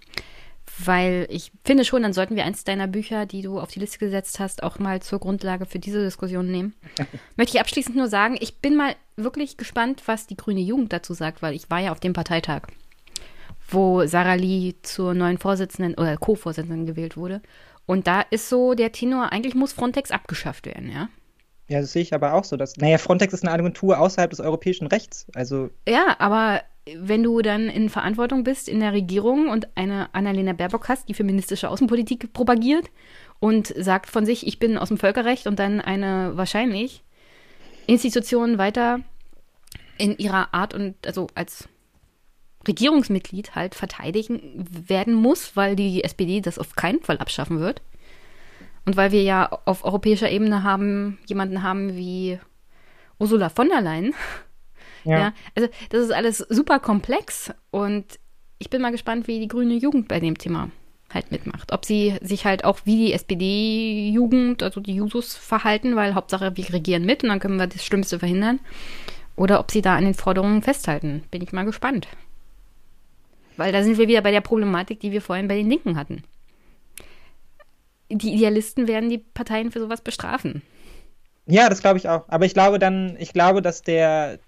weil 0.79 1.27
ich 1.29 1.53
finde 1.65 1.85
schon, 1.85 2.03
dann 2.03 2.15
sollten 2.15 2.35
wir 2.35 2.45
eins 2.45 2.65
deiner 2.65 2.87
Bücher, 2.87 3.27
die 3.27 3.43
du 3.43 3.61
auf 3.61 3.71
die 3.71 3.81
Liste 3.81 3.99
gesetzt 3.99 4.41
hast, 4.41 4.63
auch 4.63 4.79
mal 4.79 5.03
zur 5.03 5.19
Grundlage 5.19 5.67
für 5.67 5.79
diese 5.79 6.03
Diskussion 6.03 6.51
nehmen. 6.51 6.75
Möchte 7.37 7.57
ich 7.57 7.61
abschließend 7.61 7.97
nur 7.97 8.09
sagen, 8.09 8.39
ich 8.41 8.59
bin 8.59 8.77
mal 8.77 8.95
wirklich 9.17 9.59
gespannt, 9.59 10.05
was 10.07 10.27
die 10.27 10.37
grüne 10.37 10.61
Jugend 10.61 10.93
dazu 10.93 11.13
sagt, 11.13 11.43
weil 11.43 11.55
ich 11.55 11.69
war 11.69 11.81
ja 11.81 11.93
auf 11.93 12.01
dem 12.01 12.15
Parteitag 12.15 12.69
wo 13.69 14.07
Sarah 14.07 14.35
Lee 14.35 14.75
zur 14.83 15.15
neuen 15.15 15.39
Vorsitzenden 15.39 15.95
oder 15.95 16.17
Co-Vorsitzenden 16.17 16.87
gewählt 16.87 17.17
wurde. 17.17 17.43
Und 17.87 18.07
da 18.07 18.21
ist 18.21 18.49
so 18.49 18.75
der 18.75 18.93
Tenor, 18.93 19.33
eigentlich 19.33 19.55
muss 19.55 19.73
Frontex 19.73 20.11
abgeschafft 20.11 20.67
werden, 20.67 20.91
ja? 20.91 21.09
Ja, 21.69 21.81
das 21.81 21.93
sehe 21.93 22.03
ich 22.03 22.15
aber 22.15 22.35
auch 22.35 22.45
so. 22.45 22.57
Dass, 22.57 22.77
naja, 22.77 22.99
Frontex 22.99 23.35
ist 23.35 23.45
eine 23.45 23.53
Agentur 23.53 23.99
außerhalb 23.99 24.31
des 24.31 24.41
europäischen 24.41 24.87
Rechts. 24.87 25.27
Also 25.35 25.71
ja, 25.87 26.17
aber 26.19 26.63
wenn 26.97 27.23
du 27.23 27.43
dann 27.43 27.69
in 27.69 27.91
Verantwortung 27.91 28.45
bist 28.45 28.69
in 28.69 28.81
der 28.81 28.93
Regierung 28.93 29.49
und 29.49 29.69
eine 29.77 30.15
Annalena 30.15 30.55
Baerbock 30.55 30.89
hast, 30.89 31.09
die 31.09 31.15
feministische 31.15 31.69
Außenpolitik 31.69 32.33
propagiert 32.33 32.91
und 33.41 33.69
sagt 33.77 34.09
von 34.09 34.25
sich, 34.25 34.47
ich 34.47 34.59
bin 34.59 34.79
aus 34.79 34.89
dem 34.89 34.97
Völkerrecht 34.97 35.47
und 35.47 35.59
dann 35.59 35.81
eine 35.81 36.33
wahrscheinlich 36.37 37.03
Institution 37.87 38.59
weiter 38.59 39.01
in 39.99 40.17
ihrer 40.17 40.55
Art 40.55 40.75
und 40.75 40.95
also 41.07 41.27
als 41.35 41.69
Regierungsmitglied 42.67 43.55
halt 43.55 43.75
verteidigen 43.75 44.41
werden 44.89 45.15
muss, 45.15 45.57
weil 45.57 45.77
die 45.77 46.03
SPD 46.05 46.41
das 46.41 46.59
auf 46.59 46.75
keinen 46.75 47.01
Fall 47.03 47.19
abschaffen 47.19 47.61
wird. 47.61 47.83
Und 48.85 48.97
weil 48.97 49.13
wir 49.13 49.23
ja 49.23 49.51
auf 49.65 49.85
europäischer 49.85 50.31
Ebene 50.31 50.63
haben, 50.63 51.19
jemanden 51.27 51.63
haben 51.63 51.97
wie 51.97 52.39
Ursula 53.19 53.49
von 53.49 53.69
der 53.69 53.81
Leyen, 53.81 54.15
Ja. 55.05 55.19
ja. 55.19 55.33
Also 55.55 55.69
das 55.91 56.05
ist 56.05 56.13
alles 56.13 56.39
super 56.39 56.79
komplex 56.79 57.53
und 57.71 58.05
ich 58.59 58.71
bin 58.71 58.83
mal 58.83 58.91
gespannt, 58.91 59.29
wie 59.29 59.39
die 59.41 59.49
grüne 59.49 59.75
Jugend 59.75 60.09
bei 60.09 60.21
dem 60.21 60.37
Thema 60.37 60.71
halt 61.13 61.31
mitmacht. 61.31 61.73
Ob 61.73 61.85
sie 61.85 62.15
sich 62.21 62.45
halt 62.45 62.65
auch 62.65 62.81
wie 62.85 62.97
die 63.07 63.13
SPD-Jugend, 63.13 64.63
also 64.63 64.81
die 64.81 64.95
Jusos, 64.95 65.35
verhalten, 65.35 65.97
weil 65.97 66.15
Hauptsache 66.15 66.57
wir 66.57 66.73
regieren 66.73 67.05
mit 67.05 67.23
und 67.23 67.31
dann 67.31 67.41
können 67.41 67.59
wir 67.59 67.67
das 67.67 67.85
Schlimmste 67.85 68.19
verhindern. 68.19 68.61
Oder 69.37 69.61
ob 69.61 69.71
sie 69.71 69.83
da 69.83 69.97
an 69.97 70.05
den 70.05 70.15
Forderungen 70.15 70.63
festhalten. 70.63 71.23
Bin 71.31 71.43
ich 71.43 71.53
mal 71.53 71.65
gespannt. 71.65 72.09
Weil 73.59 73.73
da 73.73 73.83
sind 73.83 73.99
wir 73.99 74.09
wieder 74.09 74.23
bei 74.23 74.31
der 74.31 74.41
Problematik, 74.41 75.01
die 75.01 75.11
wir 75.13 75.21
vorhin 75.21 75.49
bei 75.49 75.57
den 75.57 75.69
Linken 75.69 75.97
hatten. 75.97 76.23
Die 78.09 78.33
Idealisten 78.33 78.87
werden 78.87 79.11
die 79.11 79.19
Parteien 79.19 79.71
für 79.71 79.81
sowas 79.81 80.01
bestrafen. 80.01 80.63
Ja, 81.47 81.69
das 81.69 81.81
glaube 81.81 81.99
ich 81.99 82.09
auch. 82.09 82.25
Aber 82.29 82.47
ich 82.47 82.55
glaube 82.55 82.79
dann, 82.79 83.17
ich 83.19 83.33
glaube, 83.33 83.61
dass 83.61 83.83
der, 83.83 84.39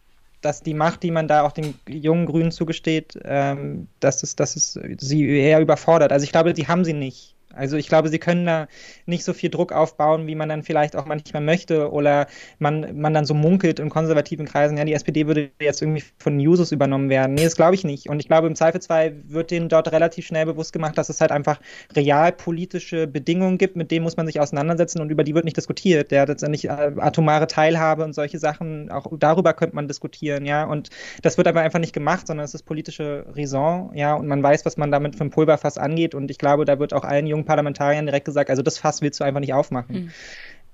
dass 0.40 0.62
die 0.62 0.74
Macht, 0.74 1.02
die 1.02 1.10
man 1.10 1.28
da 1.28 1.42
auch 1.42 1.52
den 1.52 1.74
jungen 1.88 2.26
Grünen 2.26 2.52
zugesteht, 2.52 3.18
ähm, 3.24 3.88
dass, 3.98 4.22
es, 4.22 4.36
dass 4.36 4.54
es 4.54 4.78
sie 4.98 5.28
eher 5.28 5.60
überfordert. 5.60 6.12
Also 6.12 6.24
ich 6.24 6.30
glaube, 6.30 6.54
die 6.54 6.68
haben 6.68 6.84
sie 6.84 6.92
nicht. 6.92 7.34
Also 7.54 7.76
ich 7.76 7.88
glaube, 7.88 8.08
sie 8.08 8.18
können 8.18 8.46
da 8.46 8.68
nicht 9.06 9.24
so 9.24 9.32
viel 9.32 9.50
Druck 9.50 9.72
aufbauen, 9.72 10.26
wie 10.26 10.34
man 10.34 10.48
dann 10.48 10.62
vielleicht 10.62 10.94
auch 10.94 11.04
manchmal 11.04 11.42
möchte 11.42 11.90
oder 11.90 12.26
man, 12.58 13.00
man 13.00 13.12
dann 13.12 13.24
so 13.24 13.34
munkelt 13.34 13.80
in 13.80 13.90
konservativen 13.90 14.46
Kreisen, 14.46 14.76
ja, 14.76 14.84
die 14.84 14.92
SPD 14.92 15.26
würde 15.26 15.50
jetzt 15.60 15.82
irgendwie 15.82 16.04
von 16.18 16.38
Jusos 16.38 16.72
übernommen 16.72 17.10
werden. 17.10 17.34
Nee, 17.34 17.44
das 17.44 17.56
glaube 17.56 17.74
ich 17.74 17.84
nicht. 17.84 18.08
Und 18.08 18.20
ich 18.20 18.28
glaube, 18.28 18.46
im 18.46 18.54
Zweifelsfall 18.54 19.14
wird 19.24 19.50
denen 19.50 19.68
dort 19.68 19.90
relativ 19.92 20.26
schnell 20.26 20.46
bewusst 20.46 20.72
gemacht, 20.72 20.96
dass 20.96 21.08
es 21.08 21.20
halt 21.20 21.32
einfach 21.32 21.60
realpolitische 21.94 23.06
Bedingungen 23.06 23.58
gibt, 23.58 23.76
mit 23.76 23.90
denen 23.90 24.04
muss 24.04 24.16
man 24.16 24.26
sich 24.26 24.40
auseinandersetzen 24.40 25.00
und 25.00 25.10
über 25.10 25.24
die 25.24 25.34
wird 25.34 25.44
nicht 25.44 25.56
diskutiert. 25.56 26.12
Ja, 26.12 26.24
letztendlich 26.24 26.66
äh, 26.66 26.92
atomare 26.98 27.46
Teilhabe 27.46 28.04
und 28.04 28.14
solche 28.14 28.38
Sachen, 28.38 28.90
auch 28.90 29.06
darüber 29.18 29.54
könnte 29.54 29.74
man 29.74 29.88
diskutieren, 29.88 30.46
ja. 30.46 30.64
Und 30.64 30.90
das 31.22 31.36
wird 31.36 31.48
aber 31.48 31.60
einfach 31.60 31.80
nicht 31.80 31.92
gemacht, 31.92 32.26
sondern 32.26 32.44
es 32.44 32.54
ist 32.54 32.62
politische 32.62 33.26
Raison, 33.34 33.90
ja, 33.94 34.14
und 34.14 34.28
man 34.28 34.42
weiß, 34.42 34.64
was 34.64 34.76
man 34.76 34.90
damit 34.90 35.16
für 35.16 35.24
ein 35.24 35.30
Pulverfass 35.30 35.78
angeht. 35.78 36.14
Und 36.14 36.30
ich 36.30 36.38
glaube, 36.38 36.64
da 36.64 36.78
wird 36.78 36.94
auch 36.94 37.04
allen 37.04 37.26
jungen 37.26 37.39
jungen 37.40 37.46
Parlamentariern 37.46 38.06
direkt 38.06 38.26
gesagt, 38.26 38.50
also 38.50 38.62
das 38.62 38.78
Fass 38.78 39.02
willst 39.02 39.20
du 39.20 39.24
einfach 39.24 39.40
nicht 39.40 39.54
aufmachen. 39.54 40.04
Mhm. 40.04 40.10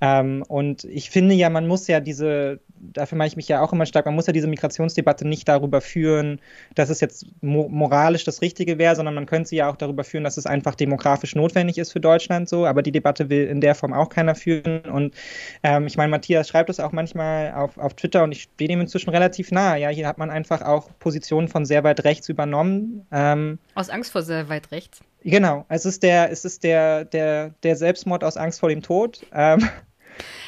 Ähm, 0.01 0.45
und 0.47 0.85
ich 0.85 1.09
finde 1.11 1.35
ja, 1.35 1.49
man 1.49 1.67
muss 1.67 1.87
ja 1.87 2.01
diese, 2.01 2.61
dafür 2.79 3.17
mache 3.17 3.29
ich 3.29 3.37
mich 3.37 3.49
ja 3.49 3.63
auch 3.63 3.73
immer 3.73 3.87
stark, 3.87 4.05
man 4.05 4.15
muss 4.15 4.27
ja 4.27 4.33
diese 4.35 4.47
Migrationsdebatte 4.47 5.27
nicht 5.27 5.49
darüber 5.49 5.81
führen, 5.81 6.39
dass 6.75 6.91
es 6.91 7.01
jetzt 7.01 7.25
mo 7.41 7.69
moralisch 7.69 8.25
das 8.25 8.43
Richtige 8.43 8.77
wäre, 8.77 8.95
sondern 8.95 9.15
man 9.15 9.25
könnte 9.25 9.49
sie 9.49 9.57
ja 9.57 9.71
auch 9.71 9.77
darüber 9.77 10.05
führen, 10.05 10.25
dass 10.25 10.37
es 10.37 10.45
einfach 10.45 10.75
demografisch 10.75 11.35
notwendig 11.35 11.79
ist 11.79 11.93
für 11.93 12.01
Deutschland 12.01 12.49
so, 12.49 12.67
aber 12.67 12.83
die 12.83 12.93
Debatte 12.93 13.31
will 13.31 13.47
in 13.47 13.63
der 13.63 13.75
Form 13.75 13.95
auch 13.95 14.11
keiner 14.11 14.35
führen. 14.35 14.81
Und 14.81 15.15
ähm, 15.63 15.87
ich 15.87 15.97
meine, 15.97 16.11
Matthias 16.11 16.49
schreibt 16.49 16.69
es 16.69 16.79
auch 16.79 16.93
manchmal 16.93 17.55
auf, 17.55 17.79
auf 17.79 17.95
Twitter 17.95 18.23
und 18.23 18.33
ich 18.33 18.43
stehe 18.43 18.69
dem 18.69 18.83
inzwischen 18.83 19.11
relativ 19.11 19.51
nah. 19.51 19.77
Ja, 19.77 19.89
hier 19.89 20.07
hat 20.07 20.19
man 20.19 20.29
einfach 20.29 20.61
auch 20.61 20.91
Positionen 20.99 21.49
von 21.49 21.65
sehr 21.65 21.85
weit 21.85 22.05
rechts 22.05 22.29
übernommen. 22.29 23.07
Ähm, 23.11 23.59
Aus 23.75 23.89
Angst 23.89 24.13
vor 24.13 24.23
sehr 24.23 24.51
weit 24.51 24.73
rechts. 24.73 25.01
Genau, 25.23 25.65
es 25.69 25.85
ist 25.85 26.03
der, 26.03 26.31
es 26.31 26.45
ist 26.45 26.63
der, 26.63 27.05
der, 27.05 27.51
der 27.63 27.77
Selbstmord 27.77 28.23
aus 28.23 28.37
Angst 28.37 28.61
vor 28.61 28.69
dem 28.69 28.83
Tod. 28.83 29.27
Ähm, 29.33 29.69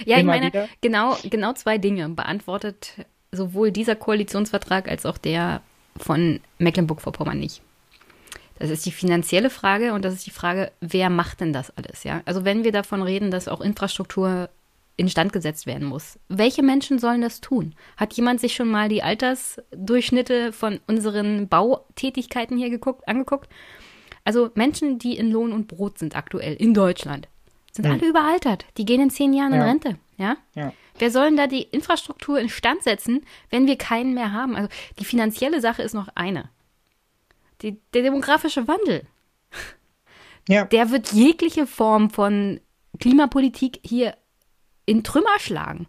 ja, 0.05 0.19
ich 0.19 0.25
meine, 0.25 0.69
genau, 0.81 1.17
genau 1.25 1.53
zwei 1.55 1.79
Dinge 1.79 2.09
beantwortet 2.11 2.95
sowohl 3.33 3.73
dieser 3.73 3.97
Koalitionsvertrag 3.97 4.89
als 4.89 5.05
auch 5.05 5.19
der 5.19 5.63
von 5.97 6.41
Mecklenburg-Vorpommern 6.59 7.39
nicht. 7.39 7.61
Das 8.59 8.71
ist 8.71 8.87
die 8.87 8.93
finanzielle 8.93 9.51
Frage 9.51 9.93
und 9.93 10.05
das 10.05 10.15
ist 10.15 10.27
die 10.27 10.33
Frage, 10.33 10.73
wer 10.81 11.11
macht 11.11 11.41
denn 11.41 11.53
das 11.53 11.77
alles, 11.77 12.05
ja? 12.05 12.23
Also 12.25 12.45
wenn 12.45 12.65
wir 12.65 12.73
davon 12.73 13.03
reden, 13.03 13.31
dass 13.31 13.49
auch 13.49 13.61
Infrastruktur 13.61 14.49
instand 14.97 15.33
gesetzt 15.33 15.67
werden 15.67 15.87
muss. 15.87 16.19
Welche 16.29 16.63
Menschen 16.63 16.99
sollen 16.99 17.23
das 17.23 17.41
tun? 17.41 17.75
Hat 17.97 18.15
jemand 18.15 18.41
sich 18.41 18.55
schon 18.57 18.69
mal 18.69 18.89
die 18.89 19.03
Altersdurchschnitte 19.03 20.53
von 20.53 20.81
unseren 20.89 21.47
Bautätigkeiten 21.47 22.59
hier 22.59 22.69
geguckt, 22.69 23.07
angeguckt? 23.07 23.49
Also 24.29 24.51
Menschen, 24.55 24.99
die 24.99 25.17
in 25.17 25.31
Lohn 25.31 25.55
und 25.55 25.69
Brot 25.69 25.99
sind 25.99 26.15
aktuell 26.15 26.53
in 26.53 26.75
Deutschland, 26.75 27.29
sind 27.73 27.87
hm. 27.87 27.93
alle 27.93 28.09
überaltert. 28.11 28.67
Die 28.77 28.85
gehen 28.85 29.01
in 29.01 29.09
zehn 29.09 29.33
Jahren 29.33 29.55
ja. 29.55 29.61
in 29.61 29.63
Rente. 29.63 29.99
Ja? 30.19 30.37
ja? 30.55 30.75
Wer 30.99 31.11
soll 31.11 31.29
denn 31.29 31.39
da 31.39 31.47
die 31.47 31.63
Infrastruktur 31.63 32.39
instand 32.39 32.83
setzen, 32.83 33.25
wenn 33.49 33.67
wir 33.67 33.79
keinen 33.79 34.13
mehr 34.13 34.33
haben? 34.33 34.55
Also 34.55 34.69
die 34.99 35.07
finanzielle 35.07 35.63
Sache 35.63 35.83
ist 35.83 35.95
noch 35.95 36.09
eine. 36.15 36.51
Die, 37.63 37.81
der 37.95 38.03
demografische 38.03 38.69
Wandel. 38.69 39.07
Ja. 40.47 40.67
Der 40.67 40.91
wird 40.91 41.13
jegliche 41.13 41.67
Form 41.67 42.11
von 42.11 42.61
Klimapolitik 43.01 43.81
hier 43.83 44.15
in 44.85 45.05
Trümmer 45.05 45.39
schlagen. 45.39 45.87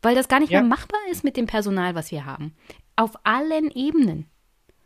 Weil 0.00 0.14
das 0.14 0.28
gar 0.28 0.38
nicht 0.38 0.52
mehr 0.52 0.62
machbar 0.62 1.00
ist 1.10 1.24
mit 1.24 1.36
dem 1.36 1.46
Personal, 1.46 1.96
was 1.96 2.12
wir 2.12 2.24
haben. 2.24 2.54
Auf 2.94 3.14
allen 3.24 3.72
Ebenen. 3.72 4.30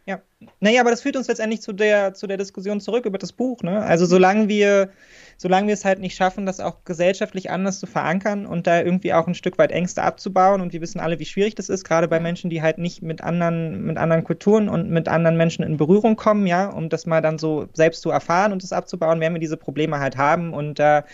Ja. 0.09 0.22
Naja, 0.60 0.80
aber 0.80 0.90
das 0.90 1.02
führt 1.02 1.16
uns 1.16 1.28
letztendlich 1.28 1.60
zu 1.60 1.74
der, 1.74 2.14
zu 2.14 2.26
der 2.26 2.39
Diskussion 2.39 2.80
zurück 2.80 3.05
über 3.05 3.18
das 3.18 3.30
Buch. 3.30 3.62
Ne? 3.62 3.82
Also 3.82 4.06
solange 4.06 4.48
wir, 4.48 4.89
solange 5.36 5.66
wir 5.66 5.74
es 5.74 5.85
halt 5.85 5.98
nicht 5.98 6.16
schaffen, 6.16 6.47
das 6.47 6.60
auch 6.60 6.82
gesellschaftlich 6.86 7.51
anders 7.51 7.78
zu 7.78 7.86
verankern 7.86 8.47
und 8.47 8.66
da 8.66 8.80
irgendwie 8.80 9.12
auch 9.12 9.26
ein 9.26 9.35
Stück 9.35 9.59
weit 9.59 9.70
Ängste 9.70 10.02
abzubauen, 10.02 10.62
und 10.62 10.72
wir 10.72 10.80
wissen 10.80 10.98
alle, 10.98 11.18
wie 11.18 11.26
schwierig 11.26 11.56
das 11.56 11.68
ist, 11.68 11.85
gerade 11.85 12.09
bei 12.09 12.20
Menschen, 12.20 12.48
die 12.48 12.62
halt 12.62 12.78
nicht 12.78 13.02
mit 13.02 13.20
anderen, 13.20 13.85
mit 13.85 13.98
anderen 13.98 14.24
Kulturen 14.24 14.70
und 14.70 14.89
mit 14.89 15.09
anderen 15.09 15.36
Menschen 15.36 15.62
in 15.62 15.76
Berührung 15.76 16.16
kommen, 16.16 16.47
ja, 16.47 16.70
um 16.70 16.89
das 16.89 17.05
mal 17.05 17.20
dann 17.20 17.36
so 17.36 17.68
selbst 17.74 18.01
zu 18.01 18.09
erfahren 18.09 18.52
und 18.55 18.62
das 18.62 18.72
abzubauen, 18.72 19.20
werden 19.20 19.35
wir 19.35 19.40
diese 19.40 19.59
Probleme 19.59 19.98
halt 19.98 20.16
haben. 20.16 20.55
Und 20.55 20.78
da 20.78 21.05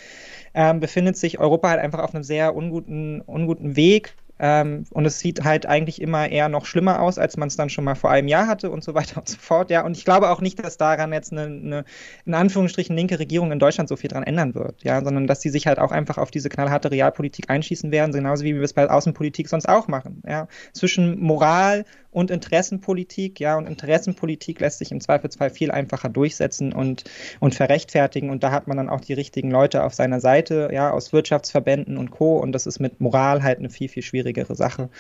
äh, 0.53 0.73
befindet 0.73 1.17
sich 1.17 1.41
Europa 1.41 1.71
halt 1.71 1.81
einfach 1.81 1.99
auf 1.99 2.15
einem 2.15 2.23
sehr 2.23 2.55
unguten, 2.55 3.23
unguten 3.23 3.75
Weg 3.75 4.15
ähm, 4.39 4.85
und 4.91 5.07
es 5.07 5.21
sieht 5.21 5.45
halt 5.45 5.67
eigentlich 5.67 6.03
immer 6.03 6.29
eher 6.29 6.49
noch 6.49 6.67
schlimmer 6.67 7.01
aus, 7.01 7.19
als 7.19 7.37
man 7.37 7.49
es 7.49 7.57
dann 7.57 7.71
schon 7.71 7.85
mal 7.85 7.95
vor 7.95 8.11
einem 8.11 8.29
Jahr 8.29 8.47
hatte 8.47 8.71
und 8.71 8.83
so 8.83 8.95
weiter 8.95 9.19
und 9.19 9.29
so 9.29 9.37
fort. 9.39 9.71
Ja, 9.71 9.85
und 9.85 9.97
ich 9.97 10.05
glaube 10.05 10.31
auch 10.31 10.41
nicht, 10.41 10.63
dass 10.63 10.77
daran 10.77 11.13
jetzt 11.13 11.33
eine, 11.33 11.43
eine 11.43 11.85
in 12.25 12.35
Anführungsstrichen 12.35 12.97
linke 12.97 13.19
Regierung 13.19 13.53
in 13.53 13.59
Deutschland 13.59 13.89
so 13.89 13.97
viel 13.97 14.09
dran 14.09 14.25
ändern 14.25 14.55
wird, 14.55 14.83
ja, 14.83 15.03
sondern 15.03 15.27
dass 15.27 15.41
sie 15.41 15.51
sich 15.51 15.67
halt 15.67 15.79
auch 15.79 15.93
einfach 15.93 16.19
auf 16.19 16.31
diese 16.31 16.49
knallharte 16.49 16.91
Realpolitik 16.91 17.51
einschießen 17.51 17.93
werden, 17.93 18.13
genauso 18.13 18.45
wie 18.45 18.55
wir 18.55 18.63
es 18.63 18.73
bei 18.73 18.89
Außenpolitik 18.89 19.49
sonst 19.49 19.69
auch 19.69 19.89
machen. 19.89 20.23
Ja, 20.27 20.49
zwischen 20.73 21.21
Moral 21.21 21.85
und 22.15 22.31
Interessenpolitik, 22.31 23.41
ja, 23.41 23.59
und 23.59 23.67
Interessenpolitik 23.67 24.61
lässt 24.61 24.79
sich 24.79 24.93
im 24.93 25.01
Zweifelsfall 25.01 25.51
viel 25.51 25.73
einfacher 25.73 26.09
durchsetzen 26.09 26.73
und, 26.73 27.05
und 27.41 27.55
verrechtfertigen. 27.55 28.31
Und 28.31 28.45
da 28.45 28.53
hat 28.53 28.69
man 28.69 28.77
dann 28.77 28.89
auch 28.89 29.01
die 29.01 29.15
richtigen 29.15 29.51
Leute 29.51 29.83
auf 29.83 29.95
seiner 29.95 30.21
Seite, 30.21 30.71
ja, 30.73 30.91
aus 30.93 31.13
Wirtschaftsverbänden 31.13 31.97
und 31.97 32.13
Co. 32.13 32.39
Und 32.39 32.53
das 32.53 32.67
ist 32.67 32.79
mit 32.79 33.01
Moral 33.01 33.43
halt 33.43 33.59
eine 33.59 33.69
viel, 33.69 33.89
viel 33.89 34.03
schwierigere 34.03 34.55
Sache. 34.55 34.91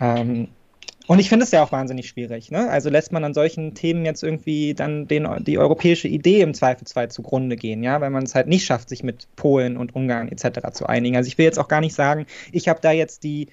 Ähm, 0.00 0.48
und 1.08 1.20
ich 1.20 1.30
finde 1.30 1.44
es 1.44 1.52
ja 1.52 1.62
auch 1.62 1.72
wahnsinnig 1.72 2.06
schwierig. 2.06 2.50
Ne? 2.50 2.68
Also 2.68 2.90
lässt 2.90 3.12
man 3.12 3.24
an 3.24 3.32
solchen 3.32 3.74
Themen 3.74 4.04
jetzt 4.04 4.22
irgendwie 4.22 4.74
dann 4.74 5.08
den, 5.08 5.26
die 5.44 5.56
europäische 5.56 6.06
Idee 6.06 6.42
im 6.42 6.52
Zweifelsfall 6.52 7.10
zugrunde 7.10 7.56
gehen, 7.56 7.82
ja, 7.82 8.02
weil 8.02 8.10
man 8.10 8.24
es 8.24 8.34
halt 8.34 8.46
nicht 8.46 8.66
schafft, 8.66 8.90
sich 8.90 9.02
mit 9.02 9.26
Polen 9.34 9.78
und 9.78 9.94
Ungarn 9.94 10.28
etc. 10.28 10.70
zu 10.72 10.86
einigen. 10.86 11.16
Also 11.16 11.28
ich 11.28 11.38
will 11.38 11.46
jetzt 11.46 11.58
auch 11.58 11.68
gar 11.68 11.80
nicht 11.80 11.94
sagen, 11.94 12.26
ich 12.52 12.68
habe 12.68 12.80
da 12.82 12.92
jetzt 12.92 13.24
die, 13.24 13.48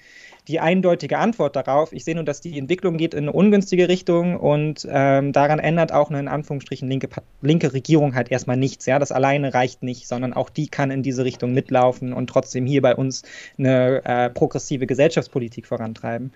die 0.48 0.60
eindeutige 0.60 1.18
Antwort 1.18 1.56
darauf. 1.56 1.92
Ich 1.92 2.04
sehe 2.04 2.14
nur, 2.14 2.24
dass 2.24 2.40
die 2.40 2.58
Entwicklung 2.58 2.96
geht 2.96 3.14
in 3.14 3.24
eine 3.24 3.32
ungünstige 3.32 3.88
Richtung 3.88 4.36
und 4.36 4.86
ähm, 4.88 5.32
daran 5.32 5.58
ändert 5.58 5.92
auch 5.92 6.10
eine 6.10 6.20
in 6.20 6.28
Anführungsstrichen 6.28 6.88
linke, 6.88 7.08
linke 7.42 7.72
Regierung 7.72 8.14
halt 8.14 8.30
erstmal 8.30 8.56
nichts. 8.56 8.86
Ja, 8.86 8.98
das 8.98 9.10
alleine 9.10 9.54
reicht 9.54 9.82
nicht, 9.82 10.06
sondern 10.06 10.32
auch 10.32 10.48
die 10.48 10.68
kann 10.68 10.90
in 10.90 11.02
diese 11.02 11.24
Richtung 11.24 11.52
mitlaufen 11.52 12.12
und 12.12 12.28
trotzdem 12.28 12.64
hier 12.64 12.82
bei 12.82 12.94
uns 12.94 13.22
eine 13.58 14.04
äh, 14.04 14.30
progressive 14.30 14.86
Gesellschaftspolitik 14.86 15.66
vorantreiben. 15.66 16.32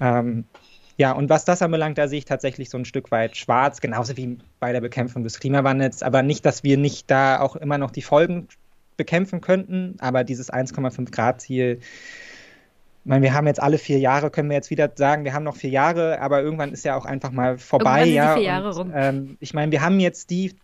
Ähm, 0.00 0.44
ja, 0.96 1.12
und 1.12 1.28
was 1.28 1.44
das 1.44 1.60
anbelangt, 1.60 1.98
da 1.98 2.08
sehe 2.08 2.18
ich 2.18 2.24
tatsächlich 2.24 2.70
so 2.70 2.78
ein 2.78 2.84
Stück 2.84 3.10
weit 3.10 3.36
schwarz, 3.36 3.80
genauso 3.80 4.16
wie 4.16 4.38
bei 4.60 4.72
der 4.72 4.80
Bekämpfung 4.80 5.24
des 5.24 5.40
Klimawandels, 5.40 6.02
aber 6.02 6.22
nicht, 6.22 6.46
dass 6.46 6.62
wir 6.62 6.78
nicht 6.78 7.10
da 7.10 7.40
auch 7.40 7.56
immer 7.56 7.78
noch 7.78 7.90
die 7.90 8.02
Folgen 8.02 8.48
bekämpfen 8.96 9.40
könnten, 9.40 9.96
aber 9.98 10.22
dieses 10.22 10.52
1,5 10.52 11.10
Grad 11.10 11.40
Ziel 11.40 11.80
ich 13.04 13.08
meine, 13.10 13.22
wir 13.22 13.34
haben 13.34 13.46
jetzt 13.46 13.62
alle 13.62 13.76
vier 13.76 13.98
Jahre, 13.98 14.30
können 14.30 14.48
wir 14.48 14.56
jetzt 14.56 14.70
wieder 14.70 14.90
sagen, 14.94 15.24
wir 15.24 15.34
haben 15.34 15.44
noch 15.44 15.56
vier 15.56 15.68
Jahre, 15.68 16.22
aber 16.22 16.40
irgendwann 16.40 16.72
ist 16.72 16.86
ja 16.86 16.96
auch 16.96 17.04
einfach 17.04 17.32
mal 17.32 17.58
vorbei. 17.58 18.06
ja. 18.06 18.32
Vier 18.32 18.44
Jahre 18.44 18.70
und, 18.70 18.76
rum. 18.78 18.92
Ähm, 18.94 19.36
ich 19.40 19.52
meine, 19.52 19.70
wir 19.72 19.82
haben 19.82 20.00
jetzt 20.00 20.30
die, 20.30 20.54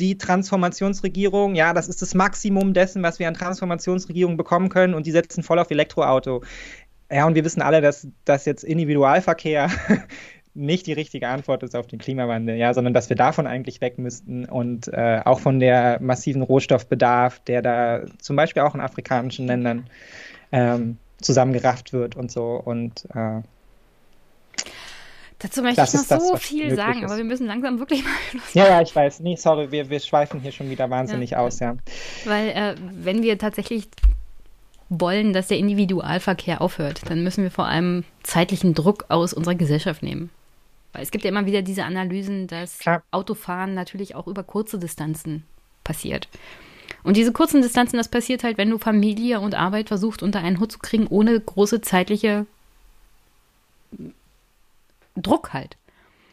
die 0.00 0.18
Transformationsregierung, 0.18 1.54
ja, 1.54 1.72
das 1.72 1.86
ist 1.88 2.02
das 2.02 2.16
Maximum 2.16 2.74
dessen, 2.74 3.04
was 3.04 3.20
wir 3.20 3.28
an 3.28 3.34
Transformationsregierung 3.34 4.36
bekommen 4.36 4.68
können 4.68 4.94
und 4.94 5.06
die 5.06 5.12
setzen 5.12 5.44
voll 5.44 5.60
auf 5.60 5.70
Elektroauto. 5.70 6.42
Ja, 7.08 7.24
und 7.24 7.36
wir 7.36 7.44
wissen 7.44 7.62
alle, 7.62 7.80
dass, 7.80 8.08
dass 8.24 8.46
jetzt 8.46 8.64
Individualverkehr 8.64 9.70
nicht 10.54 10.88
die 10.88 10.92
richtige 10.92 11.28
Antwort 11.28 11.62
ist 11.62 11.76
auf 11.76 11.86
den 11.86 12.00
Klimawandel, 12.00 12.56
ja, 12.56 12.74
sondern 12.74 12.94
dass 12.94 13.10
wir 13.10 13.16
davon 13.16 13.46
eigentlich 13.46 13.80
weg 13.80 13.96
müssten 13.96 14.44
und 14.44 14.88
äh, 14.88 15.20
auch 15.24 15.38
von 15.38 15.60
der 15.60 16.02
massiven 16.02 16.42
Rohstoffbedarf, 16.42 17.38
der 17.44 17.62
da 17.62 18.00
zum 18.18 18.34
Beispiel 18.34 18.62
auch 18.62 18.74
in 18.74 18.80
afrikanischen 18.80 19.46
Ländern 19.46 19.86
ähm, 20.50 20.98
zusammengerafft 21.20 21.92
wird 21.92 22.16
und 22.16 22.30
so. 22.30 22.60
Und 22.64 23.06
äh, 23.14 23.42
Dazu 25.38 25.62
möchte 25.62 25.82
ich 25.82 25.92
noch 25.92 26.20
so 26.20 26.36
viel 26.36 26.74
sagen, 26.74 27.00
ist. 27.00 27.04
aber 27.04 27.18
wir 27.18 27.24
müssen 27.24 27.46
langsam 27.46 27.78
wirklich 27.78 28.02
mal 28.02 28.10
Schluss 28.30 28.54
Ja, 28.54 28.68
ja, 28.68 28.80
ich 28.80 28.94
weiß. 28.94 29.20
Nee, 29.20 29.36
sorry, 29.36 29.70
wir, 29.70 29.90
wir 29.90 30.00
schweifen 30.00 30.40
hier 30.40 30.52
schon 30.52 30.70
wieder 30.70 30.88
wahnsinnig 30.88 31.30
ja. 31.30 31.38
aus, 31.38 31.60
ja. 31.60 31.76
Weil, 32.24 32.48
äh, 32.48 32.74
wenn 32.90 33.22
wir 33.22 33.38
tatsächlich 33.38 33.88
wollen, 34.88 35.32
dass 35.32 35.48
der 35.48 35.58
Individualverkehr 35.58 36.60
aufhört, 36.60 37.02
dann 37.08 37.22
müssen 37.22 37.42
wir 37.42 37.50
vor 37.50 37.66
allem 37.66 38.04
zeitlichen 38.22 38.72
Druck 38.72 39.06
aus 39.08 39.34
unserer 39.34 39.56
Gesellschaft 39.56 40.02
nehmen. 40.02 40.30
Weil 40.92 41.02
es 41.02 41.10
gibt 41.10 41.24
ja 41.24 41.30
immer 41.30 41.44
wieder 41.44 41.60
diese 41.60 41.84
Analysen, 41.84 42.46
dass 42.46 42.78
Klar. 42.78 43.02
Autofahren 43.10 43.74
natürlich 43.74 44.14
auch 44.14 44.26
über 44.26 44.42
kurze 44.42 44.78
Distanzen 44.78 45.44
passiert. 45.84 46.28
Und 47.06 47.16
diese 47.16 47.30
kurzen 47.30 47.62
Distanzen, 47.62 47.98
das 47.98 48.08
passiert 48.08 48.42
halt, 48.42 48.58
wenn 48.58 48.68
du 48.68 48.78
Familie 48.78 49.38
und 49.38 49.54
Arbeit 49.54 49.86
versuchst 49.86 50.24
unter 50.24 50.40
einen 50.40 50.58
Hut 50.58 50.72
zu 50.72 50.80
kriegen, 50.80 51.06
ohne 51.06 51.38
große 51.38 51.80
zeitliche 51.80 52.46
Druck 55.14 55.52
halt. 55.52 55.76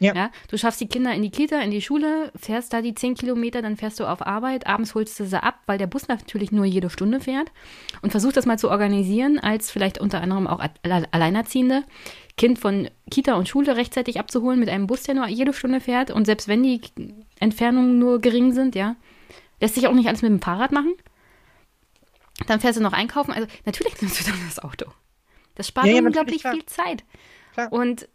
Ja. 0.00 0.16
ja. 0.16 0.30
Du 0.48 0.58
schaffst 0.58 0.80
die 0.80 0.88
Kinder 0.88 1.14
in 1.14 1.22
die 1.22 1.30
Kita, 1.30 1.60
in 1.60 1.70
die 1.70 1.80
Schule, 1.80 2.32
fährst 2.34 2.72
da 2.72 2.82
die 2.82 2.92
zehn 2.92 3.14
Kilometer, 3.14 3.62
dann 3.62 3.76
fährst 3.76 4.00
du 4.00 4.04
auf 4.04 4.26
Arbeit, 4.26 4.66
abends 4.66 4.96
holst 4.96 5.20
du 5.20 5.26
sie 5.26 5.40
ab, 5.40 5.60
weil 5.66 5.78
der 5.78 5.86
Bus 5.86 6.08
natürlich 6.08 6.50
nur 6.50 6.64
jede 6.64 6.90
Stunde 6.90 7.20
fährt 7.20 7.52
und 8.02 8.10
versuchst 8.10 8.36
das 8.36 8.44
mal 8.44 8.58
zu 8.58 8.68
organisieren, 8.68 9.38
als 9.38 9.70
vielleicht 9.70 10.00
unter 10.00 10.22
anderem 10.22 10.48
auch 10.48 10.60
Alleinerziehende, 10.82 11.84
Kind 12.36 12.58
von 12.58 12.90
Kita 13.12 13.34
und 13.34 13.48
Schule 13.48 13.76
rechtzeitig 13.76 14.18
abzuholen 14.18 14.58
mit 14.58 14.68
einem 14.68 14.88
Bus, 14.88 15.04
der 15.04 15.14
nur 15.14 15.28
jede 15.28 15.52
Stunde 15.52 15.80
fährt 15.80 16.10
und 16.10 16.24
selbst 16.24 16.48
wenn 16.48 16.64
die 16.64 16.80
Entfernungen 17.38 18.00
nur 18.00 18.20
gering 18.20 18.52
sind, 18.52 18.74
ja, 18.74 18.96
lässt 19.60 19.74
sich 19.74 19.86
auch 19.86 19.92
nicht 19.92 20.08
alles 20.08 20.22
mit 20.22 20.30
dem 20.30 20.40
Fahrrad 20.40 20.72
machen. 20.72 20.94
Dann 22.46 22.60
fährst 22.60 22.78
du 22.78 22.82
noch 22.82 22.92
einkaufen, 22.92 23.32
also 23.32 23.46
natürlich 23.64 24.00
nimmst 24.00 24.20
du 24.20 24.30
dann 24.30 24.40
das 24.46 24.58
Auto. 24.58 24.86
Das 25.54 25.68
spart 25.68 25.86
ja, 25.86 25.94
ja, 25.94 26.02
unglaublich 26.02 26.42
viel 26.42 26.66
Zeit. 26.66 27.04
Klar. 27.52 27.72
Und 27.72 28.08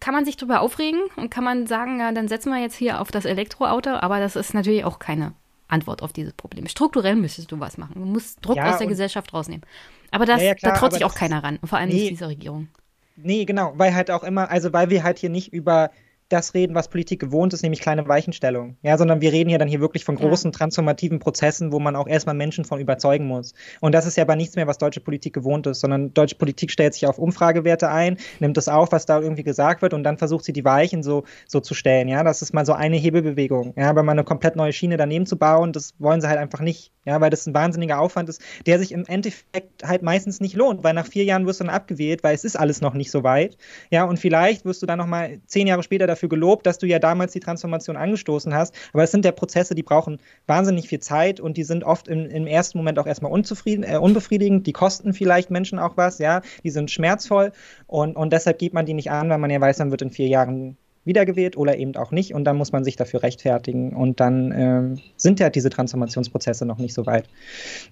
kann 0.00 0.14
man 0.14 0.24
sich 0.24 0.36
darüber 0.36 0.60
aufregen 0.60 1.00
und 1.16 1.30
kann 1.30 1.44
man 1.44 1.66
sagen, 1.66 2.00
ja, 2.00 2.12
dann 2.12 2.28
setzen 2.28 2.50
wir 2.50 2.60
jetzt 2.60 2.76
hier 2.76 3.00
auf 3.00 3.10
das 3.10 3.24
Elektroauto, 3.24 3.90
aber 3.90 4.20
das 4.20 4.36
ist 4.36 4.54
natürlich 4.54 4.84
auch 4.84 4.98
keine 4.98 5.34
Antwort 5.66 6.02
auf 6.02 6.12
dieses 6.12 6.32
Problem. 6.32 6.66
Strukturell 6.66 7.16
müsstest 7.16 7.52
du 7.52 7.60
was 7.60 7.76
machen. 7.76 7.94
Du 7.94 8.06
musst 8.06 8.44
Druck 8.44 8.56
ja, 8.56 8.70
aus 8.70 8.78
der 8.78 8.86
Gesellschaft 8.86 9.34
rausnehmen. 9.34 9.64
Aber 10.10 10.24
das, 10.24 10.40
ja, 10.40 10.48
ja, 10.48 10.54
klar, 10.54 10.72
da 10.72 10.78
traut 10.78 10.92
sich 10.94 11.04
auch 11.04 11.14
keiner 11.14 11.44
ran, 11.44 11.58
vor 11.64 11.78
allem 11.78 11.90
nee, 11.90 11.96
nicht 11.96 12.10
diese 12.10 12.28
Regierung. 12.28 12.68
Nee, 13.16 13.44
genau, 13.44 13.74
weil 13.76 13.94
halt 13.94 14.10
auch 14.10 14.22
immer, 14.22 14.50
also 14.50 14.72
weil 14.72 14.88
wir 14.88 15.02
halt 15.02 15.18
hier 15.18 15.28
nicht 15.28 15.52
über 15.52 15.90
das 16.28 16.54
reden, 16.54 16.74
was 16.74 16.88
Politik 16.88 17.20
gewohnt 17.20 17.54
ist, 17.54 17.62
nämlich 17.62 17.80
kleine 17.80 18.06
Weichenstellungen. 18.06 18.76
Ja, 18.82 18.98
sondern 18.98 19.20
wir 19.20 19.32
reden 19.32 19.48
hier 19.48 19.58
dann 19.58 19.68
hier 19.68 19.80
wirklich 19.80 20.04
von 20.04 20.16
großen 20.16 20.50
ja. 20.50 20.56
transformativen 20.56 21.18
Prozessen, 21.18 21.72
wo 21.72 21.78
man 21.78 21.96
auch 21.96 22.06
erstmal 22.06 22.34
Menschen 22.34 22.64
von 22.64 22.80
überzeugen 22.80 23.26
muss. 23.26 23.54
Und 23.80 23.94
das 23.94 24.06
ist 24.06 24.16
ja 24.16 24.24
aber 24.24 24.36
nichts 24.36 24.56
mehr, 24.56 24.66
was 24.66 24.78
deutsche 24.78 25.00
Politik 25.00 25.32
gewohnt 25.32 25.66
ist, 25.66 25.80
sondern 25.80 26.12
deutsche 26.12 26.36
Politik 26.36 26.70
stellt 26.70 26.94
sich 26.94 27.06
auf 27.06 27.18
Umfragewerte 27.18 27.88
ein, 27.88 28.18
nimmt 28.40 28.56
das 28.56 28.68
auf, 28.68 28.92
was 28.92 29.06
da 29.06 29.20
irgendwie 29.20 29.42
gesagt 29.42 29.80
wird 29.82 29.94
und 29.94 30.04
dann 30.04 30.18
versucht 30.18 30.44
sie 30.44 30.52
die 30.52 30.64
Weichen 30.64 31.02
so, 31.02 31.24
so 31.46 31.60
zu 31.60 31.74
stellen. 31.74 32.08
Ja, 32.08 32.22
das 32.22 32.42
ist 32.42 32.52
mal 32.52 32.66
so 32.66 32.74
eine 32.74 32.96
Hebelbewegung. 32.96 33.72
Ja, 33.76 33.88
aber 33.88 34.02
mal 34.02 34.12
eine 34.12 34.24
komplett 34.24 34.56
neue 34.56 34.72
Schiene 34.72 34.96
daneben 34.96 35.26
zu 35.26 35.36
bauen, 35.38 35.72
das 35.72 35.94
wollen 35.98 36.20
sie 36.20 36.28
halt 36.28 36.38
einfach 36.38 36.60
nicht. 36.60 36.92
Ja, 37.04 37.22
weil 37.22 37.30
das 37.30 37.46
ein 37.46 37.54
wahnsinniger 37.54 37.98
Aufwand 38.00 38.28
ist, 38.28 38.42
der 38.66 38.78
sich 38.78 38.92
im 38.92 39.06
Endeffekt 39.06 39.82
halt 39.82 40.02
meistens 40.02 40.40
nicht 40.40 40.54
lohnt, 40.54 40.84
weil 40.84 40.92
nach 40.92 41.06
vier 41.06 41.24
Jahren 41.24 41.46
wirst 41.46 41.60
du 41.60 41.64
dann 41.64 41.74
abgewählt, 41.74 42.22
weil 42.22 42.34
es 42.34 42.44
ist 42.44 42.54
alles 42.54 42.82
noch 42.82 42.92
nicht 42.92 43.10
so 43.10 43.24
weit. 43.24 43.56
Ja, 43.90 44.04
und 44.04 44.18
vielleicht 44.18 44.66
wirst 44.66 44.82
du 44.82 44.86
dann 44.86 44.98
nochmal 44.98 45.40
zehn 45.46 45.66
Jahre 45.66 45.82
später 45.82 46.06
dafür 46.06 46.17
dafür 46.18 46.28
gelobt, 46.28 46.66
dass 46.66 46.78
du 46.78 46.86
ja 46.86 46.98
damals 46.98 47.32
die 47.32 47.40
Transformation 47.40 47.96
angestoßen 47.96 48.52
hast. 48.52 48.74
Aber 48.92 49.04
es 49.04 49.10
sind 49.10 49.24
ja 49.24 49.32
Prozesse, 49.32 49.74
die 49.74 49.82
brauchen 49.82 50.18
wahnsinnig 50.46 50.88
viel 50.88 51.00
Zeit 51.00 51.40
und 51.40 51.56
die 51.56 51.64
sind 51.64 51.84
oft 51.84 52.08
im, 52.08 52.26
im 52.26 52.46
ersten 52.46 52.78
Moment 52.78 52.98
auch 52.98 53.06
erstmal 53.06 53.32
unzufrieden, 53.32 53.84
äh, 53.84 53.96
unbefriedigend. 53.96 54.66
Die 54.66 54.72
kosten 54.72 55.12
vielleicht 55.12 55.50
Menschen 55.50 55.78
auch 55.78 55.96
was, 55.96 56.18
ja. 56.18 56.42
Die 56.64 56.70
sind 56.70 56.90
schmerzvoll 56.90 57.52
und, 57.86 58.16
und 58.16 58.32
deshalb 58.32 58.58
geht 58.58 58.74
man 58.74 58.86
die 58.86 58.94
nicht 58.94 59.10
an, 59.10 59.30
weil 59.30 59.38
man 59.38 59.50
ja 59.50 59.60
weiß, 59.60 59.78
man 59.78 59.90
wird 59.90 60.02
in 60.02 60.10
vier 60.10 60.28
Jahren 60.28 60.76
wiedergewählt 61.04 61.56
oder 61.56 61.78
eben 61.78 61.96
auch 61.96 62.10
nicht. 62.10 62.34
Und 62.34 62.44
dann 62.44 62.56
muss 62.56 62.72
man 62.72 62.84
sich 62.84 62.96
dafür 62.96 63.22
rechtfertigen. 63.22 63.94
Und 63.94 64.20
dann 64.20 64.52
ähm, 64.52 64.98
sind 65.16 65.40
ja 65.40 65.50
diese 65.50 65.70
Transformationsprozesse 65.70 66.66
noch 66.66 66.78
nicht 66.78 66.94
so 66.94 67.06
weit. 67.06 67.28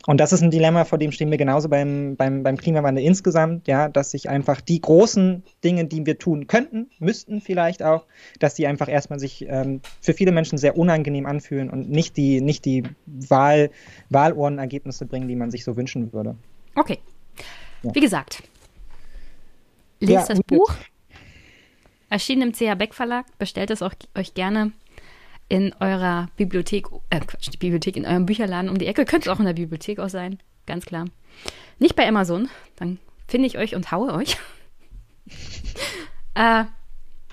Und 0.06 0.20
das 0.20 0.32
ist 0.32 0.42
ein 0.42 0.50
Dilemma, 0.50 0.84
vor 0.84 0.98
dem 0.98 1.12
stehen 1.12 1.30
wir 1.30 1.38
genauso 1.38 1.68
beim, 1.68 2.16
beim, 2.16 2.42
beim 2.42 2.56
Klimawandel 2.56 3.04
insgesamt, 3.04 3.68
ja, 3.68 3.88
dass 3.88 4.10
sich 4.10 4.28
einfach 4.28 4.60
die 4.60 4.80
großen 4.80 5.42
Dinge, 5.64 5.86
die 5.86 6.04
wir 6.04 6.18
tun 6.18 6.46
könnten, 6.46 6.90
müssten 6.98 7.40
vielleicht 7.40 7.82
auch, 7.82 8.06
dass 8.38 8.54
die 8.54 8.66
einfach 8.66 8.88
erstmal 8.88 9.18
sich 9.18 9.46
ähm, 9.48 9.80
für 10.00 10.12
viele 10.12 10.32
Menschen 10.32 10.58
sehr 10.58 10.76
unangenehm 10.76 11.26
anfühlen 11.26 11.70
und 11.70 11.88
nicht 11.90 12.16
die, 12.16 12.40
nicht 12.40 12.64
die 12.64 12.84
Wahl, 13.06 13.70
Wahlurnenergebnisse 14.10 15.06
bringen, 15.06 15.28
die 15.28 15.36
man 15.36 15.50
sich 15.50 15.64
so 15.64 15.76
wünschen 15.76 16.12
würde. 16.12 16.36
Okay. 16.74 16.98
Ja. 17.82 17.94
Wie 17.94 18.00
gesagt, 18.00 18.42
lest 20.00 20.28
ja, 20.28 20.34
das 20.34 20.42
Buch. 20.42 20.74
Erschienen 22.08 22.42
im 22.42 22.52
CH 22.52 22.76
Beck 22.76 22.94
Verlag. 22.94 23.26
Bestellt 23.38 23.70
es 23.70 23.82
auch, 23.82 23.92
euch 24.16 24.34
gerne 24.34 24.72
in 25.48 25.72
eurer 25.80 26.28
Bibliothek, 26.36 26.86
äh, 27.10 27.20
Quatsch, 27.20 27.50
die 27.52 27.56
Bibliothek, 27.56 27.96
in 27.96 28.06
eurem 28.06 28.26
Bücherladen 28.26 28.68
um 28.68 28.78
die 28.78 28.86
Ecke. 28.86 29.04
Könnte 29.04 29.32
auch 29.32 29.38
in 29.38 29.46
der 29.46 29.52
Bibliothek 29.52 29.98
auch 29.98 30.08
sein, 30.08 30.38
ganz 30.66 30.86
klar. 30.86 31.06
Nicht 31.78 31.96
bei 31.96 32.06
Amazon, 32.06 32.48
dann 32.76 32.98
finde 33.28 33.46
ich 33.46 33.58
euch 33.58 33.74
und 33.74 33.92
haue 33.92 34.12
euch. 34.12 34.36
äh, 36.34 36.64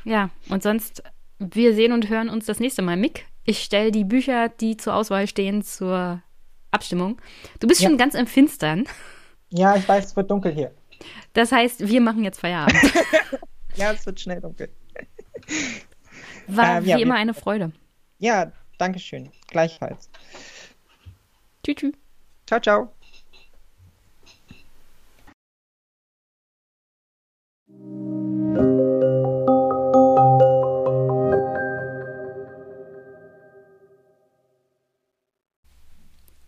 ja, 0.04 0.30
und 0.50 0.64
sonst, 0.64 1.04
wir 1.40 1.74
sehen 1.74 1.92
und 1.92 2.10
hören 2.10 2.30
uns 2.30 2.46
das 2.46 2.60
nächste 2.60 2.82
Mal. 2.82 2.98
Mick, 2.98 3.26
ich 3.46 3.64
stelle 3.64 3.92
die 3.92 4.04
Bücher, 4.04 4.50
die 4.50 4.78
zur 4.78 4.96
Auswahl 4.96 5.28
stehen, 5.28 5.64
zur 5.64 6.22
Abstimmung. 6.72 7.20
Du 7.60 7.68
bist 7.68 7.82
ja. 7.82 7.90
schon 7.90 7.98
ganz 7.98 8.16
im 8.16 8.28
Finstern. 8.28 8.86
Ja, 9.50 9.76
ich 9.76 9.88
weiß, 9.88 10.06
es 10.06 10.16
wird 10.16 10.30
dunkel 10.30 10.54
hier. 10.54 10.72
Das 11.34 11.52
heißt, 11.52 11.88
wir 11.88 12.02
machen 12.02 12.24
jetzt 12.24 12.40
Feierabend. 12.40 12.78
Ja, 13.76 13.92
es 13.92 14.06
wird 14.06 14.20
schnell 14.20 14.42
dunkel. 14.42 14.70
War 16.48 16.78
ähm, 16.78 16.86
wie 16.86 16.90
ja, 16.90 16.98
immer 16.98 17.16
eine 17.16 17.34
Freude. 17.34 17.72
Ja, 18.20 18.52
danke 18.78 19.00
schön. 19.00 19.32
Gleichfalls. 19.48 20.10
Tschüss. 21.64 21.76
Tschü. 21.76 21.92
Ciao, 22.46 22.60
ciao. 22.60 22.94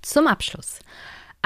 Zum 0.02 0.27
Abschluss 0.27 0.80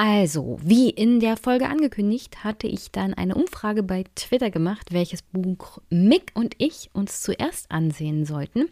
also, 0.01 0.57
wie 0.63 0.89
in 0.89 1.19
der 1.19 1.35
Folge 1.35 1.67
angekündigt, 1.67 2.45
hatte 2.45 2.67
ich 2.67 2.89
dann 2.89 3.13
eine 3.13 3.35
Umfrage 3.35 3.83
bei 3.83 4.05
Twitter 4.15 4.49
gemacht, 4.49 4.93
welches 4.93 5.23
Buch 5.23 5.79
Mick 5.89 6.31
und 6.35 6.55
ich 6.57 6.89
uns 6.93 7.19
zuerst 7.19 7.69
ansehen 7.69 8.23
sollten. 8.23 8.69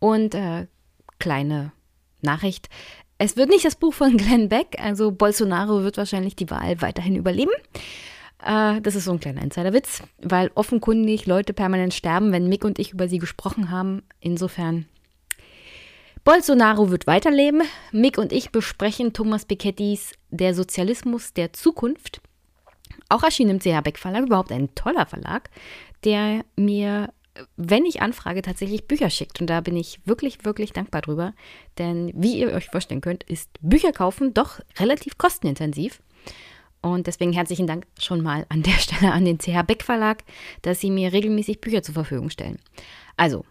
Und 0.00 0.34
äh, 0.34 0.66
kleine 1.18 1.72
Nachricht. 2.20 2.68
Es 3.16 3.38
wird 3.38 3.48
nicht 3.48 3.64
das 3.64 3.76
Buch 3.76 3.94
von 3.94 4.16
Glenn 4.18 4.50
Beck, 4.50 4.76
also 4.78 5.12
Bolsonaro 5.12 5.82
wird 5.82 5.96
wahrscheinlich 5.96 6.36
die 6.36 6.50
Wahl 6.50 6.82
weiterhin 6.82 7.16
überleben. 7.16 7.52
Äh, 8.44 8.82
das 8.82 8.96
ist 8.96 9.04
so 9.04 9.12
ein 9.12 9.20
kleiner 9.20 9.40
Insiderwitz, 9.40 10.02
weil 10.18 10.50
offenkundig 10.56 11.24
Leute 11.24 11.54
permanent 11.54 11.94
sterben, 11.94 12.32
wenn 12.32 12.50
Mick 12.50 12.66
und 12.66 12.78
ich 12.78 12.92
über 12.92 13.08
sie 13.08 13.18
gesprochen 13.18 13.70
haben. 13.70 14.02
Insofern 14.20 14.84
Bolsonaro 16.26 16.90
wird 16.90 17.06
weiterleben. 17.06 17.62
Mick 17.92 18.18
und 18.18 18.32
ich 18.32 18.50
besprechen 18.50 19.12
Thomas 19.12 19.44
Piketty's 19.44 20.10
Der 20.30 20.54
Sozialismus 20.54 21.34
der 21.34 21.52
Zukunft. 21.52 22.20
Auch 23.08 23.22
erschien 23.22 23.48
im 23.48 23.60
CH 23.60 23.80
Beck 23.84 23.96
Verlag, 23.96 24.24
überhaupt 24.24 24.50
ein 24.50 24.74
toller 24.74 25.06
Verlag, 25.06 25.50
der 26.02 26.44
mir, 26.56 27.12
wenn 27.56 27.86
ich 27.86 28.02
anfrage, 28.02 28.42
tatsächlich 28.42 28.88
Bücher 28.88 29.08
schickt. 29.08 29.40
Und 29.40 29.46
da 29.46 29.60
bin 29.60 29.76
ich 29.76 30.00
wirklich, 30.04 30.44
wirklich 30.44 30.72
dankbar 30.72 31.02
drüber. 31.02 31.32
Denn 31.78 32.10
wie 32.16 32.40
ihr 32.40 32.50
euch 32.52 32.70
vorstellen 32.70 33.02
könnt, 33.02 33.22
ist 33.22 33.48
Bücher 33.60 33.92
kaufen 33.92 34.34
doch 34.34 34.58
relativ 34.80 35.18
kostenintensiv. 35.18 36.02
Und 36.82 37.06
deswegen 37.06 37.34
herzlichen 37.34 37.68
Dank 37.68 37.86
schon 38.00 38.20
mal 38.20 38.46
an 38.48 38.64
der 38.64 38.72
Stelle 38.80 39.12
an 39.12 39.24
den 39.24 39.38
CH 39.38 39.62
Beck 39.64 39.84
Verlag, 39.84 40.24
dass 40.62 40.80
sie 40.80 40.90
mir 40.90 41.12
regelmäßig 41.12 41.60
Bücher 41.60 41.84
zur 41.84 41.94
Verfügung 41.94 42.30
stellen. 42.30 42.58
Also, 43.16 43.44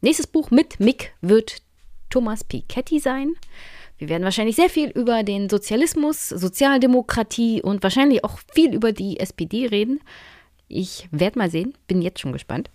nächstes 0.00 0.26
Buch 0.26 0.50
mit 0.50 0.80
Mick 0.80 1.12
wird 1.20 1.65
Thomas 2.10 2.44
Piketty 2.44 2.98
sein. 3.00 3.34
Wir 3.98 4.08
werden 4.08 4.24
wahrscheinlich 4.24 4.56
sehr 4.56 4.68
viel 4.68 4.90
über 4.90 5.22
den 5.22 5.48
Sozialismus, 5.48 6.28
Sozialdemokratie 6.28 7.62
und 7.62 7.82
wahrscheinlich 7.82 8.24
auch 8.24 8.38
viel 8.52 8.74
über 8.74 8.92
die 8.92 9.18
SPD 9.18 9.66
reden. 9.66 10.00
Ich 10.68 11.08
werde 11.10 11.38
mal 11.38 11.50
sehen, 11.50 11.74
bin 11.86 12.02
jetzt 12.02 12.20
schon 12.20 12.32
gespannt. 12.32 12.70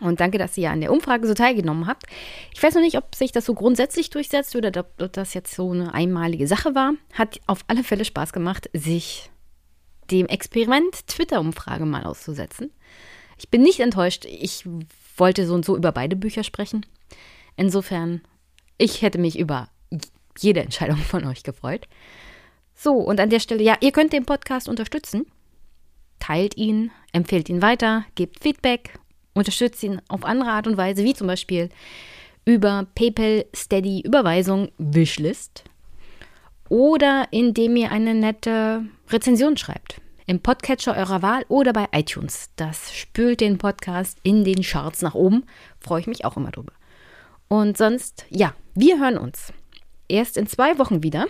Und 0.00 0.20
danke, 0.20 0.38
dass 0.38 0.58
ihr 0.58 0.70
an 0.70 0.80
der 0.80 0.90
Umfrage 0.90 1.28
so 1.28 1.34
teilgenommen 1.34 1.86
habt. 1.86 2.04
Ich 2.52 2.62
weiß 2.62 2.74
noch 2.74 2.82
nicht, 2.82 2.96
ob 2.96 3.14
sich 3.14 3.30
das 3.30 3.44
so 3.44 3.54
grundsätzlich 3.54 4.10
durchsetzt 4.10 4.56
oder 4.56 4.72
ob 4.80 5.12
das 5.12 5.34
jetzt 5.34 5.54
so 5.54 5.70
eine 5.70 5.94
einmalige 5.94 6.48
Sache 6.48 6.74
war. 6.74 6.94
Hat 7.12 7.40
auf 7.46 7.60
alle 7.68 7.84
Fälle 7.84 8.04
Spaß 8.04 8.32
gemacht, 8.32 8.68
sich 8.72 9.30
dem 10.10 10.26
Experiment 10.26 11.06
Twitter-Umfrage 11.06 11.84
mal 11.84 12.04
auszusetzen. 12.04 12.72
Ich 13.38 13.48
bin 13.48 13.62
nicht 13.62 13.80
enttäuscht. 13.80 14.24
Ich 14.24 14.66
wollte 15.16 15.46
so 15.46 15.54
und 15.54 15.64
so 15.64 15.76
über 15.76 15.92
beide 15.92 16.16
Bücher 16.16 16.42
sprechen. 16.42 16.84
Insofern 17.56 18.22
ich 18.78 19.02
hätte 19.02 19.18
mich 19.18 19.38
über 19.38 19.68
jede 20.38 20.60
Entscheidung 20.60 20.96
von 21.12 21.24
euch 21.26 21.42
gefreut. 21.42 21.86
So, 22.74 22.94
und 22.94 23.20
an 23.20 23.30
der 23.30 23.40
Stelle, 23.40 23.62
ja, 23.62 23.76
ihr 23.80 23.92
könnt 23.92 24.12
den 24.12 24.24
Podcast 24.24 24.68
unterstützen. 24.68 25.26
Teilt 26.18 26.56
ihn, 26.56 26.90
empfehlt 27.12 27.48
ihn 27.48 27.62
weiter, 27.62 28.04
gebt 28.14 28.40
Feedback, 28.40 28.98
unterstützt 29.34 29.82
ihn 29.82 30.00
auf 30.08 30.24
andere 30.24 30.50
Art 30.50 30.66
und 30.66 30.76
Weise, 30.76 31.04
wie 31.04 31.14
zum 31.14 31.26
Beispiel 31.26 31.68
über 32.44 32.86
PayPal, 32.94 33.44
Steady, 33.54 34.00
Überweisung, 34.00 34.70
Wishlist. 34.78 35.64
oder 36.68 37.28
indem 37.30 37.76
ihr 37.76 37.90
eine 37.92 38.14
nette 38.14 38.84
Rezension 39.10 39.56
schreibt. 39.56 40.00
Im 40.26 40.40
Podcatcher 40.40 40.96
eurer 40.96 41.20
Wahl 41.20 41.44
oder 41.48 41.72
bei 41.72 41.86
iTunes. 41.92 42.50
Das 42.56 42.94
spült 42.94 43.40
den 43.40 43.58
Podcast 43.58 44.18
in 44.22 44.44
den 44.44 44.62
Charts 44.62 45.02
nach 45.02 45.14
oben. 45.14 45.44
Freue 45.80 46.00
ich 46.00 46.06
mich 46.06 46.24
auch 46.24 46.36
immer 46.36 46.50
drüber. 46.50 46.72
Und 47.52 47.76
sonst, 47.76 48.24
ja, 48.30 48.54
wir 48.74 48.98
hören 48.98 49.18
uns 49.18 49.52
erst 50.08 50.38
in 50.38 50.46
zwei 50.46 50.78
Wochen 50.78 51.02
wieder. 51.02 51.26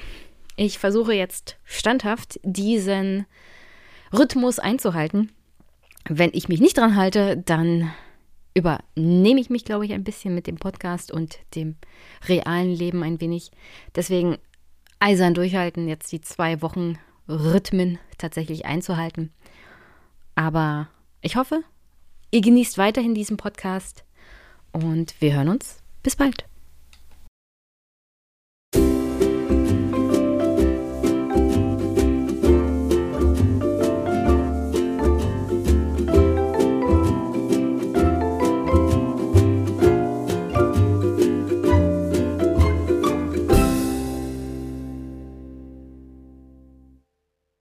Ich 0.54 0.78
versuche 0.78 1.12
jetzt 1.14 1.56
standhaft 1.64 2.38
diesen 2.44 3.26
Rhythmus 4.12 4.60
einzuhalten. 4.60 5.32
Wenn 6.08 6.30
ich 6.32 6.48
mich 6.48 6.60
nicht 6.60 6.78
dran 6.78 6.94
halte, 6.94 7.38
dann 7.38 7.90
übernehme 8.54 9.40
ich 9.40 9.50
mich, 9.50 9.64
glaube 9.64 9.84
ich, 9.84 9.92
ein 9.92 10.04
bisschen 10.04 10.32
mit 10.32 10.46
dem 10.46 10.58
Podcast 10.58 11.10
und 11.10 11.40
dem 11.56 11.74
realen 12.28 12.72
Leben 12.72 13.02
ein 13.02 13.20
wenig. 13.20 13.50
Deswegen 13.96 14.38
eisern 15.00 15.34
durchhalten, 15.34 15.88
jetzt 15.88 16.12
die 16.12 16.20
zwei 16.20 16.62
Wochen 16.62 17.00
Rhythmen 17.28 17.98
tatsächlich 18.18 18.64
einzuhalten. 18.64 19.32
Aber 20.36 20.88
ich 21.20 21.34
hoffe, 21.34 21.64
ihr 22.30 22.42
genießt 22.42 22.78
weiterhin 22.78 23.16
diesen 23.16 23.38
Podcast 23.38 24.04
und 24.70 25.20
wir 25.20 25.34
hören 25.34 25.48
uns. 25.48 25.81
Bis 26.02 26.16
bald. 26.16 26.44